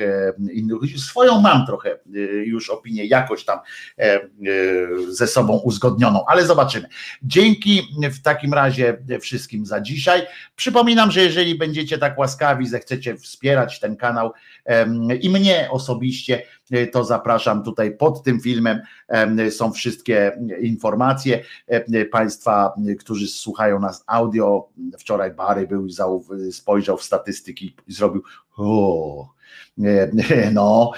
innych. 0.51 0.79
Swoją 0.97 1.41
mam 1.41 1.65
trochę 1.65 1.99
już 2.45 2.69
opinię, 2.69 3.05
jakoś 3.05 3.45
tam 3.45 3.59
ze 5.09 5.27
sobą 5.27 5.57
uzgodnioną, 5.57 6.25
ale 6.27 6.45
zobaczymy. 6.45 6.87
Dzięki 7.23 7.81
w 8.11 8.21
takim 8.21 8.53
razie 8.53 8.97
wszystkim 9.21 9.65
za 9.65 9.81
dzisiaj. 9.81 10.21
Przypominam, 10.55 11.11
że 11.11 11.21
jeżeli 11.21 11.55
będziecie 11.55 11.97
tak 11.97 12.17
łaskawi, 12.17 12.46
sprawi, 12.47 12.67
zechcecie 12.67 13.17
wspierać 13.17 13.79
ten 13.79 13.95
kanał 13.95 14.31
i 15.21 15.29
mnie 15.29 15.67
osobiście, 15.71 16.43
e, 16.71 16.87
to 16.87 17.03
zapraszam 17.03 17.63
tutaj 17.63 17.97
pod 17.97 18.23
tym 18.23 18.39
filmem. 18.39 18.81
Są 19.49 19.71
wszystkie 19.71 20.37
informacje. 20.61 21.43
Państwa, 22.11 22.73
którzy 22.99 23.27
słuchają 23.27 23.79
nas 23.79 24.03
audio, 24.07 24.69
wczoraj 24.99 25.31
Bary 25.31 25.67
był, 25.67 25.87
spojrzał 26.51 26.97
w 26.97 27.03
statystyki 27.03 27.75
i 27.87 27.93
zrobił 27.93 28.23
o, 28.57 29.33
no, 30.53 30.91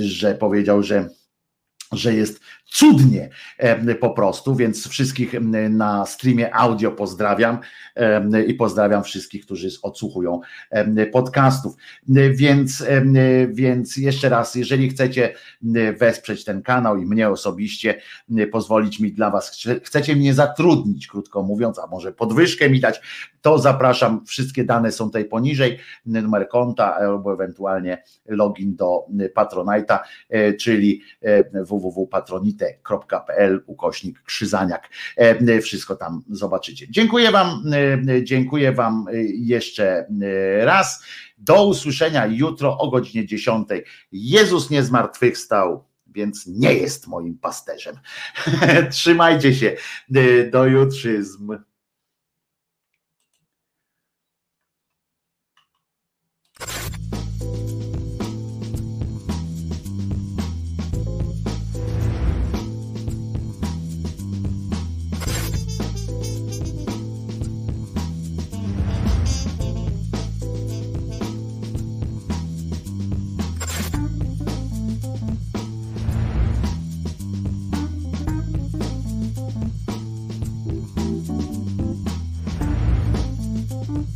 że 0.00 0.34
powiedział, 0.34 0.82
że 0.82 1.08
że 1.92 2.14
jest 2.14 2.40
cudnie 2.66 3.28
po 4.00 4.10
prostu, 4.10 4.54
więc 4.54 4.88
wszystkich 4.88 5.34
na 5.70 6.06
streamie 6.06 6.54
audio 6.54 6.92
pozdrawiam 6.92 7.58
i 8.46 8.54
pozdrawiam 8.54 9.04
wszystkich, 9.04 9.44
którzy 9.44 9.68
odsłuchują 9.82 10.40
podcastów. 11.12 11.76
Więc, 12.32 12.84
więc 13.48 13.96
jeszcze 13.96 14.28
raz, 14.28 14.54
jeżeli 14.54 14.88
chcecie 14.88 15.34
wesprzeć 15.98 16.44
ten 16.44 16.62
kanał 16.62 16.98
i 16.98 17.06
mnie 17.06 17.28
osobiście, 17.28 18.00
pozwolić 18.52 19.00
mi 19.00 19.12
dla 19.12 19.30
Was, 19.30 19.66
chcecie 19.84 20.16
mnie 20.16 20.34
zatrudnić, 20.34 21.06
krótko 21.06 21.42
mówiąc, 21.42 21.78
a 21.78 21.86
może 21.86 22.12
podwyżkę 22.12 22.70
mi 22.70 22.80
dać, 22.80 23.00
to 23.42 23.58
zapraszam. 23.58 24.24
Wszystkie 24.26 24.64
dane 24.64 24.92
są 24.92 25.04
tutaj 25.04 25.24
poniżej, 25.24 25.78
numer 26.06 26.48
konta 26.48 26.96
albo 26.96 27.32
ewentualnie 27.32 28.02
login 28.26 28.76
do 28.76 29.06
Patronite'a, 29.36 29.98
e, 30.28 30.52
czyli 30.52 31.00
e, 31.22 31.44
www.patronite.pl 32.56 33.62
ukośnik 33.66 34.22
Krzyzaniak. 34.22 34.88
E, 35.16 35.60
wszystko 35.60 35.96
tam 35.96 36.22
zobaczycie. 36.30 36.86
Dziękuję 36.90 37.30
Wam, 37.30 37.64
dziękuję 38.22 38.72
Wam 38.72 39.06
jeszcze 39.34 40.06
raz. 40.60 41.04
Do 41.38 41.66
usłyszenia 41.66 42.26
jutro 42.26 42.78
o 42.78 42.90
godzinie 42.90 43.26
10. 43.26 43.68
Jezus 44.12 44.70
nie 44.70 44.82
zmartwychwstał 44.82 45.84
więc 46.16 46.46
nie 46.46 46.74
jest 46.74 47.06
moim 47.06 47.38
pasterzem. 47.38 47.96
Trzymajcie 48.90 49.54
się. 49.54 49.76
Do 50.50 50.66
jutrzyzm. 50.66 51.56